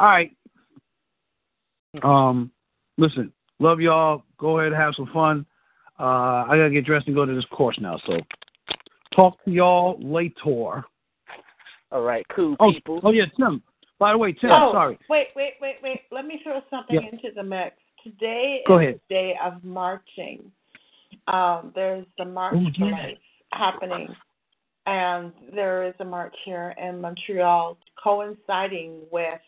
All 0.00 0.08
right. 0.08 0.30
Um, 2.02 2.50
listen, 2.96 3.32
love 3.58 3.80
y'all. 3.80 4.22
Go 4.38 4.58
ahead 4.58 4.72
and 4.72 4.80
have 4.80 4.94
some 4.96 5.08
fun. 5.12 5.44
Uh, 5.98 6.44
I 6.48 6.56
gotta 6.56 6.70
get 6.70 6.84
dressed 6.84 7.06
and 7.06 7.16
go 7.16 7.24
to 7.24 7.34
this 7.34 7.44
course 7.46 7.76
now. 7.80 7.98
So, 8.06 8.18
talk 9.14 9.42
to 9.44 9.50
y'all 9.50 9.98
later. 10.00 10.84
All 11.90 12.02
right, 12.02 12.24
cool 12.34 12.54
Oh, 12.60 12.72
people. 12.72 13.00
oh 13.02 13.10
yeah, 13.10 13.24
Tim. 13.36 13.62
By 13.98 14.12
the 14.12 14.18
way, 14.18 14.32
Tim. 14.32 14.50
oh, 14.52 14.72
Sorry. 14.72 14.98
wait, 15.08 15.28
wait, 15.34 15.54
wait, 15.60 15.76
wait. 15.82 16.02
Let 16.12 16.24
me 16.26 16.40
throw 16.44 16.60
something 16.70 16.96
into 17.02 17.34
the 17.34 17.42
mix. 17.42 17.74
Today 18.04 18.62
Go 18.66 18.78
is 18.78 18.82
ahead. 18.82 19.00
the 19.08 19.14
day 19.14 19.34
of 19.44 19.64
marching. 19.64 20.52
Um, 21.26 21.72
there's 21.74 22.06
the 22.16 22.24
March 22.24 22.54
Oh, 22.56 22.70
for 22.78 22.84
yeah. 22.86 23.10
Happening, 23.52 24.08
and 24.86 25.32
there 25.54 25.84
is 25.88 25.94
a 26.00 26.04
march 26.04 26.34
here 26.44 26.74
in 26.80 27.00
Montreal 27.00 27.78
coinciding 28.02 29.00
with 29.10 29.40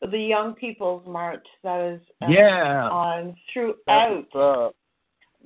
the 0.00 0.18
Young 0.18 0.54
People's 0.54 1.06
March 1.06 1.46
that 1.62 1.80
is 1.80 2.00
uh, 2.22 2.26
Yeah. 2.28 2.88
on 2.88 3.36
throughout 3.52 4.26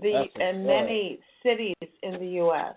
the 0.01 0.29
in 0.41 0.67
many 0.67 1.21
cities 1.43 1.75
in 2.03 2.19
the 2.19 2.27
U.S. 2.43 2.75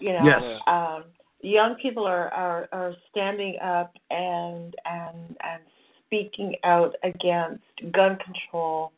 You 0.00 0.12
know, 0.12 0.24
Yes. 0.24 0.62
um, 0.66 1.04
young 1.40 1.74
people 1.76 2.06
are, 2.06 2.28
are 2.32 2.68
are 2.72 2.94
standing 3.10 3.58
up 3.60 3.92
and 4.10 4.74
and 4.84 5.36
and 5.42 5.62
speaking 6.06 6.56
out 6.64 6.94
against 7.02 7.64
gun 7.92 8.16
control, 8.18 8.92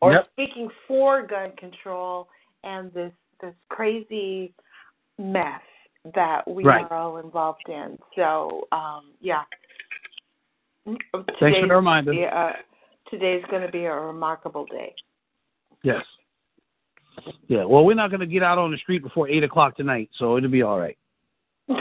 or 0.00 0.12
Yep. 0.12 0.28
speaking 0.32 0.70
for 0.86 1.22
gun 1.26 1.52
control 1.56 2.28
and 2.64 2.92
this 2.92 3.12
this 3.40 3.54
crazy 3.68 4.52
mess 5.18 5.62
that 6.14 6.46
we 6.48 6.64
Right. 6.64 6.90
are 6.90 6.96
all 6.96 7.16
involved 7.18 7.68
in. 7.68 7.98
So 8.14 8.68
um, 8.72 9.12
yeah. 9.20 9.44
Thanks 11.40 11.58
for 11.58 11.68
the 11.68 11.74
reminder. 11.74 12.12
uh, 12.26 12.52
today's 13.10 13.42
going 13.50 13.62
to 13.62 13.70
be 13.70 13.84
a 13.84 13.94
remarkable 13.94 14.66
day. 14.66 14.94
Yes. 15.82 16.02
Yeah. 17.48 17.64
Well, 17.64 17.84
we're 17.84 17.94
not 17.94 18.10
gonna 18.10 18.26
get 18.26 18.42
out 18.42 18.56
on 18.58 18.70
the 18.70 18.78
street 18.78 19.02
before 19.02 19.28
eight 19.28 19.42
o'clock 19.44 19.76
tonight, 19.76 20.08
so 20.16 20.36
it'll 20.36 20.48
be 20.50 20.62
all 20.62 20.78
right. 20.78 20.96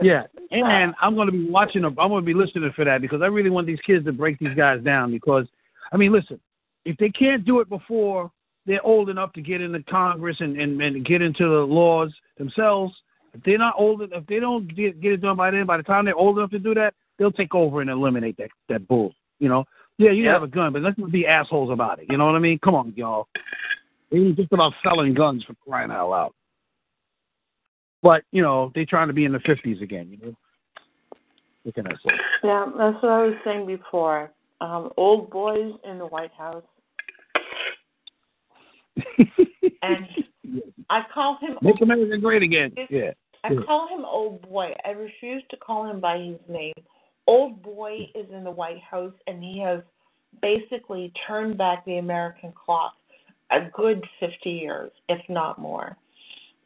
Yeah, 0.00 0.22
and 0.50 0.94
I'm 1.00 1.14
going 1.14 1.26
to 1.26 1.32
be 1.32 1.48
watching. 1.48 1.84
I'm 1.84 1.94
going 1.94 2.22
to 2.22 2.26
be 2.26 2.34
listening 2.34 2.70
for 2.74 2.84
that 2.84 3.02
because 3.02 3.20
I 3.22 3.26
really 3.26 3.50
want 3.50 3.66
these 3.66 3.80
kids 3.86 4.04
to 4.06 4.12
break 4.12 4.38
these 4.38 4.56
guys 4.56 4.82
down. 4.82 5.10
Because, 5.10 5.46
I 5.92 5.96
mean, 5.96 6.12
listen, 6.12 6.40
if 6.84 6.96
they 6.96 7.10
can't 7.10 7.44
do 7.44 7.60
it 7.60 7.68
before 7.68 8.30
they're 8.66 8.84
old 8.84 9.10
enough 9.10 9.32
to 9.34 9.42
get 9.42 9.60
into 9.60 9.82
Congress 9.84 10.36
and 10.40 10.58
and, 10.58 10.80
and 10.80 11.04
get 11.04 11.20
into 11.22 11.44
the 11.44 11.66
laws 11.66 12.12
themselves, 12.38 12.94
if 13.34 13.42
they're 13.44 13.58
not 13.58 13.74
old, 13.78 14.02
if 14.02 14.26
they 14.26 14.40
don't 14.40 14.74
get, 14.74 15.00
get 15.00 15.12
it 15.12 15.22
done 15.22 15.36
by 15.36 15.50
then, 15.50 15.66
by 15.66 15.76
the 15.76 15.82
time 15.82 16.04
they're 16.04 16.14
old 16.14 16.38
enough 16.38 16.50
to 16.50 16.58
do 16.58 16.74
that, 16.74 16.94
they'll 17.18 17.30
take 17.30 17.54
over 17.54 17.80
and 17.80 17.90
eliminate 17.90 18.36
that 18.38 18.50
that 18.68 18.86
bull. 18.88 19.14
You 19.38 19.48
know, 19.48 19.64
yeah, 19.98 20.10
you 20.10 20.24
Yep. 20.24 20.32
have 20.32 20.42
a 20.42 20.48
gun, 20.48 20.72
but 20.72 20.82
let's 20.82 20.98
not 20.98 21.12
be 21.12 21.26
assholes 21.26 21.70
about 21.70 21.98
it. 22.00 22.06
You 22.08 22.16
know 22.16 22.26
what 22.26 22.34
I 22.34 22.38
mean? 22.38 22.58
Come 22.58 22.74
on, 22.74 22.92
y'all. 22.96 23.28
It 24.10 24.16
ain't 24.18 24.36
just 24.36 24.52
about 24.52 24.72
selling 24.82 25.14
guns 25.14 25.44
for 25.44 25.54
crying 25.66 25.90
out 25.90 26.10
loud. 26.10 26.32
But 28.02 28.24
you 28.32 28.42
know, 28.42 28.72
they're 28.74 28.86
trying 28.86 29.08
to 29.08 29.14
be 29.14 29.24
in 29.24 29.32
the 29.32 29.40
fifties 29.40 29.82
again. 29.82 30.08
You 30.10 30.26
know, 30.26 30.36
what 31.62 31.74
can 31.74 31.86
I 31.86 31.92
say? 31.92 32.14
Yeah, 32.42 32.66
that's 32.76 33.02
what 33.02 33.12
I 33.12 33.26
was 33.26 33.34
saying 33.44 33.66
before. 33.66 34.30
Um, 34.60 34.90
old 34.96 35.30
boys 35.30 35.72
in 35.84 35.98
the 35.98 36.06
White 36.06 36.32
House, 36.32 36.64
and 39.82 40.06
I 40.88 41.02
call 41.12 41.38
him. 41.40 41.58
Make 41.62 41.80
America 41.80 42.18
great 42.18 42.42
again. 42.42 42.72
Yeah. 42.88 43.12
I 43.44 43.54
call 43.66 43.88
him 43.88 44.04
old 44.04 44.42
boy. 44.42 44.72
I 44.84 44.90
refuse 44.90 45.42
to 45.50 45.56
call 45.56 45.88
him 45.88 46.00
by 46.00 46.18
his 46.18 46.38
name. 46.48 46.74
Old 47.26 47.62
boy 47.62 48.08
is 48.14 48.26
in 48.32 48.44
the 48.44 48.50
White 48.50 48.82
House, 48.82 49.14
and 49.26 49.42
he 49.42 49.60
has 49.60 49.80
basically 50.42 51.12
turned 51.26 51.56
back 51.56 51.84
the 51.84 51.98
American 51.98 52.52
clock 52.52 52.94
a 53.50 53.68
good 53.72 54.04
fifty 54.18 54.50
years, 54.50 54.90
if 55.08 55.20
not 55.28 55.58
more. 55.58 55.96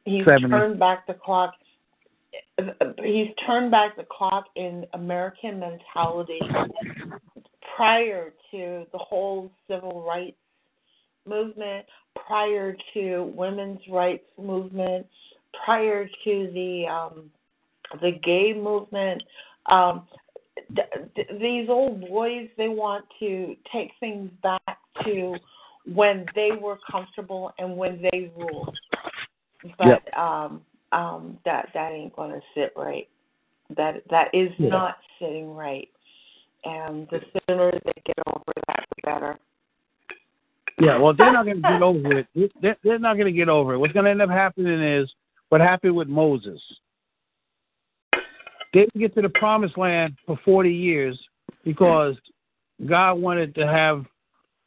He's 0.04 0.24
70. 0.24 0.48
turned 0.48 0.78
back 0.78 1.06
the 1.06 1.14
clock. 1.14 1.54
He's 3.02 3.28
turned 3.46 3.70
back 3.70 3.96
the 3.96 4.06
clock 4.10 4.46
in 4.56 4.84
American 4.92 5.60
mentality 5.60 6.40
prior 7.76 8.32
to 8.50 8.86
the 8.92 8.98
whole 8.98 9.50
civil 9.68 10.04
rights 10.06 10.36
movement, 11.26 11.86
prior 12.26 12.76
to 12.94 13.32
women's 13.34 13.80
rights 13.90 14.26
movement, 14.38 15.06
prior 15.64 16.06
to 16.06 16.50
the 16.52 16.86
um, 16.90 17.30
the 18.00 18.12
gay 18.22 18.52
movement. 18.52 19.22
Um, 19.66 20.06
th- 20.74 20.88
th- 21.14 21.28
these 21.40 21.68
old 21.68 22.00
boys, 22.00 22.48
they 22.56 22.68
want 22.68 23.04
to 23.20 23.56
take 23.72 23.90
things 24.00 24.30
back 24.42 24.78
to 25.04 25.36
when 25.92 26.26
they 26.34 26.50
were 26.52 26.78
comfortable 26.90 27.52
and 27.58 27.76
when 27.76 28.02
they 28.02 28.30
ruled. 28.36 28.76
But 29.78 30.16
um 30.18 30.62
um 30.92 31.38
that 31.44 31.68
that 31.74 31.92
ain't 31.92 32.14
gonna 32.16 32.40
sit 32.54 32.72
right. 32.76 33.08
That 33.76 34.02
that 34.10 34.28
is 34.34 34.50
Yeah. 34.58 34.68
not 34.70 34.98
sitting 35.18 35.54
right. 35.54 35.88
And 36.64 37.08
the 37.08 37.20
sooner 37.48 37.72
they 37.72 38.02
get 38.04 38.18
over 38.26 38.52
that 38.66 38.84
the 38.96 39.02
better. 39.02 39.38
Yeah, 40.80 40.98
well, 40.98 41.14
they're 41.14 41.32
not 41.32 41.44
going 41.44 41.62
to 41.62 41.68
get 41.68 41.82
over 41.82 42.18
it. 42.18 42.26
They're, 42.60 42.76
they're 42.82 42.98
not 42.98 43.14
going 43.14 43.32
to 43.32 43.32
get 43.32 43.48
over 43.48 43.74
it. 43.74 43.78
What's 43.78 43.92
going 43.92 44.06
to 44.06 44.10
end 44.10 44.20
up 44.22 44.30
happening 44.30 44.82
is 44.82 45.08
what 45.48 45.60
happened 45.60 45.94
with 45.94 46.08
Moses. 46.08 46.60
They 48.72 48.80
didn't 48.80 49.00
get 49.00 49.14
to 49.14 49.22
the 49.22 49.28
promised 49.28 49.78
land 49.78 50.16
for 50.26 50.36
40 50.44 50.72
years 50.72 51.16
because 51.64 52.16
God 52.86 53.14
wanted 53.14 53.54
to 53.54 53.66
have 53.66 54.04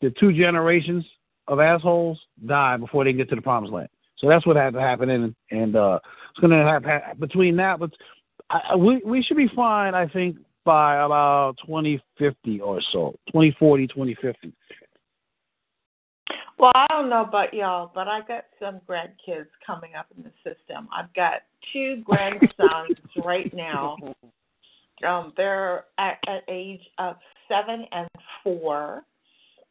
the 0.02 0.12
two 0.12 0.32
generations 0.32 1.06
of 1.48 1.60
assholes 1.60 2.20
die 2.46 2.78
before 2.78 3.04
they 3.04 3.12
get 3.12 3.30
to 3.30 3.36
the 3.36 3.42
promised 3.42 3.74
land. 3.74 3.90
So 4.18 4.28
that's 4.30 4.46
what 4.46 4.56
had 4.56 4.74
to 4.74 4.82
happen, 4.82 5.10
and 5.10 5.36
and 5.52 5.76
uh, 5.76 6.00
it's 6.32 6.40
going 6.40 6.52
to 6.52 6.66
happen 6.66 7.20
between 7.20 7.56
that, 7.58 7.80
but 7.80 7.92
I, 8.50 8.76
we 8.76 9.02
we 9.06 9.22
should 9.22 9.38
be 9.38 9.50
fine, 9.56 9.94
I 9.94 10.08
think, 10.08 10.38
by 10.64 10.96
about 11.04 11.56
2050 11.66 12.62
or 12.62 12.82
so, 12.92 13.16
2040, 13.28 13.88
2050. 13.88 14.54
Well, 16.58 16.72
I 16.74 16.88
don't 16.90 17.10
know 17.10 17.22
about 17.22 17.54
y'all, 17.54 17.92
but 17.94 18.08
I 18.08 18.22
got 18.22 18.46
some 18.60 18.80
grandkids 18.90 19.48
coming 19.66 19.94
up 19.96 20.08
in 20.16 20.24
the 20.24 20.32
system. 20.44 20.90
I've 20.96 21.14
got 21.14 21.42
two 21.72 22.02
grandsons 22.04 22.98
right 23.16 23.54
now. 23.54 23.98
Um, 25.08 25.34
they're 25.38 25.86
at, 26.00 26.18
at 26.28 26.44
age 26.48 26.82
of 26.98 27.18
seven 27.48 27.86
and 27.92 28.10
four. 28.44 29.04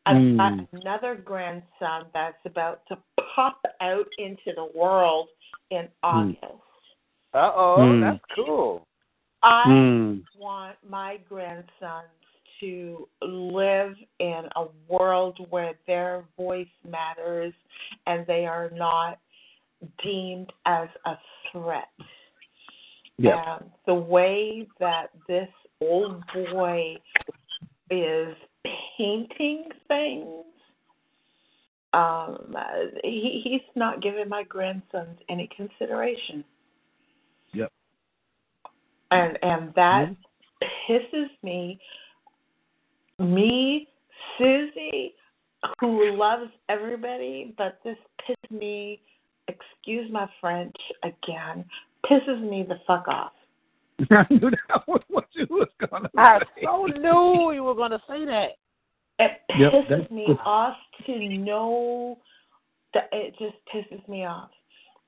I've 0.06 0.36
got 0.36 0.52
Mm. 0.52 0.68
another 0.72 1.16
grandson 1.16 2.06
that's 2.14 2.38
about 2.44 2.82
to 2.86 2.98
pop 3.34 3.60
out 3.80 4.06
into 4.18 4.52
the 4.54 4.68
world 4.72 5.28
in 5.70 5.88
Mm. 6.04 6.36
August. 6.42 6.62
Uh 7.34 7.52
oh, 7.54 7.94
Hmm. 7.96 8.00
that's 8.00 8.24
cool. 8.36 8.86
I 9.42 9.64
Mm. 9.66 10.24
want 10.38 10.76
my 10.88 11.18
grandsons 11.28 12.15
to 12.60 13.08
live 13.22 13.94
in 14.18 14.42
a 14.56 14.64
world 14.88 15.38
where 15.50 15.72
their 15.86 16.24
voice 16.36 16.66
matters 16.88 17.52
and 18.06 18.26
they 18.26 18.46
are 18.46 18.70
not 18.74 19.18
deemed 20.02 20.52
as 20.64 20.88
a 21.04 21.14
threat. 21.52 21.88
Yeah. 23.18 23.58
And 23.60 23.70
the 23.86 23.94
way 23.94 24.66
that 24.80 25.06
this 25.28 25.48
old 25.80 26.22
boy 26.34 26.96
is 27.90 28.34
painting 28.96 29.68
things, 29.88 30.44
um, 31.92 32.54
he, 33.02 33.40
he's 33.42 33.60
not 33.74 34.02
giving 34.02 34.28
my 34.28 34.42
grandsons 34.42 35.18
any 35.30 35.48
consideration. 35.56 36.44
Yep. 37.54 37.72
And 39.10 39.38
and 39.42 39.72
that 39.76 40.08
pisses 40.88 41.30
me. 41.42 41.78
Me, 43.18 43.88
Susie, 44.38 45.14
who 45.80 46.14
loves 46.16 46.50
everybody, 46.68 47.54
but 47.56 47.78
this 47.84 47.96
pisses 48.28 48.50
me. 48.58 49.00
Excuse 49.48 50.10
my 50.12 50.28
French 50.40 50.74
again. 51.04 51.64
Pisses 52.10 52.40
me 52.48 52.64
the 52.68 52.76
fuck 52.86 53.06
off. 53.08 53.32
I 54.10 54.26
knew 54.28 54.50
that 54.50 54.86
was 54.86 55.00
what 55.08 55.26
you 55.32 55.46
was 55.48 55.68
gonna 55.88 56.10
I 56.18 56.40
say. 56.56 56.62
so 56.64 56.84
knew 56.86 57.52
you 57.52 57.62
were 57.64 57.74
gonna 57.74 58.00
say 58.08 58.24
that. 58.26 58.50
It 59.18 59.30
pisses 59.50 59.88
that's- 59.88 60.10
me 60.10 60.26
off 60.44 60.76
to 61.06 61.18
know 61.38 62.18
that 62.92 63.08
it 63.12 63.34
just 63.38 63.54
pisses 63.72 64.06
me 64.08 64.26
off. 64.26 64.50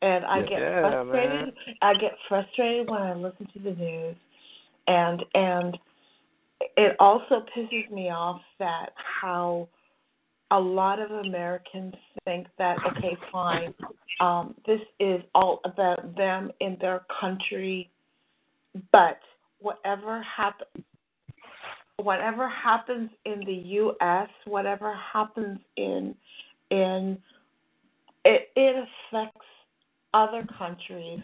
And 0.01 0.25
I 0.25 0.39
Yeah. 0.39 0.47
get 0.47 0.61
Yeah, 0.61 0.81
frustrated 1.03 1.55
I 1.83 1.95
get 1.95 2.13
frustrated 2.29 2.89
when 2.89 3.03
I 3.03 3.15
listen 3.15 3.47
to 3.53 3.59
the 3.59 3.73
news 3.73 4.17
and 4.87 5.25
and 5.35 5.79
it 6.61 6.97
also 6.99 7.45
pisses 7.57 7.91
me 7.91 8.11
off 8.11 8.41
that 8.59 8.91
how 8.97 9.69
a 10.51 10.59
lot 10.59 10.99
of 10.99 11.11
Americans 11.11 11.95
think 12.25 12.47
that 12.59 12.79
okay, 12.87 13.17
fine, 13.31 13.75
um, 14.21 14.55
this 14.67 14.81
is 14.99 15.21
all 15.35 15.61
about 15.65 16.17
them 16.17 16.51
in 16.61 16.77
their 16.81 17.05
country, 17.21 17.91
but 18.93 19.19
whatever 19.61 20.23
happens 20.23 20.85
whatever 21.97 22.49
happens 22.49 23.11
in 23.25 23.41
the 23.45 23.53
US, 23.53 24.29
whatever 24.47 24.95
happens 25.13 25.59
in 25.77 26.15
in 26.71 27.19
it 28.25 28.51
it 28.57 28.89
affects 29.13 29.47
other 30.15 30.47
countries 30.57 31.21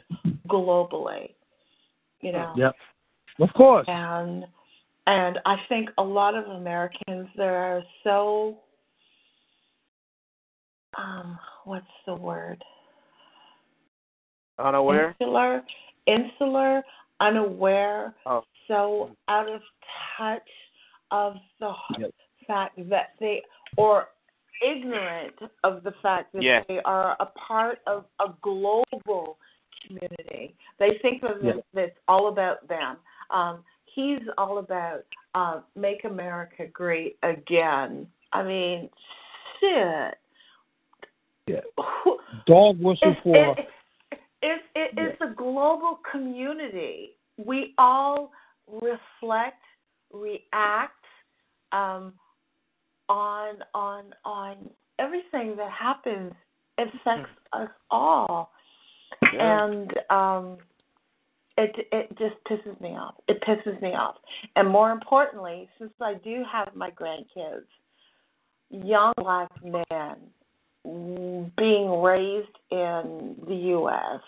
globally. 0.49 1.31
You 2.21 2.33
know. 2.33 2.53
Yep. 2.57 2.75
Of 3.41 3.49
course. 3.55 3.87
And 3.89 4.45
and 5.07 5.39
I 5.45 5.57
think 5.69 5.91
a 5.99 6.03
lot 6.03 6.35
of 6.35 6.47
Americans 6.47 7.29
they're 7.37 7.83
so 8.03 8.59
um 10.97 11.39
what's 11.65 11.87
the 12.07 12.15
word? 12.15 12.63
Unaware. 14.59 15.17
Insular, 15.21 15.63
insular, 16.07 16.83
unaware, 17.21 18.15
Oh. 18.25 18.45
so 18.69 19.17
out 19.29 19.49
of 19.49 19.61
touch 20.17 20.49
of 21.11 21.37
the 21.59 21.75
Yep. 21.99 22.11
fact 22.47 22.89
that 22.89 23.15
they 23.19 23.43
or 23.77 24.09
ignorant 24.63 25.35
of 25.65 25.83
the 25.83 25.93
fact 26.03 26.33
that 26.33 26.65
they 26.69 26.81
are 26.85 27.17
a 27.21 27.27
part 27.27 27.81
of 27.87 28.05
a 28.21 28.29
global 28.41 29.39
community. 29.87 30.55
They 30.79 30.99
think 31.03 31.23
that 31.23 31.43
Yeah. 31.43 31.55
it's, 31.57 31.67
it's 31.75 31.99
all 32.09 32.29
about 32.29 32.67
them. 32.69 32.99
Um, 33.31 33.65
he's 33.95 34.21
all 34.39 34.59
about 34.59 35.05
uh, 35.35 35.61
make 35.77 36.05
America 36.05 36.67
great 36.73 37.17
again. 37.23 38.07
I 38.33 38.43
mean, 38.43 38.91
shit. 39.61 40.15
Yeah. 41.47 41.61
Dog 42.47 42.79
whistle 42.81 43.17
for 43.23 43.37
it, 43.37 43.69
it, 44.43 44.61
it, 44.75 44.91
it's 44.97 45.21
a 45.21 45.35
global 45.35 45.99
community. 46.11 47.13
We 47.37 47.75
all 47.79 48.33
reflect, 48.71 49.63
react 50.13 50.93
um, 51.73 52.13
on 53.09 53.57
on 53.75 54.15
on 54.25 54.57
everything 54.99 55.57
that 55.57 55.71
happens. 55.71 56.33
Affects 56.77 57.31
us 57.53 57.69
all, 57.91 58.51
Yeah. 59.33 59.65
and 59.65 59.93
um, 60.11 60.59
it 61.57 61.89
it 61.93 62.09
just 62.19 62.35
pisses 62.49 62.81
me 62.81 62.91
off. 62.91 63.15
It 63.29 63.41
pisses 63.43 63.81
me 63.81 63.91
off, 63.95 64.17
and 64.57 64.69
more 64.69 64.91
importantly, 64.91 65.69
since 65.79 65.93
I 66.01 66.15
do 66.15 66.43
have 66.51 66.75
my 66.75 66.91
grandkids, 66.91 67.67
young 68.71 69.13
black 69.19 69.51
men 69.63 71.51
being 71.57 72.03
raised 72.03 72.57
in 72.71 73.37
the 73.47 73.55
U.S. 73.55 74.21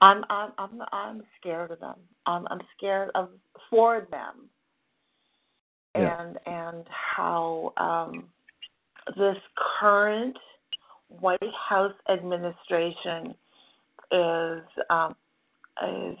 I'm 0.00 0.24
I'm 0.30 0.52
I'm 0.58 0.82
I'm 0.92 1.22
scared 1.40 1.70
of 1.70 1.80
them. 1.80 1.96
I'm 2.26 2.46
I'm 2.50 2.60
scared 2.76 3.10
of 3.14 3.30
for 3.68 4.06
them, 4.10 4.48
Yeah. 5.94 6.20
and 6.20 6.38
and 6.46 6.86
how 6.88 7.72
um, 7.76 8.24
this 9.16 9.36
current 9.80 10.36
White 11.08 11.42
House 11.68 11.94
administration 12.08 13.34
is 14.12 14.62
um, 14.90 15.14
is 15.86 16.16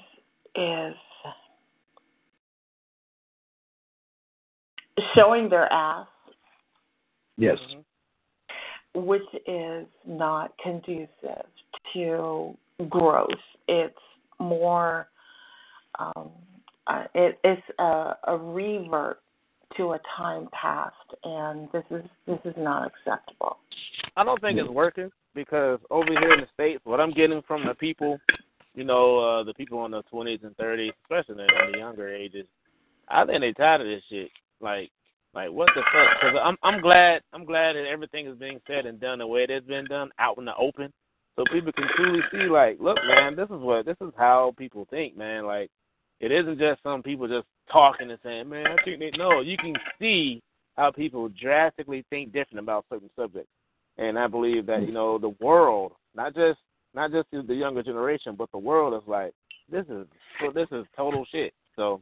is 0.58 0.94
showing 5.14 5.48
their 5.48 5.72
ass 5.72 6.06
yes. 7.36 7.58
which 8.94 9.22
is 9.46 9.86
not 10.06 10.52
conducive 10.62 11.46
to 11.92 12.56
growth. 12.88 13.28
It's 13.68 13.94
more, 14.40 15.08
um, 15.98 16.30
uh, 16.86 17.04
it, 17.14 17.38
it's 17.44 17.62
a, 17.78 18.14
a 18.26 18.36
revert 18.36 19.20
to 19.76 19.92
a 19.92 20.00
time 20.16 20.48
past, 20.52 20.94
and 21.24 21.68
this 21.72 21.84
is 21.90 22.02
this 22.26 22.38
is 22.44 22.54
not 22.56 22.90
acceptable. 22.90 23.58
I 24.16 24.24
don't 24.24 24.40
think 24.40 24.58
it's 24.58 24.68
working 24.68 25.10
because 25.34 25.78
over 25.90 26.08
here 26.08 26.32
in 26.32 26.40
the 26.40 26.46
states, 26.54 26.80
what 26.84 27.00
I'm 27.00 27.12
getting 27.12 27.42
from 27.46 27.66
the 27.66 27.74
people, 27.74 28.18
you 28.74 28.84
know, 28.84 29.18
uh, 29.18 29.44
the 29.44 29.54
people 29.54 29.84
in 29.84 29.90
the 29.90 30.02
20s 30.12 30.44
and 30.44 30.56
30s, 30.56 30.92
especially 31.04 31.42
in, 31.42 31.72
the 31.72 31.78
younger 31.78 32.08
ages, 32.08 32.46
I 33.08 33.24
think 33.24 33.40
they 33.40 33.52
tired 33.52 33.80
of 33.80 33.86
this 33.86 34.02
shit. 34.08 34.30
Like, 34.60 34.90
like 35.34 35.50
what 35.50 35.68
the 35.74 35.82
fuck? 35.92 36.20
Because 36.20 36.38
I'm 36.42 36.56
I'm 36.62 36.80
glad 36.80 37.22
I'm 37.32 37.44
glad 37.44 37.76
that 37.76 37.86
everything 37.86 38.26
is 38.26 38.38
being 38.38 38.60
said 38.66 38.86
and 38.86 39.00
done 39.00 39.18
the 39.18 39.26
way 39.26 39.42
it 39.44 39.50
has 39.50 39.62
been 39.64 39.84
done, 39.86 40.10
out 40.18 40.38
in 40.38 40.44
the 40.44 40.54
open, 40.56 40.92
so 41.36 41.44
people 41.52 41.72
can 41.72 41.88
truly 41.96 42.20
see. 42.32 42.48
Like, 42.48 42.78
look, 42.80 42.98
man, 43.06 43.36
this 43.36 43.44
is 43.44 43.60
what 43.60 43.86
this 43.86 43.96
is 44.00 44.12
how 44.16 44.54
people 44.56 44.86
think, 44.90 45.16
man. 45.16 45.46
Like, 45.46 45.70
it 46.20 46.32
isn't 46.32 46.58
just 46.58 46.82
some 46.82 47.02
people 47.02 47.28
just 47.28 47.46
talking 47.70 48.10
and 48.10 48.18
saying, 48.24 48.48
man, 48.48 48.66
I 48.66 48.82
think 48.84 48.98
they 48.98 49.10
no. 49.16 49.40
You 49.40 49.56
can 49.56 49.74
see 50.00 50.42
how 50.76 50.90
people 50.90 51.28
drastically 51.28 52.04
think 52.10 52.32
different 52.32 52.60
about 52.60 52.86
certain 52.90 53.10
subjects. 53.16 53.50
And 53.98 54.18
I 54.18 54.28
believe 54.28 54.66
that 54.66 54.82
you 54.82 54.92
know 54.92 55.18
the 55.18 55.34
world, 55.40 55.92
not 56.14 56.34
just 56.34 56.58
not 56.94 57.12
just 57.12 57.28
the 57.30 57.54
younger 57.54 57.82
generation, 57.82 58.34
but 58.36 58.50
the 58.52 58.58
world 58.58 58.94
is 58.94 59.08
like 59.08 59.32
this 59.70 59.86
is 59.88 60.06
this 60.54 60.68
is 60.72 60.86
total 60.96 61.26
shit. 61.30 61.52
So 61.76 62.00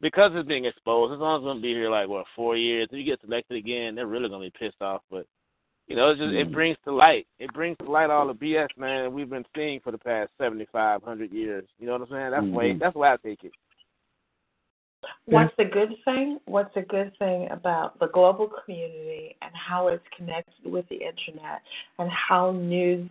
because 0.00 0.32
it's 0.34 0.48
being 0.48 0.64
exposed, 0.64 1.12
as 1.12 1.20
long 1.20 1.36
as 1.36 1.42
it's 1.42 1.48
gonna 1.48 1.60
be 1.60 1.72
here 1.72 1.90
like 1.90 2.08
what 2.08 2.26
four 2.36 2.56
years, 2.56 2.88
if 2.90 2.98
you 2.98 3.04
get 3.04 3.20
selected 3.20 3.56
again, 3.56 3.94
they're 3.94 4.06
really 4.06 4.28
gonna 4.28 4.44
be 4.44 4.52
pissed 4.58 4.82
off. 4.82 5.02
But 5.10 5.26
you 5.86 5.96
know, 5.96 6.10
it's 6.10 6.20
just 6.20 6.34
it 6.34 6.52
brings 6.52 6.76
to 6.84 6.92
light. 6.92 7.26
It 7.38 7.52
brings 7.52 7.76
to 7.78 7.90
light 7.90 8.10
all 8.10 8.26
the 8.26 8.34
BS, 8.34 8.68
man, 8.76 9.04
that 9.04 9.10
we've 9.10 9.30
been 9.30 9.44
seeing 9.56 9.80
for 9.80 9.92
the 9.92 9.98
past 9.98 10.30
seventy 10.38 10.66
five 10.72 11.02
hundred 11.02 11.32
years. 11.32 11.64
You 11.78 11.86
know 11.86 11.92
what 11.92 12.02
I'm 12.02 12.08
saying? 12.08 12.30
That's 12.30 12.46
Mhm. 12.46 12.52
way 12.52 12.74
that's 12.74 12.94
why 12.94 13.12
I 13.12 13.16
take 13.16 13.44
it. 13.44 13.52
What's 15.26 15.54
the 15.56 15.64
good 15.64 15.96
thing? 16.04 16.40
What's 16.46 16.72
the 16.74 16.82
good 16.82 17.16
thing 17.18 17.50
about 17.50 17.98
the 17.98 18.08
global 18.08 18.48
community 18.48 19.36
and 19.42 19.54
how 19.54 19.88
it's 19.88 20.06
connected 20.16 20.70
with 20.70 20.88
the 20.88 20.96
internet 20.96 21.62
and 21.98 22.10
how 22.10 22.52
news 22.52 23.08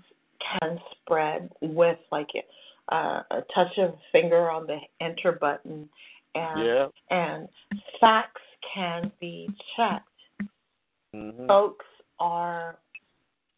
can 0.60 0.80
spread 1.02 1.50
with 1.62 1.98
like 2.12 2.30
uh, 2.92 3.22
a 3.32 3.42
touch 3.54 3.78
of 3.78 3.96
finger 4.12 4.50
on 4.50 4.68
the 4.68 4.78
enter 5.00 5.32
button 5.34 5.88
and 6.36 6.66
Yeah. 6.66 6.88
and 7.10 7.48
facts 8.00 8.42
can 8.74 9.12
be 9.20 9.50
checked. 9.76 10.08
hmm 11.14 11.48
Folks 11.48 11.86
are 12.20 12.78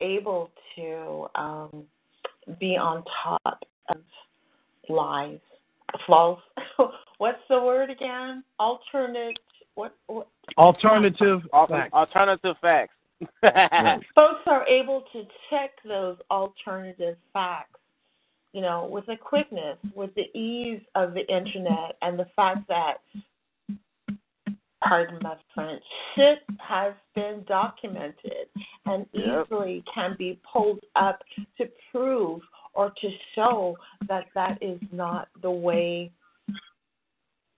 able 0.01 0.51
to 0.75 1.27
um, 1.35 1.85
be 2.59 2.77
on 2.77 3.03
top 3.23 3.63
of 3.89 3.97
lies, 4.89 5.39
false. 6.07 6.39
What's 7.17 7.39
the 7.49 7.59
word 7.61 7.89
again? 7.89 8.43
Alternate. 8.59 9.37
What? 9.75 9.95
what 10.07 10.27
Alternative 10.57 11.41
Al- 11.53 11.67
facts. 11.67 11.93
Alternative 11.93 12.55
facts. 12.61 12.93
folks 14.15 14.41
are 14.45 14.67
able 14.67 15.03
to 15.13 15.23
check 15.49 15.71
those 15.85 16.17
alternative 16.31 17.17
facts, 17.31 17.79
you 18.53 18.61
know, 18.61 18.87
with 18.91 19.05
the 19.05 19.15
quickness, 19.15 19.77
with 19.95 20.13
the 20.15 20.35
ease 20.37 20.81
of 20.95 21.13
the 21.13 21.27
internet, 21.27 21.97
and 22.01 22.17
the 22.17 22.27
fact 22.35 22.67
that, 22.67 22.95
pardon 24.83 25.19
my 25.21 25.35
French, 25.53 25.83
shit 26.15 26.39
has 26.59 26.93
been 27.15 27.43
documented 27.47 28.47
and 28.85 29.05
Yep. 29.13 29.45
easily 29.47 29.83
can 29.93 30.15
be 30.17 30.39
pulled 30.51 30.79
up 30.95 31.23
to 31.57 31.69
prove 31.91 32.41
or 32.73 32.91
to 33.01 33.09
show 33.35 33.77
that 34.07 34.25
that 34.35 34.57
is 34.61 34.79
not 34.91 35.29
the 35.41 35.51
way. 35.51 36.11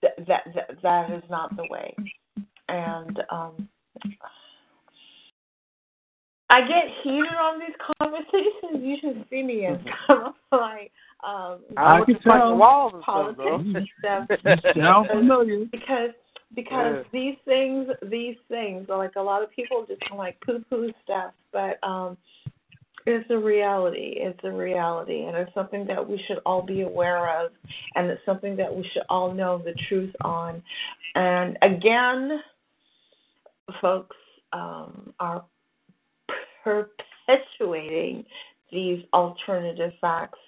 That 0.02 0.26
that 0.28 0.44
that, 0.54 0.82
that 0.84 1.12
is 1.12 1.24
not 1.30 1.56
the 1.56 1.66
way, 1.70 1.96
and 2.68 3.24
um, 3.30 3.70
I 6.50 6.62
get 6.62 6.84
heated 7.04 7.26
on 7.40 7.60
these 7.60 7.76
conversations. 8.00 8.84
You 8.84 8.98
should 9.02 9.26
see 9.30 9.44
me 9.44 9.66
as 9.66 9.78
kind 10.08 10.24
of 10.28 10.34
like 10.52 10.92
um 11.28 11.60
I 11.78 12.02
can 12.06 12.16
just 12.16 12.26
punching 12.26 12.40
tell. 12.42 12.58
walls 12.58 12.94
and 12.94 13.04
stuff, 13.04 13.36
politics 13.38 13.90
though. 14.04 14.20
and 14.46 14.62
stuff 14.62 14.76
Sound 14.78 15.08
familiar? 15.12 15.66
because 15.72 16.12
because 16.54 16.98
Yeah. 16.98 17.04
these 17.12 17.36
things 17.46 17.90
these 18.10 18.36
things 18.48 18.88
are 18.90 18.98
like 18.98 19.16
a 19.16 19.22
lot 19.22 19.42
of 19.44 19.52
people 19.52 19.86
just 19.88 20.02
kind 20.02 20.14
of 20.14 20.18
like 20.20 20.40
poo 20.42 20.64
poo 20.70 20.92
stuff, 21.04 21.32
but 21.52 21.80
um 21.88 22.18
it's 23.08 23.30
a 23.30 23.38
reality. 23.38 24.16
It's 24.18 24.40
a 24.44 24.52
reality, 24.52 25.26
and 25.26 25.38
it's 25.38 25.54
something 25.54 25.86
that 25.86 26.08
we 26.10 26.20
should 26.28 26.40
all 26.44 26.64
be 26.64 26.82
aware 26.82 27.40
of, 27.40 27.52
and 27.94 28.08
it's 28.10 28.26
something 28.26 28.56
that 28.58 28.76
we 28.76 28.84
should 28.94 29.04
all 29.10 29.32
know 29.32 29.60
the 29.64 29.76
truth 29.88 30.12
on. 30.22 30.64
And 31.14 31.56
again, 31.62 32.40
folks 33.80 34.16
um, 34.54 35.14
are 35.20 35.44
perpetuating 36.66 38.26
these 38.72 39.04
alternative 39.14 39.92
facts. 40.02 40.40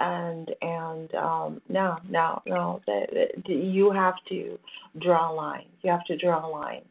And 0.00 0.50
and 0.62 1.12
um 1.14 1.62
no 1.68 1.96
no 2.08 2.40
no 2.46 2.80
that, 2.86 3.08
that 3.12 3.48
you 3.48 3.90
have 3.90 4.14
to 4.28 4.58
draw 5.00 5.32
a 5.32 5.34
line. 5.34 5.66
You 5.82 5.90
have 5.90 6.04
to 6.06 6.16
draw 6.16 6.46
a 6.46 6.50
line. 6.50 6.82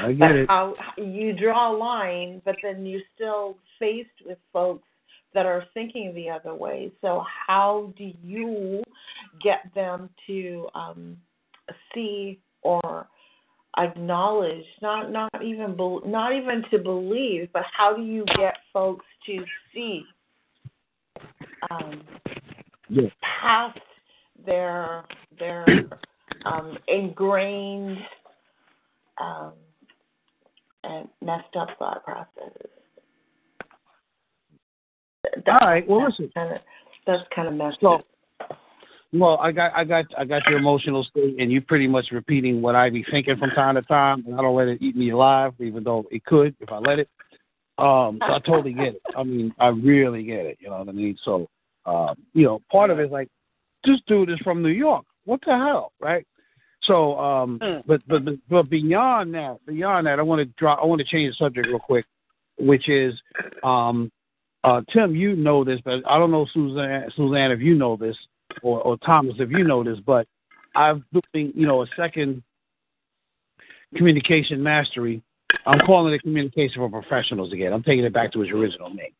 I 0.00 0.12
get 0.12 0.18
but 0.18 0.36
it. 0.36 0.48
how 0.48 0.74
you 0.96 1.32
draw 1.32 1.72
a 1.72 1.76
line 1.76 2.40
but 2.44 2.56
then 2.62 2.86
you're 2.86 3.00
still 3.16 3.56
faced 3.80 4.08
with 4.24 4.38
folks 4.52 4.86
that 5.34 5.44
are 5.44 5.64
thinking 5.74 6.14
the 6.14 6.30
other 6.30 6.54
way. 6.54 6.92
So 7.00 7.24
how 7.46 7.92
do 7.98 8.12
you 8.22 8.82
get 9.42 9.74
them 9.74 10.08
to 10.28 10.68
um 10.74 11.16
see 11.94 12.38
or 12.62 13.08
acknowledge 13.78 14.64
not 14.80 15.10
not 15.12 15.30
even 15.44 15.76
bel 15.76 16.00
not 16.06 16.34
even 16.34 16.62
to 16.70 16.78
believe 16.78 17.48
but 17.52 17.62
how 17.76 17.94
do 17.94 18.02
you 18.02 18.24
get 18.36 18.54
folks 18.72 19.04
to 19.26 19.44
see 19.74 20.04
um 21.70 22.02
Yeah. 22.88 23.08
past 23.22 23.78
their 24.44 25.04
their 25.38 25.66
um 26.44 26.78
ingrained 26.88 27.98
um 29.18 29.52
and 30.84 31.08
messed 31.22 31.54
up 31.58 31.68
thought 31.78 32.04
processes 32.04 32.70
All 35.46 35.68
right. 35.68 35.86
Well, 35.88 36.00
that's 36.00 36.12
listen. 36.18 36.30
kind 36.34 36.54
of 36.54 36.60
that's 37.06 37.22
kind 37.34 37.48
of 37.48 37.54
messed 37.54 37.78
So, 37.80 37.94
up 37.94 38.06
well, 39.12 39.38
I 39.40 39.52
got, 39.52 39.72
I 39.74 39.84
got, 39.84 40.04
I 40.18 40.24
got 40.24 40.46
your 40.46 40.58
emotional 40.58 41.04
state, 41.04 41.36
and 41.38 41.50
you're 41.50 41.62
pretty 41.62 41.86
much 41.86 42.06
repeating 42.12 42.60
what 42.60 42.74
I 42.74 42.90
be 42.90 43.04
thinking 43.10 43.36
from 43.36 43.50
time 43.50 43.76
to 43.76 43.82
time, 43.82 44.24
and 44.26 44.34
I 44.34 44.42
don't 44.42 44.56
let 44.56 44.68
it 44.68 44.82
eat 44.82 44.96
me 44.96 45.10
alive, 45.10 45.52
even 45.60 45.84
though 45.84 46.04
it 46.10 46.24
could 46.24 46.54
if 46.60 46.70
I 46.70 46.78
let 46.78 46.98
it. 46.98 47.08
Um, 47.78 48.18
so 48.26 48.32
I 48.34 48.38
totally 48.38 48.72
get 48.72 48.94
it. 48.94 49.02
I 49.16 49.22
mean, 49.22 49.52
I 49.58 49.68
really 49.68 50.22
get 50.24 50.46
it. 50.46 50.58
You 50.60 50.70
know 50.70 50.78
what 50.78 50.88
I 50.88 50.92
mean? 50.92 51.16
So, 51.24 51.46
um, 51.84 52.16
you 52.32 52.44
know, 52.44 52.62
part 52.72 52.90
of 52.90 52.98
it 52.98 53.04
is 53.04 53.10
like, 53.10 53.28
this 53.84 54.00
dude 54.06 54.30
is 54.30 54.38
from 54.42 54.62
New 54.62 54.70
York. 54.70 55.04
What 55.24 55.40
the 55.46 55.52
hell, 55.52 55.92
right? 56.00 56.26
So, 56.82 57.18
um, 57.18 57.58
Mm. 57.62 57.82
but, 57.86 58.00
but 58.06 58.24
but 58.24 58.34
but 58.48 58.70
beyond 58.70 59.34
that, 59.34 59.58
beyond 59.66 60.06
that, 60.06 60.18
I 60.18 60.22
want 60.22 60.40
to 60.40 60.44
drop. 60.56 60.78
I 60.82 60.86
want 60.86 61.00
to 61.00 61.06
change 61.06 61.32
the 61.32 61.44
subject 61.44 61.66
real 61.68 61.78
quick, 61.78 62.04
which 62.58 62.88
is, 62.88 63.14
um, 63.62 64.10
uh, 64.64 64.82
Tim, 64.92 65.14
you 65.14 65.36
know 65.36 65.64
this, 65.64 65.80
but 65.84 66.02
I 66.06 66.18
don't 66.18 66.30
know 66.30 66.46
Suzanne, 66.52 67.10
Suzanne, 67.16 67.50
if 67.50 67.60
you 67.60 67.74
know 67.74 67.96
this, 67.96 68.16
or, 68.62 68.80
or 68.82 68.96
Thomas, 68.98 69.36
if 69.38 69.50
you 69.50 69.64
know 69.64 69.84
this, 69.84 69.98
but 70.04 70.26
I've 70.74 71.02
doing, 71.12 71.52
you 71.54 71.66
know, 71.66 71.82
a 71.82 71.86
second 71.96 72.42
communication 73.94 74.62
mastery. 74.62 75.22
I'm 75.64 75.80
calling 75.80 76.12
it 76.12 76.22
communication 76.22 76.76
for 76.76 76.90
professionals 76.90 77.52
again. 77.52 77.72
I'm 77.72 77.82
taking 77.82 78.04
it 78.04 78.12
back 78.12 78.32
to 78.32 78.42
its 78.42 78.52
original 78.52 78.90
name. 78.90 79.12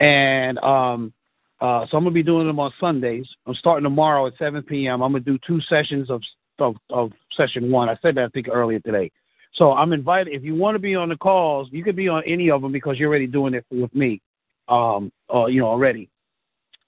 And 0.00 0.58
um, 0.58 1.12
uh, 1.60 1.86
so 1.88 1.96
I'm 1.96 2.04
gonna 2.04 2.10
be 2.10 2.22
doing 2.22 2.46
them 2.46 2.58
on 2.58 2.72
Sundays. 2.80 3.26
I'm 3.46 3.54
starting 3.54 3.84
tomorrow 3.84 4.26
at 4.26 4.34
7 4.38 4.62
p.m. 4.64 5.02
I'm 5.02 5.12
gonna 5.12 5.24
do 5.24 5.38
two 5.46 5.60
sessions 5.62 6.10
of 6.10 6.20
of, 6.58 6.76
of 6.90 7.12
session 7.36 7.70
one. 7.70 7.88
I 7.88 7.96
said 8.02 8.16
that 8.16 8.24
I 8.24 8.28
think 8.28 8.48
earlier 8.48 8.80
today. 8.80 9.10
So 9.54 9.72
I'm 9.72 9.92
invited. 9.92 10.34
If 10.34 10.42
you 10.42 10.54
want 10.54 10.74
to 10.74 10.78
be 10.78 10.94
on 10.94 11.08
the 11.08 11.16
calls, 11.16 11.68
you 11.70 11.84
could 11.84 11.96
be 11.96 12.08
on 12.08 12.22
any 12.26 12.50
of 12.50 12.62
them 12.62 12.72
because 12.72 12.98
you're 12.98 13.08
already 13.08 13.26
doing 13.26 13.54
it 13.54 13.64
with 13.70 13.94
me. 13.94 14.20
Um, 14.68 15.12
uh, 15.32 15.46
you 15.46 15.60
know 15.60 15.68
already. 15.68 16.08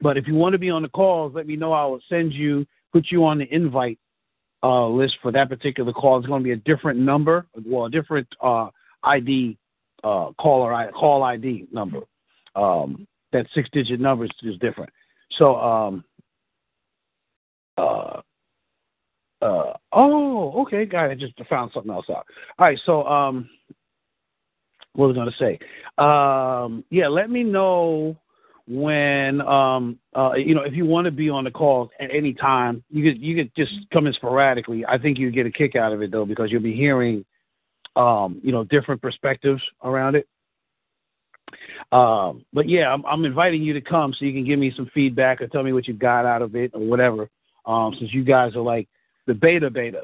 But 0.00 0.16
if 0.16 0.26
you 0.26 0.34
want 0.34 0.52
to 0.52 0.58
be 0.58 0.70
on 0.70 0.82
the 0.82 0.88
calls, 0.88 1.34
let 1.34 1.46
me 1.46 1.56
know. 1.56 1.72
I 1.72 1.84
will 1.86 2.00
send 2.08 2.32
you, 2.32 2.66
put 2.92 3.06
you 3.10 3.24
on 3.24 3.38
the 3.38 3.52
invite 3.54 3.98
uh, 4.62 4.88
list 4.88 5.16
for 5.22 5.30
that 5.32 5.48
particular 5.48 5.92
call. 5.92 6.18
It's 6.18 6.26
going 6.26 6.40
to 6.40 6.44
be 6.44 6.52
a 6.52 6.56
different 6.56 6.98
number, 6.98 7.46
well, 7.66 7.86
a 7.86 7.90
different 7.90 8.26
uh, 8.42 8.68
ID 9.02 9.56
uh, 10.02 10.30
caller 10.38 10.90
call 10.92 11.22
ID 11.22 11.66
number. 11.72 12.00
Um, 12.56 13.06
that 13.32 13.46
six-digit 13.54 14.00
number 14.00 14.24
is, 14.24 14.30
is 14.42 14.58
different. 14.58 14.90
So, 15.38 15.56
um, 15.56 16.04
uh, 17.76 18.20
uh, 19.42 19.72
oh, 19.92 20.62
okay, 20.62 20.86
got 20.86 21.06
it. 21.06 21.10
I 21.10 21.14
just 21.14 21.34
found 21.48 21.72
something 21.74 21.92
else 21.92 22.06
out. 22.08 22.26
All 22.58 22.66
right, 22.66 22.80
so 22.86 23.04
um, 23.06 23.48
what 24.94 25.08
was 25.08 25.16
I 25.16 25.20
going 25.20 25.32
to 25.32 25.38
say? 25.38 25.58
Um, 25.98 26.84
yeah, 26.90 27.08
let 27.08 27.28
me 27.28 27.42
know 27.42 28.16
when 28.66 29.42
um 29.42 29.98
uh 30.16 30.32
you 30.32 30.54
know 30.54 30.62
if 30.62 30.72
you 30.74 30.86
want 30.86 31.04
to 31.04 31.10
be 31.10 31.28
on 31.28 31.44
the 31.44 31.50
call 31.50 31.90
at 32.00 32.10
any 32.10 32.32
time 32.32 32.82
you 32.90 33.04
could 33.04 33.20
you 33.20 33.34
could 33.34 33.54
just 33.54 33.72
come 33.92 34.06
in 34.06 34.12
sporadically. 34.14 34.84
I 34.86 34.96
think 34.98 35.18
you 35.18 35.30
get 35.30 35.46
a 35.46 35.50
kick 35.50 35.76
out 35.76 35.92
of 35.92 36.00
it 36.02 36.10
though 36.10 36.24
because 36.24 36.50
you'll 36.50 36.62
be 36.62 36.74
hearing 36.74 37.24
um 37.96 38.40
you 38.42 38.52
know 38.52 38.64
different 38.64 39.02
perspectives 39.02 39.62
around 39.82 40.16
it. 40.16 40.26
Um 41.92 42.44
but 42.54 42.68
yeah 42.68 42.90
i'm 42.90 43.04
i'm 43.04 43.24
inviting 43.26 43.62
you 43.62 43.74
to 43.74 43.82
come 43.82 44.14
so 44.14 44.24
you 44.24 44.32
can 44.32 44.46
give 44.46 44.58
me 44.58 44.72
some 44.74 44.90
feedback 44.94 45.42
or 45.42 45.46
tell 45.46 45.62
me 45.62 45.74
what 45.74 45.86
you 45.86 45.92
got 45.92 46.24
out 46.24 46.40
of 46.40 46.56
it 46.56 46.70
or 46.72 46.80
whatever 46.80 47.28
um 47.66 47.94
since 47.98 48.14
you 48.14 48.24
guys 48.24 48.56
are 48.56 48.62
like 48.62 48.88
the 49.26 49.34
beta 49.34 49.70
beta. 49.70 50.02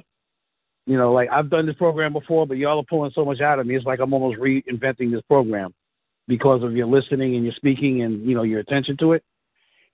You 0.85 0.99
know 0.99 1.13
like 1.13 1.31
i've 1.33 1.49
done 1.49 1.65
this 1.65 1.77
program 1.77 2.13
before 2.13 2.47
but 2.47 2.59
y'all 2.59 2.81
are 2.81 2.85
pulling 2.85 3.13
so 3.15 3.25
much 3.25 3.41
out 3.41 3.59
of 3.59 3.67
me 3.67 3.75
it's 3.75 3.87
like 3.87 4.01
i'm 4.01 4.13
almost 4.13 4.39
reinventing 4.39 5.11
this 5.13 5.23
program 5.29 5.73
because 6.31 6.63
of 6.63 6.75
your 6.77 6.87
listening 6.87 7.35
and 7.35 7.45
your 7.45 7.53
speaking 7.55 8.03
and 8.03 8.25
you 8.25 8.37
know 8.37 8.45
your 8.45 8.61
attention 8.61 8.97
to 8.99 9.13
it. 9.15 9.25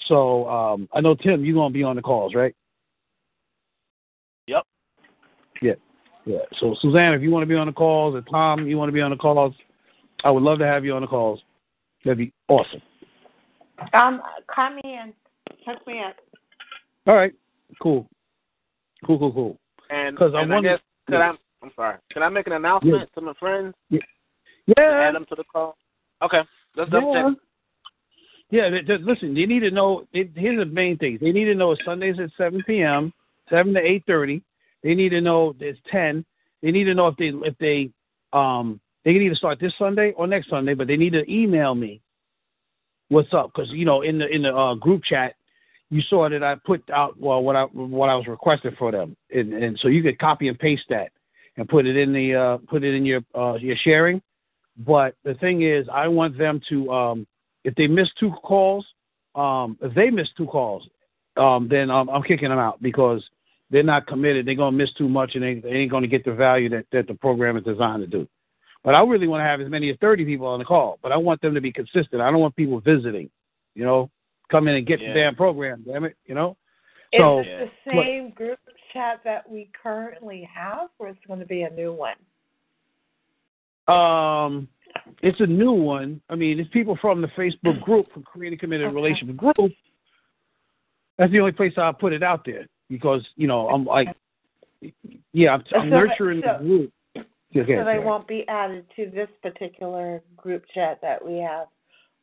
So 0.07 0.47
um, 0.49 0.87
I 0.93 1.01
know 1.01 1.15
Tim, 1.15 1.43
you're 1.45 1.55
gonna 1.55 1.73
be 1.73 1.83
on 1.83 1.97
the 1.97 2.03
calls, 2.03 2.35
right? 2.35 2.55
Yep. 4.47 4.63
Yeah. 5.63 5.73
Yeah. 6.27 6.41
So 6.61 6.77
Suzanne, 6.83 7.15
if 7.15 7.23
you 7.23 7.31
want 7.31 7.43
to 7.43 7.47
be 7.47 7.55
on 7.55 7.67
the 7.67 7.73
calls, 7.73 8.15
and 8.15 8.25
Tom, 8.31 8.67
you 8.67 8.77
want 8.77 8.91
to 8.91 8.93
be 8.93 9.01
on 9.01 9.11
the 9.11 9.17
calls, 9.17 9.55
I 10.25 10.31
would 10.31 10.43
love 10.43 10.59
to 10.59 10.67
have 10.67 10.85
you 10.85 10.95
on 10.95 11.01
the 11.01 11.09
calls. 11.09 11.41
That'd 12.05 12.19
be 12.19 12.33
awesome. 12.49 12.83
Um, 13.95 14.21
call 14.55 14.71
me 14.75 14.83
and 14.85 15.15
hook 15.67 15.85
me 15.87 16.01
up. 16.07 16.17
All 17.07 17.15
right. 17.17 17.33
Cool. 17.83 18.07
Cool. 19.07 19.19
Cool. 19.19 19.33
Cool. 19.33 19.59
And, 19.89 20.17
'Cause 20.19 20.33
I 20.35 20.43
and 20.43 20.53
I, 20.53 20.57
wonder- 20.57 20.69
guess 20.77 20.81
could 21.07 21.17
I? 21.17 21.33
I'm 21.63 21.71
sorry. 21.75 21.97
Can 22.13 22.23
I 22.23 22.29
make 22.29 22.47
an 22.47 22.53
announcement 22.53 23.09
to 23.15 23.21
my 23.23 23.33
friends? 23.41 23.75
Yeah. 23.89 24.01
Yeah. 24.77 25.07
Add 25.09 25.15
them 25.15 25.25
to 25.31 25.35
the 25.35 25.45
call. 25.45 25.77
Okay. 26.23 26.43
Let's 26.77 26.91
double 26.91 27.15
Yeah. 27.15 27.31
check. 27.31 27.39
Yeah, 28.51 28.71
they, 28.71 28.83
they- 28.83 28.99
listen, 28.99 29.35
they 29.35 29.47
need 29.47 29.61
to 29.61 29.71
know. 29.71 30.07
Here's 30.13 30.59
the 30.59 30.67
main 30.67 30.97
things. 30.99 31.21
They 31.21 31.33
need 31.33 31.47
to 31.47 31.55
know 31.55 31.75
Sundays 31.85 32.19
at 32.21 32.31
7 32.37 32.63
p.m., 32.65 33.13
7 33.51 33.75
to 33.75 33.81
8:30. 33.81 34.41
They 34.83 34.95
need 34.95 35.09
to 35.11 35.21
know 35.21 35.55
it's 35.59 35.81
10. 35.91 36.25
They 36.63 36.71
need 36.71 36.85
to 36.85 36.95
know 36.95 37.09
if 37.09 37.17
they 37.17 37.29
if 37.47 37.57
they 37.59 37.91
um 38.33 38.81
they 39.05 39.13
can 39.13 39.23
either 39.23 39.35
start 39.35 39.59
this 39.61 39.75
Sunday 39.79 40.13
or 40.13 40.27
next 40.27 40.49
Sunday, 40.49 40.75
but 40.75 40.87
they 40.87 40.97
need 40.97 41.13
to 41.13 41.31
email 41.33 41.75
me 41.75 42.01
what's 43.09 43.33
up 43.33 43.53
because 43.55 43.71
you 43.71 43.85
know 43.85 44.03
in 44.03 44.19
the 44.19 44.27
in 44.29 44.43
the 44.43 44.55
uh, 44.55 44.75
group 44.75 45.03
chat 45.05 45.35
you 45.91 46.03
saw 46.03 46.29
that 46.29 46.43
I 46.43 46.57
put 46.65 46.89
out 46.91 47.19
well 47.21 47.43
what 47.43 47.57
I 47.57 47.63
what 47.65 48.09
I 48.09 48.17
was 48.17 48.27
requesting 48.27 48.75
for 48.79 48.91
them, 48.91 49.17
and, 49.33 49.53
and 49.53 49.79
so 49.81 49.89
you 49.89 50.03
could 50.03 50.19
copy 50.19 50.49
and 50.49 50.59
paste 50.59 50.85
that 50.89 51.11
and 51.57 51.69
put 51.69 51.87
it 51.87 51.97
in 51.97 52.13
the 52.13 52.35
uh, 52.35 52.59
put 52.69 52.83
it 52.83 52.95
in 52.95 53.05
your 53.07 53.21
uh, 53.35 53.55
your 53.55 53.77
sharing. 53.77 54.21
But 54.79 55.15
the 55.25 55.35
thing 55.35 55.63
is, 55.63 55.87
I 55.93 56.09
want 56.09 56.37
them 56.37 56.61
to 56.69 56.91
um, 56.93 57.27
if 57.65 57.75
they 57.75 57.87
miss 57.87 58.09
two 58.19 58.31
calls, 58.43 58.87
um, 59.35 59.79
if 59.81 59.95
they 59.95 60.11
miss 60.11 60.29
two 60.37 60.47
calls, 60.47 60.89
um, 61.37 61.69
then 61.69 61.91
um, 61.91 62.09
I'm 62.09 62.23
kicking 62.23 62.49
them 62.51 62.59
out 62.59 62.81
because 62.83 63.25
they're 63.71 63.83
not 63.83 64.07
committed. 64.07 64.47
They're 64.47 64.55
gonna 64.55 64.77
miss 64.77 64.93
too 64.95 65.09
much, 65.09 65.35
and 65.35 65.43
they, 65.43 65.55
they 65.61 65.71
ain't 65.71 65.91
gonna 65.91 66.07
get 66.07 66.25
the 66.25 66.33
value 66.33 66.69
that, 66.71 66.87
that 66.93 67.07
the 67.07 67.15
program 67.15 67.57
is 67.57 67.65
designed 67.65 68.03
to 68.03 68.07
do. 68.07 68.29
But 68.85 68.95
I 68.95 69.03
really 69.03 69.27
want 69.27 69.41
to 69.41 69.45
have 69.45 69.61
as 69.61 69.69
many 69.69 69.91
as 69.91 69.97
30 70.01 70.25
people 70.25 70.47
on 70.47 70.61
the 70.61 70.65
call. 70.65 70.99
But 71.03 71.11
I 71.11 71.17
want 71.17 71.41
them 71.41 71.55
to 71.55 71.61
be 71.61 71.73
consistent. 71.73 72.23
I 72.23 72.31
don't 72.31 72.41
want 72.41 72.55
people 72.55 72.81
visiting. 72.81 73.29
You 73.75 73.85
know, 73.85 74.11
come 74.51 74.69
in 74.69 74.77
and 74.77 74.87
get 74.87 75.01
Yeah. 75.01 75.09
the 75.09 75.15
damn 75.15 75.35
program. 75.35 75.83
Damn 75.85 76.05
it, 76.05 76.17
you 76.27 76.35
know. 76.35 76.57
Is 77.13 77.21
So 77.21 77.41
it 77.41 77.71
the 77.87 77.97
what- 77.97 78.05
same 78.05 78.31
group 78.31 78.61
chat 78.93 79.23
that 79.25 79.49
we 79.51 79.71
currently 79.83 80.43
have, 80.53 80.91
or 80.99 81.09
is 81.09 81.17
it 81.17 81.27
going 81.27 81.41
to 81.41 81.47
be 81.47 81.63
a 81.63 81.71
new 81.71 81.93
one? 81.93 82.17
Um, 83.89 84.69
it's 85.23 85.41
a 85.41 85.47
new 85.47 85.73
one. 85.73 86.21
I 86.29 86.35
mean, 86.35 86.59
it's 86.59 86.71
people 86.71 86.99
from 87.01 87.21
the 87.21 87.29
Facebook 87.29 87.81
group 87.83 88.07
for 88.13 88.21
Creative 88.21 88.59
Committed 88.59 88.87
Okay. 88.89 88.95
Relationship 88.97 89.37
Group. 89.37 89.73
That's 91.19 91.33
the 91.33 91.41
only 91.41 91.53
place 91.53 91.73
I 91.79 91.93
put 91.93 92.13
it 92.13 92.23
out 92.23 92.45
there 92.45 92.67
because 92.89 93.27
you 93.37 93.47
know 93.47 93.69
I'm 93.69 93.85
like, 93.85 94.09
yeah, 95.33 95.55
I'm, 95.55 95.61
I'm 95.75 95.91
So- 95.91 95.97
nurturing 95.97 96.43
so- 96.45 96.59
the 96.59 96.65
group. 96.65 96.93
So 97.55 97.63
they 97.65 97.99
won't 97.99 98.29
be 98.29 98.47
added 98.49 98.85
to 98.97 99.07
this 99.07 99.29
particular 99.41 100.21
group 100.37 100.65
chat 100.75 100.99
that 101.01 101.25
we 101.25 101.39
have 101.39 101.69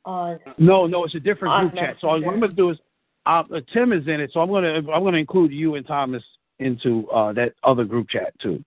on. 0.06 0.38
No, 0.60 0.86
no, 0.86 1.06
it's 1.06 1.16
a 1.16 1.20
different 1.20 1.72
group 1.72 1.84
chat. 1.84 1.96
So 2.02 2.08
what 2.10 2.18
I'm 2.18 2.40
going 2.40 2.42
to 2.42 2.56
do 2.56 2.70
is, 2.70 2.78
uh, 3.26 3.42
uh, 3.52 3.62
Tim 3.74 3.94
is 3.94 4.06
in 4.08 4.20
it, 4.20 4.30
so 4.32 4.42
I'm 4.42 4.50
going 4.50 4.64
to 4.64 4.92
I'm 4.92 5.02
going 5.02 5.14
to 5.14 5.20
include 5.20 5.52
you 5.52 5.74
and 5.74 5.88
Thomas 5.88 6.22
into 6.60 7.10
uh, 7.10 7.34
that 7.34 7.54
other 7.64 7.84
group 7.84 8.10
chat 8.10 8.38
too. 8.40 8.64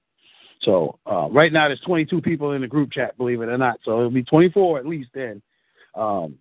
So 0.63 0.99
uh, 1.07 1.29
right 1.31 1.53
now 1.53 1.69
there's 1.69 1.81
22 1.81 2.21
people 2.21 2.53
in 2.53 2.63
the 2.63 2.67
group 2.67 2.91
chat, 2.93 3.17
believe 3.19 3.41
it 3.41 3.49
or 3.49 3.59
not. 3.59 3.79
So 3.85 3.99
it'll 3.99 4.11
be 4.11 4.25
24 4.25 4.79
at 4.79 4.87
least 4.87 5.11
then. 5.15 5.43
Um, 5.95 6.39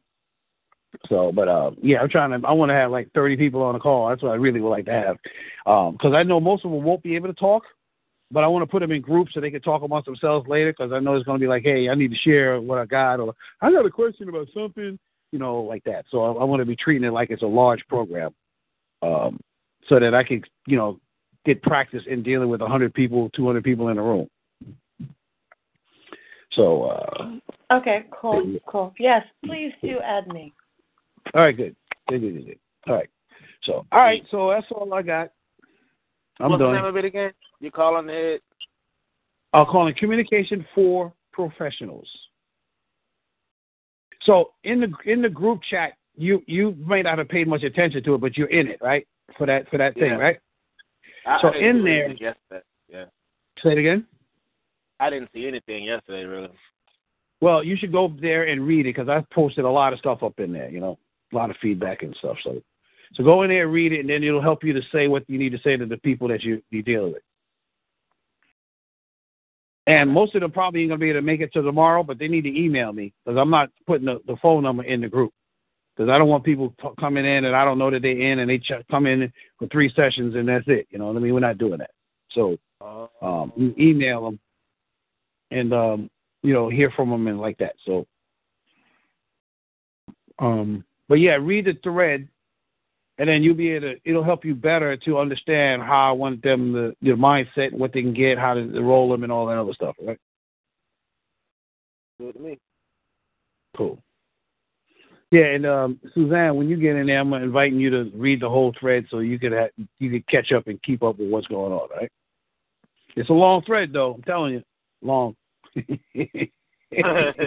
so, 1.09 1.31
but 1.31 1.47
uh, 1.47 1.71
yeah, 1.81 1.99
I'm 2.01 2.09
trying 2.09 2.39
to. 2.39 2.47
I 2.47 2.51
want 2.51 2.69
to 2.69 2.75
have 2.75 2.91
like 2.91 3.11
30 3.13 3.37
people 3.37 3.61
on 3.61 3.73
the 3.73 3.79
call. 3.79 4.09
That's 4.09 4.21
what 4.21 4.31
I 4.31 4.35
really 4.35 4.61
would 4.61 4.69
like 4.69 4.85
to 4.85 4.91
have, 4.91 5.17
because 5.65 6.13
I 6.15 6.23
know 6.23 6.39
most 6.39 6.65
of 6.65 6.71
them 6.71 6.83
won't 6.83 7.03
be 7.03 7.15
able 7.15 7.27
to 7.27 7.33
talk. 7.33 7.63
But 8.31 8.43
I 8.43 8.47
want 8.47 8.63
to 8.63 8.71
put 8.71 8.79
them 8.79 8.91
in 8.91 9.01
groups 9.01 9.33
so 9.33 9.39
they 9.39 9.51
can 9.51 9.61
talk 9.61 9.83
amongst 9.83 10.07
themselves 10.07 10.47
later. 10.47 10.71
Because 10.71 10.91
I 10.91 10.99
know 10.99 11.15
it's 11.15 11.25
going 11.25 11.39
to 11.39 11.43
be 11.43 11.49
like, 11.49 11.63
hey, 11.63 11.89
I 11.89 11.95
need 11.95 12.11
to 12.11 12.17
share 12.17 12.59
what 12.59 12.79
I 12.79 12.85
got, 12.85 13.19
or 13.19 13.35
I 13.61 13.71
got 13.71 13.85
a 13.85 13.91
question 13.91 14.29
about 14.29 14.47
something, 14.53 14.97
you 15.31 15.39
know, 15.39 15.61
like 15.61 15.83
that. 15.83 16.05
So 16.09 16.23
I, 16.23 16.41
I 16.41 16.43
want 16.43 16.61
to 16.61 16.65
be 16.65 16.75
treating 16.75 17.07
it 17.07 17.13
like 17.13 17.29
it's 17.29 17.43
a 17.43 17.47
large 17.47 17.85
program, 17.87 18.33
um, 19.01 19.39
so 19.87 19.99
that 19.99 20.15
I 20.15 20.23
can, 20.23 20.43
you 20.65 20.77
know, 20.77 20.99
get 21.45 21.61
practice 21.61 22.03
in 22.07 22.24
dealing 22.24 22.49
with 22.49 22.61
100 22.61 22.93
people, 22.93 23.30
200 23.35 23.64
people 23.64 23.90
in 23.90 23.98
a 23.98 24.03
room. 24.03 24.27
So, 26.51 26.83
uh, 26.83 27.32
Okay, 27.72 28.06
cool, 28.11 28.56
cool. 28.67 28.93
Yes, 28.99 29.25
please 29.43 29.74
do 29.82 29.99
add 29.99 30.27
me. 30.27 30.53
all 31.33 31.41
right, 31.41 31.56
good. 31.57 31.75
Good, 32.07 32.22
good, 32.22 32.33
good, 32.35 32.45
good. 32.45 32.59
All 32.88 32.95
right. 32.95 33.09
So, 33.64 33.85
all 33.91 33.99
right. 34.01 34.24
So 34.30 34.51
that's 34.51 34.67
all 34.72 34.93
I 34.93 35.01
got. 35.01 35.32
I'm 36.40 36.51
What's 36.51 36.61
the 36.61 36.65
done. 36.65 36.75
name 36.75 36.85
of 36.85 36.95
it 36.98 37.06
again? 37.06 37.32
You 37.59 37.72
calling 37.72 38.07
it? 38.09 38.43
I'll 39.53 39.65
call 39.65 39.88
it 39.88 39.98
communication 39.98 40.65
for 40.75 41.11
professionals. 41.32 42.07
So 44.24 44.51
in 44.64 44.82
the 44.82 44.93
in 45.11 45.22
the 45.22 45.30
group 45.30 45.61
chat, 45.69 45.93
you 46.15 46.43
you 46.45 46.75
may 46.85 47.01
not 47.01 47.17
have 47.17 47.30
paid 47.30 47.48
much 47.48 47.64
attention 47.64 48.03
to 48.03 48.15
it, 48.15 48.22
but 48.22 48.38
you're 48.38 48.49
in 48.49 48.67
it, 48.67 48.80
right? 48.82 49.07
For 49.38 49.48
that 49.48 49.69
for 49.69 49.77
that 49.77 49.95
thing, 49.95 50.11
Yeah. 50.11 50.17
right? 50.17 50.38
I, 51.25 51.41
So 51.41 51.49
I 51.49 51.53
didn't 51.53 51.77
in 51.77 51.83
there- 51.83 52.09
Yesterday. 52.09 52.61
Yeah. 52.87 53.05
Say 53.63 53.71
it 53.71 53.77
again. 53.77 54.05
I 54.99 55.09
didn't 55.09 55.29
see 55.33 55.47
anything 55.47 55.83
yesterday, 55.83 56.23
really. 56.23 56.49
Well, 57.41 57.63
you 57.63 57.75
should 57.75 57.91
go 57.91 58.13
there 58.21 58.43
and 58.43 58.65
read 58.65 58.85
it 58.85 58.95
because 58.95 59.09
I 59.09 59.25
posted 59.33 59.65
a 59.65 59.69
lot 59.69 59.93
of 59.93 59.99
stuff 59.99 60.23
up 60.23 60.39
in 60.39 60.53
there. 60.53 60.69
You 60.69 60.79
know, 60.79 60.97
a 61.33 61.35
lot 61.35 61.49
of 61.49 61.57
feedback 61.61 62.01
and 62.03 62.15
stuff. 62.17 62.37
So, 62.43 62.61
so 63.13 63.23
go 63.23 63.43
in 63.43 63.49
there 63.49 63.63
and 63.63 63.73
read 63.73 63.91
it, 63.91 63.99
and 64.01 64.09
then 64.09 64.23
it'll 64.23 64.41
help 64.41 64.63
you 64.63 64.73
to 64.73 64.81
say 64.91 65.07
what 65.07 65.29
you 65.29 65.37
need 65.37 65.51
to 65.51 65.59
say 65.59 65.75
to 65.75 65.85
the 65.85 65.97
people 65.97 66.27
that 66.29 66.43
you 66.43 66.61
you 66.71 66.81
deal 66.81 67.11
with. 67.11 67.21
And 69.87 70.09
most 70.09 70.33
of 70.33 70.41
them 70.41 70.51
probably 70.51 70.81
ain't 70.81 70.89
gonna 70.89 70.99
be 70.99 71.09
able 71.09 71.19
to 71.19 71.25
make 71.25 71.41
it 71.41 71.53
to 71.53 71.61
tomorrow, 71.61 72.03
but 72.03 72.17
they 72.17 72.27
need 72.27 72.43
to 72.43 72.59
email 72.59 72.91
me 72.93 73.13
because 73.23 73.37
I'm 73.37 73.51
not 73.51 73.69
putting 73.85 74.05
the, 74.05 74.19
the 74.25 74.37
phone 74.41 74.63
number 74.63 74.83
in 74.83 75.01
the 75.01 75.09
group 75.09 75.33
because 75.95 76.09
I 76.09 76.17
don't 76.17 76.27
want 76.27 76.43
people 76.43 76.74
t- 76.82 76.90
coming 76.99 77.25
in 77.25 77.45
and 77.45 77.56
I 77.56 77.64
don't 77.64 77.77
know 77.77 77.90
that 77.91 78.01
they're 78.01 78.19
in 78.19 78.40
and 78.40 78.49
they 78.49 78.57
ch- 78.57 78.85
come 78.90 79.06
in 79.06 79.32
for 79.57 79.67
three 79.67 79.91
sessions 79.95 80.35
and 80.35 80.48
that's 80.48 80.67
it. 80.67 80.88
You 80.90 80.99
know 80.99 81.07
what 81.07 81.15
I 81.15 81.19
mean? 81.19 81.33
We're 81.33 81.40
not 81.40 81.57
doing 81.57 81.80
that. 81.80 81.91
So 82.32 82.57
um, 83.22 83.53
you 83.56 83.74
email 83.77 84.25
them 84.25 84.40
and 85.51 85.74
um, 85.74 86.09
you 86.43 86.53
know 86.53 86.69
hear 86.69 86.91
from 86.91 87.09
them 87.09 87.27
and 87.27 87.40
like 87.40 87.57
that. 87.57 87.75
So, 87.85 88.06
um, 90.40 90.83
but 91.07 91.15
yeah, 91.15 91.38
read 91.40 91.65
the 91.65 91.77
thread, 91.83 92.27
and 93.17 93.30
then 93.30 93.43
you'll 93.43 93.56
be 93.56 93.72
able 93.72 93.93
to. 93.93 93.99
It'll 94.03 94.24
help 94.24 94.45
you 94.45 94.56
better 94.56 94.98
to 94.98 95.17
understand 95.17 95.82
how 95.82 96.09
I 96.09 96.11
want 96.11 96.43
them 96.43 96.74
the 96.74 96.95
their 97.01 97.17
mindset, 97.17 97.72
what 97.72 97.93
they 97.93 98.01
can 98.01 98.14
get, 98.14 98.38
how 98.38 98.53
to 98.53 98.59
enroll 98.59 99.09
them, 99.09 99.24
and 99.24 99.32
all 99.32 99.45
that 99.48 99.57
other 99.57 99.74
stuff. 99.74 99.95
Right? 100.01 100.19
Good 102.19 102.33
to 102.33 102.40
me. 102.40 102.59
Cool. 103.75 104.01
Yeah, 105.35 105.47
and 105.47 105.65
um, 105.65 105.99
Suzanne, 106.14 106.55
when 106.55 106.69
you 106.69 106.77
get 106.77 106.95
in 106.95 107.07
there, 107.07 107.19
I'm 107.19 107.33
inviting 107.33 107.77
you 107.77 107.89
to 107.89 108.09
read 108.15 108.39
the 108.39 108.47
whole 108.47 108.73
thread 108.80 109.05
so 109.11 109.19
you 109.19 109.38
could 109.38 109.51
ha- 109.51 109.83
you 109.99 110.09
could 110.09 110.25
catch 110.27 110.53
up 110.53 110.67
and 110.67 110.81
keep 110.81 111.03
up 111.03 111.19
with 111.19 111.30
what's 111.30 111.47
going 111.47 111.73
on. 111.73 111.89
Right? 111.89 112.09
It's 113.17 113.30
a 113.30 113.33
long 113.33 113.61
thread, 113.64 113.91
though. 113.91 114.14
I'm 114.14 114.22
telling 114.22 114.53
you, 114.53 114.64
long. 115.01 115.35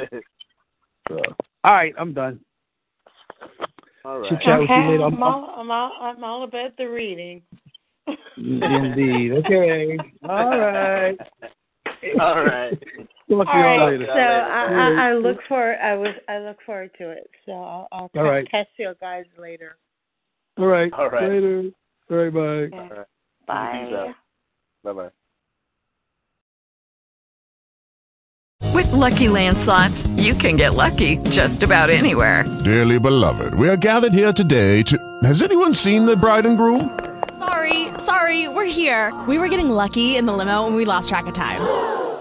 So, 1.08 1.22
all 1.64 1.72
right, 1.72 1.94
I'm 1.96 2.12
done. 2.12 2.38
All 4.04 4.18
right. 4.18 4.28
Chit 4.28 4.40
chat 4.42 4.60
with 4.60 4.68
Okay. 4.70 4.74
I'm- 4.74 5.14
I'm 5.14 5.22
all, 5.22 5.54
I'm 5.56 5.70
all, 5.70 5.92
I'm 5.98 6.24
all 6.24 6.42
about 6.42 6.76
the 6.76 6.84
reading. 6.84 7.40
Indeed. 8.36 9.32
Okay. 9.32 9.96
All 10.28 10.58
right. 10.58 11.18
All 12.20 12.44
right. 12.44 12.78
Talk 13.28 13.44
to 13.44 13.50
All 13.52 13.58
you 13.58 13.64
right, 13.64 13.78
all 13.80 14.06
so. 14.06 14.20
I, 14.20 15.06
I, 15.06 15.10
I 15.10 15.12
look 15.14 15.36
for 15.48 15.74
I 15.76 15.94
was 15.94 16.14
I 16.28 16.38
look 16.38 16.56
forward 16.64 16.90
to 16.98 17.10
it. 17.10 17.30
So 17.44 17.52
I'll, 17.52 17.88
I'll 17.92 18.10
All 18.16 18.24
right. 18.24 18.50
catch 18.50 18.68
you 18.78 18.94
guys 19.00 19.24
later. 19.38 19.76
All 20.56 20.66
right. 20.66 20.90
All 20.94 21.10
right. 21.10 21.28
Later. 21.30 21.70
All 22.10 22.16
right. 22.16 22.32
Bye. 22.32 22.40
Okay. 22.40 22.76
All 22.78 22.88
right. 22.88 23.06
Bye. 23.46 24.12
Bye 24.84 24.92
bye. 24.94 25.10
With 28.74 28.90
Lucky 28.92 29.28
Land 29.28 29.58
slots, 29.58 30.06
you 30.16 30.34
can 30.34 30.56
get 30.56 30.74
lucky 30.74 31.18
just 31.30 31.62
about 31.62 31.90
anywhere. 31.90 32.44
Dearly 32.64 32.98
beloved, 32.98 33.54
we 33.54 33.68
are 33.68 33.76
gathered 33.76 34.12
here 34.14 34.32
today 34.32 34.82
to. 34.84 34.96
Has 35.24 35.42
anyone 35.42 35.74
seen 35.74 36.06
the 36.06 36.16
bride 36.16 36.46
and 36.46 36.56
groom? 36.56 36.98
Sorry, 37.38 37.88
sorry, 37.98 38.48
we're 38.48 38.64
here. 38.64 39.12
We 39.28 39.38
were 39.38 39.48
getting 39.48 39.68
lucky 39.68 40.16
in 40.16 40.24
the 40.26 40.32
limo 40.32 40.66
and 40.66 40.74
we 40.74 40.84
lost 40.86 41.08
track 41.08 41.26
of 41.26 41.34
time. 41.34 41.97